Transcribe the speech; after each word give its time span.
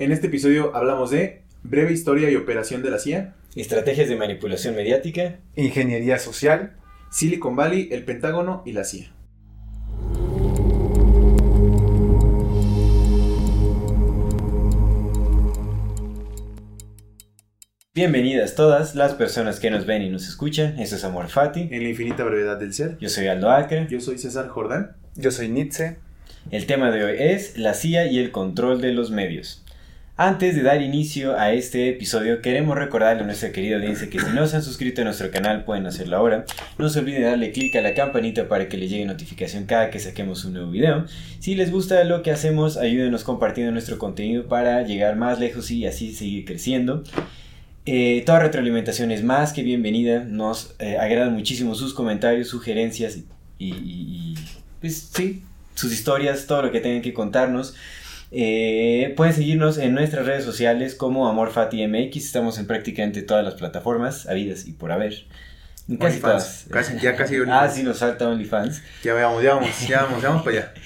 En 0.00 0.10
este 0.10 0.26
episodio 0.26 0.74
hablamos 0.74 1.10
de 1.10 1.42
breve 1.62 1.92
historia 1.92 2.28
y 2.28 2.34
operación 2.34 2.82
de 2.82 2.90
la 2.90 2.98
CIA, 2.98 3.36
Estrategias 3.54 4.08
de 4.08 4.16
manipulación 4.16 4.74
mediática. 4.74 5.38
Ingeniería 5.54 6.18
social. 6.18 6.74
Silicon 7.12 7.54
Valley, 7.54 7.88
el 7.92 8.04
Pentágono 8.04 8.64
y 8.66 8.72
la 8.72 8.82
CIA. 8.82 9.12
Bienvenidas 17.94 18.56
todas 18.56 18.96
las 18.96 19.14
personas 19.14 19.60
que 19.60 19.70
nos 19.70 19.86
ven 19.86 20.02
y 20.02 20.10
nos 20.10 20.26
escuchan. 20.26 20.80
Eso 20.80 20.96
es 20.96 21.04
Amor 21.04 21.28
Fati. 21.28 21.68
En 21.70 21.84
la 21.84 21.88
infinita 21.90 22.24
brevedad 22.24 22.58
del 22.58 22.74
ser. 22.74 22.98
Yo 22.98 23.08
soy 23.08 23.28
Aldo 23.28 23.52
Acre. 23.52 23.86
Yo 23.88 24.00
soy 24.00 24.18
César 24.18 24.48
Jordán. 24.48 24.96
Yo 25.14 25.30
soy 25.30 25.48
Nietzsche. 25.48 25.98
El 26.50 26.66
tema 26.66 26.90
de 26.90 27.04
hoy 27.04 27.16
es 27.16 27.56
la 27.56 27.74
CIA 27.74 28.08
y 28.08 28.18
el 28.18 28.32
control 28.32 28.80
de 28.80 28.92
los 28.92 29.12
medios. 29.12 29.63
Antes 30.16 30.54
de 30.54 30.62
dar 30.62 30.80
inicio 30.80 31.36
a 31.36 31.52
este 31.54 31.88
episodio, 31.88 32.40
queremos 32.40 32.78
recordarle 32.78 33.24
a 33.24 33.26
nuestra 33.26 33.50
querida 33.50 33.76
audiencia 33.78 34.08
que 34.08 34.20
si 34.20 34.26
no 34.32 34.46
se 34.46 34.54
han 34.54 34.62
suscrito 34.62 35.00
a 35.00 35.04
nuestro 35.04 35.28
canal 35.32 35.64
pueden 35.64 35.86
hacerlo 35.86 36.16
ahora. 36.16 36.44
No 36.78 36.88
se 36.88 37.00
olviden 37.00 37.24
darle 37.24 37.50
clic 37.50 37.74
a 37.74 37.80
la 37.80 37.94
campanita 37.94 38.46
para 38.46 38.68
que 38.68 38.76
les 38.76 38.90
llegue 38.90 39.06
notificación 39.06 39.64
cada 39.64 39.90
que 39.90 39.98
saquemos 39.98 40.44
un 40.44 40.52
nuevo 40.52 40.70
video. 40.70 41.04
Si 41.40 41.56
les 41.56 41.72
gusta 41.72 42.04
lo 42.04 42.22
que 42.22 42.30
hacemos, 42.30 42.76
ayúdenos 42.76 43.24
compartiendo 43.24 43.72
nuestro 43.72 43.98
contenido 43.98 44.46
para 44.46 44.82
llegar 44.82 45.16
más 45.16 45.40
lejos 45.40 45.68
y 45.72 45.84
así 45.84 46.14
seguir 46.14 46.44
creciendo. 46.44 47.02
Eh, 47.84 48.22
toda 48.24 48.38
retroalimentación 48.38 49.10
es 49.10 49.24
más 49.24 49.52
que 49.52 49.64
bienvenida. 49.64 50.20
Nos 50.22 50.76
eh, 50.78 50.96
agradan 50.96 51.32
muchísimo 51.34 51.74
sus 51.74 51.92
comentarios, 51.92 52.46
sugerencias 52.46 53.16
y, 53.58 53.66
y- 53.74 53.74
y, 53.74 54.34
pues 54.80 55.10
sí, 55.12 55.42
sus 55.74 55.92
historias, 55.92 56.46
todo 56.46 56.62
lo 56.62 56.70
que 56.70 56.78
tengan 56.80 57.02
que 57.02 57.12
contarnos. 57.12 57.74
Eh, 58.36 59.14
pueden 59.16 59.32
seguirnos 59.32 59.78
en 59.78 59.94
nuestras 59.94 60.26
redes 60.26 60.44
sociales 60.44 60.96
como 60.96 61.28
AmorFatiMX. 61.28 62.16
Estamos 62.16 62.58
en 62.58 62.66
prácticamente 62.66 63.22
todas 63.22 63.44
las 63.44 63.54
plataformas, 63.54 64.26
habidas 64.26 64.66
y 64.66 64.72
por 64.72 64.90
haber. 64.90 65.26
Casi 66.00 66.18
todas. 66.20 66.66
Casi- 66.68 66.98
ya 66.98 67.14
casi 67.14 67.36
ah, 67.48 67.68
sí, 67.72 67.84
nos 67.84 67.98
falta 68.00 68.28
OnlyFans. 68.28 68.82
Ya 69.04 69.14
veamos, 69.14 69.42
ya 69.42 69.54
vamos, 69.54 69.88
ya 69.88 70.02
vamos, 70.02 70.20
ya 70.22 70.28
vamos 70.30 70.42
para 70.42 70.56
allá. 70.58 70.74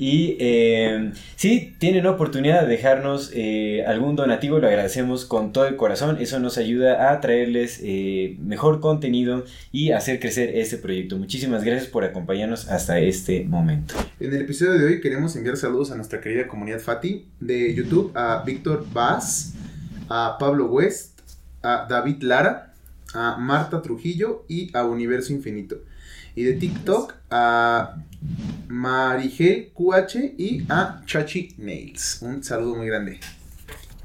Y 0.00 0.36
eh, 0.38 1.10
si 1.34 1.74
tienen 1.76 2.06
oportunidad 2.06 2.62
de 2.62 2.68
dejarnos 2.68 3.32
eh, 3.34 3.84
algún 3.84 4.14
donativo, 4.14 4.60
lo 4.60 4.68
agradecemos 4.68 5.24
con 5.24 5.52
todo 5.52 5.66
el 5.66 5.74
corazón. 5.74 6.18
Eso 6.20 6.38
nos 6.38 6.56
ayuda 6.56 7.10
a 7.10 7.20
traerles 7.20 7.80
eh, 7.82 8.36
mejor 8.38 8.78
contenido 8.78 9.44
y 9.72 9.90
hacer 9.90 10.20
crecer 10.20 10.56
este 10.56 10.78
proyecto. 10.78 11.18
Muchísimas 11.18 11.64
gracias 11.64 11.90
por 11.90 12.04
acompañarnos 12.04 12.68
hasta 12.68 13.00
este 13.00 13.42
momento. 13.42 13.92
En 14.20 14.32
el 14.32 14.42
episodio 14.42 14.74
de 14.74 14.84
hoy 14.84 15.00
queremos 15.00 15.34
enviar 15.34 15.56
saludos 15.56 15.90
a 15.90 15.96
nuestra 15.96 16.20
querida 16.20 16.46
comunidad 16.46 16.78
Fati 16.78 17.26
de 17.40 17.74
YouTube, 17.74 18.12
a 18.14 18.44
Víctor 18.46 18.86
Vaz, 18.92 19.54
a 20.08 20.36
Pablo 20.38 20.66
West, 20.66 21.18
a 21.60 21.88
David 21.90 22.22
Lara, 22.22 22.72
a 23.14 23.36
Marta 23.36 23.82
Trujillo 23.82 24.44
y 24.46 24.70
a 24.76 24.84
Universo 24.84 25.32
Infinito. 25.32 25.78
Y 26.38 26.44
de 26.44 26.52
TikTok 26.52 27.16
a 27.30 27.96
Marigel 28.68 29.72
QH 29.74 30.34
y 30.38 30.64
a 30.68 31.02
Chachi 31.04 31.48
Nails. 31.58 32.20
Un 32.22 32.44
saludo 32.44 32.76
muy 32.76 32.86
grande. 32.86 33.18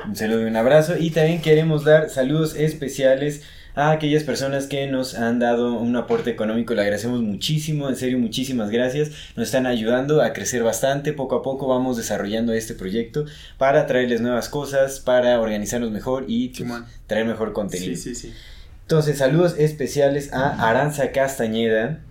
Un 0.04 0.16
saludo 0.16 0.42
y 0.42 0.46
un 0.46 0.56
abrazo. 0.56 0.98
Y 0.98 1.12
también 1.12 1.44
queremos 1.44 1.84
dar 1.84 2.10
saludos 2.10 2.56
especiales 2.56 3.44
a 3.76 3.92
aquellas 3.92 4.24
personas 4.24 4.66
que 4.66 4.88
nos 4.88 5.14
han 5.14 5.38
dado 5.38 5.78
un 5.78 5.96
aporte 5.96 6.32
económico. 6.32 6.74
Le 6.74 6.82
agradecemos 6.82 7.22
muchísimo, 7.22 7.88
en 7.88 7.98
serio, 7.98 8.18
muchísimas 8.18 8.72
gracias. 8.72 9.12
Nos 9.36 9.50
están 9.50 9.68
ayudando 9.68 10.24
a 10.24 10.34
crecer 10.34 10.64
bastante. 10.64 11.14
Poco 11.14 11.36
a 11.36 11.44
poco 11.44 11.68
vamos 11.68 11.98
desarrollando 11.98 12.52
este 12.54 12.74
proyecto 12.74 13.26
para 13.60 13.86
traerles 13.86 14.22
nuevas 14.22 14.50
cosas, 14.50 15.00
para 15.00 15.40
organizarnos 15.40 15.92
mejor 15.92 16.26
y 16.28 16.50
pues, 16.50 16.72
traer 17.06 17.28
mejor 17.28 17.54
contenido. 17.54 17.96
Sí, 17.96 18.16
sí, 18.16 18.16
sí. 18.16 18.34
Entonces, 18.82 19.20
saludos 19.20 19.56
especiales 19.60 20.34
a 20.34 20.70
Aranza 20.70 21.12
Castañeda, 21.12 22.02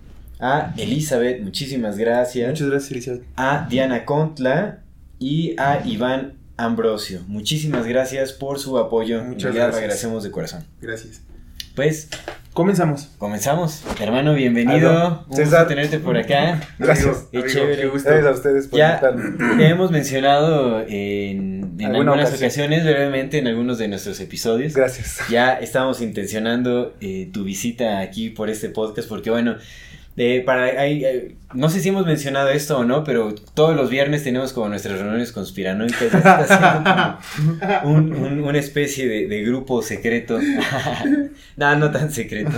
a 0.42 0.74
Elizabeth, 0.76 1.40
muchísimas 1.40 1.96
gracias 1.96 2.48
Muchas 2.50 2.68
gracias, 2.68 2.90
Elizabeth. 2.90 3.22
a 3.36 3.66
Diana 3.70 4.04
Contla 4.04 4.80
y 5.18 5.54
a 5.58 5.80
Iván 5.86 6.34
Ambrosio. 6.56 7.20
Muchísimas 7.28 7.86
gracias 7.86 8.32
por 8.32 8.58
su 8.58 8.76
apoyo. 8.78 9.22
Muchas 9.24 9.54
gracias. 9.54 9.76
agradecemos 9.76 10.22
de 10.24 10.30
corazón. 10.30 10.64
Gracias. 10.80 11.22
Pues, 11.74 12.08
Comenzamos. 12.52 13.08
comenzamos. 13.16 13.82
Hermano, 13.98 14.34
bienvenido. 14.34 14.90
Aló. 14.90 15.24
Un 15.28 15.36
César. 15.36 15.60
gusto 15.60 15.68
tenerte 15.68 15.98
por 16.00 16.18
acá. 16.18 16.60
Gracias. 16.78 17.28
Qué 17.32 17.44
chévere. 17.46 17.80
qué 17.82 17.86
gusto. 17.88 18.10
Gracias 18.10 18.26
a 18.26 18.36
ustedes 18.36 18.66
por 18.68 18.78
Ya 18.78 19.00
hemos 19.60 19.90
mencionado 19.90 20.80
en, 20.80 21.76
en 21.78 21.86
Alguna 21.86 22.12
algunas 22.12 22.28
ocasión. 22.28 22.44
ocasiones, 22.66 22.84
brevemente, 22.84 23.38
en 23.38 23.46
algunos 23.46 23.78
de 23.78 23.88
nuestros 23.88 24.20
episodios. 24.20 24.74
Gracias. 24.74 25.20
Ya 25.30 25.54
estamos 25.54 26.02
intencionando 26.02 26.94
eh, 27.00 27.30
tu 27.32 27.42
visita 27.44 28.00
aquí 28.00 28.28
por 28.28 28.50
este 28.50 28.68
podcast 28.68 29.08
porque 29.08 29.30
bueno, 29.30 29.56
eh, 30.16 30.42
para 30.44 30.70
no 31.54 31.68
sé 31.68 31.80
si 31.80 31.88
hemos 31.90 32.06
mencionado 32.06 32.48
esto 32.50 32.78
o 32.78 32.84
no, 32.84 33.04
pero 33.04 33.34
todos 33.54 33.76
los 33.76 33.90
viernes 33.90 34.24
tenemos 34.24 34.52
como 34.52 34.68
nuestras 34.68 34.98
reuniones 34.98 35.32
conspiranoicas. 35.32 36.02
está 36.14 37.18
como 37.82 37.94
un- 37.94 38.12
un- 38.14 38.40
una 38.40 38.58
especie 38.58 39.06
de, 39.08 39.26
de 39.28 39.42
grupo 39.42 39.82
secreto. 39.82 40.38
no, 41.56 41.76
no 41.76 41.90
tan 41.90 42.10
secreto. 42.12 42.50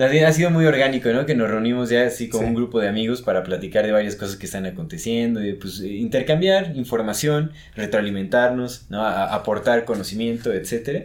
Ha 0.00 0.32
sido 0.32 0.50
muy 0.50 0.64
orgánico, 0.64 1.08
¿no? 1.10 1.26
Que 1.26 1.34
nos 1.34 1.50
reunimos 1.50 1.90
ya 1.90 2.06
así 2.06 2.28
con 2.28 2.40
Sí. 2.42 2.46
un 2.46 2.54
grupo 2.54 2.80
de 2.80 2.88
amigos 2.88 3.20
para 3.22 3.42
platicar 3.42 3.84
de 3.84 3.90
varias 3.92 4.14
cosas 4.16 4.36
que 4.36 4.46
están 4.46 4.64
aconteciendo, 4.66 5.44
y 5.44 5.54
pues 5.54 5.80
eh, 5.80 5.88
intercambiar 5.88 6.76
información, 6.76 7.50
retroalimentarnos, 7.74 8.86
¿no? 8.90 9.02
A- 9.02 9.34
aportar 9.34 9.84
conocimiento, 9.84 10.52
etcétera. 10.52 11.04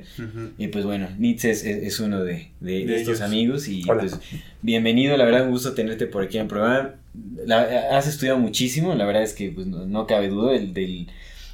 Y 0.58 0.68
pues 0.68 0.86
bueno, 0.86 1.08
Nitz 1.18 1.46
es, 1.46 1.64
es- 1.64 1.84
es 1.84 2.00
uno 2.00 2.24
de, 2.24 2.50
de- 2.60 2.72
de 2.80 2.86
De 2.86 2.96
estos 2.98 3.18
ellos. 3.18 3.22
amigos 3.22 3.68
y 3.68 3.84
Hola. 3.90 4.02
pues 4.02 4.20
bienvenido, 4.62 5.18
la 5.18 5.26
verdad 5.26 5.46
un 5.46 5.52
gusto 5.52 5.74
tenerte 5.74 6.06
por 6.08 6.24
aquí 6.24 6.38
en 6.38 6.44
el 6.44 6.48
programa. 6.50 6.96
La- 7.46 7.98
has 7.98 8.08
estudiado 8.08 8.38
muchísimo, 8.40 8.94
la 8.96 9.06
verdad 9.06 9.24
es 9.24 9.34
que 9.34 9.50
pues, 9.52 9.68
no, 9.68 9.86
no 9.86 10.08
cabe 10.08 10.28
duda 10.30 10.52
del, 10.54 10.74
del- 10.74 11.08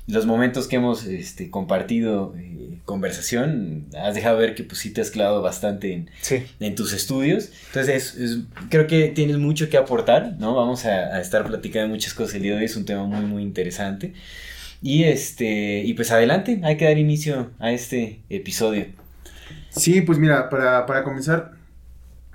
los 0.10 0.26
momentos 0.26 0.68
que 0.68 0.78
hemos 0.78 1.06
este, 1.06 1.50
compartido 1.50 2.34
eh, 2.38 2.80
conversación, 2.86 3.86
has 3.98 4.16
dejado 4.16 4.38
ver 4.40 4.56
que 4.56 4.64
pues 4.64 4.80
sí 4.80 4.92
te 4.92 5.02
has 5.02 5.12
clavado 5.12 5.42
bastante 5.42 5.94
en, 5.94 6.10
Sí. 6.22 6.44
en 6.60 6.74
tus 6.76 6.94
estudios. 6.94 7.52
Entonces, 7.68 8.16
es- 8.16 8.20
es- 8.20 8.38
creo 8.70 8.88
que 8.88 9.10
tienes 9.10 9.38
mucho 9.38 9.70
que 9.70 9.78
aportar, 9.78 10.36
¿no? 10.40 10.56
Vamos 10.56 10.86
a, 10.86 11.16
a 11.16 11.22
estar 11.22 11.46
platicando 11.46 11.90
muchas 11.90 12.14
cosas 12.14 12.36
el 12.36 12.42
día 12.44 12.54
de 12.54 12.58
hoy, 12.60 12.66
es 12.66 12.76
un 12.76 12.86
tema 12.86 13.06
muy, 13.06 13.26
muy 13.26 13.44
interesante. 13.44 14.14
Y 14.82 15.04
este, 15.04 15.84
y 15.86 15.94
pues 15.94 16.10
adelante, 16.12 16.60
hay 16.64 16.78
que 16.78 16.86
dar 16.86 16.98
inicio 16.98 17.52
a 17.60 17.72
este 17.72 18.22
episodio. 18.30 18.86
Sí, 19.70 20.02
pues 20.02 20.18
mira, 20.18 20.50
para, 20.50 20.86
para 20.86 21.04
comenzar, 21.04 21.52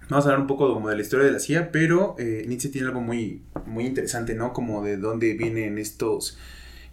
vamos 0.09 0.25
a 0.27 0.29
hablar 0.29 0.41
un 0.41 0.47
poco 0.47 0.73
como 0.73 0.89
de 0.91 0.97
la 0.97 1.03
historia 1.03 1.27
de 1.27 1.33
la 1.33 1.41
CIA, 1.41 1.73
pero 1.73 2.15
eh, 2.19 2.45
Nietzsche 2.47 2.69
tiene 2.69 2.87
algo 2.89 3.01
muy, 3.01 3.43
muy 3.67 3.87
interesante, 3.87 4.35
¿no? 4.35 4.53
Como 4.53 4.85
de 4.85 4.97
dónde 4.99 5.35
vienen 5.35 5.79
estos... 5.79 6.39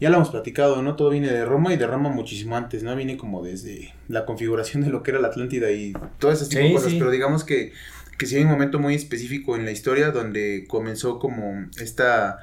Ya 0.02 0.10
lo 0.10 0.16
hemos 0.16 0.32
platicado, 0.32 0.82
¿no? 0.82 0.96
Todo 0.96 1.12
viene 1.12 1.32
de 1.32 1.46
Roma 1.46 1.72
y 1.74 1.78
de 1.78 1.86
Roma 1.86 2.10
muchísimo 2.10 2.58
antes, 2.58 2.82
¿no? 2.82 2.96
Viene 2.96 3.18
como 3.18 3.44
desde 3.44 3.94
la 4.08 4.26
configuración 4.26 4.82
de 4.82 4.90
lo 4.90 5.04
que 5.04 5.12
era 5.12 5.20
la 5.20 5.28
Atlántida 5.28 5.72
y 5.72 5.94
todas 6.18 6.38
esas 6.38 6.50
tipo 6.50 6.64
de 6.64 6.74
cosas, 6.74 6.92
sí. 6.92 6.98
pero 6.98 7.12
digamos 7.12 7.44
que, 7.44 7.72
que 8.18 8.26
sí 8.26 8.36
hay 8.36 8.42
un 8.42 8.50
momento 8.50 8.80
muy 8.80 8.96
específico 8.96 9.56
en 9.56 9.64
la 9.64 9.70
historia 9.70 10.10
donde 10.10 10.66
comenzó 10.68 11.20
como 11.20 11.68
esta 11.80 12.40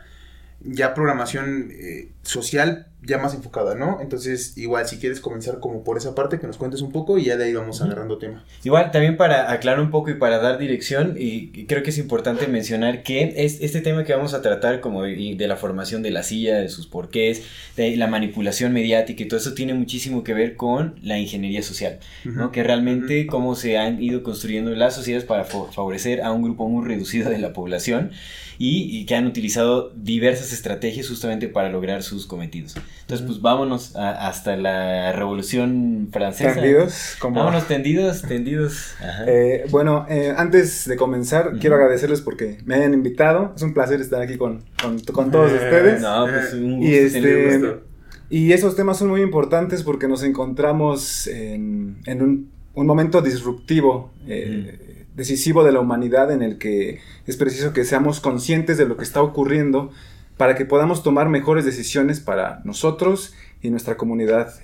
ya 0.61 0.95
programación 0.95 1.71
eh, 1.73 2.11
social 2.29 2.87
ya 3.01 3.17
más 3.17 3.33
enfocada, 3.33 3.77
¿no? 3.77 4.01
Entonces, 4.03 4.59
igual, 4.59 4.87
si 4.87 4.99
quieres 4.99 5.21
comenzar 5.21 5.61
como 5.61 5.85
por 5.85 5.97
esa 5.97 6.15
parte, 6.17 6.41
que 6.41 6.47
nos 6.49 6.57
cuentes 6.57 6.83
un 6.83 6.91
poco 6.91 7.17
y 7.17 7.25
ya 7.25 7.37
de 7.37 7.45
ahí 7.45 7.55
vamos 7.55 7.81
agarrando 7.81 8.19
tema. 8.19 8.45
Igual, 8.65 8.91
también 8.91 9.17
para 9.17 9.53
aclarar 9.53 9.81
un 9.81 9.91
poco 9.91 10.11
y 10.11 10.15
para 10.15 10.39
dar 10.39 10.59
dirección, 10.59 11.15
y 11.19 11.51
y 11.55 11.67
creo 11.67 11.83
que 11.83 11.91
es 11.91 11.99
importante 11.99 12.49
mencionar 12.49 13.03
que 13.05 13.35
es, 13.37 13.61
este 13.61 13.81
tema 13.81 14.05
que 14.05 14.13
vamos 14.15 14.35
a 14.35 14.43
tratar 14.43 14.81
como 14.81 15.05
de, 15.05 15.37
de 15.39 15.49
la 15.49 15.57
formación 15.57 16.03
de 16.03 16.11
la 16.11 16.23
silla, 16.25 16.59
de 16.59 16.69
sus 16.69 16.87
porqués, 16.87 17.45
de 17.77 17.97
la 17.97 18.09
manipulación 18.09 18.73
mediática 18.73 19.23
y 19.23 19.29
todo 19.29 19.39
eso 19.39 19.55
tiene 19.55 19.75
muchísimo 19.75 20.23
que 20.25 20.35
ver 20.35 20.57
con 20.57 20.97
la 21.03 21.19
ingeniería 21.19 21.63
social, 21.63 22.01
¿no? 22.25 22.51
Que 22.51 22.63
realmente 22.65 23.27
cómo 23.27 23.55
se 23.55 23.79
han 23.79 24.03
ido 24.03 24.23
construyendo 24.23 24.71
las 24.73 24.95
sociedades 24.97 25.25
para 25.25 25.45
fa- 25.45 25.71
favorecer 25.73 26.21
a 26.23 26.33
un 26.33 26.43
grupo 26.43 26.69
muy 26.69 26.85
reducido 26.87 27.31
de 27.31 27.39
la 27.39 27.53
población 27.53 28.11
y, 28.59 28.99
y 28.99 29.07
que 29.07 29.15
han 29.15 29.27
utilizado 29.27 29.91
diversas 29.95 30.53
estrategias 30.53 31.09
justamente 31.09 31.49
para 31.49 31.71
lograr 31.71 32.03
sus 32.03 32.18
sus 32.19 32.27
cometidos. 32.27 32.75
Entonces, 33.03 33.27
pues 33.27 33.41
vámonos 33.41 33.97
a- 33.97 34.27
hasta 34.29 34.57
la 34.57 35.13
Revolución 35.13 36.09
Francesa. 36.13 36.55
Tendidos, 36.55 37.17
como... 37.21 37.37
Vámonos 37.41 37.67
tendidos, 37.69 38.23
tendidos. 38.29 38.95
Ajá. 39.01 39.25
Eh, 39.27 39.65
bueno, 39.71 40.07
eh, 40.09 40.35
antes 40.37 40.87
de 40.89 40.97
comenzar, 40.97 41.53
quiero 41.61 41.77
agradecerles 41.77 42.21
porque 42.21 42.59
me 42.65 42.75
hayan 42.75 42.95
invitado. 42.95 43.53
Es 43.57 43.63
un 43.63 43.73
placer 43.75 44.01
estar 44.01 44.21
aquí 44.21 44.37
con, 44.37 44.65
con, 44.83 44.99
con 45.01 45.31
todos 45.31 45.51
Eh, 45.53 45.55
ustedes. 45.55 46.01
no, 46.03 46.27
pues 46.27 46.53
un 46.55 46.83
y 46.83 46.93
este- 46.95 47.59
gusto. 47.59 47.83
Y 48.31 48.53
esos 48.53 48.77
temas 48.77 48.99
son 48.99 49.09
muy 49.09 49.23
importantes 49.23 49.83
porque 49.83 50.07
nos 50.07 50.23
encontramos 50.23 51.27
en, 51.29 51.97
en 52.05 52.21
un, 52.23 52.51
un 52.75 52.87
momento 52.87 53.23
disruptivo, 53.23 54.13
eh, 54.27 55.07
decisivo 55.17 55.65
de 55.65 55.73
la 55.73 55.81
humanidad 55.81 56.31
en 56.31 56.43
el 56.43 56.59
que 56.59 57.01
es 57.27 57.37
preciso 57.39 57.73
que 57.73 57.85
seamos 57.85 58.21
conscientes 58.21 58.77
de 58.77 58.85
lo 58.87 58.97
que 58.99 59.03
está 59.05 59.23
ocurriendo 59.23 59.91
para 60.39 60.55
que 60.55 60.65
podamos 60.65 61.03
tomar 61.03 61.29
mejores 61.29 61.67
decisiones 61.67 62.21
para 62.21 62.63
nosotros 62.65 63.35
y 63.61 63.71
nuestra 63.71 63.97
comunidad 63.99 64.55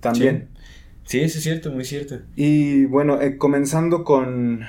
también. 0.00 0.48
Sí, 1.04 1.20
eso 1.20 1.38
es 1.38 1.44
cierto, 1.44 1.70
muy 1.70 1.84
cierto. 1.84 2.20
Y 2.34 2.86
bueno, 2.86 3.20
eh, 3.20 3.36
comenzando 3.36 4.04
con, 4.04 4.64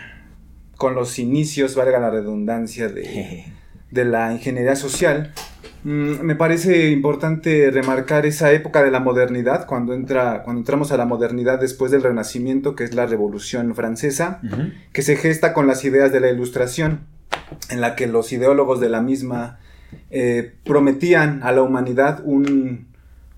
con 0.75 0.95
los 0.95 1.17
inicios, 1.19 1.75
valga 1.75 1.99
la 1.99 2.09
redundancia, 2.09 2.89
de, 2.89 3.45
de 3.91 4.05
la 4.05 4.33
ingeniería 4.33 4.75
social, 4.75 5.33
mm, 5.83 6.21
me 6.23 6.35
parece 6.35 6.89
importante 6.89 7.69
remarcar 7.69 8.25
esa 8.25 8.51
época 8.51 8.83
de 8.83 8.89
la 8.89 8.99
modernidad, 8.99 9.67
cuando, 9.67 9.93
entra, 9.93 10.41
cuando 10.43 10.61
entramos 10.61 10.91
a 10.91 10.97
la 10.97 11.05
modernidad 11.05 11.59
después 11.59 11.91
del 11.91 12.01
Renacimiento, 12.01 12.75
que 12.75 12.85
es 12.85 12.95
la 12.95 13.05
Revolución 13.05 13.75
Francesa, 13.75 14.41
que 14.91 15.03
se 15.03 15.15
gesta 15.15 15.53
con 15.53 15.67
las 15.67 15.85
ideas 15.85 16.11
de 16.11 16.21
la 16.21 16.31
Ilustración, 16.31 17.01
en 17.69 17.81
la 17.81 17.95
que 17.95 18.07
los 18.07 18.33
ideólogos 18.33 18.79
de 18.79 18.89
la 18.89 19.01
misma 19.01 19.59
eh, 20.11 20.53
prometían 20.63 21.41
a 21.43 21.51
la 21.51 21.61
humanidad 21.63 22.21
un- 22.23 22.87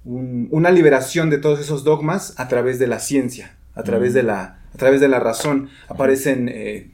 un- 0.06 0.48
una 0.52 0.72
liberación 0.72 1.30
de 1.30 1.38
todos 1.38 1.60
esos 1.60 1.84
dogmas 1.84 2.34
a 2.38 2.48
través 2.48 2.80
de 2.80 2.88
la 2.88 3.00
ciencia, 3.00 3.56
a 3.76 3.84
través, 3.84 4.12
Mm. 4.12 4.16
de, 4.16 4.24
la, 4.24 4.42
a 4.74 4.78
través 4.78 5.02
de 5.02 5.08
la 5.08 5.20
razón. 5.20 5.70
Aparecen, 5.90 6.50
eh, 6.50 6.90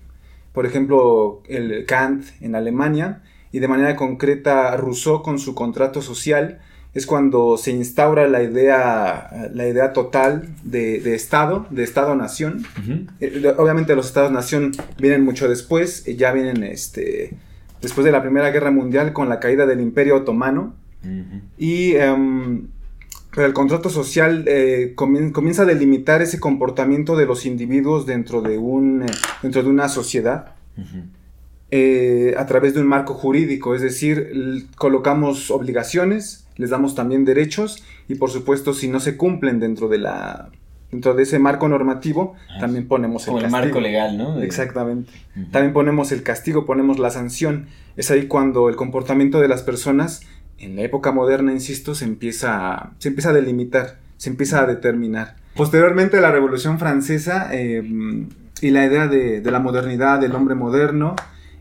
por 0.51 0.65
ejemplo, 0.65 1.41
el 1.47 1.85
Kant 1.85 2.25
en 2.41 2.55
Alemania 2.55 3.21
y 3.51 3.59
de 3.59 3.67
manera 3.67 3.95
concreta 3.95 4.75
Rousseau 4.77 5.21
con 5.21 5.37
su 5.39 5.53
contrato 5.53 6.01
social. 6.01 6.59
Es 6.95 7.07
cuando 7.07 7.57
se 7.57 7.71
instaura 7.71 8.27
la 8.27 8.43
idea, 8.43 9.49
la 9.51 9.67
idea 9.67 9.93
total 9.93 10.49
de, 10.63 10.99
de 10.99 11.15
Estado, 11.15 11.65
de 11.71 11.83
Estado-nación, 11.83 12.65
eh, 13.19 13.53
Obviamente 13.57 13.95
los 13.95 14.05
estados-nación 14.07 14.73
vienen 14.99 15.23
mucho 15.23 15.49
después, 15.49 16.05
ya 16.05 16.31
vienen 16.31 16.61
este, 16.63 17.33
después 17.83 18.03
de 18.05 18.11
la 18.11 18.21
Primera 18.23 18.49
Guerra 18.49 18.71
Mundial 18.71 19.13
con 19.13 19.29
la 19.29 19.39
caída 19.39 19.67
del 19.67 19.79
Imperio 19.81 20.15
Otomano. 20.15 20.73
Y 21.57 21.95
em, 21.95 22.67
pero 23.35 23.45
el 23.47 23.53
contrato 23.53 23.89
social 23.89 24.45
eh, 24.47 24.93
comien- 24.95 25.31
comienza 25.31 25.63
a 25.63 25.65
delimitar 25.65 26.21
ese 26.21 26.39
comportamiento 26.39 27.15
de 27.17 27.25
los 27.25 27.45
individuos 27.45 28.05
dentro 28.05 28.41
de, 28.41 28.57
un, 28.57 29.03
eh, 29.03 29.07
dentro 29.41 29.61
de 29.63 29.69
una 29.69 29.89
sociedad 29.89 30.53
eh, 31.71 32.35
a 32.37 32.45
través 32.45 32.73
de 32.75 32.81
un 32.81 32.87
marco 32.87 33.13
jurídico, 33.15 33.73
es 33.75 33.81
decir, 33.81 34.67
colocamos 34.77 35.49
obligaciones, 35.51 36.45
les 36.57 36.69
damos 36.69 36.93
también 36.95 37.25
derechos 37.25 37.83
y 38.07 38.15
por 38.15 38.29
supuesto 38.29 38.73
si 38.73 38.87
no 38.87 38.99
se 38.99 39.17
cumplen 39.17 39.59
dentro 39.59 39.87
de 39.89 39.97
la 39.97 40.49
dentro 40.93 41.13
de 41.13 41.23
ese 41.23 41.39
marco 41.39 41.67
normativo, 41.67 42.35
Ah, 42.49 42.59
también 42.61 42.87
ponemos 42.87 43.25
Como 43.25 43.39
el 43.39 43.43
castigo. 43.43 43.61
marco 43.65 43.81
legal, 43.81 44.17
¿no? 44.17 44.37
De- 44.37 44.45
Exactamente. 44.45 45.11
Ujú. 45.35 45.51
También 45.51 45.73
ponemos 45.73 46.11
el 46.13 46.23
castigo, 46.23 46.65
ponemos 46.65 46.99
la 46.99 47.09
sanción. 47.09 47.65
Es 47.97 48.09
ahí 48.11 48.27
cuando 48.27 48.69
el 48.69 48.75
comportamiento 48.75 49.41
de 49.41 49.47
las 49.47 49.63
personas, 49.63 50.21
en 50.59 50.75
la 50.77 50.83
época 50.83 51.11
moderna, 51.11 51.51
insisto, 51.51 51.95
se 51.95 52.05
empieza 52.05 52.73
a, 52.73 52.91
se 52.99 53.09
empieza 53.09 53.31
a 53.31 53.33
delimitar, 53.33 53.99
se 54.17 54.29
empieza 54.29 54.61
a 54.61 54.65
determinar. 54.65 55.35
Posteriormente 55.55 56.21
la 56.21 56.31
Revolución 56.31 56.79
Francesa 56.79 57.49
eh, 57.51 57.83
y 58.61 58.69
la 58.71 58.85
idea 58.85 59.07
de, 59.07 59.41
de 59.41 59.51
la 59.51 59.59
modernidad, 59.59 60.19
del 60.19 60.33
hombre 60.35 60.55
moderno, 60.55 61.15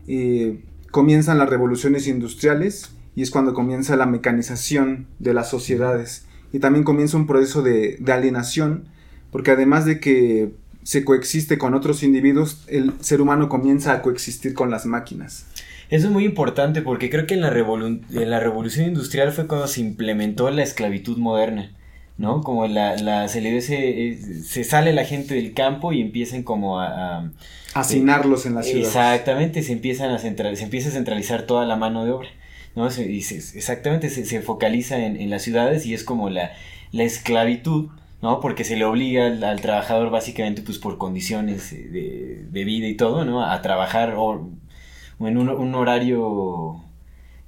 eh, 0.07 0.63
comienzan 0.91 1.37
las 1.39 1.49
revoluciones 1.49 2.07
industriales 2.07 2.95
y 3.15 3.21
es 3.23 3.31
cuando 3.31 3.53
comienza 3.53 3.95
la 3.95 4.05
mecanización 4.05 5.07
de 5.19 5.33
las 5.33 5.49
sociedades. 5.49 6.25
Y 6.51 6.59
también 6.59 6.83
comienza 6.83 7.17
un 7.17 7.25
proceso 7.27 7.61
de, 7.63 7.97
de 7.99 8.11
alienación, 8.13 8.85
porque 9.33 9.51
además 9.51 9.85
de 9.85 9.99
que 9.99 10.51
se 10.83 11.03
coexiste 11.03 11.57
con 11.57 11.73
otros 11.73 12.03
individuos, 12.03 12.63
el 12.67 12.93
ser 13.01 13.19
humano 13.19 13.49
comienza 13.49 13.91
a 13.91 14.01
coexistir 14.01 14.53
con 14.53 14.71
las 14.71 14.85
máquinas. 14.85 15.45
Eso 15.89 16.07
es 16.07 16.13
muy 16.13 16.23
importante 16.25 16.81
porque 16.81 17.09
creo 17.09 17.27
que 17.27 17.33
en 17.33 17.41
la, 17.41 17.51
revolu- 17.53 18.01
en 18.11 18.29
la 18.29 18.39
revolución 18.39 18.85
industrial 18.87 19.31
fue 19.33 19.47
cuando 19.47 19.67
se 19.67 19.81
implementó 19.81 20.49
la 20.49 20.63
esclavitud 20.63 21.17
moderna, 21.17 21.71
¿no? 22.17 22.41
Como 22.41 22.67
la, 22.67 22.95
la 22.97 23.27
se, 23.27 23.41
le 23.41 23.49
dio 23.49 23.59
ese- 23.59 24.07
eh, 24.09 24.17
se 24.17 24.63
sale 24.63 24.91
la 24.93 25.03
gente 25.05 25.35
del 25.35 25.53
campo 25.53 25.91
y 25.93 26.01
empiezan 26.01 26.43
como 26.43 26.79
a... 26.79 27.19
a- 27.19 27.31
Hacinarlos 27.75 28.45
en 28.45 28.55
la 28.55 28.61
ciudad. 28.63 28.85
exactamente, 28.85 29.63
se 29.63 29.71
empiezan 29.73 30.11
a 30.11 30.19
central, 30.19 30.55
se 30.57 30.63
empieza 30.65 30.89
a 30.89 30.91
centralizar 30.91 31.43
toda 31.43 31.65
la 31.65 31.75
mano 31.75 32.05
de 32.05 32.11
obra, 32.11 32.29
¿no? 32.75 32.89
Se- 32.91 33.11
exactamente, 33.15 34.09
se, 34.09 34.25
se 34.25 34.41
focaliza 34.41 34.97
en, 35.05 35.15
en 35.17 35.29
las 35.29 35.41
ciudades 35.43 35.85
y 35.85 35.93
es 35.93 36.03
como 36.03 36.29
la, 36.29 36.51
la 36.91 37.03
esclavitud, 37.03 37.89
¿no? 38.23 38.39
Porque 38.39 38.63
se 38.63 38.75
le 38.75 38.85
obliga 38.85 39.27
al, 39.27 39.43
al 39.43 39.61
trabajador 39.61 40.09
básicamente 40.09 40.63
pues 40.63 40.79
por 40.79 40.97
condiciones 40.97 41.71
eh, 41.73 41.87
de, 41.89 42.45
de 42.49 42.63
vida 42.63 42.87
y 42.87 42.95
todo, 42.95 43.23
¿no? 43.25 43.45
A 43.45 43.61
trabajar 43.61 44.15
o, 44.17 44.49
en 45.19 45.37
un, 45.37 45.49
un 45.49 45.75
horario 45.75 46.81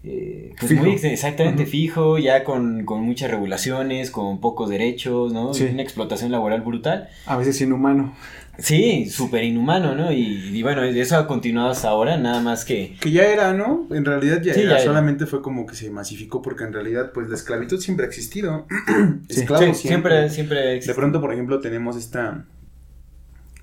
eh, 0.03 0.53
pues 0.59 0.71
Fijo. 0.71 0.83
muy 0.83 0.91
ex- 0.93 1.03
exactamente 1.05 1.65
fijo, 1.65 2.19
ya 2.19 2.43
con, 2.43 2.85
con 2.85 3.01
muchas 3.01 3.31
regulaciones, 3.31 4.11
con 4.11 4.39
pocos 4.39 4.69
derechos, 4.69 5.33
¿no? 5.33 5.53
Sí. 5.55 5.63
Una 5.71 5.81
explotación 5.81 6.31
laboral 6.31 6.61
brutal. 6.61 7.09
A 7.25 7.35
veces 7.37 7.59
inhumano. 7.61 8.13
Sí, 8.57 9.09
súper 9.09 9.43
inhumano, 9.43 9.95
¿no? 9.95 10.11
Y, 10.11 10.49
y 10.57 10.63
bueno, 10.63 10.83
eso 10.83 11.17
ha 11.17 11.27
continuado 11.27 11.69
hasta 11.69 11.89
ahora, 11.89 12.17
nada 12.17 12.41
más 12.41 12.65
que... 12.65 12.95
Que 12.99 13.11
ya 13.11 13.23
era, 13.23 13.53
¿no? 13.53 13.87
En 13.91 14.05
realidad 14.05 14.41
ya 14.41 14.53
Sí, 14.53 14.61
era, 14.61 14.69
ya 14.71 14.75
era. 14.77 14.83
solamente 14.85 15.25
fue 15.25 15.41
como 15.41 15.65
que 15.65 15.75
se 15.75 15.89
masificó 15.89 16.41
porque 16.41 16.63
en 16.63 16.73
realidad 16.73 17.11
pues 17.13 17.27
la 17.29 17.35
esclavitud 17.35 17.79
siempre 17.79 18.05
ha 18.05 18.09
existido. 18.09 18.65
Sí. 19.29 19.41
Esclavos 19.41 19.77
Sí, 19.77 19.87
siempre, 19.87 20.29
siempre... 20.29 20.79
De 20.79 20.93
pronto, 20.93 21.19
por 21.21 21.33
ejemplo, 21.33 21.59
tenemos 21.59 21.97
esta 21.97 22.45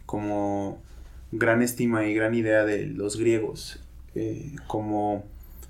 como 0.07 0.83
gran 1.31 1.63
estima 1.63 2.05
y 2.07 2.15
gran 2.15 2.35
idea 2.35 2.65
de 2.65 2.87
los 2.87 3.17
griegos 3.17 3.81
eh, 4.15 4.53
como 4.67 5.25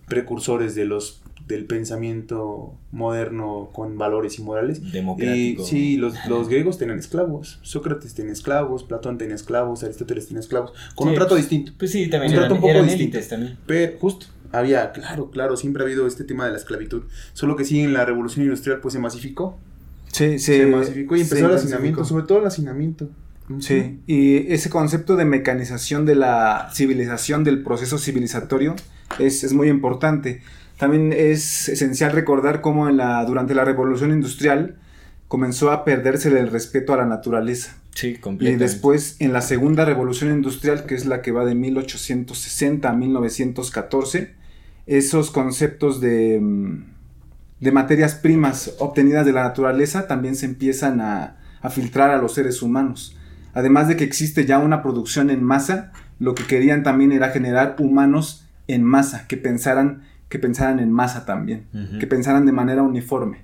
precursores 0.09 0.75
de 0.75 0.85
los 0.85 1.22
del 1.47 1.67
pensamiento 1.67 2.75
moderno 2.93 3.71
con 3.73 3.99
valores 3.99 4.39
y 4.39 4.43
morales. 4.43 4.81
Y 4.85 4.91
Democrático. 4.91 5.65
sí, 5.65 5.97
los, 5.97 6.15
los 6.29 6.49
griegos 6.49 6.79
tenían 6.79 6.99
esclavos. 6.99 7.59
Sócrates 7.63 8.15
tenía 8.15 8.33
esclavos, 8.33 8.85
Platón 8.85 9.19
tenía 9.19 9.35
esclavos, 9.35 9.83
Aristóteles 9.85 10.27
tenía 10.29 10.41
esclavos, 10.41 10.73
con 10.95 11.09
un 11.09 11.15
Sí, 11.15 11.19
trato 11.19 11.35
pues, 11.35 11.43
distinto. 11.49 11.73
Pues 11.79 11.91
sí, 11.91 12.09
también 12.09 12.33
Un 12.33 12.39
trato 12.39 12.55
un 12.55 12.61
poco 12.61 12.71
eran 12.71 12.85
distinto. 12.87 13.17
élites 13.19 13.29
también. 13.29 13.59
Pero 13.67 13.99
justo, 13.99 14.27
había, 14.53 14.93
claro, 14.93 15.31
claro, 15.31 15.57
siempre 15.57 15.83
ha 15.83 15.87
habido 15.87 16.07
este 16.07 16.25
tema 16.25 16.45
de 16.47 16.53
la 16.53 16.59
esclavitud. 16.59 17.05
Solo 17.33 17.57
que 17.57 17.65
sí, 17.65 17.81
en 17.81 17.93
la 17.93 18.05
revolución 18.05 18.45
industrial 18.45 18.81
pues 18.81 18.93
se 18.95 19.01
masificó. 19.01 19.59
Sí, 20.13 20.39
Se, 20.39 20.67
masificó 20.67 21.17
y 21.17 21.23
empezó 21.23 21.47
el 21.47 21.55
hacinamiento, 21.55 22.05
sobre 22.05 22.25
todo 22.27 22.39
el 22.41 22.47
hacinamiento. 22.47 23.09
Sí, 23.59 24.01
y 24.07 24.53
ese 24.53 24.71
concepto 24.71 25.17
de 25.17 25.25
mecanización 25.27 26.07
de 26.07 26.15
la 26.15 26.71
civilización, 26.73 27.45
del 27.45 27.63
proceso 27.63 27.99
civilizatorio, 27.99 28.77
es, 29.19 29.43
es 29.45 29.53
muy 29.53 29.69
importante. 29.69 30.43
También 30.83 31.13
es 31.13 31.69
esencial 31.69 32.11
recordar 32.11 32.61
cómo 32.61 32.89
en 32.89 32.97
la, 32.97 33.25
durante 33.25 33.55
la 33.55 33.65
revolución 33.65 34.11
industrial 34.11 34.75
comenzó 35.29 35.71
a 35.71 35.85
perderse 35.85 36.29
el 36.37 36.51
respeto 36.51 36.93
a 36.93 36.97
la 36.97 37.07
naturaleza. 37.07 37.77
Sí, 37.95 38.09
Y 38.09 38.17
completamente. 38.17 38.65
después 38.65 39.15
en 39.21 39.33
la 39.33 39.43
segunda 39.43 39.85
revolución 39.85 40.33
industrial, 40.33 40.85
que 40.85 40.97
es 40.97 41.07
la 41.07 41.23
que 41.23 41.31
va 41.31 41.45
de 41.45 41.55
1860 41.55 42.91
a 42.91 42.95
1914, 42.95 44.35
esos 44.89 45.31
conceptos 45.31 46.01
de, 46.01 46.41
mm, 46.43 46.85
de 47.61 47.71
materias 47.71 48.17
primas 48.17 48.75
obtenidas 48.81 49.25
de 49.25 49.35
la 49.35 49.45
naturaleza 49.45 50.09
también 50.09 50.35
se 50.35 50.47
empiezan 50.47 51.01
a, 51.01 51.37
a 51.61 51.71
filtrar 51.71 52.11
a 52.11 52.19
los 52.19 52.35
seres 52.35 52.61
humanos. 52.61 53.17
Además 53.55 53.87
de 53.87 53.97
que 53.97 54.03
existe 54.03 54.47
ya 54.47 54.59
una 54.59 54.83
producción 54.83 55.31
en 55.31 55.45
masa, 55.45 55.93
lo 56.19 56.35
que 56.35 56.45
querían 56.45 56.83
también 56.83 57.13
era 57.13 57.29
generar 57.31 57.77
humanos 57.79 58.49
en 58.67 58.83
masa, 58.83 59.29
que 59.29 59.37
pensaran, 59.37 60.03
que 60.33 60.39
pensaran 60.39 60.81
en 60.81 60.91
masa 60.91 61.27
también, 61.27 61.67
que 62.01 62.07
pensaran 62.07 62.47
de 62.47 62.53
manera 62.53 62.83
uniforme. 62.83 63.43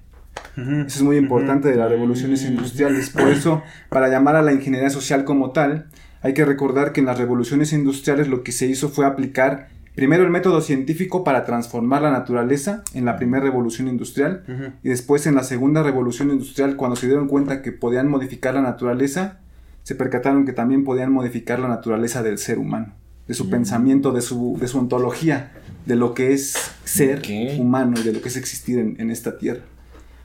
Eso 0.57 0.87
es 0.87 1.03
muy 1.03 1.19
importante 1.19 1.69
de 1.69 1.77
las 1.77 1.91
revoluciones 1.91 2.43
industriales. 2.47 3.11
Por 3.11 3.29
eso, 3.29 3.63
para 3.91 4.09
llamar 4.09 4.37
a 4.37 4.43
la 4.43 4.55
ingeniería 4.55 4.89
social 4.89 5.25
como 5.25 5.51
tal, 5.51 5.89
hay 6.23 6.33
que 6.33 6.47
recordar 6.47 6.93
que 6.93 7.01
en 7.01 7.07
las 7.07 7.19
revoluciones 7.19 7.75
industriales 7.75 8.29
lo 8.29 8.43
que 8.43 8.53
se 8.53 8.67
hizo 8.67 8.89
fue 8.89 9.05
aplicar 9.05 9.69
primero 9.95 10.25
el 10.25 10.31
método 10.31 10.63
científico 10.63 11.25
para 11.25 11.45
transformar 11.45 12.01
la 12.01 12.11
naturaleza 12.11 12.85
en 12.95 13.05
la 13.05 13.19
primera 13.19 13.45
revolución 13.45 13.87
industrial 13.87 14.79
y 14.83 14.89
después 14.89 15.27
en 15.27 15.35
la 15.35 15.43
segunda 15.43 15.83
revolución 15.83 16.31
industrial 16.31 16.77
cuando 16.77 16.97
se 16.97 17.07
dieron 17.07 17.29
cuenta 17.29 17.61
que 17.61 17.73
podían 17.73 18.09
modificar 18.09 18.55
la 18.55 18.63
naturaleza, 18.63 19.41
se 19.83 19.95
percataron 19.95 20.47
que 20.47 20.55
también 20.55 20.85
podían 20.85 21.13
modificar 21.13 21.59
la 21.61 21.69
naturaleza 21.69 22.23
del 22.23 22.39
ser 22.39 22.59
humano, 22.59 22.95
de 23.27 23.35
su 23.35 23.51
pensamiento, 23.51 24.13
de 24.13 24.23
su, 24.23 24.57
de 24.59 24.69
su 24.69 24.79
ontología, 24.79 25.53
de 25.89 25.97
lo 25.97 26.15
que 26.15 26.33
es 26.33 26.55
ser 26.85 27.19
Ok. 27.19 27.59
humano 27.61 27.97
y 27.99 28.03
de 28.05 28.13
lo 28.13 28.21
que 28.23 28.29
es 28.29 28.37
existir 28.37 28.79
en, 28.79 28.97
en 29.01 29.11
esta 29.11 29.39
tierra. 29.39 29.63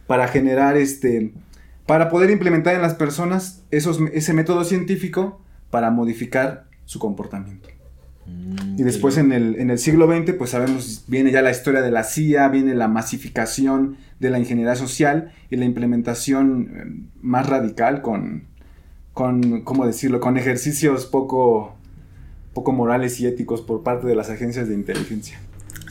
para 0.08 0.28
generar 0.28 0.76
este, 0.78 1.34
para 1.88 2.10
poder 2.10 2.30
implementar 2.30 2.76
en 2.76 2.82
las 2.82 2.94
personas 2.96 3.64
esos, 3.72 4.00
ese 4.14 4.34
método 4.34 4.64
científico 4.66 5.42
para 5.72 5.90
modificar 5.92 6.66
su 6.86 7.00
comportamiento. 7.00 7.70
Mm, 8.26 8.80
Y 8.80 8.84
después 8.84 9.18
en 9.18 9.32
el, 9.32 9.56
en 9.56 9.70
el 9.72 9.80
siglo 9.80 10.06
XX, 10.08 10.34
pues 10.38 10.50
sabemos, 10.52 11.06
viene 11.08 11.32
ya 11.32 11.42
la 11.42 11.52
historia 11.52 11.82
de 11.82 11.92
la 11.92 12.04
CIA, 12.04 12.50
viene 12.50 12.76
la 12.76 12.88
masificación 12.90 13.96
de 14.20 14.30
la 14.30 14.40
ingeniería 14.40 14.76
social 14.76 15.32
y 15.50 15.56
la 15.56 15.66
implementación 15.66 16.70
eh, 16.76 17.10
más 17.22 17.48
radical 17.48 18.02
con, 18.02 18.44
con, 19.14 19.62
¿cómo 19.64 19.86
decirlo?, 19.88 20.20
con 20.20 20.38
ejercicios 20.38 21.06
poco, 21.06 21.76
poco 22.54 22.72
morales 22.74 23.20
y 23.22 23.26
éticos 23.28 23.62
por 23.62 23.84
parte 23.84 24.06
de 24.08 24.16
las 24.16 24.30
agencias 24.30 24.68
de 24.68 24.76
inteligencia. 24.76 25.40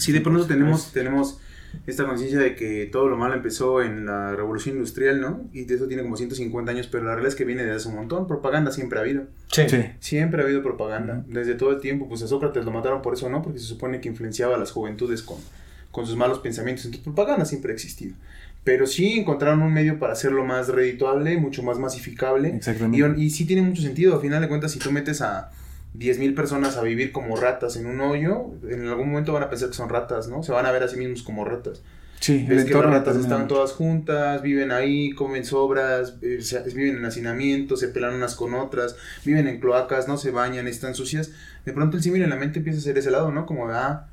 Sí, 0.03 0.13
de 0.13 0.21
pronto 0.21 0.47
tenemos, 0.47 0.93
tenemos 0.93 1.39
esta 1.87 2.05
conciencia 2.05 2.39
de 2.39 2.55
que 2.55 2.89
todo 2.91 3.09
lo 3.09 3.17
malo 3.17 3.35
empezó 3.35 3.83
en 3.83 4.07
la 4.07 4.35
revolución 4.35 4.77
industrial, 4.77 5.21
¿no? 5.21 5.49
Y 5.53 5.65
de 5.65 5.75
eso 5.77 5.87
tiene 5.87 6.03
como 6.03 6.17
150 6.17 6.71
años, 6.71 6.89
pero 6.89 7.05
la 7.05 7.13
realidad 7.13 7.29
es 7.29 7.35
que 7.37 7.45
viene 7.45 7.65
de 7.65 7.73
hace 7.73 7.89
un 7.89 7.95
montón. 7.95 8.27
Propaganda 8.27 8.73
siempre 8.73 8.99
ha 8.99 9.03
habido. 9.03 9.25
Sí. 9.49 9.63
Sí. 9.69 9.79
Siempre 10.01 10.43
ha 10.43 10.45
habido 10.45 10.63
propaganda. 10.63 11.25
Desde 11.29 11.55
todo 11.55 11.71
el 11.71 11.81
tiempo, 11.81 12.09
pues 12.09 12.23
a 12.23 12.27
Sócrates 12.27 12.65
lo 12.65 12.73
mataron 12.73 13.01
por 13.01 13.15
eso, 13.15 13.29
¿no? 13.31 13.43
Porque 13.43 13.59
se 13.59 13.67
supone 13.67 14.01
que 14.01 14.09
influenciaba 14.09 14.57
a 14.57 14.59
las 14.59 14.73
juventudes 14.73 15.23
con, 15.23 15.39
con 15.91 16.07
sus 16.07 16.17
malos 16.17 16.41
pensamientos. 16.41 16.85
Entonces, 16.85 17.05
propaganda 17.05 17.45
siempre 17.45 17.73
ha 17.73 17.75
existido. 17.75 18.15
Pero 18.65 18.87
sí 18.87 19.19
encontraron 19.19 19.63
un 19.63 19.73
medio 19.73 19.99
para 19.99 20.13
hacerlo 20.13 20.45
más 20.45 20.69
redituable, 20.69 21.37
mucho 21.37 21.63
más 21.63 21.79
masificable. 21.79 22.55
Exactamente. 22.55 23.21
Y, 23.21 23.25
y 23.25 23.31
sí 23.31 23.45
tiene 23.45 23.63
mucho 23.63 23.83
sentido. 23.83 24.17
A 24.17 24.21
final 24.21 24.41
de 24.41 24.49
cuentas, 24.49 24.73
si 24.73 24.79
tú 24.79 24.93
metes 24.93 25.21
a 25.21 25.51
10.000 25.95 26.35
personas 26.35 26.77
a 26.77 26.83
vivir 26.83 27.13
como 27.13 27.37
ratas 27.37 27.77
en 27.77 27.87
un 27.87 28.01
hoyo, 28.01 28.53
en 28.69 28.89
algún 28.89 29.09
momento 29.11 29.33
van 29.33 29.43
a 29.43 29.51
pensar 29.51 29.69
que 29.69 29.75
son 29.75 29.89
ratas, 29.89 30.29
¿no? 30.29 30.43
Se 30.43 30.53
van 30.53 30.65
a 30.67 30.73
ver 30.73 30.83
a 30.83 30.89
sí 30.89 30.97
mismos 30.97 31.23
como 31.23 31.45
ratas. 31.45 31.83
Sí, 32.21 32.47
el 32.49 32.55
Ves 32.57 32.65
que 32.67 32.71
las 32.75 32.83
ratas 32.85 33.17
están 33.17 33.49
todas 33.49 33.73
juntas, 33.73 34.43
viven 34.43 34.71
ahí, 34.71 35.11
comen 35.11 35.45
sobras, 35.45 36.15
eh, 36.23 36.39
se- 36.41 36.63
viven 36.73 36.97
en 36.99 37.05
hacinamiento, 37.05 37.77
se 37.77 37.89
pelan 37.89 38.15
unas 38.15 38.37
con 38.37 38.55
otras, 38.55 38.95
viven 39.25 39.49
en 39.49 39.59
cloacas, 39.59 40.07
no 40.07 40.17
se 40.17 40.31
bañan, 40.31 40.69
están 40.69 40.95
sucias. 40.95 41.33
De 41.67 41.73
pronto 41.73 41.97
el 41.97 42.03
símil 42.03 42.23
en 42.23 42.31
la 42.31 42.37
mente 42.37 42.61
empieza 42.61 42.79
a 42.79 42.83
ser 42.83 42.97
ese 42.97 43.11
lado, 43.11 43.33
¿no? 43.33 43.45
Como, 43.45 43.69
ah, 43.71 44.07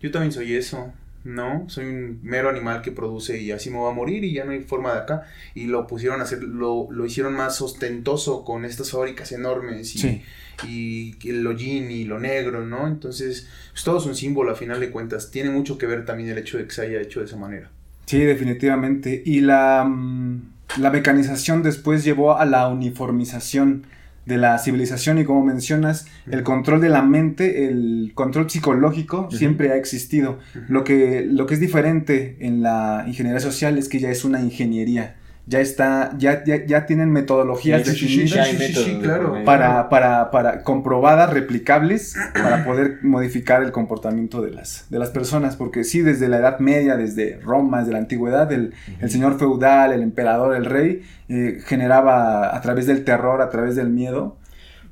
yo 0.00 0.10
también 0.10 0.30
soy 0.32 0.54
eso, 0.54 0.92
¿no? 1.24 1.64
Soy 1.68 1.86
un 1.86 2.20
mero 2.22 2.48
animal 2.50 2.82
que 2.82 2.92
produce 2.92 3.40
y 3.40 3.50
así 3.50 3.70
me 3.70 3.78
va 3.78 3.90
a 3.90 3.94
morir 3.94 4.22
y 4.24 4.32
ya 4.32 4.44
no 4.44 4.52
hay 4.52 4.60
forma 4.60 4.92
de 4.92 5.00
acá. 5.00 5.22
Y 5.54 5.64
lo 5.66 5.86
pusieron 5.86 6.20
a 6.20 6.24
hacer, 6.24 6.42
lo, 6.42 6.86
lo 6.90 7.06
hicieron 7.06 7.32
más 7.34 7.60
ostentoso 7.60 8.44
con 8.44 8.64
estas 8.64 8.90
fábricas 8.90 9.32
enormes 9.32 9.94
y, 9.96 9.98
Sí. 9.98 10.22
y 10.68 11.28
el 11.28 11.46
hollín 11.46 11.90
y 11.90 12.04
lo 12.04 12.20
negro, 12.20 12.64
¿no? 12.64 12.86
Entonces, 12.86 13.48
pues 13.72 13.82
todo 13.84 13.98
es 13.98 14.06
un 14.06 14.14
símbolo 14.14 14.52
a 14.52 14.54
final 14.54 14.78
de 14.80 14.90
cuentas. 14.90 15.30
Tiene 15.30 15.50
mucho 15.50 15.78
que 15.78 15.86
ver 15.86 16.04
también 16.04 16.28
el 16.28 16.38
hecho 16.38 16.58
de 16.58 16.64
que 16.66 16.70
se 16.70 16.82
haya 16.82 17.00
hecho 17.00 17.20
de 17.20 17.26
esa 17.26 17.36
manera. 17.36 17.70
Sí, 18.06 18.18
definitivamente. 18.18 19.22
Y 19.24 19.40
la, 19.40 19.84
mm, 19.84 20.42
la 20.78 20.90
mecanización 20.90 21.62
después 21.62 22.04
llevó 22.04 22.36
a 22.36 22.44
la 22.44 22.68
uniformización 22.68 23.86
de 24.26 24.38
la 24.38 24.58
civilización 24.58 25.18
y 25.18 25.24
como 25.24 25.44
mencionas, 25.44 26.06
el 26.30 26.42
control 26.42 26.80
de 26.80 26.88
la 26.88 27.02
mente, 27.02 27.68
el 27.68 28.12
control 28.14 28.48
psicológico 28.48 29.28
siempre 29.30 29.70
ha 29.72 29.76
existido. 29.76 30.38
Lo 30.68 30.84
que, 30.84 31.26
lo 31.28 31.46
que 31.46 31.54
es 31.54 31.60
diferente 31.60 32.36
en 32.40 32.62
la 32.62 33.04
ingeniería 33.06 33.40
social 33.40 33.78
es 33.78 33.88
que 33.88 34.00
ya 34.00 34.10
es 34.10 34.24
una 34.24 34.40
ingeniería. 34.40 35.16
Ya 35.46 35.60
está, 35.60 36.14
ya, 36.16 36.42
ya, 36.44 36.64
ya 36.64 36.86
tienen 36.86 37.10
metodologías 37.10 37.82
Sí, 37.82 37.92
sí, 37.94 38.08
sí, 38.08 38.36
definidas 38.36 38.48
Sí, 38.84 38.98
claro. 39.02 39.44
para, 39.44 39.90
para, 39.90 40.30
para 40.30 40.62
comprobadas, 40.62 41.30
replicables, 41.32 42.14
para 42.32 42.64
poder 42.64 43.00
modificar 43.02 43.62
el 43.62 43.70
comportamiento 43.70 44.40
de 44.40 44.52
las, 44.52 44.86
de 44.88 44.98
las 44.98 45.10
personas. 45.10 45.56
Porque 45.56 45.84
sí, 45.84 46.00
desde 46.00 46.28
la 46.28 46.38
Edad 46.38 46.60
Media, 46.60 46.96
desde 46.96 47.38
Roma, 47.40 47.80
desde 47.80 47.92
la 47.92 47.98
antigüedad, 47.98 48.50
el, 48.52 48.72
el 49.00 49.10
señor 49.10 49.38
feudal, 49.38 49.92
el 49.92 50.02
emperador, 50.02 50.56
el 50.56 50.64
rey, 50.64 51.02
eh, 51.28 51.60
generaba 51.64 52.56
a 52.56 52.60
través 52.62 52.86
del 52.86 53.04
terror, 53.04 53.42
a 53.42 53.50
través 53.50 53.76
del 53.76 53.90
miedo. 53.90 54.36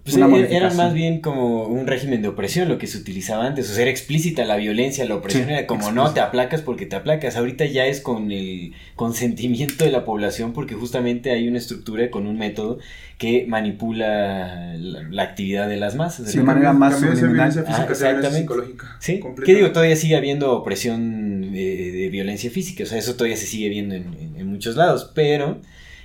Pues 0.05 0.17
una 0.17 0.27
e- 0.27 0.29
modificación. 0.31 0.65
era 0.67 0.75
más 0.75 0.95
bien 0.95 1.21
como 1.21 1.65
un 1.67 1.87
régimen 1.87 2.23
de 2.23 2.29
opresión 2.29 2.69
lo 2.69 2.77
que 2.79 2.89
se 2.89 2.99
utilizaba 2.99 3.47
antes. 3.47 3.71
O 3.71 3.73
sea, 3.75 3.83
era 3.83 3.91
explícita 3.93 4.45
la 4.45 4.57
violencia, 4.57 5.05
la 5.05 5.15
opresión. 5.15 5.45
Sí, 5.47 5.53
era 5.53 5.67
como, 5.67 5.83
explícita. 5.83 6.09
no, 6.09 6.13
te 6.15 6.21
aplacas 6.21 6.61
porque 6.63 6.87
te 6.87 6.97
aplacas. 6.97 7.37
Ahorita 7.37 7.65
ya 7.67 7.87
es 7.87 8.01
con 8.01 8.33
el 8.33 8.73
consentimiento 8.97 9.85
de 9.85 9.93
la 9.93 10.05
población 10.05 10.53
porque 10.53 10.75
justamente 10.75 11.31
hay 11.31 11.47
una 11.47 11.59
estructura 11.59 12.11
con 12.11 12.27
un 12.27 12.37
método 12.37 12.79
que 13.19 13.45
manipula 13.47 14.75
la, 14.77 15.03
la 15.09 15.23
actividad 15.23 15.69
de 15.69 15.77
las 15.77 15.95
masas. 15.95 16.31
Sí, 16.31 16.39
de 16.39 16.45
manera 16.45 16.73
más 16.73 16.95
de 17.01 17.07
subliminal. 17.09 17.33
violencia 17.35 17.63
física 17.63 17.87
Ah, 17.89 17.93
exactamente. 17.93 18.39
psicológica. 18.39 18.97
¿Sí? 18.99 19.21
¿Qué 19.45 19.55
digo? 19.55 19.71
Todavía 19.71 19.95
sigue 19.97 20.17
habiendo 20.17 20.53
opresión 20.57 21.51
eh, 21.55 21.93
de 21.93 22.09
violencia 22.09 22.51
física, 22.51 22.83
o 22.83 22.87
sea, 22.87 22.99
eso 22.99 23.15
todavía 23.15 23.37
se 23.37 23.47
sigue 23.47 23.69
viendo 23.69 23.95
en, 23.95 24.05
en- 24.15 24.37
en 24.41 24.47
muchos 24.49 24.75
lados, 24.77 25.13
pero 25.15 25.61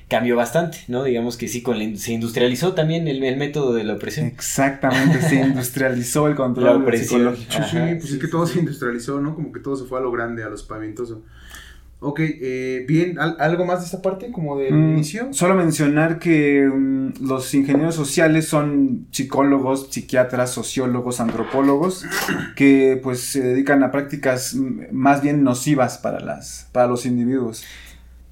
cambió 0.09 0.35
bastante, 0.35 0.79
¿no? 0.87 1.03
Digamos 1.03 1.37
que 1.37 1.47
sí, 1.47 1.61
con 1.61 1.77
la 1.79 1.97
se 1.97 2.13
industrializó 2.13 2.73
también 2.73 3.07
el, 3.07 3.23
el 3.23 3.37
método 3.37 3.73
de 3.73 3.83
la 3.83 3.93
opresión. 3.93 4.27
Exactamente, 4.27 5.21
se 5.21 5.35
industrializó 5.45 6.27
el 6.27 6.31
La 6.33 6.37
control 6.37 6.81
opresión. 6.83 7.35
psicológico. 7.35 7.51
Sí, 7.51 7.59
sí, 7.69 7.77
pues 7.95 8.07
sí, 8.07 8.13
es 8.13 8.19
que 8.19 8.25
sí, 8.27 8.31
todo 8.31 8.47
sí. 8.47 8.53
se 8.53 8.59
industrializó, 8.59 9.19
¿no? 9.19 9.35
Como 9.35 9.51
que 9.51 9.59
todo 9.59 9.75
se 9.75 9.85
fue 9.85 9.99
a 9.99 10.01
lo 10.01 10.11
grande, 10.11 10.43
a 10.43 10.49
lo 10.49 10.55
espavientoso. 10.55 11.23
Ok, 11.99 12.19
eh, 12.21 12.85
bien, 12.87 13.17
¿al- 13.17 13.37
¿algo 13.39 13.65
más 13.65 13.79
de 13.79 13.85
esta 13.85 14.03
parte? 14.03 14.31
Como 14.31 14.55
del 14.59 14.71
Mm, 14.75 14.91
inicio. 14.93 15.33
Solo 15.33 15.55
mencionar 15.55 16.19
que 16.19 16.69
mm, 16.71 17.25
los 17.27 17.51
ingenieros 17.55 17.95
sociales 17.95 18.47
son 18.47 19.07
psicólogos, 19.11 19.87
psiquiatras, 19.89 20.51
sociólogos, 20.51 21.19
antropólogos, 21.19 22.05
que 22.55 22.99
pues 23.01 23.21
se 23.21 23.41
dedican 23.41 23.81
a 23.83 23.89
prácticas 23.91 24.53
mm, 24.53 24.91
más 24.91 25.23
bien 25.23 25.43
nocivas 25.43 25.97
para, 25.97 26.19
las, 26.19 26.69
para 26.71 26.85
los 26.87 27.05
individuos. 27.07 27.63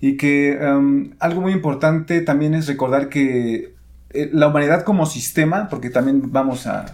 Y 0.06 0.18
que 0.18 0.52
em, 0.52 1.16
algo 1.18 1.42
muy 1.42 1.52
importante 1.52 2.22
también 2.22 2.54
es 2.54 2.68
recordar 2.68 3.10
que 3.10 3.74
eh, 4.12 4.30
la 4.32 4.50
humanidad 4.50 4.84
como 4.84 5.08
sistema, 5.08 5.68
porque 5.68 5.90
también 5.90 6.32
vamos 6.32 6.68
a, 6.68 6.82
a, 6.82 6.86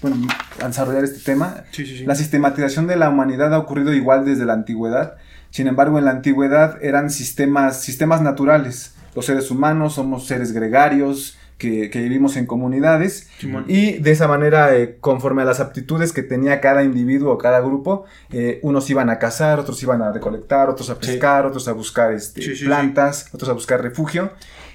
bueno, 0.00 0.26
a 0.62 0.66
desarrollar 0.68 1.04
este 1.04 1.20
tema, 1.20 1.64
Sí, 1.72 1.84
sí, 1.84 1.98
sí. 1.98 2.06
la 2.06 2.14
sistematización 2.14 2.86
de 2.86 2.96
la 2.96 3.10
humanidad 3.10 3.52
ha 3.52 3.58
ocurrido 3.58 3.92
igual 3.92 4.24
desde 4.24 4.46
la 4.46 4.54
antigüedad. 4.54 5.16
Sin 5.50 5.66
embargo, 5.66 5.98
en 5.98 6.06
la 6.06 6.12
antigüedad 6.12 6.82
eran 6.82 7.10
sistemas, 7.10 7.82
sistemas 7.82 8.22
naturales. 8.22 8.94
Los 9.14 9.26
seres 9.26 9.50
humanos 9.50 9.96
somos 9.96 10.26
seres 10.26 10.52
gregarios 10.52 11.36
que, 11.58 11.88
que 11.90 12.00
vivimos 12.02 12.36
en 12.36 12.44
comunidades 12.46 13.28
y 13.66 13.92
de 13.98 14.10
esa 14.10 14.28
manera, 14.28 14.76
eh, 14.76 14.98
conforme 15.00 15.42
a 15.42 15.44
las 15.46 15.58
aptitudes 15.60 16.12
que 16.12 16.22
tenía 16.22 16.60
cada 16.60 16.84
individuo 16.84 17.32
o 17.32 17.38
cada 17.38 17.60
grupo, 17.60 18.04
eh, 18.30 18.60
unos 18.62 18.90
iban 18.90 19.08
a 19.08 19.18
cazar, 19.18 19.58
otros 19.58 19.82
iban 19.82 20.02
a 20.02 20.12
recolectar, 20.12 20.68
otros 20.68 20.90
a 20.90 20.94
Sí. 20.94 21.00
pescar, 21.12 21.46
otros 21.46 21.66
a 21.68 21.72
buscar 21.72 22.12
este, 22.12 22.42
Sí, 22.42 22.48
sí, 22.50 22.56
sí. 22.56 22.64
plantas, 22.66 23.30
otros 23.32 23.48
a 23.48 23.54
buscar 23.54 23.80
refugio. 23.82 24.32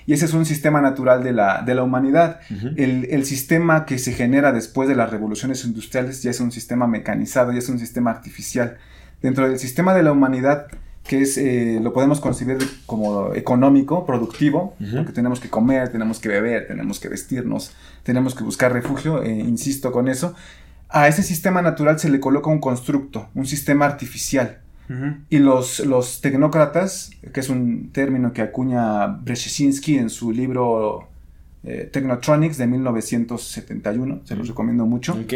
Y 0.07 0.13
ese 0.13 0.25
es 0.25 0.33
un 0.33 0.45
sistema 0.47 0.81
natural 0.81 1.23
de 1.23 1.31
la, 1.31 1.61
de 1.61 1.75
la 1.75 1.83
humanidad. 1.83 2.39
El, 2.75 3.07
el 3.11 3.23
sistema 3.25 3.85
que 3.85 3.99
se 3.99 4.13
genera 4.13 4.51
después 4.51 4.89
de 4.89 4.95
las 4.95 5.11
revoluciones 5.11 5.63
industriales 5.63 6.23
ya 6.23 6.31
es 6.31 6.39
un 6.39 6.51
sistema 6.51 6.87
mecanizado, 6.87 7.51
ya 7.51 7.59
es 7.59 7.69
un 7.69 7.77
sistema 7.77 8.09
artificial. 8.09 8.77
Dentro 9.21 9.47
del 9.47 9.59
sistema 9.59 9.93
de 9.93 10.01
la 10.01 10.11
humanidad, 10.11 10.65
que 11.11 11.23
es, 11.23 11.37
eh, 11.37 11.81
lo 11.83 11.91
podemos 11.91 12.21
concebir 12.21 12.57
como 12.85 13.33
económico, 13.33 14.05
productivo, 14.05 14.75
Ujú. 14.79 14.95
porque 14.95 15.11
tenemos 15.11 15.41
que 15.41 15.49
comer, 15.49 15.91
tenemos 15.91 16.21
que 16.21 16.29
beber, 16.29 16.67
tenemos 16.67 17.01
que 17.01 17.09
vestirnos, 17.09 17.73
tenemos 18.03 18.33
que 18.33 18.45
buscar 18.45 18.71
refugio, 18.71 19.21
eh, 19.21 19.29
insisto 19.29 19.91
con 19.91 20.07
eso. 20.07 20.33
A 20.87 21.09
ese 21.09 21.21
sistema 21.21 21.61
natural 21.61 21.99
se 21.99 22.09
le 22.09 22.21
coloca 22.21 22.49
un 22.49 22.61
constructo, 22.61 23.27
un 23.35 23.45
sistema 23.45 23.83
artificial. 23.85 24.59
Y 25.29 25.39
los, 25.39 25.79
los 25.81 26.21
tecnócratas, 26.21 27.11
que 27.33 27.39
es 27.41 27.49
un 27.49 27.91
término 27.91 28.31
que 28.31 28.41
acuña 28.41 29.07
Brzezinski 29.07 29.97
en 29.97 30.09
su 30.09 30.31
libro 30.31 31.09
eh, 31.63 31.89
Technotronics 31.91 32.57
de 32.57 32.67
1971, 32.67 34.21
se 34.25 34.35
los 34.35 34.47
recomiendo 34.47 34.85
mucho. 34.85 35.13
Ok. 35.13 35.33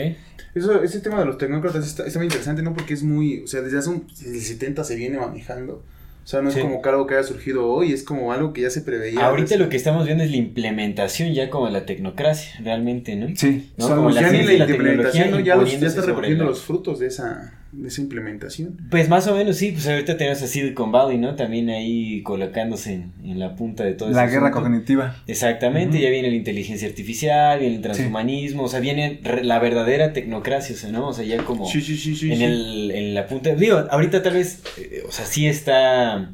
Eso, 0.54 0.82
ese 0.84 1.00
tema 1.02 1.20
de 1.20 1.26
los 1.26 1.38
tecnócratas 1.38 1.86
está, 1.86 2.06
está 2.06 2.18
muy 2.20 2.28
interesante, 2.28 2.62
¿no? 2.62 2.74
Porque 2.74 2.94
es 2.94 3.04
muy, 3.04 3.42
o 3.44 3.48
sea, 3.48 3.62
desde 3.62 3.78
hace 3.78 3.90
un, 3.90 4.08
desde 4.08 4.36
el 4.36 4.42
70 4.42 4.84
se 4.86 4.96
viene 4.96 5.18
manejando. 5.20 5.84
O 6.24 6.28
sea, 6.28 6.42
no 6.42 6.48
es 6.50 6.56
Sí. 6.56 6.62
como 6.62 6.82
que 6.82 6.90
algo 6.90 7.06
que 7.06 7.14
haya 7.14 7.24
surgido 7.28 7.68
hoy, 7.68 7.92
es 7.94 8.02
como 8.04 8.32
algo 8.32 8.52
que 8.54 8.62
ya 8.62 8.70
se 8.72 8.82
preveía. 8.82 9.28
Ahorita 9.28 9.58
lo 9.58 9.70
que 9.70 9.78
estamos 9.78 10.06
viendo 10.06 10.24
es 10.24 10.32
la 10.32 10.38
implementación 10.38 11.34
ya 11.34 11.50
como 11.52 11.70
la 11.70 11.86
tecnocracia, 11.86 12.52
realmente, 12.64 13.16
¿no? 13.16 13.28
Sí, 13.36 13.72
No, 13.78 13.88
son- 13.88 13.98
como 13.98 14.10
la 14.10 14.22
ya 14.22 14.32
ni 14.32 14.44
la 14.44 14.54
y 14.54 14.58
la 14.58 14.66
implementación, 14.66 15.26
tecnología 15.26 15.26
¿no? 15.28 15.40
Ya, 15.46 15.56
los, 15.56 15.70
ya 15.70 15.74
imponiéndose 15.76 16.00
está 16.00 16.02
recogiendo 16.10 16.46
los 16.46 16.62
frutos 16.64 17.00
de 17.00 17.08
esa, 17.08 17.54
esa 17.86 18.02
implementación. 18.02 18.78
Pues 18.92 19.10
más 19.10 19.28
o 19.28 19.36
menos 19.36 19.58
sí, 19.58 19.72
pues 19.72 19.88
ahorita 19.88 20.18
tenemos 20.18 20.42
a 20.42 20.48
Silicon 20.48 20.92
Valley, 20.92 21.18
¿no? 21.18 21.36
También 21.36 21.70
ahí 21.70 22.22
colocándose 22.24 22.94
en, 22.94 23.12
en 23.24 23.40
la 23.40 23.56
punta 23.56 23.84
de 23.84 23.94
todo 23.94 24.10
la 24.12 24.24
ese 24.26 24.34
guerra 24.34 24.48
asunto. 24.50 24.64
cognitiva. 24.68 25.16
Exactamente, 25.28 26.00
ya 26.00 26.10
viene 26.10 26.30
la 26.30 26.36
inteligencia 26.36 26.88
artificial, 26.88 27.60
viene 27.60 27.76
el 27.76 27.82
transhumanismo, 27.82 28.64
o 28.64 28.68
sea, 28.68 28.80
viene 28.80 29.20
re- 29.24 29.44
la 29.44 29.60
verdadera 29.60 30.14
tecnocracia, 30.14 30.76
o 30.76 30.78
sea, 30.80 30.92
¿no? 30.92 31.08
O 31.10 31.14
sea, 31.14 31.26
ya 31.26 31.38
como 31.44 31.66
Sí, 31.70 31.82
sí, 31.82 31.98
sí, 31.98 32.16
sí. 32.16 32.32
en, 32.32 32.38
sí. 32.38 32.44
el, 32.44 32.92
en 32.92 33.14
la 33.14 33.28
punta, 33.28 33.54
digo, 33.56 33.84
ahorita 33.90 34.22
tal 34.24 34.34
vez, 34.36 34.62
eh, 34.78 35.04
o 35.08 35.12
sea, 35.12 35.26
sí 35.26 35.48
está 35.48 36.30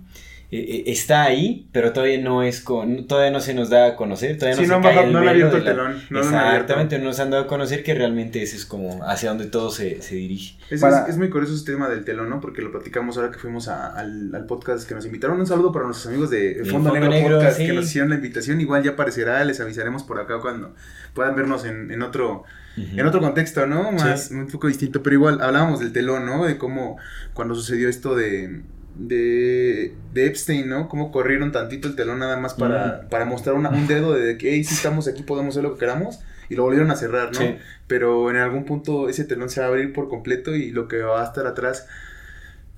eh, 0.51 0.57
eh, 0.59 0.83
está 0.87 1.23
ahí, 1.23 1.69
pero 1.71 1.93
todavía 1.93 2.19
no 2.21 2.43
es 2.43 2.59
con, 2.59 3.07
todavía 3.07 3.31
no 3.31 3.39
se 3.39 3.53
nos 3.53 3.69
da 3.69 3.87
a 3.87 3.95
conocer, 3.95 4.37
todavía 4.37 4.57
no 4.57 4.61
Sí, 4.61 4.67
se 4.67 4.75
no, 4.75 4.81
cae 4.81 4.95
no, 4.95 5.01
el 5.03 5.13
no 5.13 5.19
abierto 5.29 5.53
de 5.53 5.59
el 5.59 5.65
la- 5.65 5.71
telón. 5.71 5.95
No. 6.09 6.19
Exactamente, 6.19 6.99
no 6.99 7.05
nos 7.05 7.19
han 7.21 7.29
dado 7.31 7.43
a 7.43 7.47
conocer 7.47 7.83
que 7.83 7.93
realmente 7.93 8.43
ese 8.43 8.57
es 8.57 8.65
como 8.65 8.99
hacia 9.05 9.29
donde 9.29 9.45
todo 9.45 9.71
se, 9.71 10.01
se 10.01 10.15
dirige. 10.15 10.55
Es, 10.69 10.81
Para- 10.81 11.03
es- 11.03 11.09
es 11.11 11.17
muy 11.17 11.29
curioso 11.29 11.55
este 11.55 11.71
tema 11.71 11.87
del 11.89 12.03
telón, 12.03 12.29
¿no? 12.29 12.41
Porque 12.41 12.61
lo 12.61 12.71
platicamos 12.71 13.17
ahora 13.17 13.31
que 13.31 13.39
fuimos 13.39 13.67
a- 13.69 13.95
al, 13.95 14.35
al 14.35 14.45
podcast 14.45 14.87
que 14.87 14.93
nos 14.93 15.05
invitaron. 15.05 15.39
Un 15.39 15.47
saludo 15.47 15.71
para 15.71 15.85
nuestros 15.85 16.07
amigos 16.07 16.29
de 16.29 16.55
Fondo, 16.65 16.71
Fondo 16.89 16.93
Negro, 16.93 17.09
Negro, 17.09 17.37
Podcast 17.37 17.57
sí. 17.57 17.65
que 17.67 17.73
nos 17.73 17.85
hicieron 17.85 18.09
la 18.09 18.15
invitación. 18.15 18.59
Igual 18.59 18.83
ya 18.83 18.91
aparecerá, 18.91 19.43
les 19.45 19.59
avisaremos 19.61 20.03
por 20.03 20.19
acá 20.19 20.39
cuando 20.41 20.73
puedan 21.13 21.35
vernos 21.35 21.63
en, 21.65 21.91
en 21.91 22.01
otro 22.01 22.43
en 22.77 23.05
otro 23.05 23.19
contexto, 23.19 23.67
¿no? 23.67 23.91
Más, 23.91 24.27
Sí. 24.29 24.33
un 24.33 24.47
poco 24.47 24.67
distinto, 24.67 25.03
pero 25.03 25.13
igual 25.15 25.41
hablábamos 25.41 25.81
del 25.81 25.91
telón, 25.91 26.25
¿no? 26.25 26.45
De 26.45 26.57
cómo 26.57 26.97
cuando 27.33 27.53
sucedió 27.53 27.89
esto 27.89 28.15
de, 28.15 28.61
de, 28.95 29.93
de 30.13 30.25
Epstein, 30.25 30.67
¿no? 30.69 30.87
Cómo 30.89 31.11
corrieron 31.11 31.51
tantito 31.51 31.87
el 31.87 31.95
telón 31.95 32.19
nada 32.19 32.37
más 32.37 32.53
para, 32.53 33.07
para 33.09 33.25
mostrar 33.25 33.55
una- 33.55 33.69
un 33.69 33.87
dedo 33.87 34.13
de 34.13 34.37
que, 34.37 34.51
hey, 34.53 34.63
sí 34.63 34.73
estamos 34.75 35.07
aquí, 35.07 35.23
podemos 35.23 35.53
hacer 35.55 35.63
lo 35.63 35.73
que 35.73 35.79
queramos, 35.79 36.19
y 36.49 36.55
lo 36.55 36.63
volvieron 36.63 36.91
a 36.91 36.95
cerrar, 36.95 37.31
¿no? 37.33 37.39
Sí. 37.39 37.55
Pero 37.87 38.29
en 38.29 38.35
algún 38.37 38.65
punto 38.65 39.07
ese 39.09 39.23
telón 39.23 39.49
se 39.49 39.61
va 39.61 39.67
a 39.67 39.69
abrir 39.69 39.93
por 39.93 40.09
completo 40.09 40.53
y 40.55 40.71
lo 40.71 40.87
que 40.87 40.97
va 40.97 41.21
a 41.21 41.25
estar 41.25 41.47
atrás, 41.47 41.87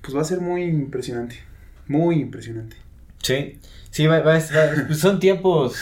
pues 0.00 0.16
va 0.16 0.20
a 0.20 0.24
ser 0.24 0.40
muy 0.40 0.62
impresionante, 0.62 1.36
muy 1.88 2.16
impresionante. 2.20 2.76
Sí, 3.22 3.58
sí, 3.94 4.06
va- 4.06 4.20
va- 4.20 4.34
va- 4.38 4.86
pues 4.88 4.98
son 4.98 5.20
tiempos 5.20 5.76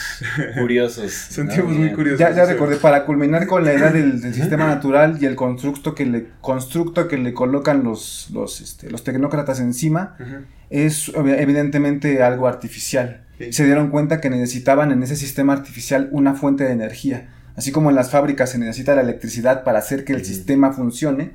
curiosos. 0.58 1.10
Son 1.30 1.46
¿no? 1.46 1.52
tiempos 1.52 1.74
muy 1.74 1.92
curiosos. 1.92 2.20
Ya, 2.20 2.30
ya 2.32 2.44
recordé, 2.44 2.76
para 2.76 3.04
culminar 3.06 3.46
con 3.46 3.64
la 3.64 3.72
edad 3.72 3.92
del, 3.92 4.20
del 4.20 4.34
sistema 4.34 4.66
natural 4.66 5.16
y 5.20 5.24
el 5.26 5.34
constructo 5.34 5.94
que 5.94 6.04
le, 6.06 6.26
constructo 6.40 7.08
que 7.08 7.16
le 7.18 7.32
colocan 7.32 7.82
los, 7.84 8.28
los, 8.32 8.60
este, 8.60 8.90
los 8.90 9.02
tecnócratas 9.04 9.60
encima, 9.60 10.16
Ujú. 10.20 10.44
es 10.70 11.10
evidentemente 11.14 12.22
algo 12.22 12.46
artificial. 12.48 13.24
Sí. 13.38 13.52
Se 13.52 13.64
dieron 13.64 13.88
cuenta 13.90 14.20
que 14.20 14.30
necesitaban 14.30 14.92
en 14.92 15.02
ese 15.02 15.16
sistema 15.16 15.52
artificial 15.54 16.08
una 16.12 16.34
fuente 16.34 16.64
de 16.64 16.72
energía. 16.72 17.28
Así 17.56 17.72
como 17.72 17.90
en 17.90 17.96
las 17.96 18.10
fábricas 18.10 18.50
se 18.50 18.58
necesita 18.58 18.94
la 18.94 19.02
electricidad 19.02 19.64
para 19.64 19.78
hacer 19.78 20.04
que 20.04 20.12
el 20.12 20.24
sistema 20.24 20.72
funcione, 20.72 21.32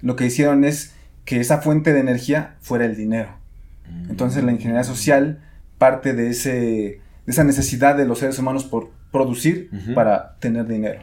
lo 0.00 0.16
que 0.16 0.26
hicieron 0.26 0.64
es 0.64 0.92
que 1.24 1.38
esa 1.40 1.58
fuente 1.58 1.92
de 1.92 2.00
energía 2.00 2.54
fuera 2.60 2.84
el 2.86 2.96
dinero. 2.96 3.30
Entonces 4.08 4.42
la 4.44 4.52
ingeniería 4.52 4.84
social 4.84 5.40
parte 5.80 6.12
de, 6.12 6.28
ese, 6.28 6.50
de 6.50 7.00
esa 7.26 7.42
necesidad 7.42 7.96
de 7.96 8.04
los 8.04 8.18
seres 8.20 8.38
humanos 8.38 8.64
por 8.64 8.90
producir 9.10 9.70
para 9.94 10.36
tener 10.38 10.66
dinero. 10.68 11.00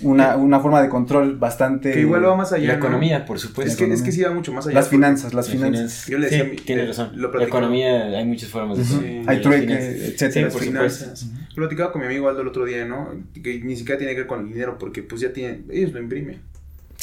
Una, 0.00 0.36
una 0.36 0.58
forma 0.58 0.82
de 0.82 0.88
control 0.88 1.36
bastante... 1.38 1.92
Que 1.92 2.00
igual 2.00 2.24
va 2.26 2.34
más 2.34 2.52
allá. 2.52 2.66
La 2.66 2.72
¿no? 2.72 2.78
economía, 2.80 3.24
por 3.24 3.38
supuesto. 3.38 3.70
Es 3.70 3.76
que, 3.76 3.92
es 3.94 4.02
que 4.02 4.10
sí 4.10 4.22
va 4.22 4.32
mucho 4.32 4.52
más 4.52 4.66
allá. 4.66 4.74
Las 4.74 4.88
finanzas, 4.88 5.34
las 5.34 5.46
Las 5.46 5.54
finanzas. 5.54 6.06
Yo 6.08 6.18
le 6.18 6.24
decía 6.26 6.42
sí, 6.44 6.48
a 6.48 6.50
mi- 6.50 6.56
tienes 6.56 6.84
eh, 6.84 6.88
razón. 6.88 7.10
lo 7.14 7.32
la 7.32 7.44
economía, 7.44 8.02
hay 8.18 8.24
muchas 8.24 8.48
formas 8.48 8.78
de 8.78 8.82
Ujú. 8.82 9.00
de 9.02 9.08
Hay 9.20 9.24
las 9.36 9.40
trueque, 9.42 9.66
finanzas. 9.66 9.94
etcétera. 10.08 10.32
Sí, 10.32 10.40
las 10.42 10.52
por 10.52 10.62
finanzas. 10.62 11.18
supuesto. 11.20 11.48
Lo 11.50 11.54
platicaba 11.68 11.92
con 11.92 12.00
mi 12.00 12.06
amigo 12.08 12.28
Aldo 12.28 12.40
el 12.40 12.48
otro 12.48 12.64
día, 12.64 12.84
¿no? 12.86 13.10
Que 13.40 13.60
ni 13.62 13.76
siquiera 13.76 13.96
tiene 13.98 14.14
que 14.14 14.20
ver 14.20 14.26
con 14.26 14.40
el 14.40 14.48
dinero, 14.52 14.78
porque 14.78 15.02
pues 15.04 15.20
ya 15.20 15.32
tienen, 15.32 15.66
ellos 15.70 15.92
lo 15.92 16.00
imprimen. 16.00 16.40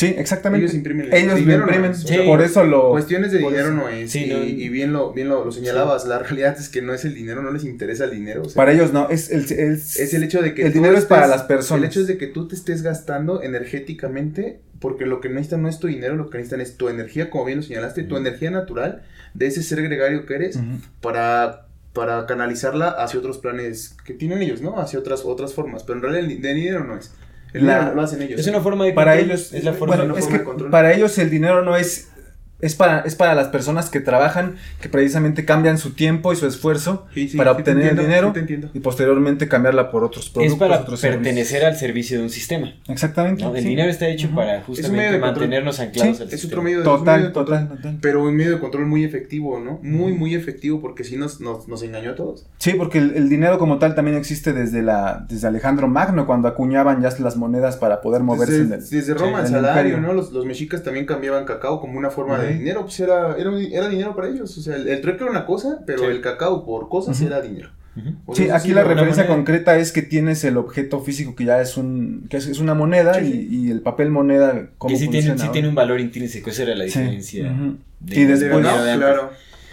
Sí, 0.02 0.16
exactamente. 0.18 0.66
Ellos 0.66 0.76
imprimen 0.76 1.06
el 1.08 1.14
Ellos 1.14 1.32
lo 1.34 1.36
dinero, 1.38 1.60
no 1.60 1.66
imprimen. 1.68 1.92
es, 1.92 2.04
o 2.04 2.08
sea, 2.08 2.26
por 2.26 2.42
eso 2.42 2.64
lo... 2.64 2.90
Cuestiones 2.90 3.32
de 3.32 3.38
dinero 3.38 3.68
eso. 3.68 3.74
no 3.74 3.88
es. 3.90 4.12
Sí, 4.12 4.26
y, 4.26 4.30
no. 4.30 4.44
y 4.44 4.70
bien 4.70 4.92
lo, 4.94 5.14
bien 5.14 5.30
lo, 5.30 5.46
lo 5.46 5.52
señalabas, 5.52 6.06
la 6.06 6.20
realidad 6.20 6.58
es 6.60 6.70
que 6.70 6.82
no 6.82 6.94
es 6.94 7.06
el 7.06 7.14
dinero, 7.14 7.42
no 7.42 7.52
les 7.52 7.64
interesa 7.64 8.06
el 8.06 8.12
dinero. 8.12 8.42
o 8.42 8.46
sea, 8.46 8.56
Para 8.56 8.74
ellos 8.74 8.92
no, 8.94 9.10
es 9.10 9.30
el, 9.32 9.42
el- 9.58 9.74
es 9.74 10.14
el 10.14 10.24
hecho 10.24 10.42
de 10.42 10.54
que 10.54 10.64
el 10.66 10.74
dinero 10.74 10.98
es 10.98 11.06
para 11.06 11.28
las 11.28 11.44
personas. 11.44 11.84
El 11.84 11.90
hecho 11.90 12.02
es 12.02 12.08
de 12.08 12.18
que 12.18 12.28
tú 12.28 12.48
te 12.48 12.56
estés 12.56 12.82
gastando 12.82 13.42
energéticamente, 13.44 14.60
porque 14.80 15.06
lo 15.06 15.22
que 15.22 15.30
necesitan 15.30 15.62
no 15.62 15.70
es 15.70 15.80
tu 15.80 15.88
dinero, 15.88 16.16
lo 16.16 16.30
que 16.30 16.38
necesitan 16.38 16.62
es 16.62 16.76
tu 16.78 16.90
energía, 16.90 17.30
como 17.30 17.46
bien 17.46 17.60
lo 17.60 17.64
señalaste, 17.64 18.04
tu 18.04 18.16
Ujú. 18.16 18.26
energía 18.26 18.52
natural 18.52 19.04
de 19.34 19.48
ese 19.48 19.64
ser 19.64 19.82
gregario 19.84 20.26
que 20.26 20.34
eres, 20.36 20.60
para, 21.02 21.68
para 21.94 22.26
canalizarla 22.26 22.90
hacia 22.90 23.20
otros 23.20 23.38
planes 23.38 23.96
que 24.06 24.14
tienen 24.14 24.42
ellos, 24.42 24.62
¿no? 24.62 24.80
Hacia 24.80 25.00
otras, 25.00 25.22
otras 25.26 25.54
formas. 25.54 25.84
Pero 25.84 25.98
en 25.98 26.04
realidad 26.04 26.24
el 26.32 26.56
dinero 26.56 26.84
no 26.84 26.98
es. 26.98 27.12
La- 27.54 27.94
lo 27.94 28.02
hacen 28.02 28.22
ellos. 28.22 28.40
Es 28.40 28.48
una 28.48 28.62
forma 28.62 28.86
de 28.86 28.94
para 28.94 29.12
control, 29.14 29.32
ellos 29.32 29.54
es 29.54 29.64
la 29.64 29.74
forma 29.74 29.96
bueno, 29.98 30.12
una 30.12 30.20
es 30.20 30.26
forma 30.26 30.38
que 30.38 30.40
de 30.40 30.46
control. 30.46 30.72
para 30.72 30.94
ellos 30.94 31.18
el 31.18 31.30
dinero 31.30 31.64
no 31.64 31.76
es 31.76 32.11
es 32.62 32.76
para 32.76 33.00
es 33.02 33.16
para 33.16 33.34
las 33.36 33.48
personas 33.48 33.90
que 33.90 34.00
trabajan 34.00 34.56
que 34.82 34.90
precisamente 34.90 35.46
cambian 35.46 35.78
su 35.78 35.94
tiempo 35.94 36.32
y 36.34 36.36
su 36.36 36.46
esfuerzo 36.48 37.06
Sí, 37.14 37.30
sí, 37.30 37.38
para 37.38 37.52
obtener 37.52 37.88
el 37.94 37.98
dinero 37.98 38.34
entiendo. 38.36 38.70
y 38.74 38.80
posteriormente 38.80 39.48
cambiarla 39.48 39.92
por 39.92 40.04
otros 40.04 40.30
productos 40.30 40.54
es 40.54 40.60
para 40.60 40.82
otros 40.82 41.02
pertenecer 41.02 41.46
servicios. 41.62 41.64
al 41.74 41.76
servicio 41.78 42.18
de 42.20 42.24
un 42.24 42.30
sistema. 42.30 42.74
exactamente 42.88 43.44
¿no? 43.44 43.56
El 43.56 43.64
sí. 43.64 43.70
dinero 43.70 43.90
está 43.90 44.08
hecho 44.08 44.30
para 44.36 44.62
justamente 44.62 45.18
mantenernos 45.18 45.80
anclados 45.80 46.18
Sí, 46.18 46.24
al 46.24 46.30
Es 46.30 46.42
sistema. 46.42 46.52
otro 46.52 46.64
medio 46.64 46.78
de, 46.80 46.84
es 46.84 46.88
un 46.90 46.94
medio 46.94 47.04
total 47.06 47.22
de 47.28 47.32
control, 47.34 47.60
total 47.68 47.78
total 47.78 47.98
Pero 48.02 48.24
un 48.24 48.36
medio 48.36 48.52
de 48.52 48.60
control 48.60 48.86
muy 48.88 49.04
efectivo, 49.04 49.60
¿no? 49.60 49.80
Muy, 49.84 50.14
muy 50.14 50.36
efectivo 50.36 50.82
porque 50.82 51.04
sí 51.04 51.18
nos, 51.18 51.40
nos, 51.42 51.68
nos 51.68 51.82
engañó 51.84 52.12
a 52.12 52.16
todos. 52.16 52.46
sí 52.58 52.74
porque 52.74 52.98
el, 52.98 53.16
el 53.16 53.30
dinero 53.30 53.58
como 53.60 53.80
tal 53.80 53.96
también 53.96 54.18
existe 54.18 54.54
desde 54.54 54.82
la 54.82 55.26
desde 55.30 55.48
Alejandro 55.48 55.88
Magno 55.88 56.26
cuando 56.26 56.48
acuñaban 56.48 57.02
ya 57.02 57.10
las 57.20 57.36
monedas 57.38 57.78
para 57.78 58.02
poder 58.02 58.22
moverse 58.24 58.54
Desde, 58.54 58.66
en 58.76 58.82
el- 58.82 58.90
desde 58.90 59.14
Roma, 59.14 59.40
en 59.40 59.46
el 59.46 59.52
salario, 59.52 59.82
imperio. 59.96 60.08
¿no? 60.08 60.14
Los, 60.14 60.32
los 60.32 60.46
mexicas 60.46 60.82
también 60.84 61.06
cambiaban 61.06 61.46
cacao 61.46 61.80
como 61.82 61.98
una 62.00 62.10
forma 62.10 62.38
de. 62.40 62.51
Dinero. 62.60 62.82
Pues 62.82 63.00
era, 63.00 63.36
era, 63.38 63.50
un- 63.50 63.62
era 63.62 63.88
dinero 63.90 64.16
para 64.16 64.28
ellos. 64.30 64.58
O 64.58 64.62
sea, 64.62 64.76
el, 64.76 64.88
el 64.88 65.02
trueque 65.02 65.24
era 65.24 65.32
una 65.32 65.46
cosa, 65.46 65.80
pero 65.86 66.00
Sí. 66.00 66.06
el 66.06 66.22
cacao 66.22 66.66
por 66.66 66.90
cosas 66.90 67.20
era 67.22 67.42
dinero. 67.42 67.70
O 68.26 68.34
Sí, 68.34 68.46
sea, 68.46 68.56
aquí 68.56 68.70
la 68.74 68.84
referencia 68.84 69.24
moneda. 69.24 69.36
concreta 69.36 69.78
es 69.78 69.92
que 69.92 70.02
tienes 70.02 70.44
el 70.46 70.56
objeto 70.56 71.02
físico 71.02 71.36
que 71.36 71.44
ya 71.44 71.60
es 71.60 71.76
un 71.76 72.26
que 72.30 72.38
es, 72.38 72.48
es 72.48 72.60
una 72.60 72.74
moneda 72.74 73.16
Sí, 73.16 73.26
y, 73.26 73.32
sí. 73.32 73.48
y 73.68 73.72
el 73.72 73.82
papel 73.82 74.10
moneda 74.10 74.70
cómo 74.78 74.94
Que 74.94 74.98
sí 75.00 75.10
tiene, 75.10 75.36
tiene 75.52 75.68
un 75.68 75.76
valor 75.76 76.00
intrínseco, 76.00 76.50
esa 76.52 76.64
era 76.64 76.76
la 76.76 76.86
Sí, 76.86 77.00
diferencia. 77.00 77.54
de- 78.00 78.16
Y 78.16 78.24
de 78.24 78.28
después- 78.28 78.64
dinero 78.64 78.78
¿no? 78.78 78.84
de 78.86 78.92
antes. 78.94 79.08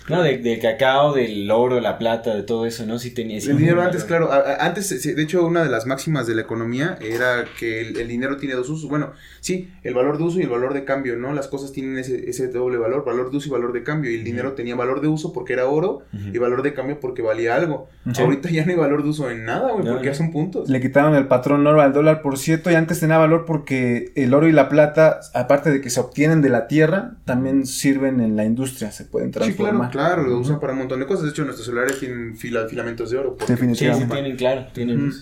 Claro. 0.09 0.23
No, 0.25 0.29
de- 0.29 0.39
del 0.39 0.59
cacao, 0.59 1.13
del 1.15 1.51
oro, 1.51 1.81
la 1.81 1.99
plata, 1.99 2.35
de 2.35 2.43
todo 2.43 2.65
eso, 2.67 2.87
¿no? 2.87 2.99
Sí 2.99 3.11
tenía 3.13 3.41
sí 3.41 3.51
El 3.51 3.59
dinero 3.59 3.83
antes, 3.83 4.05
claro, 4.05 4.31
antes, 4.59 4.89
de 5.15 5.23
hecho, 5.23 5.47
una 5.47 5.63
de 5.63 5.69
las 5.69 5.87
máximas 5.87 6.27
de 6.27 6.35
la 6.35 6.41
economía 6.43 6.99
era 7.03 7.45
que 7.61 7.83
el, 7.83 7.97
el 7.99 8.09
dinero 8.09 8.39
tiene 8.39 8.55
dos 8.55 8.69
usos. 8.71 8.89
Bueno, 8.89 9.13
sí, 9.41 9.71
el 9.83 9.93
valor 9.95 10.17
de 10.19 10.25
uso 10.25 10.41
y 10.41 10.45
el 10.45 10.49
valor 10.49 10.73
de 10.73 10.85
cambio, 10.85 11.17
¿no? 11.17 11.35
Las 11.35 11.47
cosas 11.49 11.73
tienen 11.73 11.99
ese, 11.99 12.29
ese 12.31 12.49
doble 12.49 12.79
valor, 12.79 13.05
valor 13.05 13.31
de 13.31 13.37
uso 13.37 13.49
y 13.49 13.53
valor 13.53 13.73
de 13.75 13.83
cambio. 13.83 14.11
Y 14.11 14.15
el 14.15 14.25
dinero 14.25 14.53
tenía 14.55 14.75
valor 14.75 15.01
de 15.03 15.09
uso 15.09 15.33
porque 15.35 15.53
era 15.53 15.67
oro 15.67 16.03
y 16.33 16.39
valor 16.39 16.63
de 16.63 16.73
cambio 16.73 16.99
porque 17.01 17.21
valía 17.23 17.55
algo. 17.55 17.89
Ahorita 18.19 18.49
ya 18.49 18.65
no 18.65 18.71
hay 18.73 18.79
valor 18.79 19.03
de 19.03 19.11
uso 19.11 19.31
en 19.31 19.45
nada, 19.45 19.73
güey, 19.73 19.85
No, 19.85 19.93
porque 19.93 20.07
ya 20.07 20.15
son 20.15 20.33
puntos. 20.33 20.71
Le 20.71 20.81
quitaron 20.81 21.15
el 21.15 21.27
patrón 21.27 21.67
oro 21.67 21.83
al 21.83 21.93
dólar 21.93 22.23
por 22.23 22.39
cierto 22.39 22.71
y 22.71 22.75
antes 22.75 22.99
tenía 23.01 23.19
valor 23.19 23.45
porque 23.45 24.13
el 24.17 24.33
oro 24.33 24.49
y 24.49 24.53
la 24.53 24.71
plata, 24.71 25.21
aparte 25.35 25.71
de 25.71 25.81
que 25.83 25.91
se 25.91 26.01
obtienen 26.01 26.41
de 26.41 26.49
la 26.49 26.67
tierra, 26.67 27.17
también 27.27 27.67
sirven 27.67 28.21
en 28.21 28.37
la 28.37 28.45
industria, 28.47 28.91
se 28.91 29.05
pueden 29.05 29.29
Sí, 29.29 29.33
claro, 29.35 29.47
transformar. 29.55 29.91
Claro, 30.07 30.23
lo 30.25 30.39
usan 30.39 30.61
para 30.61 30.73
un 30.73 30.79
montón 30.81 31.01
de 31.01 31.07
cosas. 31.07 31.25
De 31.25 31.31
hecho, 31.31 31.45
nuestros 31.45 31.67
celulares 31.67 31.99
tienen 31.99 32.37
fila- 32.37 32.69
filamentos 32.69 33.11
de 33.11 33.19
oro. 33.19 33.37
porque- 33.37 33.47
Sí, 33.47 33.59
sí, 33.59 33.67
Definitivamente. 33.67 34.15
tienen, 34.15 34.37
claro, 34.37 34.67
tienen. 34.73 35.13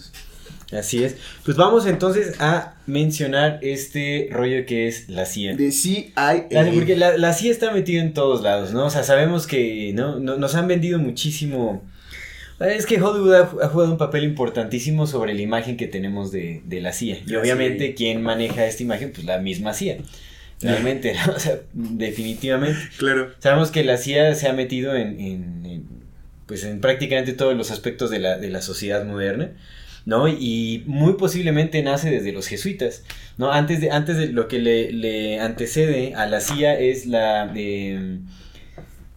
Así 0.72 1.04
es. 1.04 1.16
Pues 1.44 1.56
vamos 1.56 1.86
entonces 1.86 2.40
a 2.40 2.74
mencionar 2.86 3.60
este 3.62 4.28
rollo 4.32 4.66
que 4.66 4.88
es 4.88 5.08
la 5.08 5.24
CIA. 5.24 5.54
De 5.56 5.70
CIA. 5.70 6.06
La- 6.50 6.72
porque 6.72 6.96
la, 6.96 7.16
la 7.16 7.32
CIA 7.32 7.52
está 7.52 7.72
metida 7.72 8.02
en 8.02 8.12
todos 8.14 8.42
lados, 8.42 8.72
¿no? 8.72 8.86
O 8.86 8.90
sea, 8.90 9.04
sabemos 9.04 9.46
que 9.46 9.92
¿no? 9.94 10.18
No- 10.18 10.36
nos 10.36 10.54
han 10.56 10.66
vendido 10.66 10.98
muchísimo. 10.98 11.84
Es 12.58 12.86
que 12.86 13.00
Hollywood 13.00 13.34
ha, 13.34 13.40
ha 13.64 13.68
jugado 13.68 13.92
un 13.92 13.98
papel 13.98 14.24
importantísimo 14.24 15.06
sobre 15.06 15.34
la 15.34 15.42
imagen 15.42 15.76
que 15.76 15.86
tenemos 15.86 16.32
de, 16.32 16.62
de 16.64 16.80
la 16.80 16.92
CIA. 16.92 17.18
Y 17.26 17.34
obviamente, 17.36 17.86
CIA. 17.88 17.94
¿quién 17.94 18.22
maneja 18.22 18.66
esta 18.66 18.82
imagen? 18.82 19.12
Pues 19.12 19.24
la 19.24 19.38
misma 19.38 19.72
CIA. 19.72 19.98
Realmente, 20.62 21.14
¿no? 21.26 21.32
O 21.34 21.38
sea, 21.38 21.58
definitivamente. 21.74 22.78
Claro. 22.98 23.30
Sabemos 23.40 23.70
que 23.70 23.84
la 23.84 23.96
CIA 23.98 24.34
se 24.34 24.48
ha 24.48 24.52
metido 24.52 24.94
en, 24.96 25.20
en- 25.20 25.66
en, 25.66 25.86
pues 26.46 26.64
en 26.64 26.80
prácticamente 26.80 27.32
todos 27.32 27.56
los 27.56 27.70
aspectos 27.70 28.10
de 28.10 28.20
la, 28.20 28.38
de 28.38 28.48
la 28.50 28.62
sociedad 28.62 29.04
moderna, 29.04 29.50
¿no? 30.06 30.28
Y 30.28 30.84
muy 30.86 31.14
posiblemente 31.14 31.82
nace 31.82 32.08
desde 32.10 32.30
los 32.32 32.46
jesuitas, 32.46 33.02
¿no? 33.36 33.50
Antes 33.52 33.80
de, 33.80 33.90
antes 33.90 34.16
de 34.16 34.28
lo 34.28 34.46
que 34.48 34.60
le, 34.60 34.92
le 34.92 35.40
antecede 35.40 36.14
a 36.14 36.26
la 36.26 36.40
CIA 36.40 36.78
es 36.78 37.06
la. 37.06 37.52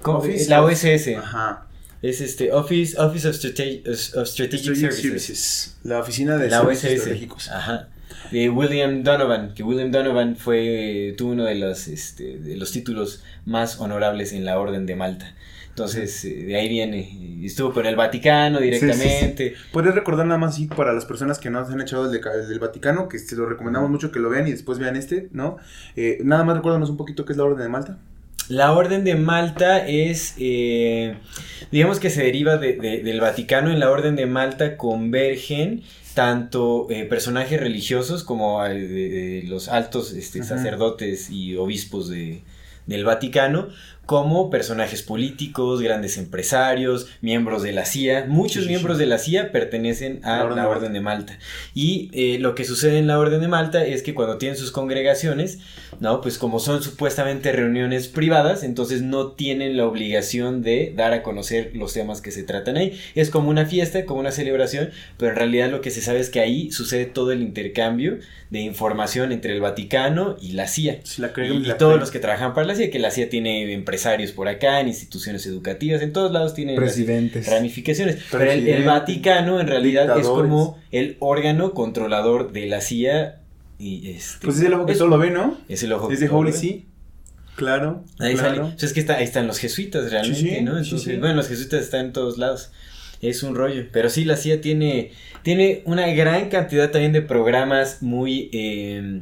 Office 0.03 0.49
la 0.49 0.63
OSS. 0.63 1.07
Ajá. 1.17 1.65
Es 2.01 2.21
este 2.21 2.53
Office, 2.53 2.95
Office 2.97 3.27
of, 3.27 3.35
Strate- 3.35 3.83
of 3.89 3.95
Strategic, 4.27 4.27
Strategic 4.27 4.75
Services. 4.91 5.01
Services. 5.01 5.77
La 5.83 5.99
oficina 5.99 6.37
de 6.37 6.49
La 6.49 6.61
servicios 6.61 6.85
OSS. 6.93 6.97
estratégicos. 6.99 7.49
Ajá. 7.49 7.89
De 8.31 8.49
William 8.49 9.03
Donovan, 9.03 9.53
que 9.53 9.63
William 9.63 9.91
Donovan 9.91 10.35
fue, 10.35 11.15
tuvo 11.17 11.31
uno 11.31 11.45
de 11.45 11.55
los, 11.55 11.87
este, 11.87 12.37
de 12.37 12.57
los 12.57 12.71
títulos 12.71 13.23
más 13.45 13.79
honorables 13.79 14.33
en 14.33 14.45
la 14.45 14.59
Orden 14.59 14.85
de 14.85 14.95
Malta. 14.95 15.33
Entonces, 15.69 16.25
eh, 16.25 16.43
de 16.43 16.55
ahí 16.57 16.67
viene. 16.67 17.45
Estuvo 17.45 17.73
con 17.73 17.85
el 17.85 17.95
Vaticano 17.95 18.59
directamente. 18.59 19.53
¿Puedes 19.71 19.95
recordar 19.95 20.25
nada 20.25 20.37
más, 20.37 20.55
sí, 20.55 20.67
para 20.67 20.91
las 20.93 21.05
personas 21.05 21.39
que 21.39 21.49
no 21.49 21.65
se 21.65 21.71
han 21.73 21.79
echado 21.81 22.05
el, 22.05 22.11
de 22.11 22.17
el 22.41 22.49
del 22.49 22.59
Vaticano, 22.59 23.07
que 23.07 23.17
se 23.17 23.35
lo 23.37 23.45
recomendamos 23.45 23.89
mucho 23.89 24.11
que 24.11 24.19
lo 24.19 24.29
vean 24.29 24.45
y 24.47 24.51
después 24.51 24.77
vean 24.77 24.97
este, 24.97 25.29
¿no? 25.31 25.55
Eh, 25.95 26.17
nada 26.23 26.43
más 26.43 26.57
recuérdanos 26.57 26.89
un 26.89 26.97
poquito 26.97 27.23
qué 27.23 27.31
es 27.31 27.37
la 27.37 27.45
Orden 27.45 27.63
de 27.63 27.69
Malta. 27.69 27.97
La 28.49 28.73
Orden 28.73 29.03
de 29.05 29.15
Malta 29.15 29.87
es, 29.87 30.33
eh, 30.39 31.15
digamos 31.71 31.99
que 31.99 32.09
se 32.09 32.23
deriva 32.23 32.57
de- 32.57 32.73
de- 32.73 33.03
del 33.03 33.21
Vaticano. 33.21 33.71
En 33.71 33.79
la 33.79 33.89
Orden 33.91 34.15
de 34.17 34.25
Malta 34.25 34.75
convergen 34.75 35.83
tanto 36.19 36.87
eh, 36.89 37.05
personajes 37.05 37.57
religiosos 37.57 38.25
como 38.25 38.65
eh, 38.65 39.41
los 39.47 39.69
altos 39.69 40.11
este, 40.11 40.43
sacerdotes 40.43 41.29
y 41.29 41.55
obispos 41.55 42.09
de, 42.09 42.43
del 42.87 43.05
Vaticano 43.05 43.69
como 44.09 44.49
personajes 44.49 45.03
políticos, 45.03 45.83
grandes 45.83 46.17
empresarios, 46.17 47.05
miembros 47.21 47.61
de 47.61 47.73
la 47.73 47.85
CIA. 47.85 48.25
Muchos 48.27 48.65
miembros 48.65 48.97
de 48.97 49.05
la 49.05 49.19
CIA 49.19 49.51
pertenecen 49.51 50.25
a 50.25 50.43
la 50.45 50.67
Orden, 50.67 50.93
de, 50.93 50.99
Malta. 50.99 51.37
Y 51.75 52.09
eh, 52.13 52.39
lo 52.39 52.55
que 52.55 52.65
sucede 52.65 52.97
en 52.97 53.05
la 53.05 53.19
Orden 53.19 53.39
de 53.39 53.47
Malta 53.47 53.85
es 53.85 54.01
que 54.01 54.15
cuando 54.15 54.39
tienen 54.39 54.57
sus 54.57 54.71
congregaciones, 54.71 55.59
¿no? 55.99 56.21
Pues 56.21 56.39
como 56.39 56.59
son 56.59 56.81
supuestamente 56.81 57.51
reuniones 57.51 58.07
privadas, 58.07 58.63
entonces 58.63 59.03
no 59.03 59.33
tienen 59.33 59.77
la 59.77 59.85
obligación 59.85 60.63
de 60.63 60.91
dar 60.95 61.13
a 61.13 61.21
conocer 61.21 61.69
los 61.75 61.93
temas 61.93 62.19
que 62.19 62.31
se 62.31 62.41
tratan 62.41 62.77
ahí. 62.77 62.99
Es 63.13 63.29
como 63.29 63.51
una 63.51 63.67
fiesta, 63.67 64.05
como 64.05 64.21
una 64.21 64.31
celebración, 64.31 64.89
pero 65.17 65.33
en 65.33 65.37
realidad 65.37 65.69
lo 65.69 65.81
que 65.81 65.91
se 65.91 66.01
sabe 66.01 66.19
es 66.19 66.31
que 66.31 66.39
ahí 66.39 66.71
sucede 66.71 67.05
todo 67.05 67.31
el 67.31 67.43
intercambio 67.43 68.17
de 68.49 68.61
información 68.61 69.31
entre 69.31 69.53
el 69.53 69.61
Vaticano 69.61 70.35
y 70.41 70.53
la 70.53 70.67
CIA. 70.67 71.01
y, 71.03 71.73
todos 71.77 71.99
los 71.99 72.09
que 72.09 72.17
trabajan 72.17 72.55
para 72.55 72.65
la 72.65 72.75
CIA, 72.75 72.89
que 72.89 72.97
la 72.97 73.11
CIA 73.11 73.29
tiene 73.29 73.71
empresarios 73.99 74.31
por 74.31 74.47
acá, 74.47 74.79
en 74.79 74.87
instituciones 74.87 75.45
educativas, 75.45 76.01
en 76.01 76.13
todos 76.13 76.31
lados 76.31 76.53
tiene 76.53 76.75
Presidentes. 76.75 77.47
ramificaciones. 77.49 78.17
Pero 78.31 78.49
el, 78.51 78.83
Vaticano 78.83 79.59
en 79.59 79.67
realidad 79.67 80.17
es 80.17 80.25
como 80.25 80.79
el 80.91 81.17
órgano 81.19 81.73
controlador 81.73 82.51
de 82.53 82.67
la 82.67 82.81
CIA. 82.81 83.41
Y 83.77 84.11
este, 84.11 84.45
pues 84.45 84.57
es 84.57 84.63
el 84.63 84.73
ojo 84.73 84.85
que 84.85 84.95
todo 84.95 85.07
lo 85.07 85.17
ve, 85.17 85.31
¿no? 85.31 85.57
Es 85.67 85.83
el 85.83 85.93
ojo 85.93 86.11
es 86.11 86.19
de 86.19 86.29
Holy 86.29 86.53
See. 86.53 86.85
Claro. 87.55 88.03
Ahí 88.19 88.37
sale. 88.37 88.61
Pues 88.61 88.83
es 88.83 88.93
que 88.93 89.01
está, 89.01 89.17
ahí 89.17 89.25
están 89.25 89.47
los 89.47 89.57
jesuitas 89.57 90.09
realmente, 90.11 90.61
¿no? 90.61 90.77
Entonces, 90.77 91.19
bueno, 91.19 91.35
los 91.35 91.47
jesuitas 91.47 91.81
están 91.81 92.07
en 92.07 92.13
todos 92.13 92.37
lados. 92.37 92.71
Es 93.21 93.43
un 93.43 93.53
rollo. 93.53 93.85
Pero 93.91 94.09
sí, 94.09 94.23
la 94.23 94.37
CIA 94.37 94.61
tiene, 94.61 95.11
tiene 95.43 95.81
una 95.83 96.07
gran 96.07 96.49
cantidad 96.49 96.89
también 96.89 97.11
de 97.11 97.21
programas 97.21 98.01
muy 98.01 98.49
eh, 98.53 99.21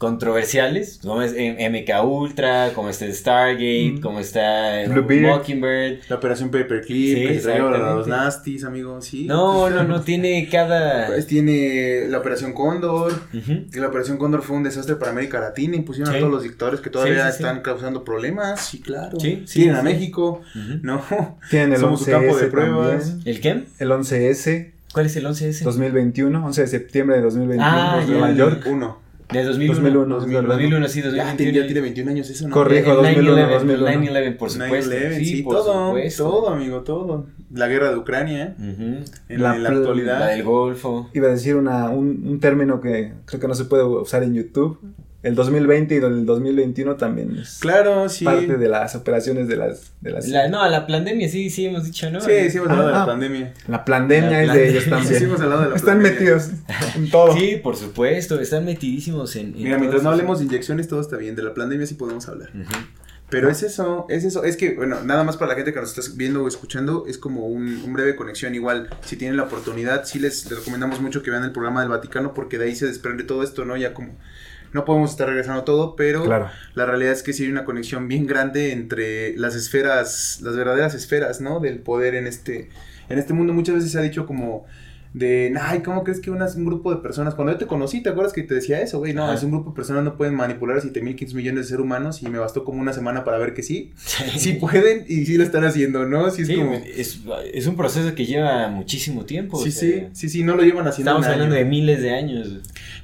controversiales, 0.00 0.98
como 1.02 1.20
es 1.20 1.32
MK 1.34 2.02
Ultra, 2.02 2.72
como 2.74 2.88
está 2.88 3.12
Stargate, 3.12 4.00
como 4.00 4.18
está 4.18 4.84
Mockingbird. 4.88 5.98
La 6.08 6.16
operación 6.16 6.50
Paperclip, 6.50 7.18
sí, 7.18 7.26
que 7.26 7.38
se 7.38 7.52
a 7.52 7.58
los 7.58 8.08
Nasties, 8.08 8.64
amigos, 8.64 9.04
sí. 9.04 9.26
No, 9.26 9.68
no, 9.68 9.84
no, 9.84 10.00
tiene 10.04 10.48
cada... 10.50 11.08
Pues 11.08 11.26
tiene 11.26 12.06
la 12.08 12.16
operación 12.16 12.54
Cóndor, 12.54 13.12
que 13.30 13.78
la 13.78 13.88
operación 13.88 14.16
Cóndor 14.16 14.40
fue 14.40 14.56
un 14.56 14.62
desastre 14.62 14.96
para 14.96 15.10
América 15.10 15.38
Latina, 15.38 15.76
impusieron 15.76 16.14
a 16.14 16.18
todos 16.18 16.32
los 16.32 16.44
dictadores 16.44 16.80
que 16.80 16.88
todavía 16.88 17.28
están 17.28 17.60
causando 17.60 18.02
problemas, 18.02 18.68
sí, 18.68 18.80
claro. 18.80 19.20
Sí, 19.20 19.44
Tienen 19.52 19.76
a 19.76 19.82
México, 19.82 20.40
¿no? 20.80 21.04
Tienen 21.50 21.74
el 21.74 21.84
11 21.84 22.10
campo 22.10 22.38
de 22.38 22.46
pruebas. 22.46 23.16
¿El 23.26 23.38
qué? 23.42 23.64
El 23.78 23.90
11S. 23.90 24.70
¿Cuál 24.94 25.06
es 25.06 25.16
el 25.16 25.26
11S? 25.26 25.62
2021, 25.62 26.46
11 26.46 26.60
de 26.62 26.66
septiembre 26.66 27.16
de 27.16 27.22
2021, 27.22 27.62
ah, 27.62 28.02
Nueva 28.08 28.32
York. 28.32 28.64
1. 28.66 29.09
De 29.32 29.44
2001. 29.44 30.14
2001, 30.16 30.48
2001, 30.48 30.88
sí, 30.88 31.02
2021. 31.02 31.52
Ya, 31.52 31.66
tiene 31.66 31.80
21 31.80 32.10
años 32.10 32.30
eso, 32.30 32.48
¿no? 32.48 32.54
Corrijo, 32.54 32.94
2001, 32.94 33.48
2001. 33.48 33.86
9-11, 33.86 34.36
por 34.36 34.50
supuesto. 34.50 34.90
9-11, 34.90 35.18
sí, 35.18 35.24
sí, 35.24 35.42
por 35.42 35.54
todo, 35.54 35.86
supuesto. 35.88 36.24
todo, 36.24 36.48
amigo, 36.50 36.80
todo. 36.80 37.26
La 37.52 37.68
guerra 37.68 37.90
de 37.90 37.96
Ucrania, 37.96 38.54
uh 38.58 38.62
-huh. 38.62 39.04
en, 39.28 39.42
la, 39.42 39.56
en, 39.56 39.62
la, 39.62 39.68
actualidad. 39.70 40.20
La 40.20 40.26
del 40.28 40.42
Golfo. 40.42 41.10
Iba 41.14 41.28
a 41.28 41.30
decir 41.30 41.56
una, 41.56 41.90
un, 41.90 42.24
un 42.26 42.40
término 42.40 42.80
que 42.80 43.12
creo 43.24 43.40
que 43.40 43.48
no 43.48 43.54
se 43.54 43.64
puede 43.64 43.84
usar 43.84 44.22
en 44.22 44.34
YouTube, 44.34 44.78
el 45.22 45.34
2020 45.34 45.94
y 45.94 45.98
el 45.98 46.24
2021 46.24 46.96
también 46.96 47.36
es 47.36 47.58
claro, 47.58 48.08
sí. 48.08 48.24
parte 48.24 48.56
de 48.56 48.68
las 48.68 48.94
operaciones 48.94 49.48
de 49.48 49.56
las... 49.56 49.92
De 50.00 50.10
las... 50.12 50.28
La, 50.28 50.48
no, 50.48 50.66
la 50.68 50.86
pandemia 50.86 51.28
sí, 51.28 51.50
sí 51.50 51.66
hemos 51.66 51.84
dicho, 51.84 52.10
¿no? 52.10 52.20
Sí, 52.20 52.50
sí 52.50 52.56
hemos 52.56 52.70
hablado 52.70 52.88
ah, 52.88 52.90
de 52.90 52.92
la 52.92 53.02
ah, 53.02 53.06
pandemia. 53.06 53.54
La 53.68 53.84
pandemia 53.84 54.42
es 54.42 54.52
de 54.52 54.68
ellos 54.70 54.84
también. 54.88 55.14
Sí, 55.20 55.24
hemos 55.24 55.40
hablado 55.40 55.62
de 55.62 55.70
la 55.70 55.76
Están 55.76 55.98
metidos 55.98 56.50
en 56.96 57.10
todo. 57.10 57.36
Sí, 57.36 57.60
por 57.62 57.76
supuesto, 57.76 58.40
están 58.40 58.64
metidísimos 58.64 59.36
en... 59.36 59.48
en 59.48 59.62
Mira, 59.62 59.78
mientras 59.78 60.02
no 60.02 60.10
hablemos 60.10 60.38
de 60.38 60.46
inyecciones 60.46 60.88
todo 60.88 61.00
está 61.00 61.16
bien, 61.16 61.36
de 61.36 61.42
la 61.42 61.52
pandemia 61.52 61.86
sí 61.86 61.94
podemos 61.94 62.26
hablar. 62.28 62.50
Uh 62.54 62.58
-huh. 62.58 62.86
Pero 63.30 63.48
es 63.48 63.62
eso, 63.62 64.06
es 64.08 64.24
eso. 64.24 64.42
Es 64.42 64.56
que, 64.56 64.74
bueno, 64.74 65.02
nada 65.04 65.22
más 65.22 65.36
para 65.36 65.50
la 65.50 65.54
gente 65.54 65.72
que 65.72 65.80
nos 65.80 65.96
está 65.96 66.12
viendo 66.16 66.42
o 66.42 66.48
escuchando, 66.48 67.04
es 67.06 67.16
como 67.16 67.46
un, 67.46 67.80
un, 67.84 67.92
breve 67.92 68.16
conexión. 68.16 68.54
Igual, 68.56 68.90
si 69.04 69.16
tienen 69.16 69.36
la 69.36 69.44
oportunidad, 69.44 70.04
sí 70.04 70.18
les, 70.18 70.50
les 70.50 70.58
recomendamos 70.58 71.00
mucho 71.00 71.22
que 71.22 71.30
vean 71.30 71.44
el 71.44 71.52
programa 71.52 71.80
del 71.80 71.90
Vaticano, 71.90 72.34
porque 72.34 72.58
de 72.58 72.64
ahí 72.64 72.74
se 72.74 72.86
desprende 72.86 73.22
todo 73.22 73.44
esto, 73.44 73.64
¿no? 73.64 73.76
Ya 73.76 73.94
como 73.94 74.16
no 74.72 74.84
podemos 74.84 75.10
estar 75.10 75.28
regresando 75.28 75.64
todo, 75.64 75.96
pero 75.96 76.24
claro. 76.24 76.48
la 76.74 76.86
realidad 76.86 77.12
es 77.12 77.22
que 77.22 77.32
sí 77.32 77.44
hay 77.44 77.50
una 77.50 77.64
conexión 77.64 78.08
bien 78.08 78.26
grande 78.26 78.72
entre 78.72 79.36
las 79.36 79.54
esferas, 79.54 80.40
las 80.42 80.56
verdaderas 80.56 80.94
esferas, 80.94 81.40
¿no? 81.40 81.60
Del 81.60 81.78
poder 81.80 82.14
en 82.14 82.26
este, 82.26 82.68
en 83.08 83.18
este 83.18 83.32
mundo. 83.32 83.52
Muchas 83.52 83.76
veces 83.76 83.92
se 83.92 83.98
ha 83.98 84.02
dicho 84.02 84.26
como 84.26 84.66
de, 85.12 85.52
ay, 85.60 85.80
¿cómo 85.80 86.04
crees 86.04 86.20
que 86.20 86.30
un 86.30 86.64
grupo 86.64 86.94
de 86.94 87.00
personas, 87.00 87.34
cuando 87.34 87.52
yo 87.52 87.58
te 87.58 87.66
conocí, 87.66 88.00
¿te 88.00 88.10
acuerdas 88.10 88.32
que 88.32 88.44
te 88.44 88.54
decía 88.54 88.80
eso, 88.80 88.98
güey? 89.00 89.12
No, 89.12 89.24
Ajá. 89.24 89.34
es 89.34 89.42
un 89.42 89.50
grupo 89.50 89.70
de 89.70 89.76
personas, 89.76 90.04
no 90.04 90.16
pueden 90.16 90.36
manipular 90.36 90.76
a 90.76 90.80
7.500 90.80 91.34
millones 91.34 91.64
de 91.64 91.68
seres 91.70 91.84
humanos 91.84 92.22
y 92.22 92.28
me 92.28 92.38
bastó 92.38 92.62
como 92.64 92.80
una 92.80 92.92
semana 92.92 93.24
para 93.24 93.38
ver 93.38 93.52
que 93.52 93.64
sí. 93.64 93.92
Sí, 93.96 94.38
sí 94.38 94.52
pueden 94.54 95.04
y 95.08 95.26
sí 95.26 95.36
lo 95.36 95.42
están 95.42 95.64
haciendo, 95.64 96.06
¿no? 96.06 96.30
Sí, 96.30 96.42
es, 96.42 96.48
sí, 96.48 96.54
como... 96.54 96.74
es, 96.74 97.20
es, 97.52 97.66
un 97.66 97.76
proceso 97.76 98.14
que 98.14 98.24
lleva 98.24 98.68
muchísimo 98.68 99.24
tiempo. 99.24 99.60
Sí, 99.60 99.70
o 99.70 99.72
sea, 99.72 99.88
sí, 99.88 100.06
sí, 100.12 100.28
sí, 100.28 100.42
no 100.44 100.54
lo 100.54 100.62
llevan 100.62 100.86
haciendo 100.86 101.10
Estamos 101.10 101.26
hablando 101.26 101.56
año. 101.56 101.64
de 101.64 101.68
miles 101.68 102.02
de 102.02 102.14
años. 102.14 102.48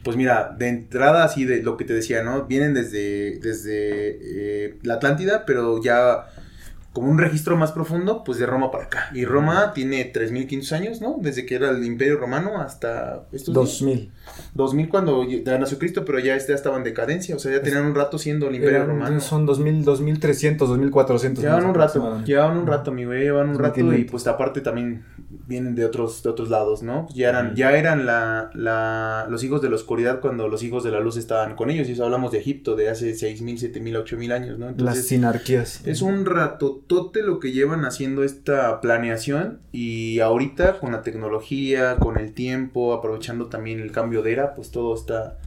Pues 0.06 0.16
mira, 0.16 0.54
de 0.56 0.68
entrada 0.68 1.24
así 1.24 1.44
de 1.44 1.64
lo 1.64 1.76
que 1.76 1.84
te 1.84 1.92
decía, 1.92 2.22
¿no? 2.22 2.44
Vienen 2.44 2.74
desde, 2.74 3.40
desde 3.40 4.18
eh, 4.20 4.78
la 4.84 4.94
Atlántida, 4.94 5.44
pero 5.44 5.82
ya 5.82 6.28
como 6.92 7.10
un 7.10 7.18
registro 7.18 7.56
más 7.56 7.72
profundo, 7.72 8.22
pues 8.22 8.38
de 8.38 8.46
Roma 8.46 8.70
para 8.70 8.84
acá. 8.84 9.10
Y 9.12 9.24
Roma 9.24 9.72
tiene 9.74 10.12
3.500 10.12 10.72
años, 10.76 11.00
¿no? 11.00 11.16
Desde 11.20 11.44
que 11.44 11.56
era 11.56 11.70
el 11.70 11.84
Imperio 11.84 12.18
Romano 12.18 12.60
hasta 12.60 13.26
estos 13.32 13.52
2000. 13.52 13.96
Días. 13.96 14.08
2000 14.54 14.88
cuando 14.88 15.24
nació 15.58 15.78
Cristo, 15.78 16.04
pero 16.04 16.18
ya 16.18 16.34
este 16.36 16.52
ya 16.52 16.56
estaba 16.56 16.76
en 16.76 16.84
decadencia, 16.84 17.34
o 17.34 17.38
sea, 17.38 17.52
ya 17.52 17.62
tenían 17.62 17.84
un 17.84 17.94
rato 17.94 18.18
siendo 18.18 18.48
el 18.48 18.56
Imperio 18.56 18.76
Eran, 18.76 18.88
Romano. 18.88 19.20
Son 19.20 19.46
2000, 19.46 19.84
2300, 19.84 20.68
2400. 20.68 21.44
Llevan 21.44 21.66
un 21.66 21.74
rato, 21.74 22.24
llevan 22.24 22.56
un 22.56 22.66
rato, 22.66 22.90
amigo, 22.90 23.12
llevan 23.12 23.50
un 23.50 23.58
rato 23.58 23.92
y 23.92 24.04
pues 24.04 24.26
aparte 24.26 24.60
también 24.60 25.04
vienen 25.46 25.74
de 25.74 25.84
otros 25.84 26.22
de 26.22 26.30
otros 26.30 26.50
lados, 26.50 26.82
¿no? 26.82 27.08
Ya 27.14 27.28
eran 27.28 27.54
ya 27.54 27.72
eran 27.76 28.06
la, 28.06 28.50
la 28.54 29.26
los 29.28 29.42
hijos 29.44 29.62
de 29.62 29.68
la 29.68 29.76
oscuridad 29.76 30.20
cuando 30.20 30.48
los 30.48 30.62
hijos 30.62 30.84
de 30.84 30.90
la 30.90 31.00
luz 31.00 31.16
estaban 31.16 31.56
con 31.56 31.70
ellos, 31.70 31.88
y 31.88 31.92
eso 31.92 32.04
hablamos 32.04 32.32
de 32.32 32.38
Egipto 32.38 32.76
de 32.76 32.88
hace 32.88 33.14
6000, 33.14 33.58
7000, 33.58 33.96
8000 33.96 34.32
años, 34.32 34.58
¿no? 34.58 34.68
Entonces, 34.68 34.96
Las 34.96 35.06
sinarquías. 35.06 35.86
Es 35.86 36.02
un 36.02 36.24
ratotote 36.24 37.22
lo 37.22 37.40
que 37.40 37.52
llevan 37.52 37.84
haciendo 37.84 38.24
esta 38.24 38.80
planeación 38.80 39.60
y 39.72 40.20
ahorita 40.20 40.78
con 40.78 40.92
la 40.92 41.02
tecnología, 41.02 41.96
con 41.96 42.18
el 42.18 42.32
tiempo, 42.32 42.94
aprovechando 42.94 43.46
también 43.46 43.80
el 43.80 43.92
cambio 43.92 44.22
de 44.22 44.25
pues 44.54 44.70
todo 44.70 44.94
está 44.94 45.38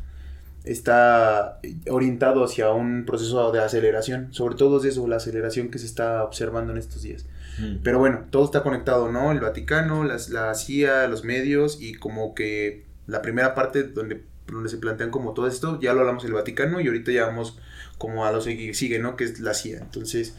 está 0.64 1.60
orientado 1.90 2.44
hacia 2.44 2.72
un 2.72 3.06
proceso 3.06 3.52
de 3.52 3.60
aceleración, 3.60 4.34
sobre 4.34 4.56
todo 4.56 4.80
es 4.80 4.86
eso, 4.86 5.08
la 5.08 5.18
aceleración 5.18 5.70
que 5.70 5.80
se 5.80 5.86
está 5.86 6.24
observando 6.24 6.72
en 6.72 6.78
estos 6.78 7.02
días. 7.02 7.26
Mm. 7.60 7.78
Pero 7.84 8.00
bueno, 8.00 8.26
todo 8.30 8.46
está 8.46 8.62
conectado, 8.62 9.12
¿no? 9.12 9.32
El 9.32 9.40
Vaticano, 9.40 10.04
las, 10.04 10.30
la 10.30 10.54
CIA, 10.56 11.08
los 11.08 11.24
medios 11.24 11.82
y 11.82 11.94
como 11.94 12.36
que 12.36 12.86
la 13.08 13.22
primera 13.22 13.56
parte 13.56 13.84
donde, 13.84 14.24
donde 14.48 14.70
se 14.70 14.78
plantean 14.78 15.12
como 15.12 15.34
todo 15.34 15.48
esto, 15.48 15.80
ya 15.80 15.94
lo 15.94 16.02
hablamos 16.02 16.26
el 16.26 16.34
Vaticano 16.34 16.80
y 16.82 16.88
ahorita 16.88 17.12
ya 17.12 17.26
vamos 17.26 17.58
como 17.98 18.26
a 18.26 18.32
lo 18.32 18.42
que 18.42 18.74
sigue, 18.74 19.00
¿no? 19.00 19.18
Que 19.18 19.26
es 19.26 19.40
la 19.40 19.54
CIA. 19.54 19.80
Entonces, 19.80 20.36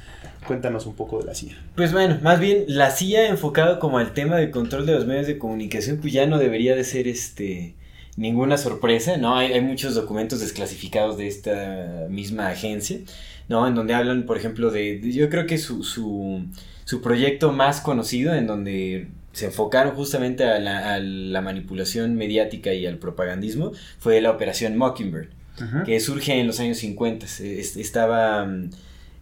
cuéntanos 0.47 0.87
un 0.87 0.95
poco 0.95 1.19
de 1.19 1.27
la 1.27 1.35
CIA. 1.35 1.59
Pues 1.77 1.93
bueno, 1.93 2.19
más 2.23 2.41
bien 2.41 2.65
la 2.69 2.91
CIA 2.91 3.29
enfocado 3.29 3.79
como 3.79 3.99
al 3.99 4.15
tema 4.15 4.37
del 4.37 4.51
control 4.51 4.87
de 4.87 4.95
los 4.95 5.07
medios 5.07 5.27
de 5.27 5.39
comunicación, 5.39 5.99
pues 5.99 6.13
ya 6.13 6.27
no 6.27 6.39
debería 6.39 6.75
de 6.75 6.85
ser 6.85 7.07
este 7.07 7.75
ninguna 8.21 8.59
sorpresa, 8.59 9.17
¿no? 9.17 9.37
Hay, 9.37 9.53
hay, 9.53 9.63
muchos 9.63 9.95
documentos 9.95 10.41
desclasificados 10.41 11.17
de 11.17 11.27
esta 11.27 12.07
misma 12.11 12.49
agencia, 12.49 12.99
¿no? 13.49 13.67
En 13.67 13.75
donde 13.75 13.95
hablan, 13.95 14.27
por 14.27 14.37
ejemplo, 14.37 14.71
de, 14.71 14.99
de 14.99 15.11
yo 15.11 15.31
creo 15.31 15.47
que 15.47 15.57
su, 15.57 15.83
su, 15.83 16.45
su, 16.85 17.01
proyecto 17.01 17.51
más 17.51 17.81
conocido, 17.81 18.35
en 18.35 18.47
donde 18.47 19.09
se 19.33 19.47
enfocaron 19.47 19.95
justamente 19.95 20.45
a 20.45 20.59
la, 20.59 20.95
a 20.95 21.01
la, 21.01 21.41
manipulación 21.41 22.15
mediática 22.15 22.75
y 22.75 22.85
al 22.87 22.99
propagandismo, 22.99 23.73
fue 23.99 24.21
la 24.21 24.31
operación 24.31 24.77
Mockingbird, 24.77 25.29
uh 25.59 25.63
-huh. 25.63 25.85
que 25.87 25.99
surge 25.99 26.39
en 26.39 26.47
los 26.47 26.61
años 26.61 26.77
50. 26.79 27.25
Estaba... 27.25 28.47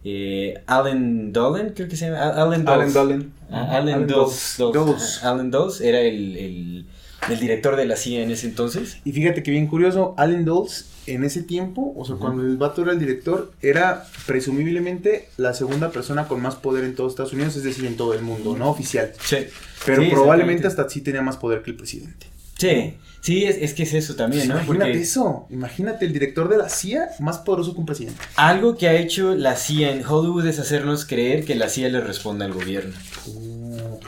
Eh, 0.05 0.61
Allen 0.65 1.33
Dolan, 1.33 1.73
creo 1.75 1.89
que 1.89 1.97
se 1.97 2.05
llama. 2.05 2.21
Allen 2.29 2.63
Dulles. 2.63 2.79
Allen 2.79 2.93
Dolan. 2.93 3.33
Ah, 3.51 3.77
Allen 3.77 4.07
Dulles. 4.07 4.55
Dulles. 4.57 5.23
Allen 5.25 5.51
Dulles 5.51 5.81
era 5.81 5.99
el, 5.99 6.37
el 6.37 6.85
el 7.27 7.39
director 7.39 7.75
de 7.75 7.85
la 7.85 7.95
CIA 7.95 8.23
en 8.23 8.31
ese 8.31 8.47
entonces. 8.47 8.97
Y 9.03 9.11
fíjate 9.11 9.43
que 9.43 9.51
bien 9.51 9.67
curioso, 9.67 10.13
Allen 10.17 10.45
Dulles 10.45 10.85
en 11.07 11.23
ese 11.23 11.43
tiempo, 11.43 11.93
o 11.97 12.05
sea, 12.05 12.15
uh 12.15 12.17
-huh. 12.17 12.21
cuando 12.21 12.43
el 12.43 12.57
vato 12.57 12.83
era 12.83 12.91
el 12.91 12.99
director, 12.99 13.51
era 13.61 14.05
presumiblemente 14.25 15.29
la 15.37 15.53
segunda 15.53 15.91
persona 15.91 16.27
con 16.27 16.41
más 16.41 16.55
poder 16.55 16.83
en 16.83 16.95
todos 16.95 17.13
Estados 17.13 17.33
Unidos, 17.33 17.55
es 17.55 17.63
decir, 17.63 17.85
en 17.85 17.97
todo 17.97 18.13
el 18.13 18.21
mundo, 18.21 18.55
no 18.55 18.69
oficial. 18.69 19.11
Sí. 19.23 19.37
Pero 19.85 20.03
sí, 20.03 20.09
probablemente 20.09 20.67
hasta 20.67 20.87
sí 20.89 21.01
tenía 21.01 21.21
más 21.21 21.37
poder 21.37 21.63
que 21.63 21.71
el 21.71 21.77
presidente. 21.77 22.27
Sí, 22.57 22.93
sí, 23.21 23.45
es, 23.45 23.55
es 23.57 23.73
que 23.73 23.83
es 23.83 23.93
eso 23.93 24.15
también, 24.15 24.47
pues 24.47 24.49
¿no? 24.49 24.55
Imagínate 24.55 24.91
Porque 24.91 25.01
eso, 25.01 25.47
imagínate 25.49 26.05
el 26.05 26.13
director 26.13 26.49
de 26.49 26.57
la 26.57 26.67
CIA 26.67 27.09
más 27.19 27.37
poderoso 27.39 27.73
que 27.73 27.79
un 27.79 27.85
presidente. 27.85 28.21
Algo 28.35 28.77
que 28.77 28.87
ha 28.89 28.93
hecho 28.95 29.33
la 29.33 29.55
CIA 29.55 29.91
en 29.91 30.05
Hollywood 30.05 30.45
es 30.45 30.59
hacernos 30.59 31.05
creer 31.05 31.45
que 31.45 31.55
la 31.55 31.69
CIA 31.69 31.87
le 31.89 32.01
responde 32.01 32.43
al 32.43 32.51
gobierno. 32.51 32.93
Uh, 33.27 33.48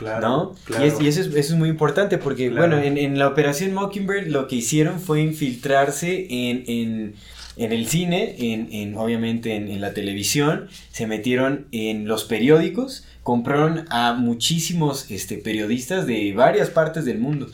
claro, 0.02 0.28
¿No? 0.28 0.56
claro. 0.64 0.84
Y, 0.84 0.88
es, 0.88 1.00
y 1.00 1.08
eso, 1.08 1.20
es, 1.20 1.26
eso, 1.28 1.38
es, 1.38 1.54
muy 1.54 1.68
importante 1.68 2.18
porque, 2.18 2.50
claro. 2.50 2.68
bueno, 2.68 2.82
en, 2.82 2.98
en, 2.98 3.18
la 3.18 3.28
operación 3.28 3.72
Mockingbird 3.74 4.28
lo 4.28 4.48
que 4.48 4.56
hicieron 4.56 5.00
fue 5.00 5.20
infiltrarse 5.20 6.26
en, 6.28 6.64
en 6.66 7.14
en 7.56 7.72
el 7.72 7.86
cine, 7.86 8.34
en, 8.38 8.68
en 8.72 8.96
obviamente 8.96 9.54
en, 9.56 9.68
en, 9.68 9.80
la 9.80 9.92
televisión, 9.92 10.68
se 10.90 11.06
metieron 11.06 11.66
en 11.70 12.06
los 12.08 12.24
periódicos, 12.24 13.04
compraron 13.22 13.84
a 13.90 14.14
muchísimos 14.14 15.10
este, 15.10 15.36
periodistas 15.38 16.06
de 16.06 16.32
varias 16.32 16.70
partes 16.70 17.04
del 17.04 17.18
mundo. 17.18 17.48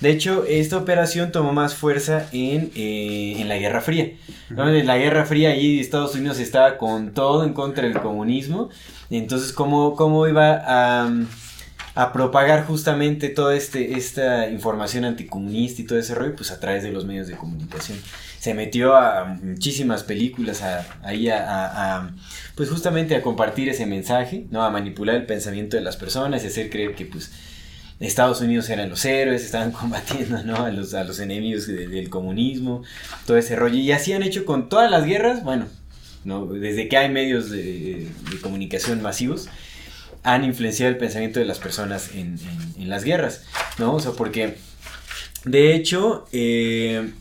De 0.00 0.10
hecho, 0.10 0.44
esta 0.48 0.78
operación 0.78 1.30
tomó 1.30 1.52
más 1.52 1.76
fuerza 1.76 2.26
en, 2.32 2.72
eh, 2.74 3.36
en 3.38 3.48
la 3.48 3.56
Guerra 3.56 3.80
Fría. 3.82 4.10
¿no? 4.50 4.68
En 4.68 4.86
la 4.86 4.98
Guerra 4.98 5.24
Fría, 5.26 5.50
allí 5.50 5.78
Estados 5.78 6.16
Unidos 6.16 6.40
estaba 6.40 6.76
con 6.76 7.12
todo 7.12 7.44
en 7.44 7.52
contra 7.52 7.84
del 7.86 8.00
comunismo. 8.00 8.68
Entonces, 9.10 9.52
¿cómo, 9.52 9.94
cómo 9.94 10.26
iba 10.26 10.60
a, 10.66 11.08
a 11.94 12.12
propagar 12.12 12.64
justamente 12.66 13.28
toda 13.28 13.54
este, 13.54 13.98
esta 13.98 14.48
información 14.48 15.04
anticomunista 15.04 15.82
y 15.82 15.84
todo 15.84 15.98
ese 15.98 16.14
rollo? 16.14 16.34
Pues 16.36 16.50
a 16.50 16.60
través 16.60 16.82
de 16.82 16.92
los 16.92 17.04
medios 17.04 17.26
de 17.26 17.36
comunicación. 17.36 17.98
Se 18.38 18.54
metió 18.54 18.96
a 18.96 19.24
muchísimas 19.24 20.02
películas 20.02 20.62
ahí 21.02 21.28
a, 21.28 22.10
pues 22.54 22.70
justamente 22.70 23.14
a 23.14 23.22
compartir 23.22 23.68
ese 23.68 23.86
mensaje, 23.86 24.46
¿no? 24.50 24.62
A 24.62 24.70
manipular 24.70 25.16
el 25.16 25.26
pensamiento 25.26 25.76
de 25.76 25.82
las 25.82 25.96
personas 25.96 26.42
y 26.42 26.48
hacer 26.48 26.70
creer 26.70 26.94
que 26.94 27.06
pues 27.06 27.30
Estados 28.00 28.40
Unidos 28.40 28.68
eran 28.68 28.90
los 28.90 29.04
héroes, 29.04 29.44
estaban 29.44 29.70
combatiendo 29.72 30.42
¿no? 30.44 30.64
a, 30.64 30.70
los, 30.70 30.94
a 30.94 31.04
los 31.04 31.20
enemigos 31.20 31.66
de, 31.66 31.86
del 31.86 32.10
comunismo, 32.10 32.82
todo 33.26 33.36
ese 33.36 33.54
rollo. 33.54 33.76
Y 33.76 33.92
así 33.92 34.12
han 34.12 34.22
hecho 34.22 34.44
con 34.44 34.68
todas 34.68 34.90
las 34.90 35.04
guerras, 35.04 35.44
bueno, 35.44 35.66
¿no? 36.24 36.46
desde 36.46 36.88
que 36.88 36.96
hay 36.96 37.10
medios 37.10 37.50
de 37.50 38.08
comunicación 38.42 39.02
masivos, 39.02 39.48
han 40.22 40.44
influenciado 40.44 40.90
el 40.90 40.98
pensamiento 40.98 41.40
de 41.40 41.46
las 41.46 41.58
personas 41.58 42.12
en, 42.12 42.38
en, 42.38 42.82
en 42.82 42.88
las 42.88 43.04
guerras, 43.04 43.44
¿no? 43.78 43.94
O 43.94 44.00
sea, 44.00 44.12
porque, 44.12 44.56
de 45.44 45.74
hecho, 45.74 46.26
eh, 46.32 47.12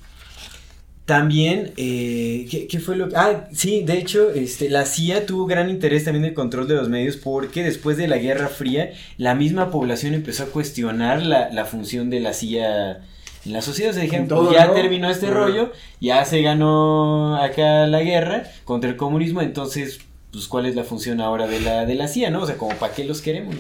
también, 1.06 1.74
eh, 1.78 2.48
¿qué, 2.50 2.68
¿qué, 2.68 2.80
fue 2.80 2.96
lo 2.96 3.10
que...? 3.10 3.16
Ah, 3.18 3.50
sí, 3.52 3.84
de 3.84 3.98
hecho, 3.98 4.32
este, 4.32 4.70
la 4.70 4.86
CIA 4.86 5.26
tuvo 5.26 5.46
gran 5.46 5.70
interés 5.70 6.06
también 6.06 6.24
en 6.24 6.30
el 6.30 6.36
control 6.36 6.68
de 6.68 6.76
los 6.76 6.90
medios 6.90 7.18
porque 7.18 7.64
después 7.64 7.98
de 7.98 8.08
la 8.08 8.18
Guerra 8.18 8.48
Fría, 8.48 8.92
la 9.18 9.36
misma 9.36 9.72
población 9.72 10.14
empezó 10.14 10.44
a 10.44 10.46
cuestionar 10.48 11.22
la, 11.22 11.50
la 11.50 11.66
función 11.66 12.10
de 12.10 12.22
la 12.22 12.34
CIA 12.34 13.02
en 13.46 13.54
la 13.54 13.62
sociedad. 13.62 13.94
Se 13.94 14.02
dijeron, 14.02 14.28
pues 14.28 14.52
ya 14.52 14.68
¿no? 14.68 14.74
terminó 14.74 15.10
este 15.10 15.30
rollo, 15.30 15.74
ya 16.00 16.24
se 16.24 16.42
ganó 16.42 17.36
acá 17.42 17.88
la 17.88 18.04
guerra 18.04 18.44
contra 18.64 18.90
el 18.90 18.96
comunismo, 18.96 19.42
entonces, 19.42 20.00
pues, 20.32 20.48
¿cuál 20.48 20.66
es 20.66 20.76
la 20.76 20.84
función 20.84 21.22
ahora 21.22 21.48
de 21.48 21.60
la, 21.60 21.86
de 21.86 21.96
la 21.96 22.08
CIA, 22.08 22.30
no? 22.32 22.42
O 22.42 22.46
sea, 22.46 22.58
como, 22.58 22.76
¿para 22.78 22.94
qué 22.94 23.04
los 23.04 23.22
queremos? 23.22 23.56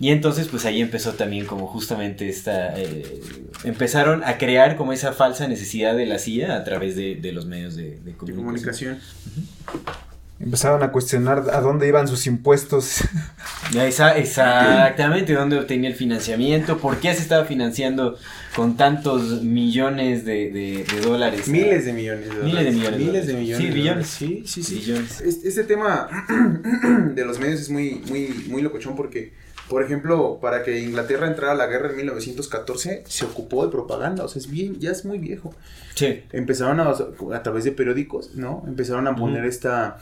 Y 0.00 0.10
entonces 0.10 0.46
pues 0.46 0.64
ahí 0.64 0.80
empezó 0.80 1.14
también 1.14 1.44
como 1.44 1.66
justamente 1.66 2.28
esta... 2.28 2.78
Eh, 2.78 3.20
empezaron 3.64 4.22
a 4.22 4.38
crear 4.38 4.76
como 4.76 4.92
esa 4.92 5.12
falsa 5.12 5.48
necesidad 5.48 5.96
de 5.96 6.06
la 6.06 6.18
CIA 6.18 6.56
a 6.56 6.62
través 6.62 6.94
de, 6.94 7.16
de 7.16 7.32
los 7.32 7.46
medios 7.46 7.74
de, 7.74 7.98
de 7.98 8.12
comunicación. 8.12 8.26
De 8.26 8.34
comunicación. 8.36 8.94
Uh 8.94 9.40
-huh. 9.40 10.07
Empezaron 10.40 10.84
a 10.84 10.92
cuestionar 10.92 11.44
a 11.52 11.60
dónde 11.60 11.88
iban 11.88 12.06
sus 12.06 12.26
impuestos. 12.26 13.00
Esa, 13.76 14.16
exactamente, 14.16 15.32
dónde 15.32 15.58
obtenía 15.58 15.90
el 15.90 15.96
financiamiento, 15.96 16.78
por 16.78 16.98
qué 17.00 17.12
se 17.14 17.22
estaba 17.22 17.44
financiando 17.44 18.16
con 18.54 18.76
tantos 18.76 19.42
millones 19.42 20.24
de, 20.24 20.50
de, 20.50 20.84
de 20.84 21.00
dólares. 21.00 21.48
Miles 21.48 21.84
de 21.84 21.92
millones 21.92 22.28
de 22.28 22.36
dólares. 22.36 22.54
Miles 22.54 22.64
de 22.64 22.70
millones. 22.70 22.98
Miles 23.00 23.26
de 23.26 23.34
millones. 23.34 23.66
Sí, 23.66 23.72
billones. 23.72 24.06
Sí, 24.06 24.42
sí, 24.46 24.62
sí. 24.62 24.74
Billones. 24.76 25.20
Este, 25.20 25.48
este 25.48 25.64
tema 25.64 26.08
de 27.14 27.24
los 27.24 27.38
medios 27.40 27.60
es 27.60 27.70
muy, 27.70 28.02
muy, 28.08 28.46
muy 28.48 28.62
locochón 28.62 28.94
porque 28.94 29.32
por 29.68 29.82
ejemplo, 29.82 30.38
para 30.40 30.62
que 30.62 30.80
Inglaterra 30.80 31.26
entrara 31.26 31.52
a 31.52 31.54
la 31.54 31.66
guerra 31.66 31.90
en 31.90 31.96
1914, 31.96 33.04
se 33.06 33.24
ocupó 33.26 33.66
de 33.66 33.70
propaganda, 33.70 34.24
o 34.24 34.28
sea, 34.28 34.40
es 34.40 34.50
bien, 34.50 34.78
ya 34.80 34.90
es 34.90 35.04
muy 35.04 35.18
viejo. 35.18 35.54
Sí. 35.94 36.22
Empezaron 36.32 36.80
a, 36.80 36.88
a 36.88 37.42
través 37.42 37.64
de 37.64 37.72
periódicos, 37.72 38.34
¿no? 38.34 38.64
Empezaron 38.66 39.06
a 39.08 39.14
poner 39.14 39.42
uh 39.42 39.46
-huh. 39.46 39.50
esta, 39.50 39.98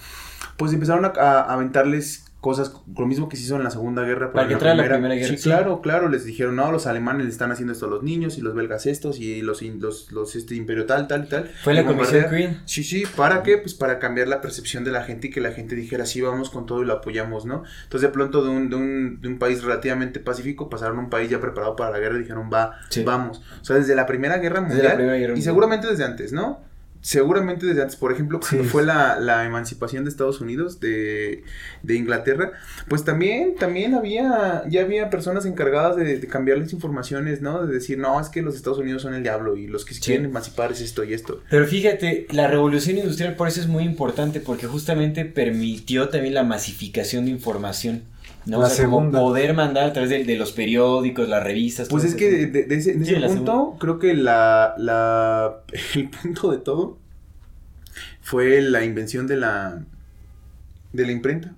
pues 0.57 0.73
empezaron 0.73 1.05
a, 1.05 1.09
a 1.09 1.53
aventarles 1.53 2.27
cosas, 2.47 2.73
lo 2.97 3.07
mismo 3.07 3.29
que 3.29 3.37
se 3.37 3.43
hizo 3.43 3.57
en 3.57 3.65
la 3.65 3.71
Segunda 3.71 4.05
Guerra. 4.05 4.33
Para 4.33 4.47
que 4.47 4.53
entrara 4.53 4.77
la 4.77 4.85
Primera 4.85 5.17
Guerra. 5.17 5.27
Sí, 5.27 5.37
sí, 5.37 5.43
claro, 5.43 5.81
claro, 5.81 6.09
les 6.09 6.25
dijeron, 6.25 6.55
no, 6.55 6.71
los 6.71 6.87
alemanes 6.87 7.25
le 7.25 7.33
están 7.33 7.51
haciendo 7.51 7.73
esto 7.73 7.87
a 7.87 7.89
los 7.89 8.05
niños 8.05 8.39
y 8.39 8.41
los 8.41 8.55
belgas 8.55 8.87
estos 8.87 9.19
y 9.19 9.43
los, 9.43 9.63
los, 9.63 10.13
los 10.13 10.37
este 10.37 10.55
imperio 10.55 10.87
tal, 10.87 11.09
tal, 11.09 11.29
tal. 11.29 11.51
Fue 11.65 11.75
la 11.75 11.85
Comisión 11.85 12.27
Queen. 12.31 12.61
Sí, 12.65 12.85
sí, 12.85 13.03
¿para 13.17 13.43
qué? 13.43 13.59
Pues 13.59 13.75
para 13.75 13.99
cambiar 13.99 14.29
la 14.29 14.41
percepción 14.41 14.85
de 14.85 14.93
la 14.93 15.03
gente 15.03 15.27
y 15.27 15.31
que 15.31 15.41
la 15.41 15.51
gente 15.51 15.75
dijera, 15.75 16.07
sí, 16.07 16.21
vamos 16.21 16.51
con 16.51 16.67
todo 16.67 16.83
y 16.83 16.87
lo 16.87 16.93
apoyamos, 16.93 17.47
¿no? 17.47 17.65
Entonces 17.83 18.03
de 18.03 18.13
pronto 18.13 18.45
de 18.45 18.51
un, 18.51 18.71
de 18.71 18.77
un, 18.77 19.21
de 19.21 19.27
un 19.27 19.41
país 19.41 19.65
relativamente 19.65 20.21
pacífico 20.21 20.71
pasaron 20.71 20.99
a 20.99 21.01
un 21.01 21.11
país 21.11 21.29
ya 21.29 21.41
preparado 21.41 21.75
para 21.75 21.91
la 21.91 21.99
guerra 21.99 22.15
y 22.15 22.21
dijeron, 22.21 22.49
va, 22.53 22.79
sí. 22.91 23.03
vamos. 23.03 23.43
O 23.61 23.65
sea, 23.65 23.75
desde 23.75 23.97
la 23.97 24.07
Primera 24.07 24.39
Guerra 24.39 24.61
Mundial 24.61 24.95
primera 24.95 25.17
guerra 25.17 25.37
y 25.37 25.43
seguramente 25.43 25.89
desde 25.89 26.05
antes, 26.05 26.33
¿no? 26.33 26.61
Seguramente 27.07 27.67
desde 27.67 27.83
antes, 27.83 27.95
por 27.95 28.11
ejemplo, 28.11 28.41
cuando 28.41 28.65
sí. 28.65 28.69
fue 28.69 28.85
la, 28.85 29.21
la, 29.21 29.45
emancipación 29.45 30.03
de 30.03 30.11
Estados 30.11 30.41
Unidos, 30.41 30.81
de, 30.81 31.45
de, 31.85 31.95
Inglaterra, 31.95 32.51
pues 32.89 33.05
también, 33.05 33.55
también 33.55 33.95
había, 33.95 34.65
ya 34.69 34.81
había 34.81 35.09
personas 35.09 35.47
encargadas 35.47 35.95
de, 35.95 36.19
de, 36.19 36.27
cambiarles 36.27 36.73
informaciones, 36.73 37.43
¿no? 37.43 37.65
De 37.65 37.73
decir, 37.73 37.97
no, 37.97 38.21
es 38.21 38.29
que 38.29 38.43
los 38.43 38.57
Estados 38.57 38.81
Unidos 38.81 39.03
son 39.03 39.15
el 39.15 39.23
diablo 39.23 39.57
y 39.57 39.69
los 39.69 39.85
que 39.85 39.95
se 39.95 40.01
sí. 40.01 40.07
quieren 40.07 40.25
emancipar 40.25 40.73
es 40.73 40.81
esto 40.81 41.05
y 41.05 41.15
esto. 41.15 41.41
Pero 41.49 41.65
fíjate, 41.69 42.27
la 42.33 42.49
revolución 42.49 42.99
industrial 42.99 43.37
por 43.37 43.47
eso 43.47 43.61
es 43.61 43.69
muy 43.69 43.85
importante, 43.85 44.41
porque 44.41 44.67
justamente 44.67 45.25
permitió 45.25 46.09
también 46.09 46.35
la 46.35 46.43
masificación 46.43 47.27
de 47.27 47.31
información. 47.31 48.03
¿No? 48.47 48.61
La 48.61 48.67
o 48.67 48.69
sea, 48.69 48.85
segunda. 48.85 49.21
poder 49.21 49.55
mandar 49.55 49.89
a 49.89 49.93
través 49.93 50.11
de, 50.11 50.25
de, 50.25 50.37
los 50.37 50.53
periódicos, 50.53 51.29
las 51.29 51.43
revistas. 51.43 51.89
Pues 51.89 52.05
es 52.05 52.15
que 52.15 52.31
de, 52.31 52.47
de, 52.47 52.65
de 52.65 52.75
ese, 52.77 52.95
de 52.95 53.05
ese 53.05 53.27
punto, 53.27 53.77
creo 53.79 53.99
que 53.99 54.15
la, 54.15 54.75
la, 54.79 55.63
el 55.95 56.09
punto 56.09 56.53
de 56.53 56.59
todo 56.59 56.99
fue 58.23 58.61
la 58.61 58.85
invención 58.85 59.27
de 59.27 59.37
la, 59.37 59.83
de 60.93 61.07
la 61.07 61.13
imprenta. 61.13 61.55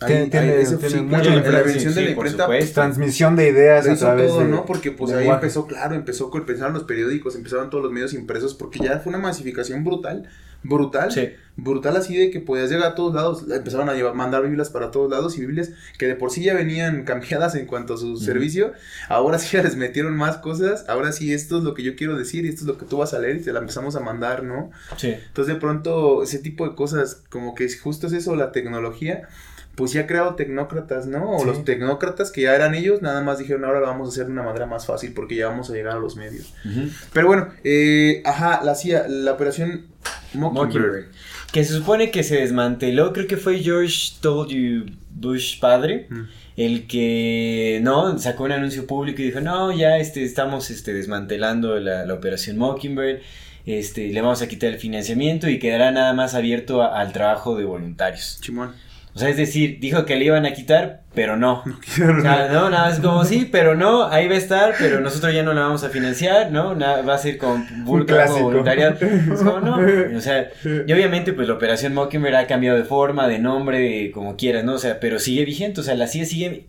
Ahí, 0.00 0.28
tiene, 0.28 0.52
ahí, 0.52 0.62
ese, 0.62 0.78
tiene 0.78 0.94
sí, 0.96 1.00
mucho 1.02 1.30
la, 1.30 1.36
la 1.36 1.60
invención 1.60 1.92
sí, 1.92 2.00
de 2.00 2.04
la 2.06 2.10
imprenta. 2.10 2.46
Pues, 2.46 2.72
transmisión 2.72 3.36
de 3.36 3.48
ideas 3.48 3.88
a 3.88 3.94
través 3.94 4.28
todo, 4.28 4.40
de, 4.40 4.46
¿no? 4.46 4.66
Porque 4.66 4.90
pues 4.90 5.12
ahí 5.12 5.28
empezó, 5.28 5.68
claro, 5.68 5.94
empezó, 5.94 6.30
empezaron 6.34 6.74
los 6.74 6.84
periódicos, 6.84 7.36
empezaron 7.36 7.70
todos 7.70 7.84
los 7.84 7.92
medios 7.92 8.12
impresos, 8.12 8.54
porque 8.54 8.80
ya 8.80 8.98
fue 8.98 9.10
una 9.10 9.20
masificación 9.20 9.84
brutal 9.84 10.28
brutal, 10.62 11.10
sí. 11.10 11.30
brutal 11.56 11.96
así 11.96 12.16
de 12.16 12.30
que 12.30 12.40
podías 12.40 12.70
llegar 12.70 12.92
a 12.92 12.94
todos 12.94 13.14
lados, 13.14 13.44
empezaron 13.50 13.88
a 13.88 13.94
llevar, 13.94 14.14
mandar 14.14 14.42
Biblias 14.42 14.70
para 14.70 14.90
todos 14.90 15.10
lados 15.10 15.36
y 15.36 15.40
Biblias 15.40 15.70
que 15.98 16.06
de 16.06 16.14
por 16.14 16.30
sí 16.30 16.42
ya 16.44 16.54
venían 16.54 17.04
cambiadas 17.04 17.54
en 17.54 17.66
cuanto 17.66 17.94
a 17.94 17.96
su 17.98 18.12
uh 18.12 18.16
-huh. 18.16 18.24
servicio, 18.24 18.72
ahora 19.08 19.38
sí 19.38 19.56
ya 19.56 19.62
les 19.62 19.76
metieron 19.76 20.16
más 20.16 20.38
cosas, 20.38 20.84
ahora 20.88 21.12
sí 21.12 21.32
esto 21.32 21.58
es 21.58 21.64
lo 21.64 21.74
que 21.74 21.82
yo 21.82 21.96
quiero 21.96 22.16
decir 22.16 22.44
y 22.44 22.48
esto 22.48 22.62
es 22.62 22.66
lo 22.66 22.78
que 22.78 22.86
tú 22.86 22.98
vas 22.98 23.14
a 23.14 23.18
leer 23.18 23.36
y 23.36 23.42
te 23.42 23.52
la 23.52 23.60
empezamos 23.60 23.96
a 23.96 24.00
mandar, 24.00 24.42
¿no? 24.44 24.70
Sí. 24.96 25.08
Entonces 25.08 25.54
de 25.54 25.60
pronto 25.60 26.22
ese 26.22 26.38
tipo 26.38 26.68
de 26.68 26.74
cosas, 26.74 27.22
como 27.28 27.54
que 27.54 27.68
justo 27.76 28.06
es 28.06 28.12
eso, 28.12 28.36
la 28.36 28.52
tecnología, 28.52 29.28
pues 29.74 29.92
ya 29.92 30.02
ha 30.02 30.06
creado 30.06 30.34
tecnócratas, 30.34 31.06
¿no? 31.06 31.30
O 31.30 31.40
sí. 31.40 31.46
los 31.46 31.64
tecnócratas 31.64 32.30
que 32.30 32.42
ya 32.42 32.54
eran 32.54 32.74
ellos, 32.74 33.00
nada 33.00 33.22
más 33.22 33.38
dijeron, 33.38 33.64
ahora 33.64 33.80
lo 33.80 33.86
vamos 33.86 34.08
a 34.08 34.12
hacer 34.12 34.26
de 34.26 34.32
una 34.32 34.42
manera 34.42 34.66
más 34.66 34.86
fácil 34.86 35.12
porque 35.14 35.36
ya 35.36 35.48
vamos 35.48 35.70
a 35.70 35.72
llegar 35.72 35.96
a 35.96 35.98
los 35.98 36.16
medios. 36.16 36.52
Uh 36.64 36.68
-huh. 36.68 36.90
Pero 37.12 37.26
bueno, 37.26 37.48
eh, 37.64 38.22
ajá, 38.24 38.62
la 38.64 38.74
CIA, 38.74 39.06
la 39.08 39.32
operación 39.32 39.86
Mockingbird. 40.34 40.66
Mockingbird. 40.66 41.04
Que 41.52 41.64
se 41.64 41.74
supone 41.74 42.10
que 42.10 42.22
se 42.22 42.36
desmanteló, 42.36 43.12
creo 43.12 43.26
que 43.26 43.36
fue 43.36 43.58
George 43.58 44.12
W. 44.22 44.86
Bush 45.10 45.60
padre. 45.60 46.06
Mm. 46.08 46.22
El 46.56 46.86
que 46.86 47.80
no 47.82 48.18
sacó 48.18 48.44
un 48.44 48.52
anuncio 48.52 48.86
público 48.86 49.22
y 49.22 49.26
dijo: 49.26 49.40
No, 49.40 49.72
ya 49.72 49.98
este, 49.98 50.22
estamos 50.22 50.70
este, 50.70 50.92
desmantelando 50.92 51.78
la, 51.80 52.04
la 52.04 52.14
operación 52.14 52.58
Mockingbird. 52.58 53.20
Este, 53.64 54.08
le 54.08 54.20
vamos 54.20 54.42
a 54.42 54.48
quitar 54.48 54.70
el 54.70 54.78
financiamiento 54.78 55.48
y 55.48 55.58
quedará 55.58 55.92
nada 55.92 56.12
más 56.14 56.34
abierto 56.34 56.82
a, 56.82 57.00
al 57.00 57.12
trabajo 57.12 57.56
de 57.56 57.64
voluntarios. 57.64 58.38
Chimón. 58.40 58.72
O 59.14 59.18
sea, 59.18 59.28
es 59.28 59.36
decir, 59.36 59.78
dijo 59.78 60.06
que 60.06 60.16
le 60.16 60.24
iban 60.24 60.46
a 60.46 60.52
quitar, 60.52 61.02
pero 61.14 61.36
no. 61.36 61.62
No, 61.66 62.18
o 62.18 62.22
sea, 62.22 62.48
no 62.48 62.70
nada 62.70 62.88
más 62.88 63.00
como 63.00 63.24
sí, 63.26 63.46
pero 63.50 63.74
no, 63.74 64.06
ahí 64.06 64.26
va 64.26 64.34
a 64.34 64.38
estar, 64.38 64.74
pero 64.78 65.00
nosotros 65.00 65.34
ya 65.34 65.42
no 65.42 65.52
la 65.52 65.62
vamos 65.62 65.84
a 65.84 65.90
financiar, 65.90 66.50
¿no? 66.50 66.74
Nada, 66.74 67.02
va 67.02 67.14
a 67.14 67.18
ser 67.18 67.36
con 67.36 67.66
voluntariado. 67.84 68.96
Es 69.00 69.40
como, 69.40 69.60
no. 69.60 69.78
O 70.16 70.20
sea, 70.20 70.50
y 70.86 70.92
obviamente, 70.92 71.34
pues 71.34 71.46
la 71.46 71.54
operación 71.54 71.92
Mockingbird 71.92 72.34
ha 72.34 72.46
cambiado 72.46 72.78
de 72.78 72.84
forma, 72.84 73.28
de 73.28 73.38
nombre, 73.38 73.78
de 73.78 74.10
como 74.12 74.36
quieras, 74.36 74.64
¿no? 74.64 74.74
O 74.74 74.78
sea, 74.78 74.98
pero 74.98 75.18
sigue 75.18 75.44
vigente, 75.44 75.80
o 75.80 75.84
sea, 75.84 75.94
la 75.94 76.06
CIA 76.06 76.24
sigue 76.24 76.66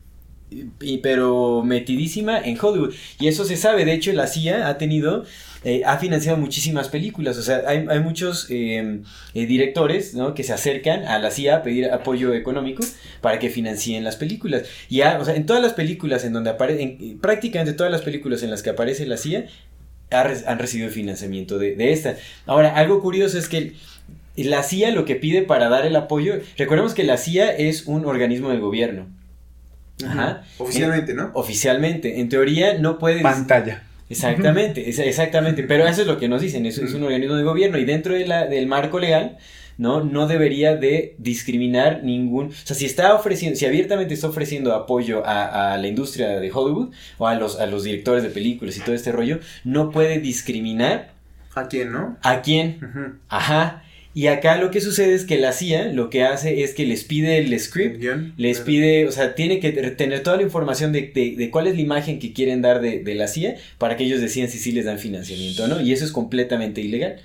y, 0.82 0.98
pero 1.00 1.64
metidísima 1.64 2.40
en 2.40 2.58
Hollywood. 2.60 2.94
Y 3.20 3.28
eso 3.28 3.46
se 3.46 3.58
sabe, 3.58 3.86
de 3.86 3.94
hecho 3.94 4.12
la 4.14 4.28
CIA 4.28 4.68
ha 4.68 4.78
tenido, 4.78 5.26
eh, 5.64 5.82
ha 5.86 5.98
financiado 5.98 6.38
muchísimas 6.38 6.90
películas, 6.90 7.38
o 7.38 7.42
sea, 7.42 7.64
hay, 7.68 7.86
hay 7.90 8.00
muchos 8.00 8.48
eh, 8.50 9.02
eh, 9.34 9.46
directores 9.46 10.14
¿no? 10.14 10.34
que 10.34 10.44
se 10.44 10.52
acercan 10.52 11.06
a 11.06 11.20
la 11.20 11.32
CIA 11.32 11.58
a 11.58 11.64
pedir 11.64 11.90
apoyo 11.92 12.34
económico 12.34 12.84
para 13.22 13.40
que 13.40 13.50
financien 13.50 14.04
las 14.04 14.18
películas. 14.18 14.64
Y 14.90 15.02
ha, 15.02 15.20
o 15.20 15.26
sea, 15.26 15.36
en 15.36 15.46
todas 15.46 15.62
las 15.62 15.74
películas 15.74 16.26
en 16.26 16.34
donde 16.34 16.50
aparecen, 16.50 17.18
prácticamente 17.22 17.74
todas 17.74 17.92
las 17.92 18.02
películas 18.02 18.44
en 18.44 18.52
las 18.52 18.62
que 18.62 18.72
aparece 18.72 19.06
la 19.06 19.18
CIA, 19.18 19.46
ha, 20.12 20.22
han 20.22 20.60
recibido 20.60 20.90
financiamiento 20.90 21.58
de, 21.58 21.76
de 21.76 21.94
esta. 21.94 22.18
Ahora, 22.46 22.76
algo 22.76 23.02
curioso 23.02 23.38
es 23.38 23.48
que... 23.48 23.74
La 24.36 24.64
CIA 24.64 24.90
lo 24.90 25.06
que 25.06 25.16
pide 25.16 25.44
para 25.44 25.70
dar 25.70 25.86
el 25.86 25.96
apoyo, 25.96 26.40
recordemos 26.58 26.96
que 26.96 27.04
la 27.04 27.18
CIA 27.18 27.56
es 27.56 27.86
un 27.86 28.04
organismo 28.04 28.50
del 28.50 28.62
gobierno, 28.62 29.06
Ajá. 30.04 30.44
Oficialmente, 30.58 31.14
¿no? 31.14 31.32
Oficialmente. 31.34 32.20
En 32.20 32.30
teoría 32.30 32.78
no 32.80 32.98
puede. 32.98 33.22
Pantalla. 33.22 33.84
Exactamente, 34.10 34.90
es- 34.90 35.00
exactamente. 35.00 35.64
Pero 35.64 35.88
eso 35.88 36.02
es 36.02 36.08
lo 36.08 36.18
que 36.18 36.28
nos 36.28 36.42
dicen, 36.42 36.66
eso 36.66 36.84
es 36.84 36.94
un 36.94 37.04
organismo 37.04 37.36
de 37.36 37.44
gobierno 37.44 37.78
y 37.78 37.86
dentro 37.86 38.14
de 38.14 38.28
la, 38.28 38.46
del 38.46 38.68
marco 38.68 39.00
legal, 39.00 39.38
¿no? 39.78 40.04
No 40.04 40.28
debería 40.28 40.76
de 40.76 41.16
discriminar 41.18 42.04
ningún... 42.04 42.48
O 42.48 42.52
sea, 42.54 42.76
si 42.76 42.86
está 42.86 43.16
ofreciendo, 43.16 43.58
si 43.58 43.66
abiertamente 43.66 44.14
está 44.14 44.28
ofreciendo 44.28 44.74
apoyo 44.74 45.26
a, 45.26 45.74
a 45.74 45.78
la 45.78 45.88
industria 45.88 46.40
de 46.40 46.52
Hollywood 46.52 46.94
o 47.18 47.28
a 47.28 47.36
los, 47.36 47.60
a 47.60 47.66
los 47.66 47.84
directores 47.84 48.24
de 48.24 48.30
películas 48.30 48.78
y 48.78 48.82
todo 48.82 48.94
este 48.94 49.12
rollo, 49.12 49.40
no 49.64 49.90
puede 49.90 50.20
discriminar 50.20 51.12
¿A 51.56 51.68
quién, 51.68 51.92
no? 51.92 52.18
a 52.22 52.42
quién. 52.42 53.20
Ajá. 53.30 53.83
Y 54.16 54.28
acá 54.28 54.58
lo 54.58 54.70
que 54.70 54.80
sucede 54.80 55.16
es 55.16 55.26
que 55.26 55.40
la 55.40 55.54
CIA 55.54 55.86
lo 55.88 56.10
que 56.12 56.24
hace 56.24 56.62
es 56.64 56.74
que 56.76 56.86
les 56.86 57.04
pide 57.04 57.40
el 57.40 57.60
script 57.60 58.00
les 58.38 58.58
Claro. 58.58 58.66
pide, 58.66 59.08
o 59.08 59.12
sea, 59.12 59.34
tiene 59.34 59.60
que 59.60 59.72
tener 59.72 60.22
toda 60.22 60.38
la 60.38 60.44
información 60.44 60.92
de, 60.92 61.12
de- 61.14 61.36
de 61.36 61.50
cuál 61.50 61.66
es 61.68 61.76
la 61.76 61.82
imagen 61.82 62.20
que 62.20 62.32
quieren 62.32 62.62
dar 62.62 62.80
de, 62.80 63.00
de 63.00 63.16
la 63.16 63.28
CIA 63.28 63.56
para 63.80 63.98
que 63.98 64.04
ellos 64.04 64.22
decidan 64.22 64.50
si 64.50 64.60
sí 64.60 64.72
les 64.72 64.86
dan 64.86 65.00
financiamiento 65.00 65.64
o 65.64 65.68
no. 65.68 65.82
Y 65.82 65.94
eso 65.94 66.06
es 66.06 66.12
completamente 66.12 66.82
ilegal. 66.82 67.22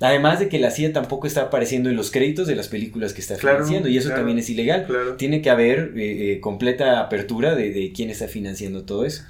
Además 0.00 0.40
de 0.40 0.48
que 0.48 0.58
la 0.58 0.70
CIA 0.72 0.92
tampoco 0.92 1.26
está 1.28 1.42
apareciendo 1.42 1.88
en 1.90 1.96
los 1.96 2.10
créditos 2.10 2.48
de 2.48 2.56
las 2.56 2.66
películas 2.68 3.12
que 3.12 3.20
está 3.20 3.36
Claro, 3.36 3.58
financiando 3.58 3.88
y 3.88 3.98
eso 3.98 4.08
claro. 4.08 4.20
también 4.22 4.38
es 4.38 4.48
ilegal. 4.50 4.86
Tiene 5.18 5.42
que 5.42 5.50
haber 5.50 5.92
eh, 5.96 6.32
eh, 6.32 6.40
completa 6.40 6.98
apertura 7.00 7.54
de, 7.54 7.70
de 7.72 7.92
quién 7.92 8.10
está 8.10 8.26
financiando 8.26 8.84
todo 8.84 9.04
eso. 9.04 9.22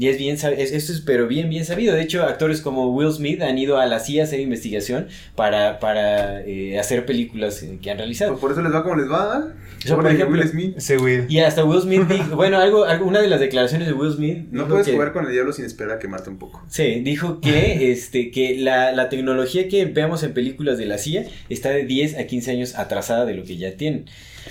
Y 0.00 0.06
es 0.06 0.16
bien, 0.16 0.36
es, 0.36 0.44
esto 0.44 0.92
es 0.92 1.00
pero 1.00 1.26
bien, 1.26 1.50
bien 1.50 1.64
sabido. 1.64 1.92
De 1.96 2.02
hecho, 2.02 2.22
actores 2.22 2.60
como 2.60 2.94
Will 2.94 3.12
Smith 3.12 3.42
han 3.42 3.58
ido 3.58 3.78
a 3.78 3.86
la 3.86 3.98
CIA 3.98 4.22
a 4.22 4.24
hacer 4.26 4.38
investigación 4.38 5.08
para, 5.34 5.80
para 5.80 6.40
eh, 6.46 6.78
hacer 6.78 7.04
películas 7.04 7.64
que 7.82 7.90
han 7.90 7.98
realizado. 7.98 8.30
Pues 8.30 8.40
por 8.40 8.52
eso 8.52 8.62
les 8.62 8.72
va 8.72 8.84
como 8.84 8.94
les 8.94 9.10
va. 9.10 9.42
¿eh? 9.48 9.52
O 9.78 9.86
sea, 9.88 9.96
por 9.96 10.06
ejemplo, 10.06 10.38
Will 10.38 10.48
Smith. 10.48 10.76
Güey. 11.00 11.24
Y 11.28 11.40
hasta 11.40 11.64
Will 11.64 11.80
Smith 11.82 12.02
dijo, 12.08 12.36
bueno, 12.36 12.58
algo, 12.58 12.84
algo- 12.84 13.06
una 13.06 13.20
de 13.20 13.26
las 13.26 13.40
declaraciones 13.40 13.88
de 13.88 13.92
Will 13.92 14.12
Smith. 14.12 14.38
No 14.52 14.68
puedes 14.68 14.86
que- 14.86 14.92
jugar 14.92 15.12
con 15.12 15.26
el 15.26 15.32
diablo 15.32 15.52
sin 15.52 15.64
esperar 15.64 15.96
a 15.96 15.98
quemarte 15.98 16.30
un 16.30 16.38
poco. 16.38 16.64
Sí, 16.68 17.00
dijo 17.02 17.40
que, 17.40 17.90
este, 17.92 18.30
que 18.30 18.56
la, 18.56 18.92
la 18.92 19.08
tecnología 19.08 19.66
que 19.68 19.84
veamos 19.86 20.22
en 20.22 20.32
películas 20.32 20.78
de 20.78 20.86
la 20.86 20.98
CIA 20.98 21.24
está 21.48 21.70
de 21.70 21.84
10 21.86 22.18
a 22.18 22.26
15 22.28 22.50
años 22.52 22.74
atrasada 22.76 23.24
de 23.24 23.34
lo 23.34 23.42
que 23.42 23.56
ya 23.56 23.72
tienen. 23.76 24.04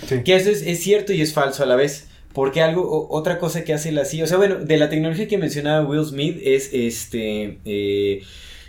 Sí. 0.07 0.23
Que 0.25 0.35
eso 0.35 0.49
es, 0.49 0.61
es 0.61 0.81
cierto 0.81 1.13
y 1.13 1.21
es 1.21 1.31
falso 1.33 1.63
a 1.63 1.65
la 1.65 1.77
vez. 1.77 2.09
Porque 2.33 2.61
algo, 2.61 2.81
o- 2.83 3.15
otra 3.17 3.39
cosa 3.39 3.63
que 3.63 3.73
hace 3.73 3.91
la 3.91 4.05
CIA, 4.05 4.23
o 4.25 4.27
sea, 4.27 4.37
bueno, 4.37 4.55
de 4.55 4.77
la 4.77 4.89
tecnología 4.89 5.27
que 5.27 5.37
mencionaba 5.37 5.85
Will 5.87 6.05
Smith 6.05 6.37
es 6.43 6.69
este 6.73 7.57
eh, 7.65 8.21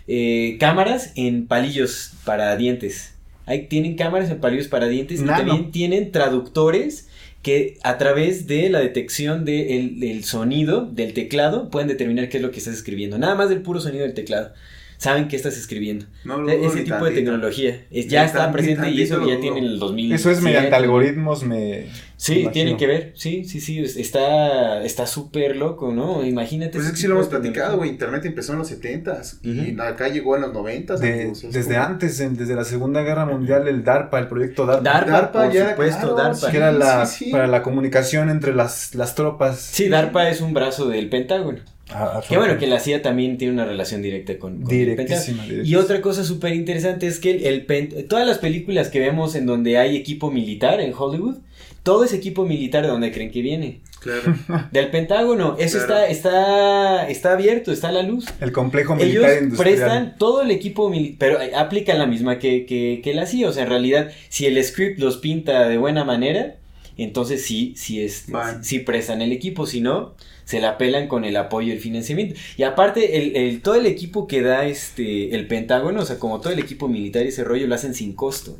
eh, 0.06 0.56
cámaras 0.58 1.12
en 1.16 1.46
palillos 1.46 2.12
para 2.24 2.56
dientes. 2.56 3.14
Ahí 3.46 3.66
tienen 3.66 3.96
cámaras 3.96 4.30
en 4.30 4.40
palillos 4.40 4.68
para 4.68 4.88
dientes 4.88 5.20
Nano. 5.20 5.32
y 5.42 5.46
también 5.46 5.70
tienen 5.72 6.12
traductores 6.12 7.08
que 7.42 7.78
a 7.82 7.98
través 7.98 8.46
de 8.46 8.68
la 8.68 8.80
detección 8.80 9.44
del 9.44 10.00
del 10.00 10.24
sonido 10.24 10.86
del 10.86 11.12
teclado 11.14 11.70
pueden 11.70 11.88
determinar 11.88 12.28
qué 12.28 12.38
es 12.38 12.42
lo 12.42 12.50
que 12.50 12.58
estás 12.58 12.74
escribiendo. 12.74 13.18
Nada 13.18 13.34
más 13.34 13.48
del 13.48 13.62
puro 13.62 13.80
sonido 13.80 14.04
del 14.04 14.14
teclado. 14.14 14.52
Saben 14.98 15.28
qué 15.28 15.36
estás 15.36 15.56
escribiendo. 15.56 16.06
No 16.24 16.38
lo 16.38 16.52
dudo 16.52 16.66
Ese 16.72 16.82
tipo 16.82 17.04
de 17.04 17.12
tecnología 17.12 17.86
es- 17.90 18.08
ya 18.08 18.24
está 18.24 18.50
presente 18.50 18.90
y 18.90 19.00
eso 19.02 19.24
ya 19.26 19.38
tiene 19.40 19.58
en 19.60 19.64
el 19.64 19.78
2000. 19.78 20.12
Eso 20.12 20.28
es 20.30 20.42
mediante 20.42 20.74
algoritmos, 20.74 21.44
me... 21.44 21.86
Sí, 22.16 22.32
imagino. 22.40 22.50
tiene 22.50 22.76
que 22.76 22.86
ver, 22.88 23.12
sí, 23.14 23.44
sí, 23.44 23.60
sí, 23.60 23.78
es- 23.78 23.96
está 23.96 24.82
está 24.82 25.06
súper 25.06 25.54
loco, 25.54 25.92
¿no? 25.92 26.24
Imagínate. 26.26 26.72
Pues 26.72 26.86
es 26.86 26.90
que 26.90 26.98
sí 26.98 27.06
lo 27.06 27.14
hemos 27.14 27.28
platicado, 27.28 27.76
güey. 27.76 27.90
Internet 27.90 28.24
empezó 28.24 28.54
en 28.54 28.58
los 28.58 28.68
70s 28.72 29.38
y 29.44 29.70
Ujú. 29.74 29.82
acá 29.82 30.08
llegó 30.08 30.34
en 30.34 30.42
los 30.42 30.52
90s. 30.52 30.98
De- 30.98 31.30
desde 31.52 31.74
como- 31.74 31.86
antes, 31.86 32.18
en- 32.18 32.36
desde 32.36 32.56
la 32.56 32.64
Segunda 32.64 33.02
Guerra 33.02 33.24
Mundial, 33.24 33.68
el 33.68 33.84
DARPA, 33.84 34.18
el 34.18 34.26
proyecto 34.26 34.66
DARPA, 34.66 34.82
DARPA, 34.82 35.10
DARPA 35.12 35.42
por 35.44 35.52
ya, 35.52 35.70
supuesto, 35.70 36.14
claro, 36.16 36.16
DARPA. 36.32 36.50
que 36.50 36.56
era 36.56 36.72
la, 36.72 37.06
Sí, 37.06 37.26
sí. 37.26 37.30
para 37.30 37.46
la 37.46 37.62
comunicación 37.62 38.30
entre 38.30 38.52
las, 38.52 38.96
las 38.96 39.14
tropas. 39.14 39.60
Sí, 39.60 39.88
DARPA 39.88 40.28
es 40.28 40.40
un 40.40 40.52
brazo 40.52 40.88
del 40.88 41.08
Pentágono. 41.08 41.60
Ah, 41.90 42.20
Que 42.28 42.36
bueno, 42.36 42.58
que 42.58 42.66
la 42.66 42.80
CIA 42.80 43.00
también 43.02 43.38
tiene 43.38 43.54
una 43.54 43.64
relación 43.64 44.02
directa 44.02 44.38
con, 44.38 44.62
con 44.62 44.74
el 44.74 44.94
Pentágono. 44.94 45.42
Y 45.64 45.74
otra 45.76 46.00
cosa 46.02 46.22
súper 46.24 46.52
interesante 46.54 47.06
es 47.06 47.18
que 47.18 47.30
el, 47.30 47.44
el 47.46 47.66
Pen- 47.66 48.06
todas 48.08 48.26
las 48.26 48.38
películas 48.38 48.88
que 48.88 49.00
vemos 49.00 49.34
en 49.34 49.46
donde 49.46 49.78
hay 49.78 49.96
equipo 49.96 50.30
militar 50.30 50.80
en 50.80 50.92
Hollywood, 50.96 51.36
todo 51.82 52.04
ese 52.04 52.16
equipo 52.16 52.44
militar 52.44 52.82
de 52.82 52.88
donde 52.90 53.10
creen 53.10 53.30
que 53.30 53.40
viene. 53.40 53.80
Claro. 54.00 54.34
Del 54.70 54.90
Pentágono. 54.90 55.56
Eso 55.58 55.78
Claro. 55.86 56.04
está, 56.04 56.28
está, 56.38 57.08
está 57.08 57.32
abierto, 57.32 57.72
está 57.72 57.88
a 57.88 57.92
la 57.92 58.02
luz. 58.02 58.26
El 58.40 58.52
complejo 58.52 58.94
Ellos 58.94 59.24
militar 59.24 59.42
industrial. 59.42 59.74
prestan 59.76 60.16
todo 60.18 60.42
el 60.42 60.50
equipo 60.50 60.88
militar, 60.90 61.16
pero 61.18 61.40
eh, 61.40 61.52
aplican 61.56 61.98
la 61.98 62.06
misma 62.06 62.38
que, 62.38 62.66
que, 62.66 63.00
que 63.02 63.14
la 63.14 63.26
CIA. 63.26 63.48
O 63.48 63.52
sea, 63.52 63.62
en 63.64 63.70
realidad, 63.70 64.10
si 64.28 64.46
el 64.46 64.62
script 64.62 64.98
los 65.00 65.16
pinta 65.16 65.68
de 65.68 65.78
buena 65.78 66.04
manera, 66.04 66.57
entonces 67.04 67.44
sí, 67.44 67.74
sí, 67.76 68.02
es, 68.02 68.24
Van. 68.28 68.64
sí 68.64 68.80
prestan 68.80 69.22
el 69.22 69.32
equipo. 69.32 69.66
Si 69.66 69.80
no, 69.80 70.14
se 70.44 70.60
la 70.60 70.78
pelan 70.78 71.08
con 71.08 71.24
el 71.24 71.36
apoyo 71.36 71.68
y 71.68 71.72
el 71.72 71.80
financiamiento. 71.80 72.34
Y 72.56 72.62
aparte, 72.64 73.18
el, 73.18 73.36
el- 73.36 73.60
todo 73.62 73.74
el 73.76 73.86
equipo 73.86 74.26
que 74.26 74.42
da 74.42 74.66
este 74.66 75.34
el 75.34 75.46
Pentágono, 75.46 76.00
o 76.00 76.06
sea, 76.06 76.18
como 76.18 76.40
todo 76.40 76.52
el 76.52 76.58
equipo 76.58 76.88
militar 76.88 77.24
y 77.24 77.28
ese 77.28 77.44
rollo, 77.44 77.66
lo 77.66 77.74
hacen 77.74 77.94
sin 77.94 78.12
costo. 78.14 78.58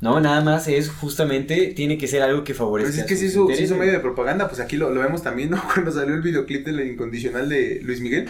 No, 0.00 0.18
nada 0.20 0.40
más 0.40 0.66
es 0.66 0.88
justamente, 0.90 1.68
tiene 1.76 1.96
que 1.96 2.08
ser 2.08 2.22
algo 2.22 2.42
que 2.42 2.54
favorezca. 2.54 2.90
Pues 2.90 2.98
es 3.02 3.06
que 3.06 3.14
se 3.16 3.26
intereses. 3.38 3.66
hizo 3.66 3.76
medio 3.76 3.92
de 3.92 4.00
propaganda, 4.00 4.48
pues 4.48 4.60
aquí 4.60 4.76
lo, 4.76 4.90
lo 4.90 5.00
vemos 5.00 5.22
también, 5.22 5.50
¿no? 5.50 5.62
Cuando 5.74 5.92
salió 5.92 6.14
el 6.16 6.22
videoclip 6.22 6.66
del 6.66 6.80
incondicional 6.88 7.48
de 7.48 7.78
Luis 7.84 8.00
Miguel, 8.00 8.28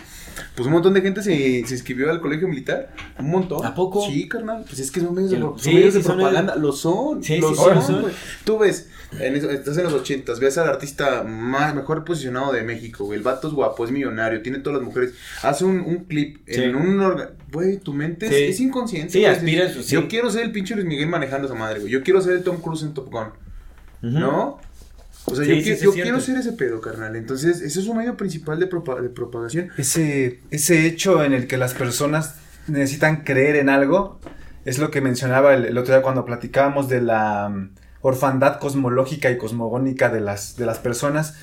pues 0.55 0.67
un 0.67 0.73
montón 0.73 0.95
de 0.95 1.01
gente 1.01 1.23
se, 1.23 1.31
se 1.67 1.75
inscribió 1.75 2.11
al 2.11 2.21
colegio 2.21 2.49
militar, 2.49 2.93
un 3.19 3.31
montón. 3.31 3.65
¿A 3.65 3.75
poco? 3.75 4.07
Sí, 4.07 4.29
carnal, 4.29 4.65
pues 4.67 4.79
es 4.81 4.91
que 4.91 5.01
son 5.01 5.15
medios 5.15 5.31
de, 5.31 5.37
Sí, 5.37 5.43
pro- 5.43 5.51
son 5.53 5.59
sí, 5.61 5.75
medios 5.75 5.93
sí, 5.95 5.99
de 5.99 6.05
son 6.05 6.17
propaganda, 6.17 6.57
lo 6.57 6.73
son, 6.73 7.23
Sí, 7.23 7.39
lo 7.39 7.49
sí, 7.51 7.55
sí, 7.57 7.61
son, 7.63 7.83
son. 7.83 8.01
güey. 8.03 8.15
Tú 8.45 8.59
ves, 8.59 8.89
en 9.21 9.35
estás 9.37 9.77
en 9.79 9.85
los 9.85 9.93
ochentas, 9.93 10.41
ves 10.41 10.57
al 10.59 10.69
artista 10.69 11.23
más, 11.23 11.75
mejor 11.75 12.05
posicionado 12.05 12.53
de 12.53 12.63
México, 12.63 13.05
güey, 13.05 13.19
el 13.19 13.25
vato 13.25 13.49
es 13.49 13.55
guapo, 13.55 13.85
es 13.85 13.91
millonario, 13.91 14.41
tiene 14.43 14.59
todas 14.59 14.79
las 14.81 14.87
mujeres, 14.87 15.15
hace 15.43 15.65
un, 15.65 15.81
un 15.81 16.05
clip 16.05 16.39
en 16.47 16.75
un 16.77 16.99
orga- 16.99 17.31
güey, 17.53 17.79
tu 17.79 17.93
mente 17.93 18.49
es- 18.49 18.61
inconsciente. 18.61 19.13
Sí, 19.13 19.19
güey, 19.21 19.31
aspiras. 19.31 19.87
Yo 19.89 20.09
quiero 20.09 20.31
ser 20.31 20.45
el 20.45 20.53
pinche 20.53 20.75
Luis 20.75 20.87
Miguel 20.87 21.09
manejando 21.09 21.47
esa 21.47 21.55
madre, 21.57 21.81
güey, 21.81 21.93
yo 21.93 22.03
quiero 22.03 22.21
ser 22.21 22.33
el 22.35 22.43
Tom 22.43 22.57
Cruise 22.61 22.83
en 22.83 22.95
Top 22.95 23.11
Gun. 23.11 23.29
¿No? 24.01 24.59
O 25.27 25.35
sea, 25.37 25.45
Sí, 25.45 25.51
yo, 25.51 25.57
sí, 25.63 25.71
qui- 25.71 25.77
sí, 25.77 25.85
yo 25.85 25.93
quiero 25.93 26.21
ser 26.21 26.37
ese 26.37 26.53
pedo, 26.53 26.81
carnal. 26.81 27.15
Entonces, 27.17 27.61
ese 27.61 27.81
es 27.81 27.87
un 27.87 27.97
medio 27.99 28.17
principal 28.17 28.59
de, 28.59 28.69
propa- 28.69 29.01
de 29.01 29.09
propagación. 29.09 29.71
Ese, 29.79 30.41
ese 30.51 30.87
hecho 30.87 31.23
en 31.25 31.33
el 31.33 31.47
que 31.47 31.57
las 31.57 31.75
personas 31.75 32.35
necesitan 32.67 33.23
creer 33.25 33.57
en 33.57 33.69
algo 33.69 34.21
es 34.65 34.79
lo 34.79 34.91
que 34.91 35.01
mencionaba 35.01 35.55
el, 35.55 35.65
el 35.65 35.79
otro 35.79 35.95
día 35.95 36.03
cuando 36.03 36.25
platicábamos 36.25 36.89
de 36.89 37.01
la 37.03 37.49
mm, 37.49 37.71
orfandad 38.01 38.59
cosmológica 38.59 39.31
y 39.31 39.39
cosmogónica 39.39 40.09
de 40.09 40.21
las, 40.21 40.57
de 40.57 40.67
las 40.67 40.79
personas 40.79 41.35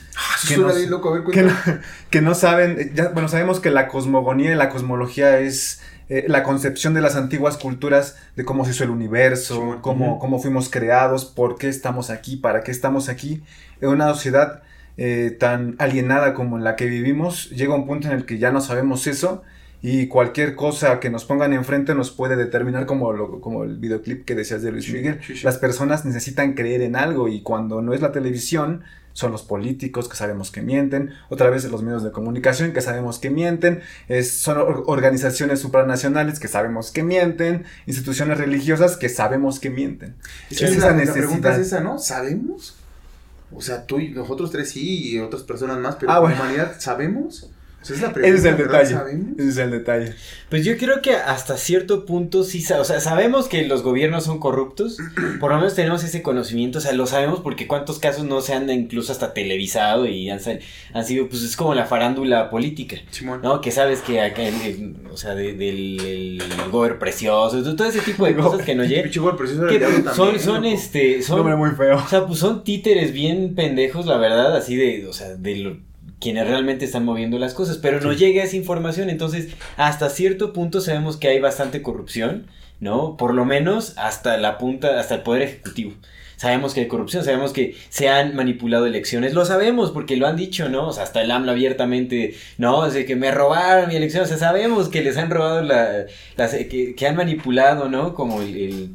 Eso 0.43 0.47
Que 0.49 0.55
suena 0.55 0.69
no- 0.71 0.75
bien 0.77 0.89
loco, 0.89 1.09
a 1.09 1.13
ver, 1.19 1.23
que 1.31 1.41
no, 1.43 1.53
que 2.09 2.21
no 2.21 2.35
saben, 2.35 2.91
ya, 2.95 3.09
bueno, 3.09 3.27
sabemos 3.29 3.59
que 3.59 3.69
la 3.71 3.87
cosmogonía 3.87 4.51
y 4.51 4.55
la 4.55 4.69
cosmología 4.69 5.39
es 5.39 5.81
eh, 6.09 6.25
la 6.27 6.43
concepción 6.43 6.93
de 6.93 7.01
las 7.01 7.15
antiguas 7.15 7.57
culturas 7.57 8.17
de 8.35 8.43
cómo 8.45 8.65
se 8.65 8.71
hizo 8.71 8.83
el 8.83 8.89
universo, 8.89 9.55
Simón. 9.55 9.81
cómo, 9.81 10.19
cómo 10.19 10.39
fuimos 10.39 10.69
creados, 10.69 11.25
por 11.25 11.57
qué 11.57 11.69
estamos 11.69 12.09
aquí, 12.09 12.35
para 12.37 12.61
qué 12.61 12.71
estamos 12.71 13.09
aquí. 13.09 13.41
En 13.81 13.89
una 13.89 14.07
sociedad 14.13 14.63
eh, 14.97 15.35
tan 15.39 15.75
alienada 15.79 16.33
como 16.33 16.57
en 16.57 16.63
la 16.63 16.75
que 16.75 16.85
vivimos, 16.87 17.49
llega 17.51 17.75
un 17.75 17.85
punto 17.87 18.07
en 18.07 18.13
el 18.15 18.25
que 18.25 18.37
ya 18.37 18.51
no 18.51 18.59
sabemos 18.61 19.07
eso 19.07 19.43
y 19.81 20.07
cualquier 20.07 20.55
cosa 20.55 20.99
que 20.99 21.09
nos 21.09 21.23
pongan 21.23 21.53
enfrente 21.53 21.95
nos 21.95 22.11
puede 22.11 22.35
determinar 22.35 22.85
como, 22.85 23.13
lo- 23.13 23.39
como 23.39 23.63
el 23.63 23.77
videoclip 23.77 24.25
que 24.25 24.35
decías 24.35 24.61
de 24.61 24.71
Luis 24.73 24.85
Sí, 24.85 24.91
Miguel. 24.93 25.19
sí, 25.25 25.37
sí. 25.37 25.45
Las 25.45 25.57
personas 25.57 26.03
necesitan 26.03 26.53
creer 26.53 26.81
en 26.81 26.97
algo 26.97 27.29
y 27.29 27.41
cuando 27.43 27.81
no 27.81 27.93
es 27.93 28.01
la 28.01 28.11
televisión, 28.11 28.81
son 29.19 29.31
los 29.31 29.43
políticos 29.43 30.07
que 30.09 30.15
sabemos 30.15 30.49
que 30.51 30.61
mienten, 30.61 31.11
otra 31.29 31.49
vez 31.49 31.65
los 31.65 31.83
medios 31.83 32.03
de 32.03 32.11
comunicación 32.11 32.71
que 32.71 32.81
sabemos 32.81 33.19
que 33.19 33.29
mienten, 33.29 33.81
es- 34.07 34.31
son 34.39 34.57
or- 34.57 34.83
organizaciones 34.87 35.59
supranacionales 35.59 36.39
que 36.39 36.47
sabemos 36.47 36.91
que 36.91 37.03
mienten, 37.03 37.65
instituciones 37.85 38.37
religiosas 38.37 38.95
que 38.97 39.09
sabemos 39.09 39.59
que 39.59 39.69
mienten. 39.69 40.15
Que 40.49 40.55
es 40.55 40.61
la, 40.77 40.89
esa 40.89 41.05
la 41.05 41.13
pregunta 41.13 41.51
es 41.53 41.59
esa, 41.67 41.79
¿no? 41.81 41.99
¿Sabemos? 41.99 42.75
O 43.53 43.61
sea, 43.61 43.85
tú 43.85 43.99
y 43.99 44.09
nosotros 44.09 44.51
tres 44.51 44.69
sí 44.71 45.09
y 45.09 45.19
otras 45.19 45.43
personas 45.43 45.77
más, 45.79 45.95
pero 45.99 46.11
Ah, 46.11 46.15
la 46.15 46.19
bueno. 46.21 46.35
humanidad, 46.37 46.75
¿sabemos? 46.79 47.49
O 47.81 47.85
sea, 47.85 47.95
es 47.95 48.01
la 48.01 48.11
pregunta. 48.13 48.37
Ese 48.37 48.49
es 48.49 48.53
el 48.53 48.57
detalle. 48.57 48.95
Ese 49.37 49.49
es 49.49 49.57
el 49.57 49.71
detalle. 49.71 50.13
Pues 50.49 50.65
yo 50.65 50.77
creo 50.77 51.01
que 51.01 51.13
hasta 51.13 51.55
cierto 51.57 52.05
punto 52.05 52.43
sí, 52.43 52.65
o 52.77 52.83
sea, 52.83 52.99
sabemos 52.99 53.47
que 53.47 53.65
los 53.67 53.83
gobiernos 53.83 54.25
son 54.25 54.39
corruptos, 54.39 54.97
por 55.39 55.51
lo 55.51 55.57
menos 55.57 55.75
tenemos 55.75 56.03
ese 56.03 56.21
conocimiento, 56.21 56.79
o 56.79 56.81
sea, 56.81 56.91
lo 56.91 57.05
sabemos 57.07 57.39
porque 57.39 57.67
cuántos 57.67 57.99
casos 57.99 58.25
no 58.25 58.41
se 58.41 58.53
han 58.53 58.69
incluso 58.69 59.11
hasta 59.13 59.33
televisado 59.33 60.07
y 60.07 60.29
han, 60.29 60.39
sido, 60.41 61.29
pues 61.29 61.43
es 61.43 61.55
como 61.55 61.73
la 61.73 61.85
farándula 61.85 62.49
política, 62.49 62.97
Simón. 63.11 63.39
¿no? 63.43 63.61
Que 63.61 63.71
sabes 63.71 63.99
que 64.01 64.19
acá, 64.21 64.41
o 65.11 65.15
sea, 65.17 65.35
de- 65.35 65.53
del 65.53 65.99
el 66.01 66.41
gober 66.71 66.99
precioso, 66.99 67.63
todo 67.75 67.87
ese 67.87 68.01
tipo 68.01 68.25
de 68.25 68.35
cosas 68.35 68.65
que 68.65 68.75
no 68.75 68.83
llegan, 68.83 69.09
que 69.69 69.79
diablo 69.79 69.95
son, 70.13 70.15
también, 70.15 70.39
son 70.41 70.65
este, 70.65 71.21
son, 71.21 71.37
Nombre 71.37 71.55
muy 71.55 71.71
feo. 71.71 71.97
o 71.97 72.07
sea, 72.07 72.25
pues 72.25 72.39
son 72.39 72.63
títeres 72.63 73.13
bien 73.13 73.55
pendejos, 73.55 74.05
la 74.05 74.17
verdad, 74.17 74.55
así 74.57 74.75
de, 74.75 75.07
o 75.07 75.13
sea, 75.13 75.35
de 75.35 75.55
lo- 75.57 75.88
quienes 76.19 76.47
realmente 76.47 76.85
están 76.85 77.05
moviendo 77.05 77.39
las 77.39 77.53
cosas, 77.53 77.77
pero 77.77 78.01
no 78.01 78.13
llega 78.13 78.43
esa 78.43 78.55
información, 78.55 79.09
entonces 79.09 79.49
hasta 79.77 80.09
cierto 80.09 80.53
punto 80.53 80.81
sabemos 80.81 81.17
que 81.17 81.29
hay 81.29 81.39
bastante 81.39 81.81
corrupción, 81.81 82.47
¿no? 82.79 83.17
Por 83.17 83.33
lo 83.33 83.45
menos 83.45 83.93
hasta 83.97 84.37
la 84.37 84.57
punta, 84.57 84.99
hasta 84.99 85.15
el 85.15 85.21
poder 85.23 85.43
ejecutivo. 85.43 85.93
sabemos 86.37 86.73
que 86.73 86.81
hay 86.81 86.87
corrupción, 86.87 87.25
sabemos 87.25 87.51
que 87.51 87.75
se 87.89 88.07
han 88.09 88.35
manipulado 88.35 88.85
elecciones, 88.85 89.33
lo 89.33 89.43
sabemos 89.45 89.91
porque 89.91 90.15
lo 90.15 90.25
han 90.27 90.37
dicho, 90.37 90.69
¿no? 90.69 90.87
O 90.87 90.93
sea, 90.93 91.03
hasta 91.03 91.21
el 91.21 91.31
AMLO 91.31 91.51
abiertamente, 91.51 92.35
¿no? 92.57 92.79
O 92.79 92.89
sea, 92.89 93.05
que 93.05 93.15
me 93.17 93.31
robaron 93.31 93.89
mi 93.89 93.95
elección, 93.97 94.23
o 94.23 94.27
sea, 94.27 94.37
sabemos 94.37 94.87
que 94.89 95.01
les 95.03 95.17
han 95.17 95.29
robado 95.29 95.61
la, 95.61 96.05
las, 96.37 96.53
que, 96.55 96.95
que 96.95 97.07
han 97.07 97.15
manipulado, 97.17 97.89
¿no? 97.89 98.13
Como 98.13 98.41
el, 98.41 98.55
el 98.57 98.91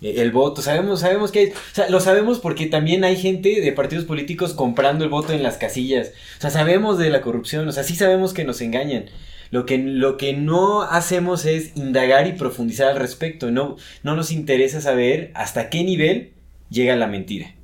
el 0.00 0.30
voto, 0.30 0.62
sabemos, 0.62 1.00
sabemos 1.00 1.32
que 1.32 1.38
hay, 1.40 1.46
o 1.48 1.74
sea, 1.74 1.90
lo 1.90 2.00
sabemos 2.00 2.38
porque 2.38 2.66
también 2.66 3.04
hay 3.04 3.16
gente 3.16 3.60
de 3.60 3.72
partidos 3.72 4.04
políticos 4.04 4.54
comprando 4.54 5.04
el 5.04 5.10
voto 5.10 5.32
en 5.32 5.42
las 5.42 5.56
casillas, 5.56 6.12
o 6.38 6.40
sea, 6.40 6.50
sabemos 6.50 6.98
de 6.98 7.10
la 7.10 7.20
corrupción, 7.20 7.66
o 7.66 7.72
sea, 7.72 7.82
sí 7.82 7.96
sabemos 7.96 8.32
que 8.32 8.44
nos 8.44 8.60
engañan, 8.60 9.06
lo 9.50 9.66
que, 9.66 9.78
lo 9.78 10.16
que 10.16 10.34
no 10.34 10.82
hacemos 10.82 11.46
es 11.46 11.76
indagar 11.76 12.28
y 12.28 12.32
profundizar 12.32 12.88
al 12.88 12.98
respecto, 12.98 13.50
no, 13.50 13.76
no 14.04 14.14
nos 14.14 14.30
interesa 14.30 14.80
saber 14.80 15.32
hasta 15.34 15.68
qué 15.68 15.82
nivel 15.82 16.32
llega 16.70 16.94
la 16.94 17.08
mentira, 17.08 17.54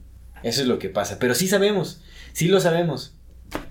eso 0.43 0.61
es 0.61 0.67
lo 0.67 0.81
que 0.81 0.89
pasa, 0.89 1.19
pero 1.21 1.35
sí 1.35 1.47
sabemos, 1.47 2.03
sí 2.33 2.49
lo 2.49 2.59
sabemos, 2.59 3.15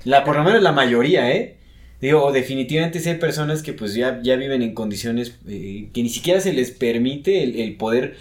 la, 0.05 0.24
por 0.24 0.38
lo 0.38 0.43
menos 0.43 0.61
la 0.61 0.72
mayoría, 0.72 1.30
¿eh? 1.32 1.57
Digo, 1.99 2.34
definitivamente 2.34 2.99
sí 2.99 3.09
hay 3.09 3.16
personas 3.16 3.64
que 3.64 3.72
pues 3.72 3.93
ya, 3.93 4.20
ya 4.22 4.36
viven 4.36 4.61
en 4.61 4.74
condiciones 4.74 5.38
eh, 5.47 5.89
que 5.93 6.03
ni 6.03 6.09
siquiera 6.09 6.41
se 6.41 6.51
les 6.51 6.72
permite 6.72 7.64
el 7.64 7.78
poder 7.78 8.18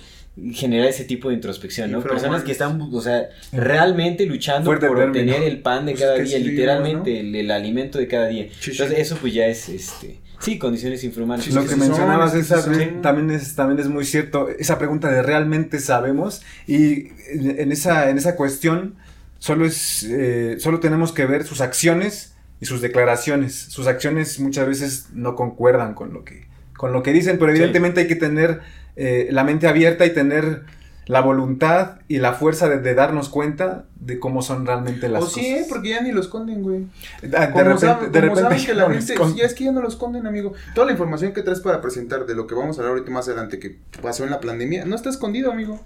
generar 0.53 0.89
ese 0.89 1.05
tipo 1.05 1.29
de 1.29 1.35
introspección, 1.35 1.91
¿no? 1.91 2.03
Personas 2.03 2.43
que 2.43 2.53
están, 2.53 2.81
o 2.81 3.01
sea, 3.03 3.29
realmente 3.53 4.25
luchando 4.25 4.71
por 4.79 4.99
obtener 4.99 5.43
el 5.43 5.61
pan 5.61 5.85
de 5.85 5.95
cada 5.95 6.15
día, 6.19 6.39
literalmente, 6.39 7.21
el, 7.21 7.51
alimento 7.51 7.99
de 7.99 8.09
cada 8.09 8.29
día. 8.29 8.45
Entonces, 8.45 8.99
eso 8.99 9.19
pues 9.21 9.35
ya 9.35 9.47
es, 9.47 9.69
este, 9.69 10.21
sí, 10.41 10.59
condiciones 10.59 11.05
infrahumanas. 11.05 11.47
Lo 11.49 11.67
que 11.67 11.77
mencionabas, 11.77 12.35
esa, 12.35 12.65
también, 13.03 13.31
es, 13.31 13.55
también 13.55 13.79
es 13.79 13.89
muy 13.89 14.07
cierto, 14.07 14.49
esa 14.49 14.79
pregunta 14.79 15.11
de 15.11 15.23
realmente 15.23 15.81
sabemos, 15.81 16.43
y 16.67 17.09
en 17.31 17.71
esa, 17.71 18.09
en 18.09 18.17
esa 18.17 18.35
cuestión, 18.35 18.95
solo 19.39 19.67
es, 19.67 20.05
eh, 20.05 20.57
solo 20.61 20.81
tenemos 20.81 21.13
que 21.13 21.27
ver 21.27 21.45
sus 21.45 21.61
acciones 21.61 22.35
y 22.59 22.65
sus 22.65 22.81
declaraciones. 22.81 23.55
Sus 23.55 23.87
acciones 23.87 24.41
muchas 24.41 24.67
veces 24.67 25.09
no 25.13 25.37
concuerdan 25.37 25.93
con 25.93 26.15
lo 26.15 26.25
que, 26.25 26.47
con 26.75 26.93
lo 26.93 27.03
que 27.03 27.13
dicen, 27.13 27.39
pero 27.39 27.51
evidentemente 27.51 28.01
hay 28.01 28.07
que 28.07 28.17
tener 28.17 28.61
eh, 28.97 29.29
la 29.31 29.45
mente 29.45 29.67
abierta 29.67 30.05
y 30.07 30.11
tener 30.13 30.63
la 31.07 31.21
voluntad 31.21 31.99
y 32.07 32.19
la 32.19 32.33
fuerza 32.33 32.69
de, 32.69 32.95
darnos 32.95 33.29
cuenta 33.29 33.87
de 33.97 34.21
cómo 34.21 34.41
son 34.41 34.67
realmente 34.67 35.09
las 35.09 35.25
cosas. 35.25 35.39
O 35.39 35.41
sí, 35.41 35.57
porque 35.69 35.91
ya 35.91 36.01
ni 36.01 36.13
lo 36.13 36.21
esconden, 36.21 36.63
güey. 36.63 36.87
De, 37.23 37.29
repente, 37.39 37.87
de 38.11 38.21
repente 38.21 38.67
que 38.67 38.75
la 38.75 38.89
gente, 38.89 39.15
ya 39.37 39.45
es 39.45 39.55
que 39.55 39.65
ya 39.65 39.73
no 39.73 39.83
lo 39.83 39.89
esconden, 39.89 40.27
amigo. 40.27 40.53
Toda 40.75 40.87
la 40.87 40.93
información 40.93 41.33
que 41.33 41.43
traes 41.43 41.61
para 41.61 41.81
presentar 41.81 42.25
de 42.25 42.35
lo 42.35 42.47
que 42.47 42.55
vamos 42.55 42.79
a 42.79 42.83
hablar 42.83 42.93
ahorita 42.97 43.11
más 43.11 43.27
adelante 43.27 43.59
que 43.59 43.79
pasó 44.01 44.25
en 44.25 44.31
la 44.31 44.41
pandemia, 44.41 44.85
no 44.85 44.95
está 44.95 45.11
escondido, 45.11 45.51
amigo. 45.51 45.81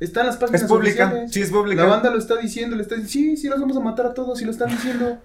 Está 0.00 0.20
en 0.20 0.26
las 0.26 0.36
páginas 0.36 0.62
Es 0.62 0.68
pública, 0.68 1.26
sí 1.30 1.40
es 1.40 1.50
pública. 1.50 1.82
La 1.82 1.88
banda 1.88 2.10
lo 2.10 2.18
está 2.18 2.36
diciendo, 2.36 2.76
le 2.76 2.82
está 2.82 2.96
diciendo, 2.96 3.36
sí, 3.36 3.36
sí 3.36 3.48
los 3.48 3.60
vamos 3.60 3.76
a 3.76 3.80
matar 3.80 4.06
a 4.06 4.14
todos, 4.14 4.42
y 4.42 4.44
lo 4.44 4.50
están 4.50 4.68
diciendo. 4.68 5.18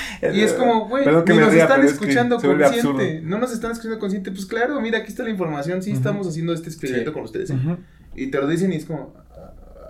Y 0.32 0.40
es 0.40 0.52
como, 0.52 0.88
güey, 0.88 1.04
ni 1.04 1.36
nos 1.36 1.54
están 1.54 1.84
escuchando 1.84 2.38
consciente. 2.40 3.20
No 3.22 3.38
nos 3.38 3.52
están 3.52 3.72
escuchando 3.72 3.98
consciente. 3.98 4.30
Pues 4.30 4.46
claro, 4.46 4.80
mira, 4.80 4.98
aquí 4.98 5.08
está 5.08 5.22
la 5.22 5.30
información. 5.30 5.82
Sí, 5.82 5.90
estamos 5.90 6.26
haciendo 6.26 6.52
este 6.52 6.68
experimento 6.68 7.12
con 7.12 7.22
ustedes. 7.22 7.50
¿eh? 7.50 7.56
Y 8.14 8.28
te 8.28 8.38
lo 8.38 8.46
dicen 8.46 8.72
y 8.72 8.76
es 8.76 8.84
como, 8.84 9.14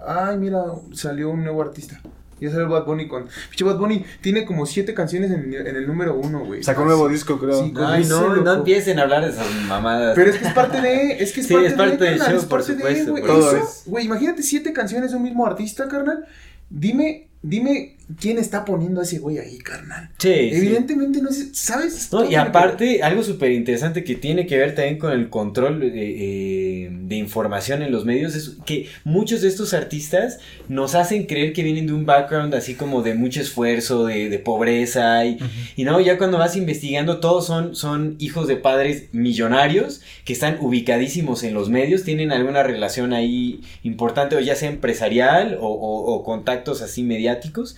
ay, 0.07 0.39
mira, 0.39 0.65
salió 0.93 1.31
un 1.31 1.43
nuevo 1.43 1.63
artista. 1.63 2.01
Y 2.41 2.47
es 2.47 2.55
el 2.55 2.67
Bad 2.67 2.87
Bunny 2.87 3.07
con. 3.07 3.29
Piche 3.51 3.65
Bad 3.65 3.79
Bunny 3.79 4.05
tiene 4.21 4.45
como 4.45 4.67
siete 4.67 4.95
canciones 4.95 5.31
en, 5.31 5.55
en 5.55 5.77
el 5.77 5.87
número 5.87 6.17
uno, 6.17 6.45
güey. 6.45 6.61
Sacó 6.65 6.83
un 6.83 6.89
nuevo 6.89 7.09
disco, 7.09 7.39
creo. 7.39 7.63
Sí, 7.63 7.73
Ay, 7.77 8.05
no, 8.07 8.35
no 8.35 8.53
empiecen 8.55 8.99
a 8.99 9.03
hablar 9.03 9.25
de 9.25 9.31
esas 9.31 9.47
mamadas. 9.69 10.17
Pero 10.17 10.29
es 10.29 10.39
que 10.39 10.49
es 10.49 10.53
parte 10.53 10.81
de. 10.81 11.23
Es 11.23 11.33
que 11.33 11.41
es 11.41 11.47
sí, 11.47 11.55
parte, 11.55 11.69
es 11.69 11.75
parte 11.75 12.05
de, 12.05 12.11
del 12.11 12.19
show, 12.19 12.49
por 12.49 12.65
supuesto. 12.65 13.15
De, 13.15 13.21
güey. 13.21 13.63
Güey, 13.87 14.07
imagínate 14.07 14.43
siete 14.43 14.73
canciones 14.73 15.13
de 15.13 15.19
un 15.19 15.23
mismo 15.23 15.47
artista, 15.47 15.87
carnal. 15.87 16.27
Dime 16.69 17.29
Dime 17.43 17.97
quién 18.21 18.39
está 18.39 18.65
poniendo 18.65 19.01
a 19.01 19.05
ese 19.05 19.19
güey 19.19 19.39
ahí, 19.39 19.59
carnal. 19.59 20.11
Sí. 20.19 20.31
Evidentemente 20.31 21.21
no 21.21 21.31
es, 21.31 21.51
¿sabes? 21.53 22.13
No, 22.13 22.29
y 22.29 22.35
aparte, 22.35 23.03
algo 23.03 23.23
súper 23.23 23.53
interesante 23.53 24.05
que 24.05 24.15
tiene 24.15 24.47
que 24.47 24.57
ver 24.59 24.75
también 24.75 24.99
con 24.99 25.13
el 25.13 25.29
control 25.31 25.81
de, 25.81 25.89
eh, 25.95 26.89
de, 26.91 27.17
información 27.17 27.83
en 27.83 27.93
los 27.93 28.05
medios 28.05 28.35
es 28.35 28.57
que 28.65 28.89
muchos 29.05 29.43
de 29.43 29.49
estos 29.49 29.75
artistas 29.75 30.39
nos 30.69 30.95
hacen 30.95 31.27
creer 31.27 31.53
que 31.53 31.63
vienen 31.63 31.87
de 31.87 31.93
un 31.93 32.07
background 32.07 32.55
así 32.55 32.75
como 32.75 33.03
de 33.03 33.15
mucho 33.15 33.41
esfuerzo, 33.41 34.07
de, 34.07 34.29
de 34.29 34.39
pobreza, 34.39 35.25
y, 35.25 35.39
y, 35.77 35.85
no, 35.85 36.01
ya 36.01 36.19
cuando 36.19 36.39
vas 36.39 36.57
investigando, 36.57 37.21
todos 37.21 37.47
son, 37.47 37.75
son 37.77 38.17
hijos 38.19 38.49
de 38.49 38.57
padres 38.57 39.09
millonarios 39.13 40.01
que 40.25 40.33
están 40.33 40.59
ubicadísimos 40.61 41.43
en 41.43 41.55
los 41.55 41.69
medios, 41.69 42.05
tienen 42.05 42.33
alguna 42.33 42.63
relación 42.63 43.13
ahí 43.13 43.61
importante, 43.83 44.37
o 44.37 44.41
ya 44.41 44.57
sea 44.57 44.71
empresarial 44.71 45.59
o, 45.61 45.67
o, 45.69 46.15
o 46.15 46.25
contactos 46.25 46.83
así 46.83 47.03
mediáticos 47.03 47.77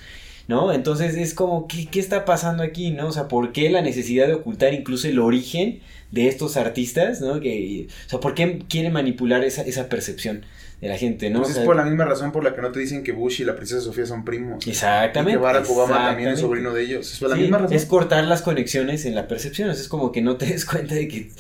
¿no? 0.48 0.72
Entonces 0.72 1.14
es 1.16 1.34
como, 1.34 1.66
¿qué, 1.68 1.86
¿qué, 1.86 2.00
está 2.00 2.24
pasando 2.24 2.62
aquí, 2.62 2.90
no? 2.90 3.08
O 3.08 3.12
sea, 3.12 3.28
¿por 3.28 3.52
qué 3.52 3.70
la 3.70 3.82
necesidad 3.82 4.26
de 4.26 4.34
ocultar 4.34 4.74
incluso 4.74 5.08
el 5.08 5.18
origen 5.18 5.80
de 6.14 6.28
estos 6.28 6.56
artistas, 6.56 7.20
¿no? 7.20 7.40
Que, 7.40 7.88
o 8.06 8.08
sea, 8.08 8.20
¿por 8.20 8.34
qué 8.34 8.60
quieren 8.68 8.92
manipular 8.92 9.44
esa, 9.44 9.62
esa 9.62 9.88
percepción? 9.88 10.44
de 10.80 10.88
la 10.88 10.98
gente, 10.98 11.30
¿no? 11.30 11.42
Pues 11.42 11.56
es 11.56 11.64
por 11.64 11.76
la 11.76 11.84
misma 11.84 12.04
razón 12.04 12.30
por 12.30 12.44
la 12.44 12.54
que 12.54 12.60
no 12.60 12.70
te 12.70 12.80
dicen 12.80 13.02
que 13.04 13.12
Bush 13.12 13.40
y 13.40 13.44
la 13.44 13.56
princesa 13.56 13.80
Sofía 13.80 14.04
son 14.04 14.24
primos. 14.24 14.66
Exactamente. 14.66 15.32
Y 15.32 15.34
que 15.36 15.42
Barack 15.42 15.70
Obama 15.70 16.08
también 16.08 16.30
es 16.30 16.40
sobrino 16.40 16.74
de 16.74 16.82
ellos. 16.82 17.10
Es 17.10 17.20
por 17.20 17.30
la 17.30 17.36
misma 17.36 17.58
razón. 17.58 17.74
Es 17.74 17.86
cortar 17.86 18.24
las 18.24 18.42
conexiones 18.42 19.06
en 19.06 19.14
la 19.14 19.26
percepción. 19.26 19.70
Es 19.70 19.88
como 19.88 20.12
que 20.12 20.20
no 20.20 20.36
te 20.36 20.46
des 20.46 20.66
cuenta 20.66 20.94
de 20.94 21.08
que, 21.08 21.30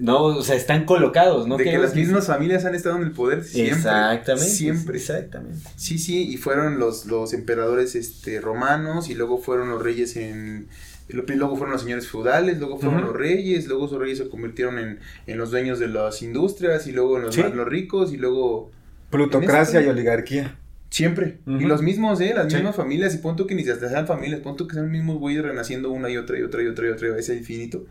no, 0.00 0.22
o 0.22 0.42
sea, 0.42 0.54
están 0.54 0.84
colocados, 0.86 1.46
¿no? 1.46 1.58
De 1.58 1.64
que 1.64 1.76
las 1.76 1.94
mismas 1.94 2.28
familias 2.28 2.64
han 2.64 2.74
estado 2.74 2.96
en 2.96 3.02
el 3.02 3.12
poder 3.12 3.44
siempre. 3.44 3.76
Exactamente. 3.76 4.48
Siempre. 4.48 4.96
Exactamente. 4.96 5.68
Sí, 5.76 5.98
sí, 5.98 6.26
y 6.26 6.36
fueron 6.38 6.78
los, 6.78 7.04
los 7.06 7.34
emperadores 7.34 7.94
este, 7.94 8.40
romanos 8.40 9.10
y 9.10 9.14
luego 9.14 9.38
fueron 9.38 9.68
los 9.68 9.82
reyes 9.82 10.16
en 10.16 10.68
luego 11.08 11.56
fueron 11.56 11.72
los 11.72 11.82
señores 11.82 12.08
feudales, 12.08 12.58
luego 12.58 12.78
fueron 12.78 13.02
los 13.02 13.14
reyes, 13.14 13.66
luego 13.66 13.86
esos 13.86 13.98
reyes 13.98 14.18
se 14.18 14.28
convirtieron 14.28 14.78
en, 14.78 14.98
en, 15.26 15.38
los 15.38 15.50
dueños 15.50 15.78
de 15.78 15.88
las 15.88 16.22
industrias 16.22 16.86
y 16.86 16.92
luego 16.92 17.16
en 17.16 17.24
los 17.24 17.38
más 17.38 17.54
los 17.54 17.66
ricos 17.66 18.12
y 18.12 18.16
luego 18.16 18.70
Plutocracia 19.10 19.80
y 19.80 19.86
oligarquía. 19.86 20.56
Siempre. 20.90 21.38
Y 21.46 21.64
los 21.64 21.82
mismos, 21.82 22.20
¿eh? 22.20 22.32
Las 22.34 22.52
mismas 22.52 22.74
familias. 22.74 23.14
Y 23.14 23.18
punto 23.18 23.46
que 23.46 23.54
ni 23.54 23.68
hasta 23.68 23.88
sean 23.88 24.06
familias. 24.06 24.40
Punto 24.40 24.66
que 24.66 24.74
sean 24.74 24.86
los 24.86 24.92
mismos 24.92 25.18
güeyes 25.18 25.42
renaciendo 25.42 25.90
una 25.90 26.08
y 26.08 26.16
otra 26.16 26.38
y 26.38 26.42
otra 26.42 26.62
y 26.62 26.66
otra 26.66 26.86
y 26.86 26.90
otra. 26.90 27.18
Ese 27.18 27.36
infinito. 27.36 27.84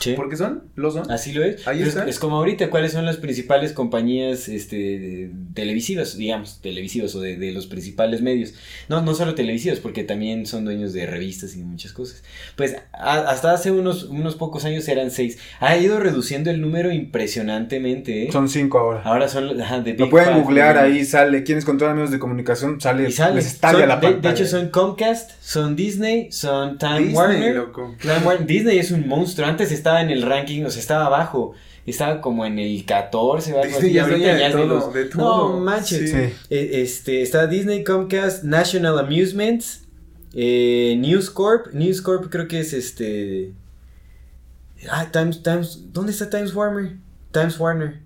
Sí. 0.00 0.12
Porque 0.14 0.36
son, 0.36 0.64
lo 0.74 0.90
son. 0.90 1.10
Así 1.10 1.32
lo 1.32 1.42
es. 1.42 1.66
Ahí 1.66 1.82
está. 1.82 2.06
Es, 2.06 2.18
como 2.18 2.36
ahorita, 2.36 2.70
¿cuáles 2.70 2.92
son 2.92 3.06
las 3.06 3.16
principales 3.16 3.72
compañías 3.72 4.48
este, 4.48 5.30
televisivas, 5.54 6.16
digamos, 6.16 6.60
televisivas 6.60 7.14
o 7.14 7.20
de, 7.20 7.36
de, 7.36 7.52
los 7.52 7.66
principales 7.66 8.20
medios? 8.20 8.54
No, 8.88 9.00
no 9.00 9.14
solo 9.14 9.34
televisivos, 9.34 9.80
porque 9.80 10.04
también 10.04 10.46
son 10.46 10.64
dueños 10.64 10.92
de 10.92 11.06
revistas 11.06 11.56
y 11.56 11.62
muchas 11.62 11.92
cosas. 11.92 12.22
Pues 12.56 12.76
hasta 12.92 13.52
hace 13.52 13.70
unos, 13.70 14.04
unos 14.04 14.36
pocos 14.36 14.64
años 14.64 14.86
eran 14.88 15.10
seis. 15.10 15.38
Ha 15.60 15.76
ido 15.76 15.98
reduciendo 15.98 16.50
el 16.50 16.60
número 16.60 16.92
impresionantemente. 16.92 18.24
¿eh? 18.24 18.32
Son 18.32 18.48
cinco 18.48 18.78
ahora. 18.78 19.02
Ahora 19.02 19.28
son 19.28 19.60
ajá, 19.60 19.80
de 19.80 19.94
Lo 19.94 20.10
pueden 20.10 20.42
googlear 20.42 20.76
ahí, 20.78 21.04
sale. 21.04 21.42
¿Quiénes 21.42 21.64
controlan 21.64 21.96
medios 21.96 22.10
de 22.10 22.18
comunicación? 22.18 22.80
Sale. 22.80 23.08
Y 23.08 23.12
sale. 23.12 23.36
Les 23.36 23.58
son, 23.58 23.88
la 23.88 23.96
de, 23.96 24.14
de, 24.14 24.30
hecho, 24.30 24.46
son 24.46 24.68
Comcast, 24.68 25.32
son 25.40 25.74
Disney, 25.74 26.30
son 26.30 26.78
Time 26.78 26.98
Disney, 26.98 27.14
Warner. 27.14 27.56
Loco. 27.56 27.94
Time 28.00 28.18
Warner. 28.24 28.46
Disney 28.46 28.78
es 28.78 28.90
un 28.90 29.08
monstruo. 29.08 29.46
Antes 29.46 29.72
estaba 29.72 29.85
en 30.00 30.10
el 30.10 30.22
ranking, 30.22 30.64
o 30.64 30.70
sea, 30.70 30.80
estaba 30.80 31.06
abajo. 31.06 31.54
Estaba 31.86 32.20
como 32.20 32.44
en 32.44 32.58
el 32.58 32.84
14 32.84 33.52
o 33.52 33.62
algo 33.62 33.76
así. 33.78 33.92
Ya 33.92 34.02
ahorita 34.04 34.34
de 34.34 34.40
ya 34.40 34.50
todo, 34.50 34.62
es 34.62 34.68
de 34.68 34.74
los... 34.74 34.94
de 34.94 35.04
todo. 35.04 35.48
No, 35.50 35.60
manches. 35.60 36.10
Sí. 36.10 36.16
Eh, 36.50 36.82
Este, 36.82 37.22
está 37.22 37.46
Disney, 37.46 37.84
Comcast, 37.84 38.42
National 38.42 38.98
Amusements, 38.98 39.82
eh, 40.34 40.96
News 40.98 41.30
Corp. 41.30 41.72
News 41.72 42.02
Corp 42.02 42.28
creo 42.28 42.48
que 42.48 42.58
es 42.60 42.72
este... 42.72 43.52
Ah, 44.90 45.06
Times, 45.12 45.42
Times... 45.44 45.92
¿Dónde 45.92 46.10
está 46.10 46.28
Times 46.28 46.52
Warner? 46.54 46.96
Times 47.30 47.58
Warner. 47.60 48.00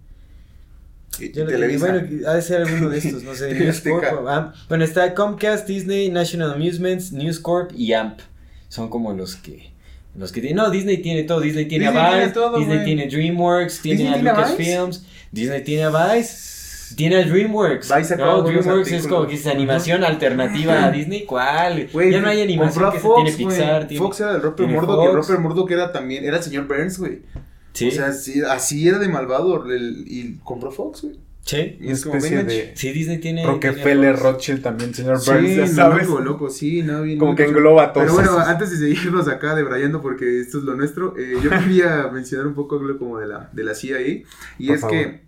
Yo 1.19 1.47
Televisa. 1.47 1.87
bueno, 1.91 2.29
ha 2.29 2.35
de 2.35 2.43
ser 2.43 2.63
alguno 2.63 2.89
de 2.89 2.99
estos, 2.99 3.23
no 3.23 3.35
sé. 3.35 3.55
News. 3.59 3.81
Corp, 3.81 4.27
ah, 4.29 4.53
bueno, 4.69 4.85
está 4.85 5.15
Comcast, 5.15 5.67
Disney, 5.67 6.09
National 6.09 6.53
Amusements, 6.53 7.13
News 7.13 7.39
Corp 7.39 7.73
y 7.75 7.93
AMP. 7.93 8.21
Son 8.69 8.89
como 8.89 9.13
los 9.13 9.37
que. 9.37 9.70
Los 10.17 10.33
que. 10.33 10.53
No, 10.55 10.71
Disney 10.71 10.99
tiene 10.99 11.23
todo. 11.25 11.41
Disney 11.41 11.67
tiene 11.67 11.87
Disney 11.87 12.03
a 12.03 12.07
Vice, 12.09 12.19
tiene 12.19 12.33
todo, 12.33 12.59
Disney 12.59 12.77
güey. 12.77 12.85
tiene 12.87 13.07
DreamWorks, 13.09 13.81
tiene 13.83 13.97
¿Disney 13.99 14.13
a 14.13 14.15
tiene 14.23 14.31
Lucasfilms, 14.31 15.07
Disney 15.33 15.65
tiene 15.65 15.83
a 15.85 16.15
Vice. 16.15 16.95
Tiene 16.97 17.17
a 17.17 17.25
DreamWorks. 17.25 17.95
Vice 17.97 18.17
no, 18.17 18.43
DreamWorks 18.43 18.91
es 18.93 19.07
como 19.07 19.27
que 19.29 19.35
es 19.37 19.47
animación 19.47 20.03
alternativa 20.03 20.85
a 20.87 20.91
Disney. 20.91 21.25
¿Cuál? 21.25 21.89
Ya 22.11 22.21
no 22.21 22.29
hay 22.29 22.43
animación 22.43 22.91
que 22.91 22.99
Fox, 22.99 23.31
se 23.31 23.37
tiene 23.37 23.51
Pixar. 23.55 23.87
tiene- 23.87 24.05
Fox 24.05 24.21
era 24.21 24.33
Rupert 24.39 24.57
tiene 24.57 24.73
Murdoch, 24.75 24.97
Fox. 25.05 25.15
Rupert 25.15 25.41
Murdoch 25.41 25.71
era 25.71 25.93
también, 25.93 26.25
era 26.25 26.39
el 26.39 26.43
señor 26.43 26.67
Burns, 26.67 26.99
güey. 26.99 27.21
Sí. 27.73 27.87
O 27.87 27.91
sea, 27.93 28.13
sí, 28.13 28.43
así 28.49 28.89
era 28.89 28.99
de 28.99 29.07
malvado, 29.09 29.65
el- 29.67 30.05
y 30.09 30.39
compró 30.43 30.73
Fox, 30.73 31.03
güey. 31.03 31.15
Sí. 31.45 31.77
Y 31.81 31.91
es 31.91 32.05
especie 32.07 32.45
de 32.45 32.73
Sí, 32.77 32.93
Disney 32.93 33.19
tiene. 33.19 33.45
Rockefeller, 33.47 34.15
tiene. 34.17 34.31
Rothschild 34.31 34.63
también, 34.63 34.95
señor 34.95 35.21
Sí, 35.21 35.31
Burns, 35.31 35.57
ya 35.57 35.67
sabes. 35.67 36.07
loco, 36.09 36.51
sí, 36.51 36.83
no, 36.83 37.03
bien 37.03 37.19
Como 37.19 37.35
que 37.35 37.45
engloba 37.45 37.85
a 37.85 37.93
todos. 37.93 38.07
Pero 38.07 38.15
bueno, 38.15 38.39
antes 38.39 38.71
de 38.71 38.77
seguirnos 38.79 39.29
acá 39.29 39.55
debrayando, 39.55 40.01
porque 40.01 40.41
esto 40.41 40.59
es 40.59 40.65
lo 40.65 40.75
nuestro, 40.77 41.15
eh, 41.19 41.35
yo 41.43 41.51
quería 41.65 42.09
mencionar 42.13 42.47
un 42.47 42.55
poco 42.55 42.79
algo 42.79 42.99
como 42.99 43.19
de 43.19 43.27
la, 43.27 43.49
de 43.53 43.65
la 43.65 43.75
CIA, 43.75 44.01
y 44.01 44.25
Por 44.67 44.75
es 44.75 44.81
favor. 44.81 44.97
que 44.97 45.21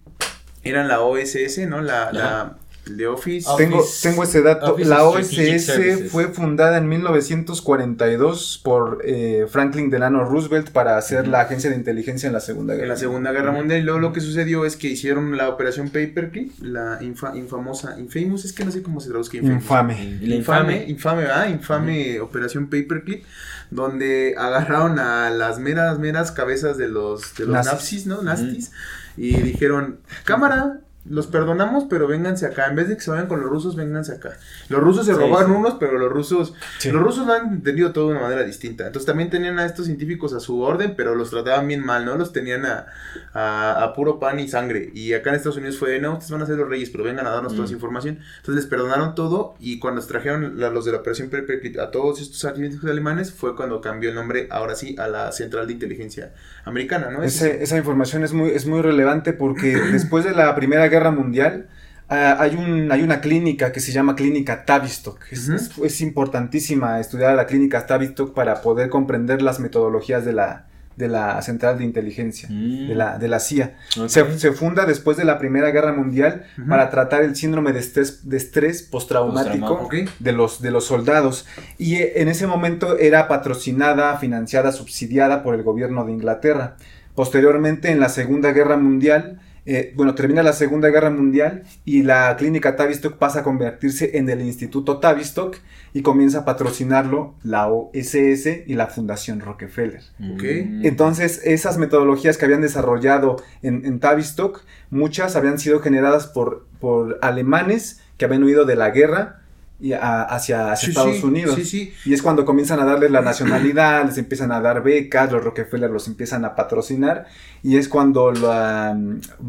eran 0.64 0.86
la 0.88 1.00
OSS, 1.00 1.66
¿no? 1.68 1.80
La, 1.80 2.12
la, 2.12 2.56
El 2.86 2.96
de 2.96 3.06
Office. 3.06 3.48
Office- 3.48 3.64
Tengo, 3.70 3.84
tengo 4.02 4.22
ese 4.24 4.42
dato. 4.42 4.74
Office 4.74 4.88
La 4.90 5.04
OSS 5.04 6.10
fue 6.10 6.28
fundada 6.28 6.78
en 6.78 6.88
1942 6.88 8.60
por 8.62 9.00
eh, 9.04 9.46
Franklin 9.48 9.90
Delano 9.90 10.24
Roosevelt 10.24 10.70
para 10.70 10.96
hacer 10.96 11.28
la 11.28 11.42
agencia 11.42 11.70
de 11.70 11.76
inteligencia 11.76 12.26
en 12.26 12.32
la 12.32 12.40
Segunda 12.40 12.74
Guerra. 12.74 12.84
En 12.84 12.88
la 12.88 12.96
Segunda 12.96 13.32
Guerra 13.32 13.52
Mundial 13.52 13.80
y 13.80 13.82
luego 13.84 14.00
lo 14.00 14.12
que 14.12 14.20
sucedió 14.20 14.64
es 14.64 14.76
que 14.76 14.88
hicieron 14.88 15.36
la 15.36 15.48
operación 15.48 15.88
Paperclip, 15.90 16.52
la 16.60 17.00
infa- 17.00 17.36
infamosa, 17.36 17.98
infamous, 17.98 18.44
es 18.44 18.52
que 18.52 18.64
no 18.64 18.70
sé 18.70 18.82
cómo 18.82 19.00
se 19.00 19.08
traduzca 19.10 19.36
infamous. 19.36 19.62
Infame. 19.62 20.18
La 20.22 20.34
infame, 20.34 20.72
infame. 20.74 20.84
infame, 20.90 21.22
¿verdad? 21.22 21.48
Infame 21.48 22.20
operación 22.20 22.64
Paperclip, 22.66 23.24
donde 23.70 24.34
agarraron 24.36 24.98
a 24.98 25.30
las 25.30 25.58
meras, 25.58 25.98
meras 25.98 26.32
cabezas 26.32 26.76
de 26.78 26.88
los, 26.88 27.34
de 27.36 27.44
los 27.46 27.54
Nazis. 27.54 27.72
nazis, 27.72 28.06
¿no? 28.06 28.22
Nazis, 28.22 28.72
y 29.16 29.36
dijeron, 29.42 29.98
cámara, 30.24 30.80
los 31.04 31.26
perdonamos, 31.26 31.84
pero 31.90 32.06
vénganse 32.06 32.46
acá, 32.46 32.68
en 32.68 32.76
vez 32.76 32.88
de 32.88 32.94
que 32.94 33.00
se 33.02 33.10
vayan 33.10 33.26
con 33.26 33.40
los 33.40 33.50
rusos, 33.50 33.74
vénganse 33.74 34.12
acá. 34.12 34.38
Los 34.68 34.80
rusos 34.80 35.04
se 35.04 35.12
Sí, 35.14 35.18
robaron 35.18 35.50
sí. 35.52 35.56
unos, 35.58 35.74
pero 35.80 35.98
los 35.98 36.12
rusos, 36.12 36.54
Sí. 36.78 36.90
los 36.92 37.02
rusos 37.02 37.26
lo 37.26 37.32
han 37.32 37.48
entendido 37.54 37.92
todo 37.92 38.06
de 38.08 38.12
una 38.12 38.22
manera 38.22 38.44
distinta. 38.44 38.86
Entonces 38.86 39.06
también 39.06 39.28
tenían 39.28 39.58
a 39.58 39.66
estos 39.66 39.86
científicos 39.86 40.32
a 40.32 40.38
su 40.40 40.60
orden, 40.60 40.94
pero 40.96 41.14
los 41.16 41.30
trataban 41.30 41.66
bien 41.66 41.84
mal, 41.84 42.04
¿no? 42.04 42.16
Los 42.16 42.32
tenían 42.32 42.64
a, 42.66 42.86
a, 43.32 43.82
a 43.82 43.92
puro 43.94 44.20
pan 44.20 44.38
y 44.38 44.46
sangre. 44.48 44.90
Y 44.94 45.12
acá 45.14 45.30
en 45.30 45.36
Estados 45.36 45.56
Unidos 45.56 45.78
fue, 45.78 45.98
no, 45.98 46.12
ustedes 46.12 46.30
van 46.30 46.42
a 46.42 46.46
ser 46.46 46.56
los 46.56 46.68
reyes, 46.68 46.90
pero 46.90 47.04
vengan 47.04 47.26
a 47.26 47.30
darnos 47.30 47.52
toda 47.52 47.64
esa 47.64 47.72
Mm. 47.72 47.76
información. 47.76 48.18
Entonces 48.38 48.64
les 48.64 48.66
perdonaron 48.66 49.14
todo 49.14 49.54
y 49.58 49.78
cuando 49.80 50.00
trajeron 50.02 50.60
la- 50.60 50.70
los 50.70 50.84
de 50.84 50.92
la 50.92 50.98
operación 50.98 51.30
Paperclip 51.30 51.78
a 51.80 51.90
todos 51.90 52.20
estos 52.20 52.38
científicos 52.38 52.88
alemanes 52.90 53.32
fue 53.32 53.56
cuando 53.56 53.80
cambió 53.80 54.08
el 54.10 54.14
nombre, 54.14 54.46
ahora 54.50 54.74
sí, 54.74 54.94
a 54.98 55.08
la 55.08 55.32
Central 55.32 55.66
de 55.66 55.72
Inteligencia 55.72 56.32
Americana, 56.64 57.10
¿no? 57.10 57.22
Ese- 57.22 57.48
Ese- 57.50 57.62
esa 57.64 57.76
información 57.76 58.22
es 58.24 58.32
muy, 58.32 58.50
es 58.50 58.66
muy 58.66 58.82
relevante 58.82 59.32
porque 59.32 59.76
después 59.92 60.24
de 60.24 60.32
la 60.32 60.54
Primera 60.54 60.88
Guerra 60.92 61.10
Mundial 61.10 61.66
ah, 62.08 62.36
hay, 62.38 62.54
un, 62.54 62.92
hay 62.92 63.02
una 63.02 63.20
clínica 63.20 63.72
que 63.72 63.80
se 63.80 63.90
llama 63.92 64.14
Clínica 64.14 64.64
Tavistock. 64.64 65.18
Es, 65.30 65.48
Ujú. 65.48 65.56
es- 65.56 65.70
es 65.90 66.00
importantísima 66.02 67.00
estudiar 67.00 67.34
la 67.34 67.46
Clínica 67.46 67.86
Tavistock 67.86 68.34
para 68.34 68.60
poder 68.62 68.88
comprender 68.90 69.40
las 69.42 69.58
metodologías 69.60 70.24
de 70.24 70.32
la, 70.34 70.66
de 70.96 71.08
la 71.08 71.40
Central 71.40 71.78
de 71.78 71.84
Inteligencia, 71.84 72.48
Mm. 72.50 72.88
de, 72.88 72.94
la, 72.94 73.18
de 73.18 73.28
la 73.28 73.40
CIA. 73.40 73.76
Se, 74.08 74.38
se 74.38 74.52
funda 74.52 74.84
después 74.84 75.16
de 75.16 75.24
la 75.24 75.38
Primera 75.38 75.70
Guerra 75.70 75.92
Mundial 75.94 76.44
para 76.68 76.90
tratar 76.90 77.22
el 77.22 77.34
síndrome 77.34 77.72
de 77.72 77.78
estrés, 77.80 78.28
de 78.28 78.36
estrés 78.36 78.82
postraumático. 78.82 79.72
Ok. 79.72 79.94
de 80.18 80.32
los, 80.32 80.60
de 80.60 80.70
los 80.70 80.84
soldados. 80.84 81.46
Y 81.78 81.94
eh, 81.96 82.12
en 82.20 82.28
ese 82.28 82.46
momento 82.46 82.98
era 82.98 83.26
patrocinada, 83.26 84.18
financiada, 84.18 84.70
subsidiada 84.72 85.42
por 85.42 85.54
el 85.54 85.62
gobierno 85.62 86.04
de 86.04 86.12
Inglaterra. 86.12 86.76
Posteriormente, 87.14 87.90
en 87.90 88.00
la 88.00 88.08
Segunda 88.08 88.52
Guerra 88.52 88.76
Mundial, 88.78 89.38
eh, 89.64 89.92
bueno, 89.94 90.14
termina 90.14 90.42
la 90.42 90.52
Segunda 90.52 90.88
Guerra 90.88 91.10
Mundial 91.10 91.62
y 91.84 92.02
la 92.02 92.34
clínica 92.36 92.74
Tavistock 92.74 93.16
pasa 93.16 93.40
a 93.40 93.42
convertirse 93.42 94.16
en 94.18 94.28
el 94.28 94.40
Instituto 94.40 94.98
Tavistock 94.98 95.56
y 95.94 96.02
comienza 96.02 96.40
a 96.40 96.44
patrocinarlo 96.44 97.34
la 97.44 97.68
OSS 97.68 98.46
y 98.66 98.74
la 98.74 98.88
Fundación 98.88 99.40
Rockefeller. 99.40 100.02
Ok. 100.34 100.42
Mm. 100.42 100.86
Entonces, 100.86 101.40
esas 101.44 101.78
metodologías 101.78 102.38
que 102.38 102.44
habían 102.44 102.62
desarrollado 102.62 103.36
en, 103.62 103.84
en 103.84 104.00
Tavistock, 104.00 104.64
muchas 104.90 105.36
habían 105.36 105.58
sido 105.58 105.80
generadas 105.80 106.26
por, 106.26 106.66
por 106.80 107.18
alemanes 107.22 108.00
que 108.16 108.24
habían 108.24 108.42
huido 108.42 108.64
de 108.64 108.76
la 108.76 108.90
guerra 108.90 109.41
y 109.82 109.92
a- 109.94 110.22
hacia, 110.22 110.70
hacia 110.72 110.86
Sí, 110.86 110.90
Estados 110.92 111.16
sí, 111.16 111.26
Unidos. 111.26 111.56
Sí. 111.64 111.92
Y 112.06 112.14
es 112.14 112.22
cuando 112.22 112.44
comienzan 112.44 112.78
a 112.80 112.84
darles 112.84 113.10
la 113.10 113.20
nacionalidad, 113.20 114.04
les 114.06 114.16
empiezan 114.16 114.52
a 114.52 114.60
dar 114.60 114.82
becas, 114.82 115.30
los 115.32 115.42
Rockefeller 115.44 115.90
los 115.90 116.06
empiezan 116.08 116.44
a 116.44 116.54
patrocinar. 116.54 117.26
Y 117.64 117.76
es 117.76 117.88
cuando, 117.88 118.30
la, 118.32 118.96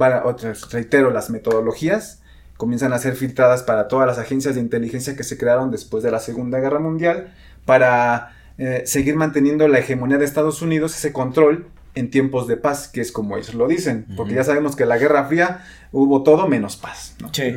va- 0.02 0.24
reitero, 0.72 1.12
las 1.12 1.30
metodologías 1.30 2.20
comienzan 2.58 2.94
a 2.94 2.98
ser 2.98 3.16
filtradas 3.16 3.62
para 3.64 3.88
todas 3.88 4.08
las 4.08 4.18
agencias 4.18 4.56
de 4.56 4.62
inteligencia 4.62 5.16
que 5.16 5.24
se 5.24 5.38
crearon 5.38 5.70
después 5.72 6.04
de 6.04 6.12
la 6.12 6.20
Segunda 6.20 6.60
Guerra 6.60 6.80
Mundial 6.80 7.34
para 7.66 8.34
eh, 8.58 8.84
seguir 8.86 9.16
manteniendo 9.16 9.68
la 9.68 9.80
hegemonía 9.80 10.18
de 10.18 10.26
Estados 10.26 10.62
Unidos, 10.62 10.96
ese 10.98 11.12
control 11.14 11.66
en 11.96 12.10
tiempos 12.10 12.48
de 12.48 12.58
paz, 12.58 12.88
que 12.88 13.02
es 13.02 13.12
como 13.12 13.38
ellos 13.38 13.54
lo 13.54 13.68
dicen. 13.68 14.06
Porque 14.18 14.34
ya 14.34 14.44
sabemos 14.44 14.76
que 14.76 14.84
en 14.84 14.90
la 14.90 14.98
Guerra 14.98 15.26
Fría 15.26 15.64
hubo 15.92 16.24
todo 16.24 16.48
menos 16.48 16.76
paz. 16.76 17.16
¿no? 17.22 17.30
Sí. 17.34 17.54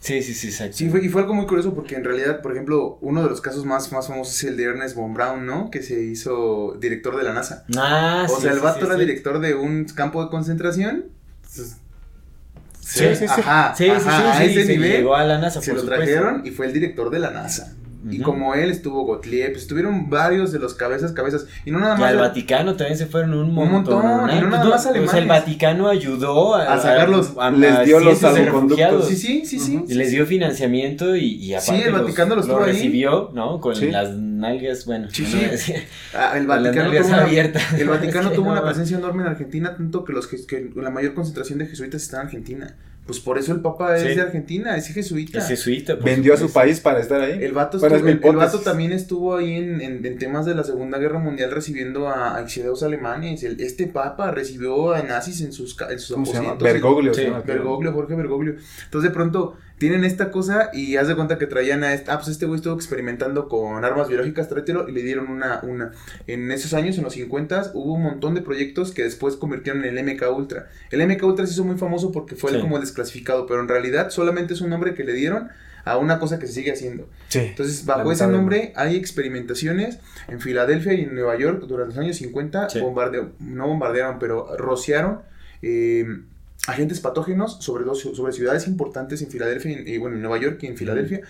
Sí, 0.00 0.22
sí, 0.22 0.34
sí, 0.34 0.48
exacto. 0.48 0.76
Sí, 0.76 0.88
fue, 0.90 1.04
y 1.04 1.08
fue 1.08 1.22
algo 1.22 1.34
muy 1.34 1.46
curioso 1.46 1.72
porque 1.74 1.94
en 1.94 2.02
realidad, 2.04 2.42
por 2.42 2.52
ejemplo, 2.52 2.98
uno 3.00 3.22
de 3.22 3.28
los 3.30 3.40
casos 3.40 3.64
más, 3.64 3.92
más 3.92 4.08
famosos 4.08 4.34
es 4.34 4.44
el 4.44 4.56
de 4.56 4.64
Ernest 4.64 4.96
von 4.96 5.14
Braun, 5.14 5.46
¿no? 5.46 5.70
Que 5.70 5.82
se 5.82 6.02
hizo 6.02 6.76
director 6.80 7.16
de 7.16 7.22
la 7.22 7.32
NASA. 7.32 7.64
Ah, 7.76 8.26
o 8.28 8.34
sí, 8.36 8.42
sea, 8.42 8.52
el 8.52 8.60
vato 8.60 8.80
sí, 8.80 8.86
era 8.86 8.94
sí. 8.94 9.00
director 9.00 9.38
de 9.38 9.54
un 9.54 9.84
campo 9.84 10.22
de 10.24 10.30
concentración. 10.30 11.04
Entonces, 11.42 11.76
Sí, 12.80 13.04
sí, 13.16 13.16
sí. 13.16 13.24
Ajá, 13.28 13.74
Sí, 13.76 13.84
sí, 13.84 13.90
sí, 14.00 14.08
ajá, 14.08 14.38
a 14.38 14.44
ese 14.44 14.64
nivel 14.64 14.92
llegó 14.92 15.16
a 15.16 15.24
la 15.24 15.38
NASA, 15.38 15.60
se 15.60 15.72
por 15.72 15.78
lo 15.78 15.80
supuesto. 15.82 16.04
trajeron 16.04 16.46
y 16.46 16.52
fue 16.52 16.66
el 16.66 16.72
director 16.72 17.10
de 17.10 17.18
la 17.18 17.30
NASA. 17.30 17.74
Y 18.08 18.20
Ujú. 18.20 18.24
como 18.30 18.54
él 18.54 18.70
estuvo 18.70 19.04
Gottlieb, 19.04 19.50
pues, 19.52 19.62
estuvieron 19.62 20.08
varios 20.08 20.52
de 20.52 20.58
los 20.60 20.74
cabezas, 20.74 21.12
cabezas. 21.12 21.46
Y 21.64 21.70
no 21.72 21.80
nada 21.80 21.96
Y 21.96 22.00
más. 22.00 22.10
al 22.10 22.18
Vaticano 22.18 22.76
también 22.76 22.96
se 22.96 23.06
fueron 23.06 23.34
un 23.34 23.48
Un 23.48 23.54
montón. 23.54 24.02
montón, 24.06 24.30
y 24.30 24.40
no 24.40 24.48
nada 24.50 24.62
Pues 24.62 24.70
más 24.70 24.80
o 24.80 24.82
sea, 24.82 24.92
el 24.92 25.08
alemanes. 25.08 25.28
Vaticano 25.28 25.88
ayudó 25.88 26.54
a, 26.54 26.74
A 26.74 26.78
sacarlos. 26.80 27.32
Les 27.56 27.84
dio 27.84 27.98
los 28.00 28.18
salvoconductos. 28.18 28.78
refugiados. 28.78 29.08
Sí, 29.08 29.16
sí, 29.16 29.44
sí, 29.46 29.58
sí. 29.58 29.84
Y 29.88 29.94
les 29.94 30.10
dio 30.12 30.24
financiamiento 30.24 31.16
y, 31.16 31.24
y 31.34 31.54
aparte 31.54 31.84
el 31.84 31.92
Vaticano 31.92 32.36
los 32.36 32.46
tuvo 32.46 32.58
ahí. 32.62 32.72
recibió, 32.72 33.30
¿no? 33.34 33.60
Con 33.60 33.74
Sí. 33.74 33.90
las 33.90 34.10
nalgas, 34.14 34.86
bueno. 34.86 35.08
Sí, 35.10 35.22
no 35.22 35.56
sí. 35.56 35.72
a. 36.14 36.32
Ah, 36.32 36.38
el 36.38 36.46
Vaticano 36.46 36.90
tuvo 36.90 37.06
una, 37.08 37.24
el 37.26 37.88
Vaticano 37.88 38.20
Es 38.26 38.30
que 38.30 38.34
tuvo 38.36 38.44
no, 38.46 38.50
una 38.52 38.60
no. 38.60 38.66
presencia 38.66 38.98
enorme 38.98 39.22
en 39.22 39.28
Argentina, 39.28 39.76
tanto 39.76 40.04
que, 40.04 40.12
los, 40.12 40.26
que 40.26 40.70
la 40.76 40.90
mayor 40.90 41.14
concentración 41.14 41.58
de 41.58 41.66
jesuitas 41.66 42.02
está 42.02 42.18
en 42.20 42.26
Argentina. 42.26 42.76
Pues 43.06 43.20
por 43.20 43.38
eso 43.38 43.52
el 43.52 43.60
Papa 43.60 43.96
Sí. 43.98 44.08
es 44.08 44.16
de 44.16 44.22
Argentina, 44.22 44.76
es 44.76 44.88
jesuita. 44.88 45.38
Es 45.38 45.46
jesuita. 45.46 45.94
Vendió 45.94 46.34
a 46.34 46.36
su 46.36 46.52
país 46.52 46.80
para 46.80 46.98
estar 46.98 47.20
ahí. 47.20 47.38
El 47.40 47.52
vato, 47.52 47.78
Bueno, 47.78 47.94
estuvo- 47.94 48.08
es 48.10 48.14
mi 48.16 48.20
el, 48.20 48.26
el 48.30 48.36
vato 48.36 48.48
hipótesis. 48.48 48.64
también 48.64 48.90
estuvo 48.92 49.36
ahí 49.36 49.52
en, 49.54 49.80
en- 49.80 50.04
en 50.04 50.18
temas 50.18 50.44
de 50.44 50.56
la 50.56 50.64
Segunda 50.64 50.98
Guerra 50.98 51.20
Mundial 51.20 51.52
recibiendo 51.52 52.08
a, 52.08 52.36
a 52.36 52.40
exiliados 52.42 52.82
alemanes. 52.82 53.44
El- 53.44 53.60
este 53.60 53.86
papa 53.86 54.32
recibió 54.32 54.92
a 54.92 55.02
nazis 55.02 55.40
en 55.42 55.52
sus, 55.52 55.74
ca- 55.74 55.90
en 55.92 56.00
sus 56.00 56.16
aposentos. 56.18 56.58
Bergoglio. 56.58 57.14
Sí. 57.14 57.26
Bergoglio, 57.46 57.92
Jorge 57.92 58.16
Bergoglio. 58.16 58.56
Entonces 58.86 59.08
de 59.10 59.14
pronto 59.14 59.56
tienen 59.78 60.04
esta 60.04 60.30
cosa 60.30 60.70
y 60.72 60.96
haz 60.96 61.06
de 61.08 61.14
cuenta 61.14 61.36
que 61.38 61.46
traían 61.46 61.84
a 61.84 61.92
este, 61.92 62.10
ah, 62.10 62.16
pues 62.16 62.28
este 62.28 62.46
güey 62.46 62.56
estuvo 62.56 62.74
experimentando 62.74 63.48
con 63.48 63.84
armas 63.84 64.08
biológicas, 64.08 64.48
tráetelo, 64.48 64.88
y 64.88 64.92
le 64.92 65.02
dieron 65.02 65.28
una, 65.28 65.60
una, 65.62 65.92
en 66.26 66.50
esos 66.50 66.72
años, 66.74 66.96
en 66.96 67.04
los 67.04 67.12
50 67.12 67.72
hubo 67.74 67.94
un 67.94 68.02
montón 68.02 68.34
de 68.34 68.40
proyectos 68.42 68.92
que 68.92 69.02
después 69.02 69.36
convirtieron 69.36 69.84
en 69.84 69.98
el 69.98 70.04
MK 70.14 70.22
Ultra. 70.34 70.68
El 70.90 71.06
MK 71.06 71.22
Ultra 71.24 71.46
se 71.46 71.52
hizo 71.52 71.64
muy 71.64 71.76
famoso 71.76 72.10
porque 72.12 72.36
fue 72.36 72.50
el 72.50 72.56
Sí. 72.56 72.62
como 72.62 72.78
desclasificado, 72.80 73.46
pero 73.46 73.60
en 73.60 73.68
realidad 73.68 74.10
solamente 74.10 74.54
es 74.54 74.60
un 74.62 74.70
nombre 74.70 74.94
que 74.94 75.04
le 75.04 75.12
dieron 75.12 75.48
a 75.84 75.98
una 75.98 76.18
cosa 76.18 76.38
que 76.40 76.46
se 76.48 76.54
sigue 76.54 76.72
haciendo. 76.72 77.08
Sí. 77.28 77.38
Entonces, 77.40 77.84
bajo 77.84 78.10
ese 78.10 78.26
nombre 78.26 78.72
hay 78.74 78.96
experimentaciones 78.96 79.98
en 80.26 80.40
Filadelfia 80.40 80.94
y 80.94 81.02
en 81.02 81.14
Nueva 81.14 81.36
York 81.38 81.62
durante 81.68 81.94
los 81.94 82.02
años 82.04 82.16
50. 82.16 82.70
Sí. 82.70 82.80
no 82.80 83.66
bombardearon, 83.68 84.18
pero 84.18 84.56
rociaron 84.56 85.20
eh, 85.62 86.06
agentes 86.66 87.00
patógenos 87.00 87.58
sobre, 87.60 87.84
dos, 87.84 88.00
sobre 88.00 88.32
ciudades 88.32 88.66
importantes 88.66 89.22
en 89.22 89.30
Filadelfia, 89.30 89.72
y, 89.84 89.98
bueno, 89.98 90.16
en 90.16 90.22
Nueva 90.22 90.38
York 90.38 90.58
y 90.62 90.66
en 90.66 90.76
Filadelfia. 90.76 91.20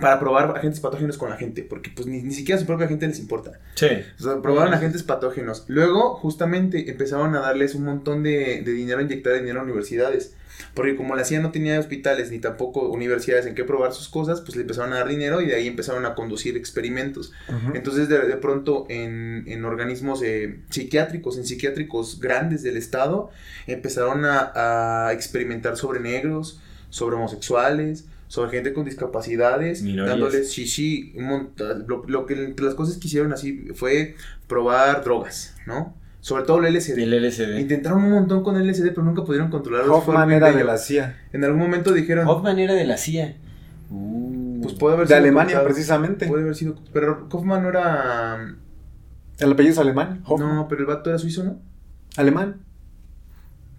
Para 0.00 0.18
probar 0.18 0.56
agentes 0.56 0.80
patógenos 0.80 1.16
con 1.16 1.30
la 1.30 1.36
gente, 1.36 1.62
porque 1.62 1.90
pues 1.94 2.06
ni, 2.06 2.20
ni 2.20 2.34
siquiera 2.34 2.56
a 2.56 2.60
su 2.60 2.66
propia 2.66 2.88
gente 2.88 3.06
les 3.06 3.18
importa. 3.18 3.60
Sí. 3.76 3.86
O 4.18 4.22
sea, 4.22 4.42
probaron 4.42 4.74
agentes 4.74 5.02
patógenos. 5.02 5.64
Luego, 5.68 6.16
justamente, 6.16 6.90
empezaron 6.90 7.34
a 7.36 7.40
darles 7.40 7.74
un 7.74 7.84
montón 7.84 8.22
de, 8.22 8.62
de 8.62 8.72
dinero, 8.72 8.98
a 8.98 9.02
inyectar 9.02 9.34
dinero 9.34 9.60
a 9.60 9.62
universidades. 9.62 10.35
Porque 10.74 10.94
como 10.96 11.14
la 11.16 11.24
CIA 11.24 11.40
no 11.40 11.50
tenía 11.52 11.78
hospitales 11.80 12.30
ni 12.30 12.38
tampoco 12.38 12.88
universidades 12.88 13.46
en 13.46 13.54
que 13.54 13.64
probar 13.64 13.92
sus 13.92 14.08
cosas, 14.08 14.40
pues 14.42 14.56
le 14.56 14.62
empezaron 14.62 14.92
a 14.92 14.96
dar 14.98 15.08
dinero 15.08 15.40
y 15.40 15.46
de 15.46 15.54
ahí 15.54 15.66
empezaron 15.66 16.04
a 16.06 16.14
conducir 16.14 16.56
experimentos. 16.56 17.32
Entonces, 17.74 18.08
de, 18.08 18.18
de 18.26 18.36
pronto, 18.36 18.86
en, 18.88 19.44
en 19.46 19.64
organismos 19.64 20.22
eh, 20.22 20.60
psiquiátricos, 20.70 21.38
en 21.38 21.44
psiquiátricos 21.46 22.20
grandes 22.20 22.62
del 22.62 22.76
Estado, 22.76 23.30
empezaron 23.66 24.24
a, 24.24 25.08
a 25.08 25.12
experimentar 25.12 25.76
sobre 25.76 26.00
negros, 26.00 26.60
sobre 26.90 27.16
homosexuales, 27.16 28.04
sobre 28.28 28.50
gente 28.50 28.72
con 28.72 28.84
discapacidades, 28.84 29.82
Minorías. 29.82 30.08
dándoles, 30.18 30.50
sí, 30.50 30.66
sí, 30.66 31.12
un 31.16 31.24
montón- 31.26 31.84
lo, 31.86 32.04
lo 32.08 32.26
que 32.26 32.54
las 32.60 32.74
cosas 32.74 32.96
que 32.98 33.06
hicieron 33.06 33.32
así 33.32 33.68
fue 33.74 34.16
probar 34.48 35.04
drogas, 35.04 35.54
¿no? 35.66 35.94
Sobre 36.26 36.42
todo 36.42 36.58
el 36.58 36.74
LSD. 36.74 36.98
El 36.98 37.22
LSD. 37.22 37.56
Intentaron 37.60 38.02
un 38.02 38.10
montón 38.10 38.42
con 38.42 38.56
el 38.56 38.66
LSD, 38.68 38.88
pero 38.88 39.04
nunca 39.04 39.22
pudieron 39.22 39.48
controlarlo. 39.48 39.98
Hoffman 39.98 40.32
era 40.32 40.50
de 40.50 40.64
la 40.64 40.76
CIA. 40.76 41.16
En 41.32 41.44
algún 41.44 41.60
momento 41.60 41.92
dijeron, 41.92 42.26
Hoffman 42.26 42.58
era 42.58 42.74
de 42.74 42.84
la 42.84 42.96
CIA. 42.96 43.36
Uh. 43.92 44.60
pues 44.60 44.74
puede 44.74 44.96
haber 44.96 45.06
De 45.06 45.14
sido 45.14 45.18
Alemania, 45.22 45.44
controlado. 45.54 45.68
precisamente. 45.68 46.26
Puede 46.26 46.42
haber 46.42 46.56
sido, 46.56 46.74
pero 46.92 47.28
Kaufman 47.28 47.62
no 47.62 47.68
era... 47.68 48.56
El 49.38 49.52
apellido 49.52 49.74
es 49.74 49.78
alemán. 49.78 50.22
Hoffman. 50.26 50.56
No, 50.56 50.66
pero 50.66 50.80
el 50.80 50.86
vato 50.88 51.10
era 51.10 51.18
suizo, 51.20 51.44
¿no? 51.44 51.60
Alemán. 52.16 52.56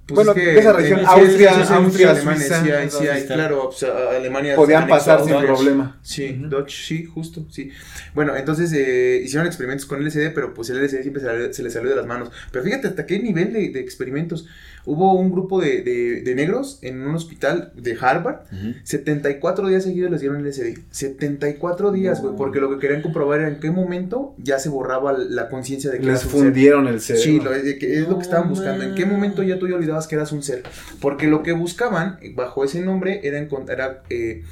Pues 0.08 0.16
Bueno, 0.26 0.32
es 0.32 0.38
que 0.38 0.54
de 0.54 0.60
esa 0.62 0.72
región, 0.72 1.00
Austria, 1.06 1.54
sí, 1.54 1.60
sí, 1.60 1.68
sí, 1.68 1.74
Austria, 1.74 2.12
alemanes, 2.12 2.40
Suiza, 2.48 2.64
sí 2.64 2.72
hay, 2.72 2.90
sí 2.90 3.08
hay, 3.10 3.26
claro, 3.26 3.68
o 3.68 3.72
sea, 3.74 3.92
Alemania 4.16 4.56
Podían 4.56 4.88
pasar 4.88 5.22
sin 5.26 5.34
Dodge. 5.34 5.46
problema. 5.46 6.00
Sí, 6.02 6.38
Ujú. 6.40 6.48
Dodge, 6.50 6.72
sí, 6.88 7.04
justo, 7.04 7.46
sí. 7.52 7.72
Bueno, 8.14 8.34
entonces 8.38 8.72
eh, 8.74 9.22
hicieron 9.22 9.48
experimentos 9.48 9.86
con 9.86 10.02
LSD, 10.02 10.32
pero 10.34 10.54
pues 10.54 10.70
el 10.70 10.78
LSD 10.82 11.02
siempre 11.02 11.22
se, 11.22 11.34
le- 11.38 11.54
se 11.54 11.62
le 11.62 11.70
salió 11.70 11.90
de 11.90 11.98
las 11.98 12.06
manos. 12.06 12.32
Pero 12.52 12.64
fíjate 12.64 12.88
hasta 12.88 13.06
qué 13.06 13.20
nivel 13.20 13.52
de, 13.52 13.68
de 13.70 13.80
experimentos. 13.82 14.46
Hubo 14.90 15.14
un 15.20 15.32
grupo 15.32 15.60
de, 15.60 15.82
de- 15.82 16.22
de 16.22 16.34
negros 16.36 16.80
en 16.82 17.02
un 17.02 17.14
hospital 17.14 17.74
de 17.76 17.98
Harvard. 18.00 18.44
Ujú. 18.54 18.74
74 18.86 19.68
días 19.68 19.84
seguidos 19.84 20.10
les 20.12 20.22
dieron 20.22 20.42
LSD. 20.48 20.78
74 20.92 21.92
días, 21.92 22.22
güey, 22.22 22.32
No. 22.32 22.38
porque 22.38 22.60
lo 22.62 22.70
que 22.70 22.80
querían 22.80 23.02
comprobar 23.02 23.42
era 23.42 23.50
en 23.50 23.60
qué 23.60 23.70
momento 23.70 24.34
ya 24.38 24.60
se 24.60 24.70
borraba 24.70 25.12
la 25.14 25.50
conciencia 25.50 25.92
de 25.92 25.98
que 26.00 26.06
Les 26.06 26.22
eras 26.22 26.26
un 26.26 26.32
ser. 26.32 26.40
fundieron 26.42 26.88
el 26.88 27.02
cerebro. 27.02 27.24
Sí, 27.24 27.40
lo, 27.42 27.54
es, 27.54 27.76
que 27.78 27.94
es 28.00 28.08
lo 28.08 28.18
que 28.18 28.24
estaban 28.24 28.48
buscando. 28.50 28.84
¿En 28.86 28.96
qué 28.96 29.06
man. 29.06 29.16
momento 29.16 29.44
ya 29.44 29.60
tú 29.60 29.68
ya 29.68 29.76
olvidabas 29.76 30.08
que 30.08 30.16
eras 30.16 30.32
un 30.32 30.42
ser? 30.42 30.64
Porque 31.02 31.28
lo 31.28 31.44
que 31.44 31.52
buscaban 31.52 32.18
eh, 32.22 32.32
bajo 32.34 32.64
ese 32.64 32.80
nombre 32.82 33.20
era, 33.24 33.40
encont- 33.46 33.70
era, 33.70 34.04
eh, 34.10 34.44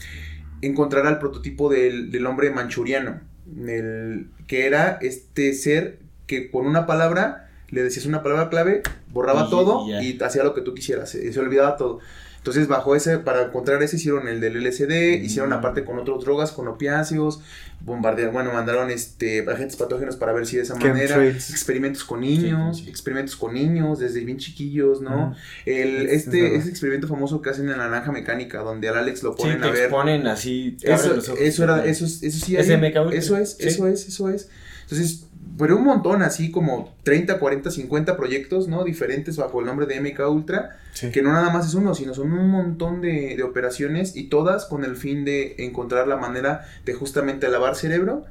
encontrar 0.61 1.07
al 1.07 1.19
prototipo 1.19 1.69
del, 1.69 2.11
del 2.11 2.25
hombre 2.25 2.49
manchuriano. 2.51 3.21
El, 3.67 4.27
que 4.47 4.65
era 4.65 4.97
este 5.01 5.53
ser 5.53 5.99
que 6.27 6.49
con 6.49 6.65
una 6.65 6.85
palabra, 6.87 7.44
le 7.69 7.83
decías 7.83 8.05
una 8.05 8.23
palabra 8.23 8.49
clave, 8.49 8.81
borraba 9.11 9.45
Y- 9.47 9.49
todo 9.49 9.85
y 9.89 10.21
hacía 10.23 10.43
lo 10.43 10.53
que 10.53 10.61
tú 10.61 10.73
quisieras. 10.73 11.09
Se, 11.09 11.31
se 11.31 11.39
olvidaba 11.39 11.77
todo. 11.77 11.99
Entonces, 12.37 12.67
bajo 12.67 12.95
ese, 12.95 13.17
para 13.17 13.41
encontrar 13.41 13.81
ese, 13.81 13.95
hicieron 13.95 14.27
el 14.27 14.39
del 14.39 14.55
LSD, 14.57 15.17
Mm. 15.19 15.25
hicieron 15.25 15.51
aparte 15.51 15.83
con 15.83 15.97
otras 15.97 16.19
drogas, 16.19 16.51
con 16.51 16.67
opiáceos, 16.67 17.41
bombardearon, 17.81 18.35
bueno, 18.35 18.53
mandaron 18.53 18.91
este 18.91 19.43
agentes 19.49 19.75
patógenos 19.77 20.15
para 20.15 20.31
ver 20.31 20.45
si 20.45 20.57
de 20.57 20.61
esa 20.61 20.75
manera 20.75 21.07
Chemtrails. 21.07 21.49
experimentos 21.49 22.03
con 22.03 22.21
niños, 22.21 22.77
Sí, 22.77 22.83
sí. 22.83 22.89
experimentos 22.91 23.35
con 23.35 23.55
niños 23.55 23.97
desde 23.97 24.23
bien 24.23 24.37
chiquillos, 24.37 25.01
¿no? 25.01 25.29
Ujú. 25.29 25.35
El, 25.65 26.05
Es- 26.05 26.11
es 26.11 26.11
este, 26.27 26.41
verdad. 26.43 26.57
este 26.59 26.69
experimento 26.69 27.07
famoso 27.07 27.41
que 27.41 27.49
hacen 27.49 27.65
en 27.65 27.71
la 27.79 27.89
naranja 27.89 28.11
mecánica, 28.11 28.59
donde 28.59 28.89
al 28.89 28.97
Alex 28.97 29.23
lo 29.23 29.31
Sí, 29.31 29.37
ponen 29.41 29.61
te 29.61 29.67
a 29.67 29.71
ver. 29.71 29.81
exponen 29.85 30.27
así. 30.27 30.77
Eso, 30.83 31.15
los 31.15 31.29
ojos. 31.29 31.41
eso 31.41 31.63
era, 31.63 31.83
eso, 31.85 32.05
es- 32.05 32.21
eso 32.21 32.45
sí 32.45 32.55
Es. 32.57 32.67
Eso 32.69 33.37
es, 33.37 33.53
Sí. 33.57 33.67
eso 33.67 33.87
es, 33.87 34.07
eso 34.07 34.29
es. 34.29 34.49
Entonces, 34.83 35.25
pero 35.57 35.77
un 35.77 35.83
montón, 35.83 36.21
así 36.21 36.51
como 36.51 36.95
30, 37.03 37.39
40, 37.39 37.71
50 37.71 38.17
proyectos, 38.17 38.67
¿no? 38.67 38.83
Diferentes 38.83 39.37
bajo 39.37 39.59
el 39.59 39.65
nombre 39.65 39.85
de 39.85 39.99
MK 40.01 40.19
Ultra, 40.29 40.77
Sí. 40.93 41.11
que 41.11 41.21
no 41.21 41.31
nada 41.33 41.49
más 41.51 41.67
es 41.67 41.73
uno, 41.73 41.93
sino 41.93 42.13
son 42.13 42.31
un 42.33 42.49
montón 42.49 43.01
de, 43.01 43.35
de 43.35 43.43
operaciones 43.43 44.15
y 44.15 44.25
todas 44.29 44.65
con 44.65 44.83
el 44.85 44.95
fin 44.95 45.25
de 45.25 45.55
encontrar 45.59 46.07
la 46.07 46.17
manera 46.17 46.65
de 46.85 46.93
justamente 46.93 47.47
lavar 47.49 47.75
cerebro 47.75 48.25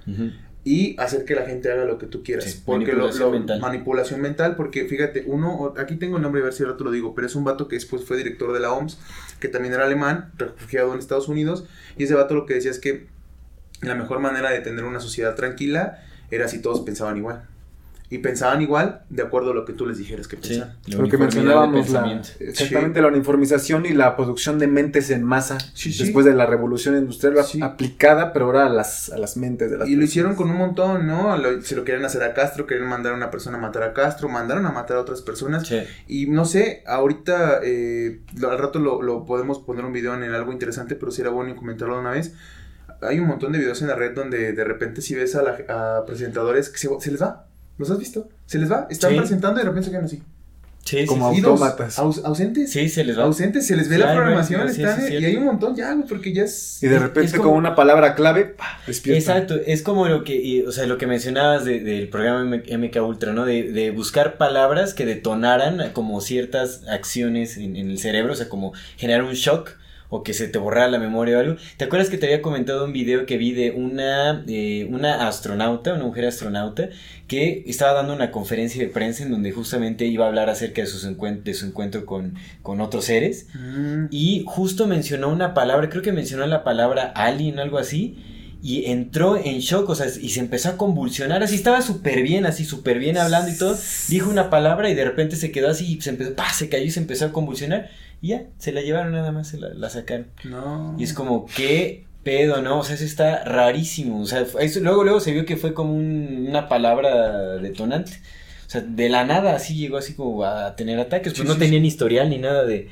y 0.66 0.97
hacer 0.99 1.27
que 1.27 1.35
la 1.35 1.43
gente 1.45 1.70
haga 1.70 1.85
lo 1.85 1.99
que 1.99 2.07
tú 2.07 2.22
quieras. 2.22 2.45
Sí, 2.45 2.62
porque 2.64 2.93
lo- 2.93 3.01
manipulación 3.05 3.25
lo- 3.33 3.39
mental. 3.39 3.61
manipulación 3.61 4.20
mental, 4.22 4.57
porque 4.57 4.87
fíjate, 4.87 5.25
uno, 5.27 5.75
aquí 5.77 5.97
tengo 5.97 6.16
el 6.16 6.22
nombre, 6.22 6.41
a 6.41 6.45
ver 6.45 6.55
si 6.55 6.62
ahora 6.62 6.77
te 6.79 6.85
lo 6.85 6.91
digo, 6.91 7.14
pero 7.14 7.27
es 7.27 7.35
un 7.35 7.45
vato 7.45 7.68
que 7.68 7.77
después 7.77 8.05
fue 8.05 8.16
director 8.16 8.53
de 8.55 8.61
la 8.61 8.72
OMS, 8.72 8.99
que 9.41 9.49
también 9.49 9.75
era 9.75 9.85
alemán, 9.85 10.33
refugiado 10.39 10.93
en 10.95 10.99
Estados 11.01 11.29
Unidos, 11.29 11.66
y 11.99 12.05
ese 12.05 12.14
vato 12.14 12.35
lo 12.35 12.47
que 12.47 12.55
decía 12.55 12.70
es 12.70 12.79
que 12.79 13.07
la 13.83 13.95
mejor 13.95 14.20
manera 14.20 14.51
de 14.51 14.61
tener 14.61 14.85
una 14.85 15.01
sociedad 15.01 15.35
tranquila 15.35 16.03
era 16.31 16.49
si 16.49 16.61
todos 16.61 16.81
pensaban 16.81 17.16
igual. 17.16 17.43
Y 18.11 18.18
pensaban 18.18 18.61
igual 18.62 19.01
de 19.09 19.22
acuerdo 19.22 19.51
a 19.53 19.55
lo 19.55 19.64
que 19.64 19.72
tú 19.72 19.87
les 19.87 19.97
dijeras 19.99 20.29
que 20.29 20.37
pensaban. 20.37 20.77
Lo 20.87 21.09
que 21.09 21.16
mencionábamos, 21.18 21.89
la, 21.91 22.22
exactamente 22.39 23.01
la 23.01 23.09
uniformización 23.09 23.87
y 23.87 23.93
la 23.93 24.14
producción 24.14 24.59
de 24.59 24.68
mentes 24.68 25.11
en 25.11 25.25
masa 25.25 25.59
Sí, 25.72 25.91
sí. 25.93 26.05
después 26.05 26.25
de 26.25 26.35
la 26.35 26.47
revolución 26.47 26.97
industrial 26.97 27.43
Sí. 27.45 27.61
aplicada, 27.62 28.33
pero 28.33 28.45
ahora 28.45 28.66
a 28.66 28.68
las, 28.68 29.11
a 29.11 29.18
las 29.18 29.37
mentes 29.37 29.70
de 29.70 29.79
las 29.79 29.89
Y 29.89 29.97
lo 29.97 30.05
hicieron 30.05 30.37
con 30.37 30.49
un 30.51 30.59
montón, 30.59 31.07
¿no? 31.09 31.37
Lo- 31.39 31.61
se 31.62 31.75
lo 31.75 31.83
querían 31.83 32.05
hacer 32.05 32.22
a 32.22 32.35
Castro, 32.35 32.66
querían 32.66 32.89
mandar 32.89 33.14
a 33.14 33.16
una 33.16 33.31
persona 33.31 33.57
a 33.57 33.61
matar 33.61 33.83
a 33.83 33.93
Castro, 33.95 34.29
mandaron 34.29 34.66
a 34.66 34.70
matar 34.70 34.99
a 34.99 35.01
otras 35.01 35.22
personas. 35.22 35.66
Sí. 35.66 35.81
Y 36.07 36.27
no 36.27 36.45
sé, 36.45 36.85
ahorita 36.87 37.61
eh, 37.64 38.20
al 38.49 38.59
rato 38.59 38.79
lo, 38.79 39.03
lo 39.03 39.25
podemos 39.25 39.59
poner 39.59 39.85
un 39.85 39.93
video 39.95 40.14
en 40.14 40.22
el 40.22 40.35
algo 40.35 40.53
interesante, 40.53 40.95
pero 40.95 41.11
sería 41.11 41.33
bueno 41.33 41.57
comentarlo 41.57 41.95
de 41.95 42.01
una 42.03 42.11
vez. 42.11 42.35
Hay 43.07 43.18
un 43.20 43.26
montón 43.26 43.52
de 43.52 43.59
videos 43.59 43.80
en 43.82 43.88
la 43.88 43.94
red 43.94 44.14
donde 44.14 44.52
de 44.52 44.64
repente 44.64 45.00
si 45.02 45.14
ves 45.14 45.34
a, 45.36 45.42
la- 45.42 45.98
a 45.98 46.07
presentadores 46.07 46.68
que 46.68 46.78
se, 46.78 46.88
se 47.00 47.11
les 47.11 47.22
va. 47.22 47.46
¿Los 47.78 47.90
has 47.90 47.98
visto? 47.98 48.28
Se 48.46 48.59
les 48.59 48.70
va. 48.70 48.86
Están 48.90 49.12
Sí. 49.12 49.18
presentando 49.18 49.61
y 49.61 49.62
de 49.64 49.68
repente 49.68 49.86
se 49.86 49.90
quedan 49.90 50.05
así. 50.05 50.22
Sí, 50.84 51.07
Como 51.07 51.32
sí. 51.32 51.38
Autómatas. 51.40 51.98
aus- 51.98 52.20
ausentes. 52.26 52.70
Sí, 52.70 52.90
se 52.90 53.05
les 53.05 53.18
va. 53.18 53.22
Ausentes, 53.22 53.66
se 53.66 53.74
les 53.74 53.88
ve 53.88 53.94
Sí, 53.96 54.02
la 54.02 54.14
programación, 54.14 54.68
sí, 54.70 54.82
están, 54.82 55.00
sí, 55.00 55.07
sí, 55.09 55.14
y 55.14 55.24
hay 55.24 55.34
un 55.36 55.44
montón 55.46 55.74
ya, 55.74 55.96
porque 56.07 56.34
ya 56.34 56.44
es... 56.44 56.82
Y 56.82 56.88
de 56.88 56.98
repente 56.98 57.28
es 57.28 57.32
con 57.32 57.42
como- 57.44 57.57
una 57.57 57.74
palabra 57.74 58.14
clave, 58.14 58.44
¡pah! 58.44 58.66
despierta. 58.86 59.18
Exacto, 59.18 59.55
es 59.66 59.80
como 59.80 60.07
lo 60.09 60.24
que, 60.24 60.36
y, 60.36 60.61
o 60.61 60.72
sea, 60.72 60.84
lo 60.86 60.98
que 60.98 61.07
mencionabas 61.07 61.64
de- 61.64 61.80
del 61.80 62.11
programa 62.11 62.42
M- 62.57 62.62
MK 62.88 63.00
Ultra, 63.02 63.32
¿no? 63.32 63.46
De, 63.46 63.62
de 63.72 63.92
buscar 63.92 64.36
palabras 64.36 64.92
que 64.92 65.07
detonaran 65.07 65.90
como 65.94 66.20
ciertas 66.20 66.82
acciones 66.86 67.57
en, 67.57 67.76
en 67.76 67.90
el 67.90 67.98
cerebro, 67.98 68.34
o 68.34 68.36
sea, 68.36 68.50
como 68.50 68.74
generar 68.98 69.22
un 69.22 69.32
shock 69.32 69.70
o 70.16 70.22
que 70.22 70.32
se 70.32 70.46
te 70.46 70.58
borrara 70.58 70.88
la 70.88 71.00
memoria 71.00 71.36
o 71.36 71.40
algo. 71.40 71.56
¿Te 71.76 71.84
acuerdas 71.84 72.08
que 72.08 72.18
te 72.18 72.26
había 72.26 72.40
comentado 72.40 72.84
un 72.84 72.92
video 72.92 73.26
que 73.26 73.36
vi 73.36 73.50
de 73.52 73.72
una, 73.72 74.44
eh, 74.46 74.86
una 74.88 75.26
astronauta, 75.26 75.92
una 75.92 76.04
mujer 76.04 76.26
astronauta, 76.26 76.88
que 77.26 77.64
estaba 77.66 77.94
dando 77.94 78.14
una 78.14 78.30
conferencia 78.30 78.80
de 78.80 78.88
prensa 78.88 79.24
en 79.24 79.32
donde 79.32 79.50
justamente 79.50 80.06
iba 80.06 80.24
a 80.24 80.28
hablar 80.28 80.50
acerca 80.50 80.82
de, 80.82 80.86
sus 80.86 81.02
de 81.02 81.54
su 81.54 81.66
encuentro 81.66 82.06
con, 82.06 82.34
con 82.62 82.80
otros 82.80 83.06
seres? 83.06 83.48
Mm, 83.54 84.06
Y 84.10 84.44
justo 84.46 84.86
mencionó 84.86 85.30
una 85.30 85.52
palabra, 85.52 85.88
creo 85.88 86.02
que 86.02 86.12
mencionó 86.12 86.46
la 86.46 86.62
palabra 86.62 87.12
alien, 87.16 87.58
algo 87.58 87.78
así. 87.78 88.16
Y 88.62 88.86
entró 88.90 89.36
en 89.36 89.58
shock, 89.58 89.90
o 89.90 89.94
sea, 89.94 90.06
y 90.06 90.30
se 90.30 90.40
empezó 90.40 90.70
a 90.70 90.76
convulsionar, 90.78 91.42
así 91.42 91.54
estaba 91.54 91.82
súper 91.82 92.22
bien, 92.22 92.46
así 92.46 92.64
súper 92.64 92.98
bien 92.98 93.18
hablando 93.18 93.50
y 93.50 93.58
todo. 93.58 93.76
Dijo 94.08 94.30
una 94.30 94.48
palabra 94.48 94.88
y 94.88 94.94
de 94.94 95.04
repente 95.04 95.36
se 95.36 95.52
quedó 95.52 95.68
así 95.68 95.84
y 95.96 96.00
se 96.00 96.10
empezó, 96.10 96.34
¡pah! 96.34 96.50
se 96.50 96.70
cayó 96.70 96.84
y 96.84 96.90
se 96.90 97.00
empezó 97.00 97.26
a 97.26 97.32
convulsionar. 97.32 97.90
Y 98.25 98.29
ya, 98.29 98.45
se 98.57 98.72
la 98.72 98.81
llevaron 98.81 99.12
nada 99.12 99.33
más, 99.33 99.49
se 99.49 99.59
la, 99.59 99.68
la 99.75 99.91
sacaron. 99.91 100.29
no. 100.45 100.97
Y 100.99 101.05
es 101.05 101.12
como, 101.12 101.45
¿qué 101.55 102.05
pedo, 102.22 102.62
no? 102.62 102.79
O 102.79 102.83
sea, 102.83 102.95
eso 102.95 103.05
está 103.05 103.45
rarísimo. 103.45 104.22
O 104.22 104.25
sea, 104.25 104.47
eso, 104.61 104.81
luego, 104.81 105.05
luego 105.05 105.20
se 105.20 105.33
vio 105.33 105.45
que 105.45 105.59
fue 105.59 105.75
como 105.75 105.93
un- 105.93 106.47
una 106.49 106.66
palabra 106.70 107.57
detonante. 107.59 108.12
O 108.66 108.70
sea, 108.70 108.81
de 108.81 109.11
la 109.11 109.27
nada 109.27 109.55
así 109.55 109.77
llegó 109.77 109.99
así 109.99 110.14
como 110.14 110.43
a 110.43 110.75
tener 110.75 110.99
ataques. 110.99 111.35
Pues 111.35 111.43
Sí, 111.43 111.47
no 111.49 111.53
sí, 111.53 111.59
tenía 111.61 111.77
sí. 111.77 111.83
ni 111.83 111.89
historial 111.89 112.31
ni 112.31 112.39
nada 112.39 112.64
de, 112.64 112.89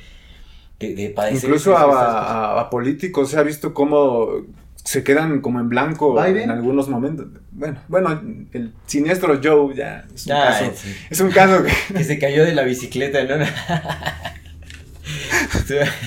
de, 0.79 0.93
de 0.93 1.09
padecer 1.09 1.45
Incluso 1.45 1.75
a, 1.75 1.85
cosas. 1.85 2.03
a- 2.03 2.59
a 2.61 2.69
políticos 2.69 3.31
se 3.31 3.39
ha 3.39 3.43
visto 3.43 3.73
cómo 3.73 4.27
se 4.75 5.03
quedan 5.03 5.41
como 5.41 5.59
en 5.61 5.67
blanco 5.69 6.13
Biden. 6.13 6.43
en 6.43 6.51
algunos 6.51 6.89
momentos. 6.89 7.25
Bueno, 7.51 7.79
bueno, 7.87 8.21
el 8.51 8.71
siniestro 8.85 9.39
Joe 9.43 9.73
ya 9.75 10.05
es 10.13 10.27
un 10.27 10.33
Ah, 10.33 10.45
caso. 10.59 10.71
sí. 10.75 10.93
Es 11.09 11.19
un 11.21 11.31
caso 11.31 11.63
que 11.89 11.93
Que 11.95 12.03
se 12.03 12.19
cayó 12.19 12.45
de 12.45 12.53
la 12.53 12.61
bicicleta, 12.61 13.23
¿no? 13.23 13.43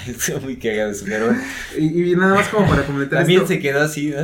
Estuvo, 0.06 0.40
muy 0.40 0.56
cagado 0.58 0.90
eso, 0.90 1.04
pero 1.06 1.26
bueno. 1.26 1.40
Y, 1.78 2.12
y 2.12 2.16
nada 2.16 2.34
más 2.34 2.48
como 2.48 2.66
para 2.68 2.84
comentar 2.84 3.18
También 3.20 3.42
esto, 3.42 3.52
se 3.52 3.60
quedó 3.60 3.82
así, 3.82 4.10
¿no? 4.10 4.18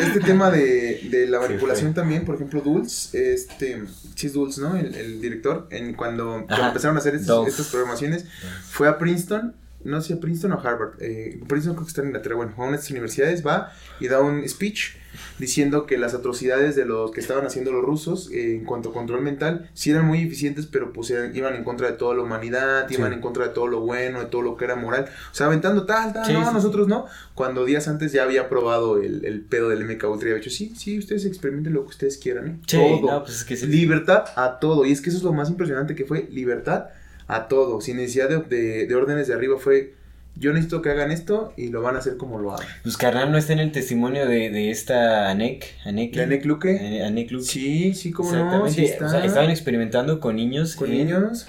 este 0.00 0.20
tema 0.20 0.50
de, 0.50 1.06
de 1.10 1.26
la 1.26 1.40
manipulación 1.40 1.94
también, 1.94 2.24
por 2.24 2.34
ejemplo, 2.34 2.60
Dulce, 2.60 3.32
este, 3.34 3.82
es 4.20 4.32
Dulce, 4.32 4.60
¿no? 4.60 4.76
El, 4.76 4.94
el 4.94 5.20
director, 5.20 5.66
en 5.70 5.94
cuando, 5.94 6.46
empezaron 6.68 6.96
a 6.96 7.00
hacer 7.00 7.14
estos- 7.14 7.46
estas 7.48 7.66
programaciones, 7.68 8.24
fue 8.70 8.88
a 8.88 8.98
Princeton, 8.98 9.54
no 9.84 10.00
sé, 10.00 10.14
a 10.14 10.20
Princeton 10.20 10.52
o 10.52 10.58
Harvard, 10.60 10.94
eh, 11.00 11.38
Princeton 11.46 11.74
creo 11.76 11.86
que 11.86 11.90
está 11.90 12.00
en 12.02 12.08
Inglaterra, 12.08 12.34
bueno, 12.36 12.52
a 12.56 12.60
una 12.62 12.70
de 12.72 12.76
estas 12.76 12.90
universidades 12.90 13.46
va 13.46 13.72
y 14.00 14.08
da 14.08 14.20
un 14.20 14.46
speech 14.48 14.95
diciendo 15.38 15.86
que 15.86 15.98
las 15.98 16.14
atrocidades 16.14 16.76
de 16.76 16.84
los 16.86 17.10
que 17.10 17.20
estaban 17.20 17.44
haciendo 17.46 17.72
los 17.72 17.84
rusos 17.84 18.30
eh, 18.32 18.54
en 18.56 18.64
cuanto 18.64 18.90
a 18.90 18.92
control 18.92 19.22
mental 19.22 19.68
sí 19.74 19.90
eran 19.90 20.06
muy 20.06 20.22
eficientes, 20.22 20.66
pero 20.66 20.92
pues 20.92 21.10
eran- 21.10 21.34
iban 21.36 21.54
en 21.54 21.64
contra 21.64 21.88
de 21.90 21.94
toda 21.96 22.14
la 22.14 22.22
humanidad, 22.22 22.88
iban 22.90 23.12
en 23.12 23.20
contra 23.20 23.48
de 23.48 23.54
todo 23.54 23.66
lo 23.66 23.80
bueno, 23.80 24.20
de 24.20 24.26
todo 24.26 24.42
lo 24.42 24.56
que 24.56 24.64
era 24.64 24.76
moral, 24.76 25.06
o 25.30 25.34
sea, 25.34 25.46
aventando 25.46 25.84
tal, 25.86 26.12
tal, 26.12 26.24
Sí, 26.26 26.32
no, 26.32 26.46
sí, 26.46 26.54
nosotros 26.54 26.88
no, 26.88 27.06
cuando 27.34 27.64
días 27.64 27.86
antes 27.88 28.12
ya 28.12 28.22
había 28.22 28.48
probado 28.48 29.00
el, 29.02 29.24
el 29.24 29.42
pedo 29.42 29.68
del 29.68 29.84
MK 29.84 30.04
Ultra 30.10 30.28
y 30.28 30.32
había 30.32 30.42
dicho, 30.42 30.50
sí, 30.54 30.72
sí, 30.76 30.98
ustedes 30.98 31.24
experimenten 31.26 31.72
lo 31.74 31.82
que 31.82 31.88
ustedes 31.90 32.18
quieran, 32.18 32.46
¿eh? 32.48 32.56
Todo. 32.66 33.10
no, 33.12 33.22
pues 33.24 33.36
es 33.36 33.44
que 33.44 33.56
sí. 33.56 33.66
Libertad 33.66 34.24
a 34.36 34.58
todo. 34.58 34.86
Y 34.86 34.92
es 34.92 35.00
que 35.00 35.10
eso 35.10 35.18
es 35.18 35.24
lo 35.24 35.32
más 35.32 35.50
impresionante 35.50 35.94
que 35.94 36.04
fue 36.04 36.28
libertad 36.30 36.86
a 37.26 37.48
todo. 37.48 37.80
Sin 37.80 37.96
necesidad 37.96 38.28
de, 38.28 38.38
de- 38.38 38.86
de 38.86 38.94
órdenes 38.94 39.26
de 39.28 39.34
arriba 39.34 39.58
fue 39.58 39.94
yo 40.38 40.52
necesito 40.52 40.82
que 40.82 40.90
hagan 40.90 41.10
esto 41.10 41.52
y 41.56 41.68
lo 41.68 41.82
van 41.82 41.96
a 41.96 41.98
hacer 41.98 42.16
como 42.16 42.38
lo 42.38 42.52
hagan. 42.52 42.66
Pues 42.82 42.96
carnal 42.96 43.32
no 43.32 43.38
está 43.38 43.52
en 43.54 43.58
el 43.60 43.72
testimonio 43.72 44.26
de, 44.26 44.50
de 44.50 44.70
esta 44.70 45.30
Anek. 45.30 45.64
Anek. 45.84 46.14
¿De 46.14 46.22
Anek 46.22 46.44
Luque? 46.44 46.98
Eh, 46.98 47.04
Anek 47.04 47.30
Luque. 47.30 47.44
Sí, 47.46 47.94
sí, 47.94 48.12
como 48.12 48.32
no, 48.32 48.38
Exactamente. 48.38 48.72
sí 48.74 48.84
está. 48.84 49.06
O 49.06 49.08
sea, 49.08 49.24
estaban 49.24 49.50
experimentando 49.50 50.20
con 50.20 50.36
niños. 50.36 50.76
con 50.76 50.90
en- 50.90 50.98
niños, 50.98 51.46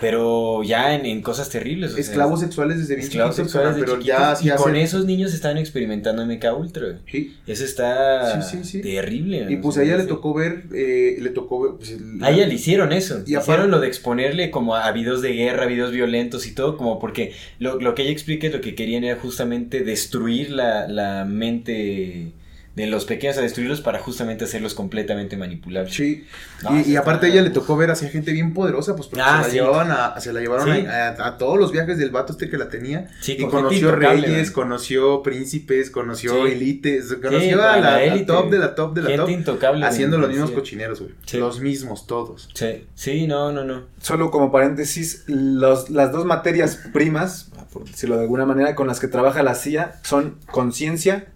Pero 0.00 0.62
ya 0.62 0.94
en, 0.94 1.06
en 1.06 1.22
cosas 1.22 1.48
terribles. 1.48 1.92
o 1.92 1.94
sea, 1.94 2.02
esclavos 2.02 2.40
sexuales 2.40 2.78
desde 2.78 2.96
bien 2.96 3.06
esclavos 3.08 3.36
chiquitos, 3.36 3.52
sexuales 3.52 3.76
de 3.76 3.82
pero 3.82 4.00
ya 4.00 4.36
y 4.42 4.50
con 4.50 4.76
esos 4.76 5.06
niños 5.06 5.32
estaban 5.32 5.56
experimentando 5.56 6.24
MK 6.26 6.44
Ultra. 6.58 6.98
Sí. 7.10 7.36
Eso 7.46 7.64
está 7.64 8.42
Sí, 8.42 8.58
sí, 8.58 8.64
sí. 8.64 8.80
terrible. 8.82 9.46
Y 9.50 9.56
pues 9.56 9.78
a 9.78 9.82
ella 9.82 9.96
le 9.96 10.04
tocó 10.04 10.34
ver, 10.34 10.64
eh, 10.74 11.16
le 11.20 11.30
tocó 11.30 11.62
ver, 11.62 11.72
pues, 11.78 11.90
el- 11.92 12.22
A 12.22 12.30
ella 12.30 12.46
le 12.46 12.54
hicieron 12.54 12.92
eso. 12.92 13.22
Y 13.26 13.36
hicieron 13.36 13.70
lo 13.70 13.80
de 13.80 13.88
exponerle 13.88 14.50
como 14.50 14.74
a 14.76 14.90
videos 14.92 15.22
de 15.22 15.32
guerra, 15.32 15.64
videos 15.66 15.90
violentos 15.92 16.46
y 16.46 16.54
todo, 16.54 16.76
como 16.76 16.98
porque 16.98 17.32
lo, 17.58 17.80
lo 17.80 17.94
que 17.94 18.02
ella 18.02 18.12
explica 18.12 18.46
es 18.48 18.52
lo 18.52 18.60
que 18.60 18.74
querían 18.74 19.04
era 19.04 19.18
justamente 19.18 19.80
destruir 19.84 20.50
la, 20.50 20.86
la 20.88 21.24
mente 21.24 22.32
de 22.74 22.86
los 22.86 23.04
pequeños 23.04 23.36
a 23.36 23.42
destruirlos 23.42 23.82
para 23.82 23.98
justamente 23.98 24.44
hacerlos 24.44 24.72
completamente 24.74 25.36
manipulables. 25.36 25.92
Sí. 25.94 26.26
No, 26.62 26.80
y, 26.80 26.96
aparte 26.96 27.26
a 27.26 27.28
ella 27.28 27.42
le 27.42 27.50
tocó 27.50 27.76
ver 27.76 27.90
así 27.90 28.06
a 28.06 28.08
gente 28.08 28.32
bien 28.32 28.54
poderosa, 28.54 28.96
pues 28.96 29.08
porque 29.08 29.22
Ah, 29.22 29.36
se 29.40 29.42
la 29.42 29.48
sí. 29.50 29.52
llevaban 29.56 29.90
a, 29.90 30.18
se 30.20 30.32
la 30.32 30.40
llevaron 30.40 30.74
Sí. 30.74 30.86
a, 30.86 31.08
a- 31.08 31.26
a 31.26 31.36
todos 31.36 31.58
los 31.58 31.70
viajes 31.70 31.98
del 31.98 32.08
vato 32.08 32.32
este 32.32 32.48
que 32.48 32.56
la 32.56 32.70
tenía. 32.70 33.08
Sí, 33.20 33.36
y 33.38 33.44
conoció 33.46 33.92
reyes, 33.94 34.50
conoció 34.50 35.22
príncipes, 35.22 35.90
conoció 35.90 36.46
Sí. 36.46 36.52
élites, 36.52 37.14
conoció 37.22 37.62
a 37.62 37.74
a 37.74 37.80
la, 37.80 38.02
élite, 38.04 38.24
top 38.24 38.50
de 38.50 38.58
la 38.58 38.74
top 38.74 38.94
de 38.94 39.02
la 39.02 39.08
Gente 39.08 39.22
top. 39.22 39.30
intocable. 39.30 39.84
Haciendo 39.84 40.16
los 40.16 40.30
mismos 40.30 40.50
cochineros, 40.52 41.00
güey. 41.00 41.12
Sí. 41.26 41.36
Los 41.38 41.60
mismos, 41.60 42.06
todos. 42.06 42.48
Sí, 42.54 42.86
sí, 42.94 43.26
no, 43.26 43.52
no, 43.52 43.64
no. 43.64 43.82
Solo 44.00 44.30
como 44.30 44.50
paréntesis, 44.50 45.24
los, 45.26 45.90
las 45.90 46.10
dos 46.10 46.24
materias 46.24 46.78
primas, 46.94 47.50
por 47.70 47.84
decirlo 47.84 48.16
de 48.16 48.22
alguna 48.22 48.46
manera, 48.46 48.74
con 48.74 48.86
las 48.86 48.98
que 48.98 49.08
trabaja 49.08 49.42
la 49.42 49.54
CIA 49.54 50.00
son 50.04 50.38
conciencia 50.50 51.26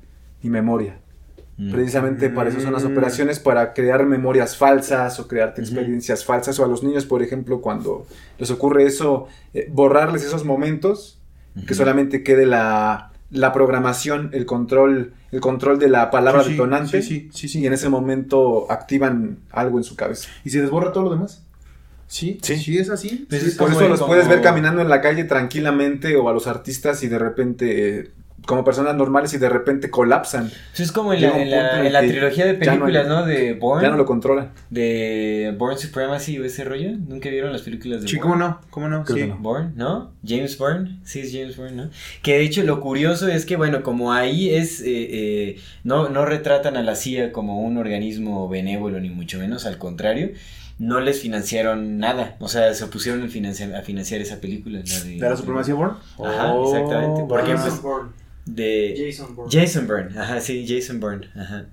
y 0.42 0.48
memoria. 0.48 0.96
Mm. 1.58 1.72
Precisamente 1.72 2.28
para 2.28 2.50
eso 2.50 2.60
son 2.60 2.72
las 2.74 2.84
Mm. 2.84 2.92
operaciones, 2.92 3.40
para 3.40 3.72
crear 3.72 4.04
memorias 4.04 4.56
falsas 4.58 5.18
o 5.20 5.26
crearte 5.26 5.62
experiencias 5.62 6.24
falsas. 6.24 6.58
O 6.58 6.64
a 6.64 6.68
los 6.68 6.82
niños, 6.82 7.06
por 7.06 7.22
ejemplo, 7.22 7.60
cuando 7.62 8.06
les 8.38 8.50
ocurre 8.50 8.84
eso, 8.84 9.26
eh, 9.54 9.66
borrarles 9.72 10.22
esos 10.24 10.44
momentos, 10.44 11.18
que 11.66 11.72
solamente 11.74 12.22
quede 12.22 12.44
la, 12.44 13.10
la 13.30 13.52
programación, 13.54 14.28
el 14.34 14.44
control, 14.44 15.14
el 15.32 15.40
control 15.40 15.78
de 15.78 15.88
la 15.88 16.10
palabra 16.10 16.44
Sí, 16.44 16.50
detonante. 16.50 17.00
Sí, 17.00 17.08
sí, 17.08 17.30
sí, 17.32 17.48
sí. 17.48 17.60
Y 17.60 17.66
en 17.66 17.72
ese 17.72 17.88
momento 17.88 18.70
activan 18.70 19.38
algo 19.50 19.78
en 19.78 19.84
su 19.84 19.96
cabeza. 19.96 20.28
¿Y 20.44 20.50
se 20.50 20.60
desborra 20.60 20.92
todo 20.92 21.04
lo 21.04 21.10
demás? 21.12 21.42
Sí, 22.06 22.38
Sí. 22.42 22.56
sí, 22.58 22.76
es 22.78 22.90
así. 22.90 23.24
Pues 23.28 23.40
sí, 23.40 23.46
es 23.48 23.52
es 23.54 23.58
Por 23.58 23.70
eso 23.70 23.88
los 23.88 23.98
como- 24.00 24.12
puedes 24.12 24.28
ver 24.28 24.42
caminando 24.42 24.82
en 24.82 24.88
la 24.90 25.00
calle 25.00 25.24
tranquilamente 25.24 26.14
o 26.16 26.28
a 26.28 26.32
los 26.34 26.46
artistas 26.46 27.02
y 27.02 27.08
de 27.08 27.18
repente, 27.18 27.98
eh, 28.00 28.10
como 28.46 28.64
personas 28.64 28.94
normales 28.94 29.34
y 29.34 29.38
de 29.38 29.48
repente 29.48 29.90
colapsan. 29.90 30.48
Pues 30.70 30.80
es 30.80 30.92
como 30.92 31.12
en 31.12 31.20
Llega 31.20 31.36
la, 31.36 31.84
en 31.86 31.92
la- 31.92 32.00
en 32.00 32.08
trilogía 32.10 32.46
de 32.46 32.52
ya 32.52 32.76
no 32.76 32.86
hay- 32.86 32.92
películas, 32.92 33.08
¿no? 33.08 33.26
De 33.26 33.54
Bourne. 33.54 33.82
Ya 33.82 33.90
no 33.90 33.96
lo 33.96 34.06
controlan. 34.06 34.52
De 34.70 35.54
Born 35.58 35.76
Supremacy 35.78 36.38
o 36.38 36.44
ese 36.44 36.64
rollo. 36.64 36.90
¿Nunca 37.08 37.28
vieron 37.28 37.52
las 37.52 37.62
películas 37.62 38.02
de 38.02 38.08
Sí, 38.08 38.18
cómo 38.18 38.36
no, 38.36 38.60
cómo 38.70 38.88
no, 38.88 39.04
Creo 39.04 39.16
sí. 39.16 39.22
que 39.22 39.28
no. 39.28 39.36
Bourne, 39.38 39.72
¿no? 39.74 40.12
James 40.26 40.56
Bourne, 40.58 40.98
sí 41.04 41.20
es 41.20 41.32
James 41.32 41.56
Bourne, 41.56 41.76
¿no? 41.76 41.90
Que 42.22 42.38
de 42.38 42.44
hecho 42.44 42.62
lo 42.62 42.80
curioso 42.80 43.28
es 43.28 43.44
que, 43.46 43.56
bueno, 43.56 43.82
como 43.82 44.12
ahí 44.12 44.50
es, 44.54 44.80
eh, 44.80 44.84
eh, 44.86 45.60
no, 45.84 46.08
no 46.08 46.24
retratan 46.24 46.76
a 46.76 46.82
la 46.82 46.94
CIA 46.94 47.32
como 47.32 47.60
un 47.62 47.76
organismo 47.76 48.48
benévolo, 48.48 49.00
ni 49.00 49.10
mucho 49.10 49.38
menos, 49.38 49.66
al 49.66 49.78
contrario, 49.78 50.30
no 50.78 51.00
les 51.00 51.20
financiaron 51.20 51.98
nada, 51.98 52.36
o 52.38 52.48
sea, 52.48 52.74
se 52.74 52.84
opusieron 52.84 53.22
a 53.22 53.28
financiar, 53.28 53.74
a 53.74 53.82
financiar 53.82 54.20
esa 54.20 54.40
película, 54.40 54.80
la 54.86 55.00
de... 55.04 55.10
¿De 55.16 55.28
la 55.30 55.36
supremacía 55.36 55.74
Born? 55.74 55.92
Ajá, 56.22 56.54
exactamente, 56.64 57.24
porque 57.28 57.54
va. 57.54 57.62
pues-. 57.62 57.80
De 58.46 58.94
Jason 59.10 59.34
Bourne. 59.36 59.50
Jason 59.60 59.86
Bourne, 59.86 60.18
ajá, 60.18 60.40
sí, 60.40 60.64
Jason 60.68 60.98
Bourne, 61.00 61.28
ajá. 61.36 61.66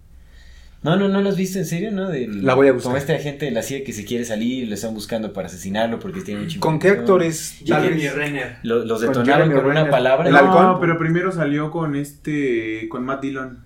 No, 0.82 0.98
no, 0.98 1.08
no 1.08 1.22
lo 1.22 1.30
has 1.30 1.38
visto 1.38 1.60
en 1.60 1.66
serio, 1.66 1.92
¿no? 1.94 2.10
Del- 2.10 2.46
La 2.46 2.56
voy 2.56 2.68
a 2.68 2.74
buscar. 2.74 2.90
Como 2.90 2.98
este 2.98 3.16
agente 3.16 3.46
de 3.46 3.52
la 3.52 3.62
CIA 3.64 3.86
que 3.86 3.94
se 3.94 4.04
quiere 4.04 4.26
salir 4.26 4.64
y 4.64 4.66
lo 4.66 4.74
están 4.76 4.94
buscando 4.94 5.32
para 5.32 5.48
asesinarlo 5.48 5.98
porque 6.00 6.20
tiene 6.20 6.42
mucha 6.42 6.60
¿Con 6.60 6.78
qué 6.78 6.90
actores? 6.90 7.60
Jeremy? 7.64 8.06
Renner. 8.10 8.58
Lo- 8.64 8.84
los 8.84 9.00
Con 9.02 9.14
detonaron 9.14 9.48
Jeremy 9.48 9.62
con 9.62 9.72
una 9.72 9.90
palabra. 9.90 10.28
El 10.28 10.34
no, 10.34 10.40
halcón. 10.40 10.82
pero 10.82 10.98
primero 10.98 11.32
salió 11.32 11.72
con 11.72 11.96
este, 11.96 12.90
con 12.90 13.06
Matt 13.06 13.22
Dillon. 13.22 13.60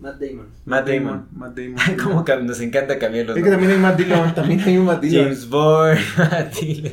Matt 0.00 0.18
Damon. 0.20 0.46
Matt 0.64 0.88
Damon. 0.88 1.28
Matt 1.32 1.54
Damon. 1.58 1.96
Como 2.02 2.24
que 2.24 2.36
nos 2.36 2.60
encanta 2.60 2.98
cambiar 2.98 3.26
los 3.26 3.36
Es 3.36 3.44
que 3.44 3.50
también 3.50 3.72
hay 3.72 3.78
Matt 3.78 3.98
Dillon, 3.98 4.34
también 4.34 4.60
hay 4.60 4.78
un 4.78 4.86
Matt 4.86 5.02
Dillon. 5.02 5.24
James 5.24 5.48
Bourne, 5.50 6.00
Matt 6.16 6.54
Dillon. 6.54 6.92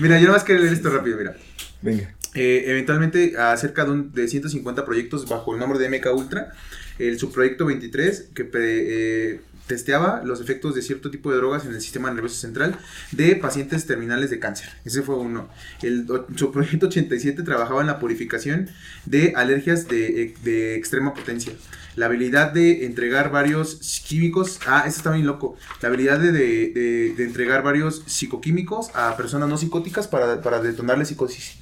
Mira, 0.00 0.18
yo 0.18 0.26
nomás 0.26 0.42
quiero 0.42 0.60
leer 0.62 0.72
esto 0.72 0.90
rápido, 0.90 1.16
mira. 1.18 1.36
Venga. 1.82 2.14
Eh, 2.38 2.64
eventualmente, 2.70 3.36
acerca 3.38 3.84
de, 3.84 3.90
un- 3.90 4.12
de 4.12 4.28
150 4.28 4.84
proyectos 4.84 5.28
bajo 5.28 5.52
el 5.54 5.60
nombre 5.60 5.78
de 5.78 5.88
MK 5.88 6.06
Ultra, 6.14 6.52
el 6.98 7.18
subproyecto 7.18 7.66
23, 7.66 8.28
que 8.34 8.48
eh, 8.54 9.40
testeaba 9.66 10.22
los 10.24 10.40
efectos 10.40 10.74
de 10.74 10.80
cierto 10.82 11.10
tipo 11.10 11.30
de 11.30 11.36
drogas 11.36 11.66
en 11.66 11.74
el 11.74 11.80
sistema 11.80 12.10
nervioso 12.10 12.36
central 12.36 12.78
de 13.12 13.36
pacientes 13.36 13.86
terminales 13.86 14.30
de 14.30 14.38
cáncer. 14.38 14.68
Ese 14.84 15.02
fue 15.02 15.16
uno. 15.16 15.48
El 15.82 16.06
subproyecto 16.36 16.86
87 16.86 17.42
trabajaba 17.42 17.80
en 17.82 17.86
la 17.86 17.98
purificación 17.98 18.68
de 19.04 19.32
alergias 19.36 19.86
de, 19.88 20.22
eh, 20.22 20.34
de 20.42 20.74
extrema 20.76 21.12
potencia. 21.14 21.52
La 21.96 22.06
habilidad 22.06 22.52
de 22.52 22.86
entregar 22.86 23.30
varios 23.30 23.74
químicos. 24.06 24.58
Ah, 24.66 24.84
eso 24.86 24.96
está 24.98 25.10
bien 25.12 25.26
loco. 25.26 25.56
La 25.82 25.88
habilidad 25.88 26.18
de- 26.18 26.32
de- 26.32 27.14
de 27.16 27.24
entregar 27.24 27.62
varios 27.62 28.02
psicoquímicos 28.06 28.90
a 28.94 29.16
personas 29.16 29.48
no 29.48 29.58
psicóticas 29.58 30.06
para, 30.08 30.40
para 30.40 30.60
detonarle 30.62 31.04
psicosis. 31.04 31.58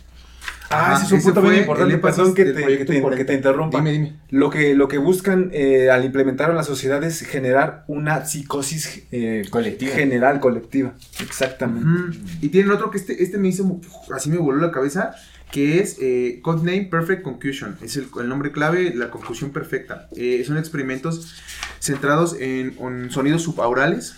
Ah, 0.71 0.93
Ajá, 0.93 0.97
ese 0.97 1.05
es 1.07 1.12
un 1.12 1.19
ese 1.19 1.27
punto 1.33 1.43
muy 1.43 1.57
importante. 1.59 1.99
Perdón 1.99 2.35
que 2.35 2.45
te, 2.47 2.55
que 2.79 2.85
te- 2.85 3.01
40. 3.01 3.17
que 3.17 3.25
te 3.25 3.35
interrumpa. 3.35 3.79
Dime, 3.79 3.93
dime. 3.93 4.17
Lo 4.31 4.51
que, 4.51 4.75
lo 4.75 4.89
que 4.89 4.99
buscan 4.99 5.51
eh, 5.53 5.91
al 5.91 6.05
implementar 6.05 6.51
en 6.51 6.57
la 6.57 6.64
sociedad 6.64 7.03
es 7.05 7.21
generar 7.21 7.85
una 7.87 8.25
psicosis 8.27 9.03
eh, 9.12 9.45
Colectiva. 9.51 9.95
general, 9.95 10.41
colectiva. 10.41 10.95
Exactamente. 11.21 12.19
Y 12.41 12.49
tienen 12.49 12.71
otro 12.73 12.91
que 12.91 12.99
este, 12.99 13.23
este 13.23 13.39
me 13.39 13.49
hizo, 13.49 13.81
así 14.14 14.29
me 14.31 14.39
voló 14.39 14.61
la 14.61 14.73
cabeza, 14.73 15.14
que 15.53 15.79
es 15.81 15.99
eh, 16.01 16.41
Codename 16.43 16.89
Perfect 16.91 17.23
Concussion. 17.23 17.77
Es 17.83 17.97
el, 17.97 18.09
el 18.21 18.29
nombre 18.29 18.51
clave, 18.51 18.93
la 18.95 19.11
conclusión 19.11 19.51
perfecta. 19.53 20.09
Eh, 20.17 20.43
son 20.47 20.59
experimentos 20.59 21.37
centrados 21.79 22.35
en, 22.41 22.77
en 22.81 23.11
sonidos 23.11 23.43
subaurales 23.43 24.17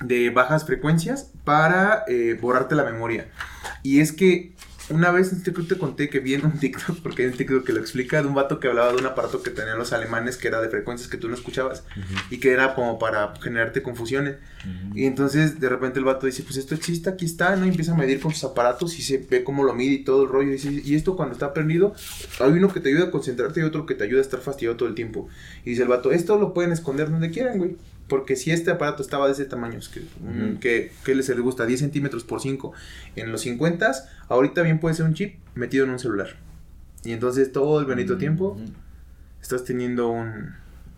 de 0.00 0.28
bajas 0.30 0.66
frecuencias 0.66 1.30
para 1.44 2.04
eh, 2.06 2.38
borrarte 2.40 2.74
la 2.74 2.84
memoria. 2.84 3.28
Y 3.82 4.00
es 4.00 4.12
que 4.12 4.52
una 4.90 5.10
vez 5.10 5.42
te, 5.42 5.52
creo 5.52 5.66
te 5.66 5.76
conté 5.78 6.08
que 6.08 6.20
vi 6.20 6.34
en 6.34 6.46
un 6.46 6.58
TikTok, 6.58 7.00
porque 7.02 7.22
hay 7.22 7.28
un 7.28 7.36
TikTok 7.36 7.64
que 7.64 7.72
lo 7.72 7.80
explica, 7.80 8.22
de 8.22 8.28
un 8.28 8.34
vato 8.34 8.60
que 8.60 8.68
hablaba 8.68 8.92
de 8.92 8.98
un 8.98 9.06
aparato 9.06 9.42
que 9.42 9.50
tenían 9.50 9.78
los 9.78 9.92
alemanes 9.92 10.36
que 10.36 10.48
era 10.48 10.60
de 10.60 10.68
frecuencias 10.68 11.08
que 11.08 11.16
tú 11.16 11.28
no 11.28 11.34
escuchabas 11.34 11.84
y 12.30 12.38
que 12.38 12.52
era 12.52 12.74
como 12.74 12.98
para 12.98 13.34
generarte 13.40 13.82
confusiones. 13.82 14.36
Y 14.94 15.04
entonces 15.04 15.60
de 15.60 15.68
repente 15.68 15.98
el 15.98 16.04
vato 16.04 16.26
dice, 16.26 16.42
pues 16.42 16.56
esto 16.56 16.74
existe, 16.74 17.10
aquí 17.10 17.24
está, 17.24 17.56
¿no? 17.56 17.66
Y 17.66 17.70
empieza 17.70 17.92
a 17.92 17.96
medir 17.96 18.20
con 18.20 18.32
sus 18.32 18.44
aparatos 18.44 18.98
y 18.98 19.02
se 19.02 19.18
ve 19.18 19.44
cómo 19.44 19.64
lo 19.64 19.74
mide 19.74 19.94
y 19.94 20.04
todo 20.04 20.24
el 20.24 20.28
rollo. 20.28 20.50
Y 20.50 20.52
dice, 20.52 20.82
y 20.84 20.94
esto 20.94 21.16
cuando 21.16 21.34
está 21.34 21.52
prendido, 21.52 21.94
hay 22.40 22.52
uno 22.52 22.72
que 22.72 22.80
te 22.80 22.88
ayuda 22.88 23.06
a 23.06 23.10
concentrarte 23.10 23.60
y 23.60 23.62
otro 23.64 23.86
que 23.86 23.94
te 23.94 24.04
ayuda 24.04 24.18
a 24.18 24.22
estar 24.22 24.40
fastidiado 24.40 24.76
todo 24.76 24.88
el 24.88 24.94
tiempo. 24.94 25.28
Y 25.64 25.70
dice 25.70 25.82
el 25.82 25.88
vato, 25.88 26.12
esto 26.12 26.38
lo 26.38 26.54
pueden 26.54 26.72
esconder 26.72 27.10
donde 27.10 27.30
quieran, 27.30 27.58
güey. 27.58 27.76
Porque 28.08 28.36
si 28.36 28.50
este 28.52 28.70
aparato 28.70 29.02
estaba 29.02 29.26
de 29.26 29.32
ese 29.32 29.44
tamaño, 29.46 29.78
es 29.78 29.88
que, 29.88 30.00
mm, 30.00 30.58
que, 30.58 30.92
que 31.04 31.34
gusta, 31.40 31.66
10 31.66 31.80
centímetros 31.80 32.22
por 32.24 32.40
5, 32.40 32.72
en 33.16 33.32
los 33.32 33.40
50, 33.40 33.92
ahorita 34.28 34.62
bien 34.62 34.78
puede 34.78 34.94
ser 34.94 35.06
un 35.06 35.14
chip 35.14 35.36
metido 35.54 35.84
en 35.84 35.90
un 35.90 35.98
celular. 35.98 36.36
Y 37.04 37.12
entonces 37.12 37.52
todo 37.52 37.80
el 37.80 37.86
bendito 37.86 38.16
tiempo 38.16 38.56
estás 39.40 39.64
teniendo 39.64 40.08
un... 40.08 40.54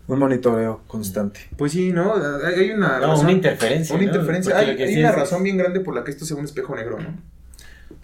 Un 0.07 0.17
monitoreo 0.17 0.81
constante. 0.87 1.41
Pues 1.55 1.71
sí, 1.71 1.91
¿no? 1.93 2.15
Hay 2.43 2.71
una... 2.71 2.99
No, 2.99 3.07
razón. 3.07 3.25
una 3.25 3.31
interferencia. 3.33 3.93
Una 3.95 4.03
¿no? 4.05 4.09
interferencia. 4.09 4.55
Porque 4.55 4.83
Hay, 4.83 4.93
sí 4.93 4.99
una 4.99 5.09
es- 5.09 5.15
razón 5.15 5.43
bien 5.43 5.57
grande 5.57 5.81
por 5.81 5.93
la 5.93 6.03
que 6.03 6.09
esto 6.09 6.25
sea 6.25 6.35
un 6.35 6.45
espejo 6.45 6.75
negro, 6.75 6.99
¿no? 6.99 7.15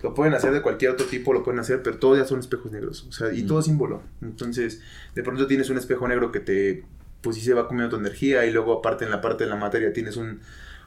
Lo 0.04 0.14
pueden 0.14 0.36
hacer 0.36 0.52
de 0.52 0.62
cualquier 0.62 0.92
otro 0.92 1.08
tipo, 1.08 1.34
lo 1.34 1.42
pueden 1.44 1.60
hacer, 1.60 1.82
pero 1.82 1.98
todos 1.98 2.20
ya 2.20 2.26
son 2.26 2.40
espejos 2.40 2.72
negros. 2.72 3.08
O 3.10 3.12
sea, 3.12 3.34
y 3.34 3.44
Mm. 3.44 3.48
todo 3.48 3.62
símbolo. 3.64 4.04
Entonces, 4.22 4.82
de 5.16 5.24
pronto 5.24 5.48
tienes 5.48 5.70
un 5.72 5.78
espejo 5.80 6.08
negro 6.08 6.32
que 6.32 6.40
te, 6.42 6.84
pues 7.26 7.36
sí 7.36 7.42
se 7.44 7.54
va 7.54 7.68
comiendo 7.68 7.90
tu 7.98 8.02
energía 8.02 8.46
y 8.46 8.52
luego 8.52 8.72
aparte 8.80 9.04
en 9.04 9.12
la 9.12 9.20
parte 9.20 9.44
de 9.44 9.50
la 9.50 9.58
materia 9.58 9.92
tienes 9.92 10.16
un, 10.16 10.40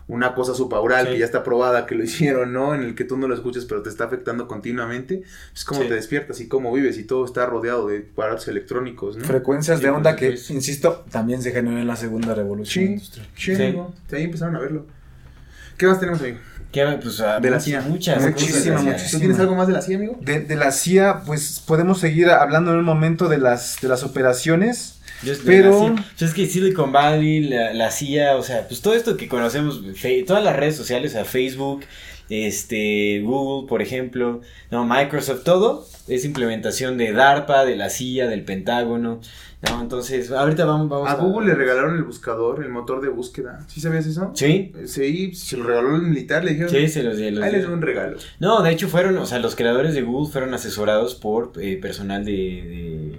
una 0.06 0.34
cosa 0.34 0.54
subaural 0.54 1.04
Sí. 1.06 1.12
que 1.12 1.18
ya 1.18 1.26
está 1.26 1.42
probada, 1.42 1.84
que 1.84 1.94
lo 1.94 2.02
hicieron, 2.08 2.52
¿no? 2.54 2.74
En 2.74 2.82
el 2.82 2.94
que 2.94 3.04
tú 3.04 3.18
no 3.18 3.28
lo 3.28 3.34
escuchas, 3.34 3.66
pero 3.66 3.82
te 3.82 3.90
está 3.90 4.04
afectando 4.04 4.48
continuamente. 4.48 5.22
Es 5.54 5.64
como 5.66 5.82
Sí. 5.82 5.88
te 5.88 5.94
despiertas 5.94 6.40
y 6.40 6.48
cómo 6.48 6.72
vives 6.72 6.96
y 6.96 7.04
todo 7.04 7.26
está 7.26 7.44
rodeado 7.44 7.88
de 7.88 8.08
aparatos 8.12 8.48
electrónicos, 8.48 9.18
¿no? 9.18 9.24
Frecuencias 9.24 9.78
Sí, 9.80 9.84
de 9.84 9.90
onda 9.90 10.16
que, 10.16 10.28
supuesto. 10.28 10.52
insisto, 10.54 11.04
también 11.10 11.42
se 11.42 11.50
generó 11.52 11.76
en 11.78 11.86
la 11.86 11.96
segunda 11.96 12.34
revolución 12.34 12.86
Sí. 12.86 12.92
industrial. 12.92 13.26
Sí. 14.08 14.16
Ahí 14.16 14.22
empezaron 14.24 14.56
a 14.56 14.60
verlo. 14.60 14.86
¿Qué 15.76 15.86
más 15.86 16.00
tenemos, 16.00 16.20
amigo? 16.20 16.38
¿Qué? 16.72 16.84
Pues, 17.02 17.20
ah, 17.20 17.38
De 17.40 17.48
la 17.50 17.56
muchas, 17.56 17.64
CIA. 17.64 17.80
Muchas. 17.82 18.22
Muchísima, 18.22 18.34
cosas 18.52 18.64
de 18.64 18.70
la 18.70 18.78
CIA. 18.78 18.92
muchísima. 18.92 19.10
¿Tú 19.12 19.18
tienes 19.20 19.38
algo 19.40 19.54
más 19.54 19.66
de 19.68 19.72
la 19.72 19.82
CIA, 19.82 19.96
amigo? 19.96 20.18
De, 20.20 20.40
de 20.40 20.56
la 20.56 20.70
CIA, 20.72 21.22
pues 21.24 21.62
podemos 21.66 21.98
seguir 22.00 22.28
hablando 22.30 22.72
en 22.72 22.78
un 22.78 22.84
momento 22.84 23.28
de 23.28 23.38
las, 23.38 23.78
de 23.80 23.88
las 23.88 24.02
operaciones. 24.04 24.97
Yo 25.22 25.32
estoy 25.32 25.46
Pero- 25.46 25.94
es 26.20 26.34
que 26.34 26.46
Silicon 26.46 26.92
Valley, 26.92 27.40
la, 27.48 27.72
la 27.74 27.90
CIA, 27.90 28.36
o 28.36 28.42
sea, 28.42 28.66
pues 28.68 28.80
todo 28.82 28.94
esto 28.94 29.16
que 29.16 29.28
conocemos, 29.28 29.82
todas 30.26 30.44
las 30.44 30.56
redes 30.56 30.76
sociales, 30.76 31.12
o 31.12 31.14
sea, 31.14 31.24
Facebook, 31.24 31.80
este, 32.30 33.20
Google, 33.24 33.68
por 33.68 33.82
ejemplo, 33.82 34.40
no, 34.70 34.84
Microsoft, 34.84 35.44
todo 35.44 35.86
es 36.08 36.24
implementación 36.24 36.96
de 36.98 37.12
DARPA, 37.12 37.64
de 37.64 37.76
la 37.76 37.90
CIA, 37.90 38.28
del 38.28 38.44
Pentágono, 38.44 39.20
¿no? 39.68 39.80
Entonces, 39.80 40.30
ahorita 40.30 40.64
vamos, 40.64 40.88
vamos 40.88 41.08
A 41.08 41.14
Google 41.16 41.48
le 41.48 41.54
regalaron 41.54 41.96
el 41.96 42.04
buscador, 42.04 42.62
el 42.62 42.70
motor 42.70 43.00
de 43.00 43.08
búsqueda. 43.08 43.60
¿Sí 43.66 43.80
sabías 43.80 44.06
eso? 44.06 44.30
Sí, 44.34 44.72
Sí, 44.86 45.34
se 45.34 45.56
lo 45.56 45.64
regaló 45.64 45.96
el 45.96 46.02
militar, 46.02 46.44
le 46.44 46.52
dijeron. 46.52 46.70
sí, 46.70 46.86
se 46.88 47.02
los, 47.02 47.16
se 47.16 47.30
los 47.30 47.42
Ahí 47.42 47.52
les 47.52 47.64
doy 47.64 47.72
un 47.72 47.82
regalo. 47.82 48.18
No, 48.40 48.62
de 48.62 48.70
hecho 48.72 48.88
fueron, 48.88 49.18
o 49.18 49.26
sea, 49.26 49.38
los 49.38 49.56
creadores 49.56 49.94
de 49.94 50.02
Google 50.02 50.30
fueron 50.30 50.54
asesorados 50.54 51.14
por 51.14 51.52
eh, 51.60 51.76
personal 51.80 52.24
de, 52.24 52.32
de, 52.32 53.18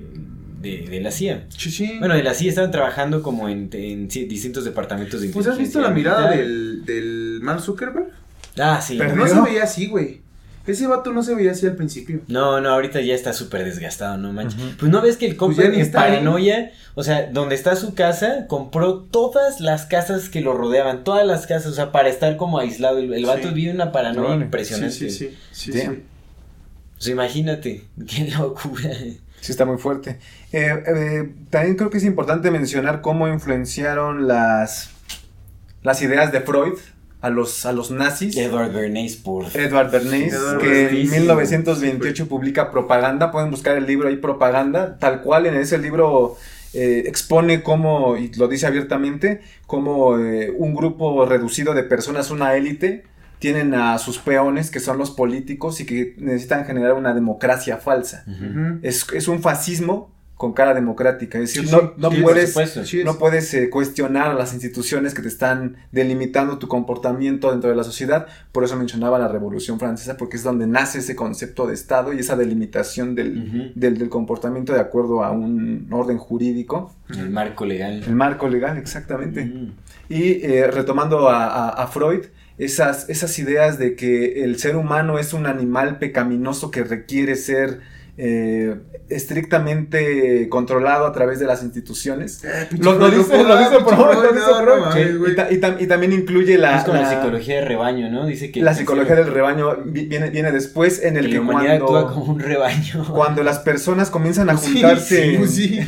de, 0.61 0.87
de 0.89 0.99
la 1.01 1.11
CIA. 1.11 1.45
Sí, 1.49 1.71
sí. 1.71 1.95
Bueno, 1.99 2.15
de 2.15 2.23
la 2.23 2.33
CIA 2.33 2.49
estaban 2.49 2.71
trabajando 2.71 3.21
como 3.23 3.49
en, 3.49 3.69
en 3.73 4.07
distintos 4.07 4.65
departamentos 4.65 5.21
de 5.21 5.29
pues 5.29 5.47
has 5.47 5.57
visto 5.57 5.79
la 5.81 5.89
inteligencia 5.89 6.21
mirada 6.25 6.35
del, 6.35 6.85
del 6.85 7.39
Mark 7.41 7.61
Zuckerberg. 7.61 8.09
Ah, 8.57 8.81
sí. 8.81 8.97
Pero- 8.97 9.15
No 9.15 9.27
se 9.27 9.39
veía 9.41 9.63
así, 9.63 9.87
güey. 9.87 10.21
Ese 10.67 10.85
vato 10.85 11.11
no 11.11 11.23
se 11.23 11.33
veía 11.33 11.51
así 11.51 11.65
al 11.65 11.75
principio. 11.75 12.21
No, 12.27 12.61
no, 12.61 12.69
ahorita 12.69 13.01
ya 13.01 13.15
está 13.15 13.33
súper 13.33 13.65
desgastado, 13.65 14.17
no 14.17 14.31
manches. 14.33 14.61
Pues 14.77 14.91
no 14.91 15.01
ves 15.01 15.17
que 15.17 15.25
el 15.25 15.35
compa 15.35 15.63
ni 15.63 15.77
en 15.77 15.81
ahí. 15.81 15.89
paranoia, 15.89 16.71
o 16.93 17.01
sea, 17.03 17.25
donde 17.31 17.55
está 17.55 17.75
su 17.75 17.95
casa, 17.95 18.45
compró 18.47 18.99
todas 18.99 19.61
las 19.61 19.87
casas 19.87 20.29
que 20.29 20.41
lo 20.41 20.53
rodeaban, 20.53 21.03
todas 21.03 21.25
las 21.25 21.47
casas, 21.47 21.71
o 21.71 21.73
sea, 21.73 21.91
para 21.91 22.09
estar 22.09 22.37
como 22.37 22.59
aislado. 22.59 22.99
El, 22.99 23.11
el 23.15 23.25
vato 23.25 23.47
Sí. 23.47 23.53
vive 23.55 23.71
una 23.71 23.91
paranoia 23.91 24.35
impresionante. 24.35 24.93
Sí, 24.93 25.09
sí, 25.09 25.29
sí. 25.51 25.71
sí, 25.71 25.79
sí. 25.79 25.87
Pues 26.97 27.07
imagínate, 27.07 27.85
qué 28.07 28.29
locura. 28.37 28.91
Sí, 29.41 29.51
está 29.51 29.65
muy 29.65 29.77
fuerte. 29.77 30.19
Eh, 30.51 30.83
eh, 30.87 31.31
también 31.49 31.75
creo 31.75 31.89
que 31.89 31.97
es 31.97 32.03
importante 32.03 32.51
mencionar 32.51 33.01
cómo 33.01 33.27
influenciaron 33.27 34.27
las, 34.27 34.91
las 35.81 36.01
ideas 36.01 36.31
de 36.31 36.41
Freud 36.41 36.73
a 37.21 37.29
los, 37.29 37.65
a 37.65 37.73
los 37.73 37.91
nazis. 37.91 38.37
Edward 38.37 38.71
Bernays 38.73 39.17
por... 39.17 39.45
Edward 39.55 39.91
Bernays, 39.91 40.33
Edward 40.33 40.59
que 40.59 40.81
en 40.81 40.85
Bernays, 40.85 41.11
1928 41.11 42.27
publica 42.27 42.71
Propaganda, 42.71 43.31
pueden 43.31 43.51
buscar 43.51 43.77
el 43.77 43.85
libro 43.85 44.07
ahí, 44.07 44.17
Propaganda, 44.17 44.97
tal 44.99 45.21
cual 45.21 45.45
en 45.45 45.55
ese 45.55 45.77
libro 45.77 46.37
eh, 46.73 47.03
expone 47.07 47.63
cómo, 47.63 48.15
y 48.15 48.31
lo 48.33 48.47
dice 48.47 48.67
abiertamente, 48.67 49.41
cómo 49.65 50.17
eh, 50.17 50.53
un 50.55 50.75
grupo 50.75 51.25
reducido 51.25 51.73
de 51.73 51.83
personas, 51.83 52.31
una 52.31 52.55
élite, 52.55 53.03
tienen 53.39 53.73
a 53.73 53.97
sus 53.97 54.17
peones, 54.19 54.69
que 54.69 54.79
son 54.79 54.97
los 54.97 55.11
políticos, 55.11 55.79
y 55.81 55.85
que 55.85 56.15
necesitan 56.17 56.65
generar 56.65 56.93
una 56.93 57.13
democracia 57.13 57.77
falsa. 57.77 58.25
Es, 58.81 59.05
es 59.13 59.27
un 59.27 59.41
fascismo 59.41 60.11
con 60.35 60.53
cara 60.53 60.73
democrática, 60.73 61.37
es 61.37 61.53
decir, 61.53 61.67
Sí, 61.67 61.75
no, 61.75 61.81
sí, 61.81 61.87
no 61.97 62.11
sí, 62.11 62.21
puedes... 62.21 62.55
No 63.03 63.17
puedes 63.17 63.53
eh, 63.53 63.69
cuestionar 63.69 64.29
a 64.29 64.33
las 64.33 64.53
instituciones 64.53 65.13
que 65.13 65.21
te 65.21 65.27
están 65.27 65.75
delimitando 65.91 66.59
tu 66.59 66.69
comportamiento 66.69 67.51
dentro 67.51 67.69
de 67.69 67.75
la 67.75 67.83
sociedad. 67.83 68.25
Por 68.53 68.63
eso 68.63 68.77
mencionaba 68.77 69.19
la 69.19 69.27
Revolución 69.27 69.79
Francesa, 69.79 70.15
porque 70.15 70.37
es 70.37 70.43
donde 70.43 70.65
nace 70.65 70.99
ese 70.99 71.13
concepto 71.13 71.67
de 71.67 71.73
Estado 71.73 72.13
y 72.13 72.19
esa 72.19 72.37
delimitación 72.37 73.15
del, 73.15 73.73
del, 73.75 73.97
del 73.97 74.07
comportamiento 74.09 74.71
de 74.71 74.79
acuerdo 74.79 75.25
a 75.25 75.31
un 75.31 75.87
orden 75.91 76.17
jurídico. 76.17 76.93
El 77.09 77.29
marco 77.31 77.65
legal. 77.65 78.01
El 78.07 78.15
marco 78.15 78.47
legal, 78.47 78.77
exactamente. 78.77 79.43
Ujú. 79.43 79.71
Y 80.07 80.41
eh, 80.45 80.67
retomando 80.71 81.27
a, 81.29 81.47
a- 81.47 81.69
a 81.83 81.87
Freud, 81.87 82.21
esas, 82.59 83.09
esas 83.09 83.39
ideas 83.39 83.79
de 83.79 83.95
que 83.95 84.43
el 84.43 84.59
ser 84.59 84.75
humano 84.75 85.17
es 85.17 85.33
un 85.33 85.47
animal 85.47 85.97
pecaminoso 85.97 86.69
que 86.71 86.83
requiere 86.83 87.35
ser 87.35 87.79
eh, 88.21 88.75
estrictamente 89.07 90.49
controlado 90.49 91.05
a 91.05 91.13
través 91.13 91.39
de 91.39 91.45
las 91.45 91.63
instituciones. 91.63 92.43
Eh, 92.43 92.67
Lo, 92.79 93.09
dice, 93.09 93.43
lo 93.43 93.57
dice 93.57 93.77
Sí, 94.93 95.17
güey. 95.17 95.31
Y, 95.31 95.35
ta- 95.35 95.47
y 95.51 95.55
tam- 95.61 95.77
y 95.79 95.87
también 95.87 96.11
incluye 96.13 96.57
la, 96.57 96.77
es 96.79 96.83
como 96.83 96.95
la, 96.97 97.03
la- 97.03 97.09
psicología 97.09 97.55
de 97.55 97.65
rebaño, 97.65 98.09
¿no? 98.11 98.25
Dice 98.25 98.51
que 98.51 98.61
la 98.61 98.73
psicología 98.73 99.15
del 99.15 99.31
rebaño 99.31 99.77
vi- 99.85 100.05
viene, 100.05 100.29
viene 100.29 100.51
después 100.51 101.01
en 101.03 101.13
que 101.13 101.19
el 101.19 101.25
la 101.25 101.31
que, 101.31 101.39
humanidad 101.39 101.79
cuando, 101.79 101.97
actúa 101.97 102.13
como 102.13 102.33
un 102.33 102.39
rebaño. 102.39 103.05
cuando 103.13 103.43
las 103.43 103.59
personas 103.59 104.09
comienzan 104.09 104.49
a 104.49 104.57
sí, 104.57 104.73
juntarse 104.73 105.23
sí, 105.23 105.29
en, 105.29 105.37
pues 105.37 105.55
sí. 105.55 105.79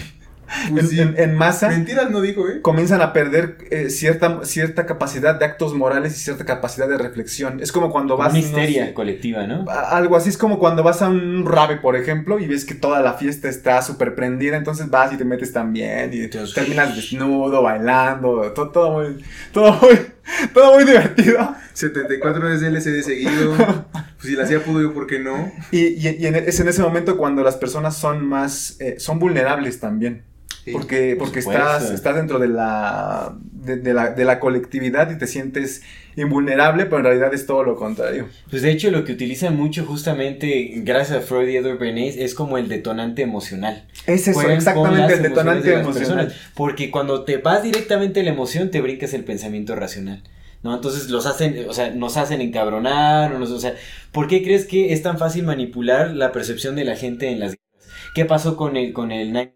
Pues 0.69 0.83
en- 0.85 0.89
sí. 0.89 0.99
en- 0.99 1.15
en 1.17 1.35
masa, 1.35 1.69
Mentiras 1.69 2.09
no 2.11 2.21
dijo, 2.21 2.47
¿eh? 2.49 2.61
comienzan 2.61 3.01
a 3.01 3.13
perder 3.13 3.57
eh, 3.71 3.89
cierta, 3.89 4.43
cierta 4.43 4.85
capacidad 4.85 5.37
de 5.39 5.45
actos 5.45 5.73
morales 5.73 6.15
y 6.15 6.19
cierta 6.19 6.45
capacidad 6.45 6.87
de 6.89 6.97
reflexión. 6.97 7.59
Es 7.61 7.71
como 7.71 7.89
cuando 7.91 8.15
Como 8.15 8.23
vas... 8.27 8.33
una 8.33 8.41
no 8.41 8.47
histeria 8.47 8.85
sé, 8.87 8.93
colectiva, 8.93 9.47
¿no? 9.47 9.65
a- 9.69 9.95
algo 9.97 10.15
así 10.15 10.29
es 10.29 10.37
como 10.37 10.59
cuando 10.59 10.83
vas 10.83 11.01
a 11.01 11.09
un 11.09 11.45
rave, 11.45 11.77
por 11.77 11.95
ejemplo, 11.95 12.39
y 12.39 12.47
ves 12.47 12.65
que 12.65 12.75
toda 12.75 13.01
la 13.01 13.13
fiesta 13.13 13.47
está 13.49 13.81
súper 13.81 14.15
prendida, 14.15 14.57
entonces 14.57 14.89
vas 14.89 15.13
y 15.13 15.17
te 15.17 15.25
metes 15.25 15.53
también 15.53 16.11
y 16.13 16.27
Dios. 16.27 16.53
terminas 16.53 16.95
desnudo, 16.95 17.61
bailando, 17.63 18.51
todo, 18.53 18.69
todo 18.69 18.91
muy, 18.99 19.23
todo 19.53 19.73
muy, 19.81 19.99
todo 20.53 20.73
muy 20.75 20.83
divertido. 20.83 21.55
74 21.73 22.41
veces 22.41 22.63
LCD 22.67 23.01
seguido. 23.03 23.55
Pues 24.21 24.29
si 24.29 24.35
la 24.37 24.43
hacía 24.43 24.63
pudo 24.63 24.79
yo, 24.83 24.93
¿por 24.93 25.07
qué 25.07 25.17
no? 25.17 25.51
Y, 25.71 25.79
y- 25.79 26.17
y 26.19 26.27
en- 26.27 26.35
es 26.35 26.59
en 26.59 26.67
ese 26.67 26.83
momento 26.83 27.17
cuando 27.17 27.41
las 27.43 27.55
personas 27.55 27.97
son 27.97 28.23
más, 28.23 28.75
eh, 28.79 28.97
son 28.99 29.17
vulnerables 29.17 29.79
también. 29.79 30.25
Sí. 30.63 30.71
Porque, 30.71 31.15
por 31.17 31.27
porque 31.27 31.41
supuesto. 31.41 31.63
estás, 31.77 31.91
estás 31.91 32.15
dentro 32.15 32.37
de 32.37 32.47
la, 32.47 33.35
de, 33.51 33.77
de 33.77 33.93
la, 33.95 34.11
de 34.11 34.25
la 34.25 34.39
colectividad 34.39 35.09
y 35.09 35.17
te 35.17 35.25
sientes 35.25 35.81
invulnerable, 36.15 36.85
pero 36.85 36.97
en 36.99 37.03
realidad 37.05 37.33
es 37.33 37.45
todo 37.47 37.63
lo 37.63 37.75
contrario. 37.75 38.27
Pues 38.49 38.61
de 38.61 38.69
hecho 38.71 38.91
lo 38.91 39.03
que 39.03 39.13
utilizan 39.13 39.55
mucho 39.57 39.85
justamente 39.85 40.71
gracias 40.83 41.17
a 41.17 41.21
Freud 41.21 41.47
y 41.49 41.55
Edward 41.55 41.79
Bernays 41.79 42.15
es 42.17 42.35
como 42.35 42.57
el 42.59 42.67
detonante 42.67 43.21
emocional. 43.23 43.87
Es 44.05 44.27
eso, 44.27 44.33
Juegan 44.39 44.57
exactamente 44.57 45.13
el 45.13 45.23
detonante 45.23 45.67
de 45.69 45.79
emocional. 45.79 46.25
personas, 46.27 46.51
porque 46.53 46.91
cuando 46.91 47.23
te 47.23 47.37
vas 47.37 47.63
directamente 47.63 48.19
a 48.19 48.23
la 48.23 48.29
emoción 48.29 48.69
te 48.69 48.81
brincas 48.81 49.13
el 49.13 49.23
pensamiento 49.23 49.75
racional. 49.75 50.21
¿No? 50.63 50.75
Entonces 50.75 51.09
los 51.09 51.25
hacen, 51.25 51.65
o 51.67 51.73
sea, 51.73 51.89
nos 51.89 52.17
hacen 52.17 52.39
encabronar, 52.39 53.33
o, 53.33 53.39
nos- 53.39 53.49
o 53.49 53.59
sea, 53.59 53.73
¿por 54.11 54.27
qué 54.27 54.43
crees 54.43 54.65
que 54.67 54.93
es 54.93 55.01
tan 55.01 55.17
fácil 55.17 55.43
manipular 55.43 56.11
la 56.15 56.31
percepción 56.31 56.75
de 56.75 56.85
la 56.85 56.95
gente 56.95 57.29
en 57.31 57.39
las 57.39 57.53
guerras? 57.53 57.95
¿Qué 58.13 58.25
pasó 58.25 58.55
con 58.57 58.77
el, 58.77 58.93
con 58.93 59.11
el, 59.11 59.33
nine- 59.33 59.55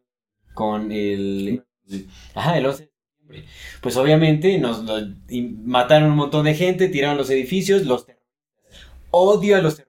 con 0.55 0.91
el, 0.91 1.63
ajá, 2.33 2.57
el 2.57 2.65
11 2.65 2.83
de 2.83 2.89
septiembre? 2.89 3.45
Pues 3.81 3.95
obviamente 3.97 4.57
nos, 4.57 4.83
mataron 5.63 6.09
un 6.09 6.17
montón 6.17 6.45
de 6.45 6.55
gente, 6.55 6.87
tiraron 6.89 7.17
los 7.17 7.29
edificios, 7.29 7.85
los 7.85 8.07
terroristas. 8.07 8.25
Odio 9.11 9.55
a 9.55 9.61
los 9.61 9.75
terroristas. 9.75 9.85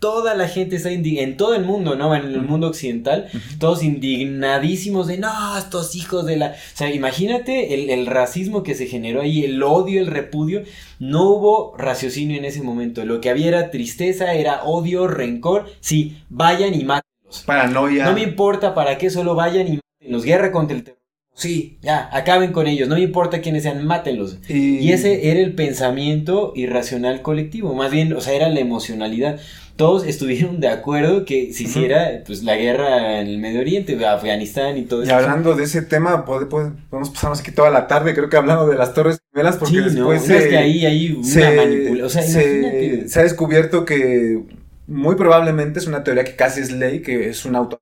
Toda 0.00 0.34
la 0.34 0.48
gente 0.48 0.76
está 0.76 0.90
indi- 0.90 1.20
en 1.20 1.36
todo 1.38 1.54
el 1.54 1.64
mundo, 1.64 1.94
¿no? 1.94 2.14
En 2.14 2.24
el 2.24 2.42
mundo 2.42 2.66
occidental, 2.68 3.28
todos 3.58 3.82
indignadísimos 3.82 5.06
de 5.06 5.16
no, 5.18 5.56
estos 5.56 5.94
hijos 5.94 6.26
de 6.26 6.36
la. 6.36 6.48
O 6.48 6.76
sea, 6.76 6.92
imagínate 6.92 7.72
el, 7.74 7.88
el 7.90 8.06
racismo 8.06 8.62
que 8.62 8.74
se 8.74 8.86
generó 8.86 9.22
ahí, 9.22 9.44
el 9.44 9.62
odio, 9.62 10.00
el 10.00 10.08
repudio. 10.08 10.62
No 10.98 11.30
hubo 11.30 11.74
raciocinio 11.78 12.36
en 12.36 12.44
ese 12.44 12.60
momento. 12.62 13.04
Lo 13.06 13.20
que 13.22 13.30
había 13.30 13.48
era 13.48 13.70
tristeza, 13.70 14.34
era 14.34 14.64
odio, 14.64 15.06
rencor. 15.06 15.70
Sí, 15.80 16.18
vayan 16.28 16.74
y 16.74 16.84
mátenlos. 16.84 17.42
Paranoia. 17.46 18.04
No 18.04 18.12
me 18.12 18.22
importa 18.22 18.74
para 18.74 18.98
qué, 18.98 19.08
solo 19.10 19.34
vayan 19.34 19.68
y 19.74 19.80
mátenlos. 20.04 20.24
Guerra 20.24 20.52
contra 20.52 20.76
el 20.76 20.82
terrorismo. 20.84 21.04
Sí, 21.36 21.78
ya, 21.82 22.08
acaben 22.12 22.52
con 22.52 22.68
ellos. 22.68 22.88
No 22.88 22.94
me 22.94 23.00
importa 23.00 23.40
quiénes 23.40 23.64
sean, 23.64 23.84
mátenlos. 23.84 24.38
y, 24.48 24.76
Y 24.78 24.92
ese 24.92 25.30
era 25.32 25.40
el 25.40 25.52
pensamiento 25.54 26.52
irracional 26.54 27.22
colectivo, 27.22 27.74
más 27.74 27.90
bien, 27.90 28.12
o 28.12 28.20
sea, 28.20 28.34
era 28.34 28.48
la 28.48 28.60
emocionalidad. 28.60 29.40
Todos 29.74 30.06
estuvieron 30.06 30.60
de 30.60 30.68
acuerdo 30.68 31.24
que 31.24 31.52
se 31.52 31.64
hiciera 31.64 32.22
pues 32.24 32.44
la 32.44 32.54
guerra 32.54 33.20
en 33.20 33.26
el 33.26 33.38
Medio 33.38 33.58
Oriente, 33.60 33.98
Afganistán 34.06 34.78
y 34.78 34.82
todo 34.82 35.02
y 35.02 35.06
eso. 35.06 35.16
hablando 35.16 35.56
de 35.56 35.64
ese 35.64 35.82
tema, 35.82 36.24
pode- 36.24 36.46
pode- 36.48 36.70
podemos 36.88 37.10
pasarnos 37.10 37.40
aquí 37.40 37.50
toda 37.50 37.70
la 37.70 37.88
tarde, 37.88 38.14
creo 38.14 38.28
que 38.28 38.36
hablando 38.36 38.68
de 38.68 38.76
las 38.76 38.94
Torres 38.94 39.18
Gemelas, 39.32 39.56
porque 39.56 39.74
Sí, 39.74 39.80
después 39.80 40.20
no, 40.20 40.26
se, 40.28 40.38
es 40.38 40.46
que 40.46 40.56
ahí 40.56 40.86
hay 40.86 41.10
una 41.14 41.24
se- 41.26 41.56
manipulación. 41.56 42.06
O 42.06 42.08
sea, 42.08 42.22
se- 42.22 43.08
se 43.08 43.18
ha 43.18 43.22
descubierto 43.24 43.84
que 43.84 44.38
muy 44.86 45.16
probablemente 45.16 45.80
es 45.80 45.88
una 45.88 46.04
teoría 46.04 46.22
que 46.22 46.36
casi 46.36 46.60
es 46.60 46.70
ley, 46.70 47.00
que 47.02 47.28
es 47.28 47.44
un 47.44 47.56
auto 47.56 47.80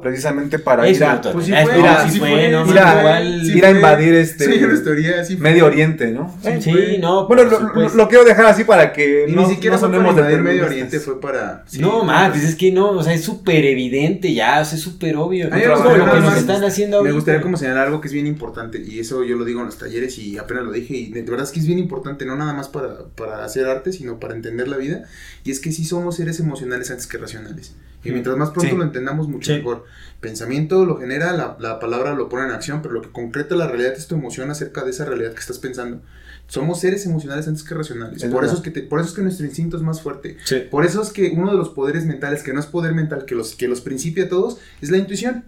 precisamente 0.00 0.58
para 0.58 0.86
Es 0.86 0.96
ir 0.98 1.04
a, 1.04 1.20
pues 1.20 1.46
sí 1.46 1.52
es- 1.52 1.64
fue, 1.64 1.72
no, 1.72 1.78
mira, 1.78 2.04
sí 2.04 2.10
sí 2.12 2.18
fue, 2.18 2.28
fue, 2.30 2.48
no, 2.50 2.66
ir 2.66 2.74
no, 2.74 2.80
a- 2.80 2.98
igual- 3.00 3.40
sí 3.44 3.52
ir 3.58 3.64
a 3.64 3.68
fue. 3.68 3.76
invadir 3.76 4.14
este 4.14 4.44
Sí, 4.44 4.60
la 4.60 4.72
historia, 4.74 5.24
sí 5.24 5.36
fue. 5.36 5.50
Medio 5.50 5.66
Oriente, 5.66 6.10
¿no? 6.12 6.34
Sí, 6.60 6.96
no, 7.00 7.26
Bueno, 7.26 7.44
lo, 7.44 7.50
lo- 7.50 7.58
supuesto. 7.68 7.96
lo 7.98 8.08
quiero 8.08 8.24
dejar 8.24 8.46
así 8.46 8.64
para 8.64 8.92
que 8.92 9.26
Y 9.28 9.32
no, 9.32 9.42
ni 9.46 9.54
siquiera 9.54 9.76
no 9.76 9.80
sonemos 9.80 10.14
de 10.14 10.20
invadir 10.22 10.40
Medio. 10.40 10.64
Oriente, 10.66 11.00
fue 11.00 11.20
para. 11.20 11.64
sí, 11.66 11.78
no, 11.80 12.04
más, 12.04 12.30
pues, 12.30 12.44
es 12.44 12.54
que 12.54 12.72
no, 12.72 12.90
o 12.90 13.02
sea, 13.02 13.12
es 13.12 13.22
súper 13.22 13.64
evidente 13.64 14.32
ya, 14.32 14.60
o 14.60 14.64
sea, 14.64 14.76
es 14.76 14.82
súper 14.82 15.16
obvio. 15.16 15.48
Me 15.50 15.62
como 15.62 15.74
gustaría 15.74 15.98
lo 15.98 16.04
que 16.04 16.06
nada 16.06 16.20
nos 16.20 16.30
más- 16.30 16.38
están 16.38 16.64
haciendo 16.64 16.96
Me 16.96 16.98
ahorita. 17.08 17.14
gustaría 17.14 17.40
como 17.42 17.56
señalar 17.56 17.86
algo 17.86 18.00
que 18.00 18.08
es 18.08 18.14
bien 18.14 18.26
importante 18.26 18.80
y 18.82 18.98
eso 18.98 19.24
yo 19.24 19.36
lo 19.36 19.44
digo 19.44 19.60
en 19.60 19.66
los 19.66 19.78
talleres 19.78 20.18
y 20.18 20.38
apenas 20.38 20.64
lo 20.64 20.72
dije 20.72 20.94
y 20.96 21.10
de 21.10 21.22
verdad 21.22 21.44
es 21.44 21.52
que 21.52 21.60
es 21.60 21.66
bien 21.66 21.78
importante 21.78 22.24
no 22.24 22.36
nada 22.36 22.52
más 22.52 22.68
para, 22.68 23.04
para 23.16 23.44
hacer 23.44 23.66
arte 23.66 23.92
sino 23.92 24.18
para 24.20 24.34
entender 24.34 24.68
la 24.68 24.76
vida 24.76 25.04
y 25.44 25.50
es 25.50 25.60
que 25.60 25.72
sí 25.72 25.84
somos 25.84 26.16
seres 26.16 26.40
emocionales 26.40 26.90
antes 26.90 27.06
que 27.06 27.18
racionales 27.18 27.74
y 28.04 28.10
mientras 28.10 28.36
más 28.36 28.50
pronto 28.50 28.70
Sí. 28.70 28.76
lo 28.76 28.82
entendamos 28.84 29.28
mucho 29.28 29.52
Sí. 29.52 29.58
mejor 29.58 29.84
pensamiento 30.20 30.84
lo 30.84 30.96
genera 30.96 31.32
la, 31.32 31.56
la 31.60 31.78
palabra 31.78 32.14
lo 32.14 32.28
pone 32.28 32.44
en 32.46 32.50
acción 32.52 32.80
pero 32.82 32.94
lo 32.94 33.02
que 33.02 33.10
concreta 33.10 33.54
la 33.56 33.66
realidad 33.66 33.92
es 33.96 34.06
tu 34.06 34.14
emoción 34.14 34.50
acerca 34.50 34.84
de 34.84 34.90
esa 34.90 35.04
realidad 35.04 35.32
que 35.32 35.40
estás 35.40 35.58
pensando 35.58 36.00
somos 36.48 36.80
seres 36.80 37.06
emocionales 37.06 37.48
antes 37.48 37.62
que 37.62 37.74
racionales 37.74 38.16
Es 38.22 38.30
por 38.30 38.40
verdad. 38.42 38.50
eso 38.52 38.56
es 38.56 38.62
que 38.62 38.70
te- 38.70 38.82
por 38.86 39.00
eso 39.00 39.08
es 39.10 39.14
que 39.14 39.22
nuestro 39.22 39.46
instinto 39.46 39.76
es 39.76 39.82
más 39.82 40.00
fuerte 40.02 40.36
Sí. 40.44 40.62
por 40.70 40.84
eso 40.84 41.00
es 41.02 41.10
que 41.10 41.30
uno 41.36 41.50
de 41.50 41.56
los 41.56 41.70
poderes 41.70 42.04
mentales 42.04 42.42
que 42.42 42.52
no 42.52 42.60
es 42.60 42.66
poder 42.66 42.92
mental 42.94 43.24
que 43.24 43.34
los 43.34 43.54
que 43.54 43.68
los 43.68 43.80
principia 43.80 44.24
a 44.24 44.28
todos 44.28 44.58
es 44.80 44.90
la 44.90 44.98
intuición 44.98 45.44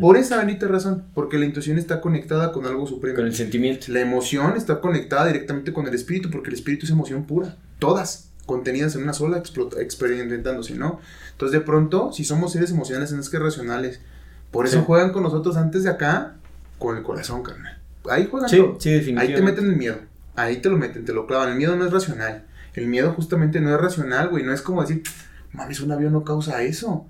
por 0.00 0.16
esa 0.16 0.36
bendita 0.36 0.68
razón, 0.68 1.06
porque 1.12 1.38
la 1.38 1.44
intuición 1.44 1.76
está 1.76 2.00
conectada 2.00 2.52
con 2.52 2.64
algo 2.66 2.86
supremo. 2.86 3.16
Con 3.16 3.26
el 3.26 3.34
sentimiento. 3.34 3.86
La 3.88 4.00
emoción 4.00 4.56
está 4.56 4.80
conectada 4.80 5.26
directamente 5.26 5.72
con 5.72 5.88
el 5.88 5.92
espíritu, 5.94 6.30
porque 6.30 6.50
el 6.50 6.54
espíritu 6.54 6.86
es 6.86 6.92
emoción 6.92 7.24
pura. 7.24 7.56
Todas 7.80 8.30
contenidas 8.46 8.94
en 8.94 9.02
una 9.02 9.12
sola, 9.12 9.42
experimentándose, 9.80 10.76
¿no? 10.76 11.00
Entonces, 11.32 11.58
de 11.58 11.64
pronto, 11.64 12.12
si 12.12 12.24
somos 12.24 12.52
seres 12.52 12.70
emocionales 12.70 13.12
antes 13.12 13.28
que 13.28 13.38
racionales, 13.38 14.00
por 14.50 14.66
eso 14.66 14.78
Sí. 14.78 14.84
juegan 14.86 15.12
con 15.12 15.22
nosotros 15.22 15.56
antes 15.56 15.82
de 15.82 15.90
acá, 15.90 16.34
con 16.78 16.96
el 16.96 17.02
corazón, 17.02 17.42
carnal. 17.42 17.78
Ahí 18.08 18.28
juegan 18.30 18.48
Sí, 18.48 18.56
todo. 18.58 18.76
sí, 18.80 18.88
Ahí 18.90 18.94
definitivamente. 18.96 19.36
te 19.40 19.42
meten 19.42 19.64
el 19.70 19.76
miedo. 19.76 19.96
Ahí 20.34 20.56
te 20.58 20.68
lo 20.70 20.76
meten, 20.76 21.04
te 21.04 21.12
lo 21.12 21.26
clavan. 21.26 21.50
El 21.50 21.56
miedo 21.56 21.76
no 21.76 21.84
es 21.86 21.92
racional. 21.92 22.44
El 22.74 22.86
miedo 22.86 23.12
justamente 23.12 23.60
no 23.60 23.74
es 23.74 23.80
racional, 23.80 24.28
güey. 24.28 24.44
No 24.44 24.52
es 24.52 24.62
como 24.62 24.80
decir, 24.82 25.02
mames, 25.52 25.80
un 25.80 25.92
avión 25.92 26.12
no 26.12 26.24
causa 26.24 26.62
eso. 26.62 27.06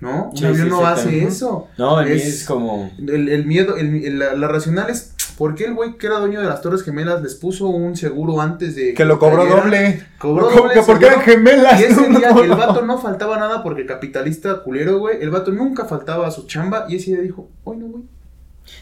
¿No? 0.00 0.30
Un 0.30 0.36
Sí, 0.36 0.44
avión 0.44 0.64
sí, 0.66 0.70
no 0.70 0.86
hace 0.86 1.24
eso. 1.24 1.66
No, 1.76 2.00
el 2.00 2.08
Es- 2.12 2.26
es 2.26 2.44
como... 2.44 2.92
El, 2.98 3.28
el 3.28 3.46
miedo, 3.46 3.76
el- 3.76 4.04
el- 4.04 4.18
la, 4.20 4.34
la 4.34 4.46
racional 4.48 4.90
es, 4.90 5.12
¿Por 5.38 5.54
qué 5.54 5.66
el 5.66 5.74
güey 5.74 5.96
que 5.96 6.08
era 6.08 6.18
dueño 6.18 6.40
de 6.40 6.48
las 6.48 6.60
Torres 6.62 6.82
Gemelas 6.82 7.22
les 7.22 7.36
puso 7.36 7.68
un 7.68 7.96
seguro 7.96 8.40
antes 8.40 8.74
de 8.74 8.92
Que 8.92 9.04
lo 9.04 9.20
cobró 9.20 9.46
doble. 9.46 10.04
Cobró 10.18 10.50
doble 10.50 10.74
que 10.74 10.82
porque 10.82 11.06
eran 11.06 11.20
gemelas. 11.20 11.80
Y 11.80 11.84
ese 11.84 12.08
¿no? 12.08 12.18
día 12.18 12.30
el 12.30 12.50
vato 12.50 12.82
no 12.82 12.98
faltaba 12.98 13.38
nada 13.38 13.62
porque 13.62 13.86
capitalista 13.86 14.64
culero, 14.64 14.98
güey. 14.98 15.22
El 15.22 15.30
vato 15.30 15.52
nunca 15.52 15.84
faltaba 15.84 16.26
a 16.26 16.32
su 16.32 16.48
chamba 16.48 16.86
y 16.88 16.96
ese 16.96 17.12
día 17.12 17.20
dijo, 17.20 17.48
hoy 17.62 17.76
no, 17.76 17.86
güey. 17.86 18.02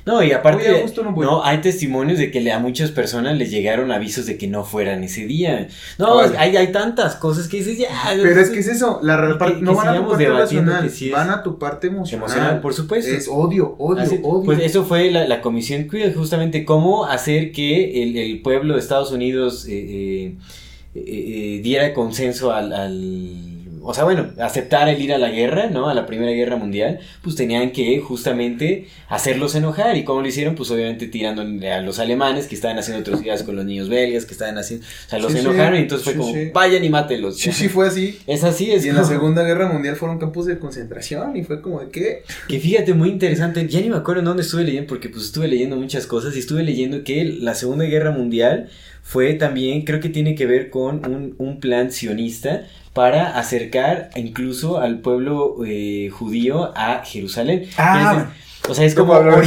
No, 0.04 0.22
y 0.22 0.30
aparte, 0.32 0.70
Oye, 0.70 0.84
no 1.24 1.44
hay 1.44 1.60
testimonios 1.60 2.18
de 2.18 2.30
que 2.30 2.52
a 2.52 2.58
muchas 2.60 2.92
personas 2.92 3.36
les 3.36 3.50
llegaron 3.50 3.90
avisos 3.90 4.26
de 4.26 4.38
que 4.38 4.46
no 4.46 4.62
fueran 4.62 5.02
ese 5.02 5.26
día. 5.26 5.66
No, 5.98 6.20
hay, 6.20 6.56
hay 6.56 6.72
tantas 6.72 7.16
cosas 7.16 7.48
que 7.48 7.56
dices, 7.58 7.78
ya. 7.78 7.88
Pero 8.14 8.40
es 8.40 8.50
que 8.50 8.60
es 8.60 8.68
eso, 8.68 9.00
la 9.02 9.16
que- 9.16 9.54
no 9.60 9.72
que 9.72 9.76
van 9.76 9.88
a 9.88 9.96
tu 10.02 10.08
parte 10.08 10.28
racional, 10.28 10.84
que 10.84 10.90
sí 10.90 11.10
van 11.10 11.30
a 11.30 11.42
tu 11.42 11.58
parte 11.58 11.88
emocional. 11.88 12.26
emocional, 12.28 12.60
por 12.60 12.72
supuesto. 12.74 13.10
Es 13.12 13.28
odio, 13.28 13.74
odio, 13.78 14.02
Así- 14.02 14.20
odio. 14.22 14.44
Pues 14.44 14.60
eso 14.60 14.84
fue 14.84 15.10
la, 15.10 15.26
la 15.26 15.40
comisión 15.40 15.88
queer, 15.88 16.14
justamente 16.14 16.64
cómo 16.64 17.04
hacer 17.06 17.50
que 17.52 18.02
el, 18.02 18.16
el 18.16 18.42
pueblo 18.42 18.74
de 18.74 18.80
Estados 18.80 19.10
Unidos 19.10 19.66
eh, 19.66 19.72
eh, 19.74 20.34
eh, 20.94 21.04
eh, 21.04 21.60
diera 21.62 21.92
consenso 21.94 22.52
al, 22.52 22.72
al- 22.72 23.45
O 23.88 23.94
sea, 23.94 24.02
bueno, 24.04 24.30
aceptar 24.40 24.88
el 24.88 25.00
ir 25.00 25.12
a 25.12 25.18
la 25.18 25.30
guerra, 25.30 25.68
¿no? 25.70 25.88
A 25.88 25.94
la 25.94 26.06
Primera 26.06 26.32
Guerra 26.32 26.56
Mundial, 26.56 26.98
pues 27.22 27.36
tenían 27.36 27.70
que 27.70 28.00
justamente 28.00 28.88
hacerlos 29.08 29.54
enojar. 29.54 29.96
¿Y 29.96 30.02
cómo 30.04 30.20
lo 30.22 30.26
hicieron? 30.26 30.56
Pues 30.56 30.70
obviamente 30.72 31.06
tirando 31.06 31.42
a 31.42 31.80
los 31.80 31.98
alemanes 32.00 32.48
que 32.48 32.56
estaban 32.56 32.78
haciendo 32.78 33.02
atrocidades 33.02 33.44
con 33.44 33.54
los 33.54 33.64
niños 33.64 33.88
belgas, 33.88 34.26
que 34.26 34.32
estaban 34.32 34.58
haciendo... 34.58 34.84
O 34.84 35.08
sea, 35.08 35.18
los 35.20 35.32
Sí, 35.32 35.38
enojaron 35.38 35.78
y 35.78 35.82
entonces 35.82 36.04
fue 36.04 36.14
Sí, 36.14 36.18
como, 36.18 36.32
sí. 36.32 36.50
vayan 36.52 36.84
y 36.84 36.88
mátelos. 36.88 37.36
Sí, 37.38 37.52
sí, 37.52 37.68
fue 37.68 37.86
así. 37.86 38.18
Es 38.26 38.42
así, 38.42 38.72
es 38.72 38.84
Y 38.84 38.88
en 38.88 38.96
la 38.96 39.04
Segunda 39.04 39.42
Guerra 39.44 39.70
Mundial 39.72 39.94
fueron 39.96 40.18
campos 40.18 40.46
de 40.46 40.58
concentración 40.58 41.36
y 41.36 41.44
fue 41.44 41.62
como 41.62 41.80
de 41.80 41.88
qué. 41.90 42.22
Que 42.48 42.58
fíjate, 42.58 42.92
muy 42.94 43.10
interesante. 43.10 43.66
Ya 43.68 43.80
ni 43.80 43.88
me 43.88 43.96
acuerdo 43.96 44.20
en 44.20 44.24
dónde 44.26 44.42
estuve 44.42 44.64
leyendo, 44.64 44.88
porque 44.88 45.08
pues 45.08 45.24
estuve 45.26 45.46
leyendo 45.46 45.76
muchas 45.76 46.06
cosas 46.06 46.34
y 46.34 46.40
estuve 46.40 46.62
leyendo 46.64 47.04
que 47.04 47.24
la 47.24 47.54
Segunda 47.54 47.84
Guerra 47.84 48.10
Mundial 48.10 48.68
fue 49.02 49.34
también, 49.34 49.82
creo 49.84 50.00
que 50.00 50.08
tiene 50.08 50.34
que 50.34 50.46
ver 50.46 50.68
con 50.70 51.06
un, 51.06 51.36
un 51.38 51.60
plan 51.60 51.92
sionista 51.92 52.66
para 52.96 53.38
acercar 53.38 54.08
incluso 54.16 54.80
al 54.80 55.00
pueblo 55.00 55.56
eh, 55.66 56.08
judío 56.10 56.72
a 56.74 57.02
Jerusalén. 57.04 57.66
Ah, 57.76 58.28
O 58.68 58.74
sea, 58.74 58.84
es 58.84 58.94
¿Cómo 58.96 59.12
como 59.12 59.30
fueron- 59.30 59.44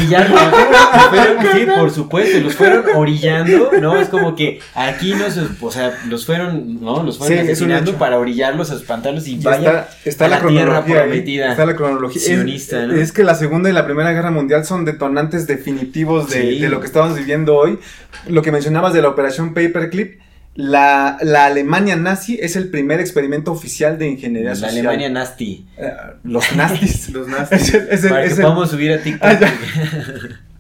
sí, 1.54 1.66
por 1.78 1.92
supuesto, 1.92 2.40
los 2.40 2.56
fueron 2.56 2.86
orillando, 2.96 3.72
¿no? 3.82 3.98
Es 3.98 4.08
como 4.08 4.36
que 4.36 4.60
aquí 4.76 5.14
no 5.14 5.30
se, 5.30 5.42
o 5.60 5.72
sea, 5.72 5.98
los 6.08 6.26
fueron, 6.26 6.80
¿no? 6.80 7.04
Los 7.04 7.18
fueron 7.18 7.38
Sí, 7.40 7.44
es 7.44 7.50
asesinando 7.58 7.96
para 7.96 8.18
orillarlos, 8.20 8.70
espantarlos 8.72 9.28
y 9.28 9.34
Y 9.36 9.40
vaya. 9.40 9.88
está, 10.06 10.10
está 10.10 10.26
a 10.26 10.28
la, 10.30 10.40
la 10.40 10.48
tierra 10.48 10.86
prometida 10.86 11.52
Está 11.52 11.66
la 11.66 11.76
cronología. 11.76 12.22
Es- 12.22 12.28
sionista, 12.28 12.86
¿no? 12.86 12.94
Es, 12.94 13.12
que 13.12 13.24
la 13.24 13.36
Segunda 13.36 13.70
y 13.70 13.74
la 13.74 13.86
Primera 13.86 14.12
Guerra 14.14 14.32
Mundial 14.32 14.64
son 14.64 14.86
detonantes 14.86 15.48
definitivos 15.48 16.30
de, 16.30 16.42
Sí. 16.54 16.60
de 16.60 16.70
lo 16.70 16.80
que 16.80 16.86
estamos 16.86 17.18
viviendo 17.18 17.58
hoy. 17.58 17.78
Lo 18.28 18.42
que 18.42 18.52
mencionabas 18.54 18.94
de 18.94 19.02
la 19.02 19.10
operación 19.10 19.54
Paperclip. 19.54 20.20
La, 20.62 21.18
la 21.22 21.46
Alemania 21.46 21.96
nazi 21.96 22.38
es 22.42 22.58
el 22.58 22.68
primer 22.70 23.00
experimento 23.00 23.50
oficial 23.54 23.98
de 23.98 24.10
ingeniería 24.10 24.50
La 24.50 24.56
social. 24.56 24.72
Alemania 24.80 25.10
nasty. 25.10 25.66
Eh, 25.78 25.90
los 26.26 26.54
nazis. 26.54 27.10
Los 27.14 27.28
es, 27.52 27.74
el, 27.74 27.88
es 27.90 28.04
el- 28.04 28.10
Para 28.10 28.24
es 28.26 28.34
que 28.34 28.36
el- 28.36 28.42
podamos 28.42 28.70
subir 28.70 28.92
a 28.92 28.98
TikTok. 29.04 29.30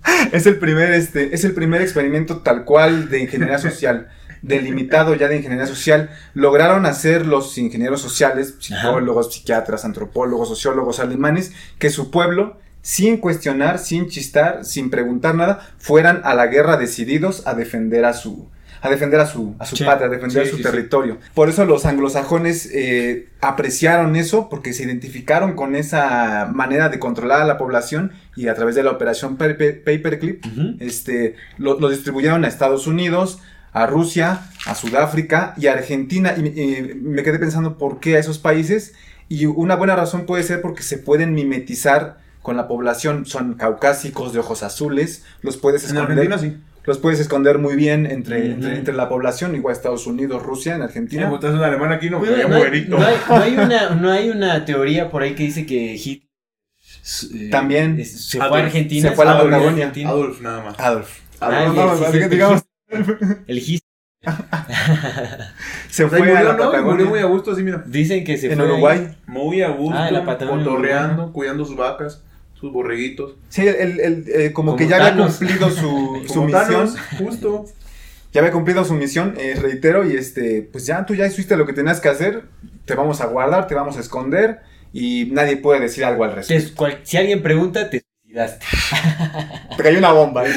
Ah, 0.03 0.29
es 0.31 0.45
el 0.45 0.57
primer, 0.57 0.93
este, 0.93 1.35
es 1.35 1.43
el 1.43 1.53
primer 1.53 1.81
experimento 1.81 2.37
tal 2.37 2.63
cual 2.63 3.09
de 3.09 3.19
ingeniería 3.19 3.57
social, 3.57 4.07
delimitado 4.41 5.15
ya 5.15 5.27
de 5.27 5.35
ingeniería 5.35 5.67
social. 5.67 6.11
Lograron 6.33 6.85
hacer 6.85 7.25
los 7.25 7.57
ingenieros 7.57 8.01
sociales, 8.01 8.55
psicólogos, 8.59 9.33
psiquiatras, 9.33 9.83
antropólogos, 9.83 10.47
sociólogos 10.47 11.01
alemanes, 11.01 11.51
que 11.77 11.89
su 11.89 12.09
pueblo, 12.09 12.57
sin 12.81 13.17
cuestionar, 13.17 13.77
sin 13.79 14.07
chistar, 14.07 14.63
sin 14.63 14.89
preguntar 14.89 15.35
nada, 15.35 15.69
fueran 15.77 16.21
a 16.23 16.33
la 16.35 16.47
guerra 16.47 16.77
decididos 16.77 17.45
a 17.45 17.53
defender 17.53 18.05
a 18.05 18.13
su 18.13 18.47
a 18.81 18.89
defender 18.89 19.19
a 19.19 19.25
su, 19.25 19.55
a 19.59 19.65
su 19.65 19.75
Sí, 19.75 19.83
patria, 19.83 20.07
a 20.07 20.09
defender 20.09 20.45
sí, 20.45 20.51
su 20.51 20.57
sí, 20.57 20.63
territorio. 20.63 21.17
Por 21.33 21.49
eso 21.49 21.65
los 21.65 21.85
anglosajones 21.85 22.69
eh, 22.73 23.27
apreciaron 23.41 24.15
eso, 24.15 24.47
porque 24.49 24.73
se 24.73 24.83
identificaron 24.83 25.53
con 25.55 25.75
esa 25.75 26.49
manera 26.53 26.89
de 26.89 26.99
controlar 26.99 27.41
a 27.41 27.45
la 27.45 27.57
población 27.57 28.11
y 28.35 28.47
a 28.47 28.55
través 28.55 28.75
de 28.75 28.83
la 28.83 28.91
operación 28.91 29.37
Paper- 29.37 29.83
Paperclip, 29.83 30.45
Ujú. 30.45 30.75
este, 30.79 31.35
lo, 31.57 31.79
lo 31.79 31.89
distribuyeron 31.89 32.45
a 32.45 32.47
Estados 32.47 32.87
Unidos, 32.87 33.39
a 33.73 33.85
Rusia, 33.85 34.41
a 34.65 34.75
Sudáfrica 34.75 35.53
y 35.57 35.67
a 35.67 35.73
Argentina. 35.73 36.33
Y, 36.37 36.41
y 36.59 36.93
me 37.01 37.21
quedé 37.23 37.37
pensando 37.39 37.77
por 37.77 37.99
qué 37.99 38.15
a 38.15 38.19
esos 38.19 38.39
países. 38.39 38.93
Y 39.27 39.45
una 39.45 39.75
buena 39.75 39.95
razón 39.95 40.25
puede 40.25 40.41
ser 40.43 40.61
porque 40.61 40.81
se 40.83 40.97
pueden 40.97 41.33
mimetizar 41.35 42.17
con 42.41 42.57
la 42.57 42.67
población. 42.67 43.25
Son 43.27 43.53
caucásicos 43.53 44.33
de 44.33 44.39
ojos 44.39 44.63
azules. 44.63 45.23
Los 45.41 45.57
puedes 45.57 45.83
En 45.83 45.97
esconder. 45.97 46.17
Argentina 46.31 46.37
sí. 46.39 46.63
Los 46.85 46.97
puedes 46.97 47.19
esconder 47.19 47.57
muy 47.59 47.75
bien 47.75 48.05
entre, 48.05 48.39
Ujú. 48.39 48.51
entre, 48.53 48.75
entre 48.77 48.93
la 48.95 49.07
población, 49.09 49.53
igual 49.55 49.73
Estados 49.75 50.07
Unidos, 50.07 50.41
Rusia, 50.43 50.75
en 50.75 50.81
Argentina. 50.81 51.31
estás 51.33 51.53
un 51.53 51.61
alemán 51.61 51.91
aquí, 51.91 52.09
no, 52.09 52.19
me 52.19 52.27
no, 52.29 52.35
hay, 52.35 52.43
no 52.87 52.97
hay- 53.05 53.17
no 53.27 53.35
hay 53.35 53.53
una, 53.57 53.89
no 53.91 54.11
hay 54.11 54.29
una 54.29 54.65
teoría 54.65 55.09
por 55.09 55.21
ahí 55.21 55.35
que 55.35 55.43
dice 55.43 55.65
que 55.65 55.93
Hitler 55.95 56.27
eh, 57.35 57.49
También. 57.51 58.03
se 58.05 58.37
fue 58.37 58.45
Adolf. 58.47 58.61
a 58.61 58.65
Argentina. 58.65 59.09
Se 59.09 59.15
fue 59.15 59.25
a 59.25 59.27
la 59.27 59.37
Patagonia. 59.43 59.69
Argentina. 59.69 60.09
Adolf, 60.09 60.41
nada 60.41 60.63
más. 60.63 60.79
Adolf. 60.79 61.19
Adolf. 61.39 61.75
ya, 61.75 61.85
no, 61.85 61.97
sí, 61.97 62.03
así 62.05 62.21
sí, 62.23 62.29
digamos- 62.29 62.63
El 63.47 63.57
Hitler. 63.59 63.79
Se 65.89 66.03
O 66.03 66.09
sea, 66.09 66.17
fue 66.17 66.27
y 66.27 66.31
a 66.31 66.33
la 66.43 66.51
murió, 66.51 66.53
¿no? 66.53 66.57
Patagonia. 66.71 66.91
Murió 66.91 67.05
muy 67.07 67.19
a 67.19 67.25
gusto, 67.25 67.51
así, 67.51 67.63
mira. 67.63 67.83
Dicen 67.85 68.23
que 68.23 68.37
se 68.37 68.47
en 68.51 68.55
fue 68.57 68.65
ahí. 68.65 68.71
Uruguay. 68.71 69.17
Muy 69.27 69.61
a 69.61 69.69
gusto, 69.69 69.97
Ah, 69.97 70.07
en 70.07 70.13
la 70.13 70.25
Patagonia, 70.25 70.65
cotorreando, 70.65 71.31
cuidando 71.33 71.65
sus 71.65 71.75
vacas, 71.77 72.23
sus 72.59 72.71
borreguitos. 72.73 73.35
Sí, 73.49 73.67
el, 73.67 73.99
el- 73.99 74.25
eh, 74.27 74.51
como, 74.51 74.71
Como 74.71 74.77
que 74.77 74.87
ya 74.87 74.97
había 75.07 75.25
cumplido 75.25 75.69
su, 75.69 76.23
su 76.27 76.43
misión. 76.43 76.51
Thanos, 76.51 76.95
justo. 77.17 77.65
Ya 78.31 78.41
había 78.41 78.51
cumplido 78.51 78.83
su 78.85 78.93
misión, 78.93 79.33
eh, 79.39 79.55
reitero, 79.59 80.07
y 80.07 80.15
este, 80.15 80.61
pues 80.71 80.85
ya 80.85 81.05
tú 81.05 81.15
ya 81.15 81.25
hiciste 81.25 81.57
lo 81.57 81.65
que 81.65 81.73
tenías 81.73 81.99
que 81.99 82.09
hacer. 82.09 82.43
Te 82.85 82.93
vamos 82.95 83.21
a 83.21 83.25
guardar, 83.27 83.67
te 83.67 83.73
vamos 83.75 83.97
a 83.97 84.01
esconder 84.01 84.59
y 84.93 85.29
nadie 85.31 85.57
puede 85.57 85.79
decir 85.79 86.03
algo 86.05 86.23
al 86.23 86.31
Te- 86.31 86.35
respecto. 86.37 86.75
cual- 86.75 86.99
si 87.03 87.17
alguien 87.17 87.41
pregunta, 87.41 87.89
te 87.89 88.03
suicidaste. 88.23 88.65
Te 89.77 89.83
cayó 89.83 89.97
una 89.99 90.11
bomba. 90.11 90.45
¿eh? 90.47 90.51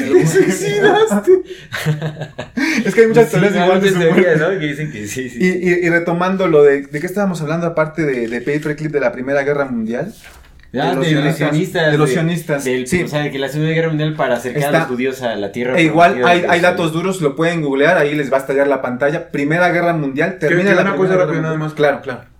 es 2.85 2.93
que 2.93 3.01
hay 3.01 3.07
muchas 3.07 3.25
Sí, 3.25 3.31
teorías 3.31 3.53
hay 3.55 3.63
igual 3.63 3.81
de 3.81 3.91
muerte. 3.91 4.35
¿no? 4.37 4.49
Que 4.59 4.65
dicen 4.67 4.91
que 4.91 5.07
sí, 5.07 5.29
sí. 5.29 5.37
Y, 5.41 5.47
y- 5.69 5.85
y 5.85 5.89
retomando 5.89 6.47
lo 6.47 6.63
de, 6.63 6.81
de 6.81 6.99
qué 6.99 7.05
estábamos 7.07 7.41
hablando 7.41 7.65
aparte 7.67 8.03
de, 8.03 8.27
de 8.27 8.39
Paperclip 8.41 8.91
de 8.91 8.99
la 8.99 9.11
Primera 9.11 9.43
Guerra 9.43 9.65
Mundial. 9.65 10.13
Ah, 10.75 10.89
de 10.89 10.95
los 10.95 11.05
de 11.05 11.21
los 11.21 11.35
sionistas, 11.35 11.91
de 11.91 11.97
los 11.97 12.09
sionistas, 12.09 12.63
del- 12.63 12.87
sí. 12.87 13.03
O 13.03 13.07
sea, 13.07 13.21
de 13.21 13.29
que 13.31 13.37
la 13.39 13.47
Segunda 13.49 13.73
Guerra 13.73 13.89
Mundial 13.89 14.15
para 14.15 14.35
acercar 14.37 14.63
a 14.63 14.65
Está- 14.65 14.79
los 14.79 14.87
judíos 14.87 15.21
a 15.21 15.35
la 15.35 15.51
tierra. 15.51 15.77
E 15.77 15.83
igual 15.83 16.23
hay, 16.25 16.41
de 16.41 16.47
hay 16.47 16.59
datos 16.61 16.91
duros, 16.91 17.21
lo 17.21 17.35
pueden 17.35 17.61
googlear, 17.61 17.97
ahí 17.97 18.15
les 18.15 18.31
va 18.33 18.37
a 18.37 18.39
estallar 18.39 18.67
la 18.67 18.81
pantalla. 18.81 19.29
Primera 19.31 19.69
Guerra 19.69 19.93
Mundial, 19.93 20.39
termina 20.39 20.69
que 20.71 20.75
la 20.75 20.81
una 20.81 20.91
Primera 20.91 20.97
cosa 20.97 21.09
Guerra 21.13 21.25
rápida 21.25 21.41
nada 21.41 21.53
Mundial. 21.53 21.69
más. 21.69 21.73
Claro, 21.75 22.01
claro. 22.01 22.33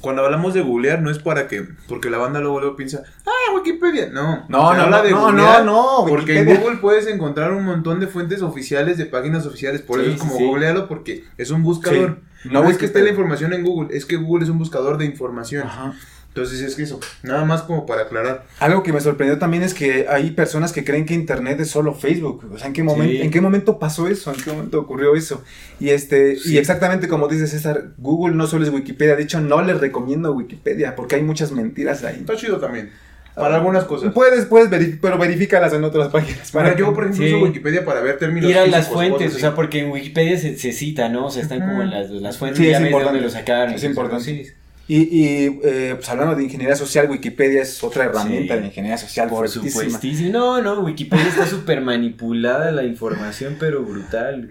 Cuando 0.00 0.24
hablamos 0.24 0.54
de 0.54 0.62
googlear 0.62 1.02
no 1.02 1.10
es 1.10 1.18
para 1.18 1.48
que, 1.48 1.66
porque 1.86 2.08
la 2.10 2.16
banda 2.18 2.40
luego, 2.40 2.60
luego 2.60 2.76
piensa, 2.76 3.02
ah, 3.26 3.54
Wikipedia. 3.54 4.08
No, 4.10 4.44
No, 4.48 4.74
no, 4.74 4.82
habla 4.82 4.98
no, 4.98 5.02
de 5.02 5.10
no, 5.10 5.20
googlear 5.20 5.64
no, 5.64 6.00
no, 6.04 6.06
Porque 6.08 6.38
en. 6.40 6.46
Google 6.46 6.76
puedes 6.78 7.06
encontrar 7.06 7.52
un 7.52 7.64
montón 7.64 8.00
de 8.00 8.06
fuentes 8.06 8.40
oficiales, 8.42 8.96
de 8.96 9.04
páginas 9.06 9.46
oficiales. 9.46 9.82
Por 9.82 10.00
Sí, 10.00 10.06
eso 10.06 10.14
es 10.14 10.20
como 10.20 10.36
sí. 10.38 10.44
googlealo 10.44 10.88
porque 10.88 11.24
es 11.36 11.50
un 11.50 11.62
buscador. 11.62 12.20
Sí. 12.42 12.48
No, 12.50 12.62
No 12.64 12.70
es 12.70 12.76
que 12.78 12.86
esté 12.86 13.02
la 13.02 13.10
información 13.10 13.52
en 13.52 13.62
Google, 13.64 13.94
es 13.96 14.04
que 14.06 14.16
Google 14.16 14.44
es 14.44 14.50
un 14.50 14.58
buscador 14.58 14.96
de 14.98 15.04
información. 15.04 15.66
Ajá. 15.66 15.92
Entonces 16.34 16.62
es 16.62 16.74
que 16.76 16.84
eso, 16.84 16.98
nada 17.22 17.44
más 17.44 17.60
como 17.60 17.84
para 17.84 18.02
aclarar. 18.02 18.46
Algo 18.58 18.82
que 18.82 18.90
me 18.92 19.00
sorprendió 19.02 19.38
también 19.38 19.62
es 19.62 19.74
que 19.74 20.06
hay 20.08 20.30
personas 20.30 20.72
que 20.72 20.82
creen 20.82 21.04
que 21.04 21.12
internet 21.12 21.60
es 21.60 21.68
solo 21.68 21.92
Facebook. 21.94 22.50
O 22.50 22.56
sea, 22.56 22.68
¿en 22.68 22.72
qué 22.72 22.82
momento, 22.82 23.12
Sí. 23.12 23.20
¿en 23.20 23.30
qué 23.30 23.42
momento 23.42 23.78
pasó 23.78 24.08
eso? 24.08 24.32
¿En 24.32 24.40
qué 24.40 24.50
momento 24.50 24.80
ocurrió 24.80 25.14
eso? 25.14 25.44
Y 25.78 25.90
este, 25.90 26.36
Sí. 26.36 26.54
y 26.54 26.56
exactamente 26.58 27.06
como 27.06 27.28
dice 27.28 27.46
César, 27.46 27.88
Google 27.98 28.34
no 28.34 28.46
solo 28.46 28.64
es 28.64 28.70
Wikipedia, 28.70 29.14
de 29.14 29.24
hecho 29.24 29.40
no 29.42 29.60
les 29.60 29.78
recomiendo 29.78 30.32
Wikipedia 30.32 30.96
porque 30.96 31.16
hay 31.16 31.22
muchas 31.22 31.52
mentiras 31.52 32.02
ahí. 32.02 32.20
Está 32.20 32.34
chido 32.36 32.58
también. 32.58 32.90
Para 33.34 33.56
algunas 33.56 33.84
cosas. 33.84 34.12
Puedes, 34.12 34.44
puedes 34.46 34.68
verificar, 34.70 35.00
pero 35.02 35.18
verifícalas 35.18 35.72
en 35.74 35.84
otras 35.84 36.08
páginas. 36.08 36.50
Para 36.50 36.76
yo, 36.76 36.94
por 36.94 37.04
ejemplo, 37.04 37.26
Sí. 37.26 37.32
uso 37.34 37.44
Wikipedia 37.44 37.84
para 37.84 38.00
ver 38.00 38.18
términos. 38.18 38.50
Ir 38.50 38.56
a 38.58 38.66
las 38.66 38.88
fuentes, 38.88 39.34
o 39.34 39.38
sea, 39.38 39.54
porque 39.54 39.80
en 39.80 39.90
Wikipedia 39.90 40.38
se, 40.38 40.56
se 40.58 40.72
cita, 40.72 41.08
¿no? 41.08 41.26
O 41.26 41.30
sea, 41.30 41.42
están 41.42 41.60
como 41.60 41.82
las, 41.82 42.10
las 42.10 42.36
fuentes, 42.38 42.58
Sí, 42.58 42.64
ya 42.70 42.76
es 42.76 42.78
ves 42.78 42.82
de 42.84 42.88
importante. 42.88 43.18
dónde 43.18 43.20
lo 43.26 43.30
sacaron. 43.30 43.74
Es 43.74 43.84
importante. 43.84 44.24
Sí, 44.24 44.46
Y, 44.94 45.08
y 45.10 45.60
eh, 45.64 45.94
pues 45.96 46.06
hablando 46.10 46.34
de 46.34 46.44
ingeniería 46.44 46.76
social, 46.76 47.08
Wikipedia 47.10 47.62
es 47.62 47.82
otra 47.82 48.04
herramienta 48.04 48.54
Sí. 48.54 48.60
de 48.60 48.66
ingeniería 48.66 48.98
social 48.98 49.28
por 49.28 49.48
supuestísimo. 49.48 50.30
No, 50.30 50.60
no, 50.60 50.80
Wikipedia 50.80 51.28
está 51.28 51.46
súper 51.46 51.80
manipulada 51.80 52.70
la 52.72 52.84
información, 52.84 53.56
pero 53.58 53.82
brutal. 53.82 54.50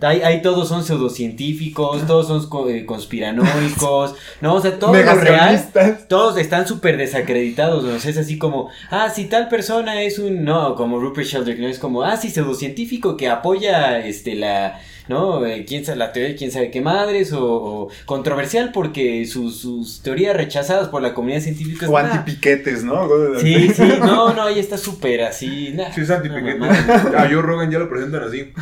Ahí, 0.00 0.20
ahí 0.22 0.42
todos 0.42 0.68
son 0.68 0.84
pseudocientíficos, 0.84 2.06
todos 2.06 2.26
son 2.28 2.70
eh, 2.70 2.84
conspiranoicos, 2.86 4.14
¿no? 4.40 4.54
O 4.54 4.60
sea, 4.60 4.78
todo 4.78 4.92
lo 4.94 5.14
real, 5.14 5.68
todos 6.08 6.38
están 6.38 6.66
súper 6.66 6.96
desacreditados, 6.96 7.84
¿no? 7.84 7.94
O 7.94 7.98
sea, 7.98 8.10
es 8.10 8.18
así 8.18 8.38
como, 8.38 8.70
ah, 8.90 9.10
si 9.10 9.24
tal 9.26 9.48
persona 9.48 10.02
es 10.02 10.18
un, 10.18 10.44
no, 10.44 10.74
como 10.76 10.98
Rupert 11.00 11.26
Sheldrake, 11.26 11.60
¿no? 11.60 11.68
Es 11.68 11.78
como, 11.78 12.02
ah, 12.02 12.16
sí, 12.16 12.30
pseudocientífico 12.30 13.16
que 13.16 13.28
apoya, 13.28 13.98
este, 13.98 14.34
la, 14.36 14.80
¿no? 15.08 15.44
Eh, 15.46 15.64
quién 15.66 15.84
sabe, 15.84 15.98
la 15.98 16.12
teoría 16.12 16.30
de 16.32 16.36
quién 16.36 16.50
sabe 16.52 16.70
qué 16.70 16.80
madres, 16.80 17.32
o, 17.32 17.44
o 17.44 17.88
controversial 18.06 18.70
porque 18.72 19.24
sus, 19.26 19.58
sus 19.60 20.02
teorías 20.02 20.36
rechazadas 20.36 20.88
por 20.88 21.02
la 21.02 21.14
comunidad 21.14 21.40
científica. 21.40 21.88
O 21.88 21.96
ah, 21.96 22.02
antipiquetes, 22.12 22.84
¿no? 22.84 23.08
Sí, 23.40 23.68
sí, 23.74 23.82
no, 24.00 24.32
no, 24.34 24.42
ahí 24.42 24.58
está 24.58 24.76
súper 24.78 25.22
así. 25.22 25.72
nah, 25.74 25.90
Sí, 25.92 26.02
es 26.02 26.10
antipiquete. 26.10 26.58
no. 26.58 26.66
A 26.66 27.28
Joe 27.28 27.42
Rogan 27.42 27.70
ya 27.70 27.78
lo 27.78 27.88
presentan 27.88 28.22
así. 28.24 28.52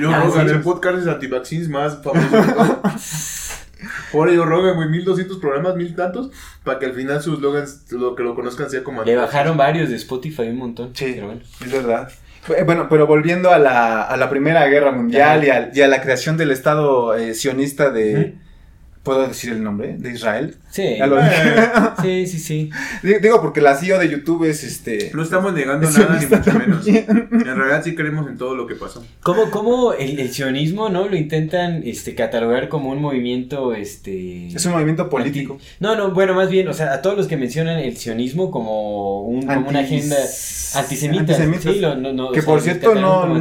Joe 0.00 0.14
Ah, 0.14 0.24
Rogan, 0.24 0.48
sí. 0.48 0.54
el 0.54 0.60
podcast 0.60 0.98
de 0.98 1.10
antivaccines 1.10 1.68
más 1.68 2.02
famoso. 2.02 2.80
Por 4.12 4.28
Joe 4.34 4.44
Rogan, 4.44 4.76
güey, 4.76 4.88
1200 4.90 5.38
programas, 5.38 5.74
mil 5.74 5.96
tantos, 5.96 6.30
para 6.62 6.78
que 6.78 6.86
al 6.86 6.92
final 6.94 7.20
sus 7.22 7.38
slogans, 7.38 7.90
lo 7.90 8.14
que 8.14 8.22
lo 8.22 8.34
conozcan, 8.34 8.70
sea 8.70 8.84
como 8.84 9.02
Le 9.02 9.16
bajaron 9.16 9.56
varios 9.56 9.88
de 9.88 9.96
Spotify 9.96 10.42
un 10.42 10.58
montón. 10.58 10.90
Sí, 10.94 11.12
pero 11.14 11.26
bueno. 11.28 11.40
es 11.64 11.72
verdad. 11.72 12.08
Eh, 12.48 12.62
Bueno, 12.64 12.88
pero 12.88 13.06
volviendo 13.06 13.50
a 13.50 13.58
la, 13.58 14.02
a 14.02 14.16
la 14.16 14.28
Primera 14.30 14.66
Guerra 14.66 14.92
Mundial 14.92 15.44
y 15.44 15.50
a, 15.50 15.70
y 15.72 15.80
a 15.82 15.88
la 15.88 16.00
creación 16.02 16.36
del 16.36 16.50
Estado 16.50 17.14
eh, 17.16 17.34
sionista 17.34 17.90
de... 17.90 18.34
¿Puedo 19.02 19.26
decir 19.26 19.52
el 19.52 19.64
nombre? 19.64 19.96
De 19.98 20.12
Israel. 20.12 20.54
Sí. 20.70 20.96
Lo- 20.98 21.18
Sí, 22.02 22.26
sí, 22.28 22.38
sí. 22.38 22.70
Di- 23.02 23.18
Digo 23.20 23.40
porque 23.42 23.60
la 23.60 23.74
CEO 23.76 23.98
de 23.98 24.08
YouTube 24.08 24.44
es 24.44 24.62
este... 24.62 25.10
No 25.12 25.24
estamos 25.24 25.52
negando 25.52 25.90
nada, 25.90 26.20
ni 26.20 26.26
mucho 26.26 26.52
menos. 26.58 26.84
también. 26.84 27.06
En 27.32 27.44
realidad 27.56 27.82
sí 27.82 27.96
creemos 27.96 28.28
en 28.28 28.38
todo 28.38 28.54
lo 28.54 28.66
que 28.68 28.76
pasó. 28.76 29.04
¿Cómo, 29.24 29.50
cómo 29.50 29.92
el, 29.92 30.20
el 30.20 30.30
sionismo, 30.32 30.88
no? 30.88 31.08
Lo 31.08 31.16
intentan 31.16 31.82
este, 31.84 32.14
catalogar 32.14 32.68
como 32.68 32.90
un 32.90 33.00
movimiento, 33.00 33.74
este... 33.74 34.46
Es 34.46 34.64
un 34.66 34.72
movimiento 34.72 35.08
político. 35.08 35.54
anti- 35.54 35.64
No, 35.80 35.96
no, 35.96 36.12
bueno, 36.12 36.34
más 36.34 36.48
bien, 36.48 36.68
o 36.68 36.72
sea, 36.72 36.92
a 36.92 37.02
todos 37.02 37.16
los 37.16 37.26
que 37.26 37.36
mencionan 37.36 37.80
el 37.80 37.96
sionismo 37.96 38.52
como, 38.52 39.22
un, 39.22 39.46
como 39.46 39.68
una 39.68 39.80
agenda 39.80 40.16
antisemita. 40.76 41.20
antisemitas. 41.22 41.74
Sí, 41.74 41.80
lo- 41.80 41.96
no, 41.96 42.12
no, 42.12 42.28
o 42.28 42.32
que 42.32 42.40
sea, 42.40 42.46
por 42.46 42.60
cierto 42.60 42.94
no... 42.94 43.36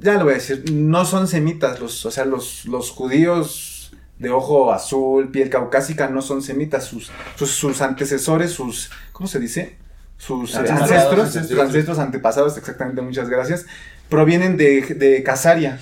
Ya 0.00 0.14
lo 0.14 0.24
voy 0.24 0.32
a 0.32 0.36
decir, 0.36 0.64
no 0.72 1.04
son 1.04 1.26
semitas, 1.26 1.80
los, 1.80 2.06
o 2.06 2.10
sea, 2.12 2.24
los, 2.24 2.64
los 2.66 2.90
judíos 2.90 3.77
de 4.18 4.30
ojo 4.30 4.72
azul, 4.72 5.30
piel 5.30 5.50
caucásica, 5.50 6.08
no 6.08 6.22
son 6.22 6.42
semitas, 6.42 6.84
sus, 6.84 7.10
sus, 7.36 7.50
sus 7.50 7.80
antecesores, 7.80 8.50
sus, 8.50 8.90
¿cómo 9.12 9.28
se 9.28 9.38
dice? 9.38 9.76
Sus 10.16 10.56
ancestros, 10.56 11.36
ancestros. 11.36 11.60
ancestros 11.60 11.98
antepasados, 11.98 12.58
exactamente, 12.58 13.00
muchas 13.02 13.28
gracias, 13.28 13.66
provienen 14.08 14.56
de, 14.56 14.80
de 14.82 15.22
Casaria, 15.22 15.78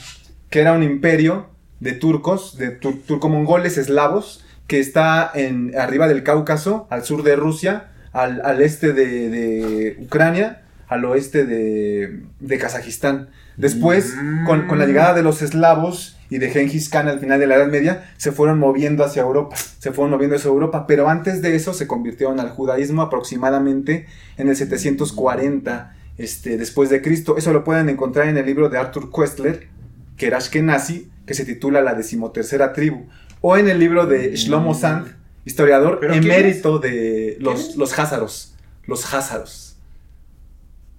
que 0.51 0.61
era 0.61 0.73
un 0.75 0.83
imperio 0.83 1.47
de 1.81 1.93
turcos, 1.93 2.59
de 2.59 2.79
tur- 2.79 3.01
turco-mongoles 3.07 3.79
eslavos, 3.79 4.45
que 4.67 4.81
está 4.81 5.31
en, 5.33 5.79
arriba 5.79 6.09
del 6.09 6.23
Cáucaso, 6.23 6.87
al 6.91 7.05
sur 7.05 7.23
de 7.23 7.37
Rusia, 7.37 7.93
al, 8.13 8.41
al 8.45 8.61
este 8.61 8.93
de, 8.93 9.31
de 9.31 9.97
Ucrania, 10.01 10.63
al 10.89 11.05
oeste 11.05 11.47
de, 11.47 12.23
de 12.41 12.59
Kazajistán. 12.59 13.31
Después, 13.57 14.15
Mm. 14.15 14.45
con, 14.45 14.67
con 14.67 14.79
la 14.79 14.87
llegada 14.87 15.15
de 15.15 15.23
los 15.23 15.41
eslavos 15.43 16.17
y 16.29 16.39
de 16.39 16.51
Genghis 16.51 16.89
Khan 16.89 17.09
al 17.09 17.21
final 17.21 17.39
de 17.41 17.47
la 17.47 17.57
Edad 17.57 17.69
Media, 17.69 18.11
se 18.19 18.33
fueron 18.33 18.59
moviendo 18.59 19.05
hacia 19.05 19.23
Europa, 19.23 19.57
se 19.79 19.93
fueron 19.93 20.11
moviendo 20.11 20.37
hacia 20.37 20.49
Europa, 20.49 20.87
pero 20.87 21.09
antes 21.09 21.41
de 21.41 21.55
eso 21.57 21.73
se 21.73 21.87
convirtieron 21.87 22.39
al 22.41 22.51
judaísmo 22.51 23.03
aproximadamente 23.03 24.07
en 24.37 24.49
el 24.49 24.57
740 24.57 25.95
este, 26.19 26.57
después 26.59 26.91
de 26.91 27.01
Cristo. 27.03 27.37
Eso 27.39 27.53
lo 27.53 27.65
pueden 27.65 27.89
encontrar 27.89 28.29
en 28.29 28.37
el 28.37 28.45
libro 28.47 28.69
de 28.69 28.79
Arthur 28.79 29.11
Koestler, 29.11 29.69
que 30.17 30.27
era 30.27 30.39
Ashkenazi, 30.39 31.11
que 31.27 31.35
se 31.35 31.45
titula 31.45 31.81
La 31.81 31.95
decimotercera 31.95 32.73
tribu, 32.73 33.07
o 33.41 33.57
en 33.57 33.69
el 33.69 33.79
libro 33.79 34.07
de 34.07 34.35
Shlomo 34.37 34.75
Sand, 34.75 35.09
historiador 35.45 35.99
¿Pero 36.01 36.13
quién 36.13 36.25
emérito 36.25 36.79
de 36.79 37.35
¿Quién 37.39 37.45
los, 37.45 37.69
es? 37.71 37.77
los 37.77 37.99
házaros, 37.99 38.55
los 38.87 39.15
házaros. 39.15 39.77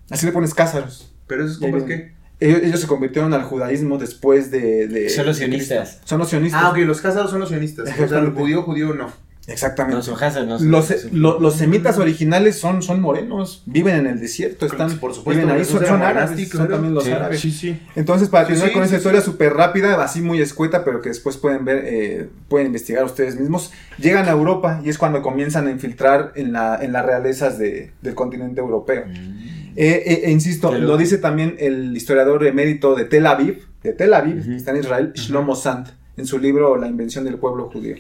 Así 0.10 0.26
le 0.26 0.32
pones 0.32 0.54
cázaros. 0.54 1.14
Pero 1.28 1.44
esos 1.46 1.60
Ya 1.60 1.68
compas 1.70 1.86
viene. 1.86 2.04
qué? 2.04 2.17
Ellos, 2.40 2.62
ellos 2.64 2.80
se 2.80 2.88
convirtieron 2.88 3.34
al 3.34 3.44
judaísmo 3.44 3.98
después 3.98 4.52
de... 4.52 4.88
de- 4.88 5.10
Son 5.10 5.26
los 5.26 5.38
sionistas. 5.38 6.00
Son 6.06 6.20
los 6.20 6.30
sionistas. 6.30 6.62
Ah, 6.64 6.70
ok, 6.70 6.78
los 6.80 7.02
casados 7.02 7.32
son 7.32 7.40
los 7.40 7.50
sionistas. 7.50 7.90
O 8.00 8.08
sea, 8.08 8.20
el 8.20 8.32
judío, 8.32 8.62
judío 8.64 8.94
no. 8.94 9.12
Exactamente. 9.50 10.06
No, 10.06 10.16
Hazard, 10.18 10.46
no 10.46 10.82
son- 10.82 10.98
los, 11.14 11.40
los 11.42 11.56
semitas 11.56 11.98
originales 12.00 12.60
son, 12.60 12.82
son 12.84 13.00
morenos, 13.00 13.64
viven 13.66 13.96
en 13.96 14.06
el 14.08 14.20
desierto, 14.20 14.66
están, 14.66 15.00
Por 15.00 15.14
supuesto, 15.14 15.42
viven 15.42 15.56
ahí, 15.56 15.64
son, 15.64 15.86
son 15.86 16.02
árabes, 16.02 16.50
son 16.50 16.68
también 16.68 16.94
los 16.94 17.06
Sí, 17.06 17.12
árabes. 17.12 17.40
Sí, 17.40 17.52
sí. 17.52 17.80
Entonces, 17.96 18.28
para 18.28 18.44
Sí, 18.44 18.50
terminar 18.50 18.68
sí, 18.68 18.74
con 18.74 18.84
sí, 18.84 18.86
esa 18.88 18.96
sí. 18.96 19.00
historia 19.00 19.22
súper 19.22 19.54
rápida, 19.54 20.04
así 20.04 20.20
muy 20.20 20.42
escueta, 20.42 20.84
pero 20.84 21.02
que 21.02 21.08
después 21.10 21.38
pueden 21.38 21.64
ver, 21.64 21.82
eh, 21.86 22.30
pueden 22.50 22.68
investigar 22.68 23.06
ustedes 23.06 23.40
mismos, 23.40 23.72
llegan 23.98 24.28
a 24.28 24.32
Europa 24.32 24.82
y 24.84 24.90
es 24.90 24.98
cuando 24.98 25.22
comienzan 25.22 25.68
a 25.68 25.72
infiltrar 25.72 26.34
en, 26.36 26.52
la, 26.52 26.78
en 26.82 26.92
las 26.92 27.06
realezas 27.06 27.58
de- 27.58 27.94
del 28.02 28.16
continente 28.16 28.60
europeo. 28.60 29.06
Mm. 29.08 29.67
Eh, 29.80 30.04
eh, 30.08 30.22
e 30.26 30.32
insisto, 30.32 30.72
lo 30.88 30.98
dice 30.98 31.20
también 31.20 31.56
el 31.60 31.96
historiador 31.96 32.46
emérito 32.48 32.96
de 32.96 33.06
Tel 33.06 33.28
Aviv, 33.28 33.64
de 33.84 33.94
Tel 33.94 34.14
Aviv, 34.14 34.44
que 34.44 34.56
está 34.56 34.72
en 34.72 34.78
Israel, 34.78 35.12
Shlomo 35.14 35.56
Sand, 35.56 35.88
en 36.18 36.26
su 36.26 36.40
libro 36.40 36.78
La 36.78 36.88
invención 36.88 37.24
del 37.26 37.36
pueblo 37.38 37.70
judío. 37.70 37.96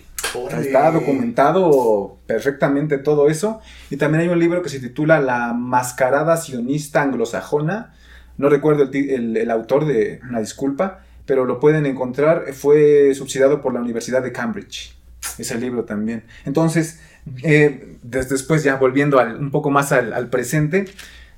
Está 0.59 0.91
documentado 0.91 2.17
perfectamente 2.25 2.97
todo 2.97 3.29
eso. 3.29 3.61
Y 3.89 3.97
también 3.97 4.21
hay 4.23 4.27
un 4.29 4.39
libro 4.39 4.61
que 4.61 4.69
se 4.69 4.79
titula 4.79 5.19
La 5.21 5.53
mascarada 5.53 6.35
sionista 6.37 7.01
anglosajona. 7.03 7.93
No 8.37 8.49
recuerdo 8.49 8.83
el, 8.83 9.09
el- 9.09 9.37
el 9.37 9.51
autor 9.51 9.85
de 9.85 10.19
una 10.27 10.39
disculpa, 10.39 11.03
pero 11.25 11.45
lo 11.45 11.59
pueden 11.59 11.85
encontrar. 11.85 12.53
Fue 12.53 13.13
subsidiado 13.15 13.61
por 13.61 13.73
la 13.73 13.79
Universidad 13.81 14.21
de 14.23 14.31
Cambridge. 14.31 14.95
Ese 15.37 15.57
libro 15.59 15.83
también. 15.85 16.23
Entonces, 16.45 16.99
eh, 17.43 17.97
des- 18.03 18.29
después 18.29 18.63
ya 18.63 18.75
volviendo 18.75 19.19
al- 19.19 19.37
un 19.37 19.51
poco 19.51 19.69
más 19.69 19.91
al, 19.91 20.13
al 20.13 20.29
presente, 20.29 20.85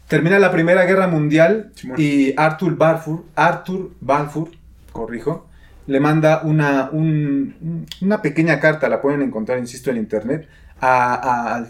termina 0.10 0.38
la 0.40 0.52
Primera 0.52 0.84
Guerra 0.86 1.08
Mundial 1.08 1.72
y 2.02 2.34
Arthur 2.36 2.76
Balfour, 2.76 3.24
Arthur 3.36 3.92
Balfour, 4.02 4.50
corrijo, 4.92 5.48
le 5.88 6.00
manda 6.00 6.42
una, 6.44 6.90
un- 6.92 7.56
un- 7.62 7.86
una 8.02 8.22
pequeña 8.22 8.60
carta, 8.60 8.90
la 8.90 9.02
pueden 9.02 9.22
encontrar, 9.22 9.58
insisto, 9.60 9.90
en 9.90 9.98
internet, 9.98 10.48
a, 10.82 11.14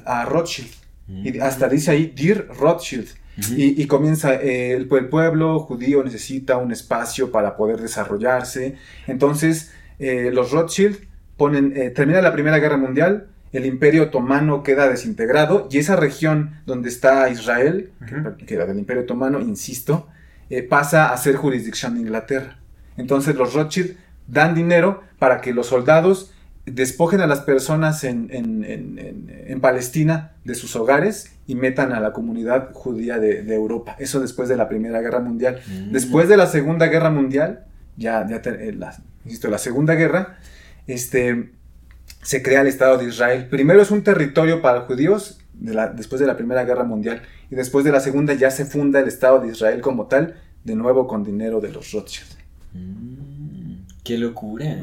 a- 0.05 0.21
a 0.21 0.25
Rothschild. 0.25 0.69
Y 1.07 1.39
hasta 1.39 1.67
dice 1.69 1.91
ahí, 1.91 2.13
Dear 2.15 2.47
Rothschild. 2.59 3.07
Y, 3.57 3.81
y 3.81 3.87
comienza, 3.87 4.35
eh, 4.35 4.73
el, 4.73 4.87
el 4.91 5.07
pueblo 5.09 5.59
judío 5.59 6.03
necesita 6.03 6.57
un 6.57 6.71
espacio 6.71 7.31
para 7.31 7.55
poder 7.55 7.79
desarrollarse. 7.79 8.75
Entonces, 9.07 9.71
eh, 9.97 10.29
los 10.33 10.51
Rothschild 10.51 10.97
ponen, 11.37 11.73
eh, 11.75 11.89
termina 11.91 12.21
la 12.21 12.33
Primera 12.33 12.59
Guerra 12.59 12.77
Mundial, 12.77 13.27
el 13.51 13.65
Imperio 13.65 14.03
Otomano 14.03 14.61
queda 14.63 14.87
desintegrado 14.89 15.67
y 15.71 15.77
esa 15.79 15.95
región 15.95 16.51
donde 16.65 16.89
está 16.89 17.29
Israel, 17.29 17.91
que 18.45 18.53
era 18.55 18.65
del 18.65 18.77
Imperio 18.79 19.03
Otomano, 19.03 19.39
insisto, 19.39 20.07
eh, 20.49 20.63
pasa 20.63 21.11
a 21.13 21.17
ser 21.17 21.35
jurisdicción 21.35 21.95
de 21.95 22.01
Inglaterra. 22.01 22.59
Entonces 22.97 23.35
los 23.35 23.53
Rothschild 23.53 23.95
dan 24.27 24.53
dinero 24.55 25.01
para 25.17 25.41
que 25.41 25.53
los 25.53 25.67
soldados 25.67 26.33
despojen 26.65 27.21
a 27.21 27.27
las 27.27 27.39
personas 27.41 28.03
en, 28.03 28.27
en- 28.31 28.63
en- 28.63 28.99
en- 29.47 29.59
Palestina 29.61 30.33
de 30.43 30.53
sus 30.55 30.75
hogares 30.75 31.33
y 31.47 31.55
metan 31.55 31.91
a 31.93 31.99
la 31.99 32.13
comunidad 32.13 32.69
judía 32.73 33.17
de, 33.17 33.41
de 33.41 33.55
Europa. 33.55 33.95
Eso 33.99 34.19
después 34.19 34.47
de 34.49 34.55
la 34.57 34.69
Primera 34.69 35.01
Guerra 35.01 35.19
Mundial. 35.19 35.59
Mm. 35.67 35.91
Después 35.91 36.29
de 36.29 36.37
la 36.37 36.45
Segunda 36.45 36.85
Guerra 36.87 37.09
Mundial, 37.09 37.65
ya, 37.97 38.27
ya 38.29 38.41
te- 38.41 38.69
eh, 38.69 38.73
la, 38.73 38.95
insisto, 39.25 39.49
la 39.49 39.57
Segunda 39.57 39.95
Guerra, 39.95 40.37
este, 40.87 41.51
se 42.21 42.41
crea 42.43 42.61
el 42.61 42.67
Estado 42.67 42.97
de 42.97 43.05
Israel. 43.05 43.47
Primero 43.49 43.81
es 43.81 43.91
un 43.91 44.03
territorio 44.03 44.61
para 44.61 44.81
judíos 44.81 45.39
de 45.53 45.73
la- 45.73 45.87
después 45.87 46.19
de 46.21 46.27
la 46.27 46.37
Primera 46.37 46.63
Guerra 46.63 46.83
Mundial 46.83 47.21
y 47.51 47.55
después 47.55 47.83
de 47.85 47.91
la 47.91 47.99
Segunda 47.99 48.33
ya 48.33 48.51
se 48.51 48.65
funda 48.65 48.99
el 48.99 49.07
Estado 49.07 49.39
de 49.39 49.49
Israel 49.49 49.81
como 49.81 50.07
tal, 50.07 50.35
de 50.63 50.75
nuevo 50.75 51.07
con 51.07 51.23
dinero 51.23 51.59
de 51.61 51.69
los 51.71 51.91
Rothschild. 51.91 52.29
Mm, 52.73 53.73
qué 54.03 54.17
locura. 54.17 54.75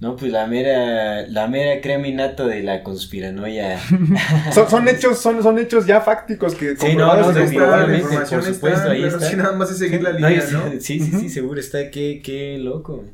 No, 0.00 0.16
pues 0.16 0.32
la 0.32 0.48
mera, 0.48 1.28
la 1.28 1.46
mera 1.46 1.80
crema 1.80 2.08
innata 2.08 2.44
de 2.46 2.62
la 2.64 2.82
conspiranoia. 2.82 3.78
son, 4.52 4.68
son 4.68 4.88
hechos, 4.88 5.18
son, 5.20 5.40
son 5.44 5.58
hechos 5.60 5.86
ya 5.86 6.00
fácticos 6.00 6.56
que 6.56 6.76
Sí, 6.76 6.96
no, 6.96 7.14
no, 7.16 7.32
definitivamente, 7.32 8.02
por 8.08 8.42
supuesto, 8.42 8.66
está, 8.68 8.90
ahí 8.90 9.02
pero 9.02 9.16
está. 9.16 9.30
sí, 9.30 9.36
nada 9.36 9.52
más 9.52 9.70
es 9.70 9.78
seguir 9.78 10.02
la 10.02 10.10
línea, 10.10 10.44
¿no? 10.50 10.70
Sí, 10.80 10.98
sí, 10.98 11.12
sí, 11.20 11.28
seguro 11.28 11.60
está, 11.60 11.88
qué, 11.90 12.20
qué 12.24 12.58
loco. 12.58 13.04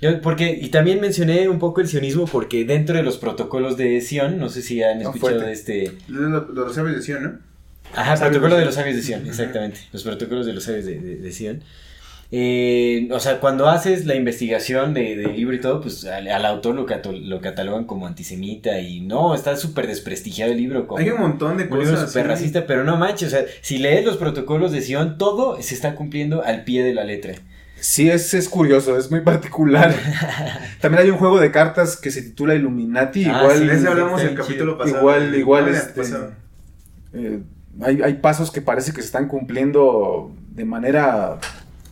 Yo, 0.00 0.20
porque, 0.22 0.58
y 0.60 0.68
también 0.70 1.00
mencioné 1.00 1.48
un 1.48 1.58
poco 1.58 1.80
el 1.80 1.88
sionismo 1.88 2.24
porque 2.26 2.64
dentro 2.64 2.96
de 2.96 3.02
los 3.02 3.18
protocolos 3.18 3.76
de 3.76 4.00
Sion, 4.00 4.38
no 4.38 4.48
sé 4.48 4.62
si 4.62 4.82
han 4.82 5.02
escuchado 5.02 5.40
de 5.40 5.52
este... 5.52 5.72
De 5.72 5.92
lo- 6.08 6.40
de 6.40 6.54
los 6.54 6.74
sabios 6.74 6.96
de 6.96 7.02
Sion, 7.02 7.22
¿no? 7.22 7.38
Ajá, 7.94 8.14
protocolo 8.16 8.54
de 8.54 8.60
de 8.60 8.66
los 8.66 8.74
sabios 8.76 8.96
de 8.96 9.02
Sion, 9.02 9.26
exactamente. 9.26 9.80
Los 9.92 10.02
protocolos 10.04 10.46
de 10.46 10.52
los 10.54 10.64
sabios 10.64 10.86
de, 10.86 10.98
de, 11.00 11.16
de 11.16 11.32
Sion. 11.32 11.62
Eh, 12.32 13.08
o 13.10 13.18
sea, 13.18 13.40
cuando 13.40 13.68
haces 13.68 14.06
la 14.06 14.14
investigación 14.14 14.94
de- 14.94 15.16
del 15.16 15.34
libro 15.34 15.54
y 15.56 15.60
todo, 15.60 15.80
pues 15.80 16.04
al, 16.04 16.28
al 16.28 16.46
autor 16.46 16.76
lo, 16.76 16.86
cato- 16.86 17.12
lo 17.12 17.40
catalogan 17.40 17.84
como 17.84 18.06
antisemita 18.06 18.78
y 18.80 19.00
no, 19.00 19.34
está 19.34 19.56
súper 19.56 19.88
desprestigiado 19.88 20.52
el 20.52 20.58
libro. 20.58 20.86
Como, 20.86 21.00
Hay 21.00 21.10
un 21.10 21.20
montón 21.20 21.56
de 21.56 21.64
un 21.64 21.70
libro 21.80 21.90
cosas. 21.94 22.08
súper 22.10 22.22
sí. 22.24 22.28
racista, 22.28 22.66
pero 22.66 22.84
no 22.84 22.96
manches, 22.96 23.28
o 23.28 23.30
sea, 23.32 23.44
si 23.62 23.78
lees 23.78 24.04
los 24.04 24.16
protocolos 24.16 24.70
de 24.70 24.80
Sion, 24.80 25.18
todo 25.18 25.60
se 25.60 25.74
está 25.74 25.96
cumpliendo 25.96 26.44
al 26.44 26.62
pie 26.64 26.84
de 26.84 26.94
la 26.94 27.02
letra. 27.04 27.34
Sí, 27.80 28.10
es, 28.10 28.34
es 28.34 28.48
curioso, 28.48 28.96
es 28.98 29.10
muy 29.10 29.20
particular. 29.20 29.94
También 30.80 31.02
hay 31.04 31.10
un 31.10 31.16
juego 31.18 31.40
de 31.40 31.50
cartas 31.50 31.96
que 31.96 32.10
se 32.10 32.22
titula 32.22 32.54
Illuminati. 32.54 33.24
Ah, 33.24 33.40
igual, 33.42 33.58
sí, 33.58 33.66
De 33.66 33.74
ese 33.74 33.88
hablamos 33.88 34.22
el 34.22 34.34
capítulo 34.34 34.76
pasado. 34.78 34.98
igual, 34.98 35.34
igual, 35.34 35.68
este, 35.68 36.02
eh, 37.12 37.42
hay, 37.80 38.02
hay 38.02 38.14
pasos 38.14 38.50
que 38.50 38.60
parece 38.62 38.92
que 38.92 39.00
se 39.00 39.06
están 39.06 39.28
cumpliendo 39.28 40.32
de 40.50 40.64
manera 40.64 41.38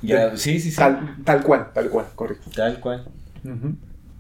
Ya, 0.02 0.36
sí, 0.36 0.60
sí, 0.60 0.70
sí. 0.70 0.76
tal, 0.76 1.16
tal 1.24 1.42
cual, 1.42 1.68
tal 1.72 1.88
cual, 1.88 2.06
correcto. 2.14 2.50
Tal 2.54 2.78
cual. 2.80 3.04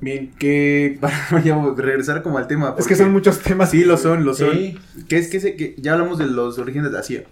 Bien, 0.00 0.32
que 0.38 0.96
para 1.00 1.42
ya 1.42 1.60
regresar 1.76 2.22
como 2.22 2.38
al 2.38 2.46
tema. 2.46 2.74
Es 2.78 2.86
que 2.86 2.94
son 2.96 3.12
muchos 3.12 3.40
temas. 3.40 3.70
Sí, 3.70 3.84
lo 3.84 3.96
son, 3.96 4.24
lo 4.24 4.32
son. 4.34 4.52
Sí. 4.52 4.78
Que 5.08 5.18
es 5.18 5.28
que, 5.28 5.40
se- 5.40 5.56
que 5.56 5.74
ya 5.78 5.92
hablamos 5.94 6.18
de 6.18 6.26
los 6.26 6.58
orígenes 6.58 6.90
de 6.92 6.96
la 6.96 7.02
CIA. 7.02 7.24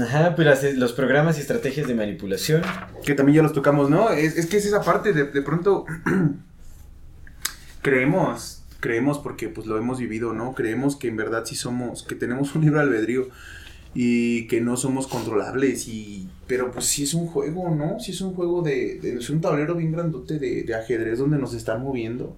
Ajá, 0.00 0.34
pues 0.36 0.46
las- 0.46 0.74
los 0.76 0.92
programas 0.92 1.38
y 1.38 1.40
estrategias 1.40 1.88
de 1.88 1.94
manipulación. 1.94 2.62
Que 3.04 3.14
también 3.14 3.36
ya 3.36 3.42
los 3.42 3.52
tocamos, 3.52 3.90
¿no? 3.90 4.10
Es, 4.10 4.36
es 4.36 4.46
que 4.46 4.56
es 4.58 4.66
esa 4.66 4.82
parte, 4.82 5.12
de, 5.12 5.24
de 5.24 5.42
pronto 5.42 5.84
creemos, 7.82 8.62
creemos 8.80 9.18
porque 9.18 9.48
pues 9.48 9.66
lo 9.66 9.76
hemos 9.78 9.98
vivido, 9.98 10.32
¿no? 10.32 10.54
Creemos 10.54 10.96
que 10.96 11.08
en 11.08 11.16
verdad 11.16 11.44
sí 11.44 11.56
somos, 11.56 12.02
que 12.04 12.14
tenemos 12.14 12.54
un 12.54 12.62
libre 12.62 12.80
albedrío 12.80 13.28
y 13.94 14.46
que 14.46 14.60
no 14.60 14.76
somos 14.76 15.06
controlables 15.06 15.88
y... 15.88 16.28
Pero 16.46 16.70
pues 16.70 16.86
sí 16.86 17.02
es 17.04 17.14
un 17.14 17.26
juego, 17.26 17.74
¿no? 17.74 17.98
Sí 18.00 18.12
es 18.12 18.20
un 18.20 18.34
juego 18.34 18.62
de... 18.62 18.98
es 19.18 19.30
un 19.30 19.40
tablero 19.40 19.74
bien 19.74 19.92
grandote 19.92 20.38
de, 20.38 20.62
de 20.64 20.74
ajedrez 20.74 21.18
donde 21.18 21.38
nos 21.38 21.54
están 21.54 21.82
moviendo. 21.82 22.36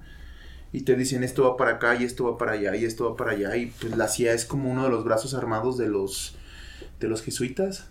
Y 0.73 0.81
te 0.81 0.97
dicen 0.97 1.23
esto 1.23 1.45
va 1.45 1.57
para 1.57 1.73
acá 1.73 1.95
y 1.95 2.05
esto 2.05 2.25
va 2.25 2.37
para 2.37 2.53
allá 2.53 2.75
y 2.75 2.85
esto 2.85 3.09
va 3.11 3.17
para 3.17 3.33
allá. 3.33 3.57
Y 3.57 3.67
pues 3.67 3.97
la 3.97 4.09
CIA 4.09 4.33
es 4.33 4.45
como 4.45 4.71
uno 4.73 4.83
de 4.85 4.91
los 4.91 5.05
brazos 5.05 5.35
armados 5.35 5.79
de 5.79 5.87
los, 5.87 6.37
de 7.05 7.11
los 7.11 7.23
jesuitas. 7.23 7.87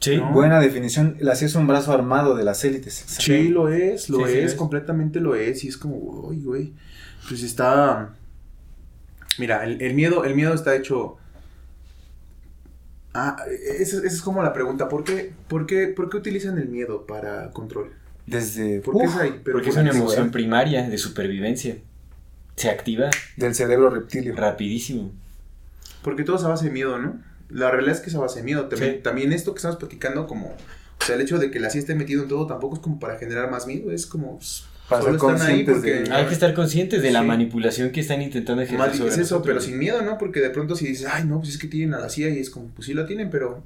Sí. 0.00 0.16
No. 0.16 0.32
Buena 0.32 0.60
definición. 0.60 1.16
La 1.20 1.34
CIA 1.34 1.48
es 1.48 1.54
un 1.56 1.66
brazo 1.66 1.92
armado 1.92 2.36
de 2.36 2.44
las 2.44 2.64
élites. 2.64 3.04
Sí, 3.06 3.48
lo 3.48 3.68
es, 3.68 4.08
lo 4.08 4.26
Sí, 4.26 4.32
sí, 4.32 4.38
es, 4.38 4.54
completamente 4.54 5.20
lo 5.20 5.34
es. 5.34 5.64
Y 5.64 5.68
es 5.68 5.76
como, 5.76 5.96
uy, 5.96 6.40
güey. 6.42 6.72
Pues 7.28 7.42
está. 7.42 8.14
Mira, 9.38 9.64
el, 9.64 9.82
el 9.82 9.94
miedo, 9.94 10.24
el 10.24 10.34
miedo 10.34 10.54
está 10.54 10.74
hecho. 10.76 11.16
Ah, 13.14 13.36
esa, 13.78 13.96
esa 13.98 14.06
es 14.06 14.22
como 14.22 14.42
la 14.42 14.52
pregunta. 14.52 14.88
¿Por 14.88 15.02
qué, 15.02 15.32
por, 15.48 15.66
qué, 15.66 15.88
¿Por 15.88 16.08
qué 16.10 16.16
utilizan 16.18 16.58
el 16.58 16.68
miedo 16.68 17.06
para 17.06 17.50
control? 17.50 17.92
Desde 18.26 18.80
¿Por 18.80 18.98
qué 18.98 19.06
uf, 19.06 19.14
es 19.14 19.20
ahí? 19.20 19.40
Pero 19.42 19.56
Porque 19.56 19.70
es 19.70 19.74
¿por 19.74 19.82
una 19.82 19.92
emoción 19.92 20.30
primaria 20.30 20.88
de 20.88 20.98
supervivencia. 20.98 21.76
Se 22.56 22.68
activa 22.70 23.08
del 23.36 23.54
cerebro 23.54 23.90
reptilio. 23.90 24.36
rapidísimo. 24.36 25.12
Porque 26.02 26.24
todo 26.24 26.36
es 26.36 26.44
a 26.44 26.48
base 26.48 26.66
de 26.66 26.70
miedo, 26.70 26.98
¿no? 26.98 27.20
La 27.50 27.70
realidad 27.70 27.94
es 27.96 28.00
que 28.02 28.10
es 28.10 28.16
a 28.16 28.20
base 28.20 28.42
miedo. 28.42 28.66
También, 28.66 28.94
Sí. 28.96 29.00
también 29.02 29.32
esto 29.32 29.52
que 29.54 29.58
estamos 29.58 29.76
platicando, 29.78 30.26
como. 30.26 30.48
O 31.00 31.04
sea, 31.04 31.14
el 31.14 31.20
hecho 31.22 31.38
de 31.38 31.50
que 31.50 31.60
la 31.60 31.70
CIA 31.70 31.80
esté 31.80 31.94
metido 31.94 32.22
en 32.24 32.28
todo 32.28 32.46
tampoco 32.46 32.74
es 32.76 32.80
como 32.82 32.98
para 33.00 33.16
generar 33.18 33.50
más 33.50 33.66
miedo. 33.66 33.90
Es 33.92 34.04
como. 34.06 34.36
pues, 34.38 34.64
Para 34.88 35.02
solo 35.02 35.18
ser 35.18 35.30
están 35.34 35.46
ahí 35.48 35.64
conscientes 35.64 35.74
porque- 35.74 36.10
de- 36.10 36.16
Hay 36.16 36.26
que 36.26 36.32
estar 36.34 36.54
conscientes 36.54 37.02
de 37.02 37.10
la 37.10 37.22
manipulación 37.22 37.90
que 37.90 38.00
están 38.00 38.22
intentando 38.22 38.62
ejercer 38.62 38.78
Mal 38.78 38.94
sobre 38.96 39.10
es 39.10 39.18
eso, 39.18 39.42
pero 39.42 39.60
sin 39.60 39.78
miedo, 39.78 40.00
¿no? 40.02 40.16
Porque 40.18 40.40
de 40.40 40.48
pronto 40.50 40.74
si 40.76 40.86
dices, 40.86 41.06
ay, 41.10 41.24
no, 41.24 41.38
pues 41.40 41.50
es 41.50 41.58
que 41.58 41.68
tienen 41.68 41.92
a 41.94 41.98
la 42.00 42.08
CIA 42.08 42.30
y 42.30 42.38
es 42.38 42.48
como, 42.50 42.68
pues 42.68 42.86
sí 42.86 42.94
la 42.94 43.06
tienen, 43.06 43.28
pero 43.30 43.62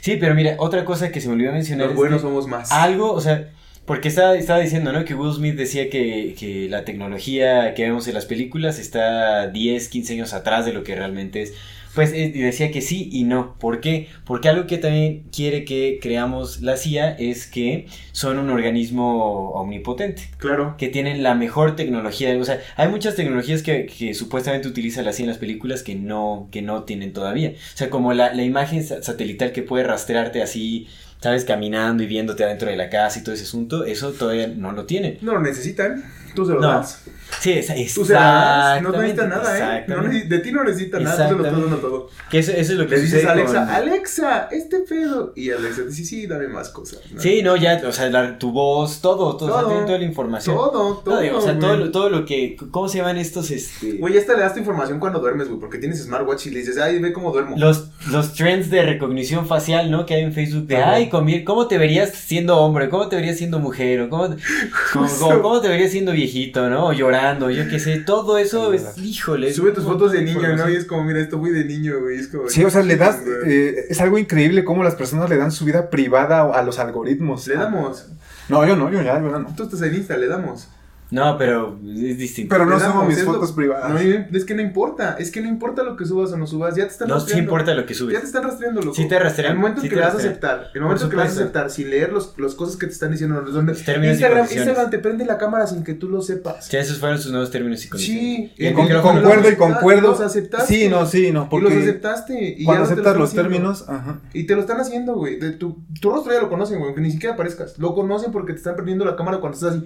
Sí, 0.00 0.16
pero 0.20 0.34
mira, 0.34 0.56
otra 0.58 0.84
cosa 0.84 1.10
que 1.10 1.20
se 1.20 1.28
me 1.28 1.34
olvidó 1.34 1.52
mencionar 1.52 1.86
los 1.86 1.92
es 1.94 1.96
buenos 1.96 2.20
que 2.20 2.28
somos 2.28 2.46
más. 2.46 2.70
algo, 2.70 3.12
o 3.12 3.20
sea, 3.20 3.50
porque 3.86 4.08
estaba, 4.08 4.36
estaba 4.36 4.60
diciendo, 4.60 4.92
¿no? 4.92 5.04
Que 5.04 5.14
Will 5.14 5.32
Smith 5.34 5.56
decía 5.56 5.88
que, 5.90 6.34
que 6.38 6.68
la 6.68 6.84
tecnología 6.84 7.74
que 7.74 7.82
vemos 7.84 8.06
en 8.06 8.14
las 8.14 8.26
películas 8.26 8.78
está 8.78 9.48
10, 9.48 9.88
15 9.88 10.12
años 10.14 10.32
atrás 10.34 10.66
de 10.66 10.72
lo 10.72 10.84
que 10.84 10.94
realmente 10.94 11.42
es. 11.42 11.54
Pues 11.94 12.12
eh, 12.12 12.32
decía 12.34 12.70
que 12.70 12.80
sí 12.80 13.08
y 13.12 13.24
no. 13.24 13.56
¿Por 13.58 13.80
qué? 13.80 14.08
Porque 14.24 14.48
algo 14.48 14.66
que 14.66 14.78
también 14.78 15.24
quiere 15.34 15.64
que 15.64 15.98
creamos 16.02 16.60
la 16.60 16.76
CIA 16.76 17.10
es 17.12 17.46
que 17.46 17.86
son 18.12 18.38
un 18.38 18.50
organismo 18.50 19.50
omnipotente. 19.50 20.22
Claro. 20.38 20.74
que 20.78 20.88
tienen 20.88 21.22
la 21.22 21.34
mejor 21.34 21.76
tecnología. 21.76 22.36
O 22.38 22.44
sea, 22.44 22.60
hay 22.76 22.88
muchas 22.88 23.14
tecnologías 23.14 23.62
que, 23.62 23.86
que 23.86 24.14
supuestamente 24.14 24.68
utiliza 24.68 25.02
la 25.02 25.12
CIA 25.12 25.24
en 25.24 25.28
las 25.30 25.38
películas 25.38 25.82
que 25.82 25.94
no, 25.94 26.48
que 26.50 26.62
no 26.62 26.82
tienen 26.84 27.12
todavía. 27.12 27.50
O 27.50 27.76
sea, 27.76 27.90
como 27.90 28.12
la, 28.12 28.34
la 28.34 28.42
imagen 28.42 28.84
sa- 28.84 29.02
satelital 29.02 29.52
que 29.52 29.62
puede 29.62 29.84
rastrearte 29.84 30.42
así, 30.42 30.86
sabes, 31.20 31.44
caminando 31.44 32.02
y 32.02 32.06
viéndote 32.06 32.44
adentro 32.44 32.68
de 32.70 32.76
la 32.76 32.90
casa 32.90 33.20
y 33.20 33.22
todo 33.22 33.34
ese 33.34 33.44
asunto, 33.44 33.84
eso 33.84 34.12
todavía 34.12 34.48
no 34.48 34.72
lo 34.72 34.84
tiene. 34.84 35.18
No 35.22 35.32
lo 35.34 35.40
necesitan, 35.40 36.04
tú 36.34 36.44
se 36.46 36.52
lo 36.52 36.60
No. 36.60 36.68
das. 36.68 37.02
Sí, 37.40 37.52
es, 37.52 37.66
Tú 37.94 38.04
se 38.04 38.12
das, 38.12 38.80
no 38.80 38.90
exactamente, 38.90 39.22
necesita 39.22 39.26
nada, 39.26 39.78
¿eh? 39.78 39.84
No 39.88 40.02
de 40.02 40.38
ti 40.38 40.52
no 40.52 40.62
necesita 40.64 41.00
nada, 41.00 41.28
tú 41.28 41.34
se 41.34 41.38
lo 41.42 41.44
estás 41.46 41.60
dando 41.60 41.76
todo. 41.78 42.08
Que 42.30 42.38
eso, 42.38 42.52
eso 42.52 42.72
es 42.72 42.78
lo 42.78 42.86
que 42.86 42.94
Le 42.96 43.02
dices 43.02 43.24
a 43.26 43.32
Alexa, 43.32 43.52
con- 43.66 43.68
Alexa, 43.74 44.48
este 44.52 44.78
pedo. 44.80 45.32
Y 45.34 45.50
Alexa 45.50 45.82
dice, 45.82 46.04
sí, 46.04 46.26
dame 46.28 46.46
más 46.48 46.68
cosas. 46.70 47.00
¿no? 47.12 47.20
Sí, 47.20 47.42
no, 47.42 47.56
ya, 47.56 47.82
o 47.86 47.92
sea, 47.92 48.08
la- 48.08 48.38
tu 48.38 48.52
voz, 48.52 49.00
todo, 49.00 49.36
todo, 49.36 49.52
o 49.52 49.58
sea, 49.58 49.62
Todo. 49.68 49.84
toda 49.84 49.98
la 49.98 50.04
información. 50.04 50.54
Todo, 50.56 50.98
todo. 50.98 51.36
O 51.36 51.40
sea, 51.40 51.58
todo, 51.58 51.76
lo- 51.76 51.90
todo 51.90 52.08
lo 52.08 52.24
que, 52.24 52.56
¿cómo 52.70 52.88
se 52.88 52.98
llaman 52.98 53.16
estos, 53.16 53.50
este... 53.50 53.94
Güey, 53.94 54.16
esta 54.16 54.34
le 54.34 54.40
das 54.40 54.54
tu 54.54 54.60
información 54.60 55.00
cuando 55.00 55.18
duermes, 55.18 55.48
güey, 55.48 55.58
porque 55.60 55.78
tienes 55.78 56.02
smartwatch 56.04 56.46
y 56.46 56.50
le 56.50 56.60
dices, 56.60 56.78
ay, 56.78 57.00
ve 57.00 57.12
cómo 57.12 57.32
duermo. 57.32 57.56
Los, 57.58 57.88
los 58.10 58.32
trends 58.34 58.70
de 58.70 58.82
recognición 58.82 59.46
facial, 59.46 59.90
¿no? 59.90 60.06
Que 60.06 60.14
hay 60.14 60.22
en 60.22 60.32
Facebook 60.32 60.66
de, 60.68 60.76
ay, 60.76 61.10
comi- 61.10 61.42
¿cómo 61.44 61.66
te 61.66 61.78
verías 61.78 62.10
siendo 62.10 62.58
hombre? 62.58 62.88
¿Cómo 62.88 63.08
te 63.08 63.16
verías 63.16 63.36
siendo 63.38 63.58
mujer? 63.58 64.02
¿O 64.02 64.08
¿Cómo, 64.08 64.28
cómo, 64.92 65.08
cómo- 65.18 65.42
cómo 65.42 65.60
te 65.60 65.68
verías 65.68 65.90
siendo 65.90 66.12
viejito, 66.24 66.68
no? 66.70 66.86
O 66.86 66.92
llorando, 66.92 67.50
yo 67.50 67.68
qué 67.68 67.78
sé. 67.78 67.98
Todo 67.98 68.38
eso 68.38 68.72
Es 68.72 68.96
híjole. 68.98 69.52
Sube 69.52 69.72
tus 69.72 69.84
fotos 69.84 70.12
de 70.12 70.22
niño, 70.22 70.56
¿no? 70.56 70.68
Y 70.68 70.76
es 70.76 70.84
como, 70.84 71.04
mira, 71.04 71.20
esto 71.20 71.38
muy 71.38 71.50
de 71.50 71.64
niño, 71.64 72.00
güey. 72.00 72.18
Es 72.18 72.28
como, 72.28 72.48
Sí, 72.48 72.64
o 72.64 72.70
sea, 72.70 72.82
le 72.82 72.96
das, 72.96 73.20
eh, 73.46 73.86
es 73.88 74.00
algo 74.00 74.18
increíble 74.18 74.64
cómo 74.64 74.82
las 74.82 74.94
personas 74.94 75.28
le 75.28 75.36
dan 75.36 75.52
su 75.52 75.64
vida 75.64 75.90
privada 75.90 76.42
a 76.52 76.62
los 76.62 76.78
algoritmos. 76.78 77.46
Le 77.46 77.54
damos. 77.54 78.08
No, 78.48 78.66
yo 78.66 78.76
no, 78.76 78.90
yo 78.90 79.02
ya, 79.02 79.20
yo 79.20 79.38
no. 79.38 79.54
Tú 79.54 79.64
estás 79.64 79.82
en 79.82 79.94
Insta, 79.94 80.16
le 80.16 80.26
damos. 80.26 80.68
No, 81.10 81.38
pero 81.38 81.78
es 81.86 82.18
distinto. 82.18 82.52
Pero 82.54 82.66
no 82.66 82.80
subo 82.80 83.04
mis 83.04 83.22
fotos 83.22 83.52
privadas. 83.52 83.90
No, 83.90 83.98
es 83.98 84.44
que 84.44 84.54
no 84.54 84.62
importa. 84.62 85.16
Es 85.18 85.30
que 85.30 85.40
no 85.40 85.48
importa 85.48 85.82
lo 85.84 85.96
que 85.96 86.06
subas 86.06 86.32
o 86.32 86.36
no 86.36 86.46
subas. 86.46 86.74
Ya 86.74 86.84
te 86.86 86.90
están 86.92 87.06
No 87.08 87.14
sí 87.16 87.20
rastreando. 87.26 87.42
importa 87.50 87.74
lo 87.74 87.86
que 87.86 87.94
Ya 87.94 87.98
subes. 87.98 88.20
te 88.20 88.26
están 88.26 88.42
rastreando, 88.42 88.80
loco. 88.80 88.94
Sí 88.96 89.06
te 89.06 89.18
rastrean, 89.18 89.52
El 89.52 89.58
momento 89.58 89.80
en 89.80 89.82
sí 89.84 89.88
que 89.90 89.96
le 89.96 90.02
vas 90.02 90.14
a 90.14 90.18
aceptar, 90.18 90.70
el 90.74 90.80
momento 90.80 91.08
que 91.08 91.16
le 91.16 91.22
vas 91.22 91.30
a 91.30 91.40
aceptar, 91.40 91.70
sin 91.70 91.90
leer 91.90 92.12
los, 92.12 92.34
las 92.38 92.54
cosas 92.54 92.76
que 92.76 92.86
te 92.86 92.92
están 92.92 93.12
diciendo, 93.12 93.40
donde 93.42 93.72
Instagram. 93.74 94.46
Instagram 94.50 94.90
te 94.90 94.98
prende 94.98 95.24
la 95.24 95.38
cámara 95.38 95.66
sin 95.66 95.84
que 95.84 95.94
tú 95.94 96.08
lo 96.08 96.20
sepas. 96.22 96.68
Ya 96.70 96.80
esos 96.80 96.98
fueron 96.98 97.18
sus 97.18 97.30
nuevos 97.30 97.50
términos 97.50 97.84
y 97.84 97.88
condiciones. 97.88 98.22
Sí, 98.24 98.52
Y 98.56 98.72
Con- 98.72 98.88
concuerdo 98.88 99.40
y 99.48 99.50
los 99.50 99.54
concuerdo. 99.58 100.08
los 100.08 100.20
aceptaste. 100.20 100.74
Sí, 100.74 100.88
no, 100.88 101.06
sí, 101.06 101.30
no, 101.30 101.48
Y 101.52 101.60
los 101.60 101.72
porque 101.72 101.78
aceptaste. 101.78 102.54
Y 102.58 102.64
cuando 102.64 102.84
ya 102.86 102.92
aceptas 102.92 103.12
lo 103.14 103.20
los 103.20 103.28
están 103.30 103.46
haciendo. 103.46 103.72
términos, 103.72 103.88
ajá. 103.88 104.20
Y 104.32 104.44
te 104.46 104.54
lo 104.54 104.60
están 104.62 104.80
haciendo, 104.80 105.14
güey. 105.14 105.38
De 105.38 105.50
Tu, 105.52 105.84
tu 106.00 106.10
rostro 106.10 106.32
ya 106.32 106.40
lo 106.40 106.48
conocen, 106.48 106.78
güey, 106.78 106.88
aunque 106.88 107.02
ni 107.02 107.10
siquiera 107.12 107.34
aparezcas. 107.34 107.78
Lo 107.78 107.94
conocen 107.94 108.32
porque 108.32 108.52
te 108.52 108.58
están 108.58 108.74
prendiendo 108.74 109.04
la 109.04 109.14
cámara 109.16 109.38
cuando 109.38 109.56
estás 109.56 109.74
así. 109.76 109.84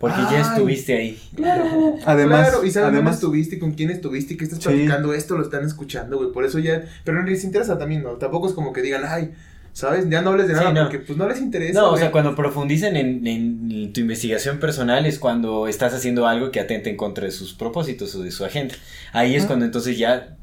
Porque 0.00 0.20
ya 0.30 0.40
estuviste 0.42 0.96
ahí. 0.96 1.18
Claro. 1.34 1.96
Además, 2.06 2.48
claro. 2.50 2.64
Y 2.64 2.70
saben 2.70 2.86
dónde 2.88 2.98
además- 2.98 3.14
estuviste 3.16 3.56
y 3.56 3.58
con 3.58 3.72
quién 3.72 3.90
estuviste 3.90 4.34
y 4.34 4.36
qué 4.36 4.44
estás 4.44 4.58
Sí. 4.60 4.64
platicando. 4.68 5.12
Esto 5.12 5.36
lo 5.36 5.42
están 5.42 5.64
escuchando, 5.64 6.16
güey. 6.18 6.30
Por 6.32 6.44
eso 6.44 6.58
ya. 6.58 6.84
Pero 7.04 7.20
no 7.20 7.26
les 7.28 7.42
interesa 7.44 7.78
también, 7.78 8.02
¿no? 8.02 8.10
Tampoco 8.12 8.48
es 8.48 8.54
como 8.54 8.72
que 8.72 8.80
digan, 8.82 9.02
ay, 9.06 9.32
¿sabes? 9.72 10.08
Ya 10.08 10.22
no 10.22 10.30
hables 10.30 10.46
de 10.48 10.54
Sí, 10.54 10.60
nada 10.60 10.72
no. 10.72 10.82
porque 10.82 10.98
pues 11.00 11.18
no 11.18 11.28
les 11.28 11.40
interesa. 11.40 11.80
No, 11.80 11.90
o 11.92 11.96
sea, 11.98 12.10
cuando 12.12 12.34
profundizan 12.34 12.96
en, 12.96 13.26
en 13.26 13.92
tu 13.92 14.00
investigación 14.00 14.58
personal 14.58 15.04
es 15.06 15.18
cuando 15.18 15.66
estás 15.68 15.92
haciendo 15.94 16.26
algo 16.26 16.50
que 16.50 16.60
atente 16.60 16.90
en 16.90 16.96
contra 16.96 17.24
de 17.24 17.30
sus 17.32 17.54
propósitos 17.54 18.14
o 18.14 18.22
de 18.22 18.30
su 18.30 18.44
agenda. 18.44 18.74
Ahí 19.12 19.34
es 19.34 19.44
Ah. 19.44 19.46
cuando 19.48 19.64
entonces 19.64 19.98
ya, 19.98 20.36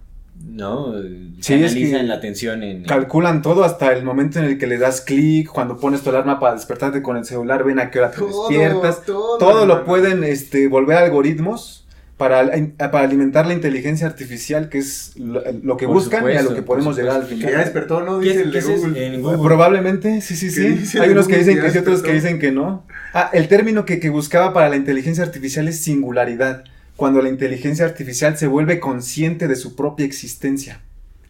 ¿no? 0.43 0.93
Sí, 1.41 1.53
es 1.53 1.71
analizan 1.71 2.01
que 2.01 2.07
la 2.07 2.15
atención 2.15 2.63
en... 2.63 2.83
Calculan 2.83 3.41
todo 3.41 3.63
hasta 3.63 3.91
el 3.93 4.03
momento 4.03 4.39
en 4.39 4.45
el 4.45 4.57
que 4.57 4.67
le 4.67 4.77
das 4.77 5.01
clic, 5.01 5.49
cuando 5.49 5.77
pones 5.77 6.01
tu 6.01 6.09
alarma 6.09 6.39
para 6.39 6.55
despertarte 6.55 7.01
con 7.01 7.17
el 7.17 7.25
celular, 7.25 7.63
ven 7.63 7.79
a 7.79 7.91
qué 7.91 7.99
hora 7.99 8.11
te 8.11 8.17
todo, 8.17 8.47
despiertas. 8.49 9.03
todo. 9.03 9.37
Todo 9.37 9.65
lo 9.65 9.85
pueden 9.85 10.23
este, 10.23 10.67
volver 10.67 10.97
algoritmos 10.97 11.85
para, 12.17 12.49
para 12.77 13.01
alimentar 13.01 13.45
la 13.45 13.53
inteligencia 13.53 14.07
artificial, 14.07 14.69
que 14.69 14.77
es 14.77 15.13
lo, 15.17 15.41
lo 15.61 15.75
que 15.77 15.85
Por 15.85 15.95
buscan 15.95 16.29
y 16.31 16.35
a 16.35 16.43
lo 16.43 16.55
que 16.55 16.61
podemos 16.61 16.95
llegar 16.95 17.17
al 17.17 17.25
final. 17.25 17.45
Que 17.45 17.51
ya 17.51 17.59
despertó, 17.59 18.01
¿no? 18.01 18.19
¿Qué 18.19 18.29
Dice 18.29 18.41
el 18.43 18.51
qué 18.51 18.61
de 18.61 18.73
es 18.73 18.81
Google. 18.81 19.05
en 19.07 19.21
Google? 19.21 19.37
Probablemente, 19.43 20.21
sí, 20.21 20.35
sí, 20.35 20.47
¿Qué 20.47 20.85
sí. 20.85 20.97
Hay 20.99 21.09
unos 21.09 21.27
que 21.27 21.37
dicen 21.37 21.59
que 21.59 21.69
sí, 21.69 21.77
otros 21.77 22.01
que 22.01 22.13
dicen 22.13 22.39
que 22.39 22.51
no. 22.51 22.85
Ah, 23.13 23.29
el 23.33 23.47
término 23.49 23.85
que, 23.85 23.99
que 23.99 24.09
buscaba 24.09 24.53
para 24.53 24.69
la 24.69 24.77
inteligencia 24.77 25.23
artificial 25.23 25.67
es 25.67 25.81
singularidad. 25.81 26.63
Cuando 26.95 27.21
la 27.21 27.29
inteligencia 27.29 27.85
artificial 27.85 28.37
se 28.37 28.47
vuelve 28.47 28.79
consciente 28.79 29.47
de 29.47 29.55
su 29.55 29.75
propia 29.75 30.05
existencia. 30.05 30.81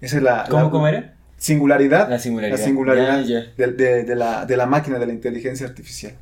Esa 0.02 0.18
es 0.18 0.24
la. 0.24 0.46
¿Cómo, 0.50 0.64
la- 0.66 0.70
cómo 0.70 0.88
era? 0.88 1.16
Singularidad. 1.38 2.10
La 2.10 2.20
singularidad. 2.20 2.58
La 2.60 2.64
singularidad 2.64 3.24
Ya, 3.24 3.46
ya. 3.58 3.66
De, 3.66 3.72
de- 3.74 4.04
de 4.04 4.16
la, 4.16 4.46
de 4.46 4.58
la 4.58 4.66
máquina, 4.66 5.00
de 5.00 5.06
la 5.08 5.14
inteligencia 5.14 5.66
artificial. 5.68 6.14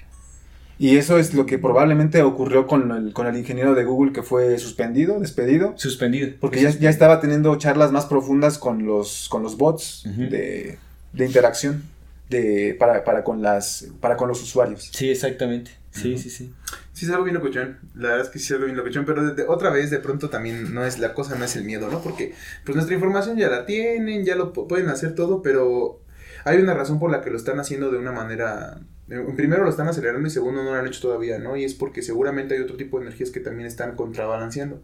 Y 0.79 0.97
eso 0.97 1.19
es 1.19 1.33
lo 1.35 1.45
que 1.45 1.59
probablemente 1.59 2.23
ocurrió 2.23 2.65
con 2.67 2.91
el, 2.91 3.13
con 3.13 3.27
el 3.27 3.37
ingeniero 3.37 3.75
de 3.75 3.83
Google 3.85 4.11
que 4.11 4.23
fue 4.23 4.57
suspendido, 4.57 5.19
despedido. 5.19 5.73
Suspendido. 5.77 6.31
Porque 6.39 6.61
ya, 6.61 6.71
ya 6.71 6.89
estaba 6.89 7.19
teniendo 7.21 7.55
charlas 7.57 7.91
más 7.91 8.05
profundas 8.05 8.57
con 8.57 8.85
los, 8.85 9.29
con 9.29 9.43
los 9.43 9.55
bots 9.57 10.05
Ujú. 10.07 10.21
de, 10.29 10.79
de 11.13 11.25
interacción 11.25 11.83
de, 12.29 12.75
para, 12.79 13.03
para, 13.03 13.23
con 13.23 13.41
las, 13.43 13.87
para 13.99 14.17
con 14.17 14.27
los 14.27 14.41
usuarios. 14.41 14.89
Sí, 14.93 15.09
exactamente. 15.11 15.71
Sí, 15.91 16.13
Ujú. 16.15 16.23
sí, 16.23 16.29
sí. 16.31 16.53
Sí, 16.93 17.05
es 17.05 17.11
algo 17.11 17.23
bien 17.23 17.35
locochón. 17.35 17.79
La 17.95 18.09
verdad 18.09 18.25
es 18.27 18.29
que 18.31 18.37
sí 18.39 18.45
es 18.45 18.51
algo 18.51 18.65
bien 18.65 18.77
locochón. 18.77 19.05
Pero 19.05 19.33
de- 19.33 19.47
otra 19.47 19.71
vez, 19.71 19.89
de 19.89 19.99
pronto 19.99 20.29
también 20.29 20.73
no 20.73 20.85
es 20.85 20.99
la 20.99 21.13
cosa, 21.13 21.35
no 21.35 21.43
es 21.43 21.55
el 21.55 21.63
miedo, 21.65 21.89
¿no? 21.89 22.01
Porque 22.01 22.33
pues 22.65 22.75
nuestra 22.75 22.93
información 22.95 23.35
ya 23.37 23.49
la 23.49 23.65
tienen, 23.65 24.23
ya 24.25 24.35
lo 24.35 24.53
pu- 24.53 24.67
pueden 24.67 24.89
hacer 24.89 25.15
todo, 25.15 25.41
pero 25.41 25.99
hay 26.45 26.59
una 26.59 26.73
razón 26.75 26.99
por 26.99 27.09
la 27.11 27.21
que 27.21 27.31
lo 27.31 27.37
están 27.37 27.59
haciendo 27.59 27.91
de 27.91 27.97
una 27.97 28.11
manera 28.11 28.79
Eh, 29.09 29.21
Primero 29.35 29.63
lo 29.65 29.69
están 29.69 29.89
acelerando 29.89 30.25
y 30.27 30.31
segundo 30.31 30.63
no 30.63 30.71
lo 30.71 30.79
han 30.79 30.87
hecho 30.87 31.01
todavía, 31.01 31.37
¿no? 31.37 31.57
Y 31.57 31.65
es 31.65 31.73
porque 31.73 32.01
seguramente 32.01 32.55
hay 32.55 32.61
otro 32.61 32.77
tipo 32.77 32.97
de 32.99 33.05
energías 33.07 33.31
que 33.31 33.41
también 33.41 33.67
están 33.67 33.95
contrabalanceando 33.97 34.81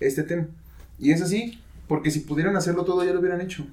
este 0.00 0.24
tema. 0.24 0.48
Y 0.98 1.12
es 1.12 1.22
así, 1.22 1.60
porque 1.86 2.10
si 2.10 2.20
pudieran 2.20 2.56
hacerlo 2.56 2.84
todo 2.84 3.04
ya 3.04 3.12
lo 3.12 3.20
hubieran 3.20 3.40
hecho. 3.40 3.64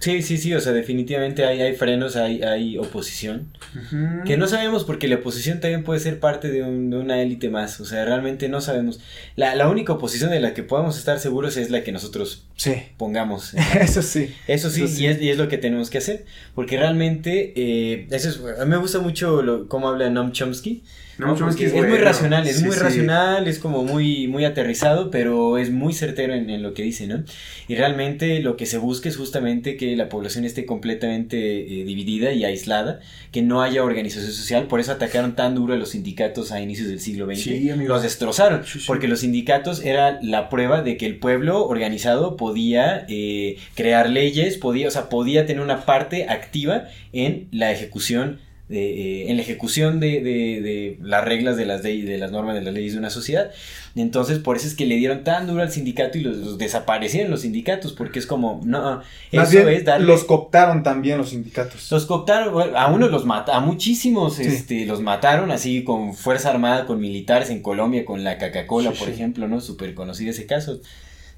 Sí, 0.00 0.22
sí, 0.22 0.38
sí, 0.38 0.54
o 0.54 0.60
sea, 0.60 0.72
definitivamente 0.72 1.44
hay, 1.44 1.60
hay 1.60 1.74
frenos, 1.74 2.14
hay, 2.14 2.40
hay 2.42 2.78
oposición. 2.78 3.48
Ujú. 3.74 4.24
Que 4.24 4.36
no 4.36 4.46
sabemos 4.46 4.84
porque 4.84 5.08
la 5.08 5.16
oposición 5.16 5.58
también 5.58 5.82
puede 5.82 5.98
ser 5.98 6.20
parte 6.20 6.50
de, 6.52 6.62
un- 6.62 6.88
de 6.90 6.98
una 6.98 7.20
élite 7.20 7.50
más, 7.50 7.80
o 7.80 7.84
sea, 7.84 8.04
realmente 8.04 8.48
no 8.48 8.60
sabemos. 8.60 9.00
La, 9.34 9.56
la 9.56 9.68
única 9.68 9.92
oposición 9.94 10.30
de 10.30 10.38
la 10.38 10.54
que 10.54 10.62
podemos 10.62 10.96
estar 10.98 11.18
seguros 11.18 11.56
es 11.56 11.70
la 11.70 11.82
que 11.82 11.90
nosotros 11.90 12.44
Sí, 12.54 12.74
pongamos. 12.96 13.54
eso 13.80 14.02
sí. 14.02 14.32
Eso 14.46 14.70
sí, 14.70 14.84
Eso 14.84 14.94
sí. 14.96 15.02
Y, 15.02 15.06
es, 15.08 15.20
y 15.20 15.30
es 15.30 15.36
lo 15.38 15.48
que 15.48 15.58
tenemos 15.58 15.90
que 15.90 15.98
hacer, 15.98 16.24
porque 16.54 16.78
realmente, 16.78 17.52
eh, 17.56 18.06
eso 18.12 18.28
es, 18.28 18.40
a 18.60 18.64
mí 18.64 18.70
me 18.70 18.76
gusta 18.76 19.00
mucho 19.00 19.42
lo, 19.42 19.66
cómo 19.68 19.88
habla 19.88 20.08
Noam 20.10 20.30
Chomsky. 20.30 20.84
No, 21.18 21.36
Chomsky 21.36 21.64
Porque 21.64 21.78
es 21.80 21.88
muy 21.88 21.98
racional, 21.98 22.46
es 22.46 22.58
Sí, 22.58 22.64
muy 22.64 22.74
sí. 22.74 22.80
racional, 22.80 23.48
es 23.48 23.58
como 23.58 23.82
muy, 23.82 24.28
muy 24.28 24.44
aterrizado, 24.44 25.10
pero 25.10 25.58
es 25.58 25.70
muy 25.70 25.92
certero 25.92 26.32
en, 26.32 26.48
en 26.48 26.62
lo 26.62 26.74
que 26.74 26.82
dice, 26.84 27.06
¿no? 27.06 27.24
Y 27.66 27.74
realmente 27.74 28.40
lo 28.40 28.56
que 28.56 28.66
se 28.66 28.78
busca 28.78 29.08
es 29.08 29.16
justamente 29.16 29.76
que 29.76 29.96
la 29.96 30.08
población 30.08 30.44
esté 30.44 30.64
completamente 30.64 31.36
eh, 31.80 31.84
dividida 31.84 32.32
y 32.32 32.44
aislada, 32.44 33.00
que 33.32 33.42
no 33.42 33.62
haya 33.62 33.82
organización 33.82 34.30
social, 34.32 34.66
por 34.68 34.78
eso 34.80 34.92
atacaron 34.92 35.34
tan 35.34 35.54
duro 35.54 35.74
a 35.74 35.76
los 35.76 35.90
sindicatos 35.90 36.52
a 36.52 36.60
inicios 36.60 36.88
del 36.88 37.00
siglo 37.00 37.26
XX. 37.26 37.38
Sí. 37.42 37.70
Los 37.86 38.02
destrozaron, 38.02 38.62
porque 38.86 39.08
los 39.08 39.20
sindicatos 39.20 39.84
era 39.84 40.20
la 40.22 40.48
prueba 40.48 40.82
de 40.82 40.96
que 40.96 41.06
el 41.06 41.18
pueblo 41.18 41.66
organizado 41.66 42.36
podía 42.36 43.04
eh, 43.08 43.56
crear 43.74 44.08
leyes, 44.08 44.56
podía, 44.56 44.88
o 44.88 44.90
sea, 44.90 45.08
podía 45.08 45.46
tener 45.46 45.62
una 45.62 45.84
parte 45.84 46.28
activa 46.28 46.84
en 47.12 47.48
la 47.50 47.72
ejecución 47.72 48.40
de, 48.68 49.22
eh, 49.22 49.30
en 49.30 49.36
la 49.36 49.42
ejecución 49.42 49.98
de, 50.00 50.20
de- 50.20 50.60
de 50.60 50.98
las 51.02 51.24
reglas 51.24 51.56
de 51.56 51.64
las 51.66 51.82
leyes, 51.82 52.06
de 52.06 52.18
las 52.18 52.30
normas 52.32 52.54
de 52.54 52.62
las 52.62 52.74
leyes 52.74 52.92
de 52.92 52.98
una 52.98 53.10
sociedad. 53.10 53.50
Entonces, 53.96 54.38
por 54.38 54.56
eso 54.56 54.66
es 54.66 54.74
que 54.74 54.86
le 54.86 54.96
dieron 54.96 55.24
tan 55.24 55.46
duro 55.46 55.62
al 55.62 55.72
sindicato 55.72 56.18
y 56.18 56.20
los, 56.20 56.36
los 56.36 56.58
desaparecieron 56.58 57.30
los 57.30 57.40
sindicatos, 57.40 57.92
porque 57.92 58.18
es 58.18 58.26
como, 58.26 58.60
no, 58.64 59.02
Más 59.32 59.52
eso 59.52 59.64
bien, 59.64 59.68
es 59.76 59.84
darle... 59.84 60.06
los 60.06 60.24
cooptaron 60.24 60.82
también 60.82 61.18
los 61.18 61.30
sindicatos. 61.30 61.90
Los 61.90 62.06
cooptaron, 62.06 62.76
a 62.76 62.86
unos 62.88 63.10
los 63.10 63.24
mataron, 63.24 63.62
a 63.62 63.66
muchísimos 63.66 64.34
Sí. 64.36 64.42
este, 64.44 64.86
los 64.86 65.00
mataron 65.00 65.50
así 65.50 65.82
con 65.82 66.14
fuerza 66.14 66.50
armada, 66.50 66.86
con 66.86 67.00
militares 67.00 67.50
en 67.50 67.60
Colombia, 67.62 68.04
con 68.04 68.22
la 68.22 68.38
Coca-Cola, 68.38 68.92
Sí, 68.92 68.98
por 68.98 69.08
sí. 69.08 69.14
ejemplo, 69.14 69.48
¿no? 69.48 69.60
Súper 69.60 69.94
conocido 69.94 70.30
ese 70.30 70.46
caso. 70.46 70.80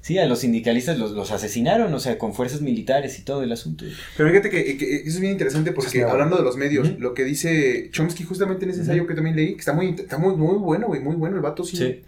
Sí, 0.01 0.17
a 0.17 0.25
los 0.25 0.39
sindicalistas 0.39 0.97
los, 0.97 1.11
los 1.11 1.31
asesinaron, 1.31 1.93
o 1.93 1.99
sea, 1.99 2.17
con 2.17 2.33
fuerzas 2.33 2.61
militares 2.61 3.19
y 3.19 3.21
todo 3.21 3.43
el 3.43 3.51
asunto. 3.51 3.85
Pero 4.17 4.29
fíjate 4.29 4.49
que, 4.49 4.77
que 4.77 4.95
eso 4.95 5.09
es 5.09 5.19
bien 5.19 5.33
interesante 5.33 5.71
porque 5.71 6.03
hablando 6.03 6.37
de 6.37 6.43
los 6.43 6.57
medios, 6.57 6.99
lo 6.99 7.13
que 7.13 7.23
dice 7.23 7.89
Chomsky 7.91 8.23
justamente 8.23 8.65
en 8.65 8.71
ese 8.71 8.81
ensayo 8.81 9.05
que 9.05 9.13
también 9.13 9.35
leí, 9.35 9.53
que 9.53 9.59
está 9.59 9.73
muy, 9.73 9.89
está 9.89 10.17
muy, 10.17 10.35
muy 10.35 10.57
bueno, 10.57 10.87
güey, 10.87 11.01
muy 11.01 11.15
bueno 11.15 11.35
el 11.35 11.41
vato, 11.41 11.63
sí. 11.63 11.77
Sí. 11.77 12.01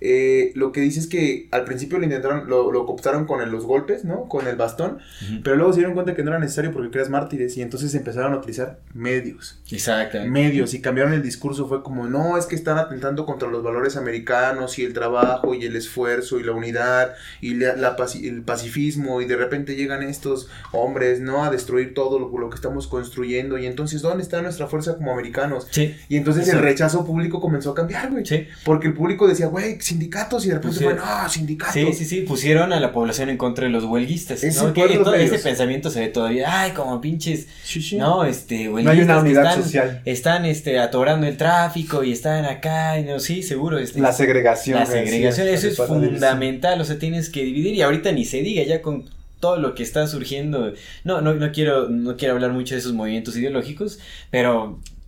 Eh, 0.00 0.52
lo 0.54 0.72
que 0.72 0.80
dice 0.80 0.98
es 1.00 1.06
que 1.06 1.48
al 1.50 1.64
principio 1.64 1.98
lo 1.98 2.04
intentaron, 2.04 2.48
lo, 2.48 2.72
lo 2.72 2.86
cooptaron 2.86 3.26
con 3.26 3.42
el- 3.42 3.50
los 3.50 3.64
golpes, 3.66 4.04
¿no? 4.04 4.28
Con 4.28 4.46
el 4.46 4.56
bastón, 4.56 4.98
pero 5.44 5.56
luego 5.56 5.72
se 5.72 5.78
dieron 5.80 5.94
cuenta 5.94 6.14
que 6.14 6.22
no 6.22 6.30
era 6.30 6.38
necesario 6.38 6.72
porque 6.72 6.90
creas 6.90 7.10
mártires 7.10 7.56
y 7.56 7.62
entonces 7.62 7.94
empezaron 7.94 8.32
a 8.32 8.36
utilizar 8.38 8.78
medios. 8.94 9.60
Exactamente. 9.70 10.30
medios 10.30 10.74
y 10.74 10.80
cambiaron 10.80 11.12
el 11.12 11.22
discurso 11.22 11.68
fue 11.68 11.82
como 11.82 12.06
no 12.06 12.36
es 12.38 12.46
que 12.46 12.54
están 12.56 12.78
atentando 12.78 13.26
contra 13.26 13.48
los 13.48 13.62
valores 13.62 13.96
americanos 13.96 14.78
y 14.78 14.84
el 14.84 14.92
trabajo 14.92 15.54
y 15.54 15.64
el 15.64 15.76
esfuerzo 15.76 16.38
y 16.38 16.44
la 16.44 16.52
unidad 16.52 17.14
y 17.40 17.54
la, 17.54 17.76
la 17.76 17.96
paci- 17.96 18.26
el 18.28 18.42
pacifismo 18.42 19.20
y 19.20 19.26
de 19.26 19.36
repente 19.36 19.76
llegan 19.76 20.02
estos 20.02 20.48
hombres 20.72 21.20
no 21.20 21.44
a 21.44 21.50
destruir 21.50 21.94
todo 21.94 22.18
lo, 22.18 22.36
lo 22.38 22.50
que 22.50 22.56
estamos 22.56 22.86
construyendo 22.86 23.58
y 23.58 23.66
entonces 23.66 24.02
dónde 24.02 24.22
está 24.22 24.42
nuestra 24.42 24.66
fuerza 24.66 24.96
como 24.96 25.12
americanos 25.12 25.66
Sí, 25.70 25.94
y 26.08 26.16
entonces 26.16 26.48
el 26.48 26.58
rechazo 26.60 27.04
público 27.04 27.40
comenzó 27.40 27.70
a 27.70 27.74
cambiar 27.74 28.10
güey 28.10 28.24
sí. 28.26 28.46
porque 28.64 28.88
el 28.88 28.94
público 28.94 29.26
decía 29.28 29.46
güey 29.46 29.80
sindicatos 29.90 30.44
y 30.44 30.48
de 30.48 30.54
repente 30.54 30.78
Pues 30.80 30.96
fue 30.96 31.00
no 31.00 31.28
sindicatos 31.28 31.74
Sí, 31.74 31.92
sí, 31.92 32.04
sí, 32.04 32.20
pusieron 32.22 32.72
a 32.72 32.80
la 32.80 32.92
población 32.92 33.28
en 33.28 33.36
contra 33.36 33.66
de 33.66 33.70
los 33.70 33.84
huelguistas. 33.84 34.40
Fue 34.40 34.72
Que 34.72 34.98
todo 34.98 35.14
ese 35.14 35.38
pensamiento 35.38 35.90
se 35.90 36.00
ve 36.00 36.08
todavía, 36.08 36.62
ay, 36.62 36.72
como 36.72 37.00
pinches, 37.00 37.46
Sí, 37.62 37.82
sí. 37.82 37.96
no, 37.96 38.24
este, 38.24 38.64
No 38.64 38.78
hay 38.78 38.84
huelguistas 38.84 39.04
una 39.04 39.18
unidad 39.20 39.44
están, 39.44 39.62
social. 39.62 40.02
Están, 40.04 40.44
este, 40.46 40.78
atorando 40.78 41.26
el 41.26 41.36
tráfico 41.36 42.02
y 42.02 42.12
están 42.12 42.44
acá, 42.44 42.98
y 42.98 43.04
no, 43.04 43.20
sí, 43.20 43.42
seguro. 43.42 43.78
Este, 43.78 44.00
La 44.00 44.12
segregación. 44.12 44.78
La 44.78 44.86
segregación, 44.86 45.46
sí, 45.46 45.52
eso 45.52 45.68
es 45.68 45.76
fundamental, 45.88 46.80
o 46.80 46.84
sea, 46.84 46.98
tienes 46.98 47.30
que 47.30 47.44
dividir 47.44 47.74
y 47.74 47.82
ahorita 47.82 48.12
ni 48.12 48.24
se 48.24 48.42
diga 48.42 48.62
ya 48.62 48.82
con 48.82 49.04
todo 49.40 49.56
lo 49.56 49.74
que 49.74 49.82
está 49.82 50.06
surgiendo. 50.06 50.72
No, 51.04 51.20
no, 51.20 51.34
no 51.34 51.50
quiero, 51.52 51.88
no 51.88 52.16
quiero 52.16 52.34
hablar 52.34 52.52
mucho 52.52 52.74
de 52.74 52.80
esos 52.80 52.92
movimientos 52.92 53.36
ideológicos, 53.36 53.98
pero 54.30 54.78
es 54.82 54.99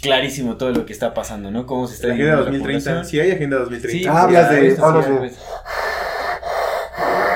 clarísimo 0.00 0.56
todo 0.56 0.70
lo 0.70 0.86
que 0.86 0.92
está 0.92 1.14
pasando, 1.14 1.50
¿no? 1.50 1.66
Cómo 1.66 1.86
se 1.86 1.94
está 1.94 2.08
la 2.08 2.14
agenda 2.14 2.36
dividiendo 2.36 2.58
la 2.58 2.58
2030 2.58 2.90
población. 2.90 3.10
sí 3.10 3.20
hay 3.20 3.30
agenda 3.32 3.58
2030 3.58 3.98
Sí, 3.98 4.06
Ah, 4.08 4.22
hablas 4.22 4.50
ya, 4.50 4.52
de- 4.56 4.76
hablas 4.80 5.08
de-. 5.08 5.32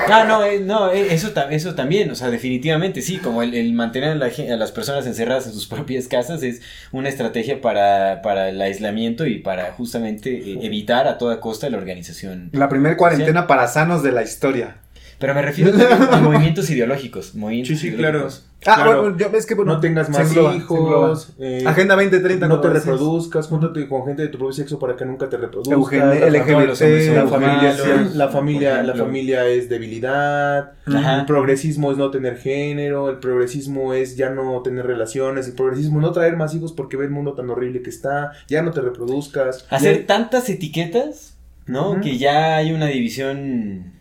Ah, 0.07 0.23
no, 0.23 0.43
eh, 0.45 0.59
no, 0.59 0.91
eh, 0.91 1.07
eso, 1.15 1.31
eso 1.49 1.73
también, 1.73 2.11
o 2.11 2.15
sea, 2.15 2.29
definitivamente 2.29 3.01
sí, 3.01 3.17
como 3.17 3.41
el, 3.41 3.55
el 3.55 3.73
mantener 3.73 4.11
a, 4.11 4.15
la 4.15 4.29
las 4.55 4.71
personas 4.71 5.07
encerradas 5.07 5.47
en 5.47 5.53
sus 5.53 5.65
propias 5.67 6.07
casas 6.07 6.43
es 6.43 6.61
una 6.91 7.09
estrategia 7.09 7.59
para, 7.59 8.21
para 8.21 8.49
el 8.49 8.61
aislamiento 8.61 9.25
y 9.25 9.39
para 9.39 9.71
justamente 9.71 10.29
eh, 10.37 10.59
evitar 10.61 11.07
a 11.07 11.17
toda 11.17 11.39
costa 11.39 11.69
la 11.71 11.77
organización. 11.77 12.49
La 12.53 12.69
primer 12.69 12.97
cuarentena 12.97 13.47
para 13.47 13.67
sanos 13.67 14.03
de 14.03 14.11
la 14.11 14.21
historia. 14.21 14.77
Pero 15.19 15.33
me 15.33 15.41
refiero 15.41 15.71
a 16.11 16.17
movimientos 16.21 16.69
ideológicos, 16.69 17.35
movimientos 17.35 17.79
Sí, 17.79 17.89
sí, 17.91 17.95
claro. 17.95 18.17
ideológicos. 18.19 18.45
Ah, 18.67 18.75
Claro. 18.83 19.01
bueno, 19.03 19.17
yo, 19.17 19.27
es 19.37 19.45
que 19.45 19.53
bueno, 19.53 19.75
no 19.75 19.79
tengas 19.79 20.09
más 20.09 20.27
engloba, 20.27 20.55
hijos 20.55 21.33
eh, 21.37 21.63
Agenda 21.67 21.93
2030. 21.95 22.47
no 22.47 22.59
te 22.61 22.69
reproduzcas, 22.71 23.47
júntate 23.47 23.87
con 23.87 24.05
gente 24.07 24.23
de 24.23 24.29
tu 24.29 24.39
propio 24.39 24.53
sexo 24.53 24.79
para 24.79 24.95
que 24.95 25.05
nunca 25.05 25.29
te 25.29 25.37
reproduzcas. 25.37 25.71
Eugenia, 25.77 26.05
la, 26.05 26.27
LGBT, 26.29 26.51
todos 26.51 26.65
los 26.67 26.81
hombres 26.81 27.05
son 27.05 27.15
la 27.15 27.27
familia, 27.27 27.73
la 28.15 28.27
familia, 28.29 28.83
la 28.83 28.95
familia 28.95 29.47
es 29.47 29.69
debilidad. 29.69 30.71
Ajá. 30.87 31.19
El 31.19 31.25
progresismo 31.27 31.91
es 31.91 31.97
no 31.99 32.09
tener 32.09 32.37
género, 32.37 33.09
el 33.11 33.17
progresismo 33.19 33.93
es 33.93 34.17
ya 34.17 34.31
no 34.31 34.59
tener 34.63 34.87
relaciones, 34.87 35.47
el 35.47 35.53
progresismo 35.53 35.99
es 35.99 36.05
no 36.05 36.11
traer 36.11 36.35
más 36.35 36.55
hijos 36.55 36.73
porque 36.73 36.97
ve 36.97 37.05
el 37.05 37.11
mundo 37.11 37.33
tan 37.33 37.47
horrible 37.51 37.83
que 37.83 37.91
está, 37.91 38.31
ya 38.47 38.63
no 38.63 38.71
te 38.71 38.81
reproduzcas. 38.81 39.67
Hacer 39.69 39.99
Ya- 40.01 40.07
tantas 40.07 40.49
etiquetas, 40.49 41.37
¿no? 41.67 42.01
Que 42.01 42.17
ya 42.17 42.55
hay 42.57 42.71
una 42.71 42.87
división 42.87 43.93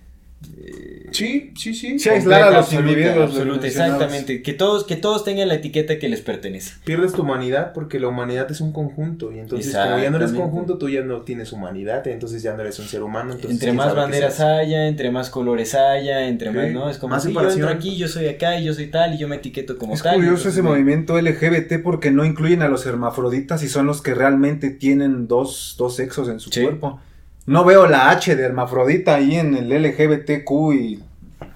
Sí, 1.12 1.52
sí, 1.56 1.74
sí. 1.74 1.98
Sí, 1.98 2.08
aislar 2.08 2.42
a 2.42 2.46
los 2.50 2.56
absoluta, 2.66 2.90
individuos. 2.90 3.30
absoluta, 3.30 3.66
exactamente. 3.68 4.42
Que 4.42 4.52
todos, 4.52 4.84
que 4.84 4.96
todos 4.96 5.22
tengan 5.22 5.46
la 5.48 5.54
etiqueta 5.54 5.98
que 5.98 6.08
les 6.08 6.20
pertenece. 6.22 6.74
Pierdes 6.84 7.12
tu 7.12 7.22
humanidad 7.22 7.72
porque 7.72 8.00
la 8.00 8.08
humanidad 8.08 8.50
es 8.50 8.60
un 8.60 8.72
conjunto 8.72 9.30
y 9.32 9.38
entonces 9.38 9.74
como 9.76 9.98
ya 9.98 10.10
no 10.10 10.16
eres 10.16 10.32
conjunto, 10.32 10.76
tú 10.76 10.88
ya 10.88 11.02
no 11.02 11.22
tienes 11.22 11.52
humanidad, 11.52 12.04
entonces 12.08 12.42
ya 12.42 12.54
no 12.54 12.62
eres 12.62 12.78
un 12.80 12.86
ser 12.86 13.02
humano. 13.04 13.32
Entonces, 13.32 13.52
entre 13.52 13.66
¿quién 13.68 13.76
más 13.76 13.94
banderas 13.94 14.40
haya, 14.40 14.88
entre 14.88 15.10
más 15.12 15.30
colores 15.30 15.74
haya, 15.74 16.26
entre 16.26 16.50
Sí, 16.50 16.56
más, 16.56 16.70
¿no? 16.72 16.90
Es 16.90 16.98
como 16.98 17.14
más 17.14 17.22
si 17.22 17.28
yo 17.28 17.34
separación. 17.34 17.60
entro 17.68 17.76
aquí, 17.78 17.96
yo 17.96 18.08
soy 18.08 18.26
acá 18.26 18.58
y 18.58 18.64
yo 18.64 18.74
soy 18.74 18.88
tal 18.88 19.14
y 19.14 19.18
yo 19.18 19.28
me 19.28 19.36
etiqueto 19.36 19.78
como 19.78 19.94
Es 19.94 20.02
tal. 20.02 20.14
curioso 20.16 20.34
entonces 20.36 20.52
ese 20.54 20.62
movimiento 20.62 21.16
LGBT 21.20 21.80
porque 21.82 22.10
no 22.10 22.24
incluyen 22.24 22.62
a 22.62 22.68
los 22.68 22.86
hermafroditas 22.86 23.62
y 23.62 23.68
son 23.68 23.86
los 23.86 24.02
que 24.02 24.14
realmente 24.14 24.70
tienen 24.70 25.28
dos, 25.28 25.76
dos 25.78 25.94
sexos 25.94 26.28
en 26.28 26.40
su 26.40 26.50
Sí. 26.50 26.62
cuerpo. 26.62 27.00
No 27.46 27.64
veo 27.64 27.86
la 27.86 28.10
H 28.10 28.36
de 28.36 28.42
hermafrodita 28.42 29.16
ahí 29.16 29.36
en 29.36 29.54
el 29.54 29.68
LGBTQ 29.70 30.50
y 30.74 31.00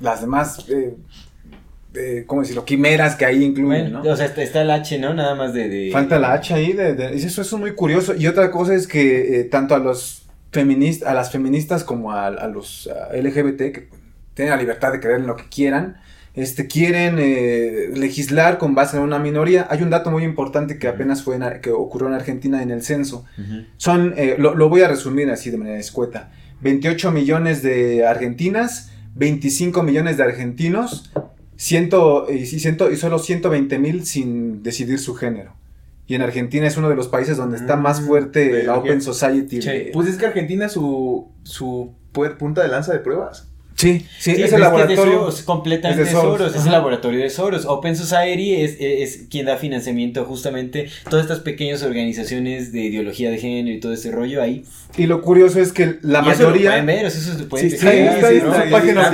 las 0.00 0.20
demás, 0.20 0.66
eh, 0.68 0.94
eh, 1.94 2.24
¿cómo 2.26 2.42
decirlo? 2.42 2.64
Quimeras 2.64 3.16
que 3.16 3.24
ahí 3.24 3.42
incluyen, 3.42 3.84
Bueno, 3.92 4.02
¿no? 4.04 4.10
o 4.12 4.16
sea, 4.16 4.26
está, 4.26 4.42
está 4.42 4.62
el 4.62 4.70
H, 4.70 4.98
¿no? 4.98 5.14
Nada 5.14 5.34
más 5.34 5.54
de... 5.54 5.68
de- 5.68 5.90
Falta 5.90 6.18
la 6.18 6.34
H 6.34 6.52
ahí, 6.54 6.72
de, 6.74 6.94
de- 6.94 7.14
eso, 7.16 7.26
eso 7.40 7.56
es 7.56 7.60
muy 7.60 7.72
curioso. 7.74 8.14
Y 8.14 8.26
otra 8.26 8.50
cosa 8.50 8.74
es 8.74 8.86
que 8.86 9.40
eh, 9.40 9.44
tanto 9.44 9.74
a 9.74 9.78
los 9.78 10.22
feministas, 10.52 11.08
a 11.08 11.14
las 11.14 11.30
feministas 11.32 11.84
como 11.84 12.12
a, 12.12 12.26
a 12.26 12.46
los 12.48 12.88
LGBT 13.14 13.56
que 13.72 13.88
tienen 14.34 14.54
la 14.54 14.60
libertad 14.60 14.92
de 14.92 15.00
creer 15.00 15.20
en 15.20 15.26
lo 15.26 15.36
que 15.36 15.48
quieran, 15.48 15.96
este, 16.34 16.66
quieren 16.66 17.16
eh, 17.18 17.90
legislar 17.94 18.58
con 18.58 18.74
base 18.74 18.96
en 18.96 19.02
una 19.02 19.18
minoría. 19.18 19.66
Hay 19.70 19.82
un 19.82 19.90
dato 19.90 20.10
muy 20.10 20.24
importante 20.24 20.78
que 20.78 20.86
apenas 20.88 21.22
fue 21.22 21.36
en 21.36 21.60
que 21.60 21.70
ocurrió 21.72 22.08
en 22.08 22.14
Argentina 22.14 22.62
en 22.62 22.70
el 22.70 22.82
censo. 22.82 23.24
Ujú. 23.38 23.62
Son, 23.76 24.14
eh, 24.16 24.36
lo, 24.38 24.54
lo 24.54 24.68
voy 24.68 24.82
a 24.82 24.88
resumir 24.88 25.30
así 25.30 25.50
de 25.50 25.58
manera 25.58 25.78
escueta. 25.78 26.30
28 26.60 27.10
millones 27.12 27.62
de 27.62 28.06
argentinas, 28.06 28.90
25 29.14 29.82
millones 29.82 30.16
de 30.16 30.22
argentinos, 30.24 31.10
ciento, 31.56 32.26
y, 32.30 32.46
sí, 32.46 32.60
ciento- 32.60 32.90
y 32.90 32.96
solo 32.96 33.18
120 33.18 33.78
mil 33.78 34.04
sin 34.06 34.62
decidir 34.62 34.98
su 34.98 35.14
género. 35.14 35.54
Y 36.06 36.14
en 36.14 36.22
Argentina 36.22 36.66
es 36.66 36.76
uno 36.76 36.88
de 36.88 36.96
los 36.96 37.08
países 37.08 37.36
donde 37.36 37.58
está 37.58 37.76
más 37.76 38.00
Mm, 38.00 38.06
fuerte 38.06 38.48
de 38.48 38.62
la 38.62 38.76
Open 38.76 39.02
Society. 39.02 39.60
De- 39.60 39.90
Pues 39.92 40.08
es 40.08 40.16
que 40.16 40.24
Argentina 40.26 40.66
es 40.66 40.72
su, 40.72 41.28
su 41.42 41.92
pu- 42.14 42.36
punta 42.38 42.62
de 42.62 42.68
lanza 42.68 42.92
de 42.92 43.00
pruebas. 43.00 43.47
Sí, 43.78 44.06
sí, 44.18 44.34
Sí, 44.34 44.42
es 44.42 44.48
es 44.48 44.52
el 44.54 44.60
laboratorio. 44.60 45.04
de 45.04 45.10
Soros, 45.18 45.42
completamente 45.42 46.02
es 46.02 46.08
de 46.08 46.12
Soros, 46.12 46.38
Soros, 46.38 46.56
es 46.56 46.66
el 46.66 46.72
laboratorio 46.72 47.20
de 47.20 47.30
Soros. 47.30 47.64
Open 47.64 47.94
Society 47.94 48.56
es, 48.56 48.76
es, 48.80 49.26
quien 49.30 49.46
da 49.46 49.56
financiamiento 49.56 50.24
justamente 50.24 50.88
todas 51.08 51.24
estas 51.24 51.38
pequeñas 51.40 51.84
organizaciones 51.84 52.72
de 52.72 52.80
ideología 52.80 53.30
de 53.30 53.38
género 53.38 53.76
y 53.76 53.78
todo 53.78 53.92
ese 53.92 54.10
rollo 54.10 54.42
ahí. 54.42 54.64
Y 54.96 55.06
lo 55.06 55.22
curioso 55.22 55.60
es 55.60 55.72
que 55.72 55.98
la 56.02 56.24
Y 56.26 56.30
eso 56.30 56.42
lo 56.42 56.48
mayoría, 56.48 56.70
pueden 56.70 56.86
ver, 56.86 57.06
eso 57.06 57.38
se 57.38 57.44
puede 57.44 57.70
Sí, 57.70 57.76
sí, 57.78 57.86
está, 57.86 58.26
ahí 58.26 58.40
su 58.40 58.70
página. 58.70 59.10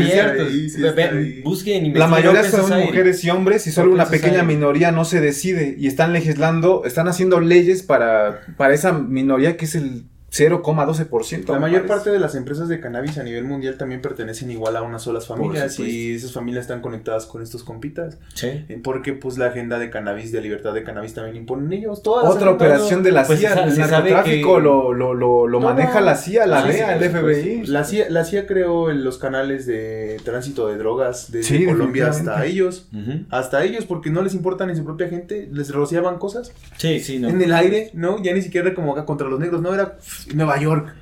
Busquen, 1.45 1.83
la 1.83 2.07
investiguen 2.07 2.11
mayoría 2.11 2.41
Open 2.41 2.51
son 2.51 2.61
Society. 2.63 2.87
mujeres 2.87 3.25
y 3.25 3.31
hombres 3.31 3.67
y 3.67 3.71
solo 3.71 3.89
Open 3.89 3.95
una 4.01 4.11
pequeña 4.11 4.33
Society. 4.41 4.55
minoría 4.55 4.93
no 4.93 5.05
se 5.05 5.21
decide 5.21 5.77
y 5.79 5.89
están 5.89 6.15
legislando, 6.15 6.85
están 6.87 7.07
haciendo 7.09 7.41
leyes 7.41 7.83
para, 7.83 8.41
para 8.57 8.73
esa 8.73 8.93
minoría 8.93 9.59
que 9.59 9.67
es 9.67 9.75
el 9.75 10.05
0,12%. 10.37 11.53
La 11.53 11.59
mayor 11.59 11.83
parece. 11.83 11.89
parte 11.95 12.11
de 12.11 12.19
las 12.19 12.35
empresas 12.35 12.69
de 12.69 12.81
cannabis 12.81 13.19
a 13.19 13.23
nivel 13.23 13.45
mundial 13.45 13.77
también 13.77 14.01
pertenecen 14.03 14.51
igual 14.51 14.77
a 14.77 14.83
unas 14.83 15.03
solas 15.03 15.27
familias 15.27 15.79
y 15.79 16.15
esas 16.15 16.33
familias 16.33 16.63
están 16.63 16.81
conectadas 16.81 17.27
con 17.27 17.43
estos 17.43 17.63
compitas. 17.65 18.19
Sí. 18.35 18.47
Eh, 18.69 18.81
Porque 18.83 19.13
pues 19.13 19.39
la 19.39 19.47
agenda 19.47 19.79
de 19.79 19.91
cannabis, 19.91 20.33
de 20.33 20.41
libertad 20.41 20.75
de 20.75 20.83
cannabis 20.83 21.15
también 21.15 21.37
imponen 21.37 21.73
ellos. 21.73 22.03
Todas 22.03 22.29
Otra 22.35 22.51
operación 22.51 23.03
de 23.03 23.13
la 23.13 23.25
Pues 23.25 23.39
CIA, 23.39 23.53
el 23.65 23.79
narcotráfico 23.79 24.57
que- 24.57 24.63
lo, 24.63 24.93
lo, 24.93 25.15
lo, 25.15 25.47
lo 25.47 25.61
maneja 25.61 26.01
la 26.01 26.17
CIA, 26.17 26.47
la 26.47 26.63
Sí, 26.63 26.73
sí, 26.73 26.79
DEA, 26.79 26.97
el 26.97 27.11
FBI. 27.11 27.67
La 27.67 27.85
CIA, 27.85 28.07
la 28.11 28.25
CIA 28.25 28.47
creó 28.47 28.91
los 28.93 29.19
canales 29.19 29.67
de 29.67 30.19
tránsito 30.25 30.69
de 30.69 30.77
drogas 30.79 31.31
desde 31.31 31.59
Sí, 31.59 31.65
Colombia 31.65 32.09
hasta 32.09 32.45
ellos. 32.45 32.89
Hasta 33.31 33.65
ellos, 33.65 33.85
porque 33.87 34.11
no 34.11 34.23
les 34.23 34.35
importan 34.35 34.69
ni 34.69 34.77
su 34.77 34.85
propia 34.85 35.09
gente, 35.09 35.49
les 35.53 35.71
rociaban 35.73 36.19
cosas 36.19 36.53
Sí, 36.77 37.01
sí, 37.01 37.19
no. 37.19 37.29
en 37.29 37.41
el 37.41 37.53
aire, 37.53 37.91
¿no? 37.95 38.23
Ya 38.23 38.33
ni 38.35 38.43
siquiera 38.43 38.67
era 38.69 38.75
como 38.75 38.93
acá 38.93 39.05
contra 39.05 39.29
los 39.29 39.39
negros, 39.41 39.61
no, 39.63 39.73
era 39.75 39.97
pff, 39.97 40.24
Nueva 40.35 40.59
York. 40.61 40.95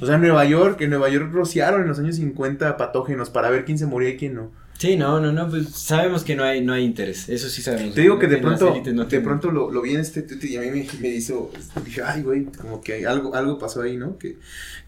O 0.00 0.06
sea, 0.06 0.16
en 0.16 0.20
Nueva 0.20 0.44
York, 0.44 0.82
en 0.82 0.90
Nueva 0.90 1.08
York 1.08 1.30
rociaron 1.32 1.82
en 1.82 1.88
los 1.88 1.98
años 1.98 2.16
50 2.16 2.76
patógenos 2.76 3.30
para 3.30 3.48
ver 3.48 3.64
quién 3.64 3.78
se 3.78 3.86
moría 3.86 4.10
y 4.10 4.16
quién 4.18 4.34
no. 4.34 4.50
Sí, 4.82 4.96
no, 4.96 5.20
no, 5.20 5.32
no, 5.32 5.48
pues 5.48 5.68
sabemos 5.68 6.24
que 6.24 6.34
no 6.34 6.42
hay, 6.42 6.60
no 6.60 6.72
hay 6.72 6.84
interés, 6.84 7.28
eso 7.28 7.48
sí 7.48 7.62
sabemos. 7.62 7.94
Te 7.94 8.00
digo 8.00 8.18
que 8.18 8.26
de 8.26 8.38
pronto, 8.38 8.82
no 8.92 9.04
de 9.04 9.20
pronto 9.20 9.52
lo, 9.52 9.70
lo 9.70 9.80
vi 9.80 9.94
en 9.94 10.00
este 10.00 10.22
tweet 10.22 10.40
y 10.42 10.56
a 10.56 10.60
mí 10.60 10.70
me, 10.70 10.86
me 11.00 11.08
hizo, 11.08 11.52
dije, 11.84 12.02
ay, 12.02 12.22
güey, 12.22 12.46
como 12.46 12.80
que 12.80 12.94
hay 12.94 13.04
algo, 13.04 13.34
algo 13.34 13.58
pasó 13.58 13.82
ahí, 13.82 13.96
¿no? 13.96 14.18
Que, 14.18 14.38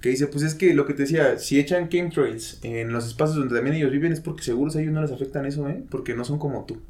que 0.01 0.09
dice, 0.09 0.27
pues 0.27 0.43
es 0.43 0.57
que 0.57 0.75
lo 0.75 0.85
que 0.85 0.95
te 0.95 1.03
decía, 1.03 1.39
si 1.39 1.61
echan 1.61 1.89
chemtrails 1.89 2.59
en 2.63 2.93
los 2.93 3.07
espacios 3.07 3.37
donde 3.37 3.55
también 3.55 3.77
ellos 3.77 3.93
viven 3.93 4.13
es 4.13 4.21
porque 4.21 4.43
seguros 4.43 4.75
a 4.75 4.81
ellos 4.81 4.93
no 4.93 5.01
les 5.01 5.13
afectan 5.13 5.47
eso, 5.47 5.69
¿eh? 5.69 5.85
Porque 5.89 6.15
no 6.15 6.25
son 6.25 6.41
como 6.41 6.65
tú. 6.65 6.81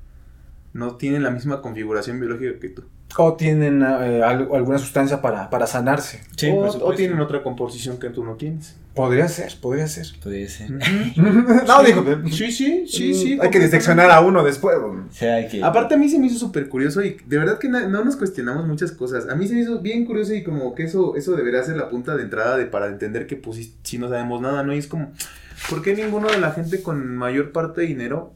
No 0.75 0.97
tienen 0.97 1.23
la 1.23 1.31
misma 1.31 1.63
configuración 1.63 2.19
biológica 2.21 2.59
que 2.61 2.69
tú. 2.69 2.83
O 3.17 3.35
tienen 3.35 3.81
eh, 3.83 4.23
algo- 4.25 4.57
alguna 4.57 4.77
sustancia 4.79 5.23
para, 5.23 5.49
para 5.49 5.69
sanarse. 5.69 6.21
Sí, 6.37 6.51
o, 6.53 6.93
tienen 6.95 7.21
otra 7.21 7.45
composición 7.45 7.99
que 8.01 8.11
tú 8.11 8.25
no 8.25 8.35
tienes. 8.35 8.75
Podría 8.93 9.29
ser, 9.29 9.53
podría 9.61 9.87
ser. 9.87 10.07
Podría 10.21 10.49
ser. 10.49 10.71
no, 11.17 11.83
digo. 11.85 12.05
Sí, 12.31 12.51
sí, 12.51 12.87
sí, 12.89 13.15
sí. 13.15 13.39
Hay 13.41 13.51
que 13.51 13.61
diseccionar 13.61 14.11
a 14.11 14.21
uno 14.21 14.43
después. 14.43 14.77
O 14.77 15.05
sea, 15.13 15.37
hay 15.37 15.49
que... 15.49 15.63
Aparte 15.63 15.95
a 15.95 15.97
mí 15.97 16.09
se 16.09 16.19
me 16.19 16.27
hizo 16.27 16.41
súper 16.41 16.69
curioso 16.69 17.03
y 17.05 17.19
de 17.25 17.39
verdad 17.39 17.59
que 17.59 17.69
no 17.69 18.05
nos 18.05 18.17
cuestionamos 18.17 18.67
muchas 18.67 18.91
cosas. 18.91 19.29
A 19.29 19.37
mí 19.37 19.47
se 19.47 19.55
me 19.55 19.61
hizo 19.61 19.81
bien 19.81 20.05
curioso 20.07 20.35
y 20.35 20.43
como 20.43 20.75
que 20.75 20.83
eso, 20.85 21.15
eso 21.15 21.37
debería 21.37 21.63
ser 21.63 21.77
la 21.77 21.89
punta 21.91 22.17
de 22.17 22.25
entrada 22.25 22.57
de 22.57 22.67
para 22.67 22.89
entender 22.89 23.29
que 23.29 23.37
pues 23.37 23.59
si, 23.59 23.75
si 23.85 23.99
no 23.99 24.09
sabemos 24.09 24.41
nada, 24.41 24.65
¿no? 24.65 24.75
Y 24.75 24.79
es 24.79 24.89
como, 24.89 25.13
¿por 25.71 25.83
qué 25.83 25.95
ninguno 25.95 26.29
de 26.29 26.39
la 26.41 26.51
gente 26.51 26.83
con 26.83 27.15
mayor 27.17 27.53
parte 27.53 27.83
de 27.83 27.87
dinero 27.87 28.35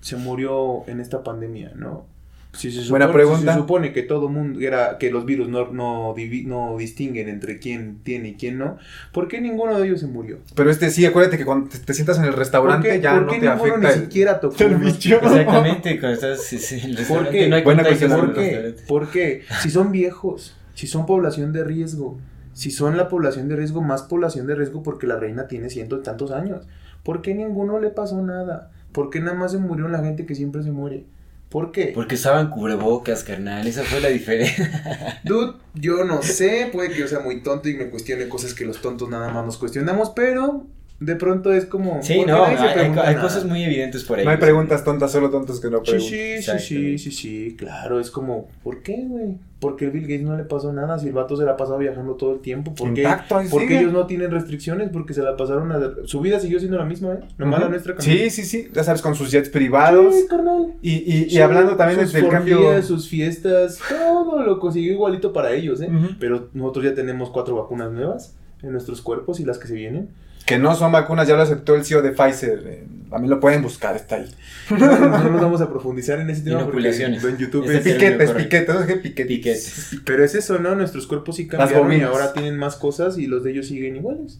se 0.00 0.16
murió 0.16 0.84
en 0.88 1.00
esta 1.00 1.22
pandemia, 1.22 1.72
no? 1.76 2.06
Si 2.52 2.72
se 2.72 2.88
Buena 2.90 3.06
supone, 3.06 3.12
pregunta. 3.12 3.40
Si 3.40 3.46
se 3.46 3.54
supone 3.54 3.92
que 3.92 4.02
todo 4.02 4.28
mundo 4.28 4.58
era 4.60 4.98
que 4.98 5.12
los 5.12 5.24
virus 5.24 5.48
no, 5.48 5.70
no, 5.70 6.14
divi- 6.16 6.44
no 6.46 6.76
distinguen 6.76 7.28
entre 7.28 7.60
quién 7.60 8.00
tiene 8.02 8.30
y 8.30 8.34
quién 8.34 8.58
no, 8.58 8.76
¿por 9.12 9.28
qué 9.28 9.40
ninguno 9.40 9.78
de 9.78 9.86
ellos 9.86 10.00
se 10.00 10.08
murió? 10.08 10.38
Pero 10.56 10.68
este 10.68 10.90
sí, 10.90 11.06
acuérdate 11.06 11.38
que 11.38 11.44
cuando 11.44 11.68
te, 11.68 11.78
te 11.78 11.94
sientas 11.94 12.18
en 12.18 12.24
el 12.24 12.30
¿Por 12.30 12.38
restaurante 12.40 12.88
qué, 12.88 13.00
ya 13.00 13.12
por 13.14 13.22
no 13.26 13.32
te 13.38 13.46
afecta 13.46 13.78
ni 13.78 13.86
el, 13.86 14.00
siquiera 14.00 14.40
tocó 14.40 14.56
el 14.64 14.74
bicho. 14.76 15.14
Exactamente, 15.22 16.00
cuando 16.00 16.14
estás 16.14 16.42
sí, 16.42 16.58
sí, 16.58 16.80
en 16.82 16.90
el 16.90 16.96
restaurante, 16.96 17.38
qué? 17.38 17.48
no 17.48 17.54
hay 17.56 17.62
Buena 17.62 17.82
cuestión, 17.84 18.10
¿Por 18.10 18.34
qué? 18.34 18.74
¿Por 18.88 19.10
qué? 19.10 19.42
Si 19.62 19.70
son 19.70 19.92
viejos, 19.92 20.56
si 20.74 20.88
son 20.88 21.06
población 21.06 21.52
de 21.52 21.62
riesgo, 21.62 22.18
si 22.52 22.72
son 22.72 22.96
la 22.96 23.08
población 23.08 23.46
de 23.48 23.54
riesgo, 23.56 23.80
más 23.80 24.02
población 24.02 24.48
de 24.48 24.56
riesgo 24.56 24.82
porque 24.82 25.06
la 25.06 25.16
reina 25.18 25.46
tiene 25.46 25.70
ciento 25.70 25.98
y 25.98 26.02
tantos 26.02 26.32
años. 26.32 26.66
¿Por 27.04 27.22
qué 27.22 27.32
ninguno 27.34 27.78
le 27.78 27.90
pasó 27.90 28.20
nada? 28.22 28.72
¿Por 28.92 29.10
qué 29.10 29.20
nada 29.20 29.36
más 29.36 29.52
se 29.52 29.58
murió 29.58 29.88
la 29.88 30.02
gente 30.02 30.26
que 30.26 30.34
siempre 30.34 30.62
se 30.62 30.72
muere? 30.72 31.06
¿Por 31.48 31.72
qué? 31.72 31.90
Porque 31.94 32.14
usaban 32.14 32.50
cubrebocas, 32.50 33.24
carnal, 33.24 33.66
esa 33.66 33.82
fue 33.82 34.00
la 34.00 34.08
diferencia. 34.08 35.20
Dude, 35.24 35.54
yo 35.74 36.04
no 36.04 36.22
sé, 36.22 36.70
puede 36.72 36.90
que 36.90 37.00
yo 37.00 37.08
sea 37.08 37.20
muy 37.20 37.42
tonto 37.42 37.68
y 37.68 37.74
me 37.74 37.90
cuestione 37.90 38.28
cosas 38.28 38.54
que 38.54 38.64
los 38.64 38.80
tontos 38.80 39.08
nada 39.08 39.32
más 39.32 39.44
nos 39.44 39.58
cuestionamos, 39.58 40.10
pero 40.10 40.66
de 41.00 41.16
pronto 41.16 41.50
es 41.52 41.64
como... 41.64 42.02
Sí, 42.02 42.14
¿por 42.14 42.26
qué 42.26 42.30
no, 42.30 42.44
hay, 42.44 43.16
cosas 43.16 43.46
muy 43.46 43.64
evidentes 43.64 44.04
por 44.04 44.18
ahí. 44.18 44.24
No 44.24 44.30
hay 44.32 44.36
preguntas 44.36 44.84
tontas, 44.84 45.10
solo 45.10 45.30
tontos 45.30 45.58
que 45.58 45.70
no 45.70 45.82
preguntan. 45.82 46.08
sí, 46.08 46.42
sí, 46.42 46.58
sí, 46.58 46.98
sí, 46.98 47.10
sí, 47.10 47.56
claro, 47.56 47.98
es 47.98 48.10
como, 48.10 48.48
¿por 48.62 48.82
qué, 48.82 49.02
güey? 49.08 49.38
¿Por 49.60 49.76
qué 49.76 49.88
Bill 49.88 50.02
Gates 50.02 50.22
no 50.22 50.36
le 50.36 50.44
pasó 50.44 50.72
nada 50.72 50.98
si 50.98 51.08
el 51.08 51.12
vato 51.14 51.36
se 51.36 51.44
la 51.44 51.52
ha 51.52 51.56
pasado 51.56 51.78
viajando 51.78 52.14
todo 52.14 52.34
el 52.34 52.40
tiempo? 52.40 52.74
¿Por 52.74 52.92
qué? 52.92 53.00
Intacto, 53.02 53.38
ahí 53.38 53.48
Porque 53.50 53.68
sigue. 53.68 53.80
ellos 53.80 53.92
no 53.92 54.06
tienen 54.06 54.30
restricciones, 54.30 54.90
porque 54.90 55.14
se 55.14 55.22
la 55.22 55.36
pasaron 55.36 55.72
a... 55.72 55.80
Su 56.04 56.20
vida 56.20 56.38
siguió 56.38 56.58
siendo 56.58 56.76
la 56.76 56.84
misma, 56.84 57.14
¿eh? 57.14 57.20
Nomás 57.38 57.60
la 57.60 57.68
nuestra 57.68 57.94
cambió. 57.94 58.14
Sí, 58.14 58.30
sí, 58.30 58.44
sí. 58.44 58.68
Ya 58.72 58.84
sabes, 58.84 59.00
con 59.02 59.14
sus 59.14 59.30
jets 59.30 59.48
privados. 59.48 60.14
Sí, 60.14 60.26
carnal. 60.28 60.74
Y, 60.82 60.92
y, 60.92 61.24
y 61.24 61.30
Sí, 61.30 61.40
hablando 61.40 61.76
también 61.76 62.00
sus 62.00 62.12
del 62.12 62.28
cambio. 62.28 62.82
sus 62.82 63.08
fiestas, 63.08 63.78
todo 63.88 64.42
lo 64.42 64.58
consiguió 64.60 64.92
igualito 64.92 65.32
para 65.32 65.52
ellos, 65.52 65.80
¿eh? 65.80 65.90
Pero 66.18 66.48
nosotros 66.54 66.84
ya 66.84 66.94
tenemos 66.94 67.30
cuatro 67.30 67.56
vacunas 67.56 67.90
nuevas 67.90 68.36
en 68.62 68.72
nuestros 68.72 69.00
cuerpos 69.00 69.40
y 69.40 69.44
las 69.44 69.58
que 69.58 69.66
se 69.68 69.74
vienen. 69.74 70.10
Que 70.46 70.58
no 70.58 70.74
son 70.74 70.90
vacunas, 70.92 71.28
ya 71.28 71.36
lo 71.36 71.42
aceptó 71.42 71.74
el 71.76 71.84
CEO 71.84 72.02
de 72.02 72.10
Pfizer. 72.10 72.62
eh, 72.66 72.84
a 73.12 73.18
mí 73.18 73.26
lo 73.28 73.40
pueden 73.40 73.60
buscar, 73.62 73.96
está 73.96 74.16
ahí. 74.16 74.30
No, 74.70 74.98
no 74.98 75.30
nos 75.30 75.40
vamos 75.40 75.60
a 75.60 75.68
profundizar 75.68 76.20
en 76.20 76.30
ese 76.30 76.42
tema 76.42 76.58
porque 76.64 76.78
Inoculaciones. 76.78 77.24
en 77.24 77.36
YouTube 77.38 77.68
es- 77.70 77.82
Piquetes, 77.82 78.30
piquetes, 78.32 78.74
¿no? 78.74 78.86
¿Qué 78.86 78.96
piquetes? 78.96 79.26
Piquetes. 79.26 79.90
Pero 80.04 80.24
es 80.24 80.34
eso, 80.36 80.58
¿no? 80.58 80.74
Nuestros 80.76 81.06
cuerpos 81.06 81.36
sí 81.36 81.46
cambiaron 81.48 81.92
y 81.92 82.02
ahora 82.02 82.32
tienen 82.32 82.56
más 82.56 82.76
cosas 82.76 83.18
y 83.18 83.26
los 83.26 83.42
de 83.44 83.50
ellos 83.52 83.66
siguen 83.66 83.96
iguales. 83.96 84.38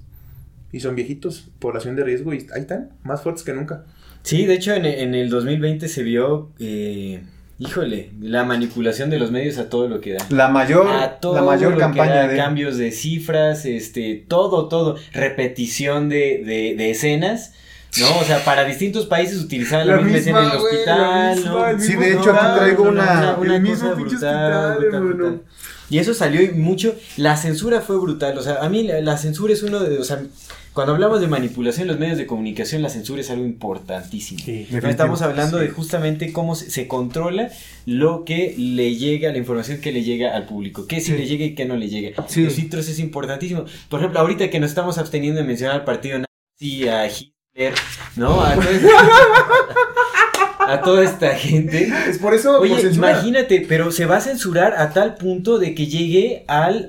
Y 0.73 0.79
son 0.81 0.95
viejitos, 0.95 1.49
población 1.59 1.97
de 1.97 2.05
riesgo 2.05 2.33
y 2.33 2.47
ahí 2.55 2.61
están, 2.61 2.91
más 3.03 3.23
fuertes 3.23 3.43
que 3.43 3.53
nunca. 3.53 3.85
Sí, 4.23 4.47
de 4.47 4.55
hecho 4.55 4.73
en, 4.75 4.85
en 4.87 5.15
el 5.17 5.31
2020 5.31 5.89
se 5.89 6.03
vio, 6.05 6.51
eh, 6.61 7.23
híjole, 7.61 8.11
la 8.21 8.43
manipulación 8.45 9.11
de 9.11 9.19
los 9.21 9.31
medios 9.31 9.59
a 9.59 9.69
todo 9.69 9.87
lo 9.87 10.01
que 10.01 10.15
da. 10.15 10.27
La 10.31 10.49
mayor, 10.49 10.89
A 10.89 11.21
todo 11.21 11.35
la 11.37 11.43
mayor 11.43 11.71
lo 11.73 11.77
que 11.77 11.81
campaña 11.83 12.15
da, 12.17 12.29
de. 12.29 12.37
cambios 12.37 12.77
de 12.79 12.91
cifras, 12.91 13.65
este, 13.67 14.25
todo, 14.27 14.67
todo, 14.69 14.97
repetición 15.13 16.09
de, 16.09 16.43
de, 16.45 16.75
de 16.77 16.91
escenas, 16.91 17.53
¿no? 18.01 18.19
O 18.19 18.25
sea, 18.25 18.45
para 18.45 18.65
distintos 18.65 19.07
países 19.07 19.39
utilizaban 19.43 19.87
la, 19.89 19.97
La 19.97 20.03
misma 20.03 20.19
escena 20.19 20.39
en 20.45 20.51
el 20.51 20.57
hospital, 20.57 21.37
misma, 21.37 21.51
¿no? 21.53 21.69
el 21.69 21.81
Sí, 21.81 21.97
de 21.97 22.13
hecho, 22.15 22.33
aquí 22.35 22.59
traigo 22.59 22.85
no, 22.87 22.91
una- 22.91 23.37
no, 23.37 23.45
el 23.45 23.61
mismo 23.61 23.91
brutal, 23.95 24.07
hospital, 24.07 24.79
brutal, 24.79 25.01
brutal. 25.03 25.41
Y 25.91 25.99
eso 25.99 26.15
salió 26.15 26.41
y 26.41 26.51
mucho, 26.53 26.95
la 27.17 27.37
censura 27.37 27.81
fue 27.81 27.99
brutal, 27.99 28.39
o 28.39 28.43
sea, 28.43 28.63
a 28.63 28.69
mí 28.69 28.85
la, 28.85 29.01
la 29.01 29.19
censura 29.19 29.53
es 29.53 29.63
uno 29.65 29.81
de, 29.81 29.99
o 29.99 30.05
sea, 30.05 30.23
cuando 30.81 30.95
hablamos 30.95 31.21
de 31.21 31.27
manipulación 31.29 31.83
en 31.83 31.89
los 31.89 31.99
medios 31.99 32.17
de 32.17 32.27
comunicación, 32.27 32.81
la 32.81 32.89
censura 32.89 33.21
es 33.21 33.31
algo 33.31 33.45
importantísimo. 33.45 34.41
Sí, 34.43 34.67
estamos 34.71 35.21
hablando 35.21 35.59
Sí. 35.59 35.65
de 35.67 35.71
justamente 35.71 36.33
cómo 36.33 36.55
se, 36.55 36.71
se 36.71 36.89
controla 36.89 37.51
lo 37.85 38.25
que 38.25 38.55
le 38.57 38.95
llega, 38.97 39.31
la 39.31 39.37
información 39.37 39.83
que 39.83 39.93
le 39.93 40.03
llega 40.03 40.35
al 40.35 40.47
público, 40.47 40.87
qué 40.87 41.01
sí, 41.01 41.13
Sí. 41.13 41.19
le 41.19 41.27
llega 41.27 41.45
y 41.45 41.55
qué 41.55 41.67
no 41.67 41.77
le 41.77 41.89
llega. 41.91 42.25
Sí. 42.29 42.45
Los 42.45 42.55
filtros 42.55 42.89
es 42.89 42.99
importantísimo. 42.99 43.67
Por 43.91 44.01
ejemplo, 44.01 44.21
ahorita 44.21 44.49
que 44.49 44.59
nos 44.59 44.71
estamos 44.71 44.97
absteniendo 44.97 45.41
de 45.43 45.47
mencionar 45.47 45.77
al 45.77 45.85
partido 45.85 46.19
nazi, 46.19 46.89
a 46.89 47.07
Hitler, 47.07 47.75
¿no? 48.17 48.41
A, 48.41 48.55
toda 48.55 48.71
esta- 48.71 48.89
a 50.73 50.81
toda 50.83 51.05
esta 51.05 51.35
gente. 51.35 51.93
Es 52.09 52.19
por 52.19 52.33
eso, 52.33 52.59
Oye, 52.59 52.81
imagínate, 52.93 53.67
pero 53.69 53.93
se 53.93 54.07
va 54.07 54.17
a 54.17 54.21
censurar 54.23 54.75
a 54.79 54.95
tal 54.95 55.17
punto 55.17 55.59
de 55.59 55.75
que 55.75 55.87
llegue 55.87 56.45
al 56.49 56.89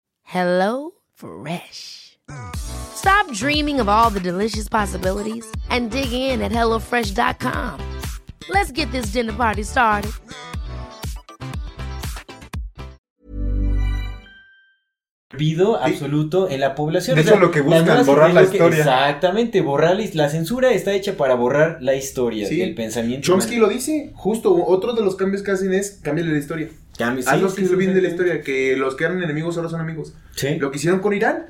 Hello 0.23 0.91
Fresh. 1.13 2.17
Stop 2.55 3.31
dreaming 3.33 3.79
of 3.79 3.89
all 3.89 4.09
the 4.09 4.19
delicious 4.19 4.69
possibilities 4.69 5.45
and 5.69 5.91
dig 5.91 6.13
in 6.13 6.41
at 6.41 6.51
HelloFresh.com. 6.51 7.79
Let's 8.49 8.71
get 8.71 8.91
this 8.91 9.07
dinner 9.07 9.33
party 9.33 9.63
started. 9.63 10.11
olvido 15.33 15.77
absoluto 15.81 16.49
en 16.49 16.59
la 16.59 16.75
población. 16.75 17.15
De 17.15 17.21
O 17.21 17.23
sea, 17.23 17.33
hecho, 17.33 17.41
lo 17.41 17.51
que 17.51 17.61
buscan, 17.61 18.05
borrar 18.05 18.33
la 18.33 18.41
lo 18.41 18.49
que- 18.49 18.57
historia. 18.57 18.79
Exactamente, 18.79 19.61
borrar 19.61 19.95
la, 19.95 20.05
la 20.13 20.29
censura 20.29 20.71
está 20.73 20.93
hecha 20.93 21.15
para 21.15 21.35
borrar 21.35 21.77
la 21.81 21.95
historia 21.95 22.47
Sí. 22.47 22.57
del 22.57 22.75
pensamiento. 22.75 23.25
Chomsky 23.27 23.53
humano. 23.55 23.67
lo 23.67 23.73
dice, 23.73 24.11
justo 24.13 24.53
otro 24.53 24.91
de 24.93 25.01
los 25.03 25.15
cambios 25.15 25.41
que 25.41 25.51
hacen 25.51 25.73
es 25.73 25.99
cambiarle 26.03 26.33
la 26.33 26.39
historia. 26.39 26.69
Cambio- 27.01 27.23
sí, 27.23 27.29
Algo 27.29 27.49
sí, 27.49 27.63
que 27.63 27.69
olviden 27.73 27.93
sí, 27.93 27.95
de 27.95 28.01
la 28.01 28.09
historia, 28.09 28.41
que 28.41 28.75
los 28.77 28.95
que 28.95 29.03
eran 29.03 29.21
enemigos 29.21 29.57
ahora 29.57 29.69
son 29.69 29.81
amigos. 29.81 30.13
Sí. 30.35 30.57
Lo 30.57 30.71
que 30.71 30.77
hicieron 30.77 30.99
con 30.99 31.13
Irán. 31.13 31.45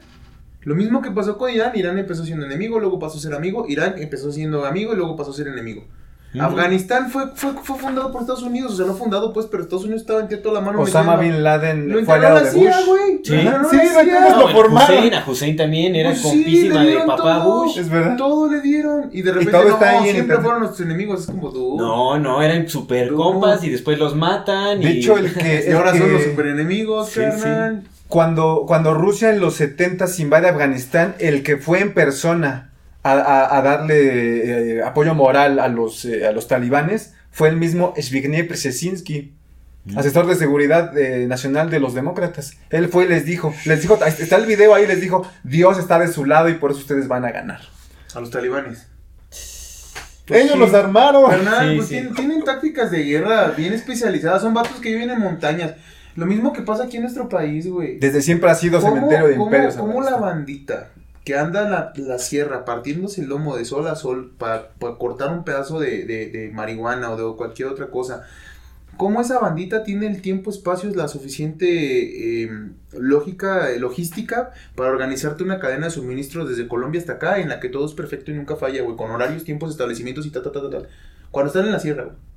Lo 0.63 0.75
mismo 0.75 1.01
que 1.01 1.09
pasó 1.11 1.37
con 1.37 1.49
Irán, 1.51 1.71
Irán 1.75 1.97
empezó 1.97 2.23
siendo 2.25 2.45
enemigo, 2.45 2.79
luego 2.79 2.99
pasó 2.99 3.17
a 3.17 3.21
ser 3.21 3.33
amigo, 3.33 3.65
Irán 3.67 3.95
empezó 3.97 4.31
siendo 4.31 4.65
amigo 4.65 4.93
y 4.93 4.95
luego 4.95 5.15
pasó 5.15 5.31
a 5.31 5.33
ser 5.33 5.47
enemigo. 5.47 5.87
Afganistán 6.39 7.09
fue, 7.11 7.23
fue, 7.35 7.51
fue 7.61 7.77
fundado 7.77 8.11
por 8.11 8.21
Estados 8.21 8.43
Unidos, 8.43 8.73
o 8.73 8.77
sea, 8.77 8.85
no 8.85 8.93
fundado 8.93 9.33
pues, 9.33 9.47
pero 9.51 9.63
Estados 9.63 9.83
Unidos 9.83 10.01
estaba 10.03 10.21
entre 10.21 10.37
toda 10.37 10.55
la 10.55 10.61
mano. 10.61 10.79
Osama 10.81 11.17
metiendo- 11.17 11.35
Bin 11.37 11.43
Laden 11.43 11.89
Lo 11.89 12.05
fue 12.05 12.15
aliado 12.15 12.39
de 12.43 12.51
CIA, 12.51 12.77
Bush. 12.77 12.85
güey. 12.87 13.01
Sí. 13.23 13.33
Integró 13.35 13.69
Sí, 13.69 13.77
No, 14.29 14.39
lo 14.39 14.47
formaron. 14.49 14.95
Hussein, 14.97 15.13
a 15.13 15.23
Hussein 15.27 15.55
también 15.57 15.95
era 15.95 16.11
Pues 16.11 16.21
compísima 16.21 16.83
de 16.85 16.95
papá 16.99 17.17
todo. 17.43 17.63
Bush. 17.65 17.77
Es 17.77 17.89
verdad. 17.89 18.15
Todo 18.17 18.49
le 18.49 18.61
dieron. 18.61 19.09
Y 19.11 19.21
de 19.21 19.31
repente, 19.31 19.51
todo 19.51 19.63
no, 19.63 19.69
está 19.73 19.89
ahí 19.89 19.95
en 19.97 20.01
siempre 20.03 20.21
internet. 20.21 20.41
fueron 20.43 20.59
nuestros 20.61 20.87
enemigos. 20.87 21.19
Es 21.21 21.25
como 21.25 21.49
tú. 21.51 21.75
No, 21.77 22.17
no, 22.17 22.41
eran 22.41 22.69
super 22.69 23.11
No. 23.11 23.17
compas 23.17 23.63
y 23.63 23.69
después 23.69 23.99
los 23.99 24.15
matan. 24.15 24.79
De 24.79 24.89
y... 24.91 24.99
hecho, 24.99 25.17
el 25.17 25.33
que. 25.33 25.65
Y 25.69 25.71
ahora 25.73 25.91
son 25.97 26.13
los 26.13 26.23
super 26.23 26.45
enemigos, 26.47 27.09
Sí, 27.09 27.19
carnal. 27.19 27.83
Cuando, 28.07 28.63
cuando 28.67 28.93
Rusia 28.93 29.29
en 29.29 29.39
los 29.39 29.55
70 29.55 30.05
invade 30.17 30.49
Afganistán, 30.49 31.15
el 31.19 31.43
que 31.43 31.57
fue 31.57 31.79
en 31.79 31.93
persona 31.93 32.70
a, 33.03 33.13
a- 33.13 33.57
a 33.57 33.61
darle 33.61 34.77
eh, 34.77 34.83
apoyo 34.83 35.13
moral 35.15 35.59
a 35.59 35.67
los, 35.67 36.05
eh, 36.05 36.27
a 36.27 36.31
los 36.31 36.47
talibanes 36.47 37.13
fue 37.31 37.47
el 37.49 37.57
mismo 37.57 37.93
Zbigniew 37.99 38.47
Brzezinski, 38.47 39.33
asesor 39.95 40.27
de 40.27 40.35
seguridad 40.35 40.95
eh, 40.97 41.25
nacional 41.27 41.69
de 41.69 41.79
los 41.79 41.93
demócratas. 41.93 42.57
Él 42.69 42.89
fue 42.89 43.05
y 43.05 43.07
les 43.07 43.25
dijo, 43.25 43.53
les 43.65 43.81
dijo, 43.81 43.97
está 44.05 44.35
el 44.35 44.45
video 44.45 44.75
ahí, 44.75 44.85
les 44.85 44.99
dijo, 45.01 45.25
Dios 45.43 45.79
está 45.79 45.97
de 45.97 46.09
su 46.09 46.25
lado 46.25 46.49
y 46.49 46.55
por 46.55 46.71
eso 46.71 46.81
ustedes 46.81 47.07
van 47.07 47.25
a 47.25 47.31
ganar. 47.31 47.61
A 48.13 48.19
los 48.19 48.29
talibanes. 48.29 48.87
Pues 50.27 50.43
Ellos 50.43 50.53
sí. 50.53 50.59
los 50.59 50.73
armaron. 50.73 51.31
Sí, 51.31 51.75
pues 51.75 51.87
sí. 51.87 51.93
Tienen, 51.95 52.13
tienen 52.15 52.43
tácticas 52.43 52.91
de 52.91 53.03
guerra 53.03 53.47
bien 53.57 53.73
especializadas. 53.73 54.41
Son 54.41 54.53
vatos 54.53 54.79
que 54.79 54.89
viven 54.93 55.09
en 55.09 55.19
montañas. 55.19 55.73
Lo 56.15 56.25
mismo 56.25 56.53
que 56.53 56.61
pasa 56.61 56.83
aquí 56.83 56.97
en 56.97 57.03
nuestro 57.03 57.27
país, 57.29 57.67
güey. 57.67 57.97
Desde 57.97 58.21
siempre 58.21 58.49
ha 58.51 58.55
sido 58.55 58.79
¿Cómo- 58.81 58.93
cementerio 58.95 59.27
de 59.27 59.35
imperios. 59.35 59.75
cómo 59.75 60.01
la 60.01 60.17
bandita 60.17 60.89
que 61.23 61.35
anda 61.37 61.69
la, 61.69 61.93
la 61.97 62.19
sierra 62.19 62.65
partiéndose 62.65 63.21
el 63.21 63.27
lomo 63.29 63.55
de 63.57 63.65
sol 63.65 63.87
a 63.87 63.95
sol 63.95 64.33
para, 64.37 64.69
para 64.79 64.95
cortar 64.97 65.31
un 65.31 65.43
pedazo 65.43 65.79
de, 65.79 66.05
de- 66.05 66.29
de 66.29 66.49
marihuana 66.51 67.11
o 67.11 67.17
de 67.31 67.37
cualquier 67.37 67.67
otra 67.69 67.87
cosa? 67.91 68.23
¿Cómo 68.97 69.21
esa 69.21 69.39
bandita 69.39 69.83
tiene 69.83 70.07
el 70.07 70.21
tiempo, 70.21 70.51
espacios, 70.51 70.95
la 70.95 71.07
suficiente 71.07 72.43
eh, 72.43 72.51
lógica, 72.93 73.69
logística 73.79 74.51
para 74.75 74.91
organizarte 74.91 75.43
una 75.43 75.59
cadena 75.59 75.85
de 75.87 75.91
suministros 75.91 76.49
desde 76.49 76.67
Colombia 76.67 76.99
hasta 77.01 77.13
acá 77.13 77.39
en 77.39 77.49
la 77.49 77.59
que 77.59 77.69
todo 77.69 77.85
es 77.87 77.93
perfecto 77.93 78.31
y 78.31 78.35
nunca 78.35 78.57
falla, 78.57 78.83
güey, 78.83 78.95
con 78.97 79.09
horarios, 79.11 79.43
tiempos, 79.43 79.71
establecimientos 79.71 80.25
y 80.27 80.31
tal, 80.31 80.43
tal, 80.43 80.51
tal, 80.53 80.69
tal? 80.69 80.89
Cuando 81.31 81.47
están 81.47 81.65
en 81.65 81.71
la 81.71 81.79
sierra, 81.79 82.03
güey. 82.05 82.30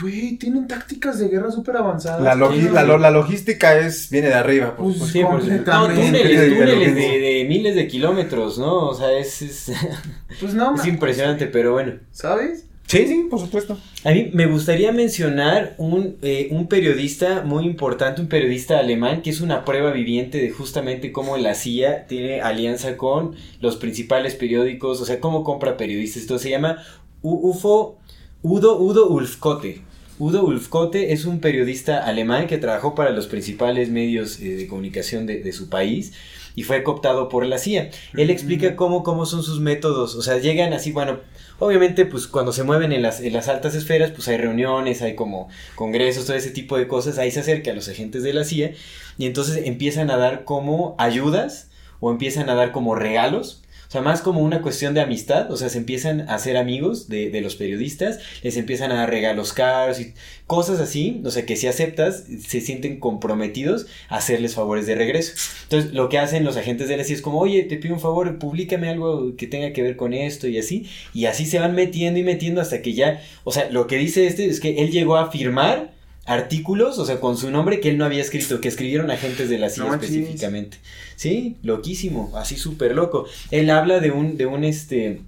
Güey, 0.00 0.36
tienen 0.38 0.66
tácticas 0.66 1.18
de 1.20 1.28
guerra 1.28 1.50
súper 1.52 1.76
avanzadas. 1.76 2.20
La, 2.20 2.34
la, 2.34 2.82
lo- 2.84 2.98
la 2.98 3.10
logística 3.10 3.78
es 3.78 4.10
viene 4.10 4.28
de 4.28 4.34
arriba. 4.34 4.74
pues. 4.76 4.96
Pues, 4.98 5.10
Sí, 5.12 5.22
por 5.22 5.40
supuesto. 5.40 5.72
No, 5.72 5.82
completamente. 5.86 6.18
túneles, 6.18 6.58
túneles 6.58 6.94
de, 6.96 7.18
de 7.20 7.44
miles 7.48 7.74
de 7.76 7.86
kilómetros, 7.86 8.58
¿no? 8.58 8.88
O 8.88 8.94
sea, 8.94 9.12
es, 9.12 9.42
es, 9.42 9.72
Pues 10.40 10.54
no, 10.54 10.74
es 10.74 10.86
impresionante, 10.86 11.46
pero 11.46 11.72
bueno. 11.72 11.92
¿sabes? 12.10 12.66
Sí, 12.86 13.06
sí, 13.06 13.26
por 13.30 13.40
supuesto. 13.40 13.78
A 14.04 14.10
mí 14.10 14.30
me 14.34 14.44
gustaría 14.46 14.92
mencionar 14.92 15.74
un, 15.78 16.16
eh, 16.20 16.48
un 16.50 16.66
periodista 16.68 17.42
muy 17.42 17.64
importante, 17.64 18.20
un 18.20 18.28
periodista 18.28 18.78
alemán, 18.78 19.22
que 19.22 19.30
es 19.30 19.40
una 19.40 19.64
prueba 19.64 19.90
viviente 19.90 20.36
de 20.38 20.50
justamente 20.50 21.10
cómo 21.10 21.38
la 21.38 21.54
CIA 21.54 22.06
tiene 22.06 22.42
alianza 22.42 22.96
con 22.98 23.36
los 23.60 23.76
principales 23.76 24.34
periódicos, 24.34 25.00
o 25.00 25.06
sea, 25.06 25.18
cómo 25.18 25.44
compra 25.44 25.76
periodistas. 25.78 26.22
Esto 26.22 26.38
se 26.38 26.50
llama 26.50 26.82
U- 27.22 27.48
UFO, 27.50 27.98
Udo, 28.46 28.76
Udo 28.76 29.08
Ulfkote. 29.08 29.80
Udo 30.18 30.44
Ulfkote 30.44 31.14
es 31.14 31.24
un 31.24 31.40
periodista 31.40 32.04
alemán 32.04 32.46
que 32.46 32.58
trabajó 32.58 32.94
para 32.94 33.08
los 33.08 33.26
principales 33.26 33.88
medios 33.88 34.38
eh, 34.38 34.56
de 34.56 34.66
comunicación 34.68 35.24
de, 35.24 35.40
de 35.40 35.50
su 35.54 35.70
país 35.70 36.12
y 36.54 36.62
fue 36.62 36.82
cooptado 36.82 37.30
por 37.30 37.46
la 37.46 37.56
CIA. 37.56 37.88
Él 38.12 38.28
explica 38.28 38.76
cómo, 38.76 39.02
cómo 39.02 39.24
son 39.24 39.42
sus 39.42 39.60
métodos, 39.60 40.14
o 40.14 40.20
sea, 40.20 40.36
llegan 40.36 40.74
así, 40.74 40.92
bueno, 40.92 41.20
obviamente 41.58 42.04
pues 42.04 42.26
cuando 42.26 42.52
se 42.52 42.64
mueven 42.64 42.92
en 42.92 43.00
las, 43.00 43.22
en 43.22 43.32
las 43.32 43.48
altas 43.48 43.74
esferas 43.74 44.10
pues 44.10 44.28
hay 44.28 44.36
reuniones, 44.36 45.00
hay 45.00 45.14
como 45.14 45.48
congresos, 45.74 46.26
todo 46.26 46.36
ese 46.36 46.50
tipo 46.50 46.76
de 46.76 46.86
cosas, 46.86 47.16
ahí 47.16 47.30
se 47.30 47.40
acerca 47.40 47.70
a 47.70 47.74
los 47.74 47.88
agentes 47.88 48.22
de 48.22 48.34
la 48.34 48.44
CIA 48.44 48.72
y 49.16 49.24
entonces 49.24 49.62
empiezan 49.64 50.10
a 50.10 50.18
dar 50.18 50.44
como 50.44 50.96
ayudas 50.98 51.70
o 51.98 52.10
empiezan 52.10 52.50
a 52.50 52.54
dar 52.54 52.72
como 52.72 52.94
regalos. 52.94 53.63
O 53.88 53.90
sea, 53.90 54.02
más 54.02 54.22
como 54.22 54.40
una 54.40 54.62
cuestión 54.62 54.94
de 54.94 55.00
amistad, 55.00 55.50
o 55.50 55.56
sea, 55.56 55.68
se 55.68 55.78
empiezan 55.78 56.28
a 56.28 56.34
hacer 56.34 56.56
amigos 56.56 57.08
de, 57.08 57.30
de 57.30 57.40
los 57.40 57.56
periodistas, 57.56 58.18
les 58.42 58.56
empiezan 58.56 58.92
a 58.92 58.96
dar 58.96 59.10
regalos 59.10 59.52
caros 59.52 60.00
y 60.00 60.14
cosas 60.46 60.80
así, 60.80 61.22
o 61.24 61.30
sea, 61.30 61.46
que 61.46 61.56
si 61.56 61.66
aceptas, 61.66 62.24
se 62.46 62.60
sienten 62.60 63.00
comprometidos 63.00 63.86
a 64.08 64.16
hacerles 64.16 64.54
favores 64.54 64.86
de 64.86 64.94
regreso. 64.94 65.32
Entonces, 65.62 65.92
lo 65.92 66.08
que 66.08 66.18
hacen 66.18 66.44
los 66.44 66.56
agentes 66.56 66.88
de 66.88 66.96
la 66.96 67.04
CIA 67.04 67.16
es 67.16 67.22
como, 67.22 67.40
oye, 67.40 67.62
te 67.62 67.76
pido 67.76 67.94
un 67.94 68.00
favor, 68.00 68.38
públicame 68.38 68.88
algo 68.88 69.36
que 69.36 69.46
tenga 69.46 69.72
que 69.72 69.82
ver 69.82 69.96
con 69.96 70.12
esto 70.12 70.46
y 70.48 70.58
así, 70.58 70.86
y 71.14 71.26
así 71.26 71.46
se 71.46 71.58
van 71.58 71.74
metiendo 71.74 72.20
y 72.20 72.24
metiendo 72.24 72.60
hasta 72.60 72.82
que 72.82 72.92
ya, 72.92 73.22
o 73.44 73.52
sea, 73.52 73.70
lo 73.70 73.86
que 73.86 73.96
dice 73.96 74.26
este 74.26 74.46
es 74.46 74.60
que 74.60 74.82
él 74.82 74.90
llegó 74.90 75.16
a 75.16 75.30
firmar 75.30 75.93
artículos, 76.26 76.98
o 76.98 77.06
sea, 77.06 77.20
con 77.20 77.36
su 77.36 77.50
nombre 77.50 77.80
que 77.80 77.90
él 77.90 77.98
no 77.98 78.04
había 78.04 78.22
escrito, 78.22 78.60
que 78.60 78.68
escribieron 78.68 79.10
agentes 79.10 79.48
de 79.48 79.58
la 79.58 79.70
CIA 79.70 79.84
No 79.84 79.94
específicamente. 79.94 80.78
Sí, 81.16 81.56
loquísimo, 81.62 82.32
así 82.36 82.56
súper 82.56 82.94
loco. 82.94 83.26
Él 83.50 83.70
habla 83.70 84.00
de 84.00 84.10
un, 84.10 84.36
de 84.36 84.46
un 84.46 84.64
este, 84.64 85.20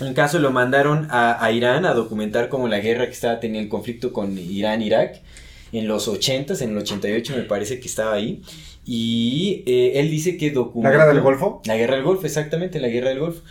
un 0.00 0.14
caso 0.14 0.38
lo 0.38 0.50
mandaron 0.50 1.08
a, 1.10 1.44
a 1.44 1.52
Irán 1.52 1.84
a 1.84 1.94
documentar 1.94 2.48
como 2.48 2.68
la 2.68 2.80
guerra 2.80 3.06
que 3.06 3.12
estaba 3.12 3.40
teniendo 3.40 3.64
el 3.64 3.68
conflicto 3.68 4.12
con 4.12 4.38
Irán-Irak 4.38 5.20
en 5.72 5.88
los 5.88 6.08
80 6.08 6.54
en 6.64 6.70
el 6.70 6.78
88 6.78 7.36
me 7.36 7.42
parece 7.42 7.80
que 7.80 7.86
estaba 7.86 8.14
ahí. 8.14 8.42
Y 8.84 9.62
eh, 9.66 9.92
él 9.96 10.10
dice 10.10 10.36
que 10.36 10.50
documentó... 10.50 10.90
¿La 10.90 11.04
guerra 11.04 11.12
del 11.12 11.22
Golfo? 11.22 11.62
La 11.64 11.76
guerra 11.76 11.94
del 11.94 12.04
Golfo, 12.04 12.26
exactamente, 12.26 12.80
la 12.80 12.88
guerra 12.88 13.10
del 13.10 13.20
Golfo. 13.20 13.42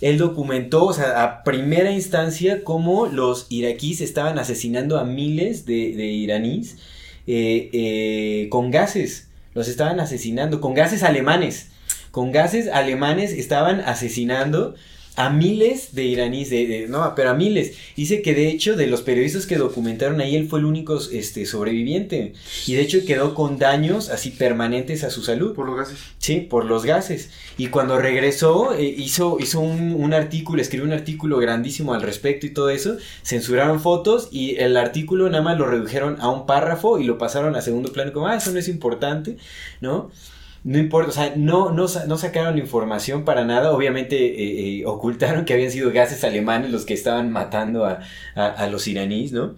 Él 0.00 0.18
documentó, 0.18 0.84
o 0.84 0.92
sea, 0.92 1.22
a 1.22 1.42
primera 1.42 1.90
instancia, 1.90 2.62
cómo 2.62 3.06
los 3.06 3.46
iraquíes 3.48 4.00
estaban 4.00 4.38
asesinando 4.38 4.98
a 4.98 5.04
miles 5.04 5.66
de, 5.66 5.74
iraníes 5.74 6.76
eh, 7.26 7.70
eh, 7.72 8.48
con 8.50 8.70
gases. 8.70 9.28
Los 9.54 9.68
estaban 9.68 9.98
asesinando 9.98 10.60
con 10.60 10.74
gases 10.74 11.02
alemanes. 11.02 11.68
Con 12.12 12.32
gases 12.32 12.68
alemanes 12.68 13.32
estaban 13.32 13.80
asesinando 13.80 14.74
a 15.18 15.30
miles 15.30 15.94
de 15.94 16.04
iraníes, 16.04 16.48
de, 16.50 16.66
de- 16.66 16.88
no, 16.88 17.12
pero 17.14 17.30
a 17.30 17.34
miles. 17.34 17.76
Dice 17.96 18.22
que 18.22 18.34
de 18.34 18.48
hecho 18.48 18.76
de 18.76 18.86
los 18.86 19.02
periodistas 19.02 19.46
que 19.46 19.56
documentaron 19.56 20.20
ahí, 20.20 20.36
él 20.36 20.48
fue 20.48 20.60
el 20.60 20.64
único 20.64 20.98
este, 21.12 21.44
sobreviviente. 21.44 22.34
Y 22.66 22.74
de 22.74 22.82
hecho 22.82 22.98
quedó 23.06 23.34
con 23.34 23.58
daños 23.58 24.08
así 24.10 24.30
permanentes 24.30 25.04
a 25.04 25.10
su 25.10 25.22
salud. 25.22 25.54
Por 25.54 25.66
los 25.66 25.76
gases. 25.76 25.98
Sí, 26.18 26.36
por 26.40 26.64
los 26.64 26.84
gases. 26.84 27.30
Y 27.56 27.66
cuando 27.68 27.98
regresó, 27.98 28.74
eh, 28.74 28.84
hizo, 28.96 29.38
hizo 29.40 29.60
un, 29.60 29.94
un 29.94 30.14
artículo, 30.14 30.62
escribió 30.62 30.86
un 30.86 30.92
artículo 30.92 31.38
grandísimo 31.38 31.94
al 31.94 32.02
respecto 32.02 32.46
y 32.46 32.50
todo 32.50 32.70
eso. 32.70 32.96
Censuraron 33.22 33.80
fotos 33.80 34.28
y 34.30 34.56
el 34.56 34.76
artículo 34.76 35.28
nada 35.28 35.42
más 35.42 35.58
lo 35.58 35.66
redujeron 35.66 36.16
a 36.20 36.28
un 36.30 36.46
párrafo 36.46 36.98
y 36.98 37.04
lo 37.04 37.18
pasaron 37.18 37.56
a 37.56 37.60
segundo 37.62 37.92
plano 37.92 38.12
como, 38.12 38.28
ah, 38.28 38.36
eso 38.36 38.52
no 38.52 38.58
es 38.58 38.68
importante, 38.68 39.36
¿no? 39.80 40.10
No 40.64 40.78
importa, 40.78 41.10
o 41.10 41.12
sea, 41.12 41.34
no, 41.36 41.70
no, 41.72 41.86
no 42.06 42.18
sacaron 42.18 42.58
información 42.58 43.24
para 43.24 43.44
nada. 43.44 43.72
Obviamente 43.72 44.16
eh, 44.16 44.80
eh, 44.80 44.86
ocultaron 44.86 45.44
que 45.44 45.54
habían 45.54 45.70
sido 45.70 45.90
gases 45.92 46.24
alemanes 46.24 46.70
los 46.70 46.84
que 46.84 46.94
estaban 46.94 47.30
matando 47.32 47.84
a, 47.86 48.00
a- 48.34 48.46
a 48.48 48.66
los 48.68 48.86
iraníes, 48.88 49.32
¿no? 49.32 49.54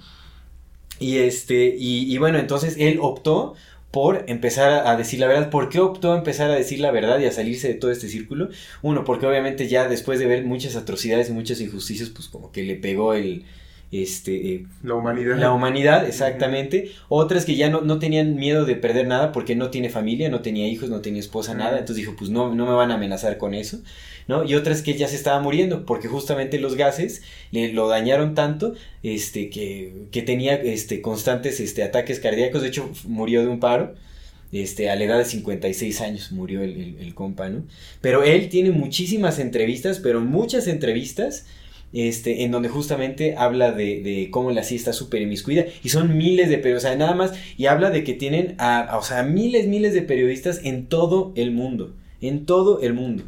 Y 0.99 1.19
este, 1.19 1.75
y, 1.79 2.13
y 2.13 2.19
bueno, 2.19 2.39
entonces 2.39 2.77
él 2.79 2.99
optó 3.01 3.55
por 3.91 4.25
empezar 4.29 4.87
a 4.87 4.97
decir 4.97 5.19
la 5.21 5.27
verdad. 5.27 5.51
¿Por 5.51 5.69
qué 5.69 5.81
optó 5.81 6.13
a 6.13 6.19
empezar 6.19 6.51
a 6.51 6.55
decir 6.55 6.81
la 6.81 6.91
verdad 6.91 7.19
y 7.21 7.25
a 7.27 7.33
salirse 7.33 7.69
de 7.69 7.75
todo 7.75 7.91
este 7.91 8.09
círculo? 8.09 8.51
Uno, 8.83 9.05
porque 9.05 9.27
obviamente 9.27 9.69
ya 9.69 9.89
después 9.89 10.19
de 10.21 10.27
ver 10.27 10.45
muchas 10.45 10.77
atrocidades 10.77 11.31
y 11.31 11.33
muchas 11.33 11.61
injusticias, 11.61 12.11
pues 12.11 12.29
como 12.29 12.53
que 12.53 12.63
le 12.63 12.77
pegó 12.77 13.15
el, 13.15 13.47
este, 13.93 14.55
eh, 14.55 14.67
La 14.83 14.95
humanidad. 14.95 15.37
la 15.37 15.53
humanidad, 15.53 16.07
exactamente. 16.07 16.93
Otras 17.09 17.45
que 17.45 17.57
ya 17.57 17.71
no, 17.71 17.81
no 17.81 17.99
tenían 17.99 18.37
miedo 18.37 18.65
de 18.65 18.77
perder 18.77 19.09
nada 19.09 19.33
porque 19.33 19.57
no 19.57 19.71
tiene 19.71 19.91
familia, 19.91 20.29
no 20.29 20.43
tenía 20.43 20.69
hijos, 20.69 20.91
no 20.91 21.01
tenía 21.01 21.21
esposa, 21.21 21.55
nada. 21.55 21.79
Entonces 21.79 21.97
dijo, 21.97 22.15
pues 22.17 22.31
no, 22.31 22.55
no 22.55 22.67
me 22.67 22.73
van 22.73 22.93
a 22.93 22.95
amenazar 22.95 23.37
con 23.37 23.53
eso, 23.53 23.81
¿no? 24.29 24.45
Y 24.45 24.55
otras 24.55 24.83
que 24.83 24.95
ya 24.95 25.09
se 25.09 25.17
estaba 25.17 25.41
muriendo 25.41 25.87
porque 25.87 26.07
justamente 26.07 26.61
los 26.61 26.77
gases 26.77 27.23
le, 27.51 27.73
lo 27.73 27.89
dañaron 27.89 28.35
tanto 28.37 28.75
este, 29.03 29.51
que, 29.51 29.93
que 30.13 30.23
tenía 30.23 30.55
este, 30.55 31.01
constantes 31.01 31.59
este, 31.59 31.83
ataques 31.83 32.21
cardíacos. 32.21 32.63
De 32.63 32.69
hecho, 32.69 32.89
murió 33.07 33.43
de 33.43 33.49
un 33.49 33.61
paro. 33.61 33.95
Este, 34.53 34.91
a 34.91 34.97
la 34.97 35.05
edad 35.05 35.19
de 35.19 35.25
56 35.25 36.01
años 36.01 36.33
murió 36.33 36.63
el, 36.63 36.73
el, 36.73 36.97
el 36.99 37.15
compa, 37.15 37.49
¿no? 37.49 37.63
Pero 38.01 38.25
él 38.25 38.49
tiene 38.49 38.73
muchísimas 38.73 39.39
entrevistas, 39.39 40.01
pero 40.01 40.21
muchas 40.21 40.67
entrevistas 40.67 41.47
este, 41.93 42.45
en 42.45 42.51
donde 42.53 42.69
justamente 42.69 43.37
habla 43.37 43.73
de, 43.73 44.03
de 44.03 44.29
cómo 44.31 44.51
la 44.53 44.63
CIA 44.63 44.77
está 44.77 44.93
súper 44.93 45.23
inmiscuida 45.23 45.65
y 45.83 45.89
son 45.91 46.17
miles 46.17 46.49
de 46.49 46.59
periodistas, 46.59 46.93
o 46.93 46.97
sea, 46.97 46.99
nada 46.99 47.15
más, 47.15 47.33
y 47.57 47.67
habla 47.67 47.91
de 47.91 48.05
que 48.05 48.15
tienen 48.15 48.55
a, 48.59 48.81
a, 48.81 48.99
o 48.99 49.03
sea, 49.03 49.23
miles, 49.25 49.67
miles 49.67 49.93
de 49.95 50.03
periodistas 50.03 50.61
en 50.65 50.87
todo 50.87 51.33
el 51.37 51.51
mundo, 51.53 51.95
en 52.21 52.47
todo 52.47 52.81
el 52.81 52.95
mundo. 52.95 53.25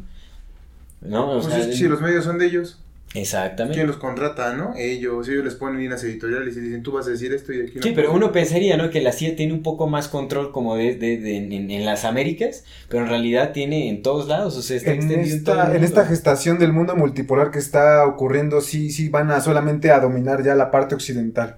¿No? 1.01 1.37
O 1.37 1.41
Pues 1.41 1.53
sea, 1.53 1.59
es 1.69 1.77
si 1.77 1.87
los 1.87 2.01
medios 2.01 2.23
son 2.23 2.37
de 2.39 2.45
ellos, 2.47 2.79
Exactamente. 3.13 3.75
¿quién 3.75 3.87
los 3.87 3.97
contrata, 3.97 4.53
no? 4.53 4.73
Ellos, 4.75 5.27
ellos 5.29 5.43
les 5.43 5.55
ponen 5.55 5.79
líneas 5.79 6.03
editoriales 6.03 6.57
y 6.57 6.61
dicen, 6.61 6.81
tú 6.83 6.91
vas 6.91 7.07
a 7.07 7.11
decir 7.11 7.33
esto 7.33 7.53
y 7.53 7.61
aquí 7.61 7.75
no. 7.75 7.81
Sí, 7.83 7.91
pero 7.95 8.11
uno 8.13 8.31
pensaría, 8.31 8.75
¿no? 8.77 8.89
Que 8.89 9.01
la 9.01 9.11
CIA 9.11 9.35
tiene 9.35 9.53
un 9.53 9.61
poco 9.63 9.87
más 9.87 10.07
control 10.07 10.51
como 10.51 10.75
de, 10.75 10.95
de- 10.95 11.17
de- 11.17 11.37
en, 11.37 11.71
en 11.71 11.85
las 11.85 12.05
Américas, 12.05 12.63
pero 12.89 13.03
en 13.03 13.09
realidad 13.09 13.51
tiene 13.51 13.89
en 13.89 14.01
todos 14.01 14.27
lados, 14.27 14.57
o 14.57 14.61
sea, 14.61 14.77
está 14.77 14.91
En 14.91 14.97
extendido 14.97 15.43
todo 15.43 15.55
el 15.55 15.61
esta, 15.61 15.75
en 15.77 15.83
esta 15.83 16.05
gestación 16.05 16.57
del 16.59 16.73
mundo 16.73 16.95
multipolar 16.95 17.51
que 17.51 17.59
está 17.59 18.05
ocurriendo, 18.05 18.61
sí, 18.61 18.91
sí 18.91 19.09
van 19.09 19.31
a 19.31 19.41
solamente 19.41 19.91
a 19.91 19.99
dominar 19.99 20.43
ya 20.43 20.55
la 20.55 20.71
parte 20.71 20.95
occidental. 20.95 21.57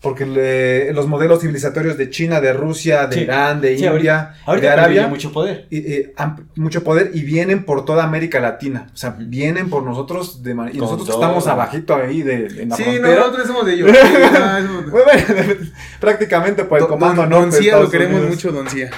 Porque 0.00 0.24
le- 0.24 0.94
los 0.94 1.06
modelos 1.06 1.40
civilizatorios 1.42 1.98
de 1.98 2.08
China, 2.08 2.40
de 2.40 2.54
Rusia, 2.54 3.06
de 3.06 3.16
Sí. 3.16 3.20
Irán, 3.22 3.60
de 3.60 3.76
Sí, 3.76 3.84
India, 3.84 4.34
Ahorita 4.46 4.66
de 4.68 4.72
Arabia, 4.72 5.08
mucho 5.08 5.30
poder. 5.30 5.66
y- 5.68 5.76
y 5.78 6.12
han- 6.16 6.48
mucho 6.56 6.82
poder 6.82 7.10
y 7.12 7.20
vienen 7.22 7.64
por 7.66 7.84
toda 7.84 8.04
América 8.04 8.40
Latina. 8.40 8.86
O 8.94 8.96
sea, 8.96 9.14
vienen 9.18 9.68
por 9.68 9.82
nosotros 9.82 10.42
de 10.42 10.52
y 10.52 10.54
Con 10.54 10.78
nosotros 10.78 11.06
que 11.06 11.12
todo. 11.12 11.20
estamos 11.22 11.46
abajito 11.48 11.94
ahí 11.94 12.22
de, 12.22 12.46
en 12.62 12.70
la 12.70 12.76
Sí, 12.76 12.84
no, 12.84 12.90
frontera. 12.92 13.16
nosotros 13.20 13.46
somos 13.46 13.66
de 13.66 13.74
ellos. 13.74 13.90
Prácticamente 16.00 16.64
por 16.64 16.78
el 16.78 16.82
Don- 16.82 16.90
comando 16.90 17.22
Don, 17.22 17.30
norte 17.30 17.50
Don 17.56 17.62
Cía 17.62 17.78
lo 17.78 17.90
queremos 17.90 18.16
Unidos. 18.20 18.34
mucho, 18.36 18.52
Don 18.52 18.68
Cía. 18.68 18.90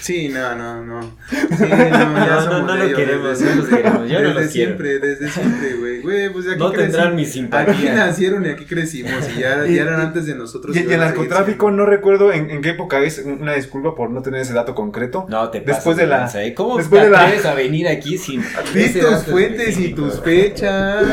Sí, 0.00 0.28
no, 0.28 0.54
no, 0.54 0.84
no. 0.84 1.00
Sí, 1.30 1.64
no, 1.68 1.88
No, 1.88 2.46
no, 2.46 2.62
no 2.62 2.76
lo 2.76 2.84
ellos 2.84 2.98
queremos, 2.98 3.38
desde 3.40 3.54
no 3.54 3.60
los 3.62 3.68
queremos, 3.68 4.08
yo 4.08 4.20
no 4.20 4.28
desde 4.28 4.34
los 4.34 4.34
quiero. 4.34 4.50
siempre, 4.50 4.98
desde 5.00 5.30
siempre, 5.30 5.74
güey. 5.74 6.00
Güey, 6.02 6.32
pues 6.32 6.46
aquí 6.48 6.58
No 6.58 6.70
tendrán 6.70 7.12
creci- 7.12 7.14
mi 7.16 7.22
Aquí 7.22 7.30
simpatía. 7.32 7.94
nacieron 7.94 8.46
y 8.46 8.48
aquí 8.50 8.64
crecimos 8.66 9.12
y 9.36 9.40
ya, 9.40 9.66
Y- 9.66 9.74
ya 9.76 9.82
eran 9.82 10.00
antes 10.00 10.26
de 10.26 10.32
nosotros. 10.34 10.43
Y, 10.74 10.78
y 10.90 10.92
el 10.92 11.00
narcotráfico, 11.00 11.70
no 11.70 11.86
recuerdo 11.86 12.32
en, 12.32 12.50
en 12.50 12.62
qué 12.62 12.70
época 12.70 13.00
es, 13.00 13.18
una 13.18 13.54
disculpa 13.54 13.94
por 13.94 14.10
no 14.10 14.22
tener 14.22 14.40
ese 14.40 14.52
dato 14.52 14.74
concreto. 14.74 15.26
No, 15.28 15.50
te 15.50 15.60
Después 15.60 15.96
de 15.96 16.06
la- 16.06 16.30
¿eh? 16.34 16.54
¿Cómo 16.54 16.76
después 16.76 17.00
te 17.02 17.06
de 17.06 17.12
la- 17.12 17.22
atreves 17.24 17.46
a 17.46 17.54
venir 17.54 17.88
aquí 17.88 18.18
sin 18.18 18.42
Di 18.74 18.88
tus 18.90 19.24
fuentes 19.24 19.78
y 19.78 19.94
tus 19.94 20.20
fechas. 20.20 21.04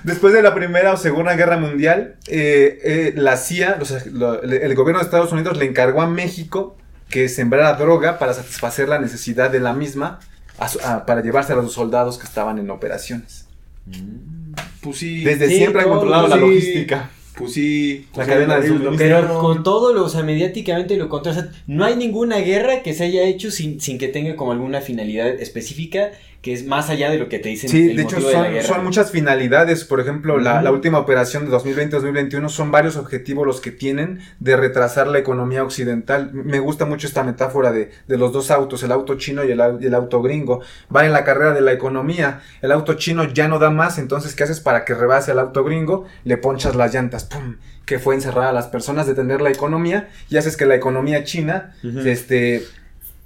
Después 0.04 0.32
de 0.32 0.42
la 0.42 0.54
Primera 0.54 0.92
o 0.92 0.96
Segunda 0.96 1.34
Guerra 1.34 1.56
Mundial, 1.56 2.16
eh, 2.28 2.78
eh, 2.82 3.12
la 3.16 3.36
CIA, 3.36 3.78
o 3.80 3.84
sea, 3.84 4.00
lo- 4.12 4.42
el, 4.42 4.52
el 4.52 4.74
gobierno 4.74 5.00
de 5.00 5.04
Estados 5.04 5.32
Unidos 5.32 5.56
le 5.58 5.64
encargó 5.66 6.02
a 6.02 6.06
México 6.06 6.76
que 7.10 7.28
sembrara 7.28 7.74
droga 7.74 8.18
para 8.18 8.32
satisfacer 8.34 8.88
la 8.88 8.98
necesidad 8.98 9.50
de 9.50 9.60
la 9.60 9.72
misma 9.72 10.18
a 10.58 10.68
su- 10.68 10.80
a- 10.84 11.06
para 11.06 11.22
llevarse 11.22 11.52
a 11.52 11.56
los 11.56 11.72
soldados 11.72 12.18
que 12.18 12.26
estaban 12.26 12.58
en 12.58 12.70
operaciones. 12.70 13.46
Mm. 13.86 14.54
Pues 14.80 14.98
sí. 14.98 15.22
Desde 15.24 15.48
Sí, 15.48 15.56
siempre 15.58 15.82
han 15.82 15.88
controlado 15.88 16.28
la 16.28 16.36
logística. 16.36 17.10
Pues 17.36 17.52
sí. 17.52 18.06
La 18.08 18.14
pues 18.14 18.28
cadena 18.28 18.60
de 18.60 18.68
suministro. 18.68 18.96
Pero 18.96 19.38
con 19.40 19.62
todo 19.62 19.92
lo, 19.92 20.04
o 20.04 20.08
sea, 20.08 20.22
mediáticamente 20.22 20.96
lo 20.96 21.08
controla. 21.08 21.38
O 21.38 21.42
sea, 21.42 21.52
no 21.66 21.84
hay 21.84 21.96
ninguna 21.96 22.38
guerra 22.38 22.82
que 22.82 22.94
se 22.94 23.04
haya 23.04 23.22
hecho 23.24 23.50
sin, 23.50 23.80
sin 23.80 23.98
que 23.98 24.08
tenga 24.08 24.36
como 24.36 24.52
alguna 24.52 24.80
finalidad 24.80 25.28
específica 25.28 26.12
que 26.46 26.52
es 26.52 26.64
más 26.64 26.90
allá 26.90 27.10
de 27.10 27.18
lo 27.18 27.28
que 27.28 27.40
te 27.40 27.48
dicen. 27.48 27.68
Sí, 27.68 27.90
el 27.90 27.96
de 27.96 28.04
hecho 28.04 28.20
de 28.20 28.62
son, 28.62 28.84
muchas 28.84 29.10
finalidades. 29.10 29.84
Por 29.84 29.98
ejemplo, 29.98 30.38
la, 30.38 30.70
última 30.70 31.00
operación 31.00 31.44
de 31.44 31.50
2020-2021 31.50 32.48
son 32.50 32.70
varios 32.70 32.96
objetivos 32.96 33.44
los 33.44 33.60
que 33.60 33.72
tienen 33.72 34.20
de 34.38 34.56
retrasar 34.56 35.08
la 35.08 35.18
economía 35.18 35.64
occidental. 35.64 36.30
Me 36.32 36.60
gusta 36.60 36.84
mucho 36.84 37.08
esta 37.08 37.24
metáfora 37.24 37.72
de, 37.72 37.90
de 38.06 38.16
los 38.16 38.32
dos 38.32 38.52
autos, 38.52 38.84
el 38.84 38.92
auto 38.92 39.16
chino 39.16 39.42
y 39.44 39.50
el, 39.50 39.60
y 39.80 39.86
el 39.86 39.94
auto 39.94 40.22
gringo. 40.22 40.60
Van 40.88 41.06
en 41.06 41.12
la 41.12 41.24
carrera 41.24 41.52
de 41.52 41.62
la 41.62 41.72
economía. 41.72 42.42
El 42.62 42.70
auto 42.70 42.94
chino 42.94 43.24
ya 43.24 43.48
no 43.48 43.58
da 43.58 43.70
más, 43.70 43.98
entonces 43.98 44.36
¿qué 44.36 44.44
haces 44.44 44.60
para 44.60 44.84
que 44.84 44.94
rebase 44.94 45.32
al 45.32 45.40
auto 45.40 45.64
gringo? 45.64 46.06
Le 46.22 46.36
ponchas 46.36 46.76
las 46.76 46.94
llantas, 46.94 47.24
¡pum! 47.24 47.56
Que 47.84 47.98
fue 47.98 48.14
encerrar 48.14 48.46
a 48.46 48.52
las 48.52 48.68
personas, 48.68 49.08
detener 49.08 49.40
la 49.40 49.50
economía 49.50 50.10
y 50.30 50.36
haces 50.36 50.56
que 50.56 50.64
la 50.64 50.76
economía 50.76 51.24
china, 51.24 51.74
Ujú. 51.82 52.06
este, 52.06 52.62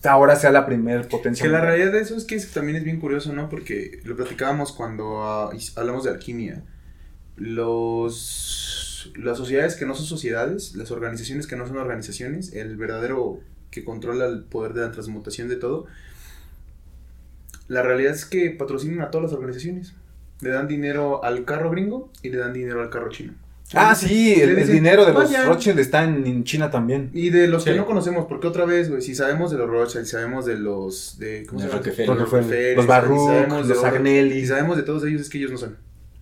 ahora 0.04 0.36
sea 0.36 0.50
la 0.50 0.66
primer 0.66 1.08
potencia. 1.08 1.44
Que 1.44 1.50
la 1.50 1.60
realidad 1.60 1.92
de 1.92 2.00
eso 2.00 2.16
es 2.16 2.24
que 2.24 2.38
también 2.40 2.76
es 2.76 2.84
bien 2.84 3.00
curioso, 3.00 3.32
¿no? 3.32 3.48
Porque 3.48 4.00
lo 4.04 4.16
platicábamos 4.16 4.72
cuando 4.72 5.22
ah, 5.22 5.50
hablamos 5.76 6.04
de 6.04 6.10
alquimia. 6.10 6.62
Los, 7.36 9.12
las 9.16 9.38
sociedades 9.38 9.76
que 9.76 9.86
no 9.86 9.94
son 9.94 10.06
sociedades, 10.06 10.74
las 10.74 10.90
organizaciones 10.90 11.46
que 11.46 11.56
no 11.56 11.66
son 11.66 11.76
organizaciones, 11.78 12.54
el 12.54 12.76
verdadero 12.76 13.40
que 13.70 13.84
controla 13.84 14.26
el 14.26 14.42
poder 14.44 14.74
de 14.74 14.82
la 14.82 14.92
transmutación 14.92 15.48
de 15.48 15.56
todo, 15.56 15.86
la 17.68 17.82
realidad 17.82 18.14
es 18.14 18.24
que 18.24 18.50
patrocinan 18.50 19.00
a 19.00 19.10
todas 19.10 19.30
las 19.30 19.32
organizaciones. 19.32 19.94
Le 20.40 20.50
dan 20.50 20.66
dinero 20.66 21.22
al 21.22 21.44
carro 21.44 21.70
gringo 21.70 22.10
y 22.22 22.30
le 22.30 22.38
dan 22.38 22.52
dinero 22.52 22.82
al 22.82 22.90
carro 22.90 23.10
chino. 23.10 23.34
Ah, 23.72 23.94
sí, 23.94 24.34
el, 24.40 24.66
dinero 24.66 25.04
de 25.04 25.12
los. 25.12 25.44
Rothschild 25.46 25.78
está 25.78 26.02
en, 26.04 26.26
en 26.26 26.42
China 26.44 26.70
también. 26.70 27.10
Y 27.14 27.30
de 27.30 27.46
los 27.46 27.64
que 27.64 27.74
no 27.74 27.86
conocemos, 27.86 28.26
porque 28.28 28.46
otra 28.48 28.64
vez, 28.64 28.88
güey, 28.88 29.00
si 29.00 29.14
sabemos 29.14 29.50
de 29.52 29.58
los 29.58 29.68
Rothschild, 29.70 30.04
si 30.06 30.10
sabemos 30.12 30.44
de 30.44 30.56
los 30.58 31.18
de 31.18 31.46
¿cómo 31.46 31.60
De 31.60 31.66
se 31.66 31.70
llama? 31.70 31.78
Rockefeller. 31.78 32.08
Los 32.16 32.30
Rockefeller, 32.30 32.76
los 32.76 32.84
y 32.84 32.88
Baruch, 32.88 33.26
sabemos 33.28 33.62
de 33.68 33.74
los 33.74 33.78
otros- 33.78 33.94
Agnelli. 33.94 34.38
Y 34.38 34.46
sabemos 34.46 34.76
de 34.76 34.82
todos 34.82 35.04
ellos 35.04 35.20
es 35.20 35.30
que 35.30 35.38
ellos 35.38 35.52
no 35.52 35.58
son. 35.58 35.76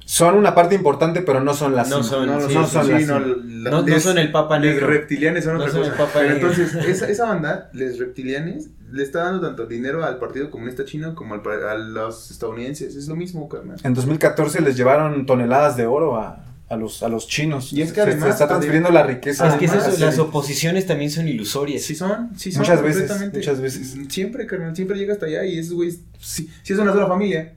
Son 0.05 0.37
una 0.37 0.55
parte 0.55 0.75
importante, 0.75 1.21
pero 1.21 1.41
no 1.43 1.53
son 1.53 1.75
las 1.77 1.91
No 1.91 2.03
son- 2.03 2.27
No, 2.27 2.41
sí, 2.49 2.55
no, 2.55 2.67
son 2.67 2.87
sí, 2.87 2.93
las- 2.93 3.07
no, 3.07 3.21
No, 3.21 3.37
la- 3.37 3.71
no 3.71 3.83
les- 3.83 4.03
son 4.03 4.17
el 4.19 4.31
Papa 4.33 4.59
Negro. 4.59 4.87
reptilianes 4.87 5.45
son 5.45 5.55
No 5.55 5.61
otra 5.61 5.71
son 5.73 5.81
cosa. 5.83 5.93
el 5.93 5.99
Papa 5.99 6.11
Pero 6.21 6.35
Negro. 6.35 6.51
entonces, 6.51 6.85
esa, 6.89 7.09
esa 7.09 7.25
banda, 7.27 7.71
les 7.75 7.99
reptilianes, 7.99 8.69
le 8.91 9.03
está 9.03 9.25
dando 9.25 9.47
tanto 9.47 9.67
dinero 9.67 10.05
al 10.05 10.19
Partido 10.19 10.51
Comunista 10.51 10.85
Chino 10.87 11.15
como 11.15 11.35
al, 11.35 11.43
a 11.69 11.75
los 11.77 12.31
estadounidenses. 12.31 12.97
Es 12.97 13.07
lo 13.07 13.17
mismo, 13.17 13.49
carnal. 13.51 13.79
En 13.85 13.93
2014 13.93 14.63
les 14.63 14.77
llevaron 14.79 15.27
toneladas 15.27 15.77
de 15.77 15.85
oro 15.87 16.17
a, 16.17 16.43
a 16.71 16.77
los, 16.77 17.03
a 17.03 17.09
los 17.09 17.27
chinos. 17.29 17.73
Y 17.73 17.81
es 17.83 17.93
que 17.93 18.01
además- 18.03 18.25
se 18.25 18.31
está 18.31 18.49
transfiriendo 18.49 18.91
la 18.91 19.03
riqueza. 19.03 19.49
es 19.49 19.55
que 19.55 19.65
es 19.65 19.71
eso, 19.73 19.81
además, 19.81 20.01
las 20.01 20.19
oposiciones 20.19 20.87
también 20.87 21.11
son 21.11 21.27
ilusorias. 21.29 21.83
Sí 21.83 21.95
son, 21.95 22.31
sí 22.37 22.53
son. 22.53 22.61
Muchas 22.63 22.83
veces, 22.83 22.97
completamente. 23.03 23.39
muchas 23.39 23.61
veces. 23.61 23.97
Siempre, 24.09 24.47
carnal, 24.47 24.77
siempre 24.77 24.99
llega 24.99 25.15
hasta 25.15 25.27
allá 25.27 25.45
y 25.45 25.59
esos 25.59 25.75
güeyes, 25.75 26.01
sí, 26.21 26.49
sí 26.63 26.73
es 26.75 26.79
una 26.79 26.93
sola 26.93 27.07
familia. 27.07 27.55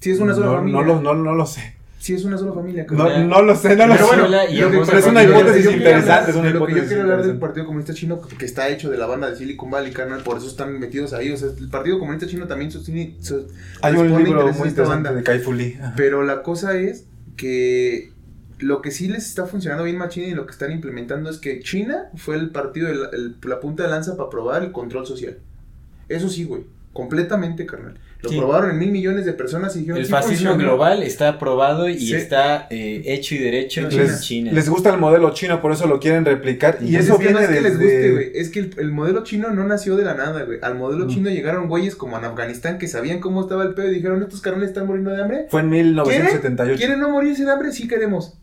Sí 0.00 0.10
es 0.10 0.18
una 0.20 0.34
sola 0.34 0.46
no, 0.46 0.54
familia. 0.56 0.80
no, 0.80 0.86
lo, 0.86 1.00
no, 1.00 1.14
no 1.14 1.34
lo 1.34 1.46
sé. 1.46 1.74
Sí 1.98 2.12
es 2.12 2.22
una 2.24 2.36
sola 2.36 2.52
familia, 2.52 2.84
No, 2.90 2.98
carnal. 3.04 3.28
no 3.30 3.40
lo 3.40 3.56
sé, 3.56 3.74
no 3.76 3.86
lo 3.86 3.94
Pero 3.94 4.06
sé. 4.08 4.16
bueno, 4.16 4.84
pero 4.86 4.98
es 4.98 5.06
una 5.06 5.22
hipótesis 5.24 5.72
interesante, 5.72 6.30
es 6.32 6.36
una 6.36 6.50
Lo 6.50 6.66
que 6.66 6.74
yo 6.74 6.84
quiero 6.86 7.02
hablar 7.02 7.24
del. 7.26 7.38
Partido 7.38 7.64
Comunista 7.64 7.94
Chino, 7.94 8.20
que 8.20 8.44
está 8.44 8.68
hecho 8.68 8.90
de 8.90 8.98
la 8.98 9.06
banda 9.06 9.30
de 9.30 9.36
Silicon 9.36 9.70
Valley, 9.70 9.90
carnal, 9.90 10.20
por 10.22 10.36
eso 10.36 10.46
están 10.46 10.78
metidos 10.78 11.14
ahí. 11.14 11.30
O 11.32 11.36
sea, 11.38 11.48
el 11.58 11.68
Partido 11.70 11.98
Comunista 11.98 12.26
Chino 12.26 12.46
también 12.46 12.70
sostiene. 12.70 13.16
so- 13.20 13.46
Hay 13.80 13.94
un 13.96 14.08
libro 14.22 14.42
muy 14.42 14.68
interesante 14.68 14.82
banda. 14.82 15.12
de 15.14 15.22
Kai 15.22 15.38
Fu 15.38 15.54
Lee. 15.54 15.78
Pero 15.96 16.22
la 16.22 16.42
cosa 16.42 16.76
es 16.78 17.04
que 17.38 18.12
lo 18.58 18.80
que 18.82 18.90
sí 18.90 19.08
les 19.08 19.26
está 19.26 19.46
funcionando 19.46 19.84
bien 19.84 19.98
machín 19.98 20.24
y 20.24 20.34
lo 20.34 20.46
que 20.46 20.52
están 20.52 20.70
implementando 20.72 21.28
es 21.30 21.38
que 21.38 21.60
China 21.60 22.10
fue 22.16 22.36
el 22.36 22.50
partido, 22.50 22.88
de 22.88 22.94
la, 22.94 23.08
el- 23.12 23.36
la 23.44 23.60
punta 23.60 23.82
de 23.84 23.90
lanza 23.90 24.16
para 24.16 24.30
probar 24.30 24.62
el 24.62 24.72
control 24.72 25.06
social. 25.06 25.36
Eso 26.08 26.28
sí, 26.28 26.44
güey. 26.44 26.62
Completamente, 26.92 27.66
carnal. 27.66 27.94
Lo 28.22 28.30
Sí. 28.30 28.38
probaron 28.38 28.70
en 28.70 28.78
mil 28.78 28.90
millones 28.90 29.26
de 29.26 29.32
personas 29.34 29.74
y 29.76 29.80
dijeron 29.80 29.98
El 29.98 30.06
"Sí 30.06 30.10
fascismo 30.12 30.50
funciona". 30.52 30.62
global 30.62 31.02
está 31.02 31.28
aprobado 31.28 31.88
y 31.90 31.98
Sí. 31.98 32.14
está 32.14 32.68
eh, 32.70 33.02
hecho 33.04 33.34
y 33.34 33.38
derecho 33.38 33.80
En 33.82 33.88
China. 33.90 34.02
Les, 34.04 34.20
China. 34.22 34.52
les 34.52 34.68
gusta 34.70 34.94
el 34.94 34.98
modelo 35.00 35.34
chino, 35.34 35.60
por 35.60 35.72
eso 35.72 35.86
lo 35.86 35.98
quieren 36.00 36.24
replicar. 36.24 36.78
Y 36.80 36.96
eso 36.96 37.14
es 37.14 37.18
que 37.18 37.32
no 37.32 37.38
viene 37.40 37.52
es 37.52 37.58
que 37.58 37.60
les 37.68 37.78
guste, 37.78 38.12
güey. 38.12 38.30
Es 38.34 38.48
que 38.48 38.60
el, 38.60 38.74
el 38.78 38.92
modelo 38.92 39.24
chino 39.24 39.50
no 39.50 39.64
nació 39.64 39.96
de 39.96 40.04
la 40.04 40.14
nada, 40.14 40.44
güey. 40.44 40.58
Al 40.62 40.76
modelo 40.76 41.04
No. 41.04 41.10
chino 41.10 41.28
llegaron 41.28 41.68
güeyes 41.68 41.96
como 41.96 42.16
en 42.16 42.24
Afganistán 42.24 42.78
que 42.78 42.86
sabían 42.88 43.18
cómo 43.20 43.42
estaba 43.42 43.64
el 43.64 43.74
pedo 43.74 43.90
y 43.90 43.94
dijeron, 43.96 44.22
estos 44.22 44.40
carnales 44.40 44.68
están 44.70 44.86
muriendo 44.86 45.10
de 45.10 45.20
hambre. 45.20 45.46
Fue 45.50 45.60
en 45.60 45.68
¿Quieren? 45.70 45.88
1978. 45.96 46.78
¿Quieren 46.78 47.00
no 47.00 47.10
morirse 47.10 47.44
de 47.44 47.50
hambre? 47.50 47.72
Sí 47.72 47.88
queremos. 47.88 48.38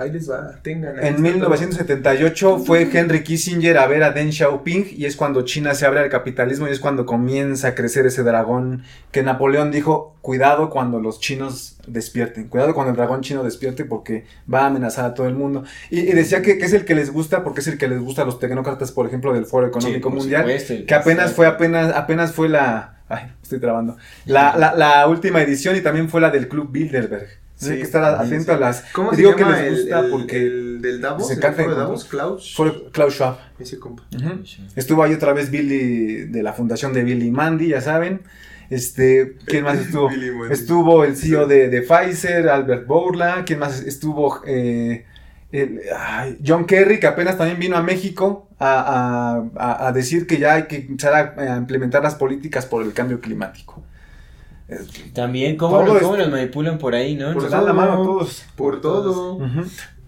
Ahí 0.00 0.10
les 0.10 0.30
va, 0.30 0.58
tengan. 0.62 0.98
ahí 0.98 1.08
En 1.08 1.16
está 1.16 1.36
todo. 1.38 1.50
1978 1.50 2.58
fue 2.60 2.88
Henry 2.90 3.22
Kissinger 3.22 3.76
a 3.76 3.86
ver 3.86 4.02
a 4.02 4.12
Deng 4.12 4.32
Xiaoping 4.32 4.86
y 4.96 5.04
es 5.04 5.14
cuando 5.14 5.42
China 5.42 5.74
se 5.74 5.84
abre 5.84 6.00
al 6.00 6.08
capitalismo 6.08 6.66
y 6.66 6.70
es 6.70 6.80
cuando 6.80 7.04
comienza 7.04 7.68
a 7.68 7.74
crecer 7.74 8.06
ese 8.06 8.22
dragón 8.22 8.82
que 9.12 9.22
Napoleón 9.22 9.70
dijo, 9.70 10.16
cuidado 10.22 10.70
cuando 10.70 11.00
los 11.00 11.20
chinos 11.20 11.78
despierten, 11.86 12.48
cuidado 12.48 12.72
cuando 12.74 12.92
el 12.92 12.96
dragón 12.96 13.20
chino 13.20 13.42
despierte 13.42 13.84
porque 13.84 14.24
va 14.52 14.62
a 14.62 14.66
amenazar 14.68 15.04
a 15.04 15.12
todo 15.12 15.28
el 15.28 15.34
mundo. 15.34 15.64
Y, 15.90 16.00
y 16.00 16.12
decía 16.12 16.40
que, 16.40 16.56
que 16.56 16.64
es 16.64 16.72
el 16.72 16.86
que 16.86 16.94
les 16.94 17.12
gusta 17.12 17.44
porque 17.44 17.60
es 17.60 17.66
el 17.66 17.76
que 17.76 17.86
les 17.88 18.00
gusta 18.00 18.22
a 18.22 18.24
los 18.24 18.38
tecnócratas, 18.38 18.92
por 18.92 19.06
ejemplo, 19.06 19.34
del 19.34 19.44
Foro 19.44 19.66
Económico 19.66 20.08
Sí, 20.08 20.16
Mundial, 20.16 20.42
supuesto, 20.42 20.74
que 20.86 20.94
apenas 20.94 21.32
fue, 21.34 21.46
apenas, 21.46 21.94
apenas 21.94 22.32
fue 22.32 22.48
la... 22.48 23.02
Ay, 23.06 23.32
estoy 23.42 23.58
trabando. 23.58 23.98
La, 24.24 24.56
la, 24.56 24.74
la 24.74 25.06
última 25.08 25.42
edición 25.42 25.76
y 25.76 25.82
también 25.82 26.08
fue 26.08 26.22
la 26.22 26.30
del 26.30 26.48
Club 26.48 26.70
Bilderberg. 26.70 27.39
Sí, 27.60 27.70
Hay 27.72 27.76
que 27.76 27.82
estar 27.82 28.02
atento 28.02 28.52
a 28.52 28.56
las... 28.56 28.84
¿Cómo 28.92 29.10
se 29.10 29.18
digo 29.18 29.36
llama 29.36 29.54
que 29.56 29.62
les 29.62 29.72
el, 29.72 29.76
gusta 29.80 30.00
el- 30.00 30.10
porque... 30.10 30.36
el 30.38 30.80
del 30.80 31.00
Davos? 31.02 31.26
se 31.26 31.34
el 31.34 31.38
encanta 31.40 31.62
de 31.62 31.68
con 31.68 31.76
Davos. 31.76 32.04
Klaus. 32.04 32.54
Fue 32.56 32.90
Klaus 32.90 33.12
Schwab. 33.14 33.36
Ese 33.58 33.78
compa. 33.78 34.02
Estuvo 34.76 35.02
ahí 35.02 35.12
otra 35.12 35.34
vez 35.34 35.50
Billy 35.50 36.24
de 36.24 36.42
la 36.42 36.54
fundación 36.54 36.92
de 36.94 37.04
Billy 37.04 37.30
Mandy, 37.30 37.68
ya 37.68 37.80
saben. 37.82 38.22
Este, 38.70 39.36
¿quién 39.44 39.64
más 39.64 39.78
estuvo? 39.86 40.08
Billy 40.08 40.30
Mandy. 40.30 40.54
estuvo 40.54 41.04
el 41.04 41.16
CEO 41.16 41.46
de, 41.46 41.68
de 41.68 41.82
Pfizer, 41.82 42.48
Albert 42.48 42.86
Bourla. 42.86 43.44
¿Quién 43.44 43.58
más 43.58 43.80
estuvo? 43.82 44.40
Eh, 44.46 45.04
el- 45.52 45.80
ay, 45.98 46.38
John 46.46 46.64
Kerry, 46.64 46.98
que 47.00 47.08
apenas 47.08 47.36
también 47.36 47.58
vino 47.58 47.76
a 47.76 47.82
México 47.82 48.48
a, 48.58 49.42
a- 49.58 49.62
a- 49.84 49.88
a 49.88 49.92
decir 49.92 50.26
que 50.26 50.38
ya 50.38 50.54
hay 50.54 50.62
que 50.66 50.76
empezar 50.76 51.34
a, 51.36 51.54
a 51.54 51.56
implementar 51.58 52.02
las 52.02 52.14
políticas 52.14 52.64
por 52.64 52.82
el 52.84 52.92
cambio 52.94 53.20
climático. 53.20 53.82
También, 55.12 55.56
¿cómo, 55.56 55.84
cómo 55.84 56.16
nos 56.16 56.30
manipulan 56.30 56.78
por 56.78 56.94
ahí, 56.94 57.14
no? 57.16 57.32
Por 57.32 57.48
dan 57.50 57.64
la 57.66 57.72
mano 57.72 57.92
a 57.92 57.96
todos. 57.96 58.44
Por 58.56 58.80
todo. 58.80 59.38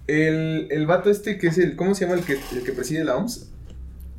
El, 0.06 0.66
el 0.70 0.86
vato 0.86 1.10
este 1.10 1.38
que 1.38 1.48
es 1.48 1.58
el. 1.58 1.76
¿Cómo 1.76 1.94
se 1.94 2.04
llama 2.06 2.18
el 2.18 2.24
que, 2.24 2.38
el 2.52 2.62
que 2.64 2.72
preside 2.72 3.04
la 3.04 3.16
OMS? 3.16 3.48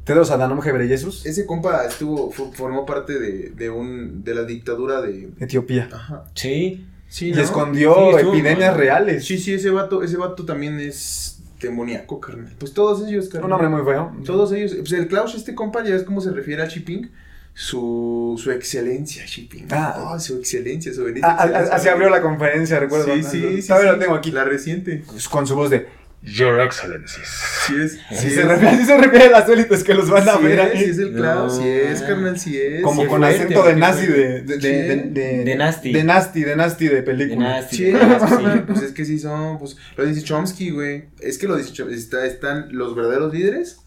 Tedros 0.06 0.32
Adhanom 0.32 0.60
Ghebreyesus, 0.60 1.26
Ese 1.26 1.45
compa 1.45 1.86
estuvo, 1.86 2.30
formó 2.32 2.86
parte 2.86 3.20
de, 3.20 3.52
de 3.52 3.70
un, 3.70 4.24
de 4.24 4.36
la 4.36 4.44
dictadura 4.44 5.02
de. 5.02 5.30
Etiopía. 5.40 5.90
Ajá. 5.91 6.26
Sí. 6.36 6.86
Sí, 7.07 7.30
Y 7.30 7.32
¿no? 7.34 7.41
escondió 7.41 7.94
Sí, 7.94 8.15
estuvo 8.18 8.34
epidemias 8.34 8.72
mal. 8.72 8.80
reales. 8.80 9.24
Sí, 9.26 9.38
sí, 9.38 9.53
ese 9.53 9.70
vato, 9.70 10.02
ese 10.03 10.18
vato 10.18 10.45
también 10.45 10.80
es 10.80 11.41
demoníaco, 11.61 12.20
carnal. 12.20 12.52
Pues 12.57 12.74
todos 12.74 13.07
ellos, 13.07 13.30
carnal. 13.30 13.45
Un 13.45 13.53
hombre 13.53 13.70
muy 13.70 13.84
feo. 13.84 14.11
Todos 14.26 14.52
ellos. 14.52 14.74
Pues 14.80 14.91
el 14.94 15.07
Klaus, 15.07 15.36
este 15.36 15.53
compa, 15.56 15.84
ya 15.84 15.95
es 15.95 16.03
como 16.03 16.22
se 16.22 16.32
refiere 16.32 16.64
a 16.64 16.68
Shipping. 16.68 17.10
Su, 17.55 18.39
su 18.41 18.49
excelencia, 18.51 19.25
Shipping. 19.25 19.67
Ah. 19.69 20.13
Ah, 20.15 20.19
su 20.19 20.38
excelencia, 20.39 20.91
su 20.93 21.03
bendita 21.03 21.27
Ah, 21.30 21.35
ah, 21.39 21.43
excelencia. 21.45 21.75
Así 21.75 21.88
abrió 21.89 22.09
la 22.09 22.21
conferencia, 22.21 22.80
recuerdo. 22.80 23.13
Sí, 23.13 23.21
sí, 23.23 23.61
sí. 23.61 23.67
Todavía 23.67 23.91
sí. 23.91 23.97
lo 23.97 24.03
tengo 24.03 24.15
aquí. 24.15 24.31
La 24.31 24.43
reciente. 24.43 25.03
Con 25.30 25.45
su 25.45 25.55
voz 25.55 25.69
de 25.69 25.85
Your 26.23 26.59
Excellencies. 26.61 27.27
Sí 27.67 27.75
es. 27.80 27.91
Sí, 28.09 28.30
Sí 28.30 28.30
se 28.31 28.43
refiere, 28.43 28.77
sí 28.77 28.85
se 28.85 28.97
refiere 28.97 29.25
a 29.25 29.30
las 29.30 29.49
élites 29.49 29.84
que 29.84 29.93
los 29.93 30.09
van 30.09 30.27
a 30.27 30.38
Sí 30.38 30.43
ver 30.43 30.59
es, 30.59 30.71
ahí. 30.71 30.77
sí 30.85 30.89
es 30.91 30.97
el 30.97 31.15
No. 31.15 31.49
sí 31.49 31.67
es, 31.67 32.01
carnal, 32.01 32.39
sí 32.39 32.57
es. 32.59 32.81
Como 32.81 33.03
Sí, 33.03 33.07
con 33.07 33.19
fuerte, 33.21 33.43
acento 33.43 33.63
de 33.63 33.75
nazi 33.75 34.07
de, 34.07 34.41
de, 34.41 34.57
de, 34.57 34.57
de, 34.57 34.95
de- 35.11 35.43
De 35.43 35.55
nasty. 35.55 35.93
De 35.93 36.03
nasty, 36.03 36.43
de 36.43 36.55
nasty 36.55 36.88
de 36.88 36.95
De 36.95 37.03
película. 37.03 37.49
nasty. 37.49 37.75
Sí, 37.77 37.84
de 37.84 37.91
nasty. 37.93 38.59
pues 38.65 38.81
es 38.81 38.91
que 38.93 39.05
sí 39.05 39.19
son, 39.19 39.59
pues, 39.59 39.77
lo 39.95 40.05
dice 40.05 40.23
Chomsky, 40.23 40.71
güey. 40.71 41.03
Es 41.19 41.38
que 41.38 41.47
lo 41.47 41.55
dice 41.57 41.71
Chomsky, 41.71 41.95
está, 41.99 42.25
están 42.25 42.69
los 42.71 42.95
verdaderos 42.95 43.31
líderes 43.34 43.77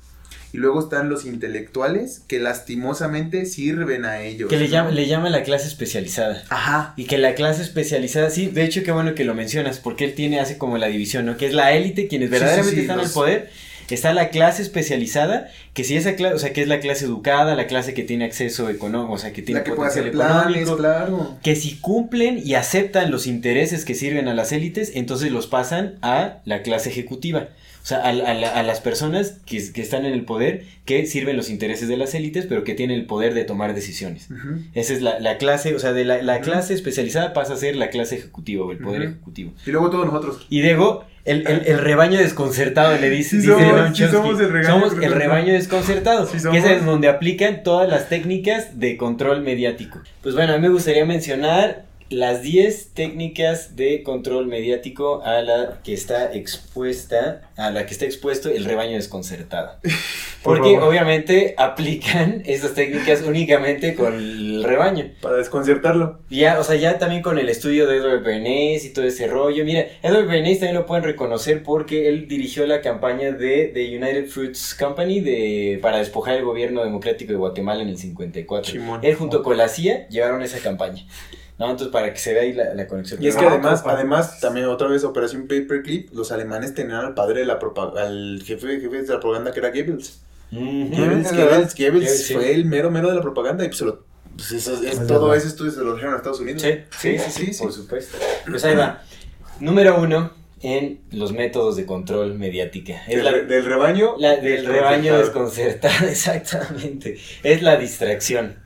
y 0.57 0.59
luego 0.59 0.81
están 0.81 1.11
los 1.11 1.27
intelectuales 1.27 2.23
que 2.27 2.41
lastimosamente 2.41 3.45
sirven 3.45 4.07
a 4.07 4.23
ellos. 4.23 4.49
Que 4.49 4.57
le 4.57 4.69
llama, 4.69 4.91
le 4.91 5.07
llama 5.07 5.29
la 5.29 5.43
clase 5.43 5.69
especializada. 5.69 6.43
Ajá. 6.49 6.95
Y 6.97 7.05
que 7.05 7.19
la 7.19 7.35
clase 7.35 7.61
especializada, 7.61 8.31
sí, 8.31 8.47
de 8.47 8.65
hecho 8.65 8.83
qué 8.83 8.91
bueno 8.91 9.15
que 9.15 9.25
lo 9.25 9.35
mencionas, 9.35 9.79
porque 9.81 10.05
él 10.07 10.15
tiene, 10.15 10.41
hace 10.41 10.57
como 10.57 10.79
la 10.79 10.87
división, 10.87 11.27
¿no? 11.27 11.37
Que 11.37 11.47
es 11.47 11.53
la 11.53 11.73
élite, 11.73 12.09
quienes 12.09 12.31
verdaderamente 12.31 12.71
sí, 12.71 12.77
sí, 12.77 12.81
están 12.83 12.97
los- 12.97 13.09
al 13.09 13.13
poder, 13.13 13.51
está 13.91 14.15
la 14.15 14.31
clase 14.31 14.63
especializada, 14.63 15.49
que 15.75 15.85
si 15.85 15.95
esa 15.95 16.17
clase, 16.17 16.35
o 16.35 16.39
sea, 16.39 16.55
que 16.55 16.63
es 16.63 16.69
la 16.69 16.81
clase 16.81 17.05
educada, 17.05 17.55
la 17.55 17.67
clase 17.67 17.93
que 17.93 18.03
tiene 18.03 18.25
acceso 18.25 18.71
económico, 18.71 19.13
o 19.13 19.19
sea, 19.19 19.35
que 19.35 19.43
tiene 19.43 19.61
La 19.61 19.65
que 19.65 19.73
puede 19.73 19.91
potencial 19.91 20.05
hacer 20.07 20.13
planes, 20.13 20.63
económico, 20.63 20.77
claro. 20.79 21.37
que 21.43 21.55
si 21.55 21.77
cumplen 21.81 22.41
y 22.43 22.55
aceptan 22.55 23.11
los 23.11 23.27
intereses 23.27 23.85
que 23.85 23.95
sirven 23.95 24.27
a 24.29 24.33
las 24.35 24.53
élites, 24.53 24.93
entonces 24.95 25.31
los 25.31 25.47
pasan 25.49 25.97
a 26.01 26.39
la 26.47 26.63
clase 26.63 26.89
ejecutiva. 26.89 27.49
O 27.87 27.89
sea, 27.89 27.99
a, 27.99 28.09
a 28.09 28.13
la- 28.35 28.51
a 28.51 28.65
las 28.65 28.81
personas 28.81 29.39
que, 29.47 29.73
que 29.73 29.81
están 29.81 30.05
en 30.07 30.13
el 30.13 30.25
poder, 30.25 30.65
que 30.85 31.07
sirven 31.07 31.37
los 31.37 31.49
intereses 31.49 31.87
de 31.87 31.97
las 31.97 32.17
élites, 32.17 32.45
pero 32.49 32.65
que 32.65 32.75
tienen 32.75 32.99
el 32.99 33.07
poder 33.07 33.33
de 33.33 33.45
tomar 33.45 33.77
decisiones. 33.77 34.27
Esa 34.75 34.93
es 34.93 35.03
la, 35.03 35.21
la 35.21 35.39
clase, 35.39 35.73
o 35.73 35.79
sea, 35.79 35.93
de 35.93 36.05
la, 36.05 36.21
la 36.21 36.41
clase 36.41 36.75
especializada 36.75 37.33
pasa 37.33 37.55
a 37.55 37.57
ser 37.57 37.77
la 37.77 37.91
clase 37.91 38.17
ejecutiva 38.17 38.65
o 38.65 38.73
el 38.73 38.79
poder 38.79 39.03
ejecutivo. 39.03 39.53
Y 39.65 39.71
luego 39.71 39.89
todos 39.91 40.05
nosotros. 40.05 40.45
Y 40.51 40.63
luego, 40.63 41.05
el, 41.25 41.47
el, 41.47 41.63
el 41.67 41.79
rebaño 41.79 42.19
desconcertado 42.19 42.99
le 42.99 43.09
dice, 43.09 43.41
Sí 43.41 43.47
dice 43.47 43.53
somos- 43.53 43.97
sí 43.97 44.05
somos 44.09 44.41
el 44.41 44.51
rebaño 44.51 44.67
somos 44.75 44.93
el 44.93 44.99
desconcertado. 44.99 45.19
rebaño 45.21 45.53
desconcertado, 45.53 46.27
Sí 46.27 46.33
que 46.33 46.41
somos. 46.41 46.59
es 46.59 46.65
en 46.67 46.87
donde 46.87 47.07
aplican 47.07 47.63
todas 47.63 47.89
las 47.89 48.09
técnicas 48.09 48.81
de 48.81 48.97
control 48.97 49.43
mediático. 49.43 50.01
Pues 50.25 50.35
bueno, 50.35 50.55
a 50.55 50.57
mí 50.57 50.63
me 50.63 50.71
gustaría 50.71 51.05
mencionar 51.05 51.86
las 52.09 52.43
10 52.43 52.91
técnicas 52.95 53.75
de 53.75 54.03
control 54.03 54.47
mediático 54.47 55.23
a 55.23 55.43
la 55.43 55.81
que 55.83 55.93
está 55.93 56.33
expuesta, 56.33 57.51
a 57.57 57.71
la 57.71 57.87
que 57.87 57.93
está 57.93 58.05
expuesto 58.05 58.49
el 58.49 58.65
rebaño 58.65 58.93
desconcertado. 58.93 59.73
Por 60.43 60.59
Porque 60.59 60.75
favor. 60.75 60.91
obviamente 60.91 61.55
aplican 61.59 62.43
estas 62.47 62.75
técnicas 62.75 63.23
únicamente 63.23 63.97
con 63.97 64.15
el 64.15 64.63
rebaño. 64.63 65.11
Para 65.21 65.39
desconcertarlo. 65.39 66.21
Ya, 66.31 66.61
o 66.61 66.63
sea, 66.63 66.77
ya 66.77 66.99
también 66.99 67.23
con 67.23 67.39
el 67.41 67.49
estudio 67.49 67.89
de 67.89 67.97
Edward 67.97 68.23
Bernays 68.23 68.85
y 68.85 68.93
todo 68.93 69.05
ese 69.05 69.27
rollo. 69.27 69.65
Mira, 69.65 69.87
Edward 70.03 70.29
Bernays 70.29 70.61
también 70.61 70.77
lo 70.77 70.87
pueden 70.87 71.03
reconocer 71.03 71.65
porque 71.65 72.09
él 72.09 72.29
dirigió 72.29 72.65
la 72.67 72.81
campaña 72.81 73.33
de, 73.33 73.73
de 73.73 73.97
United 73.97 74.29
Fruits 74.29 74.77
Company 74.77 75.19
de, 75.21 75.81
para 75.83 75.99
despojar 75.99 76.37
el 76.37 76.45
gobierno 76.45 76.85
democrático 76.85 77.33
de 77.33 77.39
Guatemala 77.39 77.83
en 77.83 77.89
el 77.89 77.99
54. 77.99 78.71
Simón. 78.71 79.01
Él 79.03 79.17
junto 79.17 79.43
con 79.43 79.57
la 79.57 79.69
CIA 79.69 80.07
llevaron 80.09 80.43
esa 80.43 80.61
campaña. 80.61 81.05
¿No? 81.59 81.67
Entonces, 81.71 81.89
para 81.89 82.13
que 82.13 82.19
se 82.19 82.33
vea 82.35 82.43
ahí 82.43 82.53
la, 82.53 82.75
la 82.75 82.87
conexión. 82.87 83.23
Y 83.23 83.29
es 83.29 83.35
que 83.35 83.41
Pero- 83.43 83.55
además, 83.55 83.83
además, 83.87 84.41
también 84.41 84.67
otra 84.67 84.89
vez 84.89 85.05
Operación 85.05 85.43
Paperclip, 85.43 86.13
los 86.15 86.33
alemanes 86.33 86.75
tenían 86.75 86.99
al 87.05 87.15
padre 87.15 87.41
de 87.41 87.47
la 87.47 87.59
propaganda, 87.59 88.03
al 88.07 88.43
jefe, 88.45 88.81
jefe 88.81 89.03
de 89.03 89.09
la 89.09 89.21
propaganda 89.21 89.53
que 89.53 89.61
era 89.61 89.71
Goebbels. 89.71 90.21
Goebbels, 90.53 91.33
es 91.33 91.75
Goebbels, 91.77 92.27
sí. 92.27 92.35
fue 92.35 92.55
el 92.55 92.65
mero 92.67 92.91
mero 92.91 93.09
de 93.09 93.17
la 93.17 93.23
propaganda 93.23 93.65
y 93.65 93.69
pues, 93.69 93.79
se 93.79 93.85
lo- 93.87 94.05
pues 94.37 94.53
eso, 94.53 94.75
es, 94.75 94.83
Es 94.83 95.07
todo 95.07 95.33
estudio 95.35 95.71
se 95.73 95.81
lo 95.83 95.95
dijeron 95.95 96.15
a 96.15 96.19
Estados 96.19 96.41
Unidos. 96.41 96.61
Sí, 96.63 96.73
sí, 96.99 97.19
sí, 97.19 97.31
sí, 97.31 97.53
sí. 97.55 97.63
por 97.63 97.73
supuesto. 97.73 98.19
Pues 98.49 98.65
ahí 98.65 98.77
va. 98.77 99.03
Número 99.61 99.99
uno 100.01 100.31
en 100.63 101.01
los 101.13 101.33
métodos 101.33 101.77
de 101.77 101.85
control 101.85 102.35
mediática. 102.35 103.03
Es 103.07 103.17
Del, 103.17 103.25
la- 103.25 103.33
del 103.33 103.65
rebaño. 103.65 104.15
La 104.19 104.37
del 104.37 104.65
rebaño 104.65 105.19
desconcertado. 105.19 106.07
exactamente. 106.09 107.19
Es 107.43 107.61
la 107.63 107.77
distracción. 107.77 108.57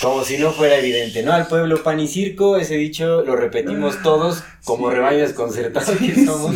Como 0.00 0.24
si 0.24 0.38
no 0.38 0.50
fuera 0.52 0.76
evidente, 0.78 1.22
¿no? 1.22 1.32
Al 1.32 1.46
pueblo 1.46 1.82
pan 1.82 2.00
y 2.00 2.08
circo, 2.08 2.56
ese 2.56 2.74
dicho 2.76 3.22
lo 3.22 3.36
repetimos 3.36 4.02
todos 4.02 4.42
como 4.64 4.88
Sí. 4.90 4.94
rebaño 4.96 5.18
desconcertado 5.18 5.92
que 5.98 6.14
somos, 6.24 6.54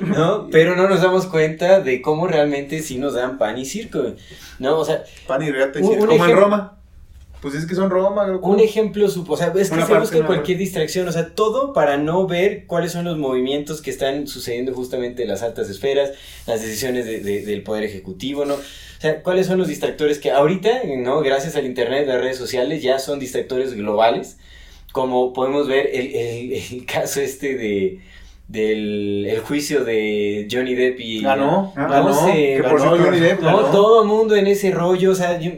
¿no? 0.00 0.48
Pero 0.50 0.74
no 0.76 0.88
nos 0.88 1.02
damos 1.02 1.26
cuenta 1.26 1.80
de 1.80 2.00
cómo 2.02 2.26
realmente 2.26 2.80
sí 2.80 2.98
nos 2.98 3.14
dan 3.14 3.38
pan 3.38 3.58
y 3.58 3.64
circo, 3.64 4.14
¿no? 4.58 4.78
O 4.78 4.84
sea, 4.84 5.04
Pan 5.26 5.42
y 5.42 5.50
reata 5.50 5.80
y 5.80 5.84
circo. 5.84 6.06
Como 6.06 6.24
en 6.26 6.36
Roma. 6.36 6.78
Pues 7.44 7.54
es 7.54 7.66
que 7.66 7.74
son 7.76 7.90
Roma, 7.90 8.26
loco. 8.26 8.48
un 8.48 8.58
ejemplo, 8.58 9.06
supo- 9.08 9.34
o 9.34 9.36
sea, 9.36 9.52
es 9.56 9.68
que 9.68 9.74
Una 9.76 9.86
se 9.86 9.94
busca 9.94 10.26
cualquier 10.26 10.58
distracción, 10.58 11.06
o 11.06 11.12
sea, 11.12 11.34
todo 11.34 11.72
para 11.74 11.96
no 11.98 12.26
ver 12.26 12.64
cuáles 12.66 12.90
son 12.92 13.04
los 13.04 13.18
movimientos 13.18 13.82
que 13.82 13.90
están 13.90 14.26
sucediendo 14.26 14.72
justamente 14.72 15.22
en 15.22 15.28
las 15.28 15.42
altas 15.42 15.68
esferas, 15.68 16.10
las 16.46 16.62
decisiones 16.62 17.04
de- 17.04 17.20
de- 17.20 17.44
del 17.44 17.62
poder 17.62 17.84
ejecutivo, 17.84 18.44
¿no? 18.46 18.54
O 18.54 19.00
sea, 19.00 19.22
cuáles 19.22 19.46
son 19.46 19.58
los 19.58 19.68
distractores 19.68 20.18
que 20.18 20.30
ahorita, 20.30 20.70
¿no? 20.96 21.20
Gracias 21.20 21.54
al 21.56 21.66
internet, 21.66 22.06
las 22.08 22.20
redes 22.20 22.38
sociales, 22.38 22.82
ya 22.82 22.98
son 22.98 23.18
distractores 23.20 23.74
globales, 23.74 24.38
como 24.92 25.32
podemos 25.34 25.68
ver 25.68 25.90
el, 25.92 26.14
el- 26.14 26.52
el 26.72 26.86
caso 26.86 27.20
este 27.20 27.54
de 27.56 28.00
del 28.48 29.26
el 29.26 29.40
juicio 29.40 29.84
de 29.84 30.46
Johnny 30.50 30.74
Depp 30.74 31.00
y 31.00 31.22
Ganó. 31.22 31.72
Ah, 31.76 32.02
no 32.04 32.26
sé, 32.26 32.56
que 32.56 32.62
por 32.68 32.78
Johnny 32.80 33.18
Depp, 33.20 33.40
no, 33.40 33.46
ganó. 33.56 33.70
todo 33.70 34.02
el 34.02 34.08
mundo 34.08 34.34
en 34.36 34.46
ese 34.46 34.70
rollo, 34.70 35.12
o 35.12 35.14
sea, 35.14 35.38
yo- 35.40 35.50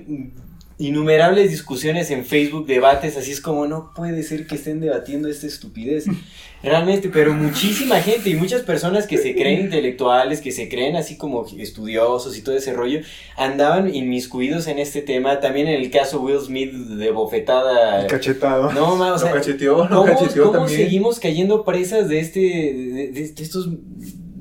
innumerables 0.78 1.50
discusiones 1.50 2.10
en 2.10 2.24
Facebook, 2.24 2.66
debates, 2.66 3.16
así 3.16 3.30
es 3.32 3.40
como 3.40 3.66
no 3.66 3.92
puede 3.94 4.22
ser 4.22 4.46
que 4.46 4.56
estén 4.56 4.80
debatiendo 4.80 5.28
esta 5.28 5.46
estupidez. 5.46 6.04
Realmente, 6.62 7.10
pero 7.10 7.32
muchísima 7.34 8.00
gente 8.00 8.30
y 8.30 8.34
muchas 8.34 8.62
personas 8.62 9.06
que 9.06 9.18
se 9.18 9.34
creen 9.34 9.60
intelectuales, 9.60 10.40
que 10.40 10.50
se 10.50 10.68
creen 10.68 10.96
así 10.96 11.16
como 11.16 11.46
estudiosos 11.58 12.36
y 12.36 12.42
todo 12.42 12.56
ese 12.56 12.72
rollo, 12.72 13.00
andaban 13.36 13.94
inmiscuidos 13.94 14.66
en 14.66 14.78
este 14.78 15.02
tema. 15.02 15.38
También 15.38 15.68
en 15.68 15.80
el 15.80 15.90
caso 15.90 16.20
Will 16.20 16.40
Smith 16.40 16.72
de 16.72 17.10
bofetada. 17.10 18.06
Cachetado. 18.08 18.72
No, 18.72 18.96
ma, 18.96 19.12
o 19.12 19.18
sea, 19.18 19.28
lo 19.30 19.36
cacheteó, 19.36 19.86
lo 19.88 20.00
¿Cómo, 20.00 20.04
cacheteó 20.06 20.44
cómo 20.46 20.58
también. 20.60 20.80
seguimos 20.80 21.20
cayendo 21.20 21.64
presas 21.64 22.08
de 22.08 22.20
este 22.20 22.40
de, 22.40 23.10
de- 23.12 23.28
de 23.32 23.42
estos 23.42 23.68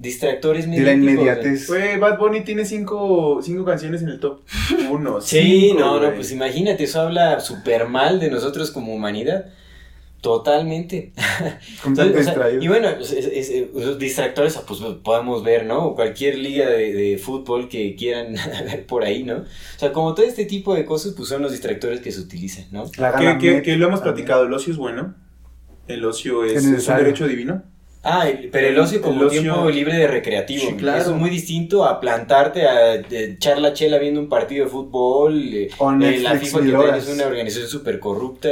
distractores 0.05 0.69
De 0.71 0.79
la 0.79 0.93
inmediatez. 0.93 1.67
Güey, 1.67 1.99
Bad 1.99 2.17
Bunny 2.17 2.41
tiene 2.45 2.63
cinco, 2.65 3.39
cinco 3.43 3.65
canciones 3.65 4.01
en 4.01 4.09
el 4.09 4.19
top 4.19 4.41
uno. 4.89 5.19
Sí, 5.19 5.67
cinco, 5.69 5.79
no, 5.79 5.99
no, 5.99 6.13
pues 6.15 6.31
imagínate, 6.31 6.85
eso 6.85 7.01
habla 7.01 7.39
súper 7.41 7.87
mal 7.89 8.19
de 8.19 8.29
nosotros 8.31 8.71
como 8.71 8.93
humanidad. 8.95 9.45
Totalmente. 10.21 11.11
Completamente 11.83 12.31
O 12.31 12.33
sea, 12.33 12.49
y 12.59 12.67
bueno, 12.67 12.89
es- 12.89 13.11
es- 13.11 13.49
es- 13.49 13.67
los 13.75 13.99
distractores, 13.99 14.57
pues 14.67 14.79
podemos 15.03 15.43
ver, 15.43 15.65
¿no? 15.67 15.93
Cualquier 15.93 16.39
liga 16.39 16.67
de, 16.67 16.93
de 16.93 17.17
fútbol 17.19 17.69
que 17.69 17.95
quieran 17.95 18.33
ver 18.65 18.87
por 18.87 19.03
ahí, 19.03 19.23
¿no? 19.23 19.35
O 19.37 19.45
sea, 19.77 19.91
como 19.91 20.15
todo 20.15 20.25
este 20.25 20.45
tipo 20.45 20.73
de 20.73 20.83
cosas, 20.83 21.13
pues 21.15 21.29
son 21.29 21.43
los 21.43 21.51
distractores 21.51 21.99
que 21.99 22.11
se 22.11 22.21
utilizan, 22.21 22.65
¿no? 22.71 22.89
Que, 23.39 23.61
que- 23.61 23.75
lo 23.77 23.87
hemos 23.87 24.01
platicado, 24.01 24.45
el 24.45 24.53
ocio 24.53 24.71
es 24.73 24.77
bueno. 24.79 25.13
El 25.87 26.03
ocio 26.05 26.43
es, 26.43 26.53
Es 26.53 26.65
es 26.65 26.87
un 26.87 26.95
derecho 26.97 27.27
divino. 27.27 27.61
Ah, 28.07 28.27
pero 28.51 28.67
el 28.67 28.77
ocio 28.79 29.01
como 29.01 29.21
El 29.23 29.27
ocio- 29.29 29.41
tiempo 29.41 29.69
libre 29.71 29.95
de 29.97 30.07
recreativo. 30.07 30.63
Sí, 30.69 30.75
claro. 30.75 31.01
Eso 31.01 31.11
es 31.11 31.17
muy 31.17 31.29
distinto 31.31 31.83
a 31.85 31.99
plantarte 31.99 32.67
a 32.67 32.95
eh, 32.95 33.03
echar 33.09 33.57
la 33.59 33.73
chela 33.73 33.97
viendo 33.97 34.19
un 34.19 34.29
partido 34.29 34.65
de 34.65 34.71
fútbol. 34.71 35.53
eh, 35.53 35.69
eh, 35.71 36.19
la 36.21 36.35
FIFA 36.35 36.59
que 36.61 36.97
es 36.99 37.07
una 37.09 37.25
organización 37.25 37.67
súper 37.67 37.99
corrupta. 37.99 38.49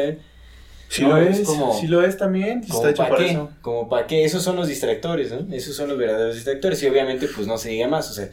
Sí 0.89 1.01
No, 1.03 1.09
lo 1.09 1.17
es 1.17 1.41
como- 1.41 1.79
sí 1.79 1.87
lo 1.87 2.03
es 2.03 2.17
también, 2.17 2.63
sí 2.63 2.69
Como 2.71 2.87
está 2.87 3.03
para 3.03 3.09
para 3.15 3.23
qué, 3.25 3.31
eso. 3.31 3.49
como 3.61 3.89
para 3.89 4.05
qué, 4.07 4.25
esos 4.25 4.43
son 4.43 4.55
los 4.55 4.67
distractores, 4.67 5.31
¿no? 5.31 5.53
Esos 5.55 5.75
son 5.75 5.89
los 5.89 5.97
verdaderos 5.97 6.35
distractores 6.35 6.81
y 6.83 6.87
obviamente 6.87 7.27
pues 7.33 7.47
no 7.47 7.57
se 7.57 7.69
diga 7.69 7.87
más, 7.87 8.09
o 8.11 8.13
sea, 8.13 8.29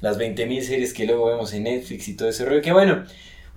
las 0.00 0.16
20.000 0.18 0.62
series 0.62 0.92
que 0.92 1.06
luego 1.06 1.26
vemos 1.26 1.52
en 1.54 1.64
Netflix 1.64 2.06
y 2.08 2.14
todo 2.16 2.28
ese 2.28 2.44
rollo, 2.44 2.62
que 2.62 2.72
bueno, 2.72 3.04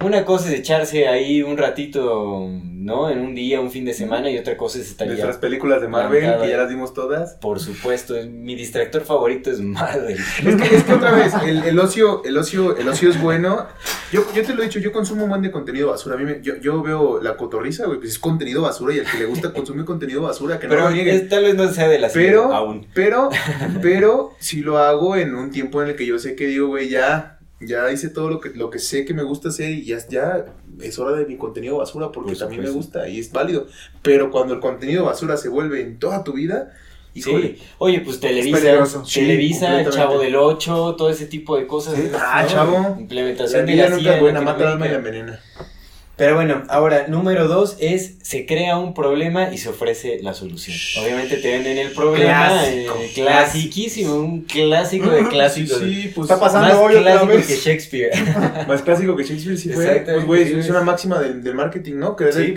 una 0.03 0.25
cosa 0.25 0.49
es 0.51 0.59
echarse 0.59 1.07
ahí 1.07 1.41
un 1.43 1.57
ratito, 1.57 2.47
¿no? 2.73 3.09
En 3.09 3.19
un 3.19 3.35
día, 3.35 3.59
un 3.61 3.69
fin 3.71 3.85
de 3.85 3.93
semana 3.93 4.29
y 4.29 4.37
otra 4.37 4.57
cosa 4.57 4.79
es 4.79 4.89
estar 4.89 5.07
Nuestras 5.07 5.35
ya, 5.35 5.41
películas 5.41 5.81
de 5.81 5.87
Marvel, 5.87 6.21
que 6.41 6.49
ya 6.49 6.57
las 6.57 6.69
dimos 6.69 6.93
todas. 6.93 7.35
por 7.35 7.59
supuesto, 7.59 8.15
mi 8.29 8.55
distractor 8.55 9.03
favorito 9.03 9.51
es 9.51 9.59
Marvel. 9.59 10.17
Es 10.45 10.55
que, 10.55 10.75
es 10.75 10.83
que 10.83 10.93
otra 10.93 11.11
vez, 11.11 11.33
el, 11.45 11.63
el 11.63 11.79
ocio, 11.79 12.23
el 12.25 12.37
ocio, 12.37 12.75
el 12.77 12.87
ocio 12.87 13.09
es 13.09 13.21
bueno. 13.21 13.67
Yo, 14.11 14.25
yo 14.35 14.43
te 14.43 14.53
lo 14.53 14.61
he 14.61 14.65
dicho, 14.65 14.79
yo 14.79 14.91
consumo 14.91 15.23
un 15.23 15.29
buen 15.29 15.41
de 15.41 15.51
contenido 15.51 15.89
basura. 15.89 16.15
A 16.15 16.17
mí 16.17 16.25
me- 16.25 16.41
yo, 16.41 16.55
yo 16.57 16.81
veo 16.81 17.21
la 17.21 17.37
cotorriza, 17.37 17.85
güey, 17.85 17.99
pues 17.99 18.11
es 18.11 18.19
contenido 18.19 18.61
basura 18.61 18.93
y 18.93 18.99
el 18.99 19.05
que 19.05 19.17
le 19.19 19.25
gusta 19.25 19.53
consumir 19.53 19.85
contenido 19.85 20.21
basura, 20.23 20.59
que 20.59 20.67
no 20.67 20.71
Pero 20.75 20.85
lo 20.89 20.91
nieguen. 20.95 21.15
es- 21.15 21.29
tal 21.29 21.43
vez 21.43 21.55
no 21.55 21.71
sea 21.71 21.87
de 21.87 21.99
la 21.99 22.09
serie 22.09 22.29
Pero, 22.29 22.53
aún. 22.53 22.87
pero, 22.93 23.29
pero, 23.81 24.31
si 24.39 24.61
lo 24.61 24.77
hago 24.79 25.15
en 25.15 25.35
un 25.35 25.51
tiempo 25.51 25.81
en 25.81 25.89
el 25.89 25.95
que 25.95 26.05
yo 26.05 26.19
sé 26.19 26.35
que 26.35 26.47
digo, 26.47 26.67
güey, 26.67 26.89
ya, 26.89 27.37
ya 27.61 27.91
hice 27.91 28.09
todo 28.09 28.29
lo 28.29 28.39
que, 28.39 28.49
lo 28.49 28.69
que 28.69 28.79
sé 28.79 29.05
que 29.05 29.13
me 29.13 29.23
gusta 29.23 29.49
hacer 29.49 29.71
y 29.71 29.85
ya, 29.85 29.97
ya 30.07 30.45
es 30.81 30.99
hora 30.99 31.15
de 31.15 31.25
mi 31.25 31.37
contenido 31.37 31.77
basura 31.77 32.11
porque 32.11 32.31
Por 32.31 32.39
también 32.39 32.63
me 32.63 32.69
gusta 32.69 33.07
y 33.07 33.19
es 33.19 33.31
válido. 33.31 33.67
Pero 34.01 34.31
cuando 34.31 34.53
el 34.53 34.59
contenido 34.59 35.05
basura 35.05 35.37
se 35.37 35.49
vuelve 35.49 35.81
en 35.81 35.99
toda 35.99 36.23
tu 36.23 36.33
vida, 36.33 36.73
híjole. 37.13 37.55
Sí. 37.55 37.63
Oye, 37.77 38.01
pues 38.01 38.19
Televisa. 38.19 39.05
Sí, 39.05 39.21
Televisa. 39.21 39.89
Chavo 39.89 40.19
del 40.19 40.35
8, 40.35 40.95
todo 40.97 41.09
ese 41.09 41.25
tipo 41.27 41.57
de 41.57 41.67
cosas. 41.67 41.95
Ah, 42.15 42.45
Chavo. 42.47 42.79
La 42.79 43.01
Implementación 43.01 43.65
de 43.65 43.75
la 43.75 43.85
es 43.87 44.05
en 44.05 44.19
buena, 44.19 44.41
mata 44.41 44.63
el 44.63 44.67
alma 44.69 44.87
y 44.87 44.89
la 44.89 44.95
envenena. 44.95 45.39
Pero 46.21 46.35
bueno, 46.35 46.61
ahora, 46.69 47.07
número 47.07 47.47
dos 47.47 47.77
es, 47.79 48.13
se 48.21 48.45
crea 48.45 48.77
un 48.77 48.93
problema 48.93 49.51
y 49.51 49.57
se 49.57 49.69
ofrece 49.69 50.19
la 50.21 50.35
solución. 50.35 50.77
Obviamente 51.03 51.37
te 51.37 51.49
venden 51.51 51.79
el 51.79 51.93
problema, 51.93 52.47
Clásico, 52.61 52.99
eh, 53.01 53.11
clasiquísimo, 53.15 54.15
un 54.17 54.41
clásico 54.41 55.09
de 55.09 55.27
clásicos. 55.29 55.79
Sí, 55.79 56.01
sí, 56.03 56.11
pues. 56.13 56.29
Está 56.29 56.39
pasando 56.39 56.67
Más 56.67 56.77
hoy 56.77 56.93
otra 56.97 57.13
clásico 57.13 57.25
vez. 57.25 57.47
que 57.47 57.55
Shakespeare. 57.55 58.11
Más 58.67 58.83
clásico 58.83 59.15
que 59.15 59.23
Shakespeare 59.23 59.57
sí 59.57 59.69
fue. 59.69 60.01
Pues, 60.05 60.25
güey, 60.27 60.59
es 60.59 60.69
una 60.69 60.81
máxima 60.81 61.17
del, 61.19 61.41
del 61.43 61.55
marketing, 61.55 61.95
¿no? 61.95 62.15
Creer, 62.15 62.35
Sí, 62.35 62.53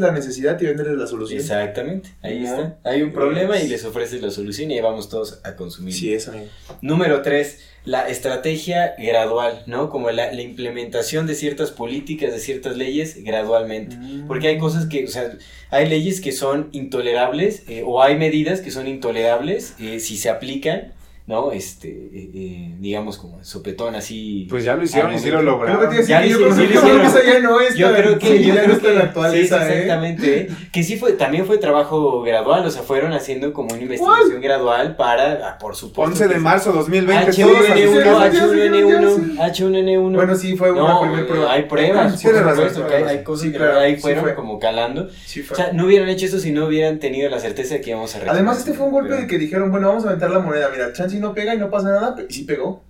la 0.00 0.10
necesidad 0.10 0.60
y 0.60 0.66
venderles 0.66 0.96
la 0.96 1.06
solución. 1.06 1.38
Exactamente, 1.38 2.08
ahí 2.20 2.40
No. 2.40 2.46
está. 2.48 2.78
Hay 2.82 3.02
un 3.02 3.12
problema 3.12 3.60
y 3.60 3.68
les 3.68 3.84
ofreces 3.84 4.20
la 4.22 4.32
solución 4.32 4.72
y 4.72 4.74
ahí 4.74 4.80
vamos 4.80 5.08
todos 5.08 5.38
a 5.44 5.54
consumir. 5.54 5.94
Sí, 5.94 6.12
eso. 6.12 6.32
Número 6.80 7.22
tres, 7.22 7.60
la 7.84 8.08
estrategia 8.08 8.94
gradual, 8.96 9.64
¿no? 9.66 9.90
Como 9.90 10.10
la, 10.10 10.32
la 10.32 10.42
implementación 10.42 11.26
de 11.26 11.34
ciertas 11.34 11.72
políticas, 11.72 12.32
de 12.32 12.38
ciertas 12.38 12.76
leyes 12.76 13.24
gradualmente. 13.24 13.96
Porque 14.28 14.48
hay 14.48 14.58
cosas 14.58 14.86
que, 14.86 15.04
o 15.04 15.08
sea, 15.08 15.32
hay 15.70 15.88
leyes 15.88 16.20
que 16.20 16.32
son 16.32 16.68
intolerables 16.72 17.64
eh, 17.68 17.82
o 17.84 18.02
hay 18.02 18.16
medidas 18.16 18.60
que 18.60 18.70
son 18.70 18.86
intolerables 18.86 19.74
eh, 19.80 19.98
si 19.98 20.16
se 20.16 20.28
aplican, 20.28 20.92
¿no? 21.26 21.52
Este, 21.52 21.88
eh, 21.88 22.30
eh, 22.34 22.74
digamos 22.80 23.16
como 23.16 23.42
sopetón 23.44 23.94
así. 23.94 24.46
Pues 24.50 24.64
ya 24.64 24.74
lo 24.74 24.82
hicieron 24.82 25.10
al 25.12 25.16
y 25.16 25.20
sí 25.20 25.30
lo 25.30 25.42
momento. 25.42 25.60
Creo 25.64 25.78
que 25.78 25.84
lograron. 25.84 26.06
Ya 26.06 26.22
que 26.22 26.28
yo 26.28 26.36
creo 26.38 26.48
que- 26.48 26.62
hicieron, 26.64 26.74
yo 26.74 26.80
creo 26.80 27.02
que 27.02 27.08
sí, 27.08 27.16
esa 27.18 27.32
ya 27.32 27.40
no 27.40 27.60
es 27.60 27.74
Yo 27.76 27.86
tan- 27.90 28.02
creo 28.02 28.18
que, 28.18 28.26
sí, 28.26 28.42
yo 28.44 28.48
ya 28.48 28.54
creo 28.54 28.68
no 28.68 28.74
es 28.74 28.82
tan 28.82 28.92
que- 28.94 28.98
actual 29.02 29.32
sí, 29.32 29.38
esa, 29.40 29.68
exactamente, 29.72 30.38
¿eh? 30.40 30.48
que 30.72 30.82
sí 30.82 30.96
fue, 30.96 31.12
también 31.12 31.46
fue 31.46 31.58
trabajo 31.58 32.22
gradual, 32.22 32.66
o 32.66 32.70
sea, 32.70 32.82
fueron 32.82 33.12
haciendo 33.12 33.52
como 33.52 33.72
una 33.72 33.82
investigación 33.82 34.40
gradual 34.40 34.96
para, 34.96 35.48
ah, 35.48 35.58
por 35.58 35.76
supuesto. 35.76 36.02
11 36.02 36.28
de 36.28 36.38
marzo 36.40 36.72
2020. 36.72 37.30
H1N1, 37.30 38.02
todos 38.04 38.22
así. 38.22 38.36
H1N1, 38.38 39.36
H1N1. 39.38 40.14
Bueno, 40.16 40.34
sí, 40.34 40.56
fue 40.56 40.72
una 40.72 40.80
No, 40.88 41.00
primera 41.02 41.26
prueba. 41.26 41.52
hay 41.52 41.62
pruebas, 41.62 42.18
Sí, 42.20 42.24
por 42.26 42.32
tienes 42.32 42.42
razón, 42.50 42.68
supuesto, 42.74 42.88
que 42.88 42.94
hay, 43.10 43.22
cosas 43.24 43.42
Sí, 43.46 43.52
que 43.52 43.58
claro, 43.58 43.78
ahí 43.80 43.96
fueron 43.96 44.24
fue. 44.24 44.34
como 44.34 44.58
calando. 44.58 45.08
Sí, 45.24 45.40
O 45.40 45.44
fue. 45.44 45.56
sea, 45.56 45.72
no 45.72 45.86
hubieran 45.86 46.08
hecho 46.08 46.26
eso 46.26 46.38
si 46.38 46.50
no 46.52 46.66
hubieran 46.66 46.98
tenido 46.98 47.30
la 47.30 47.38
certeza 47.40 47.74
de 47.74 47.80
que 47.80 47.90
íbamos 47.90 48.14
a. 48.16 48.20
Además, 48.30 48.58
este 48.58 48.72
fue 48.72 48.86
un 48.86 48.92
golpe 48.92 49.14
de 49.14 49.26
que 49.26 49.38
dijeron, 49.38 49.70
bueno, 49.70 49.88
vamos 49.88 50.04
a 50.04 50.08
aventar 50.08 50.30
la 50.30 50.38
moneda. 50.40 50.68
Mira, 50.72 50.92
chance 50.92 51.11
y 51.14 51.20
no 51.20 51.34
pega 51.34 51.54
y 51.54 51.58
no 51.58 51.70
pasa 51.70 51.88
nada. 51.90 52.16
Y 52.28 52.32
sí 52.32 52.44
pegó. 52.44 52.82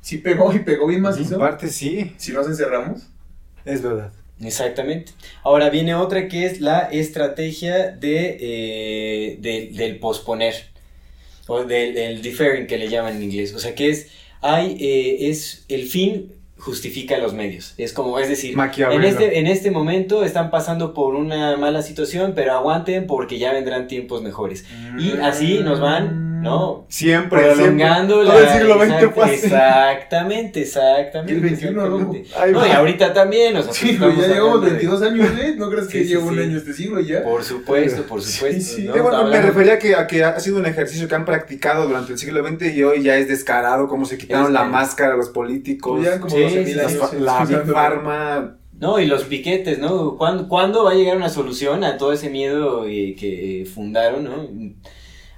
Sí 0.00 0.18
pegó 0.18 0.52
y 0.54 0.60
pegó 0.60 0.86
bien 0.86 0.98
En 0.98 1.02
macizo. 1.02 1.38
parte 1.38 1.68
sí, 1.68 2.12
Si 2.16 2.32
nos 2.32 2.46
encerramos. 2.46 3.08
es 3.64 3.82
verdad. 3.82 4.12
Exactamente. 4.40 5.12
Ahora 5.42 5.68
viene 5.68 5.94
otra 5.94 6.28
que 6.28 6.46
es 6.46 6.60
la 6.60 6.80
estrategia 6.92 7.88
de, 7.90 8.36
eh, 8.40 9.36
de- 9.40 9.70
del 9.76 9.98
posponer. 9.98 10.54
O 11.48 11.64
del, 11.64 11.94
del 11.94 12.22
deferring 12.22 12.66
que 12.66 12.76
le 12.78 12.88
llaman 12.88 13.16
en 13.16 13.22
inglés. 13.24 13.54
O 13.54 13.58
sea 13.58 13.74
que 13.74 13.88
es, 13.90 14.08
hay, 14.42 14.76
eh, 14.80 15.28
es 15.30 15.64
el 15.68 15.86
fin 15.88 16.32
justifica 16.58 17.16
los 17.18 17.32
medios. 17.34 17.74
Es 17.78 17.92
como, 17.92 18.18
es 18.18 18.28
decir, 18.28 18.54
en 18.90 19.04
este, 19.04 19.38
en 19.38 19.46
este 19.46 19.70
momento 19.70 20.24
están 20.24 20.50
pasando 20.50 20.92
por 20.92 21.14
una 21.14 21.56
mala 21.56 21.82
situación, 21.82 22.32
pero 22.34 22.52
aguanten 22.52 23.06
porque 23.06 23.38
ya 23.38 23.52
vendrán 23.52 23.86
tiempos 23.86 24.22
mejores. 24.22 24.64
Y 24.98 25.12
así 25.22 25.60
nos 25.60 25.80
van, 25.80 26.27
¿no? 26.42 26.86
Siempre, 26.88 27.40
Prolongando 27.54 28.22
siempre. 28.22 28.40
la... 28.42 28.46
Todo 28.46 28.52
el 28.54 28.58
siglo 28.60 28.74
XX 28.78 28.90
exact- 28.92 29.14
fue 29.14 29.24
así. 29.24 29.34
Exactamente, 29.46 30.60
exactamente. 30.62 31.32
Y 31.32 31.36
el 31.36 31.40
21, 31.42 31.70
exactamente. 31.84 32.28
loco. 32.30 32.40
Ahí 32.42 32.52
No, 32.52 32.66
y 32.66 32.70
ahorita 32.70 33.12
también, 33.12 33.56
o 33.56 33.62
sea, 33.62 33.72
Sí, 33.72 33.86
pues 33.98 33.98
ya 33.98 34.06
estamos 34.08 34.26
llevamos 34.28 34.54
hablando 34.54 34.66
de- 34.66 34.70
22 34.72 35.02
años, 35.02 35.30
¿eh? 35.40 35.54
¿No 35.56 35.70
crees 35.70 35.86
que 35.88 35.98
Sí, 35.98 36.04
sí, 36.04 36.10
lleva 36.10 36.24
un 36.24 36.38
año 36.38 36.56
este 36.58 36.72
siglo 36.72 37.00
ya? 37.00 37.22
Por 37.22 37.44
supuesto, 37.44 38.02
por 38.04 38.22
supuesto. 38.22 38.60
Sí, 38.60 38.76
sí. 38.82 38.84
¿no? 38.84 38.96
Eh, 38.96 39.00
bueno, 39.00 39.24
me 39.26 39.40
refería 39.42 39.74
a 39.74 39.78
que, 39.78 39.94
a 39.94 40.06
que 40.06 40.24
ha 40.24 40.40
sido 40.40 40.58
un 40.58 40.66
ejercicio 40.66 41.08
que 41.08 41.14
han 41.14 41.24
practicado 41.24 41.86
durante 41.86 42.12
el 42.12 42.18
siglo 42.18 42.46
XX 42.46 42.74
y 42.74 42.82
hoy 42.82 43.02
ya 43.02 43.16
es 43.16 43.28
descarado 43.28 43.88
cómo 43.88 44.04
se 44.06 44.18
quitaron 44.18 44.46
Es- 44.46 44.52
la 44.52 44.64
máscara 44.64 45.14
a 45.14 45.16
los 45.16 45.28
políticos, 45.30 45.98
Pues 46.00 46.08
ya 46.08 46.20
como 46.20 46.34
Sí, 46.34 46.42
12 46.42 46.58
sí, 46.60 46.64
mil 46.64 46.76
las 46.76 46.86
años. 46.94 47.10
fa- 47.10 47.16
la. 47.16 47.64
Pharma. 47.72 48.54
No, 48.80 49.00
y 49.00 49.06
los 49.06 49.24
piquetes, 49.24 49.80
¿no? 49.80 50.16
¿Cuándo, 50.16 50.46
cuándo 50.48 50.84
va 50.84 50.92
a 50.92 50.94
llegar 50.94 51.16
una 51.16 51.28
solución 51.30 51.82
a 51.82 51.96
todo 51.96 52.12
ese 52.12 52.30
miedo 52.30 52.84
eh, 52.86 53.16
que 53.18 53.66
fundaron, 53.74 54.22
¿no? 54.22 54.48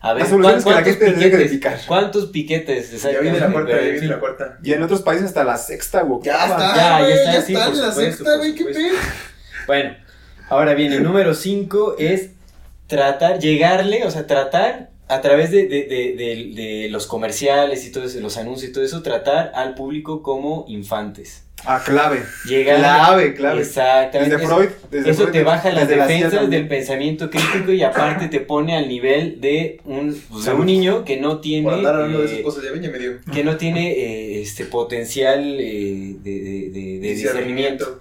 A 0.03 0.15
ver, 0.15 0.23
La 0.25 0.29
solución 0.31 0.59
es 0.59 0.65
que 0.65 0.71
la 0.71 0.77
¿cuántos 0.83 0.97
gente 0.99 1.13
piquetes? 1.25 1.51
picar. 1.51 1.79
¿Cuántos 1.87 2.27
piquetes? 2.27 3.03
Ya 3.03 3.21
viene 3.21 3.39
la 3.39 3.53
cuarta, 3.53 3.73
ya 3.73 3.79
en 3.83 3.93
viene 3.93 4.07
la 4.09 4.19
cuarta. 4.19 4.59
Y 4.63 4.73
en 4.73 4.83
otros 4.83 5.03
países 5.03 5.27
hasta 5.27 5.45
la 5.45 5.59
sexta, 5.59 6.03
güey. 6.03 6.23
Ya 6.23 6.47
está, 6.47 6.75
Ya, 6.77 7.01
ya 7.09 7.15
está, 7.15 7.33
ya 7.35 7.43
sí, 7.43 7.53
está 7.53 7.67
en 7.69 7.79
la 7.81 7.89
supuesto, 7.91 8.01
sexta, 8.25 8.37
güey, 8.39 8.55
qué 8.55 8.65
pedo. 8.65 8.79
Bueno, 9.67 9.95
ahora 10.49 10.73
bien, 10.75 10.93
el 10.93 11.03
número 11.03 11.35
5 11.35 11.97
es 11.99 12.31
tratar, 12.87 13.39
llegarle, 13.41 14.05
o 14.05 14.11
sea, 14.11 14.27
tratar 14.27 14.91
a 15.09 15.21
través 15.21 15.51
de, 15.51 15.67
de- 15.67 15.85
de- 15.85 16.15
de- 16.17 16.53
de 16.83 16.89
los 16.89 17.07
comerciales 17.07 17.85
y 17.85 17.93
todo 17.93 18.05
eso, 18.05 18.21
los 18.21 18.37
anuncios 18.39 18.71
y 18.71 18.73
todo 18.73 18.85
eso, 18.85 19.03
tratar 19.03 19.53
al 19.55 19.75
público 19.75 20.23
como 20.23 20.65
infantes. 20.69 21.45
Ah, 21.67 21.83
clave. 21.85 22.23
Llegar, 22.47 22.79
Clave, 22.79 23.35
clave. 23.35 23.61
Exactamente. 23.61 24.37
Desde 24.37 24.45
Eso- 24.47 24.55
Freud. 24.57 24.69
Desde 24.91 25.11
Eso 25.11 25.23
Freud, 25.23 25.33
te 25.33 25.43
baja 25.45 25.71
las 25.73 25.89
desde 25.89 26.01
defensas 26.03 26.51
del 26.51 26.69
pensamiento 26.69 27.31
crítico 27.31 27.73
y 27.73 27.83
aparte 27.83 28.29
te 28.29 28.41
pone 28.41 28.77
al 28.77 28.89
nivel 28.89 29.41
de 29.41 29.79
un, 29.85 30.19
pues, 30.31 30.45
de 30.47 30.53
un 30.55 30.67
niño 30.67 31.05
que 31.05 31.19
no 31.19 31.41
tiene 31.41 31.65
Por 31.65 31.75
andar 31.75 31.95
hablando 31.97 32.21
de 32.21 32.27
esas 32.27 32.39
eh, 32.39 32.43
cosas, 32.43 32.65
ya 32.65 32.73
ven, 32.73 32.83
ya 32.83 32.91
me 32.91 32.99
dio. 32.99 33.13
que 33.33 33.45
no 33.45 33.57
tiene 33.57 33.93
eh, 33.93 34.43
este 34.43 34.65
potencial 34.65 35.57
eh, 35.61 36.15
de, 36.23 36.31
de- 36.41 36.71
de- 36.71 36.99
de 37.01 37.09
discernimiento. 37.15 38.01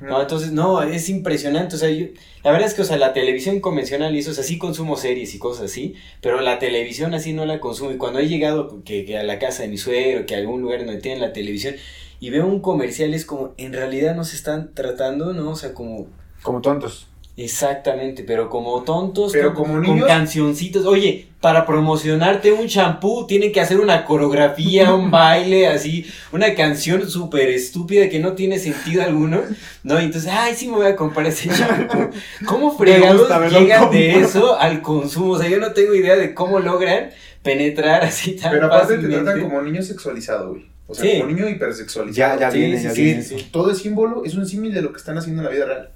No, 0.00 0.20
entonces, 0.20 0.50
no, 0.50 0.82
es 0.82 1.08
impresionante. 1.08 1.76
O 1.76 1.78
sea, 1.78 1.88
yo- 1.90 2.06
la 2.42 2.50
verdad 2.50 2.66
es 2.68 2.74
que, 2.74 2.82
o 2.82 2.84
sea, 2.84 2.96
la 2.98 3.12
televisión 3.12 3.60
convencional 3.60 4.14
y 4.14 4.18
eso, 4.18 4.32
o 4.32 4.34
sea, 4.34 4.42
sí 4.44 4.58
consumo 4.58 4.96
series 4.96 5.34
y 5.34 5.38
cosas 5.38 5.66
así, 5.70 5.94
pero 6.20 6.40
la 6.40 6.58
televisión 6.58 7.14
así 7.14 7.32
no 7.32 7.46
la 7.46 7.60
consumo. 7.60 7.92
Y 7.92 7.96
cuando 7.96 8.18
he 8.18 8.26
llegado 8.28 8.82
que, 8.84 9.04
que 9.04 9.16
a 9.18 9.22
la 9.22 9.38
casa 9.38 9.62
de 9.62 9.68
mi 9.68 9.78
suegro, 9.78 10.26
que 10.26 10.34
a 10.34 10.38
algún 10.38 10.62
lugar 10.62 10.84
donde 10.84 11.00
tienen 11.00 11.20
la 11.20 11.32
televisión, 11.32 11.76
y 12.20 12.30
veo 12.30 12.46
un 12.46 12.60
comercial, 12.60 13.14
es 13.14 13.24
como, 13.24 13.54
en 13.56 13.72
realidad 13.72 14.14
no 14.16 14.24
se 14.24 14.36
están 14.36 14.72
tratando, 14.74 15.32
¿no? 15.32 15.50
O 15.50 15.56
sea, 15.56 15.72
como, 15.74 16.06
Como 16.42 16.60
tontos. 16.60 17.06
exactamente, 17.36 18.24
pero 18.24 18.48
como 18.50 18.82
tontos, 18.82 19.32
Pero 19.32 19.54
con, 19.54 19.64
como 19.66 19.74
con 19.74 19.82
niños. 19.94 20.06
cancioncitos. 20.08 20.84
Oye, 20.86 21.28
para 21.40 21.64
promocionarte 21.66 22.50
un 22.50 22.66
champú, 22.66 23.24
tienen 23.28 23.52
que 23.52 23.60
hacer 23.60 23.78
una 23.78 24.04
coreografía, 24.04 24.92
un 24.92 25.10
baile, 25.12 25.68
así, 25.68 26.04
una 26.32 26.54
canción 26.56 27.08
súper 27.08 27.48
estúpida 27.50 28.08
que 28.08 28.18
no 28.18 28.32
tiene 28.32 28.58
sentido 28.58 29.02
alguno, 29.04 29.42
¿no? 29.84 30.00
Y 30.00 30.04
entonces, 30.04 30.30
ay, 30.32 30.54
sí 30.56 30.66
me 30.66 30.74
voy 30.76 30.86
a 30.86 30.96
comprar 30.96 31.26
ese 31.28 31.48
champú. 31.48 32.10
¿Cómo 32.46 32.76
fregados 32.76 33.28
llegan 33.52 33.90
de 33.92 34.18
eso 34.18 34.58
al 34.58 34.82
consumo? 34.82 35.34
O 35.34 35.38
sea, 35.38 35.48
yo 35.48 35.60
no 35.60 35.72
tengo 35.72 35.94
idea 35.94 36.16
de 36.16 36.34
cómo 36.34 36.58
logran 36.58 37.10
penetrar 37.44 38.02
así 38.04 38.34
tan 38.34 38.50
Pero 38.50 38.66
aparte 38.66 38.98
te 38.98 39.06
tratan 39.08 39.40
como 39.42 39.62
niño 39.62 39.80
sexualizado, 39.82 40.50
güey. 40.50 40.66
O 40.90 40.94
sea, 40.94 41.04
Sí. 41.04 41.20
como 41.20 41.30
niño 41.32 41.48
hipersexualizado. 41.48 42.16
Ya, 42.16 42.40
ya 42.40 42.50
Sí, 42.50 42.58
viene, 42.58 42.78
sí, 42.78 42.84
ya 42.84 42.90
sí, 42.92 43.02
viene. 43.02 43.22
sí, 43.22 43.38
sí. 43.38 43.48
Todo 43.52 43.70
es 43.70 43.78
símbolo, 43.78 44.24
es 44.24 44.34
un 44.34 44.46
símil 44.48 44.72
de 44.74 44.82
lo 44.82 44.90
que 44.92 44.98
están 44.98 45.16
haciendo 45.18 45.42
en 45.42 45.46
la 45.46 45.52
vida 45.52 45.66
real. 45.66 45.90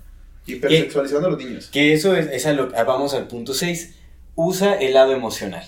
Hipersexualizando 0.46 1.28
a 1.28 1.30
los 1.30 1.38
niños. 1.42 1.68
Que 1.72 1.92
eso 1.94 2.14
es, 2.14 2.26
es 2.30 2.46
a 2.46 2.52
lo- 2.52 2.70
a- 2.76 2.84
vamos 2.84 3.14
al 3.14 3.26
punto 3.26 3.54
6. 3.54 3.94
Usa 4.34 4.74
el 4.74 4.94
lado 4.94 5.12
emocional. 5.12 5.64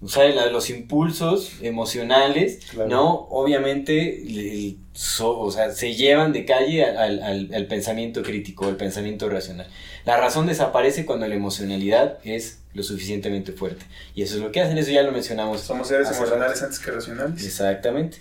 Usa 0.00 0.24
el- 0.26 0.52
los 0.52 0.68
impulsos 0.70 1.54
emocionales, 1.62 2.58
Claro. 2.70 2.90
¿no? 2.90 3.14
Obviamente, 3.30 4.22
el- 4.22 4.76
so- 4.92 5.38
o 5.38 5.50
sea, 5.50 5.70
se 5.70 5.94
llevan 5.94 6.32
de 6.32 6.44
calle 6.44 6.84
al, 6.84 7.22
al- 7.22 7.50
al 7.54 7.66
pensamiento 7.66 8.22
crítico, 8.22 8.66
al 8.66 8.76
pensamiento 8.76 9.28
racional. 9.28 9.66
La 10.04 10.16
razón 10.18 10.46
desaparece 10.46 11.06
cuando 11.06 11.26
la 11.26 11.34
emocionalidad 11.34 12.18
es 12.24 12.58
lo 12.74 12.82
suficientemente 12.82 13.52
fuerte. 13.52 13.86
Y 14.14 14.22
eso 14.22 14.34
es 14.36 14.42
lo 14.42 14.52
que 14.52 14.60
hacen, 14.60 14.76
eso 14.76 14.90
ya 14.90 15.02
lo 15.02 15.12
mencionamos. 15.12 15.62
Somos 15.62 15.88
seres 15.88 16.08
emocionales 16.10 16.62
antes 16.62 16.78
que 16.78 16.90
racionales. 16.90 17.42
Exactamente. 17.44 18.18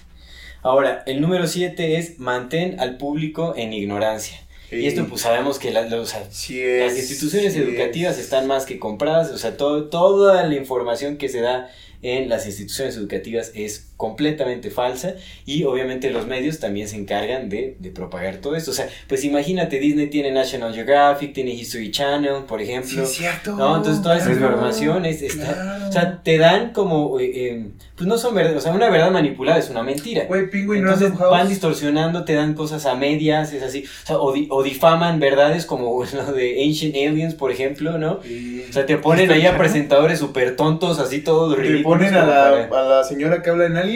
Ahora, 0.64 1.04
el 1.06 1.22
número 1.22 1.46
7 1.48 1.98
es 1.98 2.20
mantén 2.20 2.80
al 2.80 2.98
público 2.98 3.54
en 3.58 3.74
ignorancia. 3.74 4.40
Y 4.72 4.88
esto 4.88 5.06
pues 5.08 5.22
sabemos 5.22 5.60
que 5.60 5.70
la- 5.72 5.84
la- 5.84 6.00
o 6.02 6.06
sea, 6.06 6.26
Sí 6.32 6.60
es, 6.60 6.80
las 6.92 6.98
instituciones 6.98 7.54
sí 7.54 7.60
educativas 7.60 8.18
es. 8.18 8.24
están 8.24 8.48
más 8.48 8.66
que 8.66 8.80
compradas, 8.80 9.30
o 9.30 9.38
sea, 9.38 9.56
todo, 9.56 9.84
toda 9.90 10.44
la 10.48 10.56
información 10.56 11.18
que 11.18 11.30
se 11.30 11.42
da 11.42 11.70
en 12.02 12.28
las 12.28 12.48
instituciones 12.48 12.98
educativas 12.98 13.52
es 13.54 13.93
completamente 14.04 14.70
falsa 14.70 15.14
y 15.46 15.64
obviamente 15.64 16.10
los 16.10 16.28
medios 16.28 16.60
también 16.60 16.90
se 16.90 16.98
encargan 16.98 17.48
de, 17.48 17.78
de 17.80 17.90
propagar 17.90 18.38
todo 18.38 18.58
esto. 18.58 18.72
O 18.72 18.74
sea, 18.74 18.88
pues 19.08 19.24
imagínate, 19.24 19.80
Disney 19.80 20.08
tiene 20.08 20.30
National 20.32 20.74
Geographic, 20.74 21.32
tiene 21.34 21.52
History 21.52 21.90
Channel, 21.90 22.44
por 22.46 22.60
Sí, 22.60 22.66
ejemplo. 22.66 23.04
es 23.04 23.10
cierto. 23.14 23.56
No, 23.56 23.78
entonces 23.78 24.02
toda 24.04 24.18
esa 24.18 24.30
Es 24.32 24.36
verdad. 24.40 24.50
información 24.56 25.06
es, 25.06 25.22
está- 25.22 25.54
Claro. 25.54 25.88
o 25.88 25.92
sea, 25.94 26.22
te 26.22 26.38
dan 26.38 26.74
como, 26.74 27.18
eh, 27.22 27.32
eh, 27.34 27.66
pues 27.96 28.08
no 28.08 28.18
son 28.18 28.36
verdad, 28.36 28.58
o 28.58 28.60
sea, 28.62 28.74
una 28.74 28.90
verdad 28.90 29.10
manipulada 29.12 29.58
es 29.60 29.70
una 29.70 29.84
mentira. 29.84 30.26
Güey, 30.26 30.50
Penguin 30.50 30.80
Entonces 30.82 31.10
Random 31.12 31.20
House. 31.22 31.32
van 31.32 31.48
distorsionando, 31.50 32.26
te 32.26 32.34
dan 32.34 32.56
cosas 32.56 32.86
a 32.86 32.96
medias, 32.96 33.54
es 33.54 33.64
así. 33.64 33.86
O, 34.04 34.08
sea, 34.08 34.18
o, 34.18 34.34
di- 34.34 34.48
o 34.52 34.64
difaman 34.64 35.20
verdades 35.22 35.66
como 35.66 36.04
lo 36.14 36.34
de 36.34 36.62
Ancient 36.68 36.96
Aliens, 36.96 37.36
por 37.36 37.52
ejemplo, 37.52 37.98
¿no? 37.98 38.20
Sí. 38.24 38.66
O 38.70 38.74
sea, 38.74 38.86
te 38.86 38.98
ponen 38.98 39.32
ahí 39.32 39.46
a 39.46 39.58
presentadores 39.58 40.20
súper 40.20 40.56
tontos, 40.58 41.00
así 41.00 41.22
todos 41.22 41.56
Te 41.56 41.62
ridículos. 41.62 42.00
ponen 42.00 42.16
a 42.16 42.26
la, 42.26 42.70
para- 42.70 42.82
a 42.86 42.90
la 42.98 43.04
señora 43.04 43.42
que 43.42 43.50
habla 43.50 43.68
en 43.68 43.78
Alien. 43.78 43.93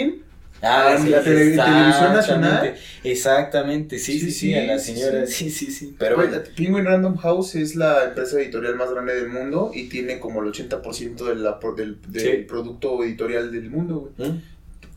Ah, 0.62 0.98
sí, 1.00 1.10
la 1.10 1.22
tele- 1.24 1.56
televisión 1.56 2.14
nacional. 2.14 2.76
exactamente, 3.04 4.00
sí, 4.00 4.14
sí, 4.20 4.32
Sí, 4.32 4.32
sí, 4.32 4.54
a 4.56 4.64
la 4.64 4.80
sí, 4.80 4.94
señora, 4.96 5.28
sí. 5.28 5.50
sí, 5.50 5.52
sí, 5.68 5.72
sí. 5.72 5.96
Pero 6.00 6.16
bueno, 6.16 6.38
Penguin 6.56 6.86
Random 6.86 7.16
House 7.18 7.56
es 7.56 7.76
la 7.76 8.06
empresa 8.06 8.40
editorial 8.40 8.76
más 8.76 8.90
grande 8.92 9.14
del 9.16 9.30
mundo 9.30 9.72
y 9.74 9.88
tiene 9.88 10.20
como 10.20 10.42
el 10.42 10.48
80% 10.52 11.26
de 11.26 11.36
la, 11.36 11.60
del, 11.76 11.98
del 12.08 12.22
Sí. 12.22 12.44
producto 12.48 13.04
editorial 13.04 13.52
del 13.52 13.70
mundo, 13.70 14.12
güey. 14.18 14.30
¿Mm? 14.32 14.42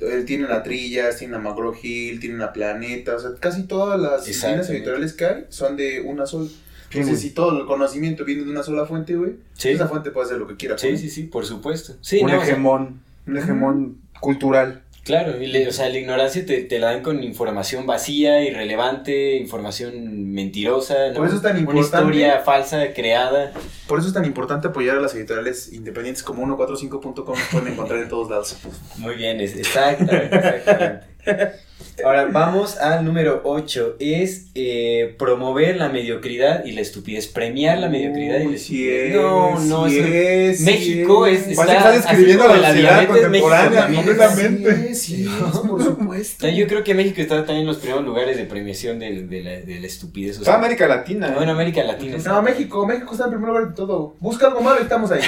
Eh, 0.01 0.23
Tienen 0.27 0.51
a 0.51 0.63
Trillas, 0.63 1.19
tienen 1.19 1.35
a 1.37 1.39
McGraw 1.41 1.75
Hill, 1.83 2.21
tienen 2.21 2.41
a 2.41 2.55
Planeta, 2.55 3.17
o 3.17 3.19
sea, 3.19 3.33
casi 3.39 3.65
todas 3.65 4.01
las 4.01 4.27
líneas 4.27 4.71
editoriales 4.71 5.13
que 5.13 5.25
hay 5.27 5.45
son 5.51 5.77
de 5.77 6.01
una 6.01 6.25
sola. 6.27 6.49
Entonces, 6.93 7.07
bueno. 7.07 7.19
si 7.21 7.31
todo 7.31 7.61
el 7.61 7.67
conocimiento 7.67 8.25
viene 8.25 8.45
de 8.45 8.51
una 8.51 8.63
sola 8.63 8.87
fuente, 8.87 9.15
güey, 9.15 9.33
Sí, 9.53 9.69
esa 9.69 9.87
fuente 9.89 10.11
puede 10.11 10.27
hacer 10.27 10.39
lo 10.39 10.47
que 10.49 10.57
quiera. 10.57 10.79
sí, 10.79 10.97
sí, 10.97 11.11
sí, 11.11 11.25
por 11.25 11.45
supuesto. 11.45 11.97
Sí, 12.01 12.21
un 12.23 12.31
no, 12.31 12.39
o 12.39 12.41
sea, 12.41 12.49
hegemón, 12.55 13.01
un 13.27 13.37
hegemón 13.37 13.99
cultural. 14.21 14.83
Claro, 15.05 15.43
y 15.43 15.47
le- 15.47 15.67
o 15.67 15.73
sea, 15.73 15.89
la 15.89 15.99
ignorancia 15.99 16.45
te, 16.45 16.63
te 16.63 16.79
la 16.79 16.89
dan 16.93 17.03
con 17.03 17.25
información 17.25 17.87
vacía, 17.87 18.43
irrelevante, 18.45 19.37
información 19.37 20.31
mentirosa, 20.33 21.09
¿no? 21.09 21.15
Por 21.15 21.27
eso 21.27 21.37
es 21.37 21.43
tan 21.43 21.53
Una 21.53 21.61
importante. 21.61 21.97
historia 21.97 22.39
falsa, 22.41 22.93
creada. 22.93 23.53
Por 23.89 23.99
eso 23.99 24.09
es 24.09 24.15
tan 24.15 24.25
importante 24.27 24.69
apoyar 24.69 24.99
a 24.99 25.01
las 25.01 25.15
editoriales 25.15 25.73
independientes 25.73 26.23
como 26.23 26.45
145.com 26.47 27.35
pueden 27.51 27.73
encontrar 27.73 28.01
en 28.01 28.09
todos 28.09 28.31
lados. 28.31 28.57
Muy 28.99 29.15
bien, 29.17 29.41
es, 29.41 29.57
exactamente, 29.57 30.37
exactamente. 30.57 31.07
Ahora 32.05 32.29
vamos 32.31 32.79
al 32.79 33.05
número 33.05 33.43
8, 33.45 33.97
es 33.99 34.51
eh, 34.55 35.15
promover 35.19 35.77
la 35.77 35.89
mediocridad 35.89 36.65
y 36.65 36.73
la 36.73 36.81
estupidez, 36.81 37.27
premiar 37.27 37.79
la 37.79 37.89
mediocridad 37.89 38.41
y 38.41 38.49
la 38.49 38.57
estupidez. 38.57 39.11
es, 39.11 39.17
no, 39.17 39.61
no, 39.61 39.89
sí 39.89 39.99
es, 39.99 40.59
sí 40.59 40.65
México 40.65 41.27
es, 41.27 41.43
es. 41.43 41.49
está, 41.49 41.65
Parece 41.65 42.09
que 42.17 42.31
estás 42.31 42.47
como 42.47 42.55
la 42.57 42.69
sociedad 42.69 42.97
México 42.97 43.13
contemporánea, 43.13 43.87
completamente. 43.95 44.95
Sí, 44.95 44.95
sí, 44.95 45.25
es, 45.25 45.59
por 45.69 45.83
supuesto. 45.83 46.49
yo 46.49 46.67
creo 46.67 46.85
que 46.85 46.95
México 46.95 47.21
está 47.21 47.37
también 47.45 47.61
en 47.61 47.67
los 47.67 47.77
primeros 47.79 48.05
lugares 48.05 48.37
de 48.37 48.45
premiación 48.45 48.99
de, 48.99 49.27
de 49.27 49.43
la, 49.43 49.51
de 49.51 49.81
la 49.81 49.87
estupidez. 49.87 50.41
O 50.41 50.45
sea, 50.45 50.55
América 50.55 50.87
Latina. 50.87 51.29
¿eh? 51.29 51.33
no, 51.35 51.43
en 51.43 51.49
América 51.49 51.83
Latina. 51.85 52.17
No, 52.25 52.43
México, 52.43 52.87
México 52.87 53.13
está 53.13 53.25
en 53.25 53.31
primer 53.31 53.49
lugar 53.49 53.69
de 53.69 53.75
todo. 53.75 54.17
Busca 54.21 54.47
algo 54.47 54.61
malo 54.61 54.79
y 54.81 54.83
estamos 54.85 55.11
ahí. 55.11 55.21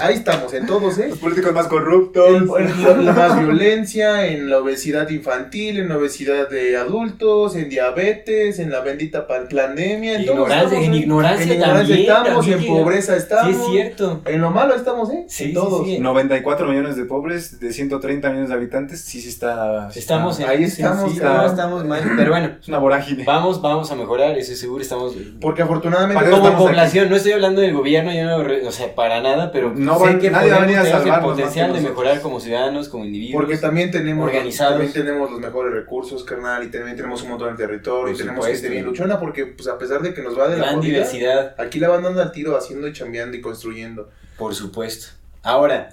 Ahí 0.00 0.14
estamos, 0.14 0.52
en 0.54 0.66
todos, 0.66 0.98
¿eh? 0.98 1.08
Los 1.08 1.18
políticos 1.18 1.52
más 1.52 1.66
corruptos. 1.66 2.28
En, 2.28 2.68
en 2.68 2.82
la, 2.82 2.96
la 2.96 3.12
más 3.12 3.40
violencia, 3.40 4.26
en 4.26 4.48
la 4.50 4.58
obesidad 4.58 5.08
infantil, 5.10 5.78
en 5.78 5.88
la 5.88 5.96
obesidad 5.96 6.17
de 6.24 6.76
adultos, 6.76 7.54
en 7.56 7.68
diabetes, 7.68 8.58
en 8.58 8.70
la 8.70 8.80
bendita 8.80 9.26
pan- 9.26 9.46
pandemia, 9.48 10.14
en 10.16 10.22
Ignorancia, 10.22 10.62
estamos, 10.64 10.84
en 10.84 10.94
ignorancia 10.94 11.44
En 11.44 11.52
ignorancia 11.52 11.78
también, 11.86 12.00
estamos, 12.00 12.46
también 12.46 12.58
en 12.58 12.66
pobreza 12.66 13.12
Sí, 13.12 13.18
estamos. 13.18 13.56
es 13.56 13.66
cierto. 13.70 14.20
En 14.26 14.40
lo 14.40 14.50
malo 14.50 14.74
estamos, 14.74 15.10
¿eh? 15.10 15.24
Sí, 15.28 15.44
en 15.44 15.48
sí, 15.50 15.54
todos. 15.54 15.86
sí. 15.86 15.98
94 15.98 16.66
millones 16.68 16.96
de 16.96 17.04
pobres, 17.04 17.60
de 17.60 17.72
130 17.72 18.28
millones 18.30 18.48
de 18.50 18.54
habitantes, 18.56 19.00
sí, 19.00 19.20
sí 19.20 19.28
está. 19.28 19.90
sí 19.90 19.98
Estamos 20.00 20.38
está- 20.40 20.52
en, 20.52 20.58
Ahí 20.58 20.66
sí, 20.70 20.82
estamos, 20.82 21.12
sí, 21.12 21.20
no, 21.22 21.46
estamos 21.46 21.84
mal, 21.84 22.02
pero 22.16 22.30
bueno, 22.30 22.50
Es 22.60 22.68
una 22.68 22.78
vorágine. 22.78 23.24
vamos, 23.24 23.60
vamos 23.62 23.90
a 23.90 23.94
mejorar, 23.94 24.36
eso 24.38 24.54
seguro 24.54 24.82
estamos 24.82 25.14
Porque 25.40 25.62
afortunadamente 25.62 26.30
como 26.30 26.56
población, 26.56 27.08
no 27.10 27.16
estoy 27.16 27.32
hablando 27.32 27.60
del 27.60 27.74
gobierno, 27.74 28.12
yo 28.12 28.24
no, 28.24 28.68
o 28.68 28.72
sea, 28.72 28.94
para 28.94 29.20
nada, 29.20 29.50
pero 29.52 29.72
No 29.74 29.98
sé 29.98 30.04
van- 30.04 30.18
que 30.20 30.30
nadie 30.30 30.50
va 30.50 30.56
a 30.56 30.60
podemos, 30.60 30.66
venir 30.66 30.78
a 30.94 30.98
tenemos 31.00 31.18
el 31.18 31.22
potencial 31.22 31.72
de 31.72 31.80
mejorar 31.80 32.20
como 32.20 32.40
ciudadanos, 32.40 32.88
como 32.88 33.04
individuos. 33.04 33.42
Porque 33.42 33.56
también 33.58 33.90
tenemos, 33.90 34.26
organizados. 34.26 34.74
también 34.74 34.92
tenemos 34.92 35.30
los 35.30 35.40
mejores 35.40 35.72
recursos, 35.72 36.07
carnal, 36.24 36.64
y 36.64 36.70
también 36.70 36.96
tenemos 36.96 37.22
un 37.22 37.30
montón 37.30 37.56
de 37.56 37.66
territorio, 37.66 38.14
y 38.14 38.16
tenemos 38.16 38.44
supuesto. 38.44 38.62
gente 38.62 38.74
bien 38.74 38.84
luchona, 38.84 39.20
porque 39.20 39.46
pues 39.46 39.68
a 39.68 39.78
pesar 39.78 40.00
de 40.00 40.14
que 40.14 40.22
nos 40.22 40.38
va 40.38 40.48
de 40.48 40.56
la 40.56 40.64
gran 40.64 40.76
jodida, 40.76 40.92
diversidad, 40.92 41.54
aquí 41.58 41.78
la 41.78 41.88
van 41.88 42.02
dando 42.02 42.22
al 42.22 42.32
tiro, 42.32 42.56
haciendo 42.56 42.88
y 42.88 42.92
chambeando 42.92 43.36
y 43.36 43.40
construyendo. 43.40 44.10
por 44.36 44.54
supuesto. 44.54 45.08
Ahora, 45.42 45.90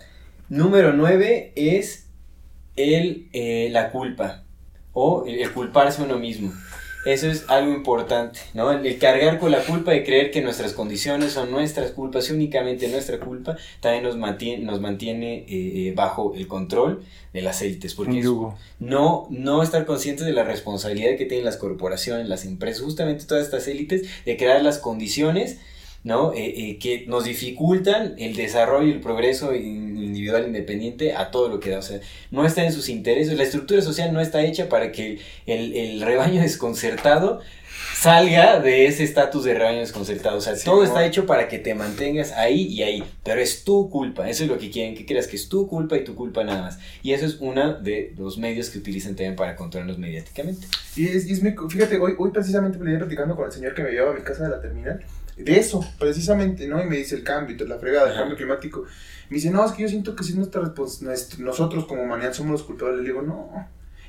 número 0.49 0.93
9 0.93 1.53
es 1.55 2.07
el, 2.75 3.29
eh, 3.33 3.69
la 3.71 3.91
culpa 3.91 4.43
o 4.93 5.25
el, 5.27 5.39
el 5.39 5.51
culparse 5.51 6.01
a 6.01 6.05
uno 6.05 6.17
mismo. 6.17 6.53
Eso 7.05 7.29
es 7.29 7.45
algo 7.49 7.71
importante, 7.71 8.39
¿no? 8.55 8.71
El, 8.71 8.97
cargar 8.97 9.39
con 9.39 9.51
la 9.51 9.63
culpa 9.63 9.91
de 9.91 10.03
creer 10.03 10.31
que 10.31 10.41
nuestras 10.41 10.73
condiciones 10.73 11.33
son 11.33 11.51
nuestras 11.51 11.91
culpas 11.91 12.29
y 12.29 12.33
únicamente 12.33 12.87
nuestra 12.87 13.19
culpa 13.19 13.57
también 13.79 14.03
nos 14.03 14.17
mantiene, 14.17 14.63
nos 14.63 14.81
mantiene 14.81 15.37
eh, 15.37 15.45
eh, 15.49 15.93
bajo 15.95 16.33
el 16.35 16.47
control 16.47 17.03
de 17.31 17.41
las 17.43 17.61
élites. 17.61 17.93
Porque 17.93 18.23
no, 18.79 19.27
no 19.29 19.61
estar 19.61 19.85
conscientes 19.85 20.25
de 20.25 20.33
la 20.33 20.43
responsabilidad 20.43 21.15
que 21.17 21.25
tienen 21.25 21.45
las 21.45 21.57
corporaciones, 21.57 22.27
las 22.27 22.43
empresas, 22.43 22.81
justamente 22.81 23.25
todas 23.25 23.45
estas 23.45 23.67
élites, 23.67 24.09
de 24.25 24.35
crear 24.35 24.63
las 24.63 24.79
condiciones 24.79 25.59
¿no? 26.05 26.31
Eh, 26.33 26.53
eh, 26.55 26.77
que 26.79 27.03
nos 27.07 27.25
dificultan 27.25 28.15
el 28.17 28.35
desarrollo 28.37 28.87
y 28.87 28.91
el 28.91 29.01
progreso 29.01 29.53
in- 29.53 29.97
individual 30.01 30.45
independiente 30.47 31.13
a 31.13 31.31
todo 31.31 31.49
lo 31.49 31.59
que 31.59 31.71
da. 31.71 31.79
O 31.79 31.81
sea, 31.81 31.99
no 32.31 32.45
está 32.45 32.63
en 32.63 32.71
sus 32.71 32.87
intereses. 32.87 33.35
La 33.37 33.43
estructura 33.43 33.81
social 33.81 34.13
no 34.13 34.21
está 34.21 34.41
hecha 34.45 34.69
para 34.69 34.91
que 34.93 35.19
el, 35.45 35.75
el 35.75 36.01
rebaño 36.01 36.41
desconcertado 36.49 37.41
salga 37.95 38.59
de 38.59 38.85
ese 38.85 39.03
estatus 39.03 39.43
de 39.45 39.53
rebaño 39.55 39.79
desconcertado. 39.79 40.37
O 40.37 40.41
sea, 40.41 40.55
Sí, 40.55 40.65
todo 40.65 40.77
¿no? 40.77 40.83
está 40.83 41.05
hecho 41.05 41.25
para 41.25 41.47
que 41.47 41.59
te 41.59 41.73
mantengas 41.75 42.31
ahí 42.33 42.61
y 42.67 42.83
ahí. 42.83 43.03
Pero 43.23 43.41
es 43.41 43.63
tu 43.63 43.89
culpa. 43.89 44.29
Eso 44.29 44.43
es 44.43 44.49
lo 44.49 44.57
que 44.57 44.69
quieren 44.69 44.95
que 44.95 45.05
creas, 45.05 45.27
que 45.27 45.35
es 45.37 45.49
tu 45.49 45.67
culpa 45.67 45.97
y 45.97 46.03
tu 46.03 46.13
culpa 46.15 46.43
nada 46.43 46.61
más. 46.61 46.79
Y 47.03 47.13
eso 47.13 47.25
es 47.25 47.37
uno 47.39 47.73
de 47.73 48.13
los 48.17 48.37
medios 48.37 48.69
que 48.69 48.77
utilizan 48.77 49.15
también 49.15 49.35
para 49.35 49.55
controlarnos 49.55 49.97
mediáticamente. 49.97 50.67
Y 50.95 51.07
es, 51.07 51.27
y 51.27 51.33
es 51.33 51.41
muy- 51.41 51.55
fíjate, 51.69 51.97
hoy, 51.97 52.13
hoy 52.17 52.31
precisamente 52.31 52.77
venía 52.77 52.99
platicando 52.99 53.35
con 53.35 53.45
el 53.45 53.51
señor 53.51 53.73
que 53.73 53.83
me 53.83 53.91
llevaba 53.91 54.11
a 54.11 54.15
mi 54.15 54.21
casa 54.21 54.43
de 54.43 54.49
la 54.49 54.61
terminal, 54.61 55.01
de 55.37 55.57
eso, 55.59 55.85
precisamente, 55.99 56.67
¿no? 56.67 56.81
Y 56.81 56.87
me 56.87 56.97
dice 56.97 57.15
el 57.15 57.23
cambio, 57.23 57.55
la 57.67 57.77
fregada, 57.77 58.09
el 58.11 58.15
cambio 58.17 58.37
climático. 58.37 58.83
Me 59.29 59.35
dice, 59.35 59.49
no, 59.51 59.65
es 59.65 59.71
que 59.73 59.81
yo 59.83 59.89
siento 59.89 60.15
que 60.15 60.23
si 60.23 60.33
nuestra 60.35 60.61
nuestro- 60.61 61.43
nosotros 61.43 61.85
como 61.85 62.03
humanidad 62.03 62.33
somos 62.33 62.51
los 62.53 62.63
culpables. 62.63 62.99
Le 63.01 63.05
digo, 63.09 63.21
no, 63.21 63.49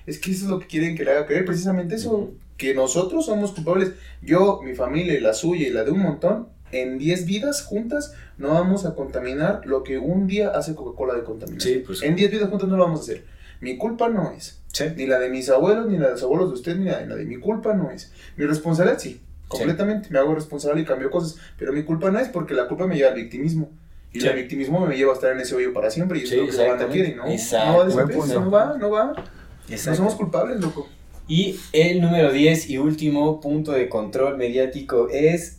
es 0.06 0.18
que 0.18 0.30
eso 0.30 0.44
es 0.44 0.50
lo 0.50 0.58
que 0.60 0.66
quieren 0.66 0.96
que 0.96 1.04
le 1.04 1.10
haga 1.12 1.26
creer, 1.26 1.44
precisamente 1.44 1.94
eso, 1.96 2.32
que 2.56 2.74
nosotros 2.74 3.26
somos 3.26 3.52
culpables. 3.52 3.92
Yo, 4.22 4.60
mi 4.62 4.74
familia 4.74 5.14
y 5.14 5.20
la 5.20 5.32
suya 5.34 5.66
y 5.66 5.70
la 5.70 5.84
de 5.84 5.90
un 5.90 6.00
montón, 6.00 6.48
en 6.72 6.98
10 6.98 7.26
vidas 7.26 7.62
juntas, 7.62 8.12
no 8.38 8.48
vamos 8.50 8.84
a 8.86 8.94
contaminar 8.94 9.62
lo 9.66 9.82
que 9.82 9.98
un 9.98 10.26
día 10.26 10.50
hace 10.50 10.74
Coca-Cola 10.74 11.14
de 11.14 11.22
contaminación. 11.24 11.82
pues. 11.86 12.02
En 12.02 12.16
10 12.16 12.30
vidas 12.30 12.50
juntas 12.50 12.68
no 12.68 12.76
lo 12.76 12.84
vamos 12.84 13.00
a 13.00 13.02
hacer. 13.04 13.24
Mi 13.60 13.78
culpa 13.78 14.08
no 14.08 14.32
es. 14.32 14.60
Sí. 14.72 14.84
Ni 14.96 15.06
la 15.06 15.18
de 15.18 15.30
mis 15.30 15.48
abuelos, 15.48 15.86
ni 15.88 15.96
la 15.96 16.06
de 16.06 16.12
los 16.12 16.22
abuelos 16.22 16.48
de 16.50 16.54
usted, 16.54 16.76
ni 16.76 16.84
la 16.86 16.98
de, 16.98 17.06
la 17.06 17.14
de 17.14 17.24
mi 17.24 17.36
culpa 17.38 17.72
no 17.72 17.90
es. 17.90 18.12
Mi 18.36 18.44
responsabilidad 18.44 18.98
sí, 18.98 19.20
completamente. 19.48 20.08
Me 20.10 20.18
hago 20.18 20.34
responsable 20.34 20.82
y 20.82 20.84
cambio 20.84 21.10
cosas. 21.10 21.36
Pero 21.58 21.72
mi 21.72 21.82
culpa 21.84 22.10
no 22.10 22.18
es 22.18 22.28
porque 22.28 22.54
la 22.54 22.66
culpa 22.68 22.86
me 22.86 22.96
lleva 22.96 23.10
al 23.10 23.16
victimismo. 23.16 23.70
Y 24.12 24.20
Sí. 24.20 24.26
el 24.28 24.36
victimismo 24.36 24.86
me 24.86 24.96
lleva 24.96 25.12
a 25.12 25.14
estar 25.14 25.32
en 25.32 25.40
ese 25.40 25.54
hoyo 25.54 25.72
para 25.72 25.90
siempre. 25.90 26.18
Y 26.18 26.22
eso 26.22 26.34
Sí, 26.34 26.40
es 26.40 26.46
lo 26.46 26.50
que 26.50 26.56
la 26.64 26.68
banda 26.74 26.88
quiere, 26.88 27.14
¿no? 27.14 27.26
Exacto. 27.26 27.84
No 27.88 27.96
va, 27.96 27.96
no 28.38 28.50
va, 28.50 28.76
no 28.78 28.90
va. 28.90 29.24
No 29.68 29.94
somos 29.94 30.14
culpables, 30.14 30.60
loco. 30.60 30.88
Y 31.28 31.58
el 31.72 32.00
número 32.00 32.32
10 32.32 32.70
y 32.70 32.78
último 32.78 33.40
punto 33.40 33.72
de 33.72 33.88
control 33.88 34.36
mediático 34.36 35.08
es 35.10 35.58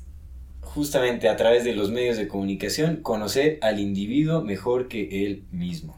justamente 0.61 1.27
a 1.27 1.35
través 1.35 1.63
de 1.63 1.73
los 1.73 1.91
medios 1.91 2.17
de 2.17 2.27
comunicación 2.27 2.97
conocer 2.97 3.57
al 3.61 3.79
individuo 3.79 4.41
mejor 4.41 4.87
que 4.87 5.25
él 5.25 5.43
mismo. 5.51 5.97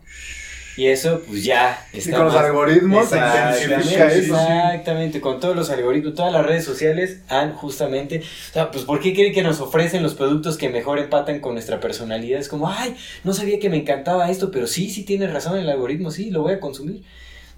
Y 0.80 0.88
eso, 0.88 1.22
pues 1.28 1.44
ya 1.44 1.86
está. 1.92 2.12
Y 2.12 2.14
con 2.14 2.26
los 2.28 2.36
algoritmos 2.36 3.10
se 3.10 3.18
intensifica 3.18 4.14
eso. 4.14 4.34
Exactamente, 4.34 5.20
con 5.20 5.42
todos 5.42 5.54
los 5.54 5.70
algoritmos, 5.70 6.16
todas 6.16 6.32
las 6.32 6.46
redes 6.46 6.64
sociales 6.64 7.20
han 7.28 7.54
justamente. 7.54 8.20
O 8.20 8.54
sea, 8.54 8.72
pues, 8.72 8.86
¿por 8.86 9.02
qué 9.02 9.14
creen 9.14 9.34
que 9.34 9.44
nos 9.44 9.60
ofrecen 9.60 10.04
los 10.04 10.16
productos 10.16 10.58
que 10.58 10.70
mejor 10.70 10.98
empatan 11.00 11.42
con 11.42 11.56
nuestra 11.56 11.82
personalidad? 11.82 12.40
Es 12.40 12.48
como, 12.48 12.72
ay, 12.72 12.96
no 13.26 13.34
sabía 13.34 13.60
que 13.60 13.70
me 13.70 13.76
encantaba 13.76 14.32
esto, 14.32 14.52
pero 14.52 14.68
sí, 14.68 14.90
sí 14.90 15.04
tiene 15.04 15.28
razón 15.28 15.58
el 15.58 15.70
algoritmo, 15.70 16.12
sí, 16.12 16.32
lo 16.32 16.44
voy 16.44 16.54
a 16.54 16.62
consumir 16.62 17.04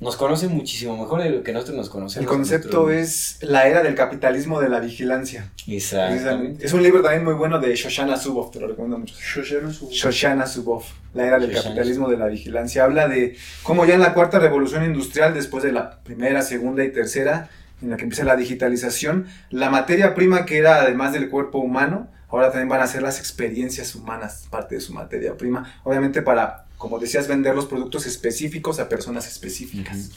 nos 0.02 0.18
conocen 0.18 0.52
muchísimo 0.52 0.98
mejor 0.98 1.22
de 1.22 1.30
lo 1.30 1.44
que 1.44 1.54
nosotros 1.54 1.78
nos 1.78 1.90
conocemos. 1.90 2.24
El 2.24 2.28
concepto 2.28 2.90
es 2.90 3.38
la 3.42 3.68
era 3.68 3.84
del 3.84 3.94
capitalismo 3.94 4.60
de 4.60 4.68
la 4.68 4.80
vigilancia. 4.80 5.52
Exactamente. 5.68 6.66
Es 6.66 6.74
un 6.74 6.82
libro 6.82 7.04
también 7.04 7.24
muy 7.24 7.36
bueno 7.36 7.60
de 7.60 7.76
Shoshana 7.76 8.18
Zuboff, 8.18 8.50
te 8.50 8.60
lo 8.60 8.68
recomiendo 8.68 8.98
mucho. 8.98 9.14
Shoshana 9.16 10.48
Zuboff. 10.48 10.92
la 11.14 11.28
era 11.28 11.38
del 11.38 11.54
capitalismo 11.54 12.10
de 12.10 12.18
la 12.18 12.26
vigilancia. 12.26 12.84
Habla 12.84 13.08
de 13.08 13.38
cómo 13.62 13.86
ya 13.86 13.94
en 13.94 14.02
la 14.02 14.16
cuarta 14.16 14.40
revolución 14.40 14.84
industrial, 14.84 15.36
después 15.36 15.64
de 15.64 15.72
la 15.72 16.02
primera, 16.04 16.42
segunda 16.42 16.84
y 16.84 16.92
tercera, 16.92 17.50
en 17.84 17.92
la 17.92 17.98
que 17.98 18.04
empieza 18.04 18.24
la 18.24 18.36
digitalización, 18.36 19.28
la 19.52 19.70
materia 19.70 20.16
prima 20.16 20.46
que 20.46 20.58
era 20.58 20.82
además 20.82 21.14
del 21.14 21.30
cuerpo 21.30 21.60
humano, 21.60 22.08
ahora 22.30 22.48
también 22.48 22.70
van 22.70 22.82
a 22.82 22.88
ser 22.88 23.04
las 23.04 23.20
experiencias 23.20 23.94
humanas, 23.94 24.48
parte 24.50 24.74
de 24.76 24.82
su 24.82 24.94
materia 24.94 25.38
prima. 25.38 25.72
Obviamente 25.84 26.24
para 26.24 26.66
como 26.82 26.98
decías, 26.98 27.28
vender 27.28 27.54
los 27.54 27.68
productos 27.68 28.08
específicos 28.08 28.80
a 28.80 28.90
personas 28.90 29.28
específicas. 29.28 30.10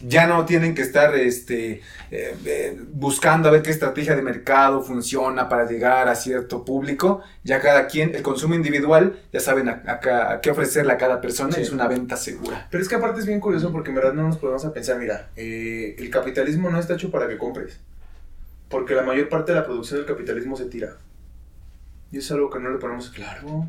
Ya 0.00 0.28
no 0.28 0.44
tienen 0.44 0.76
que 0.76 0.82
estar 0.82 1.12
este, 1.16 1.82
eh, 2.12 2.36
eh, 2.44 2.80
buscando 2.92 3.48
a 3.48 3.50
ver 3.50 3.62
qué 3.62 3.70
estrategia 3.70 4.14
de 4.14 4.22
mercado 4.22 4.80
funciona 4.80 5.48
para 5.48 5.68
llegar 5.68 6.06
a 6.06 6.14
cierto 6.14 6.64
público. 6.64 7.20
Ya 7.42 7.60
cada 7.60 7.88
quien, 7.88 8.14
el 8.14 8.22
consumo 8.22 8.54
individual, 8.54 9.18
ya 9.32 9.40
saben 9.40 9.68
a, 9.68 10.40
qué 10.40 10.52
ofrecerle 10.52 10.92
a 10.92 10.98
cada 10.98 11.20
persona 11.20 11.56
es 11.56 11.72
una 11.72 11.88
venta 11.88 12.16
segura. 12.16 12.68
Pero 12.70 12.80
es 12.80 12.88
que 12.88 12.94
aparte 12.94 13.18
es 13.18 13.26
bien 13.26 13.40
curioso 13.40 13.72
porque 13.72 13.88
en 13.88 13.96
verdad 13.96 14.12
no 14.12 14.22
nos 14.22 14.36
podemos 14.36 14.64
a 14.64 14.72
pensar, 14.72 15.00
mira, 15.00 15.30
eh, 15.34 15.96
el 15.98 16.10
capitalismo 16.10 16.70
no 16.70 16.78
está 16.78 16.94
hecho 16.94 17.10
para 17.10 17.26
que 17.26 17.36
compres. 17.36 17.80
Porque 18.68 18.94
la 18.94 19.02
mayor 19.02 19.28
parte 19.28 19.50
de 19.50 19.58
la 19.58 19.64
producción 19.64 19.98
del 19.98 20.06
capitalismo 20.06 20.56
se 20.56 20.66
tira. 20.66 20.96
Y 22.12 22.18
es 22.18 22.30
algo 22.30 22.50
que 22.50 22.60
no 22.60 22.70
le 22.70 22.78
ponemos 22.78 23.10
claro. 23.10 23.68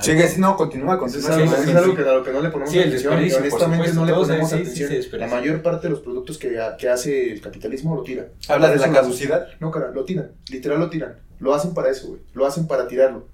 Sigue, 0.00 0.28
sí, 0.28 0.40
no, 0.40 0.56
continúa, 0.56 0.98
continúa. 0.98 1.42
Es, 1.42 1.52
es 1.52 1.74
algo 1.74 1.94
que, 1.94 2.02
a 2.02 2.12
lo 2.14 2.22
que 2.22 2.32
no 2.32 2.40
le 2.40 2.50
ponemos 2.50 2.74
atención. 2.74 3.24
Y 3.24 3.32
honestamente 3.32 3.92
no 3.92 4.04
le 4.04 4.14
ponemos 4.14 4.52
atención. 4.52 4.90
la 5.12 5.26
mayor 5.26 5.62
parte 5.62 5.88
de 5.88 5.90
los 5.90 6.00
productos 6.00 6.38
que, 6.38 6.58
que 6.78 6.88
hace 6.88 7.32
el 7.32 7.40
capitalismo 7.40 7.94
lo 7.96 8.02
tiran. 8.02 8.26
¿Hablas 8.48 8.72
de 8.72 8.78
la 8.78 8.92
caducidad? 8.92 9.48
No, 9.58 9.70
cara, 9.70 9.90
lo 9.90 10.04
tiran. 10.04 10.32
Literal 10.50 10.78
lo 10.78 10.90
tiran. 10.90 11.16
Lo 11.40 11.54
hacen 11.54 11.74
para 11.74 11.90
eso, 11.90 12.08
güey. 12.08 12.20
Lo 12.34 12.46
hacen 12.46 12.66
para 12.66 12.86
tirarlo. 12.86 13.24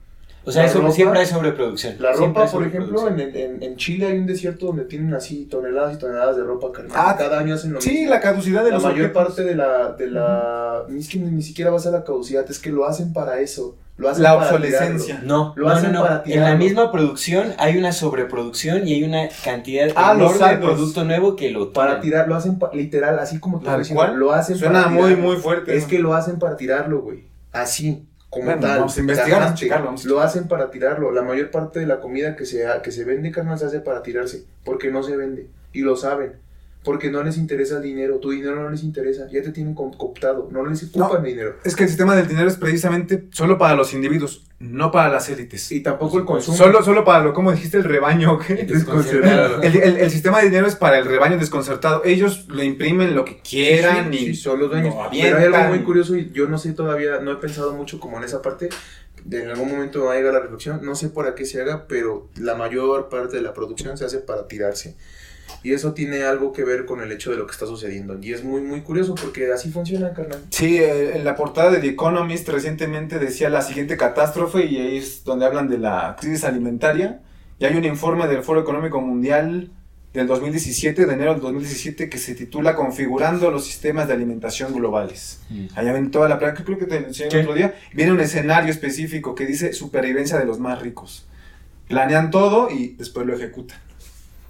O 0.45 0.53
sea, 0.53 0.65
eso 0.65 0.93
siempre 0.93 1.19
hay 1.19 1.27
sobreproducción. 1.27 1.97
La 1.99 2.13
ropa, 2.13 2.47
por 2.47 2.65
ejemplo, 2.65 3.09
en, 3.09 3.19
en, 3.19 3.63
en, 3.63 3.77
Chile 3.77 4.07
hay 4.07 4.19
un 4.19 4.27
desierto 4.27 4.67
donde 4.67 4.85
tienen 4.85 5.13
así 5.13 5.47
toneladas 5.47 5.97
y 5.97 5.99
toneladas 5.99 6.37
de 6.37 6.45
ropa. 6.45 6.69
Ah, 6.95 7.17
cada 7.19 7.41
año 7.41 7.57
hacen 7.57 7.73
lo 7.73 7.81
mismo. 7.81 7.93
Sí, 7.93 8.07
la 8.07 8.21
caducidad 8.21 8.63
de 8.63 8.71
la 8.71 8.77
los 8.77 8.85
La 8.85 8.91
mayor 8.91 9.13
parte 9.13 9.43
de 9.43 9.57
la... 9.57 9.93
De 9.95 10.07
la 10.07 10.85
Es 10.97 11.09
que 11.09 11.19
ni 11.19 11.43
siquiera 11.43 11.73
va 11.73 11.79
a 11.79 11.81
ser 11.81 11.93
la 11.93 12.05
caducidad, 12.05 12.49
es 12.49 12.61
que 12.61 12.71
lo 12.71 12.87
hacen 12.87 13.13
para 13.13 13.41
eso 13.41 13.77
la 13.99 14.37
obsolescencia. 14.37 15.21
No, 15.25 15.55
lo 15.57 15.69
hacen 15.69 15.93
no, 15.93 16.07
En 16.27 16.43
la 16.43 16.55
misma 16.57 16.93
producción 16.93 17.55
hay 17.59 17.77
una 17.77 17.93
sobreproducción 17.93 18.87
y 18.87 18.95
hay 18.95 19.05
una 19.05 19.29
cantidad 19.45 19.89
ah, 19.97 20.13
enorme 20.15 20.49
de 20.49 20.57
producto 20.59 21.05
nuevo 21.05 21.37
que 21.37 21.51
lo 21.51 21.73
Para 21.73 22.01
tirar, 22.01 22.29
lo 22.29 22.35
hacen 22.35 22.59
literal, 22.73 23.19
así 23.19 23.39
como 23.39 23.61
tú 23.61 23.71
Lo 24.17 24.33
hacen 24.33 24.59
Suena 24.59 24.89
muy, 24.89 25.17
muy 25.17 25.37
fuerte. 25.37 25.77
Es 25.77 25.87
que 25.87 25.99
lo 25.99 26.15
hacen 26.15 26.39
para 26.39 26.57
tirarlo, 26.57 27.01
güey. 27.01 27.25
Así, 27.53 28.05
como 28.29 28.51
tal. 28.59 28.81
Vamos 28.81 28.97
a 28.97 29.01
investigar, 29.01 29.55
checarlo. 29.55 29.95
Lo 30.05 30.21
hacen 30.21 30.47
para 30.47 30.71
tirarlo. 30.71 31.11
La 31.11 31.23
mayor 31.23 31.51
parte 31.51 31.81
de 31.81 31.87
la 31.87 32.01
comida 32.01 32.37
que 32.37 32.45
se, 32.45 32.67
que 32.83 32.93
se 32.93 33.05
vende, 33.05 33.31
carnal, 33.31 33.59
se 33.59 33.67
hace 33.67 33.81
para 33.81 34.03
tirarse. 34.03 34.45
Porque 34.65 34.91
no 34.91 35.03
se 35.03 35.17
vende. 35.17 35.49
Y 35.73 35.81
lo 35.81 35.97
saben 35.97 36.46
porque 36.87 37.11
no 37.11 37.21
les 37.25 37.37
interesa 37.37 37.79
el 37.79 37.83
dinero, 37.83 38.21
tu 38.21 38.31
dinero 38.31 38.63
no 38.63 38.71
les 38.71 38.85
interesa, 38.85 39.27
ya 39.29 39.43
te 39.43 39.51
tienen 39.51 39.75
cooptado, 39.75 40.49
no 40.53 40.65
les 40.65 40.85
ocupan 40.85 41.25
dinero. 41.25 41.57
Es 41.65 41.75
que 41.75 41.83
el 41.83 41.89
sistema 41.89 42.15
del 42.15 42.29
dinero 42.29 42.49
es 42.49 42.55
precisamente 42.55 43.25
solo 43.33 43.59
para 43.59 43.75
los 43.75 43.93
individuos, 43.93 44.47
no 44.61 44.93
para 44.93 45.09
las 45.09 45.29
élites. 45.29 45.73
Y 45.73 45.81
tampoco 45.81 46.19
el 46.19 46.25
consumo. 46.25 46.57
Solo, 46.57 46.85
solo 46.85 47.05
para 47.05 47.25
lo, 47.25 47.33
como 47.33 47.51
dijiste, 47.51 47.79
el 47.79 47.83
rebaño. 47.83 48.39
Desconcertado. 48.49 49.63
El, 49.63 49.75
el, 49.75 49.97
el, 49.97 50.11
sistema 50.13 50.39
de 50.39 50.45
dinero 50.45 50.69
es 50.69 50.77
para 50.77 50.97
el 50.99 51.07
rebaño 51.07 51.39
desconcertado. 51.39 52.03
Ellos 52.05 52.47
lo 52.47 52.63
imprimen 52.63 53.17
lo 53.17 53.25
que 53.25 53.41
quieran 53.41 54.15
y 54.15 54.37
son 54.37 54.61
los 54.61 54.71
dueños. 54.71 54.95
Pero 55.11 55.39
hay 55.39 55.45
algo 55.45 55.65
muy 55.71 55.81
curioso 55.81 56.15
y 56.15 56.31
yo 56.31 56.47
no 56.47 56.57
sé 56.57 56.73
todavía, 56.73 57.19
no 57.19 57.33
he 57.33 57.37
pensado 57.37 57.75
mucho 57.75 57.99
como 57.99 58.19
en 58.19 58.23
esa 58.23 58.43
parte. 58.43 58.69
De 59.25 59.43
en 59.43 59.51
algún 59.51 59.73
momento 59.73 60.05
va 60.05 60.13
a 60.13 60.17
llegar 60.17 60.35
la 60.35 60.39
reflexión, 60.39 60.79
no 60.85 60.95
sé 60.95 61.09
por 61.09 61.35
qué 61.35 61.47
se 61.47 61.61
haga, 61.61 61.89
pero 61.89 62.29
la 62.37 62.55
mayor 62.55 63.09
parte 63.09 63.39
de 63.39 63.43
la 63.43 63.53
producción 63.53 63.99
se 63.99 64.05
hace 64.05 64.19
para 64.19 64.47
tirarse. 64.47 64.95
Y 65.63 65.73
eso 65.73 65.95
tiene 65.95 66.23
algo 66.23 66.53
que 66.53 66.65
ver 66.65 66.87
con 66.87 67.01
el 67.01 67.11
hecho 67.13 67.31
de 67.31 67.37
lo 67.37 67.47
que 67.47 67.53
está 67.53 67.67
sucediendo. 67.67 68.19
Y 68.21 68.33
es 68.33 68.45
muy, 68.45 68.61
muy 68.61 68.83
curioso 68.83 69.15
porque 69.15 69.53
así 69.53 69.71
funciona, 69.71 70.13
carnal. 70.13 70.41
Sí, 70.51 70.79
eh, 70.79 71.17
en 71.17 71.25
la 71.25 71.35
portada 71.35 71.71
de 71.71 71.79
The 71.79 71.89
Economist 71.89 72.49
recientemente 72.49 73.19
decía 73.19 73.49
la 73.51 73.63
siguiente 73.63 73.97
catástrofe 73.97 74.67
y 74.67 74.79
ahí 74.79 74.97
es 74.99 75.25
donde 75.25 75.47
hablan 75.47 75.69
de 75.69 75.79
la 75.79 76.17
crisis 76.21 76.45
alimentaria. 76.45 77.21
Y 77.59 77.65
hay 77.65 77.77
un 77.77 77.85
informe 77.85 78.29
del 78.29 78.43
Foro 78.43 78.61
Económico 78.61 79.01
Mundial 79.01 79.71
del 80.17 80.27
2017, 80.27 81.07
de 81.07 81.13
enero 81.13 81.33
del 81.33 81.43
2017, 81.43 82.09
que 82.09 82.19
se 82.19 82.35
titula 82.35 82.75
Configurando 82.75 83.51
los 83.51 83.65
sistemas 83.65 84.09
de 84.09 84.15
alimentación 84.15 84.73
globales. 84.73 85.41
Mm. 85.51 85.67
Allá 85.75 85.93
ven 85.93 86.11
toda 86.11 86.29
la 86.29 86.39
práctica, 86.39 86.65
creo 86.65 86.79
que 86.79 86.87
te 86.87 86.97
enseñé 86.97 87.29
el 87.35 87.41
otro 87.43 87.55
día. 87.55 87.75
Viene 87.93 88.13
un 88.13 88.21
escenario 88.21 88.71
específico 88.71 89.35
que 89.35 89.47
dice 89.47 89.73
supervivencia 89.73 90.39
de 90.39 90.47
los 90.47 90.59
más 90.59 90.81
ricos. 90.81 91.27
Planean 91.89 92.31
todo 92.31 92.71
y 92.71 92.95
después 92.99 93.27
lo 93.27 93.35
ejecutan. 93.35 93.79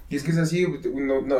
Y 0.09 0.15
es 0.15 0.23
que 0.23 0.31
es 0.31 0.37
así, 0.37 0.65
no, 0.93 1.21
no, 1.21 1.35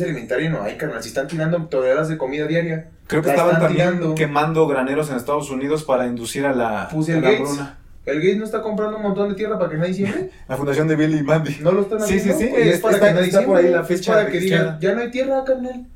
alimentaria 0.00 0.48
no 0.48 0.62
hay, 0.62 0.76
carnal. 0.76 1.02
Si 1.02 1.08
están 1.08 1.26
tirando 1.26 1.64
toneladas 1.66 2.08
de 2.08 2.16
comida 2.16 2.46
diaria. 2.46 2.88
Creo 3.08 3.22
que 3.22 3.30
estaban 3.30 3.60
también 3.60 4.14
quemando 4.14 4.66
graneros 4.68 5.10
en 5.10 5.16
Estados 5.16 5.50
Unidos 5.50 5.82
para 5.82 6.06
inducir 6.06 6.46
a 6.46 6.54
la, 6.54 6.88
Puse 6.88 7.14
el 7.14 7.22
Gates. 7.22 7.58
El 8.04 8.18
Gates 8.18 8.36
no 8.36 8.44
está 8.44 8.62
comprando 8.62 8.98
un 8.98 9.02
montón 9.02 9.30
de 9.30 9.34
tierra 9.34 9.58
para 9.58 9.70
que 9.70 9.78
nadie 9.78 9.94
siembre. 9.94 10.30
La 10.48 10.56
fundación 10.56 10.86
de 10.86 10.94
Billy 10.94 11.18
y 11.18 11.22
Mandy. 11.24 11.56
No 11.60 11.72
lo 11.72 11.82
están 11.82 12.00
haciendo. 12.00 12.38
Sí, 12.38 12.46
sí, 12.46 12.48
sí. 12.48 12.54
es 12.56 12.78
para 12.78 13.00
que 13.00 13.12
nadie 13.12 13.26
está 13.26 13.44
por 13.44 13.56
ahí 13.56 13.68
la 13.68 13.82
fecha. 13.82 14.12
para 14.12 14.30
que 14.30 14.38
digan, 14.38 14.78
ya 14.80 14.94
no 14.94 15.00
hay 15.00 15.10
tierra, 15.10 15.42
carnal. 15.44 15.86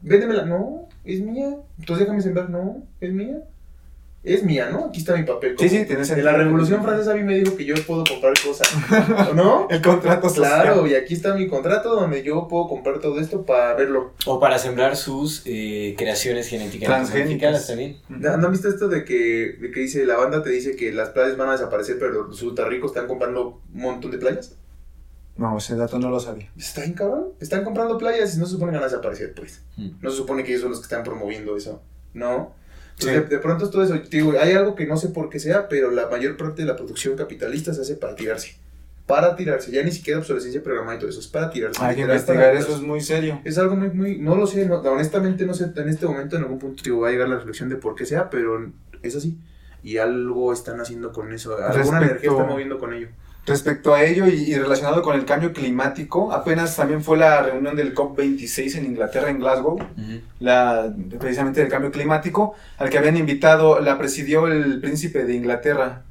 Véndemela. 0.00 0.46
No, 0.46 0.88
es 1.04 1.20
mía. 1.20 1.56
Entonces 1.78 2.06
déjame 2.06 2.22
sembrar. 2.22 2.48
No, 2.48 2.82
es 3.00 3.12
mía 3.12 3.42
es 4.24 4.44
mía, 4.44 4.70
¿no? 4.70 4.86
Aquí 4.86 5.00
está 5.00 5.16
mi 5.16 5.24
papel. 5.24 5.56
Sí, 5.58 5.68
sí, 5.68 5.84
tienes 5.84 6.08
En 6.10 6.24
la 6.24 6.32
Revolución 6.32 6.82
Francesa 6.82 7.12
a 7.12 7.14
mí 7.14 7.24
me 7.24 7.38
dijo 7.38 7.56
que 7.56 7.64
yo 7.64 7.74
puedo 7.86 8.04
comprar 8.04 8.32
cosas, 8.44 8.68
¿no? 9.34 9.66
el 9.68 9.82
contrato 9.82 10.28
social. 10.28 10.62
Claro, 10.62 10.86
y 10.86 10.94
aquí 10.94 11.14
está 11.14 11.34
mi 11.34 11.48
contrato 11.48 11.94
donde 11.96 12.22
yo 12.22 12.46
puedo 12.46 12.68
comprar 12.68 13.00
todo 13.00 13.18
esto 13.18 13.44
para 13.44 13.74
verlo. 13.74 14.12
O 14.26 14.38
para 14.38 14.58
sembrar 14.58 14.96
sus 14.96 15.42
eh, 15.44 15.96
creaciones 15.98 16.48
genéticas 16.48 16.86
transgénicas 16.86 17.66
también. 17.66 17.98
¿No, 18.08 18.30
han 18.30 18.52
visto 18.52 18.68
esto 18.68 18.88
de 18.88 19.04
que, 19.04 19.56
de 19.60 19.70
que 19.72 19.80
dice, 19.80 20.06
la 20.06 20.16
banda 20.16 20.42
te 20.42 20.50
dice 20.50 20.76
que 20.76 20.92
las 20.92 21.08
playas 21.10 21.36
van 21.36 21.48
a 21.48 21.52
desaparecer, 21.52 21.98
pero 21.98 22.28
los 22.28 22.68
ricos 22.68 22.92
están 22.92 23.08
comprando 23.08 23.60
un 23.74 23.80
montón 23.80 24.12
de 24.12 24.18
playas? 24.18 24.56
No, 25.36 25.58
ese 25.58 25.74
dato 25.74 25.98
no 25.98 26.10
lo 26.10 26.20
sabía. 26.20 26.48
Está 26.56 26.82
bien 26.82 26.92
cabrón. 26.92 27.30
Están 27.40 27.64
comprando 27.64 27.98
playas 27.98 28.36
y 28.36 28.38
no 28.38 28.46
se 28.46 28.52
supone 28.52 28.70
que 28.70 28.76
van 28.76 28.84
a 28.84 28.88
desaparecer, 28.88 29.34
pues. 29.34 29.62
Hmm. 29.76 29.90
No 30.00 30.10
se 30.10 30.16
supone 30.16 30.44
que 30.44 30.50
ellos 30.50 30.62
son 30.62 30.70
los 30.70 30.80
que 30.80 30.84
están 30.84 31.02
promoviendo 31.02 31.56
eso. 31.56 31.82
No. 32.14 32.54
De, 33.00 33.38
pronto 33.38 33.64
es 33.64 33.70
todo 33.70 33.82
eso. 33.82 33.94
Digo, 34.10 34.32
hay 34.40 34.52
algo 34.52 34.74
que 34.74 34.86
no 34.86 34.96
sé 34.96 35.08
por 35.08 35.28
qué 35.28 35.38
sea, 35.38 35.68
pero 35.68 35.90
la 35.90 36.08
mayor 36.08 36.36
parte 36.36 36.62
de 36.62 36.68
la 36.68 36.76
producción 36.76 37.16
capitalista 37.16 37.74
se 37.74 37.80
hace 37.80 37.96
para 37.96 38.14
tirarse. 38.14 38.56
Para 39.06 39.34
tirarse. 39.34 39.72
Ya 39.72 39.82
ni 39.82 39.90
siquiera 39.90 40.20
obsolescencia 40.20 40.62
programada 40.62 40.96
y 40.96 40.98
todo 41.00 41.10
eso. 41.10 41.20
Es 41.20 41.26
para 41.26 41.50
tirarse. 41.50 41.82
Hay 41.82 41.96
que 41.96 42.02
investigar, 42.02 42.54
eso 42.54 42.74
es 42.74 42.80
muy 42.80 43.00
serio. 43.00 43.40
Es 43.44 43.58
algo 43.58 43.76
muy, 43.76 43.90
muy. 43.90 44.18
No 44.18 44.36
lo 44.36 44.46
sé. 44.46 44.70
honestamente, 44.70 45.44
no 45.44 45.54
sé. 45.54 45.70
En 45.74 45.88
este 45.88 46.06
momento, 46.06 46.36
en 46.36 46.42
algún 46.42 46.58
punto, 46.58 46.82
digo, 46.84 47.00
va 47.00 47.08
a 47.08 47.10
llegar 47.10 47.28
la 47.28 47.36
reflexión 47.36 47.68
de 47.68 47.76
por 47.76 47.94
qué 47.94 48.06
sea, 48.06 48.30
pero 48.30 48.70
es 49.02 49.16
así. 49.16 49.38
Y 49.82 49.96
algo 49.96 50.52
están 50.52 50.80
haciendo 50.80 51.12
con 51.12 51.32
eso. 51.32 51.56
Alguna 51.56 51.98
energía 51.98 52.30
está 52.30 52.44
moviendo 52.44 52.78
con 52.78 52.92
ello. 52.92 53.08
Respecto 53.44 53.92
a 53.92 54.04
ello 54.04 54.26
y, 54.26 54.54
relacionado 54.54 55.02
con 55.02 55.16
el 55.16 55.24
cambio 55.24 55.52
climático, 55.52 56.32
apenas 56.32 56.76
también 56.76 57.02
fue 57.02 57.16
la 57.16 57.42
reunión 57.42 57.74
del 57.74 57.92
COP26 57.92 58.76
en 58.76 58.84
Inglaterra, 58.84 59.30
en 59.30 59.40
Glasgow, 59.40 59.80
la, 60.38 60.94
precisamente 61.18 61.60
del 61.60 61.68
cambio 61.68 61.90
climático, 61.90 62.54
al 62.78 62.88
que 62.88 62.98
habían 62.98 63.16
invitado, 63.16 63.80
la 63.80 63.98
presidió 63.98 64.46
el 64.46 64.80
príncipe 64.80 65.24
de 65.24 65.34
Inglaterra, 65.34 66.02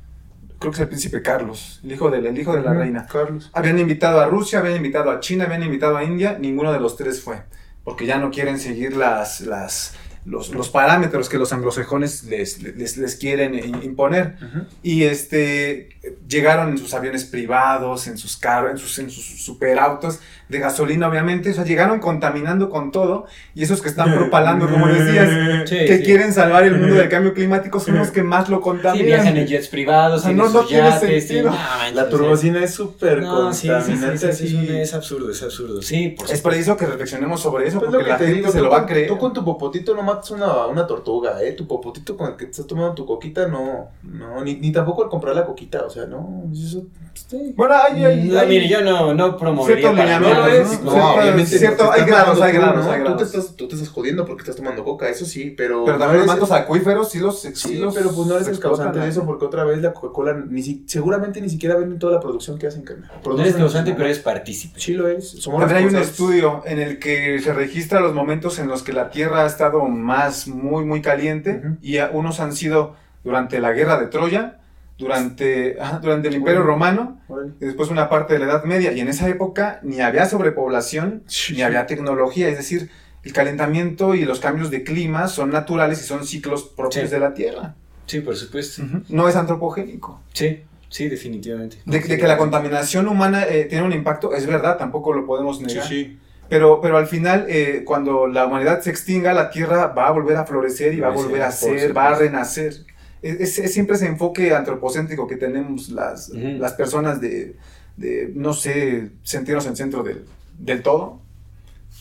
creo 0.60 0.72
que 0.72 0.76
es 0.76 0.82
el 0.82 0.88
príncipe 0.90 1.22
Carlos, 1.22 1.80
el 1.86 1.94
hijo 1.94 2.12
de, 2.12 2.42
hijo 2.42 2.54
de 2.54 2.64
la 2.64 2.74
reina. 2.74 3.08
Carlos. 3.10 3.50
Habían 3.54 3.80
invitado 3.80 4.20
a 4.20 4.26
Rusia, 4.26 4.60
habían 4.60 4.76
invitado 4.76 5.10
a 5.10 5.22
China, 5.22 5.46
habían 5.46 5.64
invitado 5.64 5.96
a 5.96 6.04
India, 6.04 6.38
ninguno 6.38 6.74
de 6.74 6.82
los 6.82 6.98
tres 6.98 7.22
fue, 7.22 7.44
porque 7.86 8.06
ya 8.06 8.18
no 8.18 8.30
quieren 8.30 8.60
seguir 8.60 8.98
las, 8.98 9.40
las, 9.40 9.96
los, 10.26 10.70
parámetros 10.70 11.30
que 11.30 11.38
los 11.38 11.52
anglosajones 11.52 12.24
les, 12.24 12.62
les, 12.62 13.16
quieren 13.16 13.56
imponer. 13.84 14.36
Y 14.84 15.04
este, 15.04 15.90
llegaron 16.28 16.70
en 16.70 16.78
sus 16.78 16.94
aviones 16.94 17.26
privados, 17.26 18.08
en 18.08 18.18
sus 18.18 18.38
carros, 18.38 18.72
en 18.72 18.78
sus, 18.78 19.00
en 19.00 19.10
sus 19.10 19.44
superautos, 19.44 20.20
de 20.52 20.60
gasolina, 20.60 21.08
obviamente. 21.08 21.50
O 21.50 21.54
sea, 21.54 21.64
llegaron 21.64 22.00
contaminando 22.00 22.70
con 22.70 22.92
todo. 22.92 23.26
Y 23.56 23.64
esos 23.64 23.82
que 23.82 23.90
están 23.90 24.14
propalando, 24.14 24.70
como 24.70 24.86
decías, 24.88 25.30
Sí, 25.70 25.78
que 25.78 25.98
sí. 25.98 26.04
quieren 26.04 26.34
salvar 26.34 26.64
el 26.64 26.78
mundo 26.78 26.96
del 27.02 27.10
cambio 27.10 27.34
climático, 27.34 27.80
son 27.80 27.98
los 27.98 28.12
que 28.12 28.22
más 28.24 28.50
lo 28.50 28.58
Sí, 28.58 28.64
contaminan. 28.64 29.06
viajan 29.06 29.38
en 29.38 29.48
jets 29.48 29.68
privados, 29.70 30.20
O 30.20 30.22
sea, 30.24 30.32
en 30.32 30.38
no- 30.38 30.50
no 30.50 30.64
tiene 30.66 30.90
yates, 30.90 31.24
sí, 31.24 31.28
sentido. 31.30 31.52
no, 31.52 31.58
La 31.96 32.10
turbocina 32.10 32.64
es 32.64 32.74
súper 32.74 33.22
No, 33.24 33.54
sí, 33.54 33.62
sí, 33.62 33.68
sí, 33.68 33.72
contaminante. 33.72 34.34
sí, 34.34 34.48
sí, 34.48 34.58
así. 34.58 34.68
es, 34.68 34.74
es 34.90 34.94
absurdo, 34.94 35.32
es 35.32 35.42
absurdo. 35.42 35.82
Sí, 35.82 36.10
por 36.18 36.30
Es 36.30 36.42
preciso 36.42 36.76
que 36.78 36.86
reflexionemos 36.86 37.40
sobre 37.42 37.68
eso, 37.68 37.80
Pues 37.80 37.90
porque 37.92 37.98
lo 38.00 38.04
que 38.06 38.10
la 38.12 38.18
te 38.18 38.26
gente 38.26 38.40
digo, 38.42 38.52
se 38.52 38.62
lo 38.62 38.70
va 38.70 38.78
a 38.78 38.80
con- 38.82 38.90
creer. 38.90 39.08
Tú 39.08 39.18
con 39.18 39.34
tu 39.34 39.46
popotito 39.46 39.96
no 39.96 40.04
matas 40.04 40.32
una, 40.32 40.68
una 40.68 40.86
tortuga, 40.86 41.42
¿eh? 41.42 41.54
Tu 41.54 41.66
popotito 41.66 42.18
con 42.18 42.32
el 42.32 42.36
que 42.36 42.46
te 42.46 42.52
estás 42.52 42.68
tomando 42.68 42.94
tu 42.94 43.06
coquita, 43.06 43.48
no. 43.48 43.90
No, 44.04 44.44
ni, 44.44 44.56
ni 44.56 44.72
tampoco 44.72 45.04
al 45.04 45.10
comprar 45.10 45.36
la 45.36 45.46
coquita, 45.46 45.84
o 45.86 45.90
sea, 45.90 46.06
no. 46.06 46.44
Eso, 46.54 46.84
sí. 47.14 47.54
Bueno, 47.56 47.76
hay, 47.76 48.04
hay, 48.06 48.24
No, 48.30 48.40
hay- 48.40 48.48
mire, 48.48 48.68
yo 48.68 48.82
no, 48.82 49.14
no 49.14 49.38
promovería 49.38 49.92
para 49.92 50.16
es. 50.56 50.82
No, 50.84 50.92
Cierto, 50.92 51.14
obviamente. 51.22 51.58
cierto, 51.58 51.86
porque 51.86 52.02
hay 52.02 52.08
grados, 52.08 52.42
hay 52.42 52.54
tú, 52.54 52.60
grados, 52.60 52.86
hay 52.88 52.92
Tú 52.92 52.98
te, 52.98 53.10
grados. 53.10 53.22
estás, 53.22 53.56
tú 53.56 53.68
te 53.68 53.76
estás 53.76 53.90
jodiendo 53.90 54.26
porque 54.26 54.42
estás 54.42 54.56
tomando 54.56 54.84
coca, 54.84 55.10
eso 55.10 55.26
sí, 55.26 55.54
pero. 55.56 55.86
Pero 55.86 55.98
no 55.98 56.04
también 56.04 56.26
los 56.26 56.28
eres- 56.36 56.42
mantos 56.42 56.52
acuíferos 56.52 57.10
sí 57.12 57.20
los 57.20 57.42
sí 57.42 57.50
Sí, 57.56 57.76
los 57.78 57.94
pero 57.96 58.12
pues 58.12 58.28
no 58.28 58.36
eres 58.36 58.48
el 58.48 58.60
causante 58.60 59.00
de 59.00 59.06
¿eh? 59.06 59.10
eso 59.10 59.26
porque 59.26 59.46
otra 59.46 59.64
vez 59.64 59.82
la 59.82 59.94
Coca-Cola 59.94 60.44
ni 60.50 60.62
si- 60.64 60.84
seguramente 60.88 61.42
ni 61.42 61.50
siquiera 61.50 61.76
venden 61.76 62.00
toda 62.00 62.14
la 62.14 62.20
producción 62.20 62.58
que 62.58 62.68
hacen, 62.68 62.84
carnal. 62.84 63.10
No 63.26 63.40
eres 63.42 63.56
causante, 63.56 63.92
pero 63.94 64.06
eres 64.06 64.20
partícipe. 64.20 64.80
Sí 64.80 64.94
lo 64.94 65.08
es. 65.08 65.30
Somos 65.30 65.60
También 65.62 65.78
hay 65.80 65.86
un 65.86 65.96
estudio 65.96 66.64
en 66.66 66.80
el 66.80 67.00
que 67.00 67.40
se 67.40 67.54
registra 67.54 68.00
los 68.00 68.14
momentos 68.14 68.60
en 68.60 68.68
los 68.68 68.84
que 68.84 68.94
la 68.94 69.10
Tierra 69.10 69.44
ha 69.44 69.48
estado 69.48 69.84
más 69.86 70.48
muy 70.48 70.86
muy 70.86 71.02
caliente 71.02 71.62
y 71.82 71.98
a- 71.98 72.10
unos 72.12 72.40
han 72.40 72.54
sido 72.54 72.96
durante 73.24 73.60
la 73.60 73.72
guerra 73.72 74.00
de 74.00 74.08
Troya, 74.08 74.58
durante 75.06 75.78
durante 76.02 76.28
el 76.30 76.36
Imperio. 76.36 76.64
Romano 76.64 77.20
y 77.60 77.66
después 77.66 77.90
una 77.90 78.08
parte 78.10 78.34
de 78.34 78.40
la 78.40 78.46
Edad 78.46 78.64
Media 78.66 78.92
y 78.94 79.00
en 79.00 79.08
esa 79.08 79.28
época 79.30 79.80
ni 79.84 80.00
había 80.02 80.26
sobrepoblación 80.26 81.24
ni 81.54 81.62
había 81.62 81.86
tecnología, 81.88 82.48
es 82.50 82.58
decir, 82.58 82.90
el 83.24 83.34
calentamiento 83.34 84.16
y 84.16 84.26
los 84.26 84.40
cambios 84.40 84.72
de 84.72 84.84
clima 84.84 85.28
son 85.28 85.52
naturales 85.52 86.02
y 86.02 86.06
son 86.06 86.26
ciclos 86.26 86.64
propios 86.64 87.06
Sí. 87.10 87.12
de 87.14 87.20
la 87.20 87.34
Tierra. 87.34 87.76
Sí, 88.06 88.20
por 88.22 88.36
supuesto. 88.36 88.82
No 89.10 89.28
es 89.30 89.36
antropogénico. 89.36 90.20
Sí, 90.34 90.62
sí, 90.90 91.08
definitivamente. 91.08 91.78
De, 91.86 92.00
de 92.00 92.18
que 92.18 92.28
la 92.28 92.38
contaminación 92.38 93.08
humana 93.08 93.46
eh, 93.48 93.66
tiene 93.66 93.86
un 93.86 93.94
impacto, 93.94 94.34
es 94.34 94.46
verdad, 94.48 94.78
tampoco 94.78 95.14
lo 95.14 95.26
podemos 95.26 95.62
negar. 95.62 95.86
sí. 95.88 96.18
Pero, 96.50 96.82
pero 96.82 96.98
al 96.98 97.08
final, 97.08 97.46
eh, 97.48 97.84
cuando 97.86 98.28
la 98.28 98.46
humanidad 98.46 98.82
se 98.82 98.90
extinga, 98.90 99.32
la 99.32 99.52
Tierra 99.52 99.88
va 99.88 100.08
a 100.10 100.12
volver 100.12 100.36
a 100.36 100.46
florecer 100.46 100.94
y 100.94 101.00
va 101.00 101.08
a 101.08 101.12
volver 101.12 101.44
a 101.44 101.50
ser, 101.54 101.96
va 101.96 102.10
a 102.10 102.16
renacer. 102.16 102.74
Es, 103.22 103.60
es- 103.60 103.74
siempre 103.74 103.96
ese 103.96 104.08
enfoque 104.08 104.54
antropocéntrico 104.56 105.28
que 105.28 105.38
tenemos 105.38 105.90
las, 105.90 106.30
Ujú. 106.30 106.58
las 106.60 106.74
personas 106.74 107.22
de, 107.22 107.56
de, 107.98 108.32
no 108.36 108.54
sé, 108.54 109.12
sentirnos 109.24 109.66
en 109.68 109.76
centro 109.76 110.04
del, 110.04 110.26
del 110.58 110.82
todo. 110.82 111.20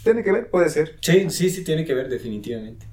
Tiene 0.03 0.23
que 0.23 0.33
ver, 0.33 0.49
puede 0.49 0.71
ser. 0.71 0.97
Sí, 1.03 1.29
sí, 1.29 1.51
sí, 1.51 1.63
tiene 1.63 1.85
que 1.85 1.93
ver, 1.95 2.09
definitivamente. 2.09 2.87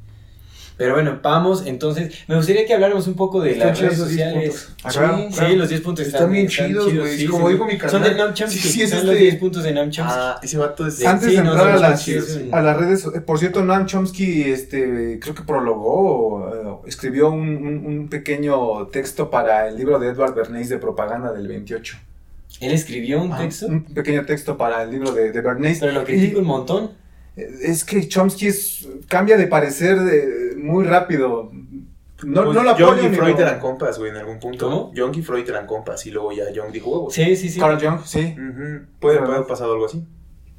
Pero 0.76 0.94
bueno, 0.94 1.20
vamos, 1.24 1.64
entonces, 1.66 2.14
me 2.28 2.36
gustaría 2.36 2.64
que 2.68 2.72
habláramos 2.74 3.08
un 3.08 3.16
poco 3.16 3.42
de 3.42 3.54
Están 3.54 3.70
las 3.70 3.80
redes 3.80 3.94
esos 3.94 4.10
10 4.10 4.22
sociales. 4.30 4.70
Ah, 4.84 4.90
claro, 4.92 5.18
Sí, 5.18 5.28
claro. 5.34 5.50
sí, 5.50 5.56
los 5.56 5.70
10 5.70 5.82
puntos 5.82 6.06
Están 6.06 6.32
bien 6.32 6.48
chidos, 6.48 6.94
güey. 6.94 7.26
Como 7.26 7.50
digo 7.50 7.66
mi 7.66 7.72
Son 7.80 7.80
carnal. 7.90 8.10
de 8.12 8.16
Nam 8.16 8.34
Chomsky. 8.36 8.60
Sí, 8.60 8.70
sí, 8.70 8.82
es 8.84 8.92
son 8.92 9.00
los 9.08 9.10
este- 9.14 9.24
10 9.24 9.36
puntos 9.38 9.64
de 9.64 9.74
Nam 9.74 9.90
Chomsky. 9.90 10.14
Ah, 10.16 10.40
ese 10.44 10.58
vato 10.60 10.86
es. 10.86 10.96
Sí. 10.98 11.06
Antes 11.08 11.32
de 11.32 11.42
no, 11.44 11.52
entrar 11.54 11.70
a 11.70 11.74
son 11.74 11.82
las, 11.82 12.06
chidos, 12.06 12.26
sí. 12.28 12.50
a 12.52 12.62
las 12.62 12.78
redes, 12.78 13.08
por 13.26 13.40
cierto, 13.40 13.64
Noam 13.64 13.88
Chomsky 13.88 14.44
este, 14.44 15.18
creo 15.20 15.34
que 15.34 15.42
prologó, 15.42 16.48
eh, 16.86 16.90
escribió 16.90 17.30
un, 17.30 17.50
un- 17.58 17.86
un 17.86 18.08
pequeño 18.10 18.88
texto 18.88 19.30
para 19.30 19.68
el 19.68 19.78
libro 19.78 20.00
de 20.00 20.10
Edward 20.10 20.34
Bernays 20.36 20.70
de 20.70 20.78
propaganda 20.78 21.32
del 21.34 21.48
28. 21.48 21.98
Él 22.62 22.72
escribió 22.72 23.22
un 23.22 23.34
Ah, 23.34 23.38
texto, 23.40 23.68
Un 23.68 23.84
pequeño 23.84 24.26
texto 24.26 24.58
para 24.58 24.84
el 24.84 24.92
libro 24.92 25.12
de, 25.12 25.32
de 25.32 25.42
Bernays. 25.42 25.80
pero 25.80 25.92
lo 25.94 26.02
Y 26.02 26.06
critico 26.06 26.40
un 26.40 26.46
montón. 26.48 26.92
es 27.36 27.84
que 27.86 28.08
Chomsky 28.08 28.48
es- 28.48 28.88
cambia 29.08 29.38
de 29.38 29.48
parecer 29.48 30.00
de- 30.00 30.56
muy 30.58 30.86
rápido. 30.86 31.52
No, 32.24 32.46
Pues 32.46 32.56
no 32.56 32.64
lo 32.64 32.74
Jung 32.76 32.84
apoyo 32.94 33.10
y 33.12 33.16
Freud 33.16 33.40
eran 33.40 33.60
compas, 33.60 34.00
güey, 34.00 34.10
en 34.10 34.18
algún 34.18 34.40
punto. 34.40 34.68
¿Cómo? 34.68 34.92
Jung 34.96 35.16
y 35.16 35.22
Freud 35.22 35.48
eran 35.48 35.68
compas 35.68 36.04
y 36.08 36.10
luego 36.12 36.32
ya 36.32 36.46
Jung 36.56 36.72
dijo 36.72 36.90
huevos. 36.90 37.14
Sí, 37.14 37.36
sí, 37.36 37.48
sí. 37.50 37.60
Carl 37.60 37.80
Jung, 37.80 38.00
sí. 38.06 38.34
Puede, 38.36 38.40
Sí, 38.80 38.86
puede 39.00 39.20
haber 39.20 39.46
pasado 39.46 39.74
algo 39.74 39.86
así. 39.86 40.04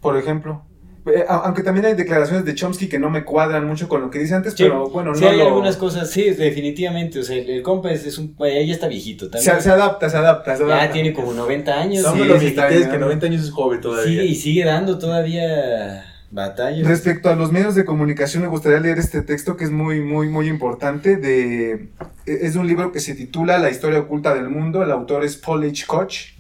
por 0.01 0.17
ejemplo. 0.17 0.63
Eh, 1.07 1.25
aunque 1.29 1.63
también 1.63 1.87
hay 1.87 1.95
declaraciones 1.95 2.45
de 2.45 2.55
Chomsky 2.55 2.89
que 2.89 2.99
no 2.99 3.09
me 3.09 3.25
cuadran 3.25 3.67
mucho 3.67 3.89
con 3.89 4.01
lo 4.03 4.11
que 4.11 4.19
dice 4.19 4.35
antes, 4.35 4.53
Sí, 4.55 4.65
pero 4.65 4.89
bueno, 4.91 5.15
sí 5.15 5.23
no 5.25 5.31
hay 5.31 5.39
lo- 5.39 5.47
algunas 5.47 5.77
cosas, 5.77 6.11
sí, 6.11 6.31
definitivamente. 6.31 7.19
O 7.21 7.23
sea, 7.23 7.37
el, 7.37 7.49
el 7.49 7.63
compa 7.63 7.91
es, 7.93 8.05
es 8.07 8.19
un. 8.19 8.37
Ya 8.39 8.49
está 8.73 8.89
viejito 8.89 9.31
también. 9.31 9.57
se, 9.57 9.63
se 9.63 9.71
adapta, 9.71 10.11
se 10.11 10.17
adapta, 10.17 10.57
se 10.57 10.67
ya 10.67 10.91
tiene 10.91 11.13
como 11.13 11.33
90 11.33 11.73
años. 11.81 12.03
No 12.05 12.13
Sí, 12.13 12.19
me 12.21 12.27
lo 12.27 12.39
sí, 12.41 12.47
está 12.49 12.63
viejites, 12.67 12.89
bien. 12.89 12.99
que 12.99 13.05
90 13.05 13.27
años 13.27 13.43
es 13.43 13.51
joven 13.51 13.81
todavía. 13.81 14.23
Y 14.25 14.35
sigue 14.35 14.65
dando 14.65 14.99
todavía 14.99 16.05
batallas. 16.31 16.87
Respecto 16.87 17.31
a 17.31 17.37
los 17.37 17.53
medios 17.53 17.75
de 17.75 17.85
comunicación, 17.87 18.43
me 18.43 18.49
gustaría 18.51 18.81
leer 18.81 18.99
este 18.99 19.23
texto 19.23 19.57
que 19.57 19.65
es 19.65 19.71
muy, 19.71 20.01
muy, 20.01 20.29
muy 20.29 20.47
importante. 20.49 21.17
De, 21.17 21.89
es 22.27 22.53
de 22.53 22.59
un 22.61 22.67
libro 22.67 22.93
que 22.93 23.01
se 23.01 23.15
titula 23.15 23.59
La 23.59 23.71
historia 23.71 24.01
oculta 24.01 24.35
del 24.35 24.51
mundo. 24.51 24.83
El 24.83 24.91
autor 24.91 25.25
es 25.25 25.37
Paul 25.37 25.65
H. 25.65 25.87
Koch. 25.87 26.35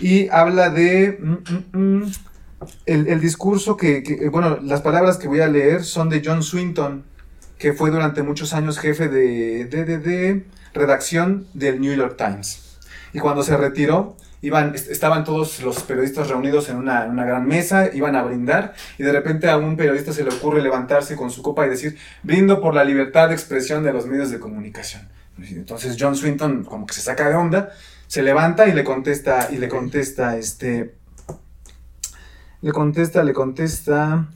Y 0.00 0.28
habla 0.30 0.70
de. 0.70 1.18
mm, 1.20 1.76
mm, 1.78 1.78
mm, 2.02 2.12
el, 2.86 3.06
el 3.08 3.20
discurso 3.20 3.76
que, 3.76 4.02
que- 4.02 4.28
Bueno, 4.28 4.58
las 4.62 4.82
palabras 4.82 5.16
que 5.16 5.28
voy 5.28 5.40
a 5.40 5.48
leer 5.48 5.84
son 5.84 6.08
de 6.08 6.22
John 6.24 6.42
Swinton, 6.42 7.04
que 7.58 7.72
fue 7.72 7.90
durante 7.90 8.22
muchos 8.22 8.52
años 8.54 8.78
jefe 8.78 9.08
de, 9.08 9.64
de, 9.66 9.84
de- 9.98 10.44
redacción 10.72 11.46
del 11.54 11.80
New 11.80 11.94
York 11.94 12.16
Times. 12.16 12.78
Y 13.12 13.18
cuando 13.18 13.42
se 13.42 13.56
retiró, 13.56 14.16
iban, 14.40 14.74
est- 14.74 14.90
estaban 14.90 15.24
todos 15.24 15.60
los 15.62 15.82
periodistas 15.82 16.28
reunidos 16.28 16.68
en 16.68 16.76
una, 16.76 17.06
una 17.06 17.24
gran 17.24 17.46
mesa, 17.46 17.90
iban 17.92 18.14
a 18.14 18.22
brindar, 18.22 18.74
y 18.98 19.02
de 19.02 19.12
repente 19.12 19.50
a 19.50 19.56
un 19.58 19.76
periodista 19.76 20.12
se 20.12 20.22
le 20.22 20.30
ocurre 20.32 20.62
levantarse 20.62 21.16
con 21.16 21.30
su 21.30 21.42
copa 21.42 21.66
y 21.66 21.70
decir: 21.70 21.98
Brindo 22.22 22.60
por 22.60 22.74
la 22.74 22.84
libertad 22.84 23.28
de 23.28 23.34
expresión 23.34 23.82
de 23.82 23.92
los 23.92 24.06
medios 24.06 24.30
de 24.30 24.38
comunicación. 24.38 25.08
Entonces 25.38 25.96
John 25.98 26.14
Swinton, 26.16 26.64
como 26.64 26.86
que 26.86 26.94
se 26.94 27.00
saca 27.00 27.28
de 27.28 27.34
onda, 27.34 27.70
se 28.06 28.22
levanta 28.22 28.68
y 28.68 28.72
le 28.72 28.84
contesta, 28.84 29.48
y 29.50 29.56
le 29.56 29.68
contesta, 29.68 30.36
este. 30.36 30.94
Le 32.62 32.72
contesta, 32.72 33.22
le 33.22 33.32
contesta. 33.32 34.28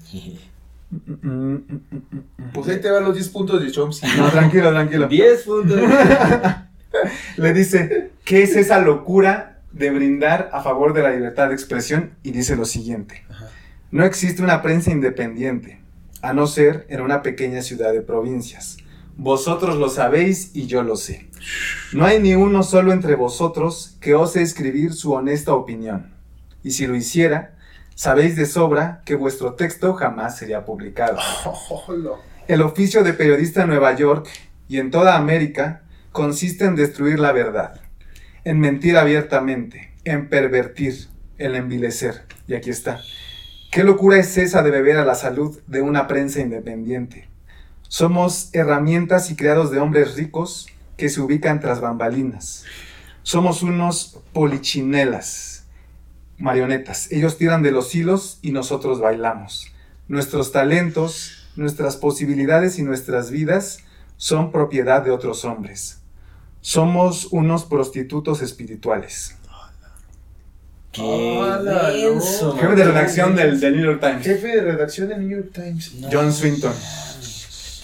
Pues 2.52 2.68
ahí 2.68 2.80
te 2.80 2.90
van 2.90 3.04
los 3.04 3.14
10 3.14 3.28
puntos 3.30 3.62
de 3.62 3.70
Chomsky. 3.70 4.06
No, 4.16 4.30
tranquilo, 4.30 4.70
tranquilo. 4.70 5.08
10 5.08 5.42
puntos. 5.42 5.80
Le 7.36 7.52
dice, 7.52 8.12
¿qué 8.24 8.42
es 8.44 8.56
esa 8.56 8.78
locura 8.78 9.58
de 9.72 9.90
brindar 9.90 10.50
a 10.52 10.62
favor 10.62 10.94
de 10.94 11.02
la 11.02 11.10
libertad 11.10 11.48
de 11.48 11.54
expresión? 11.54 12.12
Y 12.22 12.30
dice 12.30 12.56
lo 12.56 12.64
siguiente. 12.64 13.24
No 13.90 14.04
existe 14.04 14.42
una 14.42 14.62
prensa 14.62 14.90
independiente, 14.90 15.80
a 16.22 16.32
no 16.32 16.46
ser 16.46 16.86
en 16.88 17.00
una 17.00 17.22
pequeña 17.22 17.62
ciudad 17.62 17.92
de 17.92 18.00
provincias. 18.00 18.76
Vosotros 19.16 19.76
lo 19.76 19.88
sabéis 19.88 20.50
y 20.54 20.66
yo 20.66 20.82
lo 20.82 20.96
sé. 20.96 21.28
No 21.92 22.04
hay 22.04 22.20
ni 22.20 22.34
uno 22.34 22.62
solo 22.62 22.92
entre 22.92 23.14
vosotros 23.14 23.96
que 24.00 24.14
ose 24.14 24.42
escribir 24.42 24.92
su 24.92 25.12
honesta 25.12 25.52
opinión. 25.54 26.12
Y 26.62 26.72
si 26.72 26.86
lo 26.86 26.96
hiciera, 26.96 27.53
sabéis 27.94 28.36
de 28.36 28.46
sobra 28.46 29.02
que 29.04 29.14
vuestro 29.14 29.54
texto 29.54 29.94
jamás 29.94 30.36
sería 30.36 30.64
publicado. 30.64 31.18
El 32.48 32.62
oficio 32.62 33.02
de 33.02 33.12
periodista 33.12 33.62
en 33.62 33.68
Nueva 33.68 33.94
York 33.94 34.28
y 34.68 34.78
en 34.78 34.90
toda 34.90 35.16
América 35.16 35.82
consiste 36.12 36.64
en 36.64 36.76
destruir 36.76 37.18
la 37.18 37.32
verdad, 37.32 37.80
en 38.44 38.60
mentir 38.60 38.96
abiertamente, 38.96 39.92
en 40.04 40.28
pervertir, 40.28 41.08
en 41.38 41.54
envilecer. 41.54 42.24
Y 42.46 42.54
aquí 42.54 42.70
está. 42.70 43.00
¿Qué 43.70 43.82
locura 43.82 44.18
es 44.18 44.36
esa 44.38 44.62
de 44.62 44.70
beber 44.70 44.98
a 44.98 45.04
la 45.04 45.14
salud 45.14 45.58
de 45.66 45.82
una 45.82 46.06
prensa 46.06 46.40
independiente? 46.40 47.28
Somos 47.88 48.50
herramientas 48.52 49.30
y 49.30 49.36
creados 49.36 49.70
de 49.70 49.78
hombres 49.78 50.16
ricos 50.16 50.68
que 50.96 51.08
se 51.08 51.20
ubican 51.20 51.60
tras 51.60 51.80
bambalinas. 51.80 52.64
Somos 53.22 53.62
unos 53.62 54.20
polichinelas, 54.32 55.53
marionetas. 56.44 57.10
Ellos 57.10 57.38
tiran 57.38 57.62
de 57.62 57.72
los 57.72 57.94
hilos 57.94 58.38
y 58.42 58.52
nosotros 58.52 59.00
bailamos. 59.00 59.72
Nuestros 60.08 60.52
talentos, 60.52 61.48
nuestras 61.56 61.96
posibilidades 61.96 62.78
y 62.78 62.82
nuestras 62.82 63.30
vidas 63.30 63.78
son 64.18 64.52
propiedad 64.52 65.02
de 65.02 65.10
otros 65.10 65.44
hombres. 65.46 66.02
Somos 66.60 67.28
unos 67.30 67.64
prostitutos 67.64 68.42
espirituales. 68.42 69.36
Qué 70.92 71.02
Hola, 71.02 71.90
denso, 71.90 72.54
no. 72.54 72.60
Jefe 72.60 72.74
de 72.76 72.84
redacción 72.84 73.34
del, 73.34 73.58
del 73.58 73.76
New 73.76 73.84
York 73.86 74.00
Times. 74.00 74.22
Jefe 74.22 74.46
de 74.48 74.60
redacción 74.60 75.08
del 75.08 75.26
New 75.26 75.38
York 75.38 75.50
Times. 75.52 75.94
No. 75.94 76.08
John 76.12 76.32
Swinton. 76.32 76.72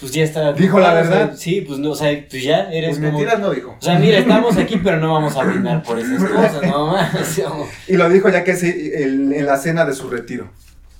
Pues 0.01 0.11
ya 0.13 0.23
está. 0.23 0.51
Dijo 0.53 0.79
la 0.79 0.87
o 0.89 0.91
sea, 0.91 1.01
verdad. 1.03 1.35
sí, 1.37 1.61
pues 1.61 1.79
no, 1.79 1.91
o 1.91 1.95
sea, 1.95 2.09
pues 2.29 2.43
ya 2.43 2.71
eres 2.71 2.97
Pues 2.97 2.99
como. 2.99 3.11
mentiras 3.19 3.39
no 3.39 3.51
dijo. 3.51 3.77
O 3.79 3.81
sea, 3.81 3.97
mira, 3.99 4.17
estamos 4.17 4.57
aquí, 4.57 4.77
pero 4.83 4.97
no 4.97 5.13
vamos 5.13 5.37
a 5.37 5.43
brindar 5.43 5.83
por 5.83 5.97
esas 5.99 6.23
cosas, 6.29 6.61
no 6.63 6.87
más. 6.87 7.39
Y 7.87 7.93
lo 7.97 8.09
dijo 8.09 8.27
ya 8.29 8.43
que 8.43 8.51
el- 8.51 9.31
en 9.31 9.45
la 9.45 9.57
cena 9.57 9.85
de 9.85 9.93
su 9.93 10.09
retiro. 10.09 10.49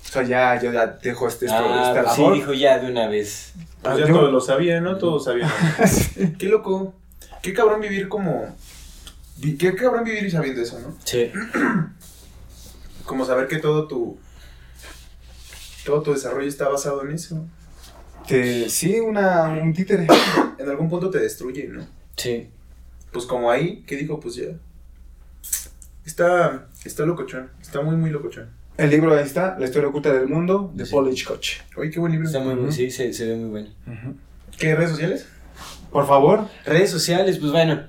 O 0.08 0.12
sea, 0.12 0.22
ya, 0.22 0.60
yo 0.62 0.72
ya 0.72 0.86
dejo 0.86 1.26
este, 1.26 1.46
esto, 1.46 1.58
Ah, 1.58 1.88
esta 1.88 2.02
pues 2.04 2.16
sí, 2.16 2.30
dijo 2.34 2.52
ya 2.54 2.78
de 2.78 2.90
una 2.92 3.08
vez. 3.08 3.52
Pues 3.82 3.98
ya 3.98 4.06
Yo- 4.06 4.14
todos 4.14 4.32
lo 4.32 4.40
sabían, 4.40 4.84
¿no? 4.84 4.96
Todos 4.98 5.24
sabían. 5.26 5.50
Qué 6.38 6.46
loco. 6.46 6.94
Qué 7.42 7.52
cabrón 7.52 7.80
vivir 7.80 8.08
como. 8.08 8.54
Qué 9.58 9.74
cabrón 9.74 10.04
vivir 10.04 10.30
sabiendo 10.30 10.62
eso, 10.62 10.78
¿no? 10.78 10.94
Sí. 11.04 11.32
Como 13.04 13.24
saber 13.24 13.48
que 13.48 13.56
todo 13.58 13.88
tu. 13.88 14.16
Todo 15.84 16.02
tu 16.02 16.12
desarrollo 16.12 16.48
está 16.48 16.68
basado 16.68 17.02
en 17.04 17.10
eso. 17.12 17.44
Que 18.26 18.68
sí, 18.68 19.00
una, 19.00 19.48
un 19.50 19.72
títere. 19.72 20.06
En 20.58 20.68
algún 20.70 20.88
punto 20.88 21.10
te 21.10 21.18
destruye, 21.18 21.66
¿no? 21.68 21.84
Sí. 22.16 22.48
Pues 23.12 23.26
como 23.26 23.50
ahí, 23.50 23.82
¿qué 23.84 23.96
dijo? 23.96 24.20
Pues 24.20 24.36
ya. 24.36 24.44
Está, 26.04 26.68
está 26.84 27.04
locochón. 27.04 27.50
Está 27.60 27.80
muy, 27.80 27.96
muy 27.96 28.10
locochón. 28.10 28.50
El 28.76 28.90
libro 28.90 29.12
ahí 29.14 29.24
está, 29.24 29.58
La 29.58 29.64
historia 29.66 29.88
oculta 29.88 30.12
del 30.12 30.28
mundo, 30.28 30.70
de 30.74 30.86
Sí. 30.86 30.92
Paul 30.92 31.10
Hitchcock. 31.10 31.40
Oye, 31.76 31.90
qué 31.90 31.98
buen 32.00 32.12
libro. 32.12 32.26
Está 32.26 32.38
muy, 32.40 32.54
muy- 32.54 32.64
Ujú. 32.64 32.72
sí, 32.72 32.90
se, 32.90 33.12
se 33.12 33.26
ve 33.26 33.36
muy 33.36 33.50
bueno. 33.50 33.68
¿Qué 34.56 34.74
redes 34.74 34.90
sociales? 34.90 35.26
Por 35.90 36.06
favor. 36.06 36.46
Redes 36.64 36.90
sociales, 36.90 37.38
pues 37.38 37.50
bueno. 37.52 37.82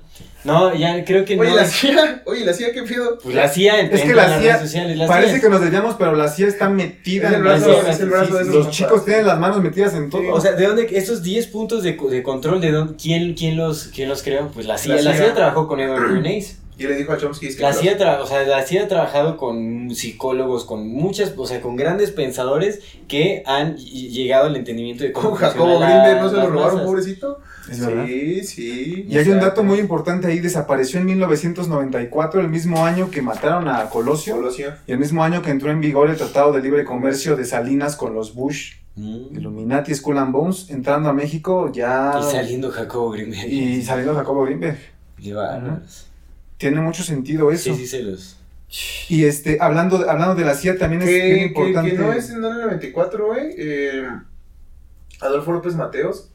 No, 0.44 0.74
ya 0.74 1.04
creo 1.04 1.24
que 1.24 1.38
Oye, 1.38 1.50
no. 1.50 1.56
la 1.56 1.64
CIA. 1.66 2.22
Oye, 2.26 2.44
la 2.44 2.52
CIA, 2.52 2.72
¿qué 2.72 2.82
pedo? 2.82 3.18
Pues 3.22 3.34
la 3.34 3.48
CIA 3.48 3.80
en, 3.80 3.92
Es 3.92 4.02
que 4.02 4.10
en 4.10 4.16
la 4.16 4.28
las 4.28 4.40
CIA, 4.40 4.52
redes 4.52 4.62
sociales. 4.70 4.98
La 4.98 5.06
parece 5.06 5.32
CIA. 5.32 5.40
que 5.40 5.48
nos 5.48 5.60
desviamos, 5.62 5.96
pero 5.98 6.14
la 6.14 6.28
CIA 6.28 6.48
está 6.48 6.68
metida 6.68 7.28
el 7.28 7.34
en 7.36 7.42
brazo, 7.42 7.68
la 7.68 7.80
CIA, 7.82 7.90
es 7.90 8.00
el 8.00 8.10
brazo 8.10 8.26
sí, 8.26 8.32
de 8.32 8.40
esos 8.42 8.54
Los 8.54 8.64
papás. 8.66 8.76
chicos 8.76 9.04
tienen 9.06 9.26
las 9.26 9.38
manos 9.38 9.62
metidas 9.62 9.94
en 9.94 10.10
todo. 10.10 10.32
O 10.32 10.40
sea, 10.40 10.52
¿de 10.52 10.66
dónde 10.66 10.86
estos 10.92 11.22
10 11.22 11.46
puntos 11.46 11.82
de, 11.82 11.92
de 12.10 12.22
control 12.22 12.60
de 12.60 12.70
dónde, 12.72 12.94
quién, 13.02 13.34
quién 13.34 13.56
los 13.56 13.84
quién 13.94 14.08
los 14.08 14.22
creó? 14.22 14.48
Pues 14.48 14.66
la 14.66 14.76
CIA. 14.76 15.00
La. 15.02 15.14
CIA, 15.16 15.34
trabajó 15.34 15.66
con 15.66 15.80
Edward 15.80 16.12
Bernays. 16.12 16.58
Y 16.76 16.82
le 16.84 16.96
dijo 16.96 17.12
a 17.12 17.16
Chomsky, 17.18 17.46
es 17.46 17.56
que 17.56 17.62
La 17.62 17.72
CIA, 17.72 17.96
tra- 17.98 18.20
o 18.20 18.26
sea, 18.26 18.42
la 18.42 18.62
CIA 18.64 18.84
ha 18.84 18.88
trabajado 18.88 19.36
con 19.36 19.94
psicólogos, 19.94 20.64
con 20.64 20.88
muchas, 20.88 21.32
o 21.36 21.46
sea, 21.46 21.60
con 21.60 21.76
grandes 21.76 22.10
pensadores 22.10 22.80
que 23.06 23.42
han 23.46 23.76
ll- 23.76 24.08
llegado 24.10 24.46
al 24.46 24.56
entendimiento 24.56 25.04
de 25.04 25.12
cómo 25.12 25.30
con 25.30 25.38
Jacobo 25.38 25.78
Greenberg 25.78 26.20
no 26.22 26.28
se 26.30 26.36
lo 26.36 26.46
robaron, 26.50 26.74
masas. 26.74 26.86
pobrecito. 26.86 27.38
Es 27.70 27.80
verdad. 27.86 28.06
Sí, 28.06 28.44
sí. 28.44 29.06
Y 29.08 29.16
hay 29.18 29.28
un 29.28 29.40
dato 29.40 29.62
muy 29.62 29.78
importante 29.78 30.26
ahí, 30.26 30.40
desapareció 30.40 30.98
en 31.00 31.06
1994, 31.06 32.40
el 32.40 32.48
mismo 32.48 32.84
año 32.84 33.10
que 33.10 33.22
mataron 33.22 33.68
a 33.68 33.88
Colosio, 33.88 34.34
Colosio. 34.36 34.74
y 34.86 34.92
el 34.92 34.98
mismo 34.98 35.22
año 35.22 35.42
que 35.42 35.50
entró 35.50 35.70
en 35.70 35.80
vigor 35.80 36.10
el 36.10 36.16
Tratado 36.16 36.52
de 36.52 36.60
Libre 36.60 36.84
Comercio 36.84 37.36
de 37.36 37.44
Salinas 37.44 37.96
con 37.96 38.14
los 38.14 38.34
Bush, 38.34 38.74
Mm. 38.96 39.36
Illuminati, 39.36 39.92
Skull 39.92 40.18
and 40.18 40.30
Bones, 40.32 40.70
entrando 40.70 41.08
a 41.08 41.12
México 41.12 41.68
ya... 41.72 42.12
Y 42.20 42.30
saliendo 42.30 42.70
Jacobo 42.70 43.10
Greenberg. 43.10 43.48
y 43.52 43.82
saliendo 43.82 44.14
Jacobo 44.14 44.44
Greenberg. 44.44 44.78
Qué 45.20 45.32
bárbaros. 45.34 46.06
Tiene 46.58 46.80
mucho 46.80 47.02
sentido 47.02 47.50
eso. 47.50 47.74
Sí, 47.74 47.80
sí, 47.80 47.86
se 47.86 48.02
los. 48.02 48.38
Y 49.08 49.24
este, 49.24 49.58
hablando, 49.60 49.98
de- 49.98 50.10
hablando 50.10 50.34
de 50.34 50.44
la 50.44 50.54
CIA 50.54 50.78
también 50.78 51.02
es 51.02 51.08
bien 51.08 51.20
Que, 51.22 51.34
que, 51.36 51.44
importante. 51.46 51.90
que 51.92 51.98
no 51.98 52.12
es 52.12 52.30
en 52.30 52.36
el 52.36 52.42
94, 52.42 53.26
güey. 53.26 53.54
Eh, 53.56 54.08
Adolfo 55.20 55.52
López 55.52 55.74
Mateos. 55.74 56.30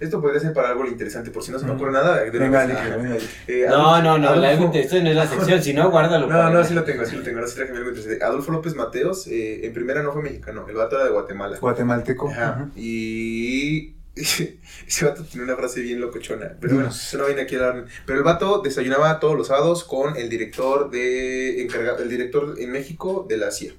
Esto 0.00 0.20
podría 0.20 0.40
ser 0.40 0.52
para 0.52 0.70
algo 0.70 0.84
interesante, 0.84 1.30
por 1.30 1.44
si 1.44 1.52
no 1.52 1.60
se 1.60 1.64
me 1.64 1.70
ocurre 1.72 1.92
nada. 1.92 2.20
de 2.24 2.30
Venga, 2.30 2.66
venga. 2.66 3.16
Eh, 3.46 3.66
No, 3.68 3.94
Adolfo- 3.94 4.02
no, 4.02 4.18
no, 4.18 4.28
Adolfo- 4.30 4.40
realmente 4.40 4.80
esto 4.80 5.00
no 5.00 5.10
es 5.10 5.14
la 5.16 5.26
sección, 5.28 5.62
si 5.62 5.72
no, 5.74 5.90
guárdalo. 5.92 6.26
No, 6.26 6.50
no, 6.50 6.64
sí 6.64 6.74
lo 6.74 6.82
tengo, 6.82 7.04
sí 7.06 7.14
lo 7.16 7.22
tengo. 7.22 7.38
Ahora 7.38 7.48
sí 7.48 7.54
traje 7.56 7.70
algo 7.72 7.88
interesante. 7.90 8.24
Adolfo 8.24 8.50
López 8.50 8.74
Mateos, 8.74 9.28
eh, 9.28 9.64
en 9.64 9.72
primera 9.72 10.02
no 10.02 10.12
fue 10.12 10.22
mexicano, 10.22 10.66
el 10.68 10.74
vato 10.74 10.96
era 10.96 11.04
de 11.04 11.12
Guatemala. 11.12 11.56
Guatemalteco. 11.60 12.28
Ajá. 12.30 12.58
Ujú. 12.62 12.70
Y 12.74 13.94
ese 14.86 15.04
vato 15.04 15.24
tiene 15.24 15.44
una 15.44 15.56
frase 15.56 15.80
bien 15.80 16.00
locochona. 16.00 16.56
Pero 16.60 16.74
bueno, 16.74 16.90
eso 16.90 17.18
no 17.18 17.26
viene 17.26 17.42
aquí 17.42 17.56
a 17.56 17.68
hablar. 17.68 17.86
Pero 18.04 18.18
el 18.18 18.24
vato 18.24 18.60
desayunaba 18.62 19.20
todos 19.20 19.36
los 19.36 19.46
sábados 19.48 19.84
con 19.84 20.16
el 20.16 20.28
director 20.28 20.90
de 20.90 21.62
encargado, 21.62 22.02
el 22.02 22.08
director 22.08 22.56
en 22.58 22.70
México 22.72 23.24
de 23.28 23.36
la 23.38 23.50
CIA. 23.50 23.72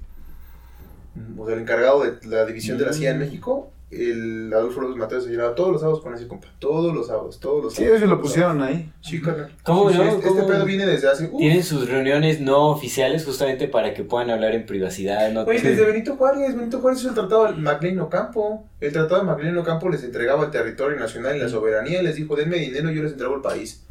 O 1.38 1.46
sea, 1.46 1.54
el 1.54 1.60
encargado 1.62 2.02
de 2.02 2.26
la 2.26 2.44
división 2.44 2.78
de 2.78 2.86
la 2.86 2.92
CIA 2.92 3.10
en 3.10 3.16
Mm. 3.18 3.20
México. 3.20 3.70
El 3.96 4.52
Adolfo 4.52 4.80
López 4.80 4.96
Mateos 4.96 5.24
desayunaba 5.24 5.54
todos 5.54 5.72
los 5.72 5.80
sábados 5.80 6.02
con 6.02 6.14
ese 6.14 6.26
compa. 6.26 6.48
Todos 6.58 6.94
los 6.94 7.06
sábados, 7.06 7.38
todos 7.40 7.64
los 7.64 7.72
Sí, 7.74 7.82
sábados. 7.82 7.98
eso 8.02 8.06
lo 8.10 8.20
pusieron 8.20 8.62
ahí. 8.62 8.92
Sí, 9.00 9.20
carnal. 9.20 9.54
¿Cómo 9.62 9.88
Sí, 9.90 9.94
sí, 9.96 9.98
no? 10.02 10.04
Este, 10.04 10.16
este 10.28 10.28
¿Cómo? 10.40 10.46
pedo 10.48 10.64
viene 10.64 10.86
desde 10.86 11.08
hace. 11.10 11.24
uf. 11.30 11.38
Tienen 11.38 11.62
sus 11.62 11.88
reuniones 11.88 12.40
no 12.40 12.68
oficiales 12.70 13.24
justamente 13.24 13.68
para 13.68 13.94
que 13.94 14.02
puedan 14.04 14.30
hablar 14.30 14.54
en 14.54 14.66
privacidad. 14.66 15.30
No 15.32 15.42
Oye, 15.42 15.60
desde 15.60 15.84
Benito 15.84 16.16
Juárez, 16.16 16.56
Benito 16.56 16.80
Juárez 16.80 17.00
hizo 17.00 17.08
el 17.10 17.14
tratado 17.14 17.46
de 17.46 17.52
MacLean 17.54 18.00
Ocampo. 18.00 18.64
El 18.80 18.92
tratado 18.92 19.20
de 19.20 19.26
MacLean 19.26 19.56
Ocampo 19.58 19.88
les 19.88 20.02
entregaba 20.04 20.44
el 20.44 20.50
territorio 20.50 20.98
nacional 20.98 21.36
y 21.36 21.40
la 21.40 21.48
soberanía 21.48 22.00
y 22.00 22.04
les 22.04 22.16
dijo, 22.16 22.34
denme 22.36 22.56
dinero, 22.58 22.90
yo 22.90 23.02
les 23.02 23.12
entrego 23.12 23.34
el 23.36 23.42
país. 23.42 23.84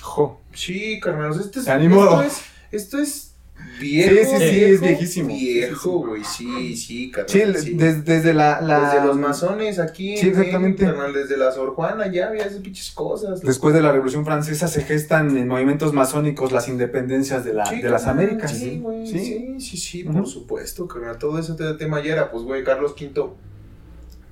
Jo. 0.00 0.40
Sí, 0.52 1.00
carnal, 1.00 1.30
esto 1.32 1.58
es, 1.58 1.64
Se 1.64 1.74
esto 1.76 2.22
es, 2.22 2.42
esto 2.70 2.98
es 2.98 3.34
viejo, 3.80 4.14
Sí, 4.14 4.24
sí, 4.24 4.48
sí, 4.48 4.54
viejo, 4.54 4.74
es 4.74 4.80
viejísimo. 4.80 5.28
Viejo, 5.28 5.90
güey, 6.06 6.24
sí, 6.24 6.76
sí, 6.76 7.10
carnal. 7.10 7.56
Sí, 7.56 7.62
sí. 7.62 7.74
des- 7.74 8.04
desde 8.04 8.34
la, 8.34 8.60
la- 8.60 8.92
Desde 8.92 9.06
los 9.06 9.16
masones 9.18 9.78
aquí, 9.78 10.16
Sí, 10.16 10.26
en 10.28 10.32
exactamente. 10.38 10.84
carnal, 10.84 11.12
desde 11.12 11.36
la 11.36 11.52
Sor 11.52 11.74
Juana 11.74 12.10
ya 12.10 12.28
había 12.28 12.44
esas 12.44 12.60
pinches 12.60 12.90
cosas. 12.90 13.40
Después 13.42 13.74
de 13.74 13.80
la 13.82 13.92
Revolución 13.92 14.24
Francesa 14.24 14.66
se 14.68 14.82
gestan 14.82 15.36
en 15.36 15.46
movimientos 15.48 15.92
masónicos 15.92 16.50
las 16.52 16.68
independencias 16.68 17.44
de, 17.44 17.52
la, 17.54 17.66
Sí, 17.66 17.80
de 17.80 17.88
las 17.90 18.06
Américas. 18.06 18.50
Sí, 18.52 18.78
güey, 18.82 19.06
Sí. 19.06 19.56
sí, 19.60 19.76
sí, 19.76 20.04
por 20.04 20.26
supuesto, 20.26 20.88
carnal. 20.88 21.18
Todo 21.18 21.38
ese 21.38 21.54
te- 21.54 21.74
tema 21.74 22.02
ya 22.02 22.12
era, 22.14 22.30
pues, 22.30 22.42
güey, 22.44 22.64
Carlos 22.64 22.94
V, 23.00 23.30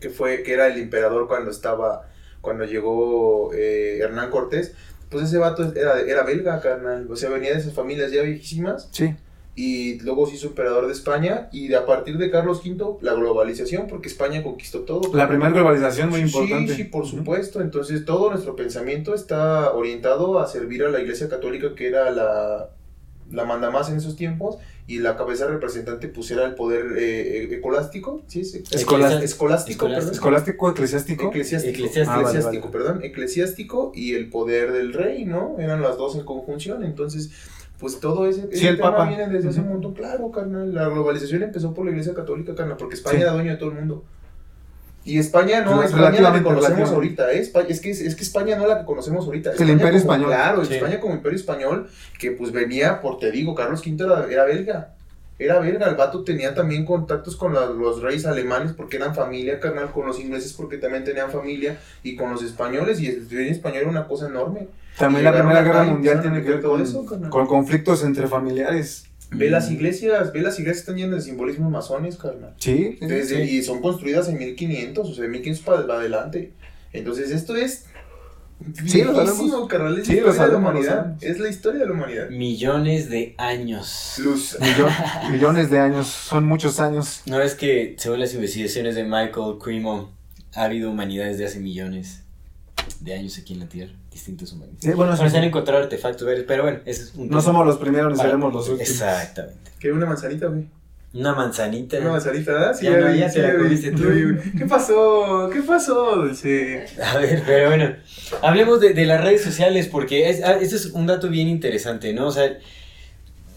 que 0.00 0.10
fue, 0.10 0.42
que 0.42 0.52
era 0.52 0.66
el 0.66 0.78
emperador 0.80 1.26
cuando 1.28 1.50
estaba, 1.50 2.08
cuando 2.40 2.64
llegó 2.64 3.52
eh, 3.54 3.98
Hernán 4.00 4.30
Cortés, 4.30 4.72
pues 5.10 5.24
ese 5.26 5.38
vato 5.38 5.72
era, 5.74 6.00
era 6.00 6.22
belga, 6.24 6.60
carnal. 6.60 7.06
O 7.10 7.16
sea, 7.16 7.30
venía 7.30 7.52
de 7.52 7.58
esas 7.58 7.72
familias 7.74 8.10
ya 8.12 8.22
viejísimas 8.22 8.88
Sí. 8.92 9.14
y 9.54 9.98
luego 10.00 10.26
se 10.26 10.34
hizo 10.34 10.48
emperador 10.48 10.86
de 10.86 10.92
España 10.92 11.48
y 11.52 11.68
de 11.68 11.76
a 11.76 11.86
partir 11.86 12.18
de 12.18 12.30
Carlos 12.30 12.60
V, 12.64 12.98
la 13.00 13.14
globalización, 13.14 13.86
porque 13.88 14.08
España 14.08 14.42
conquistó 14.42 14.80
todo. 14.80 15.14
La 15.16 15.28
primera 15.28 15.50
globalización 15.50 16.10
muy 16.10 16.20
Sí, 16.20 16.26
importante. 16.26 16.74
Sí, 16.74 16.84
por 16.84 17.04
Ujú. 17.04 17.18
supuesto. 17.18 17.60
Entonces 17.60 18.04
todo 18.04 18.30
nuestro 18.30 18.54
pensamiento 18.56 19.14
está 19.14 19.72
orientado 19.72 20.38
a 20.40 20.46
servir 20.46 20.84
a 20.84 20.90
la 20.90 21.00
Iglesia 21.00 21.28
Católica, 21.28 21.74
que 21.74 21.88
era 21.88 22.10
la, 22.10 22.68
la 23.32 23.44
mandamás 23.44 23.90
en 23.90 23.96
esos 23.96 24.16
tiempos, 24.16 24.56
y 24.88 25.00
la 25.00 25.16
cabeza 25.16 25.46
representante 25.48 26.06
pues 26.08 26.30
era 26.30 26.44
el 26.44 26.54
poder 26.54 26.94
eh, 26.96 27.48
ecolástico, 27.52 28.22
¿sí? 28.28 28.40
es? 28.42 28.54
Escolás- 28.70 29.20
escolástico, 29.22 29.86
perdón. 29.88 30.10
Escolástico, 30.12 30.70
eclesiástico. 30.70 31.28
Eclesiástico, 31.28 31.74
Eclesiástico. 31.74 32.10
Ah, 32.12 32.16
vale, 32.22 32.28
eclesiástico, 32.38 32.68
vale. 32.70 32.78
perdón, 32.84 33.04
eclesiástico 33.04 33.92
y 33.94 34.14
el 34.14 34.30
poder 34.30 34.72
del 34.72 34.92
rey, 34.92 35.24
¿no? 35.24 35.56
Eran 35.58 35.82
las 35.82 35.96
dos 35.96 36.14
en 36.16 36.24
conjunción, 36.24 36.84
entonces, 36.84 37.30
pues 37.80 37.98
todo 38.00 38.26
ese, 38.28 38.48
ese 38.52 38.68
el 38.68 38.76
tema 38.76 38.92
Papa. 38.92 39.08
viene 39.08 39.28
desde 39.28 39.48
hace 39.48 39.60
un 39.60 39.68
montón, 39.70 39.92
claro, 39.94 40.30
carnal, 40.30 40.72
la 40.72 40.88
globalización 40.88 41.42
empezó 41.42 41.74
por 41.74 41.84
la 41.84 41.90
iglesia 41.90 42.14
católica, 42.14 42.54
carnal, 42.54 42.76
porque 42.76 42.94
España 42.94 43.16
Sí. 43.16 43.22
era 43.22 43.32
dueño 43.32 43.50
de 43.50 43.56
todo 43.56 43.70
el 43.70 43.74
mundo. 43.76 44.04
Y 45.06 45.18
España 45.20 45.60
no, 45.60 45.80
Rel- 45.80 45.86
España 45.86 46.20
la 46.20 46.32
que 46.32 46.42
conocemos 46.42 46.90
ahorita, 46.90 47.32
¿eh? 47.32 47.38
Es 47.68 47.80
que, 47.80 47.90
es 47.90 48.14
que 48.16 48.22
España 48.24 48.56
no 48.56 48.66
la 48.66 48.80
que 48.80 48.84
conocemos 48.84 49.24
ahorita. 49.24 49.50
El 49.50 49.54
España 49.54 49.72
Imperio 49.72 50.00
como- 50.00 50.12
Español. 50.12 50.26
Claro, 50.30 50.64
Sí. 50.64 50.74
España 50.74 51.00
como 51.00 51.14
imperio 51.14 51.38
español, 51.38 51.88
que 52.18 52.32
pues 52.32 52.50
venía, 52.52 53.00
por 53.00 53.18
te 53.20 53.30
digo, 53.30 53.54
Carlos 53.54 53.80
V 53.86 54.04
era, 54.04 54.26
era 54.28 54.44
belga. 54.44 54.92
Era 55.38 55.60
belga, 55.60 55.86
el 55.88 55.94
vato 55.94 56.24
tenía 56.24 56.54
también 56.54 56.84
contactos 56.84 57.36
con 57.36 57.54
la- 57.54 57.66
los 57.66 58.02
reyes 58.02 58.26
alemanes 58.26 58.72
porque 58.72 58.96
eran 58.96 59.14
familia 59.14 59.60
carnal, 59.60 59.92
con 59.92 60.06
los 60.06 60.18
ingleses 60.18 60.52
porque 60.54 60.76
también 60.78 61.04
tenían 61.04 61.30
familia, 61.30 61.78
y 62.02 62.16
con 62.16 62.32
los 62.32 62.42
españoles, 62.42 62.98
y 63.00 63.06
el 63.06 63.18
imperio 63.18 63.52
español 63.52 63.82
era 63.82 63.90
una 63.90 64.06
cosa 64.08 64.26
enorme. 64.26 64.66
También 64.98 65.24
la 65.24 65.32
Primera 65.32 65.62
Guerra 65.62 65.84
Mundial 65.84 66.20
tiene 66.22 66.42
que 66.42 66.50
ver 66.50 66.62
con, 66.62 66.80
eso, 66.82 67.04
con 67.30 67.46
conflictos 67.46 68.02
entre 68.02 68.26
familiares. 68.26 69.05
Ve 69.30 69.50
las 69.50 69.70
iglesias, 69.70 70.32
ve 70.32 70.40
las 70.40 70.58
iglesias 70.58 70.78
están 70.82 70.96
llenas 70.96 71.16
de 71.16 71.30
simbolismos 71.30 71.70
masones, 71.70 72.16
carnal. 72.16 72.54
Sí, 72.58 72.96
Desde- 73.00 73.46
sí. 73.46 73.56
Y 73.58 73.62
son 73.62 73.80
construidas 73.82 74.28
en 74.28 74.38
1500, 74.38 75.08
o 75.10 75.14
sea, 75.14 75.26
1500 75.28 75.64
para 75.84 75.98
adelante. 75.98 76.52
Entonces, 76.92 77.30
esto 77.32 77.56
es. 77.56 77.86
Sí, 78.86 79.02
lo 79.02 79.12
sabemos. 79.12 79.38
viejísimo, 79.38 79.68
carnal. 79.68 79.98
Es 79.98 80.06
Sí, 80.06 80.14
la 80.16 80.22
lo 80.22 80.28
historia 80.30 80.32
de 80.32 80.52
la 80.52 80.58
sabemos, 80.58 80.70
humanidad. 80.70 81.16
Es 81.20 81.38
la 81.40 81.48
historia 81.50 81.80
de 81.80 81.86
la 81.86 81.92
humanidad. 81.92 82.30
Millones 82.30 83.10
de 83.10 83.34
años. 83.36 84.14
Luz. 84.18 84.56
Millo- 84.60 84.88
millones 85.30 85.70
de 85.70 85.78
años, 85.78 86.06
son 86.06 86.46
muchos 86.46 86.80
años. 86.80 87.20
No 87.26 87.40
es 87.42 87.54
que, 87.54 87.96
según 87.98 88.20
las 88.20 88.32
investigaciones 88.32 88.94
de 88.94 89.04
Michael 89.04 89.56
Cremo, 89.62 90.10
ha 90.54 90.64
habido 90.64 90.90
humanidad 90.90 91.26
desde 91.26 91.44
hace 91.44 91.60
millones 91.60 92.22
de 93.00 93.12
años 93.12 93.36
aquí 93.38 93.52
en 93.54 93.60
la 93.60 93.66
Tierra. 93.68 93.92
Distintas 94.16 94.50
humanidades. 94.52 94.80
Sí, 94.82 94.86
bueno, 94.88 95.12
Bueno, 95.12 95.16
se 95.30 95.36
han 95.36 95.42
sí. 95.42 95.48
encontrado 95.48 95.82
artefactos 95.82 96.26
pero 96.48 96.62
bueno, 96.62 96.78
ese 96.86 97.02
es 97.02 97.14
un 97.16 97.28
no 97.28 97.40
somos 97.42 97.66
los 97.66 97.76
primeros 97.76 98.12
ni 98.12 98.18
seremos 98.18 98.50
los 98.52 98.66
últimos. 98.70 98.88
Exactamente. 98.90 99.70
Que 99.78 99.92
una 99.92 100.06
manzanita, 100.06 100.46
güey. 100.46 100.64
Una 101.12 101.34
manzanita. 101.34 101.98
Una 101.98 102.12
manzanita, 102.12 102.52
¿verdad? 102.52 102.76
Ya 102.80 102.96
no, 102.96 103.14
ya 103.14 103.30
te 103.30 103.42
la 103.42 103.56
comiste 103.56 103.90
tú. 103.92 104.04
¿Qué 104.58 104.64
pasó? 104.66 105.50
¿Qué 105.52 105.60
pasó, 105.62 106.16
Dulce? 106.16 106.86
A 107.02 107.18
ver, 107.18 107.42
pero 107.46 107.68
bueno, 107.68 107.94
hablemos 108.42 108.80
de, 108.80 108.94
de 108.94 109.04
las 109.04 109.22
redes 109.22 109.42
sociales 109.42 109.86
porque 109.86 110.30
es, 110.30 110.42
ah, 110.42 110.56
este 110.60 110.76
es 110.76 110.86
un 110.86 111.06
dato 111.06 111.28
bien 111.28 111.48
interesante, 111.48 112.12
¿no? 112.14 112.26
O 112.28 112.32
sea, 112.32 112.58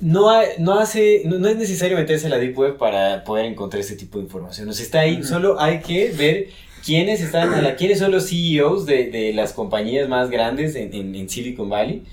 no, 0.02 0.30
ha- 0.30 0.44
no 0.60 0.80
hace, 0.80 1.24
no, 1.26 1.40
no 1.40 1.48
es 1.50 1.56
necesario 1.58 1.98
meterse 1.98 2.28
a 2.28 2.30
la 2.30 2.38
Deep 2.38 2.58
Web 2.58 2.78
para 2.78 3.24
poder 3.24 3.46
encontrar 3.46 3.82
este 3.82 3.96
tipo 3.96 4.18
de 4.18 4.26
información. 4.26 4.68
O 4.70 4.74
sea, 4.74 4.84
está 4.86 5.00
ahí, 5.02 5.24
solo 5.24 5.60
hay 5.60 5.80
que 5.82 6.12
ver 6.18 6.48
quiénes 6.86 7.22
están, 7.22 7.54
a 7.54 7.62
la, 7.62 7.76
quiénes 7.76 8.00
son 8.00 8.12
los 8.12 8.30
CEOs 8.30 8.86
de, 8.86 9.10
de 9.10 9.34
las 9.34 9.54
compañías 9.54 10.08
más 10.10 10.30
grandes 10.30 10.76
en, 10.76 10.94
en- 10.94 11.16
en 11.16 11.30
Silicon 11.30 11.70
Valley, 11.70 12.04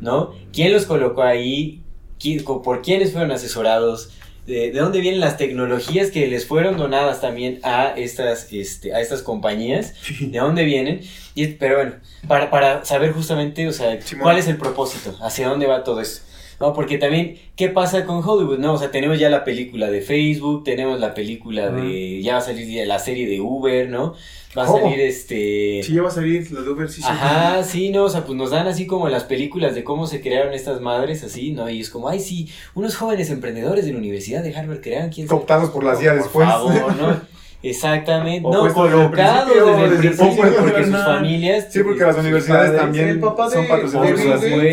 ¿no? 0.00 0.32
¿Quién 0.52 0.72
los 0.72 0.86
colocó 0.86 1.22
ahí? 1.22 1.80
¿Quién- 2.18 2.42
co- 2.44 2.62
¿Por 2.62 2.82
quiénes 2.82 3.12
fueron 3.12 3.30
asesorados? 3.32 4.10
De, 4.46 4.72
de 4.72 4.80
dónde 4.80 4.98
vienen 5.00 5.20
las 5.20 5.36
tecnologías 5.36 6.10
que 6.10 6.26
les 6.26 6.46
fueron 6.46 6.76
donadas 6.76 7.20
también 7.20 7.60
a 7.62 7.94
estas, 7.96 8.52
este, 8.52 8.92
a 8.92 9.00
estas 9.00 9.22
compañías? 9.22 9.94
¿De 10.20 10.36
dónde 10.38 10.64
vienen? 10.64 11.00
Y, 11.36 11.46
pero 11.46 11.76
bueno, 11.76 11.92
para, 12.26 12.50
para 12.50 12.84
saber 12.84 13.12
justamente, 13.12 13.68
o 13.68 13.72
sea, 13.72 14.00
Simón. 14.02 14.22
cuál 14.24 14.38
es 14.38 14.48
el 14.48 14.56
propósito, 14.56 15.16
hacia 15.22 15.48
dónde 15.48 15.66
va 15.66 15.84
todo 15.84 16.00
esto. 16.00 16.22
No, 16.62 16.72
porque 16.72 16.96
también, 16.96 17.38
¿qué 17.56 17.68
pasa 17.68 18.06
con 18.06 18.22
Hollywood? 18.24 18.58
No, 18.58 18.74
o 18.74 18.78
sea, 18.78 18.92
tenemos 18.92 19.18
ya 19.18 19.28
la 19.28 19.42
película 19.42 19.90
de 19.90 20.00
Facebook, 20.00 20.62
tenemos 20.62 21.00
la 21.00 21.12
película 21.12 21.70
de, 21.70 22.22
ya 22.22 22.34
va 22.34 22.38
a 22.38 22.42
salir 22.42 22.86
la 22.86 23.00
serie 23.00 23.26
de 23.26 23.40
Uber, 23.40 23.88
¿no? 23.90 24.14
Va 24.56 24.62
a 24.62 24.66
¿Cómo? 24.66 24.80
salir 24.82 25.00
este... 25.00 25.80
Sí, 25.82 25.92
ya 25.94 26.02
va 26.02 26.08
a 26.08 26.12
salir 26.12 26.48
lo 26.52 26.62
de 26.62 26.70
Uber, 26.70 26.88
sí, 26.88 27.02
sí. 27.02 27.08
Ajá, 27.10 27.64
sí, 27.64 27.90
no, 27.90 28.04
o 28.04 28.08
sea, 28.08 28.24
pues 28.24 28.38
nos 28.38 28.50
dan 28.50 28.68
así 28.68 28.86
como 28.86 29.08
las 29.08 29.24
películas 29.24 29.74
de 29.74 29.82
cómo 29.82 30.06
se 30.06 30.20
crearon 30.20 30.54
estas 30.54 30.80
madres, 30.80 31.24
así, 31.24 31.50
¿no? 31.50 31.68
Y 31.68 31.80
es 31.80 31.90
como, 31.90 32.08
ay, 32.08 32.20
sí, 32.20 32.48
unos 32.76 32.94
jóvenes 32.94 33.30
emprendedores 33.30 33.84
de 33.84 33.92
la 33.92 33.98
Universidad 33.98 34.44
de 34.44 34.54
Harvard 34.54 34.82
crearon 34.82 35.10
quién 35.10 35.26
Cooptados 35.26 35.70
por 35.70 35.82
la 35.82 35.96
CIA 35.96 36.12
por 36.12 36.22
después. 36.22 36.48
favor, 36.48 36.96
¿no? 36.96 37.20
Exactamente, 37.64 38.44
O 38.46 38.52
no, 38.52 38.64
desde 38.64 38.68
el 38.68 38.74
colocados 38.74 39.44
principio, 39.52 39.66
desde 39.66 39.84
el 39.84 39.90
desde 39.90 39.94
el 39.94 40.00
principio, 40.16 40.42
principio, 40.42 40.64
porque 40.72 40.84
sus 40.84 41.04
familias... 41.04 41.66
Sí, 41.70 41.82
porque 41.84 42.02
las 42.04 42.16
universidades 42.18 42.76
también 42.76 43.08
el 43.08 43.20
papá 43.20 43.48
de, 43.48 43.52
son 43.52 43.62
Bill 43.62 43.70
por 43.70 43.78
la 43.78 43.86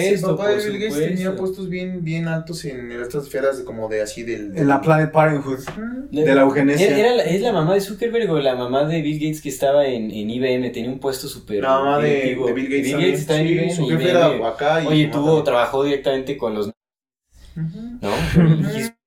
el 0.09 0.21
papá 0.21 0.47
de 0.49 0.55
Bill 0.69 0.79
Gates 0.79 0.97
tenía 1.07 1.35
puestos 1.35 1.69
bien, 1.69 2.03
bien 2.03 2.27
altos 2.27 2.65
en 2.65 2.91
estas 2.91 3.25
esferas 3.25 3.59
de 3.59 3.63
como 3.63 3.87
de 3.89 4.01
así 4.01 4.23
del... 4.23 4.57
En 4.57 4.67
la 4.67 4.81
Planet 4.81 5.11
Parenthood. 5.11 5.59
Ujú. 5.59 6.07
De 6.11 6.33
la 6.33 6.41
eugenesia. 6.41 6.87
Era, 6.87 6.97
era 6.97 7.15
la- 7.17 7.23
¿Es 7.25 7.41
la 7.41 7.53
mamá 7.53 7.75
de 7.75 7.81
Zuckerberg 7.81 8.31
o 8.31 8.39
la 8.39 8.55
mamá 8.55 8.85
de 8.85 9.01
Bill 9.03 9.19
Gates 9.19 9.41
que 9.41 9.49
estaba 9.49 9.85
en, 9.85 10.09
en 10.09 10.29
IBM? 10.29 10.71
Tenía 10.71 10.89
un 10.89 10.99
puesto 10.99 11.27
súper 11.27 11.61
La 11.61 11.69
mamá 11.69 11.99
de, 11.99 12.09
de 12.43 12.53
Bill 12.53 12.65
Gates 12.69 12.83
Bill. 12.85 12.93
Gates 12.95 13.19
está 13.19 13.39
en 13.39 13.47
Sí, 13.47 13.53
IBM. 13.53 13.69
su 13.75 13.87
jefe 13.87 14.03
IBM. 14.03 14.09
era 14.09 14.47
acá 14.49 14.83
y 14.83 14.87
Oye, 14.87 15.07
tuvo, 15.09 15.43
trabajó 15.43 15.83
directamente 15.83 16.37
con 16.37 16.55
los... 16.55 16.67
Ujú. 16.67 17.99
¿No? 18.01 18.09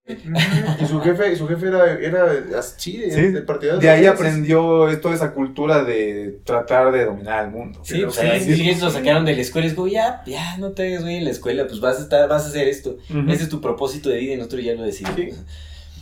Y 0.81 0.85
su 0.85 0.99
jefe, 0.99 1.35
su 1.35 1.47
jefe 1.47 1.67
era, 1.67 1.93
era 1.93 2.59
así, 2.59 2.97
de, 2.97 3.11
Sí, 3.11 3.21
de 3.31 3.41
partidario 3.41 3.79
De 3.79 3.89
ahí 3.89 4.05
aprendió 4.05 4.85
toda 5.01 5.15
esa 5.15 5.31
cultura 5.31 5.83
de 5.85 6.39
tratar 6.43 6.91
de 6.91 7.05
dominar 7.05 7.45
el 7.45 7.51
mundo. 7.51 7.79
Sí, 7.83 8.03
o 8.03 8.11
sea, 8.11 8.37
sí, 8.39 8.55
sí. 8.55 8.75
Lo 8.81 8.89
sacaron 8.89 9.23
de 9.23 9.33
la 9.35 9.41
escuela 9.41 9.65
y 9.67 9.69
es 9.69 9.75
como, 9.75 9.87
ya, 9.87 10.21
ya, 10.25 10.57
no 10.57 10.71
te 10.71 10.87
hagas 10.87 11.03
güey 11.03 11.17
en 11.17 11.23
la 11.23 11.29
escuela, 11.31 11.67
pues 11.67 11.79
vas 11.79 11.99
a 11.99 12.03
estar, 12.03 12.27
vas 12.27 12.43
a 12.45 12.49
hacer 12.49 12.67
esto. 12.67 12.97
Ese 13.29 13.43
es 13.43 13.49
tu 13.49 13.61
propósito 13.61 14.09
de 14.09 14.17
vida 14.17 14.33
y 14.33 14.37
nosotros 14.37 14.63
ya 14.63 14.73
lo 14.73 14.83
decidimos. 14.83 15.15
Sí. 15.15 15.29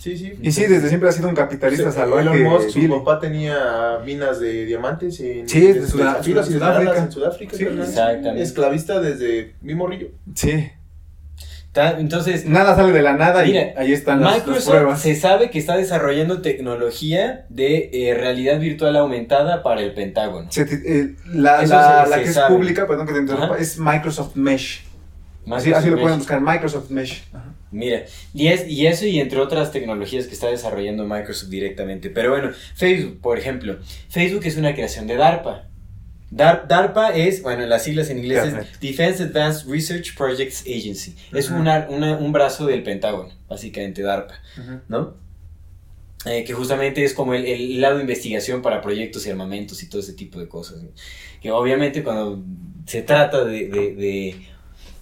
Sí, 0.01 0.17
sí. 0.17 0.33
Y 0.41 0.51
sí, 0.51 0.65
desde 0.65 0.87
siempre 0.89 1.09
ha 1.09 1.11
sido 1.11 1.29
un 1.29 1.35
capitalista 1.35 1.91
Sí, 1.91 1.97
salvaje. 1.99 2.23
Elon 2.23 2.41
Musk, 2.41 2.69
su 2.71 2.79
Billy. 2.79 2.91
papá 2.91 3.19
tenía 3.19 3.99
minas 4.03 4.39
de 4.39 4.65
diamantes 4.65 5.19
en, 5.19 5.47
Sí, 5.47 5.75
Sudáfrica. 5.87 6.39
en 6.39 7.11
Sudáfrica. 7.11 7.55
Sí, 7.55 7.65
exactamente. 7.65 8.41
Esclavista 8.41 8.99
desde 8.99 9.53
mi 9.61 9.75
morrillo. 9.75 10.07
Sí. 10.33 10.71
Entonces, 11.73 12.45
Nada 12.45 12.75
sale 12.75 12.91
de 12.91 13.01
la 13.01 13.13
nada 13.13 13.45
y 13.45 13.55
ahí 13.55 13.93
están 13.93 14.19
las, 14.21 14.31
las 14.37 14.37
Microsoft 14.45 14.69
pruebas. 14.69 15.01
se 15.01 15.15
sabe 15.15 15.49
que 15.49 15.57
está 15.57 15.77
desarrollando 15.77 16.41
tecnología 16.41 17.45
de 17.49 17.89
eh, 17.93 18.13
realidad 18.13 18.59
virtual 18.59 18.97
aumentada 18.97 19.63
para 19.63 19.81
el 19.81 19.93
Pentágono. 19.93 20.51
Se 20.51 20.63
eh, 20.63 21.15
la 21.33 21.63
Eso 21.63 21.73
la- 21.73 22.03
se- 22.03 22.09
la 22.09 22.17
se 22.17 22.23
que 22.23 22.29
es 22.29 22.39
pública, 22.39 22.87
perdón 22.87 23.07
que 23.07 23.13
te 23.13 23.19
interrumpa, 23.19 23.53
Ajá. 23.53 23.57
es 23.57 23.77
Microsoft 23.79 24.35
Mesh. 24.35 24.83
Así, 25.49 25.69
lo 25.69 25.79
Mesh. 25.95 26.01
pueden 26.01 26.17
buscar, 26.19 26.41
Microsoft 26.41 26.89
Mesh. 26.89 27.23
Mira, 27.71 28.01
y, 28.33 28.47
es, 28.47 28.67
y 28.67 28.85
eso 28.87 29.05
y 29.05 29.21
entre 29.21 29.39
otras 29.39 29.71
tecnologías 29.71 30.27
que 30.27 30.33
está 30.33 30.47
desarrollando 30.47 31.05
Microsoft 31.07 31.49
directamente. 31.49 32.09
Pero 32.09 32.31
bueno, 32.31 32.49
Facebook, 32.75 33.21
por 33.21 33.37
ejemplo. 33.39 33.77
Facebook 34.09 34.41
es 34.45 34.57
una 34.57 34.73
creación 34.73 35.07
de 35.07 35.15
DARPA. 35.15 35.69
Dar- 36.31 36.65
DARPA 36.67 37.09
es, 37.09 37.43
bueno, 37.43 37.65
las 37.65 37.83
siglas 37.83 38.09
en 38.09 38.19
inglés 38.19 38.39
es. 38.45 38.79
Defense 38.79 39.23
Advanced 39.23 39.69
Research 39.69 40.15
Projects 40.15 40.61
Agency. 40.61 41.13
Es 41.33 41.49
una- 41.59 41.87
una- 41.89 42.17
un 42.17 42.31
brazo 42.31 42.65
del 42.65 42.83
Pentágono, 42.83 43.29
básicamente 43.49 44.01
DARPA, 44.01 44.35
¿no? 44.87 45.13
Eh, 46.25 46.43
que 46.45 46.53
justamente 46.53 47.03
es 47.03 47.13
como 47.13 47.33
el, 47.33 47.45
el 47.45 47.81
lado 47.81 47.95
de 47.95 48.01
investigación 48.01 48.61
para 48.61 48.79
proyectos 48.81 49.25
y 49.25 49.31
armamentos 49.31 49.81
y 49.83 49.89
todo 49.89 50.01
ese 50.01 50.13
tipo 50.13 50.39
de 50.39 50.47
cosas. 50.47 50.81
¿no? 50.83 50.89
Que 51.41 51.51
obviamente 51.51 52.03
cuando 52.03 52.41
se 52.85 53.01
trata 53.01 53.43
de, 53.43 53.67
de- 53.67 53.95
de- 53.95 54.35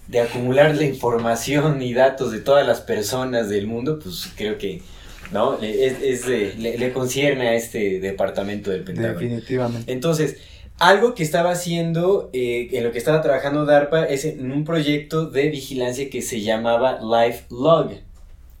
de 0.08 0.20
acumular 0.20 0.74
la 0.74 0.84
información 0.84 1.80
y 1.82 1.92
datos 1.94 2.32
de 2.32 2.40
todas 2.40 2.66
las 2.66 2.80
personas 2.80 3.48
del 3.48 3.66
mundo, 3.68 3.98
pues 4.02 4.32
creo 4.34 4.58
que 4.58 4.82
no 5.30 5.60
es, 5.62 6.02
es 6.02 6.26
le, 6.58 6.76
le 6.78 6.92
concierne 6.92 7.48
a 7.48 7.54
este 7.54 8.00
departamento 8.00 8.70
del 8.72 8.82
Pentágono. 8.82 9.20
Definitivamente. 9.20 9.92
Entonces, 9.92 10.38
algo 10.80 11.14
que 11.14 11.22
estaba 11.22 11.50
haciendo, 11.52 12.30
eh, 12.32 12.68
en 12.72 12.82
lo 12.84 12.90
que 12.90 12.98
estaba 12.98 13.22
trabajando 13.22 13.64
DARPA, 13.66 14.04
es 14.06 14.24
en 14.24 14.50
un 14.50 14.64
proyecto 14.64 15.26
de 15.26 15.48
vigilancia 15.50 16.10
que 16.10 16.22
se 16.22 16.40
llamaba 16.40 16.98
LifeLog. 17.00 17.92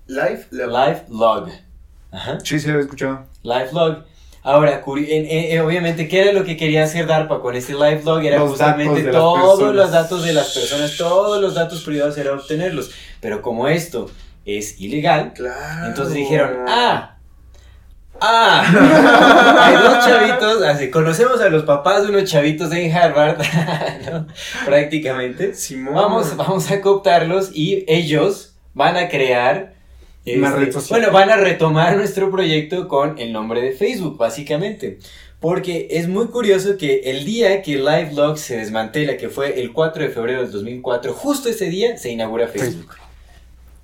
Life, 0.06 0.46
la- 0.50 0.66
LifeLog. 0.88 1.48
Ajá. 2.12 2.38
Sí, 2.44 2.60
sí, 2.60 2.68
lo 2.68 2.78
he 2.78 2.82
escuchado. 2.82 3.24
Ahora, 4.42 4.82
en- 4.86 5.04
en- 5.26 5.52
en- 5.52 5.60
obviamente, 5.60 6.08
¿qué 6.08 6.22
era 6.22 6.32
lo 6.32 6.44
que 6.44 6.56
quería 6.56 6.84
hacer 6.84 7.06
DARPA 7.06 7.40
con 7.40 7.54
este 7.56 7.72
LifeLog? 7.74 8.22
Era 8.24 8.38
Los 8.38 8.50
justamente 8.50 9.02
todos 9.04 9.38
personas. 9.58 9.74
los 9.76 9.90
datos 9.90 10.24
de 10.24 10.32
las 10.32 10.54
personas, 10.54 10.96
todos 10.96 11.40
los 11.42 11.54
datos 11.54 11.82
privados 11.82 12.16
era 12.18 12.32
obtenerlos. 12.32 12.90
Pero 13.20 13.42
como 13.42 13.68
esto 13.68 14.10
es 14.46 14.80
ilegal, 14.80 15.32
Claro. 15.34 15.86
entonces 15.88 16.14
dijeron, 16.14 16.64
ah, 16.68 17.16
ah, 18.20 19.60
hay 19.60 19.74
dos 19.74 20.04
chavitos, 20.04 20.62
así, 20.62 20.90
conocemos 20.90 21.40
a 21.40 21.48
los 21.48 21.64
papás 21.64 22.02
de 22.02 22.10
unos 22.10 22.30
chavitos 22.30 22.72
en 22.72 22.94
Harvard, 22.94 23.38
¿no? 24.10 24.26
prácticamente. 24.64 25.54
Simón. 25.54 25.94
Vamos, 25.94 26.36
vamos 26.36 26.70
a 26.70 26.80
cooptarlos 26.80 27.50
y 27.54 27.84
ellos 27.88 28.54
van 28.74 28.96
a 28.96 29.08
crear. 29.08 29.74
Este. 30.24 30.78
Bueno, 30.90 31.10
van 31.12 31.30
a 31.30 31.36
retomar 31.36 31.96
nuestro 31.96 32.30
proyecto 32.30 32.88
con 32.88 33.18
el 33.18 33.32
nombre 33.32 33.62
de 33.62 33.72
Facebook, 33.72 34.18
básicamente. 34.18 34.98
Porque 35.40 35.88
es 35.90 36.06
muy 36.06 36.26
curioso 36.26 36.76
que 36.76 37.00
el 37.04 37.24
día 37.24 37.62
que 37.62 37.76
LiveLog 37.76 38.36
se 38.36 38.58
desmantela, 38.58 39.16
que 39.16 39.30
fue 39.30 39.58
el 39.62 39.72
4 39.72 40.04
de 40.04 40.10
febrero 40.10 40.42
del 40.42 40.52
2004, 40.52 41.14
justo 41.14 41.48
ese 41.48 41.70
día 41.70 41.96
se 41.96 42.10
inaugura 42.10 42.46
Facebook. 42.46 42.99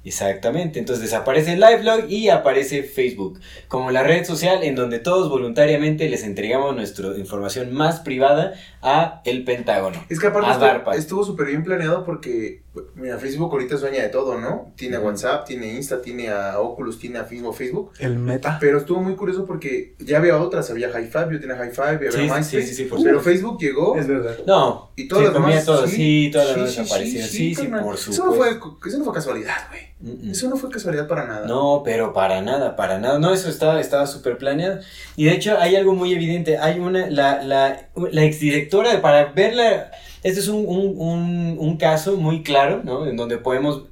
Exactamente, 0.07 0.79
entonces 0.79 1.03
desaparece 1.03 1.57
LiveLog 1.57 2.09
y 2.09 2.29
aparece 2.29 2.85
Facebook 2.85 3.41
como 3.67 3.91
la 3.91 4.05
red 4.05 4.25
social 4.25 4.63
en 4.63 4.77
donde 4.77 5.01
todos 5.01 5.29
voluntariamente 5.29 6.09
les 6.09 6.23
entregamos 6.23 6.77
nuestra 6.77 7.09
información 7.19 7.75
más 7.75 7.99
privada 7.99 8.55
a 8.83 9.21
el 9.25 9.43
Pentágono. 9.43 9.97
Es 10.09 10.21
que 10.21 10.29
aparte 10.29 10.97
estuvo 10.97 11.25
súper 11.25 11.49
bien 11.49 11.65
planeado 11.65 12.05
porque, 12.05 12.63
mira, 12.95 13.19
Facebook 13.19 13.51
ahorita 13.53 13.75
es 13.77 13.81
dueña 13.81 14.03
de 14.03 14.09
todo, 14.09 14.39
¿no? 14.39 14.73
Tiene 14.77 14.99
Ujú. 14.99 15.07
WhatsApp, 15.09 15.47
tiene 15.47 15.75
Insta, 15.75 16.01
tiene 16.03 16.29
a 16.29 16.59
Oculus, 16.61 16.99
tiene 16.99 17.19
a 17.19 17.25
Facebook, 17.25 17.55
Facebook. 17.57 17.93
El 17.99 18.19
meta. 18.19 18.59
Pero 18.61 18.79
estuvo 18.79 19.01
muy 19.03 19.15
curioso 19.17 19.45
porque 19.47 19.95
ya 19.99 20.19
había 20.19 20.37
otras, 20.39 20.71
había 20.71 20.91
High 20.91 21.07
Five, 21.09 21.29
yo 21.33 21.41
tenía 21.41 21.57
High 21.57 21.71
Five, 21.73 21.89
había 21.97 22.11
Sí, 22.13 22.19
MySpace. 22.21 22.45
sí, 22.45 22.63
sí, 22.63 22.75
sí, 22.75 22.85
por 22.85 23.03
pero 23.03 23.19
supuesto. 23.19 23.31
Facebook 23.31 23.61
llegó 23.61 23.97
Es 23.97 24.07
verdad. 24.07 24.37
No, 24.47 24.91
y 24.97 25.09
todas 25.09 25.25
las 25.27 25.35
demás. 25.35 25.65
todo, 25.65 25.87
sí, 25.87 26.31
todas 26.33 26.47
las 26.49 26.57
demás 26.57 26.77
desaparecieron. 26.77 27.29
Sí, 27.29 27.55
sí, 27.55 27.67
por 27.67 27.95
Eso 27.95 28.11
no, 28.11 28.33
supuesto. 28.33 28.79
fue, 28.81 28.89
eso 28.91 28.99
no 28.99 29.05
fue 29.05 29.15
casualidad, 29.15 29.57
güey. 29.71 29.87
Eso 30.31 30.49
no 30.51 30.57
fue 30.57 30.71
casualidad 30.71 31.09
para 31.09 31.27
nada. 31.27 31.47
No, 31.47 31.83
pero 31.85 32.13
para 32.13 32.43
nada, 32.43 32.77
para 32.77 32.99
nada. 32.99 33.19
No, 33.19 33.33
eso 33.33 33.49
estaba, 33.49 33.81
estaba 33.81 34.07
súper 34.07 34.37
planeado. 34.37 34.81
Y 35.17 35.25
de 35.25 35.33
hecho 35.33 35.57
hay 35.59 35.75
algo 35.75 35.95
muy 35.95 36.13
evidente. 36.13 36.59
Hay 36.59 36.79
una, 36.79 37.09
la, 37.11 37.43
la, 37.43 37.89
la 37.97 38.23
exdirectora, 38.25 39.01
para 39.01 39.33
verla, 39.33 39.91
este 40.27 40.41
es 40.41 40.49
un, 40.49 40.65
un, 40.67 40.95
un, 40.99 41.57
un 41.59 41.77
caso 41.77 42.17
muy 42.17 42.43
claro, 42.43 42.83
¿no? 42.85 43.07
En 43.07 43.17
donde 43.17 43.39
podemos 43.39 43.83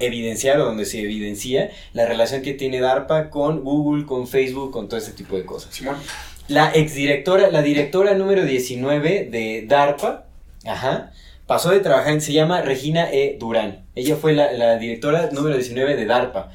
evidenciar 0.00 0.60
o 0.60 0.64
donde 0.64 0.84
se 0.84 1.00
evidencia 1.00 1.70
la 1.92 2.06
relación 2.06 2.42
que 2.42 2.54
tiene 2.54 2.80
DARPA 2.80 3.30
con 3.30 3.62
Google, 3.62 4.06
con 4.06 4.26
Facebook, 4.26 4.70
con 4.72 4.88
todo 4.88 4.98
ese 4.98 5.12
tipo 5.12 5.36
de 5.36 5.44
cosas. 5.44 5.74
Simón. 5.74 5.96
La 6.48 6.72
exdirectora, 6.74 7.50
la 7.50 7.62
directora 7.62 8.14
número 8.14 8.44
19 8.44 9.28
de 9.30 9.64
DARPA, 9.68 10.26
ajá, 10.66 11.12
pasó 11.46 11.70
de 11.70 11.80
trabajar, 11.80 12.12
en- 12.14 12.20
se 12.20 12.32
llama 12.32 12.62
Regina 12.62 13.10
E. 13.12 13.36
Durán. 13.38 13.84
Ella 13.94 14.16
fue 14.16 14.32
la, 14.32 14.52
la 14.52 14.76
directora 14.78 15.28
número 15.32 15.54
19 15.56 15.94
de 15.96 16.06
DARPA. 16.06 16.50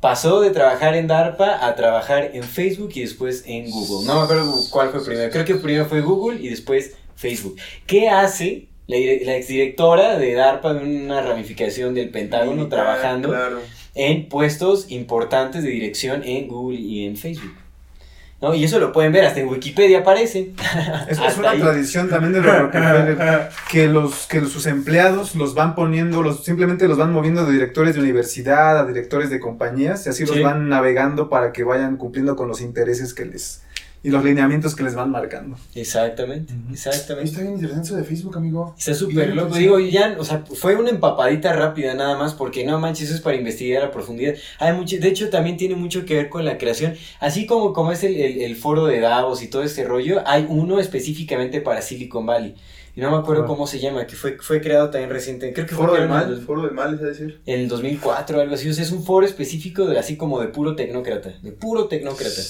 Pasó 0.00 0.40
de 0.40 0.50
trabajar 0.50 0.94
en 0.96 1.06
DARPA 1.06 1.66
a 1.66 1.74
trabajar 1.74 2.30
en 2.34 2.42
Facebook 2.42 2.90
y 2.94 3.00
después 3.02 3.44
en 3.46 3.70
Google. 3.70 4.06
No 4.06 4.16
me 4.16 4.22
acuerdo 4.22 4.54
cuál 4.70 4.88
fue 4.90 5.04
primero. 5.04 5.30
Creo 5.30 5.44
que 5.44 5.54
primero 5.56 5.86
fue 5.86 6.00
Google 6.00 6.40
y 6.42 6.48
después 6.48 6.94
Facebook. 7.16 7.56
¿Qué 7.86 8.08
hace 8.08 8.66
la, 8.90 8.96
dire- 8.96 9.24
la 9.24 9.36
exdirectora 9.36 10.18
de 10.18 10.34
DARPA 10.34 10.74
de 10.74 10.84
una 10.84 11.22
ramificación 11.22 11.94
del 11.94 12.10
Pentágono 12.10 12.56
Militar, 12.56 12.80
trabajando 12.80 13.28
Claro. 13.28 13.58
en 13.94 14.28
puestos 14.28 14.90
importantes 14.90 15.62
de 15.62 15.70
dirección 15.70 16.22
en 16.24 16.48
Google 16.48 16.78
y 16.80 17.06
en 17.06 17.16
Facebook. 17.16 17.54
¿No? 18.42 18.54
Y 18.54 18.64
eso 18.64 18.78
lo 18.78 18.90
pueden 18.90 19.12
ver, 19.12 19.26
hasta 19.26 19.40
en 19.40 19.48
Wikipedia 19.48 19.98
aparece. 19.98 20.52
Es, 21.10 21.18
una 21.36 21.50
ahí. 21.50 21.60
tradición 21.60 22.08
también 22.08 22.32
de 22.32 22.40
Rockefeller 22.40 23.50
que 23.70 23.86
los 23.86 24.26
que 24.28 24.40
sus 24.46 24.64
empleados 24.64 25.34
los 25.34 25.54
van 25.54 25.74
poniendo, 25.74 26.22
los 26.22 26.42
simplemente 26.42 26.88
los 26.88 26.96
van 26.96 27.12
moviendo 27.12 27.44
de 27.44 27.52
directores 27.52 27.94
de 27.96 28.00
universidad 28.00 28.78
a 28.78 28.86
directores 28.86 29.28
de 29.28 29.40
compañías 29.40 30.06
y 30.06 30.08
así 30.08 30.24
los 30.24 30.40
van 30.40 30.70
navegando 30.70 31.28
para 31.28 31.52
que 31.52 31.64
vayan 31.64 31.98
cumpliendo 31.98 32.34
con 32.34 32.48
los 32.48 32.62
intereses 32.62 33.12
que 33.12 33.26
les 33.26 33.60
y 34.02 34.08
los 34.10 34.24
lineamientos 34.24 34.74
que 34.74 34.82
les 34.82 34.94
van 34.94 35.10
marcando. 35.10 35.56
Exactamente, 35.74 36.54
exactamente. 36.72 37.30
Está 37.30 37.42
bien 37.42 37.54
interesante 37.54 37.86
eso 37.88 37.96
de 37.96 38.04
Facebook, 38.04 38.36
amigo. 38.36 38.74
Está 38.78 38.94
súper 38.94 39.34
loco. 39.34 39.54
Digo, 39.54 39.78
ya, 39.78 40.16
o 40.18 40.24
sea, 40.24 40.44
fue 40.54 40.76
una 40.76 40.90
empapadita 40.90 41.52
rápida 41.52 41.94
nada 41.94 42.16
más, 42.16 42.32
porque 42.34 42.64
no 42.64 42.78
manches, 42.78 43.06
eso 43.08 43.16
es 43.16 43.20
para 43.20 43.36
investigar 43.36 43.82
a 43.84 43.90
profundidad. 43.90 44.34
Hay 44.58 44.72
mucho, 44.72 44.96
de 44.98 45.08
hecho, 45.08 45.28
también 45.28 45.56
tiene 45.56 45.74
mucho 45.74 46.04
que 46.04 46.14
ver 46.14 46.28
con 46.30 46.44
la 46.44 46.56
creación. 46.56 46.94
Así 47.20 47.44
como, 47.46 47.72
como 47.72 47.92
es 47.92 48.02
el, 48.04 48.16
el, 48.16 48.40
el 48.40 48.56
foro 48.56 48.86
de 48.86 49.00
Davos 49.00 49.42
y 49.42 49.48
todo 49.48 49.62
este 49.62 49.84
rollo, 49.84 50.22
hay 50.26 50.46
uno 50.48 50.80
específicamente 50.80 51.60
para 51.60 51.82
Silicon 51.82 52.24
Valley. 52.26 52.54
Y 52.96 53.00
no 53.02 53.10
me 53.12 53.18
acuerdo 53.18 53.44
Ah. 53.44 53.46
cómo 53.46 53.66
se 53.68 53.78
llama, 53.78 54.06
que 54.06 54.16
fue, 54.16 54.36
fue 54.40 54.60
creado 54.60 54.90
también 54.90 55.10
reciente. 55.10 55.52
Creo 55.52 55.64
que 55.66 55.74
fue 55.74 55.86
Foro 55.86 55.92
del 55.98 56.06
creado 56.08 56.22
en 56.24 56.28
mal, 56.30 56.38
el- 56.40 56.44
foro 56.44 56.62
del 56.62 56.72
mal, 56.72 56.94
es 56.94 57.00
decir. 57.00 57.40
en 57.46 57.60
el 57.60 57.68
2004 57.68 58.38
o 58.38 58.40
algo 58.40 58.54
así. 58.54 58.68
O 58.68 58.74
sea, 58.74 58.82
es 58.82 58.90
un 58.90 59.04
foro 59.04 59.24
específico 59.26 59.86
de 59.86 59.98
así 59.98 60.16
como 60.16 60.40
de 60.40 60.48
puro 60.48 60.74
tecnócrata. 60.74 61.32
De 61.42 61.52
puro 61.52 61.86
tecnócrata. 61.86 62.40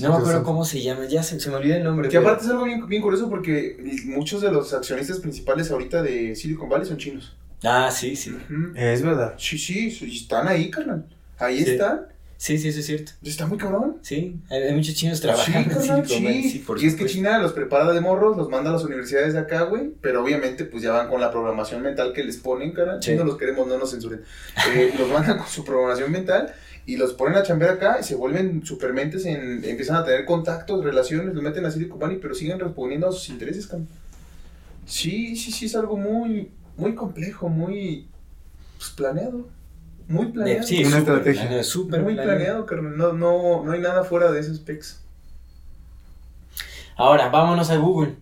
No 0.00 0.10
me 0.10 0.16
acuerdo 0.16 0.42
cómo 0.42 0.64
se 0.64 0.82
llama, 0.82 1.06
ya 1.06 1.22
se, 1.22 1.38
se 1.40 1.48
me 1.50 1.56
olvida 1.56 1.76
el 1.76 1.84
nombre. 1.84 2.08
Que 2.08 2.18
pero- 2.18 2.28
aparte 2.28 2.44
es 2.44 2.50
algo 2.50 2.64
bien, 2.64 2.86
bien 2.86 3.02
curioso 3.02 3.28
porque 3.30 3.76
muchos 4.06 4.42
de 4.42 4.50
los 4.52 4.72
accionistas 4.74 5.18
principales 5.20 5.70
ahorita 5.70 6.02
de 6.02 6.34
Silicon 6.36 6.68
Valley 6.68 6.86
son 6.86 6.96
chinos. 6.98 7.36
Ah, 7.64 7.90
sí, 7.90 8.14
sí. 8.16 8.36
Es 8.74 9.02
verdad. 9.02 9.34
Sí, 9.38 9.56
sí, 9.58 9.90
sí, 9.90 10.16
están 10.16 10.46
ahí, 10.48 10.70
carnal. 10.70 11.06
Ahí 11.38 11.64
Sí. 11.64 11.70
están. 11.72 12.06
Sí, 12.38 12.58
sí, 12.58 12.68
eso 12.68 12.80
es 12.80 12.86
cierto. 12.86 13.12
Está 13.22 13.46
muy 13.46 13.56
cabrón. 13.56 13.96
Sí, 14.02 14.36
hay, 14.50 14.64
hay 14.64 14.74
muchos 14.74 14.94
chinos 14.94 15.16
Sí, 15.16 15.22
trabajando 15.22 15.58
en 15.58 15.64
carnal, 15.64 16.06
Silicon 16.06 16.24
Valley, 16.24 16.42
sí. 16.42 16.50
sí, 16.50 16.58
por 16.58 16.82
y 16.82 16.86
es 16.86 16.94
que. 16.94 17.06
China 17.06 17.38
los 17.38 17.54
prepara 17.54 17.90
de 17.94 18.00
morros, 18.02 18.36
los 18.36 18.50
manda 18.50 18.68
a 18.68 18.72
las 18.74 18.84
universidades 18.84 19.32
de 19.32 19.38
acá, 19.40 19.62
güey. 19.62 19.92
Pero 20.02 20.22
obviamente, 20.22 20.66
pues 20.66 20.82
ya 20.82 20.92
van 20.92 21.08
con 21.08 21.18
la 21.22 21.30
programación 21.30 21.80
mental 21.80 22.12
que 22.12 22.22
les 22.22 22.36
ponen, 22.36 22.72
cara. 22.72 23.00
Sí. 23.00 23.12
Chinos 23.12 23.24
los 23.24 23.38
queremos, 23.38 23.66
no 23.66 23.78
nos 23.78 23.90
censuren. 23.90 24.20
Eh, 24.74 24.92
los 24.98 25.08
mandan 25.08 25.38
con 25.38 25.46
su 25.48 25.64
programación 25.64 26.12
mental 26.12 26.52
y 26.86 26.96
los 26.96 27.12
ponen 27.14 27.36
a 27.36 27.42
chambear 27.42 27.72
acá 27.72 27.98
y 28.00 28.04
se 28.04 28.14
vuelven 28.14 28.64
supermentes, 28.64 29.26
en, 29.26 29.64
empiezan 29.64 29.96
a 29.96 30.04
tener 30.04 30.24
contactos, 30.24 30.84
relaciones, 30.84 31.34
los 31.34 31.42
meten 31.42 31.66
a 31.66 31.70
Silicon 31.70 31.98
Valley, 31.98 32.18
pero 32.22 32.34
siguen 32.34 32.60
respondiendo 32.60 33.08
a 33.08 33.12
sus 33.12 33.28
intereses. 33.28 33.68
Sí, 34.86 35.34
sí, 35.36 35.50
sí, 35.50 35.66
es 35.66 35.74
algo 35.74 35.96
muy, 35.96 36.50
muy 36.76 36.94
complejo, 36.94 37.48
muy 37.48 38.06
pues, 38.78 38.90
planeado. 38.90 39.48
Muy 40.08 40.26
planeado. 40.26 40.62
sí, 40.64 40.84
Una 40.84 40.98
estrategia. 40.98 41.40
planeado, 41.42 41.64
súper 41.64 42.02
muy 42.02 42.14
planeado. 42.14 42.38
planeado, 42.38 42.66
carnal. 42.66 42.96
No, 42.96 43.12
no, 43.12 43.64
no 43.64 43.72
hay 43.72 43.80
nada 43.80 44.04
fuera 44.04 44.30
de 44.30 44.38
esos 44.38 44.58
specs. 44.58 45.00
Ahora, 46.96 47.28
vámonos 47.28 47.70
a 47.70 47.76
Google. 47.76 48.14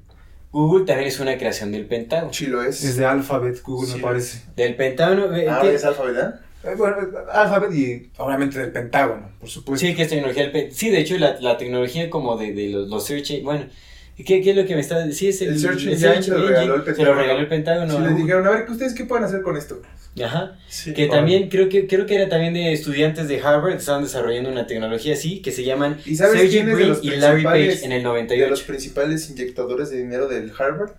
Google 0.52 0.86
también 0.86 1.08
es 1.08 1.20
una 1.20 1.36
creación 1.36 1.72
del 1.72 1.86
Pentágono. 1.86 2.32
Sí 2.32 2.46
lo 2.46 2.62
es. 2.62 2.82
Es 2.82 2.96
de 2.96 3.04
Alphabet, 3.04 3.60
Google 3.62 3.88
Sí. 3.90 3.96
me 3.96 4.02
parece. 4.02 4.42
Del 4.56 4.76
Pentágono. 4.76 5.34
eh, 5.36 5.48
Ah, 5.48 5.62
es 5.66 5.84
Alphabet. 5.84 6.16
Eh, 6.16 6.30
Bueno, 6.76 6.96
Alphabet 7.32 7.72
y 7.74 8.10
obviamente 8.18 8.58
del 8.58 8.72
Pentágono, 8.72 9.30
por 9.40 9.48
supuesto. 9.48 9.86
sí, 9.86 9.94
que 9.94 10.02
es 10.02 10.08
tecnología 10.08 10.42
del 10.44 10.52
Pen- 10.52 10.72
Sí, 10.72 10.90
de 10.90 11.00
hecho, 11.00 11.18
la, 11.18 11.38
la 11.40 11.56
tecnología 11.58 12.08
como 12.10 12.36
de, 12.36 12.52
de 12.52 12.68
los, 12.70 12.88
los 12.88 13.04
search 13.04 13.30
engine- 13.30 13.42
Bueno, 13.44 13.66
¿qué, 14.16 14.40
¿qué 14.40 14.50
es 14.50 14.56
lo 14.56 14.64
que 14.66 14.74
me 14.74 14.80
está 14.80 15.10
Sí, 15.12 15.28
es 15.28 15.40
el, 15.42 15.48
El 15.50 15.58
search 15.60 15.82
el 15.82 15.88
engine 15.94 16.22
se 16.22 16.30
lo 16.30 16.36
engine, 16.38 16.48
regaló 16.48 16.74
el 16.76 16.80
Se 16.82 16.88
lo 16.90 16.94
Pentágono. 16.96 17.20
regaló 17.20 17.40
el 17.40 17.48
Pentágono. 17.48 17.96
Sí, 17.96 18.02
les 18.02 18.16
dijeron, 18.16 18.46
a 18.46 18.50
ver, 18.50 18.70
¿ustedes 18.70 18.94
qué 18.94 19.04
pueden 19.04 19.24
hacer 19.24 19.42
con 19.42 19.56
esto? 19.56 19.82
Ajá. 20.24 20.56
Sí. 20.68 20.94
Que 20.94 21.08
también 21.08 21.48
creo 21.48 21.68
que 21.68 21.88
creo 21.88 22.06
que 22.06 22.14
era 22.14 22.28
también 22.28 22.54
de 22.54 22.72
estudiantes 22.72 23.26
de 23.26 23.40
Harvard 23.40 23.72
que 23.72 23.78
estaban 23.78 24.04
desarrollando 24.04 24.48
una 24.48 24.64
tecnología 24.66 25.14
así 25.14 25.42
que 25.42 25.50
se 25.50 25.64
llaman 25.64 25.98
¿Y 26.06 26.14
sabes 26.14 26.40
Sergey 26.40 26.62
Brin 26.62 26.88
los 26.90 27.02
y 27.02 27.10
Larry 27.10 27.42
principales- 27.42 27.74
Page 27.74 27.84
en 27.86 27.92
el 27.92 27.98
De 27.98 28.04
los 28.04 28.12
98. 28.12 28.64
principales 28.66 29.28
inyectadores 29.30 29.90
de 29.90 29.96
dinero 29.98 30.28
del 30.28 30.52
Harvard, 30.56 30.92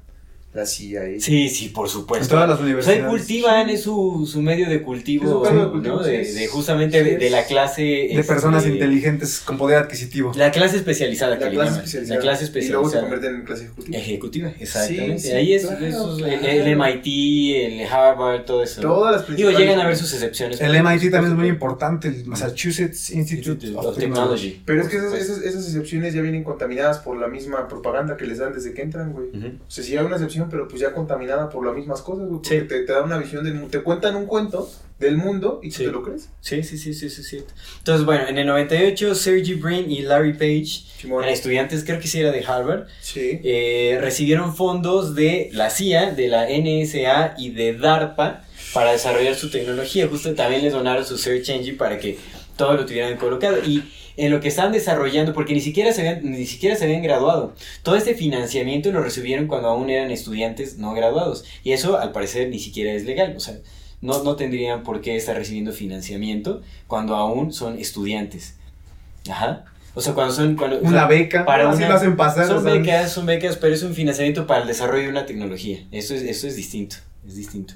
la 0.56 0.65
CIA. 0.65 1.02
Sí, 1.19 1.49
sí, 1.49 1.69
por 1.69 1.86
En 1.88 1.91
supuesto. 1.91 2.30
todas 2.36 2.48
las 2.48 2.57
Pues 2.57 2.68
ahí 2.68 2.73
universidades. 2.73 3.06
cultivan, 3.10 3.69
es 3.69 3.82
su, 3.84 4.27
su 4.32 4.41
medio 4.41 4.69
de 4.69 4.82
cultivo, 4.82 5.44
de 5.44 5.49
cultivo, 5.69 5.98
¿no? 5.98 6.03
sí 6.03 6.11
De, 6.11 6.34
de 6.34 6.48
justamente 6.48 7.03
Sí 7.03 7.10
de, 7.18 7.30
la 7.30 7.44
clase 7.45 7.82
de 7.82 8.06
este, 8.14 8.23
personas 8.23 8.65
inteligentes 8.65 9.41
con 9.41 9.57
poder 9.57 9.77
adquitivo. 9.80 10.32
La 10.36 10.52
clase 10.52 10.77
especializada 10.77 11.32
La 11.32 11.40
que 11.40 11.45
le 11.45 11.52
clase 11.52 11.69
llaman. 11.72 11.84
especializada. 11.86 12.15
La 12.15 12.22
clase 12.22 12.45
Y 12.45 12.48
luego 12.69 12.90
se 12.90 12.98
especializada. 12.98 13.02
convierten 13.02 13.36
en 13.36 13.45
clase 13.45 13.64
ejecutiva. 13.65 13.98
Ejecutiva, 13.98 14.53
exactamente. 14.60 15.19
Sí, 15.19 15.27
sí, 15.27 15.34
Ahí 15.34 15.53
es, 15.53 15.65
claro, 15.65 15.86
esos, 15.86 16.18
claro. 16.19 16.34
el, 16.48 16.77
MIT, 16.77 17.56
el 17.82 17.88
Harvard, 17.88 18.45
todo 18.45 18.64
eso. 18.64 18.82
Todas 18.82 19.11
las 19.11 19.22
Digo, 19.22 19.36
principales. 19.36 19.60
llegan 19.60 19.80
a 19.82 19.88
ver 19.88 19.98
sus 19.98 20.14
excepciones. 20.14 20.61
El 20.61 20.72
MIT 20.82 21.11
también 21.11 21.34
es 21.34 21.38
muy 21.38 21.48
importante, 21.49 22.07
el 22.07 22.26
Massachusetts 22.26 23.11
Institute 23.11 23.68
Of 23.76 23.86
of 23.88 23.98
Technology. 23.98 24.52
Technology. 24.52 24.61
Pero 24.65 24.82
es 24.82 24.88
que 24.88 24.98
esas, 24.98 25.14
esas, 25.15 25.38
esas 25.44 25.65
excepciones 25.65 26.14
ya 26.14 26.22
vienen 26.22 26.44
contaminadas 26.45 26.99
por 26.99 27.18
la 27.18 27.27
misma 27.27 27.68
propaganda 27.68 28.15
que 28.15 28.26
les 28.26 28.38
dan 28.38 28.53
desde 28.53 28.73
que 28.73 28.82
entran, 28.82 29.11
güey. 29.11 29.27
Ujú. 29.30 29.48
O 29.68 29.69
sea, 29.72 29.84
sí 29.84 29.98
hay 29.98 30.06
una 30.06 30.15
excepción, 30.15 30.45
pero 30.50 30.68
pues 30.68 30.82
ya 30.82 30.94
contaminada 30.94 31.50
por 31.50 31.66
las 31.66 31.76
mismas 31.76 32.02
cosas, 32.02 32.28
güey. 32.28 32.42
Porque 32.42 32.62
Sí. 32.62 32.68
te, 32.68 32.82
te 32.84 32.94
da 32.94 33.04
una 33.04 33.18
visión 33.18 33.44
del 33.44 33.54
mundo. 33.56 33.70
Te 33.70 33.82
cuentan 33.84 34.16
un 34.16 34.26
cuento 34.26 34.70
del 35.00 35.18
mundo 35.18 35.60
y 35.62 35.70
tú 35.70 35.76
Sí. 35.78 35.86
te 35.86 35.92
lo 35.92 36.04
crees. 36.04 36.30
Sí, 36.42 36.64
sí, 36.64 36.78
sí, 36.78 36.94
sí, 36.94 37.10
sí, 37.10 37.24
sí. 37.24 37.44
Entonces, 37.80 38.06
bueno, 38.06 38.28
en 38.28 38.38
el 38.38 38.48
98, 38.48 39.14
Sergey 39.16 39.56
Brin 39.56 39.92
y 39.92 40.02
Larry 40.04 40.34
Page, 40.34 40.84
eran 41.06 41.30
estudiantes, 41.30 41.84
creo 41.84 42.00
que 42.00 42.08
sí 42.08 42.20
era 42.20 42.32
de 42.32 42.44
Harvard, 42.46 42.88
Sí. 43.02 43.40
eh, 43.44 43.98
recibieron 44.00 44.56
fondos 44.56 45.14
de 45.16 45.50
la 45.54 45.70
CIA, 45.70 46.12
de 46.12 46.28
la 46.30 46.48
NSA 46.50 47.36
y 47.38 47.50
de 47.52 47.74
DARPA 47.78 48.44
para 48.74 48.92
desarrollar 48.94 49.36
su 49.36 49.50
tecnología. 49.50 50.08
Justo 50.08 50.34
también 50.34 50.62
les 50.64 50.74
donaron 50.74 51.06
su 51.06 51.18
search 51.18 51.50
engine 51.50 51.78
para 51.78 51.98
que 52.00 52.18
todo 52.58 52.74
lo 52.74 52.86
tuvieran 52.86 53.18
colocado. 53.18 53.58
Y 53.66 53.84
en 54.18 54.32
lo 54.32 54.40
que 54.40 54.48
están 54.48 54.72
desarrollando, 54.72 55.34
porque 55.34 55.54
ni 55.54 55.62
siquiera 55.62 55.92
se 55.94 56.08
habían, 56.08 56.32
ni 56.32 56.46
siquiera 56.46 56.76
se 56.76 56.86
habían 56.86 57.02
graduado. 57.04 57.54
Todo 57.84 57.96
este 57.96 58.14
financiamiento 58.16 58.92
lo 58.92 59.02
recibieron 59.02 59.48
cuando 59.48 59.68
aún 59.70 59.90
eran 59.90 60.12
estudiantes 60.12 60.78
no 60.78 60.94
graduados. 60.94 61.44
Y 61.64 61.72
eso 61.74 61.98
al 62.00 62.12
parecer 62.12 62.50
ni 62.50 62.60
siquiera 62.60 62.92
es 62.94 63.06
legal. 63.06 63.34
O 63.36 63.40
sea, 63.40 63.56
no, 64.02 64.24
no 64.24 64.36
tendrían 64.36 64.84
por 64.84 65.02
qué 65.02 65.16
estar 65.16 65.36
recibiendo 65.36 65.72
financiamiento 65.74 66.62
cuando 66.88 67.16
aún 67.16 67.52
son 67.54 67.78
estudiantes. 67.80 68.56
Ajá. 69.30 69.66
O 69.96 70.02
sea, 70.02 70.14
cuando 70.14 70.34
son... 70.34 70.56
Cuando, 70.56 70.78
o 70.78 70.82
sea, 70.82 70.90
Una 70.90 71.08
beca, 71.08 71.46
para 71.46 71.70
así 71.70 71.78
una- 71.80 71.90
lo 71.90 71.96
hacen 71.96 72.16
pasar. 72.18 72.48
son 72.48 72.58
o 72.58 72.62
sea, 72.62 72.74
becas, 72.74 73.12
son 73.14 73.26
becas, 73.26 73.56
pero 73.58 73.74
es 73.74 73.82
un 73.84 73.94
financiamiento 73.94 74.46
para 74.46 74.62
el 74.62 74.68
desarrollo 74.68 75.04
de 75.04 75.10
una 75.10 75.26
tecnología. 75.26 75.80
Eso 75.92 76.14
es, 76.14 76.22
eso 76.24 76.48
es 76.48 76.56
distinto, 76.56 76.98
es 77.26 77.36
distinto. 77.36 77.74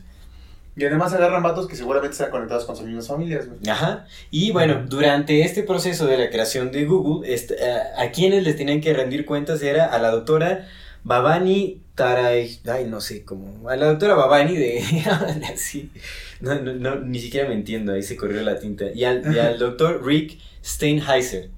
Y 0.76 0.86
además 0.86 1.14
agarran 1.14 1.44
vatos 1.44 1.68
que 1.68 1.76
seguramente 1.76 2.14
están 2.14 2.32
conectados 2.32 2.66
con 2.66 2.76
sus 2.76 2.86
mismas 2.86 3.08
familias, 3.08 3.48
güey. 3.48 3.60
Ajá. 3.70 4.06
Y 4.32 4.52
bueno, 4.52 4.86
durante 4.88 5.42
este 5.42 5.64
proceso 5.64 6.06
de 6.06 6.18
la 6.18 6.30
creación 6.30 6.72
de 6.72 6.86
Google, 6.86 7.34
este, 7.34 7.56
a, 7.70 8.02
a 8.02 8.12
quienes 8.12 8.44
les 8.44 8.56
tenían 8.56 8.80
que 8.80 8.94
rendir 8.94 9.26
cuentas 9.26 9.62
era 9.62 9.86
a 9.86 10.00
la 10.00 10.12
doctora 10.12 10.68
Babani 11.04 11.82
Taray, 11.96 12.60
ay, 12.66 12.86
no 12.86 13.02
sé 13.02 13.26
cómo, 13.26 13.68
a 13.70 13.76
la 13.76 13.88
doctora 13.88 14.16
Babani 14.16 14.56
de, 14.56 14.82
así, 15.54 15.92
no, 16.40 16.56
no, 16.56 16.74
no, 16.74 16.96
ni 17.02 17.20
siquiera 17.20 17.48
me 17.48 17.56
entiendo, 17.56 17.92
ahí 17.92 18.04
se 18.04 18.16
corrió 18.16 18.42
la 18.42 18.58
tinta, 18.58 18.86
y 18.94 19.04
al, 19.04 19.36
y 19.36 19.40
al 19.40 19.60
doctor 19.60 20.06
Rick 20.06 20.38
Steinheiser, 20.64 21.50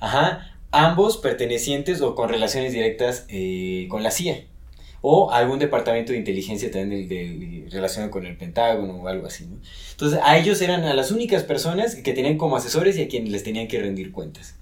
ajá, 0.00 0.54
ambos 0.70 1.16
pertenecientes 1.16 2.02
o 2.02 2.14
con 2.14 2.28
relaciones 2.28 2.72
directas 2.72 3.24
eh, 3.28 3.86
con 3.88 4.02
la 4.02 4.10
CIA, 4.10 4.44
o 5.02 5.32
algún 5.32 5.58
departamento 5.58 6.12
de 6.12 6.18
inteligencia 6.18 6.70
también 6.70 7.08
del, 7.08 7.08
del- 7.08 7.70
relacionado 7.70 8.10
con 8.10 8.26
el 8.26 8.36
Pentágono 8.36 8.94
o 8.96 9.08
algo 9.08 9.26
así, 9.26 9.46
¿no? 9.46 9.56
Entonces, 9.92 10.18
a 10.22 10.36
ellos 10.38 10.60
eran 10.62 10.84
a 10.84 10.94
las 10.94 11.10
únicas 11.10 11.42
personas 11.44 11.94
que 11.96 12.12
tenían 12.12 12.36
como 12.36 12.56
asesores 12.56 12.96
y 12.98 13.02
a 13.02 13.08
quienes 13.08 13.30
les 13.30 13.42
tenían 13.42 13.68
que 13.68 13.80
rendir 13.80 14.12
cuentas. 14.12 14.54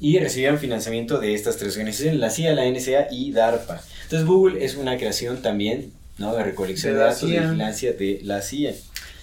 Y 0.00 0.18
recibieron 0.18 0.58
financiamiento 0.58 1.18
de 1.18 1.34
estas 1.34 1.56
tres 1.56 1.72
organizaciones, 1.76 2.18
la 2.20 2.30
CIA, 2.30 2.54
la 2.54 2.66
NSA 2.68 3.08
y 3.10 3.32
DARPA. 3.32 3.80
Entonces, 4.04 4.26
Google 4.26 4.64
es 4.64 4.76
una 4.76 4.96
creación 4.98 5.40
también, 5.40 5.92
¿no? 6.18 6.34
De 6.34 6.42
recolección 6.42 6.92
De 6.94 6.98
de, 6.98 7.04
datos, 7.04 7.20
de 7.22 7.28
CIA. 7.28 7.42
vigilancia 7.42 7.92
de 7.92 8.20
la 8.22 8.42
CIA. 8.42 8.74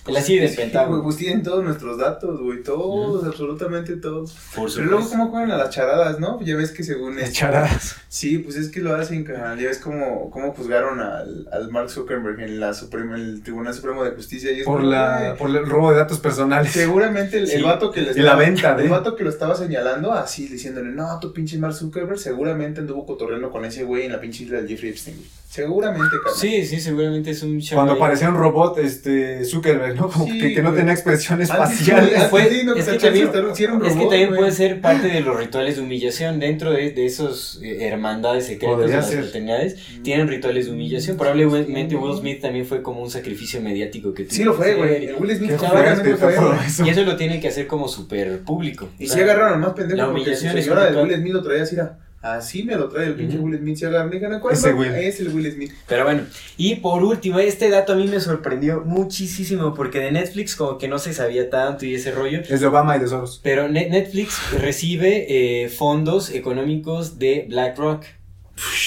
De 0.05 0.11
la 0.13 0.21
CIA 0.21 0.35
y 0.35 0.39
del 0.39 0.49
Sí, 0.49 0.55
Pentágono. 0.57 0.89
güey, 0.93 1.03
pues 1.03 1.17
tienen 1.17 1.43
todos 1.43 1.63
nuestros 1.63 1.97
datos, 1.99 2.39
güey. 2.41 2.63
Todos, 2.63 3.23
absolutamente 3.23 3.97
todos. 3.97 4.35
Por 4.55 4.73
Pero 4.73 4.85
luego. 4.87 5.07
¿cómo 5.07 5.27
juegan 5.29 5.51
a 5.51 5.57
las 5.57 5.69
charadas, 5.69 6.19
no? 6.19 6.41
Ya 6.41 6.55
ves 6.55 6.71
que 6.71 6.83
según. 6.83 7.17
las 7.17 7.31
charadas. 7.33 7.95
Sí, 8.09 8.39
pues 8.39 8.55
es 8.55 8.69
que 8.69 8.79
lo 8.79 8.95
hacen, 8.95 9.23
carnal. 9.23 9.59
Ya 9.59 9.67
ves 9.67 9.77
cómo, 9.77 10.31
cómo 10.31 10.53
juzgaron 10.53 10.99
al, 10.99 11.47
al 11.51 11.69
Mark 11.69 11.91
Zuckerberg 11.91 12.39
en 12.41 12.59
la 12.59 12.73
Suprema, 12.73 13.15
el 13.15 13.43
Tribunal 13.43 13.73
Supremo 13.75 14.03
de 14.03 14.11
Justicia. 14.11 14.51
Y 14.51 14.61
es 14.61 14.65
Por, 14.65 14.79
como, 14.79 14.89
la, 14.91 15.35
por 15.37 15.49
el 15.51 15.65
robo 15.67 15.91
de 15.91 15.97
datos 15.97 16.17
personales. 16.19 16.71
Seguramente 16.71 17.37
el, 17.37 17.43
el 17.43 17.49
Sí. 17.49 17.61
vato 17.61 17.91
que 17.91 18.01
le 18.01 18.11
Y 18.13 18.23
la 18.23 18.35
venta 18.35 18.73
de- 18.75 18.83
El 18.85 18.89
vato 18.89 19.15
que 19.15 19.23
lo 19.23 19.29
estaba 19.29 19.53
señalando, 19.55 20.11
así 20.13 20.47
diciéndole, 20.47 20.89
no, 20.91 21.19
tu 21.19 21.31
pinche 21.31 21.59
Mark 21.59 21.75
Zuckerberg, 21.75 22.17
seguramente 22.17 22.79
anduvo 22.81 23.05
cotorreando 23.05 23.51
con 23.51 23.65
ese 23.65 23.83
güey 23.83 24.05
en 24.05 24.13
la 24.13 24.19
pinche 24.19 24.45
isla 24.45 24.57
del 24.57 24.67
Jeffrey 24.67 24.89
Epstein. 24.89 25.17
güey. 25.17 25.29
Seguramente, 25.51 26.15
carnal. 26.23 26.39
Sí, 26.39 26.65
sí, 26.65 26.79
seguramente 26.79 27.31
es 27.31 27.43
un 27.43 27.59
show 27.59 27.75
Cuando 27.75 27.99
parecía 27.99 28.29
un 28.29 28.35
robot, 28.35 28.77
este, 28.77 29.43
Zuckerberg, 29.43 29.97
¿no? 29.97 30.07
Como 30.09 30.23
Sí, 30.23 30.39
que, 30.39 30.53
que 30.53 30.61
no 30.61 30.71
tenía 30.73 30.93
expresión 30.93 31.41
espacial. 31.41 32.09
Fue- 32.29 32.43
es, 32.43 32.87
que 32.87 32.97
también, 32.97 33.27
es 33.85 33.95
que 33.97 34.27
puede 34.33 34.51
ser 34.53 34.79
parte 34.79 35.09
de 35.09 35.19
los 35.19 35.35
rituales 35.37 35.75
de 35.75 35.81
humillación 35.81 36.39
dentro 36.39 36.71
de, 36.71 36.91
de 36.91 37.05
esos 37.05 37.59
eh, 37.61 37.85
hermandades 37.85 38.45
secretas 38.47 38.79
de 38.79 38.95
las 38.95 39.09
ser. 39.09 39.23
fraternidades 39.23 39.75
tienen 40.03 40.29
rituales 40.29 40.67
de 40.67 40.71
humillación 40.71 41.17
probablemente 41.17 41.97
Will 41.97 42.17
Smith 42.17 42.39
también 42.41 42.65
fue 42.65 42.81
como 42.81 43.01
un 43.01 43.09
sacrificio 43.11 43.59
mediático 43.59 44.13
que 44.13 44.27
Sí 44.29 44.45
lo 44.45 44.53
fue, 44.53 44.71
tuvo 44.71 44.85
güey. 44.85 45.13
Will 45.15 45.35
Smith 45.35 45.51
eso. 46.65 46.85
y 46.85 46.89
eso 46.89 47.03
lo 47.03 47.17
tienen 47.17 47.41
que 47.41 47.49
hacer 47.49 47.67
como 47.67 47.89
súper 47.89 48.39
público 48.39 48.87
Y 48.97 49.07
sea, 49.07 49.23
agarraron 49.25 49.59
más 49.59 49.73
pendejo 49.73 49.97
la 49.97 50.05
porque 50.07 50.33
su 50.33 50.45
humillación 50.45 50.57
es 50.57 50.65
de. 50.65 51.03
Will 51.03 51.15
Smith 51.15 51.33
lo 51.33 51.43
traía 51.43 51.63
así, 51.63 51.75
era, 51.75 51.99
Así 52.21 52.63
me 52.63 52.75
lo 52.75 52.87
trae 52.87 53.07
el 53.07 53.15
pinche 53.15 53.37
Will 53.39 53.57
Smith. 53.57 53.77
Si 53.77 53.85
agarran, 53.85 54.11
digan, 54.11 54.39
¿cuál 54.39 54.53
Ese? 54.53 54.73
Will. 54.73 54.93
Es 54.93 55.19
el 55.19 55.29
Will 55.29 55.51
Smith. 55.51 55.71
Pero 55.87 56.03
bueno, 56.03 56.21
y 56.55 56.75
por 56.75 57.03
último, 57.03 57.39
este 57.39 57.69
dato 57.69 57.93
a 57.93 57.95
mí 57.95 58.07
me 58.07 58.19
sorprendió 58.19 58.81
muchísimo 58.85 59.73
porque 59.73 59.99
de 59.99 60.11
Netflix 60.11 60.55
como 60.55 60.77
que 60.77 60.87
no 60.87 60.99
se 60.99 61.13
sabía 61.13 61.49
tanto 61.49 61.85
y 61.85 61.95
ese 61.95 62.11
rollo. 62.11 62.41
Es 62.47 62.59
de 62.59 62.67
Obama 62.67 62.95
y 62.95 62.99
de 62.99 63.07
Soros. 63.07 63.39
Pero 63.43 63.67
Ne- 63.69 63.89
Netflix 63.89 64.39
recibe 64.59 65.63
eh, 65.63 65.69
fondos 65.69 66.29
económicos 66.29 67.17
de 67.17 67.47
BlackRock. 67.49 68.03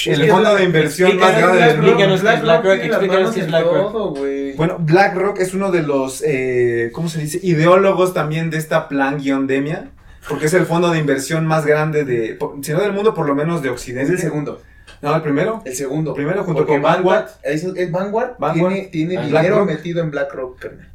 El 0.06 0.20
que 0.20 0.28
fondo 0.28 0.54
de 0.54 0.62
inversión 0.64 1.16
más 1.18 1.36
grande 1.36 1.58
del 1.60 1.76
mundo. 1.78 1.90
explícanos 1.90 2.20
qué 2.22 2.34
es 2.34 2.42
BlackRock, 2.42 2.78
explícanos 2.84 3.30
qué 3.32 3.40
es 3.40 3.46
BlackRock. 3.48 4.18
Bueno, 4.56 4.76
BlackRock 4.78 5.40
es 5.40 5.54
uno 5.54 5.72
de 5.72 5.82
los, 5.82 6.22
eh, 6.24 6.90
¿cómo 6.92 7.08
se 7.08 7.20
dice? 7.20 7.40
Ideólogos 7.42 8.14
también 8.14 8.50
de 8.50 8.58
esta 8.58 8.88
plan-demia. 8.88 9.90
Porque 10.28 10.46
es 10.46 10.54
el 10.54 10.66
fondo 10.66 10.90
de 10.90 10.98
inversión 10.98 11.46
más 11.46 11.66
grande 11.66 12.04
de, 12.04 12.34
por- 12.34 12.56
si 12.64 12.72
no 12.72 12.80
del 12.80 12.92
mundo, 12.92 13.12
por 13.14 13.26
lo 13.26 13.34
menos 13.34 13.62
de 13.62 13.68
es 13.68 13.74
Occidente. 13.74 14.12
el 14.12 14.18
segundo. 14.18 14.62
No, 15.02 15.14
el 15.16 15.22
primero. 15.22 15.60
El 15.66 15.74
segundo. 15.74 16.14
Primero 16.14 16.44
junto 16.44 16.60
Porque 16.60 16.72
con 16.74 16.82
Vanguard. 16.82 17.26
Es, 17.42 17.62
es 17.64 17.90
Vanguard, 17.90 18.36
Vanguard, 18.38 18.72
tiene, 18.72 18.88
tiene 18.88 19.16
ah, 19.18 19.22
dinero 19.26 19.56
BlackRock. 19.56 19.66
metido 19.66 20.00
en 20.02 20.10
BlackRock, 20.10 20.58
carnal. 20.58 20.90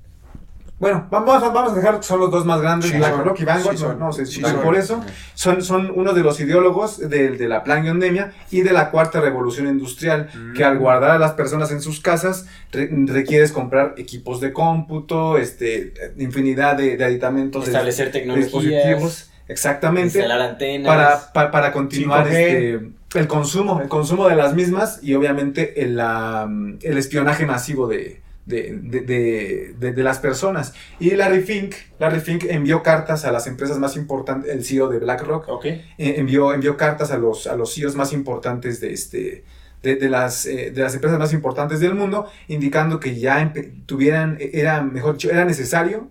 Bueno, 0.79 1.07
vamos, 1.11 1.43
a- 1.43 1.49
vamos 1.49 1.73
a 1.73 1.75
dejar 1.75 1.97
que 1.97 2.03
son 2.03 2.21
los 2.21 2.31
dos 2.31 2.45
más 2.45 2.61
grandes, 2.61 2.89
Sí, 2.89 2.97
BlackRock 2.97 3.39
y 3.41 3.43
Vanguard. 3.43 3.75
Sí, 3.75 3.83
no, 3.83 3.89
son. 3.89 3.99
no 3.99 4.13
sé, 4.13 4.25
Sí, 4.25 4.39
pero 4.41 4.55
son. 4.55 4.63
por 4.63 4.75
eso 4.77 5.03
son, 5.33 5.61
son 5.61 5.91
uno 5.93 6.13
de 6.13 6.21
los 6.23 6.39
ideólogos 6.39 6.99
de, 7.09 7.31
de 7.31 7.47
la 7.49 7.63
plan-demia 7.65 8.31
y 8.49 8.61
de 8.61 8.71
la 8.71 8.89
cuarta 8.89 9.19
revolución 9.19 9.67
industrial, 9.67 10.29
Mm. 10.33 10.53
que 10.53 10.63
al 10.63 10.77
guardar 10.79 11.11
a 11.11 11.19
las 11.19 11.33
personas 11.33 11.71
en 11.71 11.81
sus 11.81 11.99
casas 11.99 12.45
re- 12.71 12.89
requieres 13.07 13.51
comprar 13.51 13.93
equipos 13.97 14.39
de 14.39 14.53
cómputo, 14.53 15.37
este, 15.37 15.93
infinidad 16.17 16.77
de, 16.77 16.95
de 16.95 17.03
aditamentos, 17.03 17.67
Establecer 17.67 18.05
de 18.05 18.11
tecnologías, 18.13 18.45
dispositivos, 18.45 19.29
exactamente, 19.49 20.19
instalar 20.19 20.41
antenas. 20.41 20.87
para, 20.87 21.33
para, 21.33 21.51
para 21.51 21.71
continuar 21.73 22.25
5G. 22.25 22.31
este, 22.31 23.19
el 23.19 23.27
consumo, 23.27 23.81
el 23.81 23.89
consumo 23.89 24.29
de 24.29 24.35
las 24.37 24.53
mismas 24.53 24.99
y 25.03 25.13
obviamente 25.15 25.81
el, 25.81 25.97
la, 25.97 26.47
el 26.81 26.97
espionaje 26.97 27.45
masivo 27.45 27.87
de, 27.87 28.21
de, 28.49 28.79
de, 28.81 29.73
de- 29.79 29.91
de- 29.93 30.03
las 30.03 30.19
personas. 30.19 30.73
Y 30.99 31.11
Larry 31.11 31.41
Fink, 31.41 31.75
Larry 31.99 32.19
Fink 32.19 32.45
envió 32.49 32.81
cartas 32.83 33.23
a 33.25 33.31
las 33.31 33.47
empresas 33.47 33.77
más 33.79 33.95
importantes, 33.95 34.51
el 34.51 34.63
CEO 34.65 34.89
de 34.89 34.99
BlackRock, 34.99 35.47
Ok. 35.49 35.65
eh, 35.65 35.83
envió, 35.97 36.53
envió 36.53 36.75
cartas 36.75 37.11
a 37.11 37.17
los, 37.17 37.47
a 37.47 37.55
los 37.55 37.73
CEOs 37.75 37.95
más 37.95 38.11
importantes 38.13 38.79
de 38.81 38.91
este. 38.93 39.43
De, 39.81 40.09
las, 40.09 40.45
eh, 40.45 40.71
de 40.71 40.81
las 40.81 40.93
empresas 40.93 41.17
más 41.17 41.31
importantes 41.31 41.79
del 41.79 41.93
mundo, 41.95 42.25
indicando 42.49 42.99
que 42.99 43.17
ya 43.17 43.53
tuvieran, 43.85 44.37
era 44.39 44.81
mejor 44.81 45.13
dicho, 45.13 45.29
era 45.31 45.45
necesario 45.45 46.09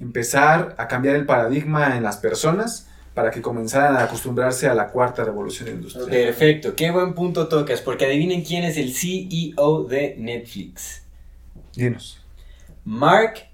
empezar 0.00 0.74
a 0.76 0.86
cambiar 0.86 1.16
el 1.16 1.24
paradigma 1.24 1.96
en 1.96 2.02
las 2.02 2.18
personas 2.18 2.88
para 3.14 3.30
que 3.30 3.40
comenzaran 3.40 3.96
a 3.96 4.02
acostumbrarse 4.04 4.68
a 4.68 4.74
la 4.74 4.88
cuarta 4.88 5.24
revolución 5.24 5.70
industrial. 5.70 6.10
Perfecto, 6.10 6.74
qué 6.76 6.90
buen 6.90 7.14
punto 7.14 7.48
tocas, 7.48 7.80
porque 7.80 8.04
adivinen 8.04 8.44
quién 8.44 8.64
es 8.64 8.76
el 8.76 8.92
CEO 8.94 9.84
de 9.84 10.16
Netflix. 10.18 11.02
Dinos. 11.76 12.18
Mark 12.84 13.44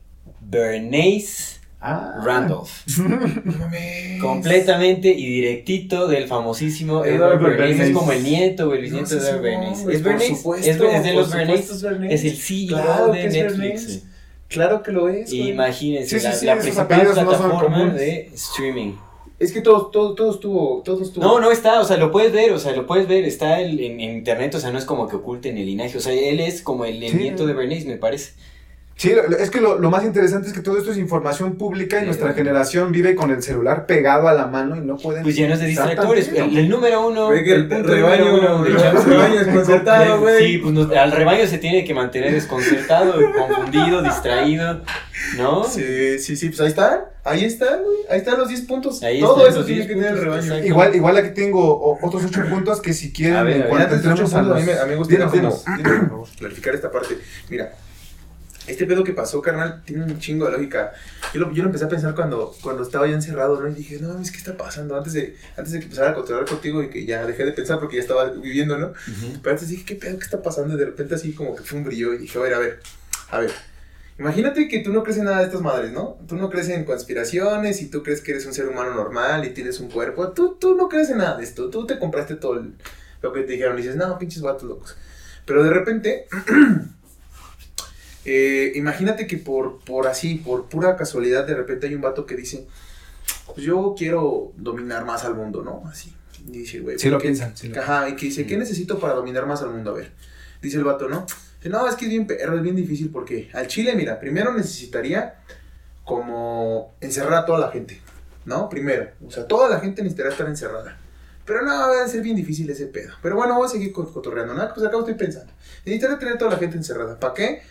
Bernays 0.40 1.58
Ah, 1.84 2.20
Randolph. 2.24 2.70
Completamente 4.20 5.08
y 5.08 5.26
directito 5.26 6.06
del 6.06 6.28
famosísimo 6.28 7.04
Edward 7.04 7.40
Edward 7.40 7.42
Bernays. 7.42 7.70
Es 7.72 7.78
Bernays. 7.78 7.98
como 7.98 8.12
el 8.12 8.22
nieto 8.22 8.68
o 8.68 8.74
el 8.74 8.82
bisnieto 8.82 9.14
No 9.16 9.20
de 9.20 9.28
Edward 9.28 9.42
Bernays. 9.42 9.78
¿Es 9.88 10.02
Bernays? 10.02 10.38
supuesto, 10.38 10.70
¿Es, 10.70 10.94
es 10.96 11.04
de 11.04 11.12
los 11.14 11.30
Bernays? 11.32 11.70
es 11.70 11.82
Bernays. 11.82 12.12
Es 12.12 12.24
el 12.24 12.36
CEO 12.38 12.68
Claro 12.68 13.06
de 13.12 13.20
que 13.20 13.26
es 13.26 13.32
Netflix. 13.34 14.02
Claro 14.46 14.82
que 14.84 14.92
lo 14.92 15.08
es. 15.08 15.30
güey. 15.30 15.48
Imagínense, 15.50 16.20
Sí, 16.20 16.26
sí, 16.32 16.46
la, 16.46 16.56
principal 16.56 17.04
no 17.04 17.12
plataforma 17.14 17.84
de 17.94 18.30
streaming. 18.34 18.92
Es 19.42 19.52
que 19.52 19.60
todos, 19.60 19.90
todos, 19.90 20.14
todos 20.14 20.38
tuvo, 20.40 20.82
todos 20.84 21.12
tuvo. 21.12 21.24
No, 21.24 21.40
no 21.40 21.50
está, 21.50 21.80
o 21.80 21.84
sea, 21.84 21.96
lo 21.96 22.10
puedes 22.12 22.32
ver, 22.32 22.52
o 22.52 22.58
sea, 22.58 22.76
lo 22.76 22.86
puedes 22.86 23.08
ver, 23.08 23.24
está 23.24 23.60
el- 23.60 23.80
en, 23.80 24.00
en 24.00 24.10
internet, 24.18 24.54
o 24.54 24.60
sea, 24.60 24.70
no 24.70 24.78
es 24.78 24.84
como 24.84 25.08
que 25.08 25.16
oculten 25.16 25.58
el 25.58 25.66
linaje, 25.66 25.98
o 25.98 26.00
sea, 26.00 26.12
él 26.12 26.38
es 26.40 26.62
como 26.62 26.84
el, 26.84 27.02
el 27.02 27.10
Sí. 27.10 27.16
nieto 27.18 27.46
de 27.46 27.52
Bernays, 27.54 27.84
me 27.86 27.96
parece. 27.96 28.34
Sí, 29.02 29.12
es 29.40 29.50
que 29.50 29.60
lo, 29.60 29.78
lo 29.80 29.90
más 29.90 30.04
interesante 30.04 30.46
es 30.46 30.54
que 30.54 30.60
todo 30.60 30.78
esto 30.78 30.92
es 30.92 30.96
información 30.98 31.56
pública 31.56 31.96
y 31.96 32.00
Sí. 32.00 32.06
nuestra 32.06 32.32
generación 32.34 32.92
vive 32.92 33.16
con 33.16 33.32
el 33.32 33.42
celular 33.42 33.84
pegado 33.86 34.28
a 34.28 34.32
la 34.32 34.46
mano 34.46 34.76
y 34.76 34.80
no 34.80 34.96
pueden. 34.96 35.24
Pues 35.24 35.34
llenos 35.34 35.58
de 35.58 35.66
distractores. 35.66 36.28
El, 36.28 36.56
el 36.56 36.68
número 36.68 37.08
uno. 37.08 37.26
Güey, 37.26 37.42
que 37.42 37.52
el 37.52 37.66
punto 37.68 37.88
rebaño, 37.88 38.26
número 38.26 38.56
uno 38.58 38.66
el 38.66 38.76
rebaño 39.04 39.40
es 39.40 39.48
concertado, 39.48 40.20
güey. 40.20 40.46
Sí, 40.52 40.58
pues 40.58 40.72
nos- 40.74 40.92
al 40.92 41.10
rebaño 41.10 41.46
se 41.48 41.58
tiene 41.58 41.84
que 41.84 41.94
mantener 41.94 42.32
desconcertado, 42.32 43.14
confundido, 43.36 44.02
distraído, 44.02 44.82
¿no? 45.36 45.64
Sí, 45.64 46.18
sí, 46.20 46.36
sí, 46.36 46.48
pues 46.50 46.60
ahí 46.60 46.68
están, 46.68 47.00
ahí 47.24 47.44
están, 47.44 47.82
güey, 47.82 47.96
ahí 48.08 48.18
están 48.18 48.38
los 48.38 48.48
10 48.48 48.60
puntos. 48.62 49.02
Ahí 49.02 49.18
Todo 49.20 49.48
eso 49.48 49.64
tiene 49.64 49.84
10 49.84 49.88
que 49.88 49.94
tener 49.96 50.12
el 50.12 50.20
rebaño. 50.20 50.58
Igual, 50.64 50.94
igual 50.94 51.16
aquí 51.16 51.30
tengo 51.34 51.98
otros 52.00 52.24
ocho 52.24 52.42
puntos 52.48 52.80
que 52.80 52.92
si 52.92 53.12
quieren, 53.12 53.36
A 53.36 53.42
ver, 53.42 53.62
a 53.62 53.66
ver, 53.66 53.82
Antes 53.82 54.02
de 54.04 54.12
ocho 54.12 54.22
entremos 54.22 54.34
a 54.34 54.38
puntos, 54.38 54.56
a 54.56 54.60
mí, 54.60 54.66
los- 54.66 54.66
me, 54.66 54.80
a 54.80 54.84
mí 54.84 54.90
me 54.90 54.96
gustaría 54.96 56.38
clarificar 56.38 56.74
esta 56.76 56.90
parte. 56.92 57.18
Mira, 57.50 57.72
este 58.66 58.86
pedo 58.86 59.02
que 59.04 59.12
pasó, 59.12 59.42
carnal, 59.42 59.82
tiene 59.84 60.04
un 60.04 60.18
chingo 60.18 60.46
de 60.46 60.52
lógica. 60.52 60.92
Yo 61.34 61.40
lo, 61.40 61.52
yo 61.52 61.62
lo 61.62 61.68
empecé 61.68 61.84
a 61.84 61.88
pensar 61.88 62.14
cuando, 62.14 62.54
cuando 62.62 62.82
estaba 62.82 63.06
ya 63.06 63.14
encerrado, 63.14 63.60
¿no? 63.60 63.68
Y 63.68 63.74
dije, 63.74 63.98
no 64.00 64.08
mames, 64.08 64.30
¿qué 64.30 64.38
está 64.38 64.56
pasando? 64.56 64.96
Antes 64.96 65.12
de, 65.14 65.36
antes 65.56 65.72
de 65.72 65.78
que 65.80 65.84
empezara 65.86 66.10
a 66.10 66.14
controlar 66.14 66.44
contigo 66.46 66.82
y 66.82 66.88
que 66.90 67.04
ya 67.04 67.24
dejé 67.26 67.44
de 67.44 67.52
pensar 67.52 67.80
porque 67.80 67.96
ya 67.96 68.02
estaba 68.02 68.30
viviendo, 68.30 68.78
¿no? 68.78 68.86
Ujú. 68.88 69.38
Pero 69.42 69.54
antes 69.54 69.68
dije, 69.68 69.84
¿qué 69.84 69.96
pedo? 69.96 70.16
¿Qué 70.18 70.24
está 70.24 70.42
pasando? 70.42 70.74
Y 70.74 70.78
de 70.78 70.84
repente 70.86 71.14
así 71.14 71.32
como 71.32 71.54
que 71.56 71.62
fue 71.62 71.78
un 71.78 71.84
brillo 71.84 72.14
y 72.14 72.18
dije, 72.18 72.38
a 72.38 72.42
ver, 72.42 72.54
a 72.54 72.58
ver, 72.58 72.80
a 73.30 73.38
ver. 73.40 73.50
Imagínate 74.18 74.68
que 74.68 74.80
tú 74.80 74.92
no 74.92 75.02
crees 75.02 75.18
en 75.18 75.24
nada 75.24 75.38
de 75.38 75.44
estas 75.46 75.62
madres, 75.62 75.90
¿no? 75.90 76.18
Tú 76.28 76.36
no 76.36 76.48
crees 76.50 76.68
en 76.68 76.84
conspiraciones 76.84 77.80
y 77.82 77.88
tú 77.88 78.02
crees 78.02 78.20
que 78.20 78.32
eres 78.32 78.46
un 78.46 78.52
ser 78.54 78.68
humano 78.68 78.94
normal 78.94 79.44
y 79.44 79.50
tienes 79.50 79.80
un 79.80 79.90
cuerpo. 79.90 80.28
Tú, 80.32 80.56
tú 80.60 80.76
no 80.76 80.88
crees 80.88 81.08
en 81.10 81.18
nada 81.18 81.36
de 81.38 81.44
esto. 81.44 81.70
Tú 81.70 81.86
te 81.86 81.98
compraste 81.98 82.36
todo 82.36 82.54
el- 82.60 82.74
lo 83.22 83.32
que 83.32 83.40
te 83.42 83.52
dijeron 83.52 83.76
y 83.78 83.82
dices, 83.82 83.96
no, 83.96 84.18
pinches 84.18 84.42
vatos 84.42 84.64
locos. 84.64 84.96
Pero 85.46 85.64
de 85.64 85.70
repente, 85.70 86.26
eh, 88.24 88.72
imagínate 88.76 89.26
que 89.26 89.36
por, 89.38 89.78
por 89.84 90.06
así, 90.06 90.36
por 90.36 90.66
pura 90.68 90.96
casualidad, 90.96 91.46
de 91.46 91.54
repente 91.54 91.86
hay 91.86 91.94
un 91.94 92.00
vato 92.02 92.24
que 92.26 92.36
dice, 92.36 92.66
pues 93.46 93.58
yo 93.66 93.94
quiero 93.96 94.52
dominar 94.56 95.04
más 95.04 95.24
al 95.24 95.34
mundo, 95.34 95.62
¿no? 95.62 95.82
Así. 95.88 96.14
Y 96.46 96.58
dice, 96.58 96.80
güey. 96.80 96.98
Sí 96.98 97.08
lo 97.08 97.18
¿qué- 97.18 97.24
piensan, 97.28 97.56
sí 97.56 97.70
Ajá, 97.76 98.08
y 98.08 98.16
que 98.16 98.26
dice, 98.26 98.46
¿qué 98.46 98.56
necesito 98.56 98.98
para 98.98 99.14
dominar 99.14 99.46
más 99.46 99.62
al 99.62 99.70
mundo? 99.70 99.90
A 99.90 99.94
ver, 99.94 100.10
dice 100.60 100.76
el 100.76 100.84
vato, 100.84 101.08
¿no? 101.08 101.26
Dice, 101.58 101.68
no, 101.68 101.86
es 101.88 101.94
que 101.94 102.06
es 102.06 102.10
bien 102.10 102.26
perro, 102.26 102.56
es 102.56 102.62
bien 102.62 102.74
difícil 102.76 103.10
porque 103.10 103.48
al 103.52 103.66
chile, 103.68 103.94
mira, 103.94 104.18
primero 104.18 104.52
necesitaría 104.52 105.36
como 106.04 106.94
encerrar 107.00 107.34
a 107.34 107.46
toda 107.46 107.58
la 107.60 107.70
gente, 107.70 108.00
¿no? 108.44 108.68
Primero, 108.68 109.10
o 109.26 109.30
sea, 109.30 109.46
toda 109.46 109.68
la 109.68 109.80
gente 109.80 110.02
necesitaría 110.02 110.32
estar 110.32 110.48
encerrada. 110.48 110.98
Pero 111.44 111.62
no, 111.62 111.70
va 111.72 112.04
a 112.04 112.08
ser 112.08 112.22
bien 112.22 112.36
difícil 112.36 112.68
ese 112.70 112.86
pedo. 112.86 113.12
Pero 113.22 113.34
bueno, 113.36 113.56
voy 113.56 113.66
a 113.66 113.68
seguir 113.68 113.92
co- 113.92 114.10
cotorreando, 114.12 114.54
¿no? 114.54 114.74
Pues 114.74 114.86
acá 114.86 114.96
estoy 114.98 115.14
pensando. 115.14 115.52
Necesitaría 115.84 116.18
tener 116.18 116.34
a 116.34 116.38
toda 116.38 116.52
la 116.52 116.56
gente 116.56 116.76
encerrada. 116.76 117.18
¿Para 117.18 117.34
qué? 117.34 117.62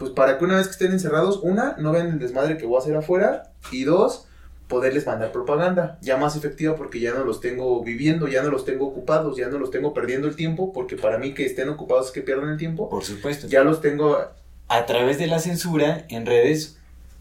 Pues 0.00 0.12
para 0.12 0.38
que 0.38 0.46
una 0.46 0.56
vez 0.56 0.66
que 0.66 0.72
estén 0.72 0.92
encerrados, 0.92 1.40
una, 1.42 1.76
no 1.76 1.92
vean 1.92 2.06
el 2.06 2.18
desmadre 2.18 2.56
que 2.56 2.64
voy 2.64 2.76
a 2.76 2.78
hacer 2.78 2.96
afuera. 2.96 3.52
Y 3.70 3.84
dos, 3.84 4.26
poderles 4.66 5.06
mandar 5.06 5.30
propaganda. 5.30 5.98
Ya 6.00 6.16
más 6.16 6.36
efectiva 6.36 6.74
porque 6.74 7.00
ya 7.00 7.12
no 7.12 7.22
los 7.22 7.42
tengo 7.42 7.84
viviendo, 7.84 8.26
ya 8.26 8.42
no 8.42 8.48
los 8.48 8.64
tengo 8.64 8.86
ocupados, 8.86 9.36
ya 9.36 9.48
no 9.48 9.58
los 9.58 9.70
tengo 9.70 9.92
perdiendo 9.92 10.26
el 10.26 10.36
tiempo. 10.36 10.72
Porque 10.72 10.96
para 10.96 11.18
mí 11.18 11.34
que 11.34 11.44
estén 11.44 11.68
ocupados 11.68 12.06
es 12.06 12.12
que 12.12 12.22
pierdan 12.22 12.48
el 12.48 12.56
tiempo. 12.56 12.88
Por 12.88 13.04
supuesto. 13.04 13.46
Ya 13.46 13.62
los 13.62 13.82
tengo 13.82 14.16
A 14.68 14.86
través 14.86 15.18
de 15.18 15.26
la 15.26 15.38
censura 15.38 16.06
en 16.08 16.24
redes, 16.24 16.78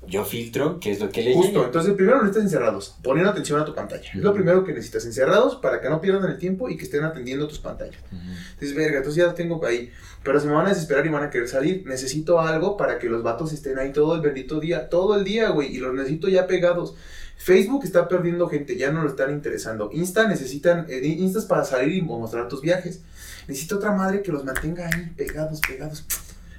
yo 0.10 0.26
filtro 0.26 0.80
qué 0.80 0.92
es 0.92 1.00
lo 1.00 1.10
que 1.10 1.22
le 1.22 1.34
Justo, 1.34 1.66
entonces 1.66 1.94
primero 1.94 2.18
necesitas 2.18 2.44
encerrados, 2.44 2.98
poniendo 3.04 3.32
atención 3.32 3.60
a 3.60 3.66
tu 3.66 3.74
pantalla. 3.74 4.10
Es 4.14 4.22
lo 4.22 4.34
primero 4.34 4.64
que 4.64 4.74
necesitas, 4.74 5.06
encerrados 5.06 5.56
para 5.56 5.80
que 5.82 5.90
no 5.90 6.02
pierdan 6.02 6.30
el 6.30 6.38
tiempo 6.38 6.70
y 6.70 6.78
que 6.78 6.84
estén 6.84 7.04
atendiendo 7.04 7.48
tus 7.48 7.60
pantallas. 7.60 8.02
Ujú. 8.12 8.22
Entonces, 8.54 8.76
verga, 8.76 8.98
entonces 8.98 9.22
ya 9.22 9.28
lo 9.28 9.34
tengo 9.34 9.64
ahí. 9.66 9.92
Pero 10.24 10.40
se 10.40 10.48
me 10.48 10.54
van 10.54 10.66
a 10.66 10.70
desesperar 10.70 11.06
y 11.06 11.10
van 11.10 11.24
a 11.24 11.30
querer 11.30 11.48
salir. 11.48 11.84
Necesito 11.86 12.42
algo 12.42 12.76
para 12.76 13.00
que 13.00 13.08
los 13.08 13.24
vatos 13.24 13.54
estén 13.54 13.80
ahí 13.80 13.94
todo 13.94 14.16
el 14.16 14.22
bendito 14.22 14.60
día, 14.60 14.90
todo 14.90 15.16
el 15.16 15.24
día, 15.24 15.50
güey. 15.50 15.74
Y 15.74 15.78
los 15.78 15.94
necesito 15.94 16.28
ya 16.28 16.46
pegados. 16.46 16.96
Facebook 17.38 17.86
está 17.86 18.10
perdiendo 18.10 18.50
gente, 18.50 18.76
ya 18.76 18.92
no 18.92 19.02
lo 19.02 19.10
están 19.10 19.32
interesando. 19.32 19.90
Insta 19.94 20.28
necesitan, 20.28 20.86
eh, 20.90 21.00
Insta 21.06 21.40
es 21.40 21.46
para 21.46 21.64
salir 21.64 21.94
y 21.94 22.02
mostrar 22.02 22.50
tus 22.50 22.62
viajes. 22.62 23.02
Necesito 23.48 23.78
otra 23.78 23.94
madre 23.94 24.22
que 24.22 24.32
los 24.32 24.44
mantenga 24.44 24.88
ahí 24.88 25.14
pegados, 25.16 25.62
pegados. 25.62 26.06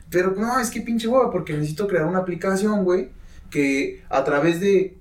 Pero 0.09 0.35
no, 0.35 0.59
es 0.59 0.71
que 0.71 0.81
pinche 0.81 1.07
hueva, 1.07 1.31
porque 1.31 1.53
necesito 1.53 1.87
crear 1.87 2.07
una 2.07 2.19
aplicación, 2.19 2.83
güey, 2.83 3.11
que 3.51 4.03
a 4.09 4.25
través 4.25 4.61
de 4.61 4.99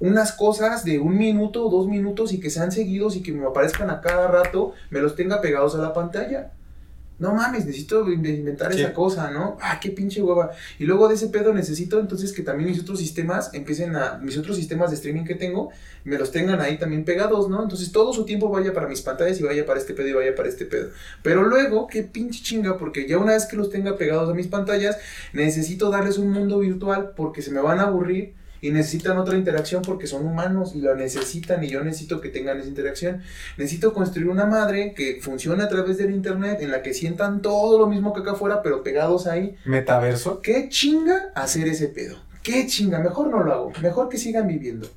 unas 0.00 0.32
cosas 0.32 0.84
de 0.84 0.98
un 0.98 1.16
minuto 1.16 1.66
o 1.66 1.70
dos 1.70 1.88
minutos 1.88 2.32
y 2.32 2.40
que 2.40 2.50
sean 2.50 2.70
seguidos 2.70 3.16
y 3.16 3.22
que 3.22 3.32
me 3.32 3.46
aparezcan 3.46 3.90
a 3.90 4.00
cada 4.00 4.28
rato, 4.28 4.72
me 4.90 5.00
los 5.00 5.14
tenga 5.16 5.40
pegados 5.40 5.74
a 5.74 5.78
la 5.78 5.94
pantalla. 5.94 6.52
No 7.18 7.32
mames, 7.34 7.64
necesito 7.64 8.10
in- 8.12 8.26
inventar 8.26 8.72
Sí. 8.74 8.80
esa 8.82 8.92
cosa, 8.92 9.30
¿no? 9.30 9.56
Ah, 9.62 9.78
qué 9.80 9.90
pinche 9.90 10.20
hueva. 10.22 10.50
Y 10.78 10.84
luego 10.84 11.08
de 11.08 11.14
ese 11.14 11.28
pedo 11.28 11.54
necesito 11.54 11.98
entonces 11.98 12.32
que 12.32 12.42
también 12.42 12.68
mis 12.70 12.80
otros 12.80 12.98
sistemas 12.98 13.54
empiecen 13.54 13.96
a, 13.96 14.18
mis 14.18 14.36
otros 14.36 14.56
sistemas 14.56 14.90
de 14.90 14.96
streaming 14.96 15.24
que 15.24 15.34
tengo, 15.34 15.70
me 16.04 16.18
los 16.18 16.30
tengan 16.30 16.60
ahí 16.60 16.76
también 16.78 17.04
pegados, 17.04 17.48
¿no? 17.48 17.62
Entonces 17.62 17.90
todo 17.90 18.12
su 18.12 18.24
tiempo 18.26 18.50
vaya 18.50 18.74
para 18.74 18.86
mis 18.86 19.00
pantallas 19.00 19.40
y 19.40 19.42
vaya 19.44 19.64
para 19.64 19.80
este 19.80 19.94
pedo 19.94 20.08
y 20.08 20.12
vaya 20.12 20.34
para 20.34 20.48
este 20.50 20.66
pedo. 20.66 20.90
Pero 21.22 21.42
luego, 21.44 21.86
qué 21.86 22.02
pinche 22.02 22.42
chinga, 22.42 22.76
porque 22.76 23.08
ya 23.08 23.16
una 23.18 23.32
vez 23.32 23.46
que 23.46 23.56
los 23.56 23.70
tenga 23.70 23.96
pegados 23.96 24.28
a 24.28 24.34
mis 24.34 24.46
pantallas, 24.48 24.98
necesito 25.32 25.90
darles 25.90 26.18
un 26.18 26.30
mundo 26.30 26.58
virtual 26.58 27.12
porque 27.16 27.40
se 27.40 27.50
me 27.50 27.60
van 27.60 27.78
a 27.80 27.84
aburrir 27.84 28.34
y 28.66 28.72
necesitan 28.72 29.16
otra 29.16 29.36
interacción 29.36 29.80
porque 29.82 30.08
son 30.08 30.26
humanos 30.26 30.74
y 30.74 30.80
lo 30.80 30.96
necesitan 30.96 31.62
y 31.62 31.68
yo 31.68 31.84
necesito 31.84 32.20
que 32.20 32.30
tengan 32.30 32.58
esa 32.58 32.68
interacción. 32.68 33.22
Necesito 33.56 33.92
construir 33.92 34.28
una 34.28 34.44
madre 34.44 34.92
que 34.92 35.20
funcione 35.22 35.62
a 35.62 35.68
través 35.68 35.98
del 35.98 36.10
internet 36.10 36.58
en 36.60 36.72
la 36.72 36.82
que 36.82 36.92
sientan 36.92 37.42
todo 37.42 37.78
lo 37.78 37.86
mismo 37.86 38.12
que 38.12 38.22
acá 38.22 38.32
afuera 38.32 38.62
pero 38.62 38.82
pegados 38.82 39.28
ahí. 39.28 39.56
Metaverso. 39.66 40.42
¿Qué 40.42 40.68
chinga 40.68 41.30
hacer 41.36 41.68
ese 41.68 41.86
pedo? 41.86 42.16
¿Qué 42.42 42.66
chinga? 42.66 42.98
Mejor 42.98 43.28
no 43.28 43.44
lo 43.44 43.52
hago. 43.52 43.72
Mejor 43.82 44.08
que 44.08 44.18
sigan 44.18 44.48
viviendo. 44.48 44.88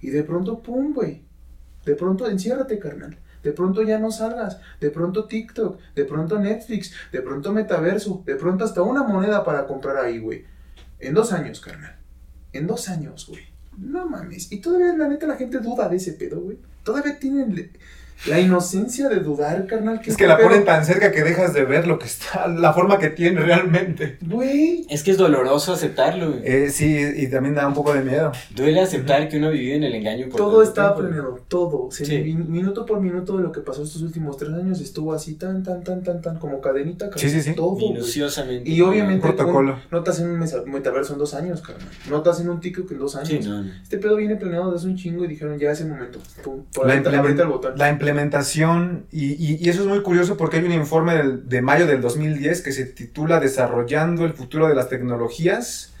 Y 0.00 0.10
de 0.10 0.24
pronto, 0.24 0.60
pum, 0.60 0.92
güey. 0.92 1.22
De 1.84 1.94
pronto, 1.94 2.28
enciérrate, 2.28 2.80
carnal. 2.80 3.16
De 3.44 3.52
pronto 3.52 3.82
ya 3.82 4.00
no 4.00 4.10
salgas. 4.10 4.58
De 4.80 4.90
pronto 4.90 5.26
TikTok. 5.26 5.78
De 5.94 6.04
pronto 6.04 6.40
Netflix. 6.40 6.92
De 7.12 7.22
pronto 7.22 7.52
Metaverso. 7.52 8.24
De 8.26 8.34
pronto 8.34 8.64
hasta 8.64 8.82
una 8.82 9.04
moneda 9.04 9.44
para 9.44 9.64
comprar 9.64 9.96
ahí, 9.96 10.18
güey. 10.18 10.44
En 10.98 11.14
dos 11.14 11.32
años, 11.32 11.60
carnal. 11.60 11.95
En 12.56 12.66
dos 12.66 12.88
años, 12.88 13.26
güey. 13.28 13.42
No 13.76 14.08
mames. 14.08 14.50
Y 14.52 14.60
todavía, 14.60 14.96
la 14.96 15.08
neta, 15.08 15.26
la 15.26 15.36
gente 15.36 15.58
duda 15.58 15.88
de 15.88 15.96
ese 15.96 16.12
pedo, 16.12 16.40
güey. 16.40 16.58
Todavía 16.82 17.18
tienen 17.18 17.54
la 18.28 18.40
inocencia 18.40 19.08
de 19.08 19.20
dudar, 19.20 19.66
carnal. 19.66 20.00
Es 20.04 20.16
que 20.16 20.26
la 20.26 20.38
ponen 20.38 20.64
tan 20.64 20.84
cerca 20.84 21.12
que 21.12 21.22
dejas 21.22 21.52
de 21.54 21.64
ver 21.64 21.86
lo 21.86 21.98
que 21.98 22.06
está, 22.06 22.48
la 22.48 22.72
forma 22.72 22.98
que 22.98 23.10
tiene 23.10 23.40
realmente. 23.40 24.18
Güey. 24.22 24.86
Es 24.88 25.02
que 25.02 25.10
es 25.12 25.16
doloroso 25.18 25.72
aceptarlo, 25.74 26.30
güey. 26.32 26.40
Eh, 26.44 26.70
sí, 26.70 26.96
y 27.16 27.28
también 27.28 27.54
da 27.54 27.66
un 27.68 27.74
poco 27.74 27.92
de 27.94 28.02
miedo. 28.02 28.32
Duele 28.54 28.80
aceptar 28.80 29.28
que 29.28 29.36
uno 29.36 29.48
ha 29.48 29.50
vivido 29.50 29.76
en 29.76 29.84
el 29.84 29.94
engaño 29.94 30.28
por 30.28 30.36
Todo 30.38 30.62
estaba 30.62 30.96
planeado, 30.96 31.38
todo. 31.48 31.90
Se- 31.90 32.04
Sí. 32.06 32.22
min- 32.22 32.50
Minuto 32.50 32.86
por 32.86 33.00
minuto 33.00 33.36
de 33.36 33.42
lo 33.42 33.52
que 33.52 33.60
pasó 33.60 33.82
estos 33.82 34.02
últimos 34.02 34.36
tres 34.38 34.50
años 34.54 34.80
estuvo 34.80 35.12
así, 35.12 35.34
tan, 35.34 35.62
tan, 35.62 35.84
tan, 35.84 36.02
tan, 36.02 36.20
tan, 36.22 36.38
como 36.38 36.60
cadenita. 36.60 37.10
carnal. 37.10 37.18
Sí, 37.20 37.30
sí, 37.30 37.42
sí. 37.42 37.54
Todo. 37.54 37.76
Minuciosamente. 37.76 38.68
Y 38.70 38.80
obviamente 38.80 39.26
Un 39.26 39.34
protocolo. 39.34 39.72
un- 39.74 39.78
no 39.90 40.02
te 40.02 40.10
hacen 40.10 40.30
un 40.30 40.38
metaverso 40.72 41.12
en 41.12 41.18
dos 41.18 41.34
años, 41.34 41.60
carnal. 41.60 41.86
No 42.08 42.22
te 42.22 42.30
hacen 42.30 42.48
un 42.48 42.60
TikTok 42.60 42.90
en 42.92 42.98
dos 42.98 43.16
años. 43.16 43.28
Sí, 43.28 43.40
no, 43.44 43.62
no. 43.62 43.70
Este 43.82 43.98
pedo 43.98 44.16
viene 44.16 44.36
planeado 44.36 44.72
desde 44.72 44.88
un 44.88 44.96
chingo 44.96 45.24
y 45.24 45.28
dijeron 45.28 45.58
ya 45.58 45.70
ese 45.72 45.84
momento. 45.84 46.18
Pum, 46.42 46.62
por 46.72 46.86
La, 46.86 46.94
el 46.94 47.02
botón. 47.48 47.74
la 47.76 47.88
implementación, 48.10 49.06
y, 49.10 49.32
y- 49.32 49.58
y 49.60 49.68
eso 49.68 49.82
es 49.82 49.86
muy 49.88 50.02
curioso 50.02 50.36
porque 50.36 50.58
hay 50.58 50.64
un 50.64 50.72
informe 50.72 51.14
de 51.22 51.60
mayo 51.62 51.86
del 51.86 52.00
2010 52.00 52.62
que 52.62 52.72
se 52.72 52.84
titula 52.86 53.40
Desarrollando 53.40 54.24
el 54.24 54.32
futuro 54.32 54.68
de 54.68 54.74
las 54.74 54.88
tecnologías. 54.88 55.92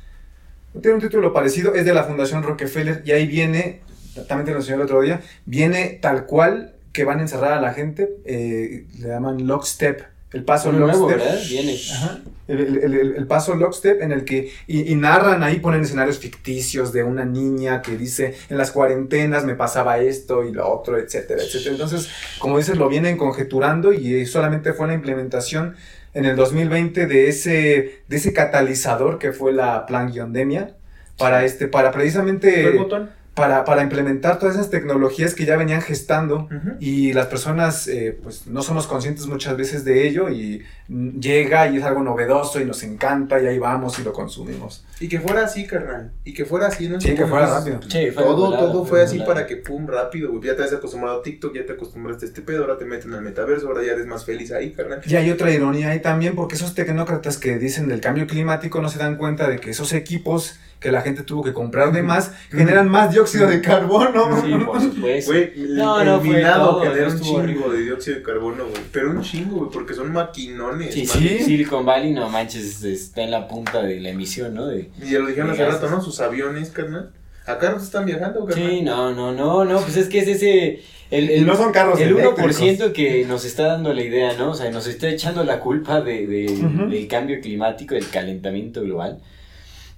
Tiene 0.80 0.94
un 0.94 1.00
título 1.00 1.32
parecido, 1.32 1.74
es 1.74 1.84
de 1.84 1.94
la 1.94 2.04
Fundación 2.04 2.42
Rockefeller 2.42 3.02
y 3.04 3.12
ahí 3.12 3.26
viene, 3.26 3.80
también 4.28 4.44
te 4.46 4.50
lo 4.52 4.58
enseñé 4.58 4.76
el 4.76 4.82
otro 4.82 5.00
día, 5.00 5.20
viene 5.46 5.98
tal 6.00 6.26
cual 6.26 6.74
que 6.92 7.04
van 7.04 7.18
a 7.18 7.22
encerrar 7.22 7.52
a 7.54 7.60
la 7.60 7.72
gente, 7.74 8.08
eh, 8.24 8.86
le 8.98 9.08
llaman 9.08 9.46
lockstep, 9.46 10.02
el 10.32 10.44
paso 10.44 10.68
Uno 10.70 10.80
nuevo, 10.86 11.08
lockstep. 11.10 11.26
¿verdad? 11.26 11.42
Viene. 11.48 11.76
Ajá. 11.92 12.18
El, 12.48 12.60
el- 12.78 12.94
el- 13.16 13.26
paso 13.26 13.54
lockstep 13.56 14.00
en 14.02 14.12
el 14.12 14.24
que 14.24 14.52
y, 14.68 14.92
y 14.92 14.94
narran 14.94 15.42
ahí, 15.42 15.58
ponen 15.58 15.82
escenarios 15.82 16.18
ficticios 16.18 16.92
de 16.92 17.02
una 17.02 17.24
niña 17.24 17.82
que 17.82 17.96
dice 17.96 18.36
en 18.48 18.56
las 18.56 18.70
cuarentenas 18.70 19.44
me 19.44 19.54
pasaba 19.56 19.98
esto 19.98 20.44
y 20.44 20.52
lo 20.52 20.68
otro, 20.68 20.96
etcétera, 20.98 21.42
etcétera. 21.42 21.72
Entonces, 21.72 22.08
como 22.38 22.58
dices, 22.58 22.76
lo 22.78 22.88
vienen 22.88 23.16
conjeturando 23.16 23.92
y 23.92 24.14
eh, 24.14 24.26
solamente 24.26 24.72
fue 24.74 24.86
la 24.86 24.94
implementación 24.94 25.74
en 26.14 26.24
el 26.24 26.36
2020 26.36 27.06
de 27.06 27.28
ese, 27.28 28.02
de 28.08 28.16
ese 28.16 28.32
catalizador 28.32 29.18
que 29.18 29.32
fue 29.32 29.52
la 29.52 29.84
plan-guiondemia 29.86 30.76
para, 31.18 31.44
este, 31.44 31.66
para 31.68 31.88
el 31.88 31.94
precisamente 31.94 32.70
botón. 32.70 33.10
para, 33.34 33.64
para 33.64 33.82
implementar 33.82 34.38
todas 34.38 34.54
esas 34.54 34.70
tecnologías 34.70 35.34
que 35.34 35.44
ya 35.44 35.56
venían 35.56 35.82
gestando 35.82 36.48
y 36.80 37.12
las 37.12 37.26
personas 37.26 37.86
eh, 37.88 38.16
pues 38.22 38.46
no 38.46 38.62
somos 38.62 38.86
conscientes 38.86 39.26
muchas 39.26 39.56
veces 39.58 39.84
de 39.84 40.06
ello 40.08 40.30
y 40.30 40.62
llega 40.88 41.68
y 41.68 41.78
es 41.78 41.84
algo 41.84 42.02
novedoso 42.02 42.60
y 42.60 42.64
nos 42.64 42.82
encanta 42.82 43.40
y 43.40 43.46
ahí 43.46 43.58
vamos 43.58 43.98
y 43.98 44.02
lo 44.02 44.12
consumimos. 44.12 44.84
Y 45.00 45.08
que 45.08 45.20
fuera 45.20 45.44
así, 45.44 45.66
carnal. 45.66 46.12
Y 46.24 46.32
que 46.32 46.44
fuera 46.44 46.68
así. 46.68 46.88
¿no? 46.88 47.00
Sí, 47.00 47.14
que 47.14 47.26
fuera 47.26 47.46
rápido. 47.46 47.80
Sí, 47.82 48.10
fue 48.12 48.22
Todo, 48.22 48.36
volado, 48.46 48.72
todo 48.72 48.84
fue 48.84 49.02
así 49.02 49.18
volado. 49.18 49.34
para 49.34 49.46
que 49.46 49.56
pum, 49.56 49.86
rápido, 49.86 50.30
güey. 50.30 50.42
Ya 50.44 50.56
te 50.56 50.62
has 50.62 50.72
acostumbrado 50.72 51.20
a 51.20 51.22
TikTok, 51.22 51.54
ya 51.54 51.66
te 51.66 51.72
acostumbraste 51.72 52.24
a 52.24 52.28
este 52.28 52.40
pedo, 52.42 52.62
ahora 52.62 52.78
te 52.78 52.84
meten 52.84 53.12
al 53.12 53.22
metaverso, 53.22 53.68
ahora 53.68 53.82
ya 53.84 53.92
eres 53.92 54.06
más 54.06 54.24
feliz 54.24 54.52
ahí, 54.52 54.72
carnal. 54.72 55.02
Y 55.06 55.16
hay 55.16 55.30
otra 55.30 55.50
ironía 55.50 55.90
ahí 55.90 56.00
también 56.00 56.34
porque 56.34 56.54
esos 56.54 56.74
tecnócratas 56.74 57.36
que 57.36 57.58
dicen 57.58 57.88
del 57.88 58.00
cambio 58.00 58.26
climático 58.26 58.80
no 58.80 58.88
se 58.88 58.98
dan 58.98 59.16
cuenta 59.16 59.48
de 59.48 59.58
que 59.58 59.70
esos 59.70 59.92
equipos 59.92 60.58
que 60.80 60.92
la 60.92 61.00
gente 61.00 61.22
tuvo 61.22 61.42
que 61.42 61.54
comprar 61.54 61.90
de 61.90 62.02
más 62.02 62.32
generan 62.50 62.88
más 62.88 63.10
dióxido 63.10 63.48
de 63.48 63.60
carbono. 63.60 64.42
Sí, 64.42 64.52
por 64.64 64.80
supuesto. 64.80 65.32
Güey, 65.32 65.52
el, 65.56 65.76
No, 65.76 66.00
el 66.00 66.06
no, 66.06 66.20
fue 66.20 66.28
minado 66.36 66.70
todo, 66.70 66.80
genera 66.82 67.08
no 67.08 67.14
un 67.14 67.20
chingo 67.20 67.38
horrible. 67.38 67.68
de 67.76 67.82
dióxido 67.84 68.16
de 68.16 68.22
carbono, 68.22 68.64
güey. 68.64 68.82
Pero 68.92 69.10
un 69.10 69.22
chingo, 69.22 69.56
güey, 69.56 69.70
porque 69.70 69.94
son 69.94 70.12
maquinones. 70.12 70.75
Sí, 70.90 71.04
man. 71.06 71.18
sí. 71.18 71.38
Silicon 71.44 71.84
Valley, 71.86 72.12
no 72.12 72.28
manches, 72.28 72.82
está 72.84 73.22
en 73.22 73.30
la 73.30 73.48
punta 73.48 73.82
de 73.82 74.00
la 74.00 74.10
emisión, 74.10 74.54
¿no? 74.54 74.66
De... 74.66 74.90
Y 75.02 75.10
ya 75.10 75.18
lo 75.18 75.26
dijeron 75.26 75.50
hace 75.50 75.64
rato, 75.66 75.88
¿no? 75.90 76.00
Sus 76.02 76.20
aviones, 76.20 76.70
carnal. 76.70 77.10
Acá 77.46 77.70
no 77.70 77.78
se 77.78 77.84
están 77.86 78.04
viajando, 78.06 78.44
carnal. 78.44 78.70
Sí, 78.70 78.82
no, 78.82 79.14
no, 79.14 79.32
no, 79.32 79.64
no, 79.64 79.80
pues 79.80 79.96
es 79.96 80.08
que 80.08 80.18
es 80.20 80.28
ese... 80.28 80.82
El, 81.08 81.46
no 81.46 81.54
son 81.56 81.70
carros 81.72 82.00
el 82.00 82.08
eléctricos. 82.08 82.60
1% 82.60 82.90
que 82.92 83.24
nos 83.26 83.44
está 83.44 83.66
dando 83.68 83.94
la 83.94 84.02
idea, 84.02 84.32
¿no? 84.36 84.50
O 84.50 84.54
sea, 84.54 84.68
nos 84.72 84.88
está 84.88 85.08
echando 85.08 85.44
la 85.44 85.60
culpa 85.60 86.00
de, 86.00 86.26
del 86.26 87.06
cambio 87.06 87.40
climático, 87.40 87.94
del 87.94 88.08
calentamiento 88.10 88.82
global, 88.82 89.20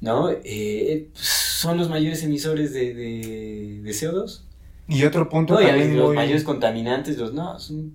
¿no? 0.03 0.29
Eh, 0.45 1.09
son 1.15 1.79
los 1.79 1.89
mayores 1.89 2.23
emisores 2.25 2.75
de, 2.75 2.93
de, 2.93 3.81
de 3.83 3.91
CO2. 3.91 4.43
Y 4.87 5.05
otro 5.05 5.31
punto 5.31 5.55
No, 5.55 5.63
y 5.63 5.95
los 5.95 6.09
muy- 6.09 6.17
mayores 6.17 6.45
contaminantes, 6.45 7.17
los 7.17 7.33
no, 7.33 7.59
son- 7.59 7.95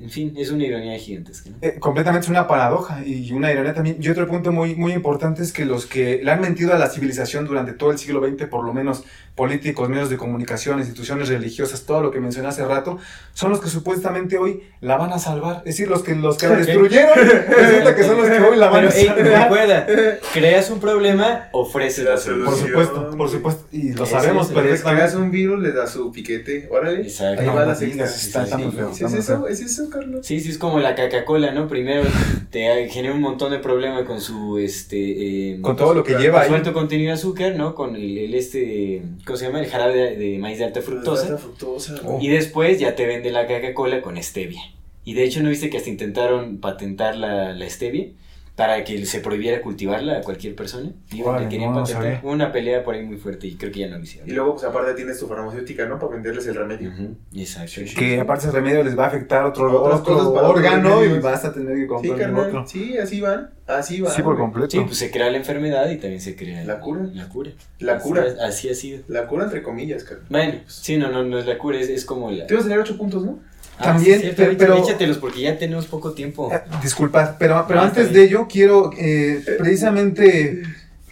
en 0.00 0.10
fin, 0.10 0.34
es 0.36 0.50
una 0.50 0.64
ironía 0.64 0.98
gigantesca. 0.98 1.50
¿no? 1.50 1.56
Eh, 1.62 1.76
completamente 1.78 2.24
es 2.24 2.30
una 2.30 2.46
paradoja 2.46 3.02
y 3.06 3.32
una 3.32 3.50
ironía 3.52 3.74
también. 3.74 3.96
Y 4.00 4.08
otro 4.08 4.26
punto 4.26 4.52
muy, 4.52 4.74
muy 4.74 4.92
importante 4.92 5.42
es 5.42 5.52
que 5.52 5.64
los 5.64 5.86
que 5.86 6.20
le 6.22 6.30
han 6.30 6.40
mentido 6.40 6.74
a 6.74 6.78
la 6.78 6.88
civilización 6.90 7.46
durante 7.46 7.72
todo 7.72 7.90
el 7.90 7.98
siglo 7.98 8.20
XX, 8.26 8.46
por 8.48 8.64
lo 8.64 8.72
menos 8.74 9.04
políticos, 9.34 9.88
medios 9.88 10.10
de 10.10 10.16
comunicación, 10.16 10.78
instituciones 10.78 11.28
religiosas, 11.28 11.82
todo 11.86 12.02
lo 12.02 12.10
que 12.12 12.20
mencioné 12.20 12.48
hace 12.48 12.64
rato, 12.64 12.98
son 13.32 13.50
los 13.50 13.60
que 13.60 13.68
supuestamente 13.68 14.38
hoy 14.38 14.62
la 14.80 14.96
van 14.96 15.12
a 15.12 15.18
salvar. 15.18 15.58
Es 15.64 15.76
decir, 15.76 15.88
los 15.88 16.02
que, 16.04 16.14
los 16.14 16.36
que 16.38 16.46
la 16.48 16.56
destruyeron, 16.56 17.14
resulta 17.48 17.96
que 17.96 18.04
son 18.04 18.16
los 18.18 18.28
que 18.30 18.38
hoy 18.38 18.56
la 18.56 18.68
van 18.68 18.86
Pero, 18.86 18.88
a 18.88 18.92
salvar. 18.92 19.42
recuerda, 19.42 19.86
creas 20.32 20.70
un 20.70 20.78
problema, 20.80 21.48
ofreces 21.52 22.04
la 22.04 22.16
solución. 22.16 22.44
Por 22.44 22.56
supuesto, 22.58 23.16
por 23.16 23.30
supuesto. 23.30 23.66
Y 23.72 23.92
lo 23.92 24.04
Eso 24.04 24.12
sabemos 24.20 24.50
es- 24.50 24.54
Les 24.54 24.62
creas 24.62 24.82
perfectamente. 24.82 25.16
un 25.16 25.30
virus, 25.32 25.62
le 25.62 25.72
das 25.72 25.90
su 25.90 26.12
piquete. 26.12 26.68
Órale. 26.70 27.00
Exacto. 27.02 27.40
Ahí 27.40 27.46
No, 27.46 27.54
va 27.54 27.60
no 27.64 27.72
la 27.72 27.74
digas, 27.78 28.10
sexta. 28.14 28.42
está- 28.44 28.44
está 28.44 28.58
muy 28.58 28.70
feo, 28.72 28.90
¿Es 28.90 29.00
está 29.02 29.18
eso? 29.18 29.48
¿Es 29.48 29.60
eso, 29.62 29.90
Carlos? 29.94 30.26
Sí, 30.26 30.40
sí, 30.40 30.50
es 30.50 30.58
como 30.58 30.80
la 30.80 30.94
Coca-Cola, 30.94 31.52
¿no? 31.52 31.68
Primero 31.68 32.02
te 32.50 32.88
genera 32.90 33.14
un 33.14 33.20
montón 33.20 33.52
de 33.52 33.58
problemas 33.60 34.04
con 34.04 34.20
su, 34.20 34.58
este... 34.58 35.52
eh, 35.52 35.60
Con 35.62 35.76
todo 35.76 35.94
lo 35.94 36.04
que 36.04 36.14
lleva 36.16 36.46
con 36.46 36.64
su 36.64 36.72
contenido 36.72 37.08
de 37.08 37.14
azúcar, 37.14 37.54
¿no? 37.56 37.74
Con 37.74 37.96
el, 37.96 38.18
el 38.18 38.34
este, 38.34 39.02
¿cómo 39.24 39.36
se 39.36 39.46
llama? 39.46 39.60
El 39.60 39.66
jarabe 39.70 39.94
de, 39.94 40.16
de 40.16 40.38
maíz 40.38 40.58
de 40.58 40.64
alta 40.64 40.82
fructosa. 40.82 41.22
Alta 41.28 41.38
fructosa. 41.38 41.94
Oh. 42.04 42.18
Y 42.20 42.28
después 42.28 42.78
ya 42.78 42.94
te 42.94 43.06
vende 43.06 43.30
la 43.30 43.46
Coca-Cola 43.46 44.02
con 44.02 44.22
stevia. 44.22 44.60
Y 45.04 45.14
de 45.14 45.24
hecho, 45.24 45.42
¿no 45.42 45.50
viste 45.50 45.70
que 45.70 45.76
hasta 45.76 45.90
intentaron 45.90 46.58
patentar 46.58 47.16
la, 47.16 47.52
la 47.52 47.70
stevia? 47.70 48.08
Para 48.56 48.84
que 48.84 49.04
se 49.04 49.18
prohibiera 49.18 49.60
cultivarla 49.62 50.18
a 50.18 50.20
cualquier 50.20 50.54
persona. 50.54 50.92
Órale, 51.24 51.44
la 51.46 51.50
querían 51.50 51.72
no, 51.72 51.80
patentar. 51.82 52.20
una 52.22 52.52
pelea 52.52 52.84
por 52.84 52.94
ahí 52.94 53.02
muy 53.04 53.16
fuerte 53.16 53.48
y 53.48 53.56
creo 53.56 53.72
que 53.72 53.80
ya 53.80 53.88
no 53.88 53.98
lo 53.98 54.04
hicieron. 54.04 54.28
Y 54.30 54.32
luego, 54.32 54.52
pues 54.52 54.64
aparte 54.64 54.94
tienes 54.94 55.18
tu 55.18 55.26
farmacéutica, 55.26 55.86
¿no? 55.86 55.98
Para 55.98 56.12
venderles 56.12 56.46
el 56.46 56.54
remedio. 56.54 56.92
Exacto. 57.34 57.80
Que 57.98 58.20
aparte 58.20 58.44
ese 58.46 58.52
remedio 58.54 58.84
les 58.84 58.96
va 58.96 59.06
a 59.06 59.08
afectar 59.08 59.44
otro, 59.44 59.82
otro 59.82 60.32
órgano 60.34 61.04
y 61.04 61.18
vas 61.18 61.44
a 61.44 61.52
tener 61.52 61.74
que 61.74 61.80
Sí, 61.82 61.86
comprar 61.88 62.12
el 62.14 62.20
carnal. 62.20 62.46
otro. 62.46 62.66
Sí, 62.68 62.96
así 62.96 63.20
van. 63.20 63.50
Así 63.66 64.00
van. 64.00 64.12
Sí, 64.12 64.22
por 64.22 64.36
completo. 64.38 64.70
Sí, 64.70 64.80
pues 64.84 64.98
se 64.98 65.10
crea 65.10 65.30
la 65.30 65.36
enfermedad 65.38 65.90
y 65.90 65.96
también 65.96 66.20
se 66.20 66.36
crea 66.36 66.62
La 66.64 66.78
cura. 66.78 67.08
La 67.12 67.28
cura. 67.28 67.50
La 67.80 67.94
Así 67.94 68.08
cura. 68.08 68.24
ha- 68.40 68.46
Así 68.46 68.68
ha 68.68 68.74
sido. 68.74 69.02
La 69.08 69.26
cura 69.26 69.44
entre 69.46 69.62
comillas, 69.64 70.04
carnal. 70.04 70.26
Bueno, 70.28 70.60
sí, 70.68 70.96
no, 70.96 71.10
no, 71.10 71.24
no 71.24 71.38
es 71.40 71.46
la 71.46 71.58
cura, 71.58 71.80
es, 71.80 71.88
es 71.88 72.04
como 72.04 72.30
la... 72.30 72.46
Te 72.46 72.54
ibas 72.54 72.66
a 72.66 72.68
tener 72.68 72.80
ocho 72.80 72.96
puntos, 72.96 73.24
¿no? 73.24 73.40
Ah, 73.78 73.84
También, 73.84 74.16
sí, 74.20 74.22
cierto, 74.22 74.36
pero- 74.36 74.52
échate- 74.52 74.58
pero- 74.58 74.76
échatelos 74.78 75.18
porque 75.18 75.40
ya 75.40 75.58
tenemos 75.58 75.86
poco 75.86 76.12
tiempo. 76.12 76.50
Eh, 76.52 76.60
Disculpa, 76.82 77.36
pero, 77.38 77.64
pero 77.66 77.80
Ah, 77.80 77.84
antes 77.84 78.12
de 78.12 78.22
ello 78.24 78.46
quiero, 78.48 78.90
eh, 78.96 79.42
precisamente, 79.58 80.62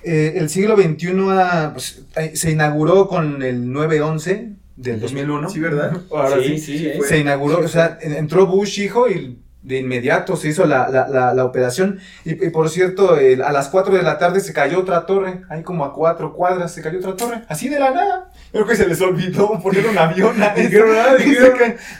eh, 0.04 0.34
el 0.36 0.48
siglo 0.48 0.76
XXI 0.76 1.30
ha, 1.30 1.70
pues, 1.72 2.02
eh, 2.16 2.32
se 2.34 2.50
inauguró 2.52 3.08
con 3.08 3.42
el 3.42 3.70
9-11 3.72 4.52
del 4.76 5.00
2001. 5.00 5.48
Sí, 5.50 5.60
¿verdad? 5.60 5.96
Ahora 6.10 6.36
sí, 6.42 6.58
sí. 6.58 6.78
sí, 6.78 6.86
¿eh? 6.86 6.94
fue. 6.96 7.06
Se 7.08 7.18
inauguró, 7.18 7.58
Sí, 7.58 7.64
o 7.64 7.68
sea, 7.68 7.98
en- 8.00 8.14
entró 8.14 8.46
Bush 8.46 8.80
hijo 8.80 9.08
y 9.08 9.38
de 9.62 9.78
inmediato 9.78 10.34
se 10.34 10.48
hizo 10.48 10.64
la, 10.66 10.88
la, 10.88 11.06
la, 11.08 11.34
la 11.34 11.44
operación. 11.44 12.00
Y, 12.24 12.32
y 12.46 12.50
por 12.50 12.68
cierto, 12.68 13.16
el- 13.18 13.42
a 13.42 13.52
las 13.52 13.68
4 13.68 13.94
de 13.94 14.02
la 14.02 14.18
tarde 14.18 14.40
se 14.40 14.52
cayó 14.52 14.80
otra 14.80 15.06
torre, 15.06 15.42
ahí 15.50 15.62
como 15.62 15.84
a 15.84 15.92
cuatro 15.92 16.32
cuadras 16.34 16.72
se 16.74 16.82
cayó 16.82 16.98
otra 16.98 17.14
torre, 17.14 17.42
así 17.48 17.68
de 17.68 17.78
la 17.78 17.90
nada. 17.92 18.31
Creo 18.52 18.66
que 18.66 18.76
se 18.76 18.86
les 18.86 19.00
olvidó 19.00 19.58
poner 19.62 19.86
un 19.86 19.96
avión 19.98 20.40
a 20.42 20.54
Dijeron, 20.54 20.90
ah, 20.98 21.16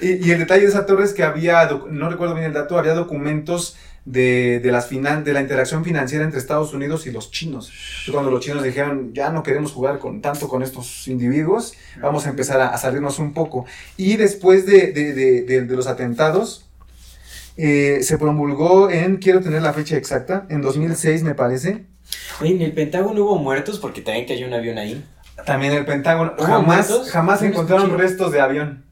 y. 0.00 0.06
Y- 0.06 0.28
y 0.28 0.30
el 0.32 0.38
detalle 0.40 0.62
de 0.62 0.68
esa 0.68 0.86
torre 0.86 1.04
es 1.04 1.12
que 1.14 1.22
había, 1.24 1.68
no 1.90 2.10
recuerdo 2.10 2.34
bien 2.34 2.46
el 2.46 2.52
dato, 2.52 2.78
había 2.78 2.94
documentos 2.94 3.76
de, 4.04 4.58
de, 4.60 4.72
las 4.72 4.88
finan 4.88 5.22
de 5.24 5.32
la 5.32 5.40
interacción 5.40 5.84
financiera 5.84 6.24
entre 6.24 6.38
Estados 6.40 6.74
Unidos 6.74 7.06
y 7.06 7.12
los 7.12 7.30
chinos. 7.30 7.72
Cuando 8.10 8.30
los 8.32 8.40
chinos 8.44 8.62
dijeron, 8.64 9.12
ya 9.14 9.30
no 9.30 9.42
queremos 9.44 9.72
jugar 9.72 9.98
con, 10.00 10.20
tanto 10.20 10.48
con 10.48 10.62
estos 10.62 11.06
individuos, 11.08 11.74
vamos 12.00 12.26
a 12.26 12.30
empezar 12.30 12.60
a, 12.60 12.68
a 12.68 12.78
salirnos 12.78 13.18
un 13.20 13.32
poco. 13.32 13.64
Y 13.96 14.16
después 14.16 14.66
de, 14.66 14.92
de, 14.92 15.14
de, 15.14 15.42
de- 15.42 15.62
de 15.62 15.76
los 15.76 15.86
atentados, 15.86 16.66
eh, 17.56 18.00
se 18.02 18.18
promulgó 18.18 18.90
en, 18.90 19.16
quiero 19.18 19.40
tener 19.40 19.62
la 19.62 19.72
fecha 19.72 19.96
exacta, 19.96 20.46
en 20.50 20.62
2006 20.62 21.22
me 21.22 21.34
parece. 21.34 21.84
Oye, 22.40 22.56
en 22.56 22.62
el 22.62 22.72
Pentágono 22.72 23.22
hubo 23.24 23.38
muertos 23.38 23.78
porque 23.78 24.00
también 24.02 24.26
cayó 24.26 24.46
un 24.46 24.54
avión 24.54 24.78
ahí. 24.78 25.04
También 25.44 25.72
el 25.72 25.84
Pentágono. 25.84 26.32
¿Hubo 26.36 26.44
Jamás, 26.46 26.66
muertos? 26.88 27.10
jamás 27.10 27.42
encontraron 27.42 27.86
escuché. 27.86 28.02
restos 28.02 28.32
de 28.32 28.40
avión. 28.40 28.84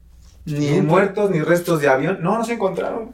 Ni 0.45 0.81
muertos, 0.81 1.29
ni 1.29 1.39
restos 1.41 1.81
de 1.81 1.87
avión. 1.89 2.19
No, 2.21 2.37
no 2.37 2.43
se 2.43 2.53
encontraron. 2.53 3.13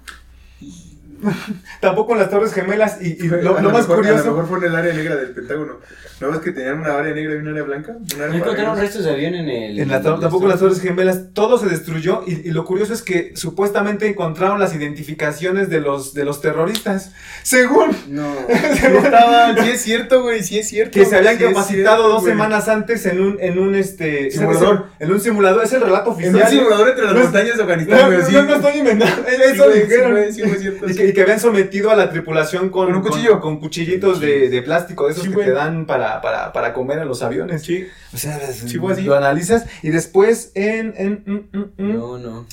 Tampoco 1.81 2.13
en 2.13 2.19
las 2.19 2.29
Torres 2.29 2.53
Gemelas. 2.53 2.97
Y, 3.01 3.23
y 3.23 3.27
lo, 3.27 3.53
más 3.53 3.61
mejor- 3.63 3.75
A 3.75 3.81
lo 3.81 3.95
curioso. 3.95 4.25
mejor 4.25 4.47
fue 4.47 4.57
en 4.59 4.63
el 4.65 4.75
área 4.75 4.93
negra 4.93 5.15
del 5.15 5.29
Pentágono. 5.31 5.73
¿No 6.19 6.31
ves 6.31 6.39
que 6.39 6.51
tenían 6.51 6.79
una 6.79 6.97
área 6.97 7.13
negra 7.13 7.35
y 7.35 7.37
una 7.37 7.51
área 7.51 7.63
blanca? 7.63 7.91
Un 7.91 8.07
área 8.21 8.27
¿No 8.29 8.35
encontraron 8.37 8.77
restos 8.79 9.03
de 9.05 9.11
avión 9.11 9.35
en 9.35 9.49
el. 9.49 9.79
En 9.79 9.87
la 9.89 10.01
tampoco 10.01 10.43
en 10.45 10.49
las 10.49 10.59
Torres 10.59 10.81
Gemelas, 10.81 11.25
todo 11.33 11.59
se 11.59 11.67
destruyó 11.67 12.23
y, 12.25 12.47
y 12.47 12.51
lo 12.51 12.65
curioso 12.65 12.91
es 12.93 13.03
que 13.03 13.33
supuestamente 13.35 14.07
encontraron 14.07 14.59
las 14.59 14.73
identificaciones 14.73 15.69
de 15.69 15.79
los, 15.79 16.15
de 16.15 16.25
los 16.25 16.41
terroristas, 16.41 17.11
según 17.43 17.91
No. 18.09 18.33
Sí 18.47 18.85
estaban, 18.85 19.57
sí 19.63 19.69
es 19.69 19.81
cierto, 19.81 20.23
güey, 20.23 20.41
sí 20.43 20.57
es 20.57 20.67
cierto. 20.69 20.91
que 20.99 21.05
se 21.05 21.15
habían 21.17 21.37
sí 21.37 21.43
capacitado 21.43 21.97
cierto, 21.97 22.09
dos 22.09 22.21
güey. 22.21 22.33
semanas 22.33 22.67
antes 22.67 23.05
en 23.05 23.21
un, 23.21 23.37
en 23.39 23.59
un 23.59 23.75
este 23.75 24.31
Simulador. 24.31 24.87
en 24.99 25.11
un 25.11 25.19
simulador, 25.21 25.63
es 25.65 25.73
el 25.73 25.81
relato 25.81 26.09
En 26.09 26.13
oficial. 26.29 26.35
un 26.43 26.49
simulador 26.49 26.89
entre 26.89 27.05
las 27.05 27.13
No 27.13 27.19
montañas 27.23 27.57
de 27.57 27.63
No, 27.63 27.63
Afganistán, 27.63 27.99
no, 27.99 28.05
güey, 28.07 28.17
no, 28.19 28.25
sí. 28.25 28.33
no 28.33 28.55
estoy 28.55 28.79
inventando, 28.79 29.27
eso 29.27 29.63
güey, 29.65 29.75
sí, 29.75 29.81
dijeron. 29.87 30.11
güey, 30.11 30.33
sí, 30.33 30.41
fue 30.41 30.57
cierto, 30.57 30.87
y, 31.09 31.13
que, 31.13 31.21
habían 31.21 31.39
sometido 31.39 31.91
a 31.91 31.95
la 31.95 32.09
tripulación 32.09 32.69
con, 32.69 32.87
Con 32.87 32.95
un 32.95 33.01
cuchillo. 33.01 33.39
con, 33.39 33.59
cuchillitos 33.59 34.19
de, 34.19 34.49
de 34.49 34.61
plástico, 34.61 35.05
de 35.05 35.11
esos 35.13 35.23
Sí, 35.25 35.29
que 35.31 35.43
te 35.43 35.51
dan 35.51 35.85
para, 35.85 36.21
para, 36.21 36.51
para 36.53 36.73
comer 36.73 36.99
en 36.99 37.07
los 37.07 37.23
aviones. 37.23 37.63
Sí. 37.63 37.85
O 38.13 38.17
sea, 38.17 38.39
Sí, 38.51 38.79
así. 38.89 39.03
lo 39.03 39.15
analizas 39.15 39.65
y 39.83 39.89
después 39.89 40.51
en, 40.55 40.93
en 40.97 41.23
mm, 41.25 41.57
mm, 41.57 41.65
mm, 41.77 41.97
No, 41.97 42.17
no. 42.17 42.45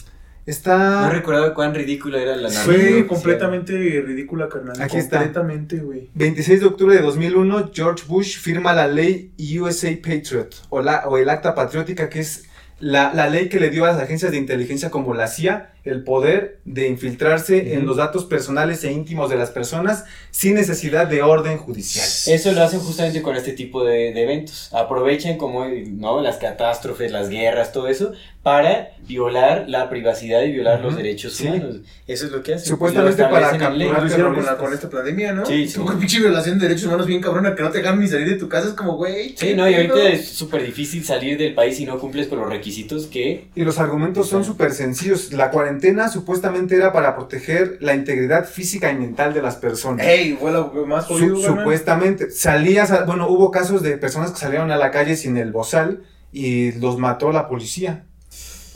está 0.47 1.03
No 1.03 1.11
recordaba 1.11 1.55
cuán 1.55 1.75
ridícula 1.75 2.21
era 2.21 2.37
la 2.37 2.49
nave. 2.49 2.65
Fue 2.65 2.75
oficial. 2.77 3.07
completamente 3.07 3.73
ridícula, 4.07 4.49
carnal. 4.49 4.81
Aquí 4.81 4.97
está. 4.99 5.19
completamente, 5.19 5.79
güey. 5.79 6.11
26 6.15 6.61
de 6.61 6.67
octubre 6.67 6.97
de 6.97 7.03
2001, 7.03 7.71
George 7.73 8.05
Bush 8.07 8.39
firma 8.39 8.73
la 8.73 8.87
ley 8.89 9.33
USA 9.59 9.91
Patriot, 10.03 10.51
o, 10.69 10.81
la, 10.83 11.05
o 11.09 11.17
el 11.19 11.29
Acta 11.29 11.55
Patriótica, 11.55 12.09
que 12.09 12.21
es 12.21 12.45
la, 12.81 13.13
la 13.15 13.29
ley 13.29 13.49
que 13.49 13.61
le 13.61 13.71
dio 13.71 13.85
a 13.85 13.93
las 13.93 14.01
agencias 14.01 14.33
de 14.33 14.39
inteligencia 14.39 14.91
como 14.91 15.15
la 15.15 15.29
CIA 15.29 15.71
el 15.85 16.03
poder 16.03 16.61
de 16.65 16.89
infiltrarse 16.89 17.75
en 17.75 17.85
los 17.85 17.99
datos 17.99 18.25
personales 18.25 18.83
e 18.85 18.93
íntimos 18.93 19.29
de 19.29 19.37
las 19.37 19.51
personas 19.51 20.05
sin 20.31 20.55
necesidad 20.55 21.07
de 21.07 21.23
orden 21.23 21.59
judicial. 21.59 22.07
Eso 22.07 22.53
lo 22.53 22.63
hacen 22.63 22.81
justamente 22.81 23.21
con 23.21 23.37
este 23.37 23.53
tipo 23.53 23.85
de, 23.85 24.13
de 24.13 24.23
eventos. 24.23 24.73
Aprovechan 24.73 25.37
como 25.37 25.67
no 25.67 26.23
las 26.23 26.39
catástrofes, 26.39 27.13
las 27.13 27.29
guerras, 27.29 27.73
todo 27.73 27.89
eso, 27.89 28.13
para 28.45 28.91
violar 29.09 29.65
la 29.69 29.89
privacidad 29.89 30.43
y 30.43 30.53
violar 30.53 30.81
los 30.81 30.97
derechos 30.97 31.33
sí. 31.33 31.47
humanos. 31.47 31.77
Eso 32.07 32.27
es 32.27 32.31
lo 32.33 32.43
que 32.43 32.55
hacen. 32.55 32.69
Supuestamente 32.69 33.23
para 33.25 33.57
capturar 33.57 34.01
Lo 34.03 34.07
hicieron 34.07 34.35
con, 34.35 34.45
la, 34.45 34.51
terroristas. 34.53 34.57
con 34.57 34.73
esta 34.75 34.91
pandemia, 34.91 35.33
¿no? 35.33 35.47
Sí, 35.47 35.67
sí. 35.67 35.81
Pinche 35.99 36.21
violación 36.21 36.59
de 36.59 36.69
derechos 36.69 36.87
humanos 36.87 37.07
bien 37.07 37.23
cabrona 37.23 37.55
que 37.55 37.63
no 37.63 37.71
te 37.71 37.79
dejan 37.79 37.99
ni 37.99 38.07
salir 38.07 38.29
de 38.29 38.37
tu 38.37 38.49
casa. 38.49 38.69
Es 38.69 38.75
como, 38.75 38.97
güey. 38.97 39.31
Sí, 39.31 39.35
¿qué 39.47 39.57
no, 39.57 39.69
y 39.69 39.75
ahorita 39.75 40.09
es 40.11 40.29
súper 40.29 40.63
difícil 40.65 41.03
salir 41.05 41.39
del 41.39 41.55
país 41.55 41.79
si 41.79 41.87
no 41.87 41.99
cumples 41.99 42.29
con 42.29 42.39
los 42.39 42.49
requisitos 42.51 43.07
que... 43.07 43.49
Y 43.55 43.65
los 43.65 43.79
argumentos 43.79 44.29
son 44.29 44.45
súper 44.45 44.73
sencillos. 44.73 45.33
La 45.33 45.51
cuarentena 45.51 46.09
supuestamente 46.11 46.77
era 46.77 46.93
para 46.93 47.17
proteger 47.17 47.79
la 47.81 47.95
integridad 47.95 48.47
física 48.47 48.93
y 48.93 48.95
mental 48.97 49.33
de 49.33 49.41
las 49.41 49.57
personas. 49.57 50.07
Ey, 50.07 50.37
fue 50.39 50.53
lo 50.53 50.71
más 50.87 51.07
Su- 51.07 51.15
jodido, 51.15 51.41
carnal. 51.41 51.59
supuestamente 51.61 52.31
salías, 52.31 52.91
a- 52.91 53.05
bueno, 53.05 53.27
hubo 53.29 53.51
casos 53.51 53.83
de 53.83 53.97
personas 53.97 54.33
que 54.33 54.39
salieron 54.39 54.71
a 54.71 54.77
la 54.77 54.91
calle 54.91 55.17
sin 55.17 55.39
el 55.39 55.51
bozal 55.51 56.03
y 56.31 56.73
los 56.73 56.99
mató 56.99 57.33
la 57.33 57.49
policía. 57.49 58.05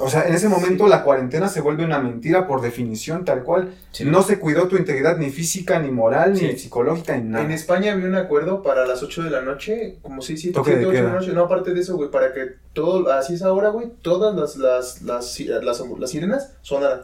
O 0.01 0.09
sea, 0.09 0.29
en 0.29 0.35
ese 0.35 0.49
momento 0.49 0.87
la 0.87 1.03
cuarentena 1.03 1.49
se 1.49 1.61
vuelve 1.61 1.85
una 1.85 1.99
mentira 1.99 2.47
por 2.47 2.61
definición, 2.61 3.25
tal 3.25 3.43
cual. 3.43 3.75
Sí. 3.91 4.05
No 4.05 4.23
se 4.23 4.39
cuidó 4.39 4.69
tu 4.69 4.77
integridad 4.77 5.17
ni 5.19 5.31
física, 5.31 5.81
ni 5.81 5.91
moral, 5.91 6.35
ni 6.35 6.57
psicológica, 6.57 7.17
ni 7.17 7.29
nada. 7.29 7.45
En 7.45 7.51
España 7.51 7.93
había 7.93 8.07
un 8.07 8.15
acuerdo 8.15 8.63
para 8.63 8.87
las 8.87 9.03
8 9.03 9.25
de 9.25 9.31
la 9.31 9.43
noche, 9.43 9.99
como 10.01 10.23
6, 10.23 10.41
7, 10.41 10.55
Toque 10.55 10.77
de 10.77 10.87
8 10.87 10.97
de 10.97 11.03
la 11.03 11.13
noche. 11.13 11.33
No, 11.33 11.45
aparte 11.45 11.75
de 11.75 11.81
eso, 11.81 11.97
güey, 11.97 12.11
para 12.11 12.33
que 12.33 12.55
todo, 12.73 13.11
así 13.11 13.35
es 13.35 13.43
ahora, 13.43 13.71
güey, 13.71 13.89
todas 14.01 14.37
las, 14.37 14.57
las, 14.57 15.03
las, 15.03 15.41
las, 15.41 15.81
las 15.99 16.11
sirenas 16.11 16.53
sonaran. 16.63 17.01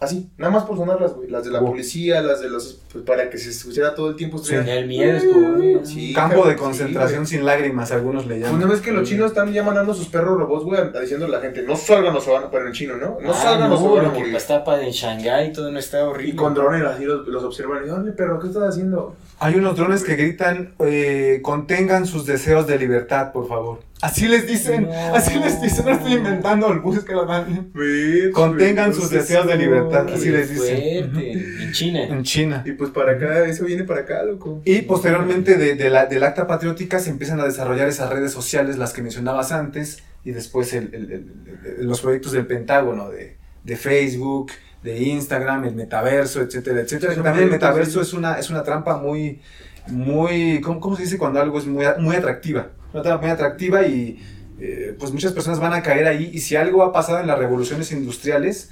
Así, 0.00 0.30
nada 0.38 0.50
más 0.50 0.64
por 0.64 0.78
sonarlas, 0.78 1.12
güey. 1.14 1.28
Las 1.28 1.44
de 1.44 1.50
la 1.50 1.60
Wow. 1.60 1.72
policía, 1.72 2.22
las 2.22 2.40
de 2.40 2.48
los. 2.48 2.80
Pues 2.90 3.04
para 3.04 3.28
que 3.28 3.36
se 3.36 3.50
escuchara 3.50 3.94
todo 3.94 4.08
el 4.10 4.16
tiempo. 4.16 4.40
Ya 4.42 4.60
el 4.78 4.86
miedo 4.88 5.16
es 5.16 5.24
como... 5.24 5.84
Sí, 5.84 6.12
Campo 6.14 6.36
cabrón, 6.36 6.48
de 6.48 6.56
concentración 6.56 7.26
sí, 7.26 7.36
sin 7.36 7.44
lágrimas, 7.44 7.92
algunos 7.92 8.26
le 8.26 8.40
llaman. 8.40 8.60
no 8.60 8.68
ves 8.68 8.80
que 8.80 8.92
los 8.92 9.08
chinos 9.08 9.26
están 9.30 9.52
ya 9.52 9.62
mandando 9.62 9.92
a 9.92 9.94
sus 9.94 10.08
perros 10.08 10.38
robots, 10.38 10.64
güey, 10.64 10.80
diciéndole 11.00 11.34
a 11.36 11.38
la 11.38 11.42
gente, 11.44 11.62
no 11.62 11.76
salgan 11.76 12.16
o 12.16 12.20
se 12.20 12.30
van 12.30 12.44
a 12.44 12.50
pero 12.50 12.66
en 12.66 12.72
chino, 12.72 12.96
¿no? 12.96 13.18
No 13.20 13.30
Ah, 13.30 13.34
salgan 13.34 13.70
o 13.72 13.76
se 13.76 13.84
no, 13.84 13.94
van 13.94 14.06
a 14.06 14.08
morir. 14.08 14.34
en 14.34 14.90
Shanghái 14.90 15.52
todo 15.52 15.70
no 15.70 15.78
está 15.78 16.04
horrible. 16.08 16.32
Y 16.32 16.36
con 16.36 16.54
drones 16.54 16.82
así 16.82 17.04
los, 17.04 17.26
los 17.28 17.44
observan 17.44 17.86
y, 17.86 17.90
oye, 17.90 18.12
perro, 18.12 18.40
¿qué 18.40 18.48
estás 18.48 18.62
haciendo? 18.70 19.14
Hay 19.38 19.54
unos 19.56 19.76
drones 19.76 20.02
que 20.02 20.16
gritan, 20.16 20.74
eh, 20.80 21.40
contengan 21.42 22.06
sus 22.06 22.26
deseos 22.26 22.66
de 22.66 22.78
libertad, 22.78 23.32
por 23.32 23.46
favor. 23.48 23.80
Así 24.02 24.28
les 24.28 24.46
dicen, 24.46 24.84
No. 24.88 25.14
así 25.14 25.38
les 25.38 25.60
dicen, 25.60 25.84
no 25.84 25.90
estoy 25.92 26.14
inventando, 26.14 26.80
búsquelo, 26.80 27.26
man. 27.26 27.70
Güey, 27.74 28.30
Contengan 28.30 28.90
güey, 28.90 29.00
sus 29.00 29.10
pues 29.10 29.28
deseos 29.28 29.46
de 29.46 29.56
libertad, 29.56 30.06
Qué 30.06 30.14
así 30.14 30.30
les 30.30 30.48
dicen. 30.50 31.10
fuerte. 31.10 31.32
En 31.64 31.72
China. 31.72 32.02
En 32.04 32.22
China. 32.22 32.62
Y 32.66 32.72
pues 32.72 32.90
para 32.90 33.12
acá, 33.12 33.44
eso 33.46 33.64
viene 33.64 33.84
para 33.84 34.00
acá, 34.00 34.22
loco. 34.22 34.62
Y 34.64 34.82
posteriormente 34.82 35.56
de, 35.56 35.74
de 35.74 35.90
la, 35.90 36.06
del 36.06 36.22
acta 36.24 36.46
patriótica 36.46 36.98
se 36.98 37.10
empiezan 37.10 37.40
a 37.40 37.44
desarrollar 37.44 37.88
esas 37.88 38.08
redes 38.10 38.32
sociales, 38.32 38.78
las 38.78 38.92
que 38.92 39.02
mencionabas 39.02 39.52
antes, 39.52 40.02
y 40.24 40.30
después 40.32 40.72
el- 40.72 40.94
el- 40.94 41.12
el- 41.12 41.26
el- 41.80 41.86
los 41.86 42.00
proyectos 42.00 42.32
del 42.32 42.46
Pentágono, 42.46 43.10
de, 43.10 43.36
de 43.64 43.76
Facebook, 43.76 44.52
de 44.82 44.98
Instagram, 45.02 45.64
el 45.66 45.74
metaverso, 45.74 46.40
etcétera, 46.40 46.80
etcétera. 46.80 47.14
También 47.14 47.44
el 47.44 47.50
metaverso 47.50 48.00
es 48.00 48.14
una, 48.14 48.38
es 48.38 48.48
una 48.48 48.62
trampa 48.62 48.96
muy, 48.96 49.40
muy, 49.88 50.60
¿cómo, 50.62 50.80
cómo 50.80 50.96
se 50.96 51.02
dice 51.02 51.18
cuando 51.18 51.40
algo 51.40 51.58
es 51.58 51.66
muy, 51.66 51.84
muy 51.98 52.16
atractiva? 52.16 52.70
Una 52.92 53.02
trampa 53.02 53.22
muy 53.22 53.30
atractiva 53.30 53.86
y 53.86 54.22
eh, 54.60 54.94
pues 54.98 55.12
muchas 55.12 55.32
personas 55.32 55.60
van 55.60 55.72
a 55.72 55.82
caer 55.82 56.06
ahí. 56.06 56.30
Y 56.32 56.40
si 56.40 56.56
algo 56.56 56.82
ha 56.82 56.92
pasado 56.92 57.20
en 57.20 57.26
las 57.26 57.38
revoluciones 57.38 57.92
industriales, 57.92 58.70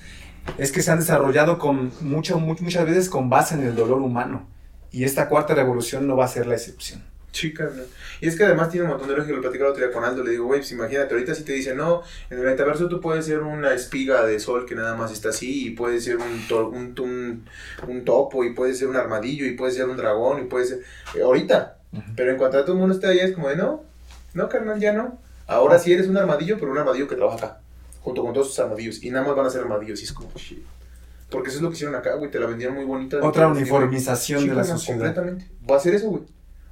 es 0.59 0.73
que 0.73 0.83
se 0.83 0.91
han 0.91 0.99
desarrollado 0.99 1.59
con 1.59 1.93
mucho, 2.01 2.39
mu- 2.39 2.57
muchas 2.61 2.85
veces 2.87 3.09
con 3.09 3.31
base 3.31 3.55
en 3.55 3.63
el 3.63 3.75
dolor 3.75 4.01
humano. 4.03 4.49
Y 4.91 5.05
esta 5.05 5.29
cuarta 5.29 5.55
revolución 5.55 6.07
no 6.07 6.17
va 6.17 6.25
a 6.25 6.29
ser 6.29 6.47
la 6.47 6.55
excepción. 6.55 7.05
Sí, 7.31 7.53
carnal. 7.53 7.85
Y 8.23 8.27
es 8.27 8.37
que 8.37 8.45
además 8.45 8.71
tiene 8.71 8.85
un 8.87 8.91
montón 8.93 9.09
de 9.11 9.15
lógica. 9.15 9.37
Lo 9.37 9.43
platicaba 9.43 9.71
otro 9.71 9.85
día 9.85 9.93
con 9.93 10.03
Aldo. 10.03 10.25
Le 10.25 10.31
digo, 10.31 10.47
güey, 10.47 10.61
pues 10.61 10.73
imagínate, 10.73 11.13
ahorita 11.13 11.35
si 11.35 11.45
te 11.45 11.53
dicen, 11.53 11.77
no, 11.77 12.03
en 12.31 12.39
el 12.39 12.45
metaverso 12.45 12.89
tú 12.89 13.01
puedes 13.01 13.27
ser 13.27 13.41
una 13.41 13.75
espiga 13.75 14.25
de 14.25 14.41
sol 14.41 14.65
que 14.65 14.75
nada 14.75 14.97
más 14.97 15.13
está 15.13 15.29
así, 15.29 15.67
y 15.67 15.71
puedes 15.71 16.05
ser 16.05 16.17
un, 16.17 16.49
to- 16.49 16.71
un, 16.71 16.95
un, 16.99 17.45
un 17.87 18.05
topo, 18.07 18.45
y 18.45 18.55
puedes 18.55 18.79
ser 18.79 18.89
un 18.89 18.97
armadillo, 18.97 19.45
y 19.45 19.53
puedes 19.53 19.75
ser 19.77 19.87
un 19.89 19.99
dragón, 19.99 20.41
y 20.41 20.45
puedes 20.47 20.71
ser. 20.71 20.79
eh, 21.15 21.23
ahorita. 21.23 21.77
Pero 22.17 22.31
en 22.33 22.39
cuanto 22.39 22.59
a 22.59 22.63
todo 22.65 22.73
el 22.73 22.79
mundo 22.79 22.95
esté 22.95 23.07
allá, 23.09 23.25
es 23.25 23.33
como 23.35 23.49
de, 23.51 23.57
no, 23.57 23.85
no, 24.39 24.49
carnal, 24.49 24.81
ya 24.81 24.92
no. 24.92 25.18
Ahora 25.47 25.78
sí 25.78 25.92
eres 25.92 26.08
un 26.08 26.17
armadillo, 26.17 26.57
pero 26.58 26.73
un 26.73 26.78
armadillo 26.78 27.07
que 27.08 27.17
trabaja 27.17 27.36
acá, 27.36 27.60
junto 28.00 28.23
con 28.23 28.33
todos 28.33 28.49
sus 28.49 28.58
armadillos. 28.58 29.02
Y 29.02 29.10
nada 29.10 29.26
más 29.26 29.36
van 29.36 29.47
a 29.47 29.50
ser 29.50 29.60
armadillos, 29.62 30.00
y 30.00 30.05
es 30.05 30.12
como, 30.12 30.31
shit. 30.36 30.65
Porque 31.31 31.49
eso 31.49 31.58
es 31.58 31.62
lo 31.62 31.68
que 31.68 31.75
hicieron 31.75 31.94
acá, 31.94 32.15
güey, 32.15 32.31
te 32.31 32.39
la 32.41 32.47
vendieron 32.47 32.75
muy 32.76 32.84
bonita. 32.86 33.18
Otra 33.23 33.49
uniformización 33.49 34.49
de 34.49 34.55
la 34.55 34.65
sociedad. 34.65 34.99
Completamente. 34.99 35.47
Va 35.70 35.76
a 35.76 35.81
ser 35.81 35.94
eso, 35.94 36.08
güey. 36.08 36.23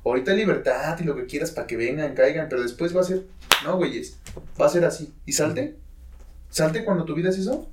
Ahorita 0.04 0.32
libertad 0.32 0.98
y 1.00 1.04
lo 1.04 1.16
que 1.16 1.26
quieras 1.26 1.50
para 1.50 1.66
que 1.66 1.76
vengan, 1.76 2.14
caigan, 2.14 2.48
pero 2.48 2.62
después 2.62 2.96
va 2.96 3.00
a 3.00 3.04
ser, 3.04 3.24
no, 3.64 3.76
güeyes, 3.76 4.16
va 4.60 4.66
a 4.66 4.68
ser 4.68 4.84
así. 4.84 5.12
¿Y 5.26 5.32
salte? 5.32 5.76
¿Salte 6.48 6.84
cuando 6.84 7.04
tu 7.04 7.14
vida 7.14 7.28
es 7.30 7.38
eso? 7.38 7.68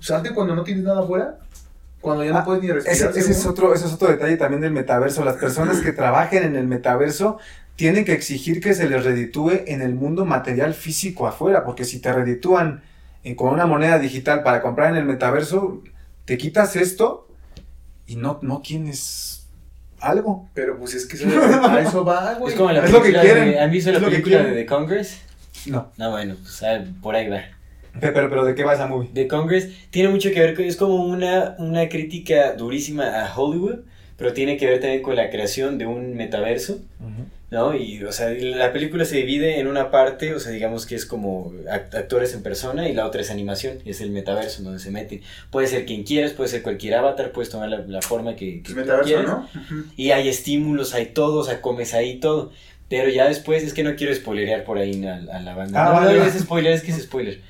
¿Salte 0.00 0.34
cuando 0.34 0.54
no 0.56 0.64
tienes 0.64 0.82
nada 0.84 1.00
afuera? 1.02 1.38
Cuando 2.00 2.24
ya 2.24 2.32
no 2.32 2.38
Ah, 2.38 2.44
puedes 2.44 2.62
ni 2.62 2.70
respirar. 2.70 3.16
ese 3.16 3.30
es 3.30 3.46
otro, 3.46 3.72
ese 3.72 3.86
es 3.86 3.92
otro 3.92 4.08
detalle 4.08 4.36
también 4.36 4.60
del 4.60 4.72
metaverso. 4.72 5.24
Las 5.24 5.36
personas 5.36 5.80
que 5.80 5.92
trabajen 5.92 6.42
en 6.42 6.56
el 6.56 6.66
metaverso 6.66 7.38
tienen 7.76 8.04
que 8.04 8.12
exigir 8.12 8.60
que 8.60 8.74
se 8.74 8.88
les 8.88 9.04
reditúe 9.04 9.52
en 9.66 9.82
el 9.82 9.94
mundo 9.94 10.24
material 10.24 10.74
físico 10.74 11.26
afuera, 11.26 11.64
porque 11.64 11.84
si 11.84 12.00
te 12.00 12.12
reditúan 12.12 12.82
eh, 13.22 13.36
con 13.36 13.52
una 13.52 13.66
moneda 13.66 13.98
digital 13.98 14.42
para 14.42 14.62
comprar 14.62 14.90
en 14.90 14.96
el 14.96 15.04
metaverso, 15.04 15.82
te 16.24 16.38
quitas 16.38 16.74
esto 16.76 17.28
y 18.06 18.16
no, 18.16 18.38
no 18.42 18.60
tienes 18.60 19.46
algo. 20.00 20.48
Pero 20.54 20.78
pues 20.78 20.94
es 20.94 21.06
que 21.06 21.16
eso, 21.16 21.26
a 21.68 21.80
eso 21.80 22.04
va, 22.04 22.34
güey. 22.34 22.52
Es 22.52 22.58
como 22.58 22.72
la 22.72 22.84
Es 22.84 22.90
lo 22.92 23.02
que 23.02 23.12
quieren, 23.12 23.50
de- 23.50 23.60
¿Han 23.60 23.70
visto 23.70 23.92
la 23.92 24.00
película 24.00 24.42
de. 24.42 24.52
The 24.52 24.66
Congress? 24.66 25.20
No. 25.66 25.90
No, 25.96 26.10
bueno, 26.12 26.34
pues 26.42 26.62
por 27.02 27.14
ahí 27.16 27.28
va. 27.28 27.42
Pe- 28.00 28.12
Pero, 28.12 28.28
pero 28.28 28.44
¿de 28.44 28.54
qué 28.54 28.62
va 28.62 28.74
esa 28.74 28.86
movie? 28.86 29.08
The 29.14 29.26
Congress 29.26 29.68
tiene 29.90 30.10
mucho 30.10 30.30
que 30.30 30.38
ver 30.40 30.54
con, 30.54 30.64
es 30.64 30.76
como 30.76 31.04
una, 31.06 31.56
una 31.58 31.88
crítica 31.88 32.52
durísima 32.52 33.24
a 33.24 33.34
Hollywood, 33.34 33.80
pero 34.18 34.32
tiene 34.34 34.56
que 34.58 34.66
ver 34.66 34.80
también 34.80 35.02
con 35.02 35.16
la 35.16 35.30
creación 35.30 35.78
de 35.78 35.86
un 35.86 36.14
metaverso, 36.14 36.78
¿no? 37.50 37.74
Y, 37.76 38.02
o 38.04 38.10
sea, 38.12 38.30
la 38.30 38.72
película 38.72 39.04
se 39.04 39.16
divide 39.18 39.60
en 39.60 39.66
una 39.68 39.90
parte, 39.90 40.34
o 40.34 40.40
sea, 40.40 40.50
digamos 40.52 40.84
que 40.86 40.94
es 40.96 41.06
como 41.06 41.52
act- 41.70 41.94
actores 41.94 42.34
en 42.34 42.42
persona 42.42 42.88
y 42.88 42.92
la 42.94 43.06
otra 43.06 43.20
es 43.20 43.30
animación, 43.30 43.78
y 43.84 43.90
es 43.90 44.00
el 44.00 44.10
metaverso 44.10 44.62
donde 44.62 44.78
se 44.80 44.90
meten. 44.90 45.22
Puede 45.50 45.66
ser 45.68 45.86
quien 45.86 46.02
quieras, 46.02 46.32
puede 46.32 46.48
ser 46.50 46.62
cualquier 46.62 46.94
avatar, 46.94 47.30
puedes 47.32 47.50
tomar 47.50 47.68
la, 47.68 47.78
la 47.86 48.02
forma 48.02 48.34
que, 48.36 48.62
que 48.62 48.70
tú 48.70 48.76
metaverso, 48.76 49.04
quieras. 49.04 49.26
¿no? 49.26 49.48
Y 49.96 50.10
hay 50.10 50.28
estímulos, 50.28 50.94
hay 50.94 51.06
todo, 51.06 51.38
o 51.40 51.44
sea, 51.44 51.60
comes 51.60 51.94
ahí 51.94 52.16
todo. 52.18 52.50
Pero 52.88 53.08
ya 53.08 53.26
después 53.26 53.64
es 53.64 53.74
que 53.74 53.82
no 53.82 53.96
quiero 53.96 54.14
spoilerear 54.14 54.62
por 54.64 54.78
ahí 54.78 55.04
a, 55.06 55.14
a 55.16 55.40
la 55.40 55.54
banda. 55.56 55.80
Ah, 55.82 55.88
no, 55.88 55.92
vale, 56.00 56.12
no 56.14 56.18
vale. 56.20 56.30
es 56.30 56.38
spoiler, 56.40 56.72
es 56.72 56.82
que 56.82 56.92
es 56.92 57.02
spoiler. 57.02 57.40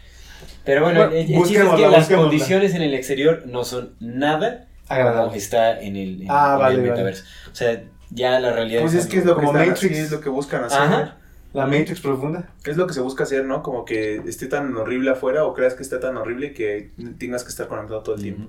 Pero 0.65 0.83
bueno, 0.83 1.00
Bueno, 1.00 1.12
el, 1.15 1.31
el 1.33 1.42
chiste 1.44 1.62
es 1.62 1.68
que 1.75 1.89
las 1.89 2.08
condiciones 2.08 2.75
en 2.75 2.83
el 2.83 2.94
exterior 2.94 3.42
no 3.47 3.65
son 3.65 3.94
nada 4.00 4.66
como 4.89 5.00
Agradable. 5.00 5.39
está 5.39 5.81
en 5.81 5.97
el, 5.97 6.23
en- 6.23 6.26
Ah, 6.31 6.52
en 6.55 6.58
vale, 6.60 6.75
el 6.76 6.81
vale. 6.81 6.91
metaverso. 6.92 7.25
O 7.52 7.55
sea, 7.55 7.83
ya 8.10 8.39
la 8.41 8.52
realidad 8.52 8.83
Pues 8.83 8.94
es 8.94 9.07
que 9.07 9.18
es 9.18 9.25
lo 9.25 9.36
que, 9.36 9.44
Como 9.44 9.52
están- 9.59 9.68
Matrix. 9.70 9.97
sí, 9.97 10.02
es 10.02 10.10
lo 10.12 10.20
que 10.20 10.28
buscan 10.28 10.65
hacer. 10.65 10.81
Ajá. 10.81 11.17
La 11.52 11.67
Matrix 11.67 12.01
profunda. 12.01 12.51
Es 12.65 12.76
lo 12.76 12.86
que 12.86 12.93
se 12.93 13.01
busca 13.01 13.25
hacer, 13.25 13.44
¿no? 13.47 13.62
Como 13.62 13.85
que 13.86 14.17
esté 14.26 14.47
tan 14.47 14.76
horrible 14.76 15.10
afuera 15.10 15.44
o 15.44 15.55
creas 15.55 15.75
que 15.75 15.83
esté 15.83 15.97
tan 15.99 16.17
horrible 16.17 16.52
que 16.52 16.91
tengas 17.18 17.44
que 17.44 17.49
estar 17.51 17.67
conectado 17.67 18.02
todo 18.02 18.15
el 18.17 18.23
tiempo. 18.23 18.49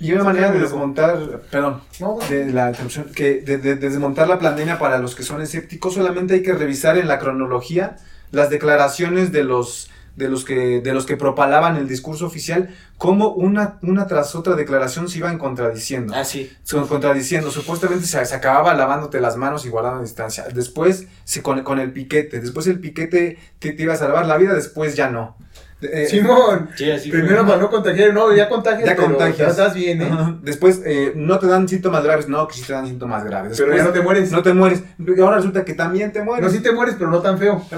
Y 0.00 0.12
una 0.12 0.24
manera 0.24 0.50
de 0.50 0.58
desmontar, 0.58 1.18
perdón, 1.50 1.80
No, 2.00 2.18
de 2.30 2.46
la 2.52 2.70
interrupción, 2.70 3.06
que 3.14 3.40
de, 3.42 3.58
de- 3.58 3.76
de 3.76 3.88
desmontar 3.90 4.26
la 4.28 4.38
pandemia 4.38 4.78
para 4.78 4.98
los 4.98 5.14
que 5.14 5.22
son 5.22 5.40
escépticos, 5.42 5.94
solamente 5.94 6.34
hay 6.34 6.42
que 6.42 6.52
revisar 6.54 6.96
en 6.98 7.08
la 7.08 7.18
cronología 7.18 7.96
las 8.32 8.50
declaraciones 8.50 9.30
de 9.30 9.44
los 9.44 9.90
de 10.16 10.28
los 10.28 10.44
que 10.44 10.80
de 10.80 10.94
los 10.94 11.06
que 11.06 11.16
propalaban 11.16 11.76
el 11.76 11.88
discurso 11.88 12.26
oficial, 12.26 12.68
cómo 12.98 13.30
una, 13.32 13.78
una 13.82 14.06
tras 14.06 14.34
otra 14.34 14.54
declaración 14.54 15.08
se 15.08 15.18
iban 15.18 15.38
contradiciendo. 15.38 16.14
Ah, 16.16 16.24
sí. 16.24 16.50
Se 16.62 16.76
iban 16.76 16.88
contradiciendo. 16.88 17.50
Supuestamente 17.50 18.06
se, 18.06 18.24
se 18.24 18.34
acababa 18.34 18.74
lavándote 18.74 19.20
las 19.20 19.36
manos 19.36 19.66
y 19.66 19.70
guardando 19.70 20.02
distancia. 20.02 20.44
Después 20.54 21.06
se, 21.24 21.42
con, 21.42 21.62
con 21.62 21.78
el 21.80 21.92
piquete. 21.92 22.40
Después 22.40 22.66
el 22.68 22.78
piquete 22.80 23.38
te, 23.58 23.72
te 23.72 23.82
iba 23.82 23.94
a 23.94 23.96
salvar 23.96 24.26
la 24.26 24.36
vida, 24.36 24.54
después 24.54 24.94
ya 24.96 25.10
no. 25.10 25.36
Eh, 25.82 26.06
Simón, 26.08 26.70
Sí, 26.76 26.90
así 26.90 27.10
fue. 27.10 27.18
primero 27.18 27.44
para 27.44 27.58
no 27.58 27.68
contagiar, 27.68 28.14
no, 28.14 28.34
ya 28.34 28.48
contagias, 28.48 28.88
Ya 28.88 28.96
pero 28.96 29.08
contagias. 29.08 29.50
estás 29.50 29.74
bien, 29.74 30.00
¿eh? 30.00 30.08
Ajá. 30.10 30.38
Después, 30.40 30.80
eh, 30.86 31.12
no 31.14 31.38
te 31.38 31.46
dan 31.46 31.68
síntomas 31.68 32.02
graves. 32.04 32.26
No, 32.26 32.48
que 32.48 32.54
sí 32.54 32.62
te 32.62 32.72
dan 32.72 32.86
síntomas 32.86 33.22
graves. 33.24 33.58
Pero 33.58 33.70
Después, 33.70 33.76
ya 33.82 33.84
no 33.88 33.92
te 33.92 34.00
mueres. 34.00 34.30
no 34.32 34.42
te 34.42 34.54
mueres. 34.54 34.82
Y 34.98 35.20
ahora 35.20 35.36
resulta 35.36 35.62
que 35.64 35.74
también 35.74 36.10
te 36.12 36.22
mueres. 36.22 36.46
No, 36.46 36.50
sí 36.50 36.62
te 36.62 36.72
mueres, 36.72 36.94
pero 36.96 37.10
no 37.10 37.20
tan 37.20 37.36
feo. 37.38 37.62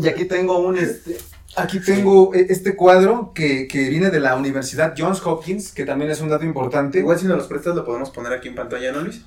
Y 0.00 0.08
aquí 0.08 0.24
tengo 0.24 0.58
un 0.58 0.76
este, 0.76 1.16
aquí 1.56 1.80
tengo 1.80 2.34
este 2.34 2.76
cuadro 2.76 3.32
que, 3.34 3.66
que 3.68 3.88
viene 3.88 4.10
de 4.10 4.20
la 4.20 4.36
Universidad 4.36 4.94
Johns 4.96 5.24
Hopkins, 5.24 5.72
que 5.72 5.84
también 5.84 6.10
es 6.10 6.20
un 6.20 6.28
dato 6.28 6.44
importante. 6.44 6.98
Igual 6.98 7.18
si 7.18 7.26
nos 7.26 7.38
los 7.38 7.46
prestas 7.46 7.74
lo 7.74 7.84
podemos 7.84 8.10
poner 8.10 8.32
aquí 8.32 8.48
en 8.48 8.54
pantalla, 8.54 8.92
¿no, 8.92 9.00
Luis? 9.02 9.22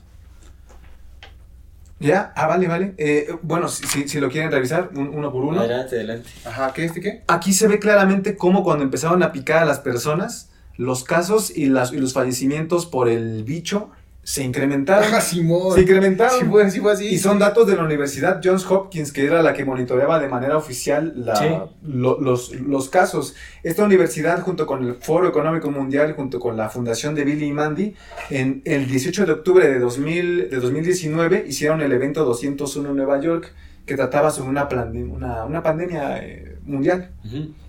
¿Ya? 1.99 2.33
Ah, 2.35 2.47
vale, 2.47 2.67
vale. 2.67 2.95
Eh, 2.97 3.27
bueno, 3.43 3.67
si, 3.67 3.85
si, 3.85 4.07
si 4.07 4.19
lo 4.19 4.29
quieren 4.29 4.51
revisar, 4.51 4.89
un- 4.95 5.09
uno 5.09 5.31
por 5.31 5.43
uno. 5.43 5.59
Adelante, 5.59 5.95
adelante. 5.97 6.29
Ajá, 6.45 6.73
¿qué? 6.73 6.85
¿Este 6.85 6.99
qué? 6.99 7.23
Aquí 7.27 7.53
se 7.53 7.67
ve 7.67 7.77
claramente 7.77 8.35
cómo 8.35 8.63
cuando 8.63 8.83
empezaron 8.83 9.21
a 9.21 9.31
picar 9.31 9.61
a 9.61 9.65
las 9.65 9.79
personas, 9.79 10.49
los 10.77 11.03
casos 11.03 11.55
y, 11.55 11.67
las, 11.67 11.93
y 11.93 11.97
los 11.97 12.13
fallecimientos 12.13 12.87
por 12.87 13.07
el 13.07 13.43
bicho 13.43 13.91
se 14.23 14.43
incrementaron. 14.43 15.03
Ajá, 15.03 15.19
Simón. 15.19 15.73
Se 15.75 15.81
incrementaron. 15.81 16.39
Sí 16.39 16.45
fue, 16.45 16.69
sí 16.69 16.79
fue 16.79 16.91
así. 16.91 17.07
Y 17.07 17.17
son 17.17 17.39
datos 17.39 17.65
de 17.67 17.75
la 17.75 17.83
Universidad 17.83 18.39
Johns 18.43 18.65
Hopkins, 18.69 19.11
que 19.11 19.25
era 19.25 19.41
la 19.41 19.53
que 19.53 19.65
monitoreaba 19.65 20.19
de 20.19 20.27
manera 20.27 20.57
oficial 20.57 21.13
la- 21.15 21.35
Sí. 21.35 21.45
lo- 21.83 22.19
los, 22.21 22.51
los 22.53 22.89
casos. 22.89 23.35
Esta 23.63 23.83
universidad, 23.83 24.41
junto 24.41 24.65
con 24.67 24.83
el 24.83 24.95
Foro 24.95 25.27
Económico 25.27 25.71
Mundial, 25.71 26.13
junto 26.13 26.39
con 26.39 26.55
la 26.55 26.69
Fundación 26.69 27.15
de 27.15 27.23
Billy 27.23 27.45
y 27.47 27.51
Mandy, 27.51 27.95
en 28.29 28.61
el 28.65 28.87
18 28.87 29.25
de 29.25 29.31
octubre 29.31 29.67
de, 29.67 29.79
2000, 29.79 30.49
de 30.49 30.57
2019 30.59 31.45
hicieron 31.47 31.81
el 31.81 31.91
evento 31.91 32.23
201 32.23 32.89
en 32.91 32.95
Nueva 32.95 33.19
York, 33.19 33.51
que 33.85 33.95
trataba 33.95 34.31
sobre 34.31 34.49
una, 34.49 34.67
plande- 34.69 35.03
una, 35.03 35.45
una 35.45 35.63
pandemia 35.63 36.17
eh, 36.23 36.57
mundial. 36.63 37.11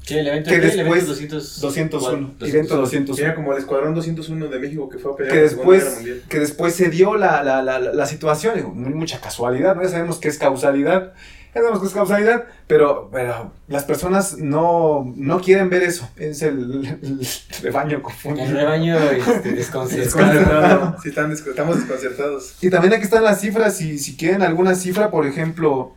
Sí, 0.02 0.18
el 0.18 0.26
evento, 0.26 0.50
Que 0.50 0.60
¿qué? 0.60 0.66
el 0.68 0.76
después- 0.76 1.02
evento 1.02 1.36
200, 1.36 1.60
201, 1.60 2.34
¿cuál? 2.38 2.50
evento 2.50 2.76
201. 2.76 3.24
Era 3.26 3.34
como 3.34 3.52
el 3.52 3.58
Escuadrón 3.58 3.94
201 3.94 4.48
de 4.48 4.58
México 4.58 4.88
que 4.88 4.98
fue 4.98 5.12
a 5.12 5.16
pelear 5.16 5.32
que 5.34 5.38
en 5.40 5.44
la 5.46 5.50
Guerra 5.50 5.56
después, 5.74 5.94
Mundial. 5.96 6.22
que 6.28 6.38
después 6.40 6.74
se 6.74 6.88
dio 6.90 7.16
la, 7.16 7.42
la, 7.42 7.62
la, 7.62 7.78
la 7.78 8.06
situación, 8.06 8.54
digo, 8.56 8.70
mucha 8.70 9.20
casualidad, 9.20 9.74
¿no? 9.76 9.82
ya 9.82 9.88
sabemos 9.88 10.18
que 10.18 10.28
es 10.28 10.38
causalidad, 10.38 11.12
ya 11.54 11.60
sabemos 11.60 11.80
que 11.80 11.86
es 11.86 11.92
causalidad, 11.92 12.44
pero, 12.66 13.10
pero 13.12 13.52
las 13.68 13.84
personas 13.84 14.38
no, 14.38 15.12
no 15.16 15.40
quieren 15.40 15.70
ver 15.70 15.82
eso, 15.84 16.08
es 16.16 16.42
el, 16.42 16.98
el 17.02 17.26
rebaño 17.62 18.02
confundido. 18.02 18.46
El 18.46 18.54
rebaño 18.56 18.98
este, 18.98 19.52
desconcertado. 19.52 20.96
Sí, 21.02 21.10
están 21.10 21.30
estamos 21.32 21.76
desconcertados. 21.76 22.56
Y 22.60 22.70
también 22.70 22.94
aquí 22.94 23.04
están 23.04 23.22
las 23.24 23.40
cifras, 23.40 23.76
si, 23.76 23.98
si 23.98 24.16
quieren 24.16 24.42
alguna 24.42 24.74
cifra, 24.74 25.10
por 25.10 25.26
ejemplo, 25.26 25.94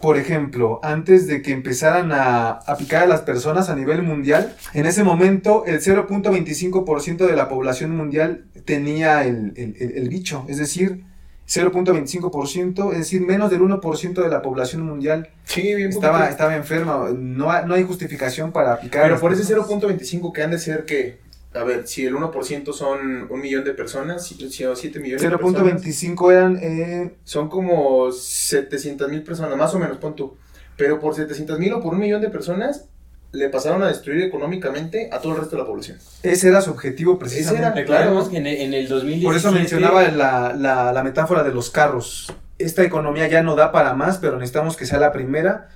por 0.00 0.16
ejemplo, 0.16 0.80
antes 0.82 1.26
de 1.26 1.42
que 1.42 1.52
empezaran 1.52 2.10
a, 2.12 2.50
a 2.52 2.76
picar 2.76 3.02
a 3.02 3.06
las 3.06 3.20
personas 3.20 3.68
a 3.68 3.76
nivel 3.76 4.02
mundial, 4.02 4.54
en 4.74 4.86
ese 4.86 5.04
momento 5.04 5.64
el 5.66 5.80
0.25% 5.80 7.26
de 7.26 7.36
la 7.36 7.48
población 7.48 7.94
mundial 7.96 8.44
tenía 8.64 9.24
el, 9.24 9.52
el- 9.56 9.76
el- 9.78 9.92
el 9.98 10.08
bicho, 10.08 10.44
es 10.48 10.58
decir, 10.58 11.04
0.25%, 11.48 12.92
es 12.92 12.98
decir, 12.98 13.20
menos 13.22 13.50
del 13.50 13.60
1% 13.62 14.22
de 14.22 14.28
la 14.28 14.40
población 14.42 14.82
mundial 14.82 15.28
Sí, 15.44 15.74
bien 15.74 15.90
estaba, 15.90 16.28
estaba 16.28 16.54
enferma. 16.56 17.08
No, 17.16 17.50
hay- 17.50 17.66
no 17.66 17.74
hay 17.74 17.82
justificación 17.84 18.52
para 18.52 18.78
picar. 18.80 19.02
Pero 19.02 19.18
por 19.20 19.32
ese 19.32 19.42
personas. 19.54 19.98
0.25 19.98 20.32
que 20.32 20.42
han 20.42 20.50
de 20.52 20.58
ser 20.58 20.84
que, 20.84 21.18
a 21.52 21.64
ver, 21.64 21.86
si 21.86 22.06
el 22.06 22.14
1% 22.14 22.72
son 22.72 23.26
un 23.28 23.40
millón 23.40 23.64
de 23.64 23.74
personas, 23.74 24.24
si, 24.24 24.50
si 24.50 24.64
o 24.64 24.76
7 24.76 25.00
millones 25.00 25.22
de 25.22 25.30
personas, 25.30 25.82
0.25 25.82 26.32
eran 26.32 26.58
eh, 26.62 27.16
son 27.24 27.48
como 27.48 28.12
700 28.12 29.08
mil 29.08 29.22
personas, 29.22 29.56
más 29.56 29.74
o 29.74 29.78
menos, 29.78 29.96
pon 29.98 30.14
tú. 30.14 30.36
Pero 30.76 31.00
por 31.00 31.14
700 31.14 31.58
mil 31.58 31.72
o 31.72 31.82
por 31.82 31.94
un 31.94 32.00
millón 32.00 32.20
de 32.20 32.30
personas, 32.30 32.86
le 33.32 33.48
pasaron 33.48 33.82
a 33.82 33.88
destruir 33.88 34.22
económicamente 34.22 35.10
a 35.12 35.20
todo 35.20 35.32
el 35.32 35.40
resto 35.40 35.56
de 35.56 35.62
la 35.62 35.66
población. 35.66 35.98
ese 36.22 36.48
era 36.48 36.60
su 36.60 36.70
objetivo 36.70 37.18
precisamente. 37.18 37.66
era. 37.66 37.74
Recordemos 37.74 38.28
que 38.28 38.38
en 38.38 38.46
el, 38.46 38.56
en 38.56 38.74
el 38.74 38.88
2017... 38.88 39.26
Por 39.26 39.36
eso 39.36 39.52
mencionaba 39.52 40.08
la, 40.08 40.54
la, 40.56 40.92
la 40.92 41.02
metáfora 41.02 41.42
de 41.42 41.52
los 41.52 41.70
carros. 41.70 42.32
Esta 42.58 42.84
economía 42.84 43.28
ya 43.28 43.42
no 43.42 43.56
da 43.56 43.72
para 43.72 43.94
más, 43.94 44.18
pero 44.18 44.36
necesitamos 44.36 44.76
que 44.76 44.86
sea 44.86 44.98
la 44.98 45.12
primera. 45.12 45.68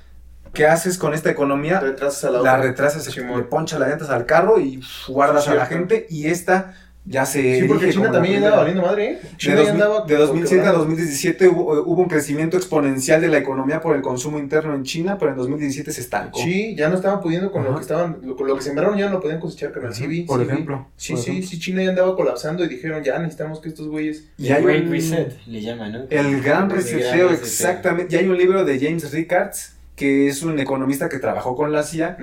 ¿Qué 0.54 0.66
haces 0.66 0.96
con 0.98 1.12
esta 1.14 1.30
economía? 1.30 1.80
Retrasas 1.80 2.24
a 2.24 2.30
la, 2.30 2.40
La 2.40 2.56
retrasas, 2.58 3.14
le 3.16 3.42
ponchas 3.42 3.78
las 3.80 3.88
llantas 3.88 4.10
al 4.10 4.24
carro 4.26 4.58
y 4.60 4.80
guardas 5.08 5.48
a 5.48 5.54
la 5.54 5.66
gente. 5.66 6.06
Y 6.08 6.28
esta 6.28 6.74
ya 7.06 7.26
se. 7.26 7.60
Sí, 7.60 7.68
porque 7.68 7.90
China 7.90 8.04
también 8.10 8.36
primera. 8.36 8.46
andaba 8.46 8.62
valiendo 8.62 8.82
madre, 8.82 9.06
¿eh? 9.10 9.18
De, 9.22 9.36
China 9.36 9.54
ya 9.56 9.60
2000 9.60 9.82
andaba 9.82 10.06
de 10.06 10.16
2007 10.16 10.54
a 10.54 10.64
quebrando. 10.64 10.78
2017 10.78 11.48
hubo, 11.48 11.82
hubo 11.82 12.00
un 12.02 12.08
crecimiento 12.08 12.56
exponencial 12.56 13.20
de 13.20 13.28
la 13.28 13.36
economía 13.36 13.82
por 13.82 13.94
el 13.94 14.00
consumo 14.00 14.38
interno 14.38 14.74
en 14.74 14.84
China, 14.84 15.18
pero 15.18 15.32
en 15.32 15.36
2017 15.36 15.92
se 15.92 16.00
estancó. 16.00 16.38
Sí, 16.38 16.74
ya 16.76 16.88
no 16.88 16.94
estaban 16.94 17.20
pudiendo 17.20 17.52
con 17.52 17.62
lo 17.64 17.74
que 17.74 17.82
estaban, 17.82 18.20
lo, 18.22 18.36
con 18.36 18.46
lo 18.46 18.56
que 18.56 18.62
sembraron 18.62 18.96
ya 18.96 19.06
no 19.06 19.12
lo 19.12 19.20
podían 19.20 19.38
cosechar, 19.38 19.72
carnal. 19.72 19.94
Sí, 19.94 20.06
vi, 20.06 20.22
Por 20.22 20.38
sí 20.40 20.46
vi. 20.46 20.52
ejemplo, 20.52 20.88
Sí, 20.96 21.12
por 21.12 21.22
sí, 21.22 21.30
ejemplo. 21.32 21.50
sí, 21.50 21.58
China 21.60 21.82
ya 21.82 21.90
andaba 21.90 22.16
colapsando 22.16 22.64
y 22.64 22.68
dijeron, 22.68 23.02
ya 23.04 23.18
necesitamos 23.18 23.60
que 23.60 23.68
estos 23.68 23.86
güeyes... 23.88 24.24
Y 24.38 24.48
hay 24.50 24.62
Great 24.62 24.84
un- 24.84 24.90
Reset, 24.92 25.36
le 25.46 25.60
llaman, 25.60 25.92
¿no? 25.92 25.98
El 26.04 26.08
gran 26.08 26.26
El 26.34 26.40
gran 26.42 26.70
reseteo, 26.70 27.28
reseteo. 27.28 27.30
exactamente. 27.32 28.14
Y 28.16 28.18
hay 28.18 28.28
un 28.28 28.38
libro 28.38 28.64
de 28.64 28.78
James 28.80 29.12
Rickards, 29.12 29.73
que 29.96 30.26
es 30.28 30.42
un 30.42 30.58
economista 30.58 31.08
que 31.08 31.18
trabajó 31.18 31.54
con 31.56 31.70
la 31.72 31.82
CIA, 31.84 32.16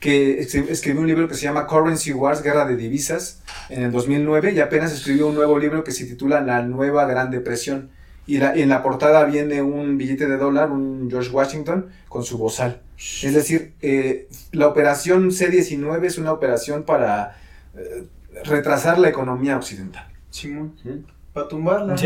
que 0.00 0.40
escri- 0.40 0.68
escribió 0.70 1.02
un 1.02 1.06
libro 1.08 1.28
que 1.28 1.34
se 1.34 1.42
llama 1.42 1.66
Currency 1.66 2.12
Wars, 2.12 2.42
Guerra 2.42 2.64
de 2.64 2.76
Divisas, 2.76 3.42
en 3.68 3.82
el 3.82 3.92
2009, 3.92 4.52
y 4.52 4.60
apenas 4.60 4.92
escribió 4.92 5.26
un 5.28 5.34
nuevo 5.34 5.58
libro 5.58 5.84
que 5.84 5.90
se 5.92 6.06
titula 6.06 6.40
La 6.40 6.62
Nueva 6.62 7.04
Gran 7.06 7.30
Depresión. 7.30 7.90
Y 8.26 8.38
la- 8.38 8.54
en 8.54 8.68
la 8.68 8.82
portada 8.82 9.24
viene 9.24 9.60
un 9.62 9.96
billete 9.98 10.26
de 10.26 10.36
dólar, 10.36 10.70
un 10.70 11.08
George 11.10 11.30
Washington, 11.30 11.86
con 12.08 12.24
su 12.24 12.38
bozal. 12.38 12.80
Es 13.26 13.34
decir, 13.34 13.72
eh, 13.80 14.26
la 14.52 14.66
operación 14.68 15.30
C-19 15.32 16.04
es 16.06 16.18
una 16.18 16.32
operación 16.32 16.82
para 16.84 17.36
eh, 17.76 18.04
retrasar 18.44 18.98
la 18.98 19.08
economía 19.08 19.56
occidental. 19.56 20.06
Simón, 20.30 20.74
Ujú. 20.84 21.04
para 21.32 21.48
tumbarla, 21.48 21.92
¿no? 21.92 21.98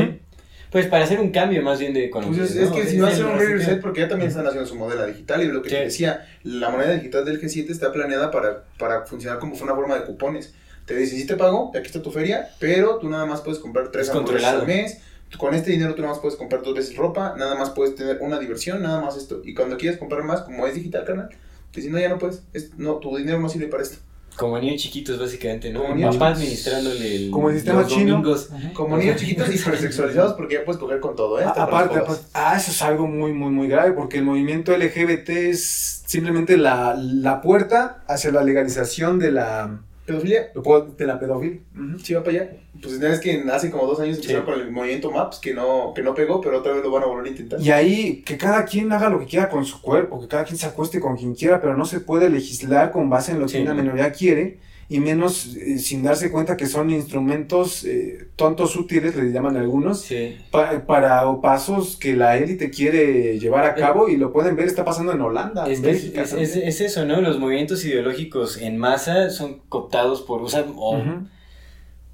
Pues 0.72 0.86
para 0.86 1.04
hacer 1.04 1.20
un 1.20 1.30
cambio 1.30 1.60
más 1.62 1.78
bien 1.78 1.92
de 1.92 2.06
economía. 2.06 2.38
Pues 2.40 2.56
es, 2.56 2.70
que 2.70 2.86
si 2.86 2.96
no 2.96 3.06
hacen 3.06 3.26
el 3.26 3.32
un 3.32 3.38
reset, 3.38 3.80
porque 3.82 4.00
ya 4.00 4.08
también 4.08 4.30
están 4.30 4.46
haciendo 4.46 4.66
su 4.66 4.74
moneda 4.74 5.04
digital 5.06 5.42
y 5.42 5.48
lo 5.48 5.60
que 5.62 5.68
Sí. 5.68 5.74
te 5.76 5.82
decía, 5.84 6.26
la 6.44 6.70
moneda 6.70 6.94
digital 6.94 7.24
del 7.26 7.40
G7 7.40 7.68
está 7.70 7.92
planeada 7.92 8.30
para, 8.30 8.64
para 8.78 9.04
funcionar 9.04 9.38
como 9.38 9.54
una 9.54 9.74
forma 9.74 9.96
de 9.96 10.04
cupones. 10.04 10.54
Te 10.86 10.96
dicen, 10.96 11.18
sí 11.18 11.26
te 11.26 11.36
pago, 11.36 11.70
aquí 11.76 11.86
está 11.86 12.00
tu 12.02 12.10
feria, 12.10 12.48
pero 12.58 12.96
tú 12.98 13.08
nada 13.10 13.26
más 13.26 13.42
puedes 13.42 13.60
comprar 13.60 13.88
tres 13.92 14.08
Es 14.08 14.14
hamburguesas 14.14 14.54
al 14.54 14.66
mes. 14.66 14.98
Con 15.38 15.54
este 15.54 15.70
dinero 15.70 15.94
tú 15.94 16.02
nada 16.02 16.12
más 16.14 16.20
puedes 16.22 16.36
comprar 16.36 16.62
dos 16.62 16.74
veces 16.74 16.96
ropa, 16.96 17.34
nada 17.38 17.54
más 17.54 17.70
puedes 17.70 17.94
tener 17.94 18.18
una 18.20 18.38
diversión, 18.38 18.82
nada 18.82 19.00
más 19.00 19.16
esto. 19.16 19.40
Y 19.44 19.54
cuando 19.54 19.76
quieres 19.76 19.98
comprar 19.98 20.22
más, 20.24 20.40
como 20.42 20.66
es 20.66 20.74
digital, 20.74 21.04
canal, 21.04 21.28
te 21.70 21.80
dicen, 21.80 21.92
no, 21.92 21.98
ya 21.98 22.08
no 22.08 22.18
puedes, 22.18 22.42
es- 22.52 22.74
no, 22.78 22.96
tu 22.96 23.16
dinero 23.16 23.38
no 23.40 23.48
sirve 23.48 23.68
para 23.68 23.82
esto. 23.82 23.98
Como 24.36 24.58
niños 24.58 24.80
chiquitos, 24.82 25.18
básicamente, 25.18 25.70
¿no? 25.70 25.80
Como 25.82 25.90
papá 25.94 26.02
chiquitos. 26.10 26.28
administrándole 26.38 27.16
el, 27.16 27.30
Como 27.30 27.50
el 27.50 27.56
sistema 27.56 27.82
los 27.82 27.88
chino. 27.92 28.12
domingos. 28.12 28.48
Como 28.72 28.96
niños 28.96 29.16
chiquitos 29.20 29.48
y 29.50 29.54
hipersexualizados 29.56 30.32
porque 30.34 30.54
ya 30.54 30.64
puedes 30.64 30.80
coger 30.80 31.00
con 31.00 31.14
todo, 31.14 31.38
¿eh? 31.40 31.44
A- 31.44 31.48
Hasta 31.50 31.66
para 31.68 31.86
aparte, 31.86 31.98
aparte- 32.00 32.24
ah, 32.34 32.56
eso 32.56 32.70
es 32.70 32.82
algo 32.82 33.06
muy, 33.06 33.32
muy, 33.32 33.50
muy 33.50 33.68
grave, 33.68 33.92
porque 33.92 34.18
el 34.18 34.24
movimiento 34.24 34.72
LGBT 34.76 35.28
es 35.50 36.02
simplemente 36.06 36.56
la, 36.56 36.94
la 36.98 37.40
puerta 37.42 38.02
hacia 38.08 38.32
la 38.32 38.42
legalización 38.42 39.18
de 39.18 39.32
la, 39.32 39.80
Pedofilia, 40.06 40.50
lo 40.54 40.62
puedo- 40.62 40.86
de 40.86 41.06
la 41.06 41.18
pedofilia. 41.20 41.60
Ujú. 41.76 41.98
Sí, 42.00 42.12
va 42.14 42.24
para 42.24 42.36
allá. 42.42 42.50
Pues 42.82 43.00
es 43.00 43.20
que 43.20 43.44
hace 43.52 43.70
como 43.70 43.86
dos 43.86 44.00
años 44.00 44.16
empezaron 44.16 44.44
Sí. 44.44 44.50
con 44.52 44.60
el 44.60 44.72
movimiento 44.72 45.10
MAPS, 45.12 45.38
que 45.38 45.54
no, 45.54 45.92
que 45.94 46.02
no 46.02 46.12
pegó, 46.14 46.40
pero 46.40 46.58
otra 46.58 46.72
vez 46.72 46.82
lo 46.82 46.90
van 46.90 47.04
a 47.04 47.06
volver 47.06 47.26
a 47.26 47.28
intentar. 47.30 47.60
Y 47.60 47.70
ahí, 47.70 48.22
que 48.26 48.36
cada 48.36 48.64
quien 48.64 48.90
haga 48.92 49.08
lo 49.08 49.20
que 49.20 49.26
quiera 49.26 49.48
con 49.48 49.64
su 49.64 49.80
cuerpo, 49.80 50.20
que 50.20 50.26
cada 50.26 50.44
quien 50.44 50.58
se 50.58 50.66
acueste 50.66 50.98
con 50.98 51.16
quien 51.16 51.34
quiera, 51.34 51.60
pero 51.60 51.76
no 51.76 51.84
se 51.84 52.00
puede 52.00 52.28
legislar 52.30 52.90
con 52.90 53.08
base 53.08 53.32
en 53.32 53.38
lo 53.38 53.46
que 53.46 53.52
Sí. 53.52 53.62
una 53.62 53.74
minoría 53.74 54.10
quiere, 54.10 54.58
y 54.94 55.00
menos 55.00 55.56
eh, 55.56 55.78
sin 55.78 56.02
darse 56.02 56.30
cuenta 56.30 56.56
que 56.56 56.66
son 56.66 56.90
instrumentos 56.90 57.84
eh, 57.84 58.28
tontos 58.36 58.76
útiles, 58.76 59.16
le 59.16 59.30
llaman 59.32 59.56
algunos, 59.56 60.00
Sí. 60.02 60.36
pa- 60.50 60.84
para 60.86 61.26
o 61.28 61.40
pasos 61.40 61.96
que 61.96 62.14
la 62.14 62.36
élite 62.36 62.70
quiere 62.70 63.38
llevar 63.38 63.64
a 63.64 63.74
cabo, 63.74 64.08
y 64.08 64.16
lo 64.16 64.32
pueden 64.32 64.54
ver, 64.56 64.66
está 64.66 64.84
pasando 64.84 65.12
en 65.12 65.20
Holanda, 65.20 65.62
Es, 65.64 65.78
en 65.78 65.84
es- 65.86 65.92
Bélgica 65.92 66.22
es- 66.22 66.30
también. 66.30 66.50
es- 66.50 66.56
es 66.56 66.80
eso, 66.80 67.04
¿no? 67.06 67.20
Los 67.20 67.38
movimientos 67.38 67.84
ideológicos 67.84 68.58
en 68.58 68.76
masa 68.78 69.30
son 69.30 69.60
cooptados 69.68 70.22
por, 70.22 70.42
o 70.42 70.48
sea, 70.48 70.66
o. 70.76 71.02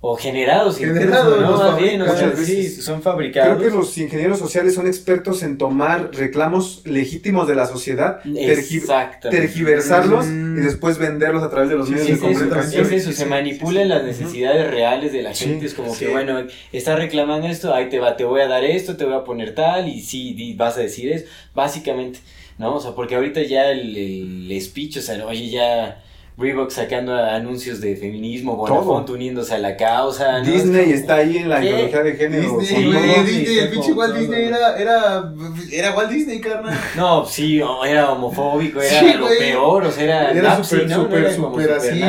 O 0.00 0.16
generados, 0.16 0.80
incluso, 0.80 1.00
Generados, 1.00 1.40
¿no? 1.40 1.56
Más 1.56 1.76
bien, 1.82 2.00
o 2.02 2.16
sea, 2.16 2.32
sí, 2.36 2.68
son 2.68 3.02
fabricados. 3.02 3.56
Creo 3.58 3.68
que 3.70 3.76
los 3.76 3.98
ingenieros 3.98 4.38
sociales 4.38 4.74
son 4.76 4.86
expertos 4.86 5.42
en 5.42 5.58
tomar 5.58 6.10
reclamos 6.14 6.82
legítimos 6.84 7.48
de 7.48 7.56
la 7.56 7.66
sociedad, 7.66 8.20
tergi- 8.22 9.18
tergiversarlos 9.28 10.26
Mm. 10.26 10.58
y 10.58 10.60
después 10.60 10.98
venderlos 10.98 11.42
a 11.42 11.50
través 11.50 11.68
de 11.70 11.74
los 11.76 11.86
Sí, 11.88 11.94
medios 11.94 12.06
Sí, 12.06 12.12
de 12.12 12.18
comunicación. 12.20 12.86
es 12.86 12.92
eso, 12.92 13.12
se 13.12 13.26
manipulan 13.26 13.88
las 13.88 14.04
necesidades 14.04 14.70
reales 14.70 15.12
de 15.12 15.22
la 15.22 15.34
Sí, 15.34 15.46
gente, 15.46 15.66
es 15.66 15.74
como 15.74 15.92
sí. 15.92 16.04
que, 16.04 16.10
bueno, 16.12 16.46
estás 16.72 16.96
reclamando 16.96 17.48
esto, 17.48 17.74
ahí 17.74 17.88
te 17.88 17.98
va, 17.98 18.16
te 18.16 18.22
voy 18.22 18.40
a 18.40 18.46
dar 18.46 18.62
esto, 18.62 18.96
te 18.96 19.04
voy 19.04 19.14
a 19.14 19.24
poner 19.24 19.54
tal, 19.56 19.88
y 19.88 20.00
sí, 20.00 20.54
vas 20.56 20.76
a 20.76 20.80
decir 20.80 21.10
eso, 21.10 21.26
básicamente, 21.56 22.20
¿no? 22.56 22.76
O 22.76 22.80
sea, 22.80 22.92
porque 22.92 23.16
ahorita 23.16 23.42
ya 23.42 23.70
el, 23.72 23.96
el 23.96 24.60
speech, 24.62 24.98
o 24.98 25.00
sea, 25.02 25.26
oye, 25.26 25.48
ya 25.50 26.04
Reebok 26.38 26.70
sacando 26.70 27.12
anuncios 27.16 27.80
de 27.80 27.96
feminismo, 27.96 28.54
Bonafont 28.54 29.10
uniéndose 29.10 29.54
a 29.54 29.58
la 29.58 29.76
causa, 29.76 30.38
¿no? 30.40 30.44
Disney 30.48 30.92
está 30.92 31.16
ahí 31.16 31.38
en 31.38 31.48
la 31.48 31.60
¿Qué? 31.60 31.66
ideología 31.66 32.02
de 32.04 32.12
género. 32.14 32.58
Disney, 32.60 32.84
güey, 32.86 33.58
el 33.58 33.68
pinche 33.70 33.92
Walt. 33.92 34.16
Disney 34.16 34.44
era, 34.44 34.78
era, 34.78 35.32
era 35.72 35.96
Walt 35.96 36.10
Disney, 36.10 36.40
carnal. 36.40 36.78
No, 36.96 37.24
sí, 37.26 37.60
era 37.84 38.12
homofóbico, 38.12 38.80
era 38.80 39.00
Sí, 39.00 39.14
lo 39.18 39.26
güey. 39.26 39.38
peor, 39.38 39.84
o 39.84 39.90
sea, 39.90 40.04
era, 40.04 40.30
Era 40.30 40.62
súper, 40.62 40.88
súper, 40.88 41.32
súper 41.34 41.72
así. 41.72 42.00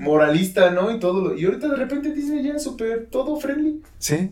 Moralista, 0.00 0.70
¿no? 0.70 0.90
Y 0.90 0.98
todo. 0.98 1.20
lo- 1.28 1.38
Y 1.38 1.44
ahorita 1.44 1.68
de 1.68 1.76
repente 1.76 2.12
Disney 2.12 2.42
ya 2.44 2.54
es 2.54 2.62
súper 2.62 3.08
todo 3.10 3.36
friendly. 3.36 3.82
Sí. 3.98 4.30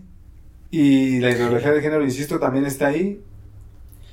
Y 0.71 1.21
la 1.21 1.31
ideología 1.31 1.71
de 1.73 1.83
género, 1.83 2.03
insisto, 2.03 2.39
también 2.39 2.65
está 2.65 2.87
ahí. 2.87 3.21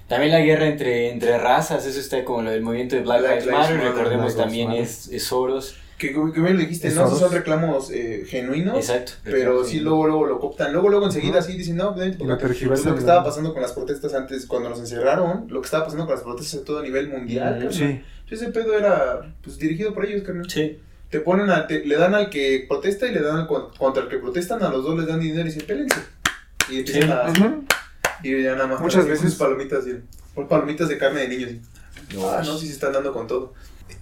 También 0.09 0.31
la 0.33 0.39
guerra 0.41 0.65
entre, 0.65 1.11
entre 1.11 1.37
razas, 1.37 1.85
eso 1.85 1.99
está 1.99 2.25
como 2.25 2.41
lo 2.41 2.51
del 2.51 2.61
movimiento 2.63 2.95
de 2.97 3.03
Black, 3.03 3.21
Black 3.21 3.41
Lives 3.41 3.51
Matter, 3.53 3.75
Matter, 3.77 3.91
recordemos 3.91 4.33
Black 4.33 4.45
también 4.45 4.67
Matter. 4.69 4.83
es, 4.83 5.07
es 5.09 5.23
Soros. 5.23 5.75
Que, 5.99 6.13
que 6.13 6.39
bien 6.41 6.53
lo 6.55 6.59
dijiste, 6.61 6.89
¿no? 6.91 7.09
Son 7.13 7.31
reclamos 7.31 7.91
eh, 7.91 8.23
genuinos. 8.25 8.77
Exacto. 8.77 9.11
Pero 9.23 9.63
sí, 9.65 9.81
luego, 9.81 10.07
luego 10.07 10.25
lo 10.27 10.39
cooptan. 10.39 10.71
Luego, 10.71 10.87
luego 10.89 11.05
enseguida 11.05 11.39
así 11.39 11.57
dicen, 11.57 11.75
no, 11.75 11.93
pues, 11.93 12.17
lo 12.19 12.37
que 12.37 12.53
estaba 12.99 13.23
pasando 13.23 13.51
con 13.53 13.61
las 13.61 13.73
protestas 13.73 14.13
antes, 14.13 14.45
cuando 14.45 14.69
nos 14.69 14.79
encerraron, 14.79 15.47
lo 15.49 15.59
que 15.61 15.65
estaba 15.65 15.83
pasando 15.83 16.05
con 16.05 16.15
las 16.15 16.23
protestas 16.23 16.61
a 16.61 16.63
todo 16.63 16.81
nivel 16.81 17.09
mundial, 17.09 17.55
carnal. 17.55 17.73
Sí. 17.73 18.01
Ese 18.31 18.47
pedo 18.49 18.77
era, 18.77 19.33
pues, 19.43 19.57
dirigido 19.59 19.93
por 19.93 20.05
ellos, 20.05 20.23
carnal. 20.23 20.49
Sí. 20.49 20.79
Te 21.09 21.19
ponen 21.19 21.49
a, 21.49 21.67
te- 21.67 21.83
le 21.85 21.97
dan 21.97 22.15
al 22.15 22.29
que 22.29 22.65
protesta 22.69 23.05
y 23.07 23.11
le 23.13 23.21
dan 23.21 23.35
al 23.37 23.47
con- 23.47 23.69
contra 23.77 24.03
el 24.03 24.09
que 24.09 24.19
protestan, 24.19 24.63
a 24.63 24.69
los 24.69 24.83
dos 24.85 24.97
les 24.97 25.07
dan 25.07 25.19
dinero 25.19 25.41
y 25.41 25.51
dicen, 25.51 25.67
pélense. 25.67 25.99
Y 26.71 26.79
empiezan 26.79 27.03
Sí. 27.35 27.43
a. 27.43 27.59
y 28.23 28.43
ya 28.43 28.53
nada 28.55 28.67
más. 28.67 28.79
Muchas 28.81 29.07
veces- 29.07 29.35
palomitas, 29.35 29.85
y, 29.87 29.99
por 30.33 30.47
palomitas 30.47 30.87
de 30.89 30.97
carne 30.97 31.21
de 31.21 31.27
niños. 31.29 31.51
y, 31.51 31.61
ah, 32.21 32.41
no, 32.45 32.57
sí 32.57 32.67
se 32.67 32.73
están 32.73 32.93
dando 32.93 33.13
con 33.13 33.27
todo. 33.27 33.53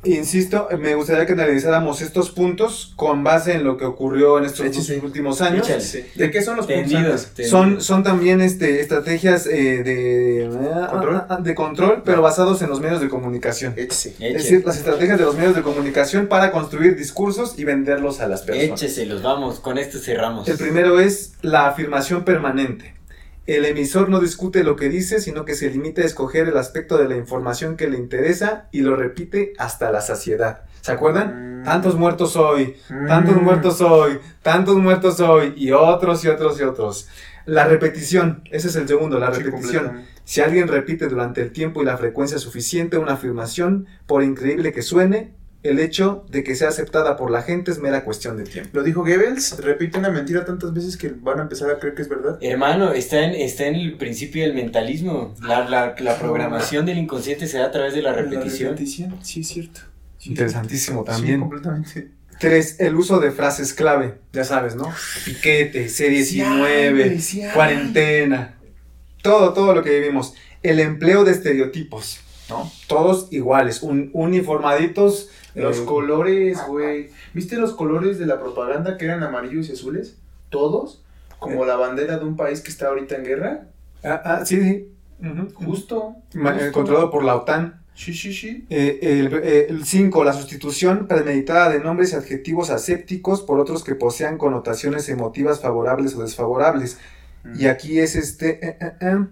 Insisto, 0.04 0.68
me 0.80 0.96
gustaría 0.96 1.26
que 1.26 1.34
analizáramos 1.34 2.02
estos 2.02 2.30
puntos 2.30 2.94
con 2.96 3.24
base 3.24 3.54
en 3.54 3.64
lo 3.64 3.78
que 3.78 3.86
ocurrió 3.86 4.38
en 4.38 4.46
estos 4.46 4.66
Échese. 4.66 5.00
últimos 5.04 5.42
años. 5.42 5.68
Sí. 5.80 6.06
¿De 6.16 6.30
qué 6.30 6.42
son 6.42 6.58
los 6.58 6.68
puntos? 6.68 7.32
Son, 7.50 7.82
son 7.82 8.04
también 8.04 8.40
este, 8.42 8.80
estrategias 8.82 9.48
eh, 9.48 9.84
de, 9.84 10.88
¿Control? 10.92 11.44
de 11.44 11.56
control, 11.56 12.04
pero 12.06 12.22
basados 12.22 12.62
en 12.62 12.70
los 12.70 12.80
medios 12.80 13.02
de 13.02 13.10
comunicación. 13.10 13.74
Échese. 13.76 14.14
Es 14.20 14.34
decir, 14.34 14.64
las 14.66 14.78
estrategias 14.78 15.18
de 15.18 15.26
los 15.26 15.36
medios 15.36 15.56
de 15.56 15.64
comunicación 15.64 16.28
para 16.28 16.52
construir 16.52 16.96
discursos 16.96 17.58
y 17.58 17.64
venderlos 17.64 18.20
a 18.20 18.28
las 18.28 18.44
personas. 18.44 18.82
Écheselos, 18.82 19.24
vamos, 19.24 19.60
con 19.60 19.78
esto 19.78 19.98
cerramos. 20.00 20.48
El 20.48 20.58
primero 20.58 21.00
es 21.00 21.34
la 21.42 21.68
afirmación 21.68 22.24
permanente. 22.24 22.94
El 23.48 23.64
emisor 23.66 24.10
no 24.10 24.20
discute 24.20 24.64
lo 24.64 24.76
que 24.76 24.90
dice, 24.90 25.22
sino 25.22 25.46
que 25.46 25.56
se 25.56 25.70
limita 25.70 26.02
a 26.02 26.06
escoger 26.06 26.50
el 26.50 26.58
aspecto 26.58 26.98
de 26.98 27.08
la 27.08 27.16
información 27.16 27.78
que 27.78 27.88
le 27.88 27.98
interesa 27.98 28.68
y 28.72 28.82
lo 28.82 28.96
repite 28.98 29.54
hasta 29.58 29.90
la 29.92 30.02
saciedad. 30.02 30.64
¿Se 30.82 30.92
acuerdan? 30.92 31.62
Mm. 31.62 31.64
Tantos 31.64 31.96
muertos 31.96 32.36
hoy, 32.36 32.76
Mm. 32.90 33.08
tantos 33.08 33.42
muertos 33.42 33.82
hoy, 33.82 34.20
tantos 34.42 34.76
muertos 34.78 35.20
hoy, 35.22 35.54
y 35.56 35.72
otros 35.72 36.24
y 36.26 36.28
otros 36.28 36.60
y 36.60 36.64
otros. 36.64 37.08
La 37.46 37.66
repetición, 37.66 38.44
ese 38.52 38.68
es 38.68 38.76
el 38.76 38.86
segundo, 38.88 39.18
la 39.18 39.34
Sí, 39.34 39.42
repetición. 39.42 40.04
Si 40.26 40.42
alguien 40.42 40.68
repite 40.68 41.08
durante 41.08 41.42
el 41.42 41.54
tiempo 41.54 41.82
y 41.82 41.86
la 41.86 41.96
frecuencia 41.98 42.38
suficiente 42.40 42.98
una 42.98 43.14
afirmación, 43.14 43.88
por 44.06 44.24
increíble 44.24 44.74
que 44.74 44.82
suene, 44.82 45.34
el 45.64 45.80
hecho 45.80 46.26
de 46.30 46.44
que 46.44 46.56
sea 46.56 46.70
aceptada 46.70 47.18
por 47.18 47.30
la 47.32 47.42
gente 47.42 47.72
es 47.72 47.80
mera 47.80 48.04
cuestión 48.04 48.38
de 48.38 48.44
tiempo. 48.44 48.70
Lo 48.74 48.84
dijo 48.84 49.02
Goebbels, 49.02 49.58
repite 49.60 49.98
una 50.00 50.10
mentira 50.10 50.46
tantas 50.46 50.74
veces 50.74 50.98
que 50.98 51.10
van 51.10 51.40
a 51.40 51.42
empezar 51.44 51.70
a 51.72 51.80
creer 51.80 51.96
que 51.96 52.04
es 52.04 52.10
verdad. 52.10 52.38
Hermano, 52.42 52.94
está 52.94 53.24
en, 53.24 53.32
está 53.36 53.66
en 53.68 53.76
el 53.76 53.98
principio 53.98 54.44
del 54.44 54.54
mentalismo. 54.54 55.36
La, 55.42 55.68
la, 55.68 55.96
la 56.00 56.20
programación 56.20 56.86
del 56.86 56.98
inconsciente 57.00 57.48
se 57.48 57.58
da 57.58 57.66
a 57.66 57.72
través 57.72 57.94
de 57.94 58.02
la 58.02 58.14
repetición. 58.14 58.70
La 58.72 58.78
repetición, 58.78 59.20
sí 59.24 59.42
es 59.42 59.48
cierto. 59.48 59.82
Sí, 60.18 60.30
Interesantísimo 60.30 61.02
Sí, 61.02 61.06
también. 61.12 61.40
completamente. 61.40 62.12
Tres, 62.40 62.80
el 62.80 62.96
uso 62.96 63.20
de 63.20 63.32
frases 63.32 63.74
clave, 63.74 64.20
ya 64.32 64.44
sabes, 64.44 64.76
¿no? 64.76 64.94
Piquete, 65.26 65.88
C19, 65.88 67.14
Sí, 67.16 67.22
sí, 67.22 67.42
ay. 67.42 67.52
cuarentena, 67.54 68.56
todo, 69.24 69.54
todo 69.54 69.74
lo 69.74 69.84
que 69.84 70.00
vivimos. 70.00 70.34
El 70.62 70.80
empleo 70.80 71.24
de 71.24 71.32
estereotipos, 71.32 72.20
¿no? 72.50 72.72
Todos 72.88 73.28
iguales, 73.32 73.82
un, 73.82 74.12
uniformaditos. 74.14 75.30
Los 75.58 75.80
eh, 75.80 75.86
colores, 75.86 76.60
güey. 76.68 77.10
¿Viste 77.34 77.58
los 77.58 77.74
colores 77.74 78.20
de 78.20 78.26
la 78.26 78.40
propaganda 78.40 78.98
que 78.98 79.06
eran 79.06 79.24
amarillos 79.24 79.70
y 79.70 79.74
azules? 79.74 80.18
Todos. 80.50 81.04
Como 81.40 81.66
la 81.66 81.76
bandera 81.76 82.18
de 82.18 82.26
un 82.26 82.36
país 82.36 82.62
que 82.62 82.70
está 82.70 82.88
ahorita 82.88 83.16
en 83.16 83.24
guerra. 83.24 83.68
ah, 84.04 84.22
ah, 84.24 84.46
sí. 84.46 84.90
Justo. 85.56 86.16
Eh, 86.34 86.40
justo. 86.40 86.72
controlado 86.72 87.12
por 87.12 87.24
la 87.24 87.36
OTAN. 87.36 87.82
Sí, 87.94 88.14
sí, 88.14 88.32
sí. 88.32 88.66
Eh, 88.70 89.68
el 89.70 89.84
5. 89.84 90.24
la 90.24 90.34
sustitución 90.34 91.08
premeditada 91.08 91.70
de 91.70 91.80
nombres 91.80 92.14
y 92.14 92.16
adjetivos 92.16 92.70
asépticos 92.70 93.42
por 93.42 93.60
otros 93.60 93.84
que 93.84 93.96
posean 93.96 94.38
connotaciones 94.38 95.10
emotivas 95.10 95.62
favorables 95.62 96.16
o 96.16 96.22
desfavorables. 96.22 97.00
Y 97.56 97.68
aquí 97.68 98.00
es 98.00 98.16
este... 98.16 98.66
eh, 98.66 98.78
eh, 98.80 98.94
eh. 99.02 99.26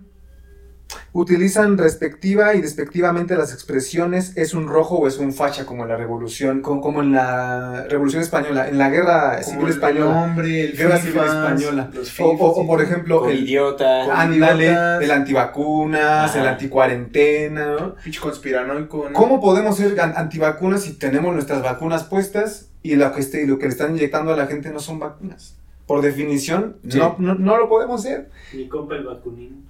Utilizan 1.13 1.77
respectiva 1.77 2.55
y 2.55 2.61
despectivamente 2.61 3.35
las 3.35 3.53
expresiones 3.53 4.33
es 4.35 4.53
un 4.53 4.67
rojo 4.67 4.95
o 4.97 5.07
es 5.07 5.17
un 5.17 5.33
facha 5.33 5.65
como 5.65 5.83
en 5.83 5.89
la 5.89 5.97
revolución, 5.97 6.61
como, 6.61 6.81
como 6.81 7.01
en 7.01 7.13
la 7.13 7.85
revolución 7.89 8.21
española, 8.21 8.67
en 8.67 8.77
la 8.77 8.89
guerra 8.89 9.31
Como 9.35 9.43
civil 9.43 9.65
el 9.67 9.71
española. 9.73 10.21
Hombre, 10.23 10.61
el 10.65 10.77
Guerra 10.77 10.97
civil 10.99 11.21
española. 11.23 11.89
Los 11.93 12.19
O, 12.19 12.25
o- 12.31 12.67
por 12.67 12.81
ejemplo, 12.81 13.29
el, 13.29 13.39
idiota. 13.39 14.03
Idiotas. 14.05 15.01
el 15.01 15.11
antivacunas, 15.11 16.31
Ajá. 16.31 16.41
el 16.41 16.47
anticuarentena, 16.47 17.75
¿no? 17.79 17.95
Pinche 17.95 18.19
conspiranoico, 18.19 19.05
¿no? 19.09 19.13
¿Cómo 19.13 19.39
podemos 19.41 19.77
ser 19.77 19.99
an- 19.99 20.13
antivacunas 20.15 20.83
si 20.83 20.93
tenemos 20.93 21.33
nuestras 21.33 21.61
vacunas 21.61 22.03
puestas 22.03 22.67
y 22.83 22.95
lo 22.95 23.11
que, 23.13 23.21
esté, 23.21 23.43
y 23.43 23.47
lo 23.47 23.57
que 23.57 23.65
le 23.65 23.71
están 23.71 23.91
inyectando 23.91 24.33
a 24.33 24.37
la 24.37 24.47
gente 24.47 24.69
no 24.71 24.79
son 24.79 24.99
vacunas? 24.99 25.55
Por 25.87 26.01
definición, 26.01 26.77
Sí. 26.87 26.97
no, 26.97 27.15
no, 27.19 27.35
no 27.35 27.57
lo 27.57 27.69
podemos 27.69 28.01
ser. 28.01 28.29
Mi 28.53 28.67
compa 28.67 28.95
el 28.95 29.03
vacunín. 29.05 29.65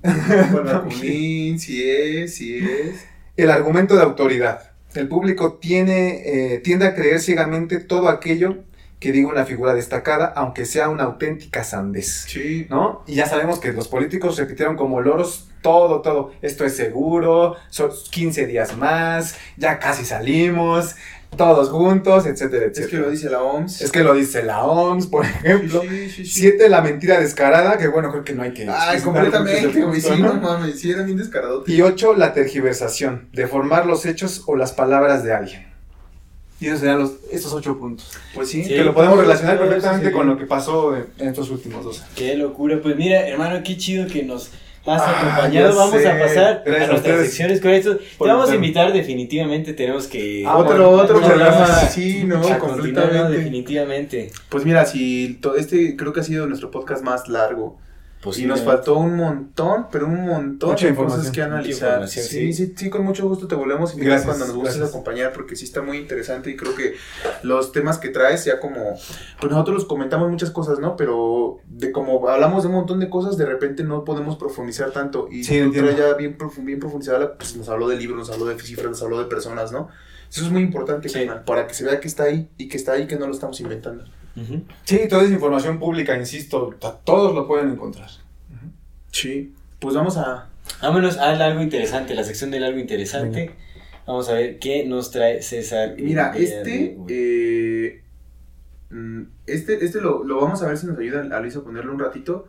Con 0.51 0.65
vacunín, 0.65 1.59
sí 1.59 1.83
es, 1.89 2.35
sí 2.35 2.57
es. 2.59 3.05
El 3.35 3.51
argumento 3.51 3.95
de 3.95 4.03
autoridad. 4.03 4.71
El 4.93 5.09
público 5.09 5.55
tiene, 5.55 6.53
eh, 6.53 6.59
tiende 6.59 6.87
a 6.87 6.95
creer 6.95 7.19
ciegamente 7.19 7.79
todo 7.79 8.07
aquello 8.07 8.59
que 8.99 9.11
diga 9.11 9.27
una 9.27 9.43
figura 9.45 9.73
destacada, 9.73 10.25
aunque 10.37 10.65
sea 10.65 10.87
una 10.87 11.03
auténtica 11.03 11.65
sandez. 11.65 12.25
Sí. 12.29 12.65
¿No? 12.69 13.03
Y 13.07 13.15
ya 13.15 13.25
sabemos 13.27 13.59
que 13.59 13.73
los 13.73 13.89
políticos 13.89 14.37
repitieron 14.37 14.77
como 14.77 15.01
loros 15.01 15.49
todo, 15.61 16.01
todo. 16.01 16.31
Esto 16.41 16.63
es 16.63 16.77
seguro, 16.77 17.55
son 17.69 17.91
15 18.11 18.47
días 18.47 18.77
más, 18.77 19.35
ya 19.57 19.79
casi 19.79 20.05
salimos, 20.05 20.95
todos 21.35 21.69
juntos, 21.69 22.25
etcétera, 22.25 22.65
etcétera. 22.65 22.85
Es 22.85 22.91
que 22.91 22.97
lo 22.97 23.09
dice 23.09 23.29
la 23.29 23.43
OMS. 23.43 23.81
Es 23.81 23.91
que 23.91 24.03
lo 24.03 24.13
dice 24.13 24.43
la 24.43 24.63
OMS, 24.63 25.07
por 25.07 25.25
ejemplo. 25.25 25.81
Sí, 25.81 26.09
sí, 26.09 26.09
sí. 26.09 26.25
Siete, 26.25 26.69
la 26.69 26.81
mentira 26.81 27.19
descarada, 27.19 27.77
que 27.77 27.87
bueno, 27.87 28.11
creo 28.11 28.23
que 28.23 28.33
no 28.33 28.43
hay 28.43 28.53
que... 28.53 28.67
Ay, 28.69 29.01
completamente, 29.01 29.81
güey. 29.83 30.01
Sí, 30.01 30.21
¿no? 30.21 30.33
mames. 30.35 30.79
Sí, 30.79 30.91
eran 30.91 31.05
bien 31.05 31.17
descaradotes. 31.17 31.73
Y 31.73 31.81
ocho, 31.81 32.13
la 32.15 32.33
tergiversación, 32.33 33.29
deformar 33.33 33.85
los 33.85 34.05
hechos 34.05 34.43
o 34.47 34.55
las 34.55 34.73
palabras 34.73 35.23
de 35.23 35.33
alguien. 35.33 35.67
Y 36.59 36.67
esos 36.67 36.79
serían 36.79 36.99
los, 36.99 37.15
estos 37.31 37.53
ocho 37.53 37.77
puntos. 37.77 38.11
Pues 38.33 38.49
sí. 38.49 38.63
Sí. 38.63 38.69
que 38.69 38.83
lo 38.83 38.93
podemos 38.93 39.17
relacionar 39.19 39.57
perfectamente 39.59 40.11
con 40.11 40.27
lo 40.27 40.37
que 40.37 40.45
pasó 40.45 40.95
en, 40.95 41.05
en 41.17 41.29
estos 41.29 41.49
últimos 41.49 41.83
dos 41.83 42.01
años. 42.01 42.13
Qué 42.15 42.35
locura. 42.35 42.79
Pues 42.81 42.95
mira, 42.95 43.27
hermano, 43.27 43.61
qué 43.63 43.75
chido 43.75 44.07
que 44.07 44.23
nos 44.23 44.51
has 44.85 45.01
Ah, 45.01 45.19
acompañado. 45.19 45.75
Vamos 45.75 46.01
sé. 46.01 46.07
a 46.09 46.19
pasar 46.19 46.63
Gracias 46.65 46.89
a 46.89 46.91
nuestras 46.91 47.19
secciones 47.21 47.61
con 47.61 47.71
esto. 47.71 47.97
Te 47.97 48.03
vamos 48.19 48.49
a 48.49 48.55
invitar, 48.55 48.93
definitivamente 48.93 49.73
tenemos 49.73 50.07
que... 50.07 50.43
Ah, 50.45 50.57
otro, 50.57 50.89
bueno, 50.91 51.03
otro 51.03 51.19
programa. 51.21 51.67
Sí, 51.89 52.23
no, 52.25 52.41
completamente. 52.59 53.37
definitivamente. 53.37 54.31
Pues 54.49 54.65
mira, 54.65 54.85
si 54.85 55.39
este 55.57 55.95
creo 55.95 56.13
que 56.13 56.19
ha 56.19 56.23
sido 56.23 56.47
nuestro 56.47 56.71
podcast 56.71 57.03
más 57.03 57.27
largo. 57.27 57.77
Pues 58.25 58.39
y 58.39 58.45
nos 58.47 58.61
faltó 58.61 58.97
un 58.97 59.15
montón, 59.15 59.85
pero 59.91 60.07
un 60.07 60.25
montón 60.25 60.71
Mucha 60.71 60.87
de 60.87 60.95
cosas 60.95 61.27
información. 61.27 61.33
que 61.33 61.41
analizar. 61.43 62.07
sí, 62.09 62.19
sí. 62.21 62.53
sí, 62.53 62.73
sí, 62.75 62.89
con 62.89 63.03
mucho 63.05 63.27
gusto 63.29 63.47
te 63.47 63.53
volvemos 63.55 63.91
a 63.91 63.93
invitar 63.93 64.13
Gracias, 64.19 64.35
cuando 64.37 64.47
nos 64.47 64.55
gustes 64.55 64.89
acompañar, 64.89 65.31
porque 65.31 65.55
sí 65.55 65.63
está 65.65 65.81
muy 65.83 65.97
interesante 65.99 66.49
y 66.49 66.57
creo 66.57 66.75
que 66.75 66.95
los 67.43 67.71
temas 67.71 67.99
que 67.99 68.09
traes, 68.09 68.43
ya 68.43 68.59
como, 68.59 68.95
pues 69.39 69.51
nosotros 69.51 69.75
los 69.75 69.85
comentamos 69.85 70.29
muchas 70.29 70.49
cosas, 70.51 70.79
¿no? 70.79 70.95
Pero 70.97 71.59
de 71.67 71.91
como 71.91 72.27
hablamos 72.27 72.63
de 72.63 72.69
un 72.69 72.75
montón 72.75 72.99
de 72.99 73.09
cosas, 73.09 73.37
de 73.37 73.45
repente 73.45 73.83
no 73.83 74.03
podemos 74.03 74.35
profundizar 74.37 74.91
tanto. 74.91 75.27
Y 75.31 75.43
Sí, 75.43 75.59
tú 75.59 75.65
entiendo. 75.65 75.91
traes 75.93 76.09
ya 76.11 76.17
bien, 76.17 76.35
bien 76.63 76.79
profundizada, 76.79 77.37
pues 77.37 77.55
nos 77.55 77.69
habló 77.69 77.87
de 77.87 77.95
libros, 77.97 78.17
nos 78.17 78.31
habló 78.31 78.45
de 78.47 78.59
cifras, 78.59 78.89
nos 78.89 79.01
habló 79.03 79.19
de 79.19 79.25
personas, 79.25 79.71
¿no? 79.71 79.87
Eso 80.31 80.43
es 80.45 80.51
muy 80.51 80.63
importante, 80.63 81.07
Sí. 81.09 81.27
para 81.45 81.67
que 81.67 81.75
se 81.75 81.83
vea 81.85 81.99
que 81.99 82.07
está 82.07 82.23
ahí 82.23 82.49
y 82.57 82.67
que 82.67 82.77
está 82.77 82.93
ahí, 82.93 83.05
que 83.05 83.17
no 83.17 83.27
lo 83.27 83.33
estamos 83.33 83.59
inventando. 83.61 84.03
Sí, 84.83 84.99
toda 85.09 85.23
es 85.23 85.31
información 85.31 85.79
pública, 85.79 86.17
insisto, 86.17 86.75
todos 87.03 87.33
lo 87.33 87.47
pueden 87.47 87.69
encontrar. 87.71 88.09
Sí. 89.11 89.53
Pues 89.79 89.95
vamos 89.95 90.17
a. 90.17 90.49
Vámonos 90.81 91.17
al 91.17 91.41
algo 91.41 91.61
interesante, 91.61 92.15
la 92.15 92.23
sección 92.23 92.51
del 92.51 92.63
algo 92.63 92.79
interesante. 92.79 93.51
Vamos 94.07 94.29
a 94.29 94.33
ver 94.33 94.59
qué 94.59 94.85
nos 94.85 95.09
trae 95.11 95.41
César. 95.41 95.95
Mira, 95.97 96.31
este. 96.35 96.97
eh, 97.07 98.01
mm, 98.89 99.21
este 99.47 99.83
este 99.85 100.01
lo, 100.01 100.23
lo 100.23 100.41
vamos 100.41 100.61
a 100.61 100.67
ver 100.67 100.77
si 100.77 100.85
nos 100.87 100.97
ayuda 100.99 101.21
a 101.35 101.39
Luis 101.39 101.55
a 101.55 101.61
ponerlo 101.63 101.91
un 101.93 101.99
ratito. 101.99 102.47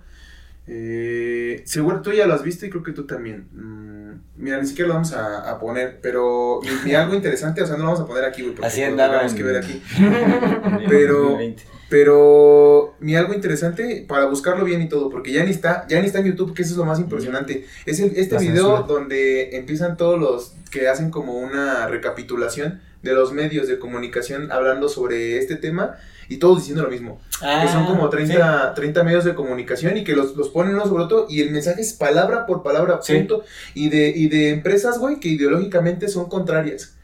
Eh, 0.68 1.62
seguro 1.64 2.02
tú 2.02 2.12
ya 2.12 2.26
lo 2.26 2.34
has 2.34 2.42
visto 2.42 2.66
y 2.66 2.70
creo 2.70 2.82
que 2.82 2.92
tú 2.92 3.06
también. 3.06 3.46
Mm, 3.52 4.42
mira, 4.42 4.60
ni 4.60 4.66
siquiera 4.66 4.88
lo 4.88 4.94
vamos 4.94 5.12
a, 5.12 5.48
a 5.50 5.58
poner, 5.60 6.00
pero 6.02 6.60
mi, 6.62 6.70
mi 6.90 6.94
algo 6.94 7.14
interesante, 7.14 7.62
o 7.62 7.66
sea, 7.66 7.76
no 7.76 7.84
lo 7.84 7.90
vamos 7.92 8.00
a 8.00 8.06
poner 8.06 8.24
aquí, 8.24 8.42
güey, 8.42 8.54
porque 8.54 8.66
Así 8.66 8.80
lo 8.80 8.96
tenemos 8.96 9.30
en- 9.32 9.36
que 9.36 9.42
ver 9.44 9.56
aquí. 9.56 9.82
Pero- 10.88 11.20
2020. 11.30 11.62
Pero 11.88 12.94
mi 13.00 13.14
algo 13.16 13.32
interesante 13.34 14.04
para 14.08 14.26
buscarlo 14.26 14.64
bien 14.64 14.82
y 14.82 14.88
todo, 14.88 15.08
porque 15.08 15.32
ya 15.32 15.44
ni 15.44 15.50
está, 15.50 15.86
ya 15.88 16.00
ni 16.00 16.06
está 16.06 16.18
en 16.18 16.26
YouTube, 16.26 16.54
que 16.54 16.62
eso 16.62 16.72
es 16.72 16.76
lo 16.78 16.84
más 16.84 16.98
impresionante. 16.98 17.66
Es 17.86 18.00
el- 18.00 18.12
este 18.16 18.34
La 18.34 18.40
video 18.40 18.76
censura. 18.76 18.82
donde 18.86 19.56
empiezan 19.56 19.96
todos 19.96 20.18
los 20.18 20.54
que 20.70 20.88
hacen 20.88 21.10
como 21.10 21.34
una 21.38 21.86
recapitulación 21.86 22.80
de 23.02 23.12
los 23.12 23.32
medios 23.32 23.68
de 23.68 23.78
comunicación 23.78 24.50
hablando 24.50 24.88
sobre 24.88 25.38
este 25.38 25.54
tema 25.56 25.94
y 26.28 26.38
todos 26.38 26.58
diciendo 26.58 26.82
lo 26.82 26.90
mismo. 26.90 27.20
que 27.38 27.68
son 27.68 27.84
como 27.84 28.06
Ah, 28.06 28.10
30, 28.10 28.74
30 28.74 29.04
medios 29.04 29.24
de 29.24 29.34
comunicación 29.34 29.96
y 29.98 30.04
que 30.04 30.16
los, 30.16 30.34
los 30.36 30.48
ponen 30.48 30.74
uno 30.74 30.86
sobre 30.86 31.04
otro 31.04 31.26
y 31.28 31.42
el 31.42 31.50
mensaje 31.50 31.82
es 31.82 31.92
palabra 31.92 32.46
por 32.46 32.62
palabra, 32.62 32.98
Sí. 33.02 33.14
punto. 33.14 33.44
Y 33.74 33.90
de, 33.90 34.08
y 34.08 34.28
de 34.28 34.48
empresas, 34.50 34.98
güey, 34.98 35.20
que 35.20 35.28
ideológicamente 35.28 36.08
son 36.08 36.28
contrarias. 36.30 36.95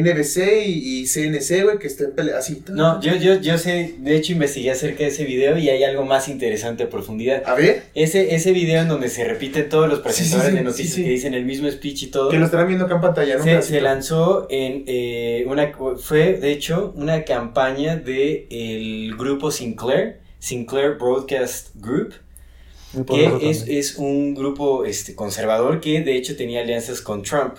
NBC 0.00 0.66
y, 0.66 1.00
y 1.02 1.06
CNC, 1.06 1.64
güey, 1.64 1.78
que 1.78 1.86
estén 1.86 2.12
peleando 2.12 2.38
así. 2.38 2.62
No, 2.70 3.00
yo, 3.00 3.14
yo, 3.16 3.40
yo 3.40 3.58
sé, 3.58 3.94
de 3.98 4.16
hecho 4.16 4.32
investigué 4.32 4.70
acerca 4.70 5.04
de 5.04 5.10
ese 5.10 5.24
video 5.24 5.58
y 5.58 5.68
hay 5.68 5.84
algo 5.84 6.04
más 6.04 6.28
interesante 6.28 6.84
a 6.84 6.88
profundidad. 6.90 7.42
A 7.46 7.54
ver, 7.54 7.84
Ese, 7.94 8.34
ese 8.34 8.52
video 8.52 8.82
en 8.82 8.88
donde 8.88 9.08
se 9.08 9.24
repiten 9.24 9.68
todos 9.68 9.88
los 9.88 9.98
Sí, 9.98 10.02
sí, 10.02 10.02
presentadores 10.04 10.50
sí, 10.50 10.56
de 10.56 10.64
noticias 10.64 10.88
sí, 10.88 10.94
sí. 10.96 11.04
que 11.04 11.10
dicen 11.10 11.34
el 11.34 11.44
mismo 11.44 11.70
speech 11.70 12.02
y 12.04 12.06
todo. 12.08 12.28
que 12.30 12.38
lo 12.38 12.44
estarán 12.46 12.66
viendo 12.66 12.86
acá 12.86 12.94
en 12.96 13.00
pantalla, 13.00 13.36
¿no? 13.38 13.62
Se, 13.62 13.80
lanzó 13.80 14.46
en 14.50 14.84
eh, 14.86 15.44
una 15.46 15.72
fue 15.98 16.34
de 16.34 16.52
hecho 16.52 16.92
una 16.96 17.24
campaña 17.24 17.96
de 17.96 18.46
el 18.50 19.16
grupo 19.16 19.50
Sinclair, 19.50 20.20
Sinclair 20.38 20.96
Broadcast 20.98 21.68
Group, 21.74 22.14
que 23.06 23.48
es, 23.50 23.64
es 23.68 23.96
un 23.96 24.34
grupo 24.34 24.84
este, 24.84 25.14
conservador 25.14 25.80
que 25.80 26.00
de 26.02 26.16
hecho 26.16 26.36
tenía 26.36 26.60
alianzas 26.62 27.00
con 27.00 27.22
Trump. 27.22 27.54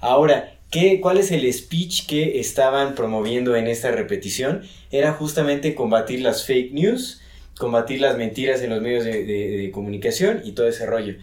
Ahora, 0.00 0.55
¿qué, 0.78 1.00
¿cuál 1.00 1.16
es 1.18 1.30
el 1.30 1.50
speech 1.52 2.06
que 2.06 2.38
estaban 2.38 2.94
promoviendo 2.94 3.56
en 3.56 3.66
esta 3.66 3.90
repetición? 3.92 4.62
Era 4.90 5.12
justamente 5.12 5.74
combatir 5.74 6.20
las 6.20 6.44
fake 6.44 6.72
news, 6.72 7.22
combatir 7.58 8.00
las 8.02 8.18
mentiras 8.18 8.60
en 8.62 8.70
los 8.70 8.82
medios 8.82 9.04
de, 9.04 9.24
de- 9.24 9.56
de 9.56 9.70
comunicación 9.70 10.42
y 10.44 10.52
todo 10.52 10.68
ese 10.68 10.84
rollo. 10.84 11.14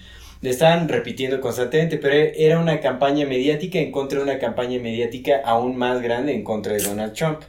Le 0.42 0.50
estaban 0.50 0.90
repitiendo 0.90 1.40
constantemente, 1.40 1.98
pero 1.98 2.16
era 2.36 2.60
una 2.60 2.80
campaña 2.80 3.26
mediática 3.26 3.80
en 3.80 3.92
contra 3.92 4.18
de 4.18 4.24
una 4.26 4.40
campaña 4.40 4.80
mediática 4.80 5.42
aún 5.46 5.78
más 5.78 6.02
grande 6.02 6.34
en 6.34 6.44
contra 6.44 6.74
de 6.74 6.80
Donald 6.84 7.14
Trump. 7.14 7.42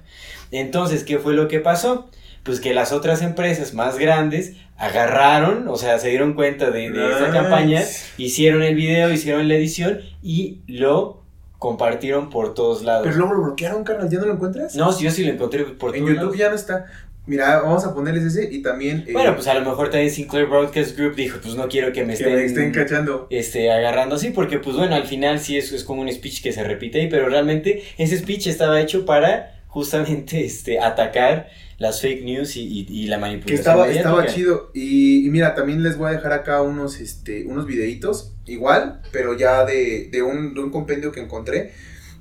Entonces, 0.52 1.02
¿qué 1.04 1.18
fue 1.18 1.32
lo 1.34 1.48
que 1.48 1.58
pasó? 1.60 2.08
Pues 2.44 2.60
que 2.60 2.74
las 2.74 2.92
otras 2.92 3.22
empresas 3.22 3.72
más 3.74 3.98
grandes 3.98 4.52
agarraron, 4.76 5.66
o 5.68 5.76
sea, 5.76 5.98
se 5.98 6.10
dieron 6.10 6.34
cuenta 6.34 6.70
de, 6.70 6.90
de 6.90 7.04
esta 7.10 7.28
Nice. 7.28 7.32
campaña, 7.32 7.82
hicieron 8.18 8.62
el 8.62 8.74
video, 8.74 9.10
hicieron 9.12 9.48
la 9.48 9.54
edición 9.56 10.00
y 10.22 10.58
lo 10.66 11.23
compartieron 11.64 12.28
por 12.28 12.52
todos 12.52 12.82
lados. 12.82 13.04
Pero 13.06 13.16
luego 13.16 13.32
lo 13.34 13.42
bloquearon, 13.44 13.84
carnal, 13.84 14.10
¿ya 14.10 14.18
no 14.18 14.26
lo 14.26 14.34
encuentras? 14.34 14.74
No, 14.76 14.92
si 14.92 15.04
yo 15.04 15.10
sí 15.10 15.24
lo 15.24 15.32
encontré 15.32 15.64
por 15.64 15.96
en 15.96 16.04
todos 16.04 16.10
YouTube 16.14 16.36
lados. 16.36 16.36
ya 16.38 16.48
no 16.50 16.54
está. 16.56 16.84
Mira, 17.26 17.60
vamos 17.62 17.86
a 17.86 17.94
ponerles 17.94 18.22
ese 18.24 18.52
y 18.52 18.60
también... 18.60 19.04
eh, 19.08 19.12
Bueno, 19.14 19.34
pues 19.34 19.46
a 19.48 19.54
lo 19.54 19.62
mejor 19.62 19.88
también 19.88 20.10
Sinclair 20.10 20.46
Broadcast 20.46 20.94
Group 20.94 21.14
dijo, 21.14 21.38
pues 21.42 21.54
no 21.54 21.66
quiero 21.68 21.90
que 21.90 22.02
me 22.04 22.08
que 22.08 22.22
estén, 22.22 22.34
me 22.34 22.44
estén 22.44 22.70
cachando. 22.70 23.26
este, 23.30 23.70
agarrando 23.72 24.16
así, 24.16 24.28
porque 24.28 24.58
pues 24.58 24.76
bueno, 24.76 24.94
al 24.94 25.04
final 25.06 25.40
sí 25.40 25.56
es, 25.56 25.72
es 25.72 25.84
como 25.84 26.02
un 26.02 26.12
speech 26.12 26.42
que 26.42 26.52
se 26.52 26.62
repite 26.62 27.00
ahí, 27.00 27.08
pero 27.08 27.30
realmente 27.30 27.82
ese 27.96 28.18
speech 28.18 28.48
estaba 28.48 28.78
hecho 28.78 29.06
para 29.06 29.54
justamente 29.68 30.44
este, 30.44 30.78
atacar 30.78 31.48
las 31.84 32.00
fake 32.00 32.24
news 32.24 32.56
y, 32.56 32.62
y- 32.62 32.86
y 32.88 33.06
la 33.06 33.16
Que 33.16 33.20
manipulación 33.20 33.58
estaba, 33.58 33.86
mediática. 33.86 34.10
estaba 34.10 34.26
chido. 34.34 34.70
Y, 34.74 35.26
y 35.26 35.30
mira, 35.30 35.54
también 35.54 35.82
les 35.82 35.96
voy 35.96 36.08
a 36.08 36.12
dejar 36.12 36.32
acá 36.32 36.62
unos, 36.62 36.98
este, 37.00 37.44
unos 37.46 37.66
videitos, 37.66 38.32
igual, 38.46 39.00
pero 39.12 39.34
ya 39.34 39.64
de, 39.64 40.08
de, 40.10 40.22
un, 40.22 40.54
de 40.54 40.60
un 40.60 40.70
compendio 40.70 41.12
que 41.12 41.20
encontré, 41.20 41.72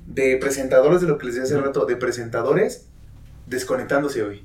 de 0.06 0.36
presentadores, 0.36 1.00
de 1.00 1.08
lo 1.08 1.18
que 1.18 1.26
les 1.26 1.34
decía 1.34 1.46
hace 1.56 1.60
rato, 1.64 1.86
de 1.86 1.96
presentadores 1.96 2.86
desconectándose 3.46 4.22
hoy. 4.22 4.44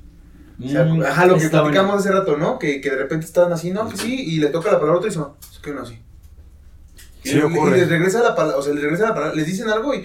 O 0.62 0.68
sea, 0.68 0.84
Mm, 0.84 1.02
ajá, 1.02 1.24
lo 1.26 1.38
que 1.38 1.48
platicamos 1.48 1.72
bueno. 1.72 1.92
hace 1.94 2.10
rato, 2.12 2.36
¿no? 2.36 2.58
Que, 2.58 2.80
que 2.82 2.90
de 2.90 2.96
repente 2.96 3.24
estaban 3.24 3.52
así, 3.52 3.70
no, 3.70 3.88
que 3.88 3.96
sí, 3.96 4.14
y 4.14 4.38
le 4.40 4.48
toca 4.48 4.66
la 4.70 4.78
palabra 4.78 4.94
a 4.94 4.96
otro 4.98 5.08
y 5.08 5.10
dicen, 5.10 5.24
es 5.52 5.58
que 5.58 5.72
no 5.72 5.80
así. 5.82 5.98
Y, 7.24 7.28
Sí 7.30 7.34
le- 7.36 7.44
ocurre. 7.44 7.76
y 7.78 7.80
les 7.80 7.88
regresa 7.88 8.22
la 8.22 8.34
palabra, 8.34 8.58
o 8.58 8.62
sea, 8.62 8.72
les 8.74 8.82
regresa 8.82 9.04
la 9.08 9.14
palabra, 9.14 9.34
les 9.34 9.46
dicen 9.46 9.68
algo 9.68 9.94
y, 9.94 10.04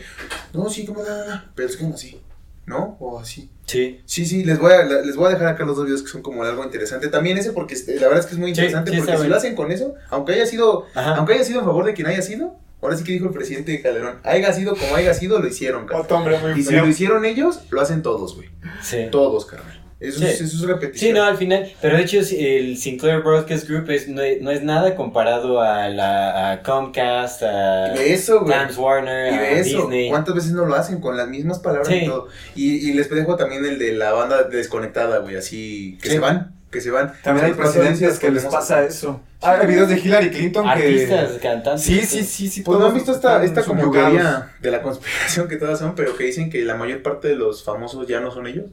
no, 0.53 0.69
sí, 0.69 0.85
como, 0.85 1.01
no, 1.01 1.43
pero 1.55 1.67
es 1.69 1.75
que 1.77 1.83
no 1.85 1.95
así, 1.95 2.21
¿no? 2.65 2.97
O 2.99 3.19
así. 3.19 3.49
Sí, 3.65 4.01
Sí, 4.05 4.25
sí, 4.25 4.43
les 4.43 4.59
voy, 4.59 4.71
a, 4.73 4.83
les 4.83 5.15
voy 5.15 5.27
a 5.27 5.29
dejar 5.29 5.47
acá 5.47 5.65
los 5.65 5.75
dos 5.75 5.85
videos 5.85 6.03
que 6.03 6.09
son 6.09 6.21
como 6.21 6.43
algo 6.43 6.63
interesante. 6.63 7.07
También 7.07 7.37
ese 7.37 7.51
porque 7.51 7.73
este, 7.73 7.95
la 7.95 8.07
verdad 8.07 8.19
es 8.19 8.25
que 8.27 8.33
es 8.33 8.39
muy 8.39 8.49
interesante 8.49 8.91
sí, 8.91 8.97
porque 8.97 9.17
si 9.17 9.27
lo 9.27 9.35
hacen 9.35 9.55
con 9.55 9.71
eso, 9.71 9.95
aunque 10.09 10.33
haya 10.33 10.45
sido, 10.45 10.85
ajá. 10.93 11.15
aunque 11.15 11.33
haya 11.33 11.43
sido 11.43 11.59
en 11.59 11.65
favor 11.65 11.85
de 11.85 11.93
quien 11.93 12.07
haya 12.07 12.21
sido, 12.21 12.55
ahora 12.81 12.95
sí 12.95 13.03
que 13.03 13.13
dijo 13.13 13.25
el 13.25 13.33
presidente 13.33 13.81
Calderón, 13.81 14.19
haya 14.23 14.53
sido 14.53 14.75
como 14.75 14.95
haya 14.95 15.13
sido, 15.13 15.39
lo 15.39 15.47
hicieron, 15.47 15.85
carnal. 15.87 16.05
Otro 16.05 16.17
hombre 16.17 16.37
muy 16.39 16.59
Y 16.59 16.63
si 16.63 16.75
lo 16.75 16.87
hicieron 16.87 17.25
ellos, 17.25 17.61
lo 17.71 17.81
hacen 17.81 18.03
todos, 18.03 18.35
güey. 18.35 18.49
sí. 18.81 19.07
Todos, 19.11 19.45
carnal. 19.45 19.84
Eso, 19.97 20.19
Sí. 20.19 20.25
es, 20.25 20.41
eso 20.41 20.57
es 20.57 20.61
repetición. 20.63 21.09
Sí, 21.11 21.13
no, 21.17 21.23
al 21.23 21.37
final, 21.37 21.71
pero 21.81 21.95
de 21.95 22.03
hecho 22.03 22.19
el 22.19 22.77
Sinclair 22.77 23.21
Broadcast 23.21 23.67
Group 23.69 23.89
es, 23.91 24.09
no, 24.09 24.21
es, 24.21 24.41
no 24.41 24.51
es 24.51 24.61
nada 24.61 24.93
comparado 24.95 25.61
a, 25.61 25.87
la, 25.87 26.51
a 26.51 26.63
Comcast, 26.63 27.43
a 27.43 27.93
eso. 27.95 28.43
Times 28.45 28.77
Warner, 28.77 29.31
Y 29.33 29.35
a 29.37 29.41
de 29.41 29.59
eso, 29.61 29.77
Disney. 29.83 30.09
¿cuántas 30.09 30.35
veces 30.35 30.51
no 30.51 30.65
lo 30.65 30.75
hacen 30.75 30.99
con 30.99 31.15
las 31.15 31.29
mismas 31.29 31.59
palabras 31.59 31.87
Sí. 31.87 31.99
y 32.03 32.05
todo? 32.07 32.27
Y, 32.55 32.89
y 32.89 32.93
les 32.93 33.09
dejo 33.09 33.37
también 33.37 33.63
el 33.65 33.79
de 33.79 33.93
la 33.93 34.11
banda 34.11 34.43
desconectada, 34.43 35.19
güey, 35.19 35.37
así 35.37 35.97
que 36.01 36.09
Sí. 36.09 36.15
se 36.15 36.19
van, 36.19 36.53
que 36.69 36.81
se 36.81 36.91
van. 36.91 37.13
También 37.23 37.45
hay 37.47 37.53
presidentes 37.53 38.19
que 38.19 38.31
les 38.31 38.43
pasa 38.45 38.83
eso. 38.83 39.21
Ah, 39.41 39.59
hay 39.61 39.67
videos 39.67 39.87
de 39.87 39.97
Hillary 39.97 40.29
Clinton 40.29 40.67
Artistas, 40.67 41.31
que... 41.33 41.39
cantantes. 41.39 41.83
Sí, 41.85 42.01
sí, 42.01 42.23
sí, 42.23 42.49
sí. 42.49 42.61
Pues 42.63 42.73
no 42.73 42.79
todos 42.79 42.89
han 42.89 42.95
visto 42.95 43.11
esta, 43.13 43.41
esta 43.45 43.63
como 43.63 43.89
teoría 43.91 44.51
de 44.59 44.71
la 44.71 44.81
conspiración 44.81 45.47
que 45.47 45.55
todas 45.55 45.79
son, 45.79 45.95
pero 45.95 46.17
que 46.17 46.25
dicen 46.25 46.49
que 46.49 46.63
la 46.65 46.75
mayor 46.75 47.01
parte 47.01 47.29
de 47.29 47.35
los 47.35 47.63
famosos 47.63 48.05
ya 48.07 48.19
no 48.19 48.29
son 48.31 48.47
ellos. 48.47 48.65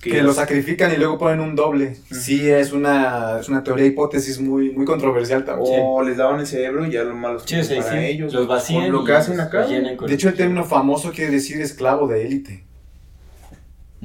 Que 0.00 0.22
los 0.22 0.36
sacrifican 0.36 0.92
y 0.92 0.96
luego 0.96 1.18
ponen 1.18 1.40
un 1.40 1.56
doble. 1.56 1.96
Sí, 2.12 2.48
es 2.48 2.72
una, 2.72 3.40
es 3.40 3.48
una 3.48 3.64
teoría 3.64 3.86
hipótesis 3.86 4.38
muy, 4.38 4.70
muy 4.70 4.84
controversial 4.84 5.44
también. 5.44 5.80
O 5.82 6.02
les 6.02 6.16
daban 6.16 6.38
el 6.40 6.46
cerebro 6.46 6.86
y 6.86 6.92
ya 6.92 7.02
lo 7.02 7.14
malo 7.14 7.40
Sí, 7.40 7.64
sea, 7.64 7.82
para 7.82 7.92
sí, 7.92 8.06
ellos. 8.06 8.32
los 8.32 8.46
vacían 8.46 8.92
lo 8.92 9.04
que 9.04 9.12
hacen 9.12 9.40
acá. 9.40 9.66
De 9.66 10.14
hecho, 10.14 10.28
el 10.28 10.34
término 10.34 10.64
famoso 10.64 11.10
quiere 11.12 11.30
decir 11.32 11.60
esclavo 11.60 12.06
de 12.06 12.24
élite. 12.26 12.65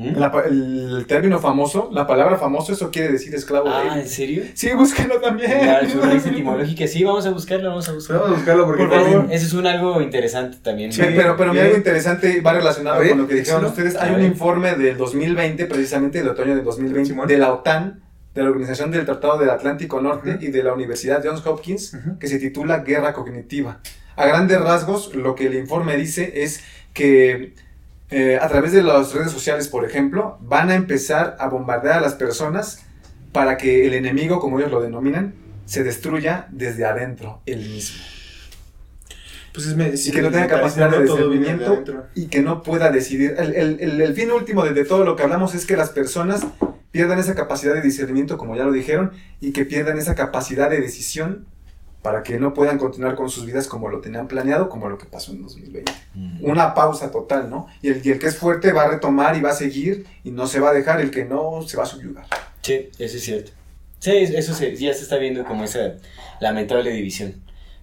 ¿Mm? 0.02 0.18
La 0.18 0.32
el 0.48 1.06
término 1.08 1.40
famoso, 1.40 1.90
la 1.94 2.08
palabra 2.08 2.38
famoso, 2.38 2.74
eso 2.74 2.90
quiere 2.92 3.12
decir 3.12 3.34
esclavo 3.36 3.70
de 3.70 3.76
Ah, 3.76 3.84
¿en 3.88 3.92
élite. 3.94 4.10
serio? 4.10 4.44
Sí, 4.54 4.72
búsquenlo 4.74 5.20
también. 5.22 5.66
La 5.66 5.88
su 5.90 6.02
raíz 6.02 6.26
etimológica, 6.26 6.88
sí, 6.88 7.04
vamos 7.04 7.26
a 7.26 7.32
buscarlo, 7.32 7.70
vamos 7.70 7.88
a 7.88 7.92
Vamos 7.92 8.08
buscarlo. 8.08 8.26
a 8.26 8.32
buscarlo 8.38 8.66
porque 8.66 8.84
Por 8.86 8.94
favor. 8.94 9.12
también- 9.12 9.32
Ese 9.32 9.46
es 9.46 9.54
un 9.54 9.68
algo 9.68 10.02
interesante 10.02 10.58
también. 10.62 10.92
Sí. 10.92 11.02
Pe- 11.02 11.12
pero 11.16 11.38
pero 11.38 11.52
algo 11.52 11.76
interesante 11.78 12.42
va 12.42 12.54
relacionado 12.54 13.00
ver, 13.00 13.10
con 13.10 13.20
lo 13.20 13.28
que 13.28 13.36
dijeron 13.36 13.66
ustedes. 13.66 13.96
Hay 13.96 14.10
A 14.10 14.14
un 14.14 14.18
ver. 14.22 14.26
informe 14.32 14.76
del 14.76 14.98
2020, 14.98 15.66
precisamente 15.68 16.18
del 16.20 16.30
otoño 16.30 16.56
del 16.56 16.64
2020, 16.64 17.10
Simón. 17.10 17.28
de 17.28 17.38
la 17.38 17.54
OTAN, 17.54 18.02
de 18.34 18.44
la 18.44 18.50
Organización 18.50 18.92
del 18.92 19.06
Tratado 19.06 19.38
del 19.38 19.50
Atlántico 19.50 20.02
Norte 20.02 20.38
y 20.40 20.48
de 20.48 20.64
la 20.64 20.74
Universidad 20.74 21.22
Johns 21.24 21.46
Hopkins, 21.46 21.98
que 22.20 22.28
se 22.28 22.40
titula 22.40 22.80
Guerra 22.80 23.14
Cognitiva. 23.14 23.80
A 24.16 24.26
grandes 24.26 24.60
rasgos, 24.62 25.16
lo 25.16 25.36
que 25.36 25.48
el 25.48 25.56
informe 25.56 25.96
dice 25.98 26.32
es 26.44 26.64
que 26.94 27.54
eh, 28.12 28.38
a 28.42 28.48
través 28.50 28.72
de 28.74 28.84
las 28.84 29.14
redes 29.14 29.32
sociales, 29.32 29.68
por 29.68 29.86
ejemplo, 29.86 30.38
van 30.42 30.70
a 30.70 30.76
empezar 30.76 31.36
a 31.40 31.48
bombardear 31.48 31.98
a 31.98 32.02
las 32.02 32.14
personas 32.16 32.84
para 33.32 33.58
que 33.58 33.88
el 33.88 33.94
enemigo, 33.94 34.40
como 34.40 34.60
ellos 34.60 34.72
lo 34.72 34.82
denominan, 34.82 35.34
se 35.66 35.84
destruya 35.84 36.48
desde 36.52 36.86
adentro, 36.86 37.42
él 37.46 37.60
mismo. 37.60 38.04
Pues 39.54 39.68
es, 39.68 40.08
Y 40.08 40.12
que 40.12 40.22
no 40.22 40.32
tenga 40.32 40.48
capacidad 40.48 40.90
de 40.90 41.04
discernimiento 41.04 41.84
y 42.16 42.28
que 42.28 42.42
no 42.42 42.64
pueda 42.64 42.90
decidir. 42.90 43.36
El, 43.38 43.54
el- 43.56 43.78
el- 43.82 44.02
el 44.02 44.14
fin 44.14 44.32
último 44.32 44.64
de, 44.64 44.74
de 44.74 44.86
todo 44.86 45.04
lo 45.04 45.16
que 45.16 45.24
hablamos 45.24 45.56
es 45.56 45.66
que 45.66 45.76
las 45.76 45.90
personas 45.90 46.46
pierdan 46.92 47.20
esa 47.20 47.36
capacidad 47.36 47.74
de 47.74 47.82
discernimiento, 47.82 48.38
como 48.38 48.56
ya 48.56 48.64
lo 48.64 48.72
dijeron, 48.72 49.12
y 49.42 49.52
que 49.52 49.66
pierdan 49.66 49.98
esa 49.98 50.16
capacidad 50.16 50.70
de 50.70 50.80
decisión 50.80 51.46
para 52.02 52.24
que 52.24 52.40
no 52.40 52.54
puedan 52.54 52.78
continuar 52.78 53.16
con 53.16 53.30
sus 53.30 53.46
vidas 53.46 53.68
como 53.68 53.90
lo 53.90 54.02
tenían 54.02 54.28
planeado, 54.28 54.70
como 54.70 54.90
lo 54.90 54.98
que 54.98 55.06
pasó 55.06 55.32
en 55.32 55.44
2020. 55.44 55.92
Mm. 56.16 56.46
Una 56.46 56.74
pausa 56.74 57.12
total, 57.12 57.50
¿no? 57.50 57.68
Y 57.82 57.90
el, 57.90 58.06
y 58.06 58.12
el 58.12 58.20
que 58.20 58.28
es 58.28 58.38
fuerte 58.38 58.72
va 58.72 58.84
a 58.84 58.88
retomar 58.88 59.38
y 59.38 59.42
va 59.42 59.52
a 59.52 59.56
seguir 59.56 60.06
y 60.24 60.32
no 60.32 60.48
se 60.48 60.60
va 60.60 60.72
a 60.72 60.74
dejar, 60.74 61.00
el 61.00 61.12
que 61.12 61.26
no 61.26 61.62
se 61.62 61.78
va 61.78 61.84
a 61.84 61.86
subyugar. 61.86 62.26
Sí, 62.62 62.90
eso 62.98 63.18
es 63.18 63.24
cierto. 63.24 63.52
Sí, 64.00 64.12
eso 64.12 64.56
se, 64.56 64.76
ya 64.76 64.94
se 64.94 65.04
está 65.04 65.18
viendo 65.18 65.46
como 65.46 65.64
esa 65.64 65.98
lamentable 66.40 66.92
división. 66.92 67.36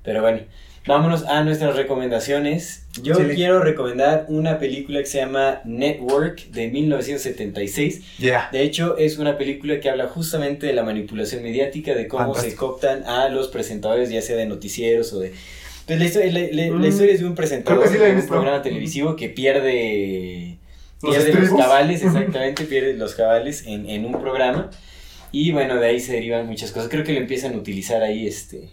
Pero 0.02 0.20
bueno, 0.20 0.40
Vámonos 0.88 1.24
a 1.26 1.44
nuestras 1.44 1.76
recomendaciones. 1.76 2.86
Yo 3.02 3.14
Chile. 3.16 3.34
quiero 3.34 3.60
recomendar 3.60 4.24
una 4.28 4.58
película 4.58 4.98
que 5.00 5.06
se 5.06 5.18
llama 5.18 5.60
Network 5.64 6.46
de 6.50 6.68
1976. 6.68 8.02
Ya. 8.18 8.48
De 8.50 8.62
hecho, 8.62 8.96
es 8.96 9.18
una 9.18 9.36
película 9.38 9.80
que 9.80 9.90
habla 9.90 10.08
justamente 10.08 10.66
de 10.66 10.72
la 10.72 10.82
manipulación 10.82 11.42
mediática, 11.42 11.94
de 11.94 12.08
cómo 12.08 12.34
se 12.34 12.40
Fantástico. 12.40 12.66
cooptan 12.68 13.04
a 13.04 13.28
los 13.28 13.48
presentadores, 13.48 14.10
ya 14.10 14.22
sea 14.22 14.36
de 14.36 14.46
noticieros 14.46 15.12
o 15.12 15.20
de... 15.20 15.32
Pues 15.86 15.98
la, 15.98 16.04
historia, 16.04 16.32
la- 16.32 16.40
la- 16.52 16.66
la 16.66 16.72
Mm. 16.78 16.84
historia 16.84 17.14
es 17.14 17.20
de 17.20 17.26
un 17.26 17.34
presentador 17.34 17.88
sí 17.88 17.96
la 17.98 18.04
de 18.04 18.10
un 18.10 18.16
visto. 18.16 18.30
programa 18.32 18.60
televisivo 18.62 19.16
que 19.16 19.28
pierde, 19.30 20.58
Los 21.02 21.16
pierde 21.16 21.40
los 21.40 21.50
cabales, 21.50 22.02
exactamente, 22.02 22.64
pierde 22.64 22.94
los 22.94 23.14
cabales 23.14 23.64
en, 23.66 23.88
en 23.88 24.04
un 24.04 24.20
programa. 24.20 24.70
Y 25.32 25.52
bueno, 25.52 25.76
de 25.76 25.86
ahí 25.86 26.00
se 26.00 26.12
derivan 26.12 26.46
muchas 26.46 26.72
cosas. 26.72 26.88
Creo 26.90 27.04
que 27.04 27.12
lo 27.12 27.20
empiezan 27.20 27.54
a 27.54 27.56
utilizar 27.58 28.02
ahí 28.02 28.26
este, 28.26 28.68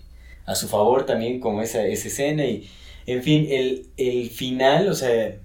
a 0.45 0.55
su 0.55 0.67
favor 0.67 1.05
también, 1.05 1.39
como 1.39 1.61
esa, 1.61 1.85
esa 1.87 2.07
escena. 2.07 2.45
Y, 2.45 2.67
en 3.07 3.23
fin, 3.23 3.47
el, 3.49 3.87
el 3.97 4.29
final, 4.29 4.87
o 4.89 4.95
sea, 4.95 5.35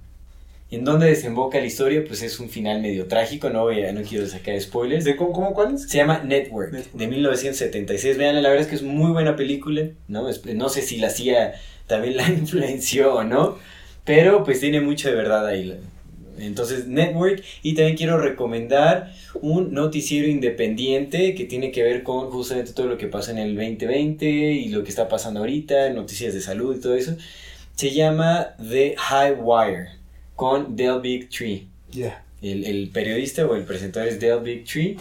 en 0.70 0.84
donde 0.84 1.06
desemboca 1.08 1.58
la 1.58 1.66
historia, 1.66 2.04
pues 2.06 2.22
es 2.22 2.38
un 2.38 2.48
final 2.48 2.80
medio 2.80 3.06
trágico. 3.08 3.50
No, 3.50 3.62
voy 3.64 3.82
a- 3.82 3.92
no 3.92 4.02
quiero 4.02 4.26
sacar 4.28 4.60
spoilers. 4.60 5.04
¿De 5.04 5.16
cómo, 5.16 5.32
cómo 5.32 5.52
cuál 5.52 5.74
es? 5.74 5.88
Se 5.88 5.98
llama 5.98 6.22
Network, 6.24 6.72
Network. 6.72 6.94
de 6.96 7.08
1976. 7.08 8.16
Vean, 8.18 8.40
la 8.42 8.48
verdad 8.50 8.62
es 8.64 8.68
que 8.68 8.76
es 8.76 8.82
muy 8.82 9.10
buena 9.10 9.34
película, 9.36 9.82
¿no? 10.08 10.28
Es- 10.28 10.44
No 10.46 10.68
sé 10.68 10.82
si 10.82 10.98
la 10.98 11.10
CIA 11.10 11.54
también 11.88 12.16
la 12.16 12.28
influenció 12.30 13.14
o 13.16 13.24
no, 13.24 13.58
pero 14.04 14.44
pues 14.44 14.60
tiene 14.60 14.80
mucho 14.80 15.08
de 15.08 15.16
verdad 15.16 15.46
ahí. 15.46 15.76
Entonces, 16.42 16.86
Network. 16.86 17.42
Y 17.62 17.74
también 17.74 17.96
quiero 17.96 18.18
recomendar 18.18 19.12
un 19.40 19.72
noticiero 19.72 20.28
independiente 20.28 21.34
que 21.34 21.44
tiene 21.44 21.70
que 21.72 21.82
ver 21.82 22.02
con 22.02 22.30
justamente 22.30 22.72
todo 22.72 22.86
lo 22.86 22.98
que 22.98 23.06
pasa 23.06 23.30
en 23.30 23.38
el 23.38 23.54
2020 23.54 24.26
y 24.26 24.68
lo 24.68 24.82
que 24.82 24.90
está 24.90 25.08
pasando 25.08 25.40
ahorita, 25.40 25.90
noticias 25.90 26.34
de 26.34 26.40
salud 26.40 26.76
y 26.76 26.80
todo 26.80 26.94
eso. 26.94 27.16
Se 27.74 27.90
llama 27.90 28.54
The 28.58 28.94
High 28.96 29.36
Wire 29.40 29.88
con 30.36 30.76
Del 30.76 31.00
Big 31.00 31.28
Tree. 31.28 31.66
Ya. 31.90 32.24
El, 32.42 32.64
el 32.64 32.90
periodista 32.90 33.46
o 33.46 33.54
el 33.54 33.64
presentador 33.64 34.08
es 34.08 34.20
Del 34.20 34.40
Big 34.40 34.64
Tree. 34.64 34.96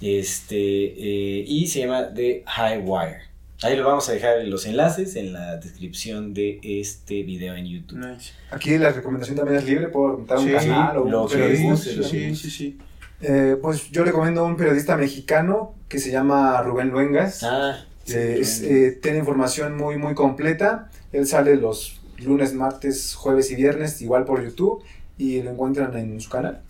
Este, 0.00 0.56
eh, 0.56 1.44
y 1.46 1.66
se 1.66 1.80
llama 1.80 2.12
The 2.14 2.44
High 2.46 2.78
Wire. 2.78 3.27
Ahí 3.62 3.76
lo 3.76 3.84
vamos 3.84 4.08
a 4.08 4.12
dejar 4.12 4.44
los 4.44 4.66
enlaces 4.66 5.16
en 5.16 5.32
la 5.32 5.56
descripción 5.56 6.32
de 6.32 6.60
este 6.62 7.24
video 7.24 7.56
en 7.56 7.66
YouTube. 7.66 7.98
Nice. 7.98 8.32
Aquí 8.50 8.78
la 8.78 8.90
recomendación 8.92 9.36
también 9.36 9.58
es 9.58 9.64
libre 9.64 9.88
por 9.88 10.18
montar 10.18 10.38
un 10.38 10.44
Sí, 10.46 10.52
canal 10.52 10.96
o 10.98 11.04
lo 11.08 11.22
un 11.24 11.62
guste, 11.64 12.04
Sí, 12.04 12.04
sí, 12.04 12.36
sí, 12.36 12.50
sí. 12.50 12.78
Eh, 13.20 13.56
pues 13.60 13.90
yo 13.90 14.04
recomiendo 14.04 14.44
un 14.44 14.56
periodista 14.56 14.96
mexicano 14.96 15.74
que 15.88 15.98
se 15.98 16.12
llama 16.12 16.62
Rubén 16.62 16.90
Luengas. 16.90 17.42
Ah, 17.42 17.84
sí, 18.04 18.14
Eh, 18.14 18.38
es, 18.40 18.62
eh, 18.62 18.98
tiene 19.02 19.18
información 19.18 19.76
muy, 19.76 19.96
muy 19.96 20.14
completa. 20.14 20.88
Él 21.12 21.26
sale 21.26 21.56
los 21.56 22.00
lunes, 22.18 22.54
martes, 22.54 23.16
jueves 23.16 23.50
y 23.50 23.56
viernes, 23.56 24.00
igual 24.02 24.24
por 24.24 24.44
YouTube. 24.44 24.84
Y 25.16 25.42
lo 25.42 25.50
encuentran 25.50 25.96
en 25.96 26.20
su 26.20 26.30
canal. 26.30 26.60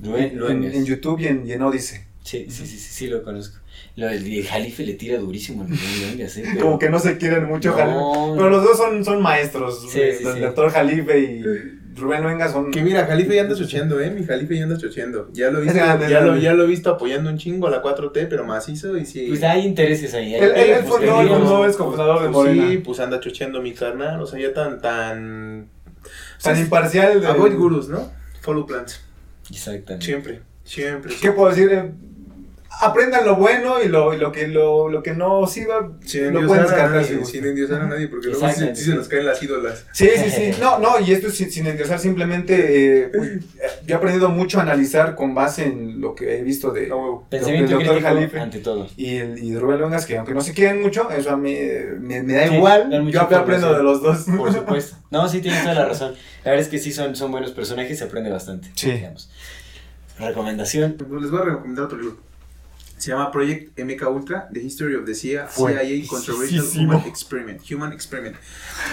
Rubén 0.00 0.24
en, 0.30 0.38
Luengas. 0.38 0.74
en 0.74 0.84
YouTube 0.84 1.18
y 1.18 1.26
en, 1.26 1.44
y 1.44 1.50
en 1.52 1.62
Odyssey. 1.62 1.98
Sí, 2.22 2.46
sí, 2.48 2.64
sí, 2.64 2.78
sí, 2.78 2.92
sí, 2.92 3.06
lo 3.08 3.24
conozco. 3.24 3.58
Lo 3.98 4.06
del 4.06 4.24
el 4.32 4.46
Jalife 4.46 4.84
le 4.84 4.94
tira 4.94 5.18
durísimo 5.18 5.62
al 5.62 5.68
Rubén 5.70 6.02
Luengas, 6.06 6.36
¿eh? 6.36 6.44
Pero- 6.52 6.64
Como 6.66 6.78
que 6.78 6.88
no 6.88 6.98
se 7.00 7.16
quieren 7.18 7.44
mucho, 7.46 7.70
No. 7.70 7.76
Jalife. 7.76 8.36
Pero 8.36 8.50
los 8.50 8.62
dos 8.62 8.76
son, 8.76 9.04
son 9.04 9.20
maestros. 9.20 9.86
Sí, 9.90 10.00
eh, 10.00 10.14
sí, 10.18 10.24
el 10.26 10.34
sí. 10.34 10.40
doctor 10.40 10.70
Jalife 10.70 11.18
y 11.18 11.42
Rubén 11.96 12.22
Luengas 12.22 12.52
son... 12.52 12.70
Que 12.70 12.80
mira, 12.82 13.06
Jalife 13.06 13.34
ya 13.34 13.42
anda 13.42 13.56
chocheando, 13.56 14.00
¿eh? 14.00 14.10
Mi 14.12 14.24
Jalife 14.24 14.56
ya 14.56 14.62
anda 14.62 14.78
chocheando. 14.78 15.28
Ya 15.32 15.50
lo 15.50 15.58
he 15.58 15.62
visto, 15.62 15.78
grande, 15.78 16.08
ya 16.08 16.20
lo, 16.20 16.36
ya 16.36 16.52
lo 16.54 16.62
he 16.62 16.66
visto 16.68 16.90
apoyando 16.90 17.28
un 17.28 17.38
chingo 17.38 17.66
a 17.66 17.70
la 17.70 17.82
4T, 17.82 18.28
pero 18.30 18.44
macizo 18.44 18.96
y 18.96 19.04
sí. 19.04 19.26
Pues 19.30 19.42
hay 19.42 19.66
intereses 19.66 20.14
ahí. 20.14 20.32
hay- 20.34 20.42
Él, 20.42 20.52
él, 20.54 20.84
pues, 20.86 21.04
fundó, 21.10 21.66
es 21.66 21.76
cofundador 21.76 22.20
de 22.22 22.28
Pues 22.28 22.36
Morena. 22.54 22.68
sí, 22.70 22.78
pues 22.78 23.00
anda 23.00 23.18
chocheando 23.18 23.60
mi 23.60 23.72
carnal, 23.74 24.20
o 24.22 24.26
sea, 24.26 24.38
ya 24.38 24.54
tan, 24.54 24.80
tan... 24.80 25.66
Tan 26.40 26.56
imparcial. 26.56 27.20
de- 27.20 27.26
Avoid 27.26 27.54
gurus, 27.56 27.88
¿no? 27.88 28.12
Follow 28.42 28.64
plants. 28.64 29.00
Exactamente. 29.50 30.06
Siempre, 30.06 30.40
siempre. 30.62 31.12
¿Qué 31.20 31.32
puedo 31.32 31.48
decir? 31.48 31.90
Aprendan 32.80 33.24
lo 33.24 33.34
bueno 33.34 33.82
y 33.82 33.88
lo, 33.88 34.14
y 34.14 34.18
lo, 34.18 34.30
que, 34.30 34.46
lo, 34.46 34.88
lo 34.88 35.02
que 35.02 35.12
no 35.12 35.46
sirva, 35.48 35.90
Sin 36.04 36.32
lo 36.32 36.46
pueden 36.46 36.64
endiosar 36.64 36.80
a 36.90 36.90
descartar. 36.98 37.02
nadie, 37.16 37.24
sin 37.24 37.44
endiosar 37.44 37.80
a 37.80 37.86
nadie, 37.86 38.08
porque 38.08 38.28
luego 38.28 38.40
sí, 38.40 38.52
Exacto, 38.52 38.74
sí 38.76 38.84
se 38.84 38.94
nos 38.94 39.08
caen 39.08 39.26
las 39.26 39.42
ídolas. 39.42 39.86
Sí, 39.92 40.08
sí, 40.16 40.30
sí. 40.30 40.50
No, 40.60 40.78
no, 40.78 41.00
y 41.00 41.10
esto 41.12 41.26
es 41.28 41.34
sin, 41.36 41.50
sin 41.50 41.66
endiosar, 41.66 41.98
simplemente 41.98 43.06
eh, 43.06 43.40
yo 43.84 43.94
he 43.94 43.98
aprendido 43.98 44.28
mucho 44.28 44.58
a 44.58 44.62
analizar 44.62 45.16
con 45.16 45.34
base 45.34 45.64
en 45.64 46.00
lo 46.00 46.14
que 46.14 46.38
he 46.38 46.42
visto 46.42 46.70
de. 46.70 46.92
Pensamiento 47.28 47.76
del 47.78 47.86
doctor 47.86 48.02
Jalife 48.02 48.38
ante 48.38 48.58
todo. 48.60 48.86
y, 48.96 49.16
el, 49.16 49.42
y 49.42 49.50
de 49.50 49.58
Rubén 49.60 49.78
Luengas, 49.80 50.06
que 50.06 50.16
aunque 50.18 50.34
no 50.34 50.40
se 50.40 50.52
quieren 50.54 50.80
mucho, 50.80 51.10
eso 51.10 51.30
a 51.30 51.36
mí 51.36 51.56
me, 52.00 52.22
me 52.22 52.34
da 52.34 52.46
Sí, 52.48 52.54
igual. 52.54 53.10
Yo 53.10 53.22
aprendo 53.22 53.74
de 53.74 53.82
los 53.82 54.02
dos. 54.02 54.24
Por 54.36 54.52
supuesto. 54.54 54.96
No, 55.10 55.28
sí, 55.28 55.40
tienes 55.40 55.62
toda 55.62 55.74
la 55.74 55.86
razón. 55.86 56.14
La 56.44 56.50
verdad 56.52 56.64
es 56.64 56.68
que 56.68 56.78
sí 56.78 56.92
son, 56.92 57.16
son 57.16 57.32
buenos 57.32 57.50
personajes, 57.50 57.98
se 57.98 58.04
aprende 58.04 58.30
bastante. 58.30 58.70
Sí. 58.74 58.92
digamos. 58.92 59.30
Recomendación. 60.18 60.94
Pues 60.98 61.22
les 61.22 61.30
voy 61.30 61.40
a 61.40 61.44
recomendar 61.44 61.84
otro 61.86 61.98
libro. 61.98 62.27
Se 62.98 63.10
llama 63.10 63.30
Project 63.30 63.78
MK 63.78 64.08
Ultra, 64.10 64.48
The 64.52 64.60
History 64.60 64.94
of 64.96 65.04
the 65.06 65.14
CIA. 65.14 65.48
CIA 65.48 66.06
Controversial. 66.08 66.64
Human 66.76 67.06
Experiment. 67.06 67.60
Human 67.70 67.92
Experiment. 67.92 68.36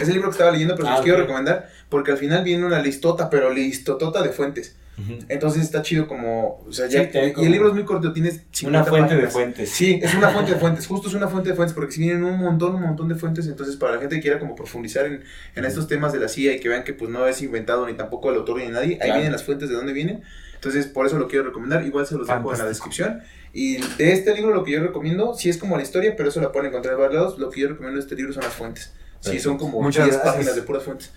Es 0.01 0.08
el 0.08 0.14
libro 0.14 0.30
que 0.30 0.34
estaba 0.34 0.51
leyendo, 0.51 0.75
pero 0.75 0.88
se 0.88 0.92
Ah, 0.93 0.95
los 0.98 1.03
quiero 1.03 1.17
ok. 1.19 1.24
recomendar 1.24 1.69
porque 1.90 2.11
al 2.11 2.17
final 2.17 2.43
viene 2.43 2.66
una 2.66 2.80
listota, 2.82 3.30
pero 3.30 3.51
listotota 3.51 4.22
de 4.22 4.30
fuentes. 4.30 4.75
Ujú. 4.98 5.19
Entonces 5.27 5.61
está 5.64 5.82
chido 5.82 6.08
como, 6.08 6.64
o 6.66 6.72
sea, 6.72 6.88
Sí, 6.88 6.93
ya, 6.93 7.25
y 7.25 7.34
como 7.34 7.45
el 7.45 7.51
libro 7.51 7.67
es 7.67 7.74
muy 7.74 7.84
corto, 7.84 8.14
tienes 8.14 8.42
50 8.51 8.67
Una 8.67 8.84
fuente 8.85 9.09
de 9.16 9.24
páginas. 9.24 9.34
fuentes. 9.34 9.69
Sí, 9.69 10.00
es 10.01 10.14
una 10.16 10.30
fuente 10.30 10.53
de 10.53 10.58
fuentes, 10.59 10.88
justo 10.88 11.09
es 11.09 11.14
una 11.16 11.27
fuente 11.27 11.50
de 11.50 11.56
fuentes, 11.56 11.74
porque 11.75 11.92
si 11.92 12.00
vienen 12.00 12.24
un 12.24 12.40
montón, 12.40 12.75
un 12.75 12.82
montón 12.84 13.09
de 13.09 13.16
fuentes, 13.16 13.45
entonces 13.48 13.75
para 13.75 13.95
la 13.95 14.00
gente 14.00 14.16
que 14.16 14.22
quiera 14.22 14.40
como 14.40 14.56
profundizar 14.56 15.06
en, 15.06 15.22
en 15.56 15.66
estos 15.66 15.90
temas 15.90 16.14
de 16.14 16.19
la 16.19 16.30
CIA 16.30 16.53
y 16.53 16.59
que 16.61 16.69
vean 16.69 16.85
que 16.85 16.93
pues 16.93 17.11
no 17.11 17.27
es 17.27 17.42
inventado 17.42 17.85
ni 17.88 17.93
tampoco 17.95 18.30
el 18.30 18.38
autor 18.38 18.58
ni 18.59 18.67
nadie, 18.69 18.93
ahí 18.93 18.98
Claro. 19.00 19.14
vienen 19.16 19.32
las 19.34 19.43
fuentes 19.43 19.67
de 19.67 19.75
dónde 19.75 19.92
vienen, 19.92 20.22
entonces 20.53 20.85
por 20.88 21.06
eso 21.06 21.19
lo 21.19 21.27
quiero 21.27 21.43
recomendar, 21.43 21.85
igual 21.85 22.08
se 22.08 22.16
los 22.16 22.27
dejo 22.27 22.40
en 22.40 22.43
la 22.45 22.50
Fantástico. 22.51 22.69
descripción. 22.69 23.22
Y 23.58 23.77
de 23.77 24.11
este 24.11 24.35
libro 24.35 24.53
lo 24.53 24.66
que 24.66 24.72
yo 24.74 24.82
recomiendo, 24.82 25.34
sí 25.34 25.50
es 25.50 25.58
como 25.58 25.77
la 25.77 25.84
historia, 25.84 26.14
pero 26.17 26.27
eso 26.27 26.42
la 26.42 26.51
pueden 26.51 26.72
encontrar 26.72 26.95
en 26.95 27.00
varios 27.00 27.22
lados, 27.22 27.40
lo 27.40 27.50
que 27.50 27.61
yo 27.61 27.69
recomiendo 27.69 27.98
de 27.98 28.03
este 28.03 28.14
libro 28.16 28.34
son 28.34 28.43
las 28.43 28.53
fuentes. 28.53 28.93
Sí, 29.22 29.40
son 29.40 29.58
como 29.58 29.82
Muchas 29.82 30.03
10 30.03 30.16
gracias. 30.17 30.34
páginas 30.35 30.56
de 30.58 30.61
puras 30.64 30.84
fuentes. 30.84 31.11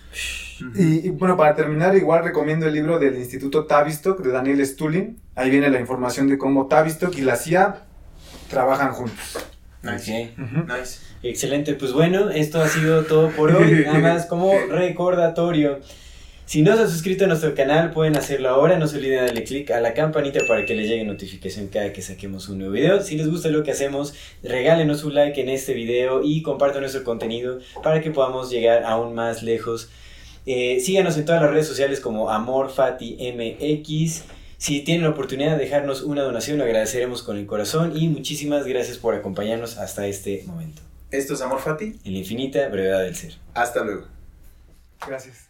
Y, 0.75 1.05
y, 1.07 1.09
bueno, 1.09 1.35
para 1.35 1.53
terminar, 1.53 1.95
igual 1.97 2.23
recomiendo 2.23 2.65
el 2.65 2.73
libro 2.73 2.97
del 2.97 3.17
Instituto 3.17 3.65
Tavistock 3.65 4.21
de 4.21 4.31
Daniel 4.31 4.65
Stulin. 4.65 5.19
Ahí 5.35 5.49
viene 5.49 5.69
la 5.69 5.81
información 5.81 6.29
de 6.29 6.37
cómo 6.37 6.67
Tavistock 6.67 7.15
y 7.17 7.21
la 7.21 7.35
CIA 7.35 7.83
trabajan 8.49 8.93
juntos. 8.93 9.37
Nice. 9.83 10.31
Ok. 10.37 10.39
Ujú. 10.39 10.73
Nice. 10.73 10.99
Excelente, 11.21 11.73
pues 11.73 11.91
bueno, 11.91 12.29
esto 12.29 12.61
ha 12.61 12.69
sido 12.69 13.03
todo 13.03 13.29
por 13.31 13.51
hoy. 13.51 13.83
Nada 13.85 13.99
más 13.99 14.25
como 14.27 14.53
recordatorio. 14.69 15.79
Si 16.49 16.63
no 16.63 16.75
se 16.75 16.81
han 16.81 16.89
suscrito 16.89 17.25
a 17.25 17.27
nuestro 17.27 17.53
canal, 17.53 17.91
pueden 17.91 18.17
hacerlo 18.17 18.49
ahora. 18.49 18.79
No 18.79 18.87
se 18.87 18.97
olviden 18.97 19.23
darle 19.23 19.43
click 19.43 19.69
a 19.69 19.79
la 19.81 19.93
campanita 19.93 20.39
para 20.47 20.65
que 20.65 20.73
les 20.73 20.87
llegue 20.87 21.03
notificación 21.03 21.67
cada 21.67 21.93
que 21.93 22.01
saquemos 22.01 22.49
un 22.49 22.57
nuevo 22.57 22.73
video. 22.73 23.03
Si 23.03 23.15
les 23.15 23.29
gusta 23.29 23.49
lo 23.49 23.61
que 23.61 23.69
hacemos, 23.69 24.15
regálenos 24.41 25.03
un 25.03 25.13
like 25.13 25.39
en 25.39 25.49
este 25.49 25.75
video 25.75 26.23
y 26.23 26.41
compartan 26.41 26.81
nuestro 26.81 27.03
contenido 27.03 27.59
para 27.83 28.01
que 28.01 28.09
podamos 28.09 28.49
llegar 28.49 28.83
aún 28.83 29.13
más 29.13 29.43
lejos. 29.43 29.91
Eh, 30.47 30.79
síganos 30.79 31.17
en 31.17 31.25
todas 31.25 31.39
las 31.39 31.51
redes 31.51 31.67
sociales 31.67 31.99
como 31.99 32.31
AmorFatiMX. 32.31 34.23
Si 34.57 34.81
tienen 34.81 35.03
la 35.03 35.11
oportunidad 35.11 35.51
de 35.51 35.65
dejarnos 35.65 36.01
una 36.01 36.23
donación, 36.23 36.57
lo 36.57 36.63
agradeceremos 36.63 37.21
con 37.21 37.37
el 37.37 37.45
corazón 37.45 37.95
y 37.95 38.07
muchísimas 38.07 38.65
gracias 38.65 38.97
por 38.97 39.13
acompañarnos 39.13 39.77
hasta 39.77 40.07
este 40.07 40.45
momento. 40.47 40.81
Esto 41.11 41.35
es 41.35 41.41
Amor 41.41 41.59
Fati, 41.59 41.99
En 42.03 42.13
la 42.13 42.17
infinita 42.17 42.67
brevedad 42.69 43.03
del 43.03 43.15
ser. 43.15 43.35
hasta 43.53 43.83
luego. 43.83 44.07
Gracias. 45.07 45.48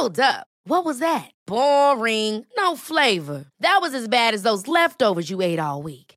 Hold 0.00 0.18
up. 0.18 0.46
What 0.64 0.86
was 0.86 0.98
that? 1.00 1.30
Boring. 1.46 2.46
No 2.56 2.74
flavor. 2.74 3.44
That 3.60 3.80
was 3.82 3.92
as 3.92 4.08
bad 4.08 4.32
as 4.32 4.42
those 4.42 4.66
leftovers 4.66 5.28
you 5.28 5.42
ate 5.42 5.58
all 5.58 5.82
week. 5.82 6.09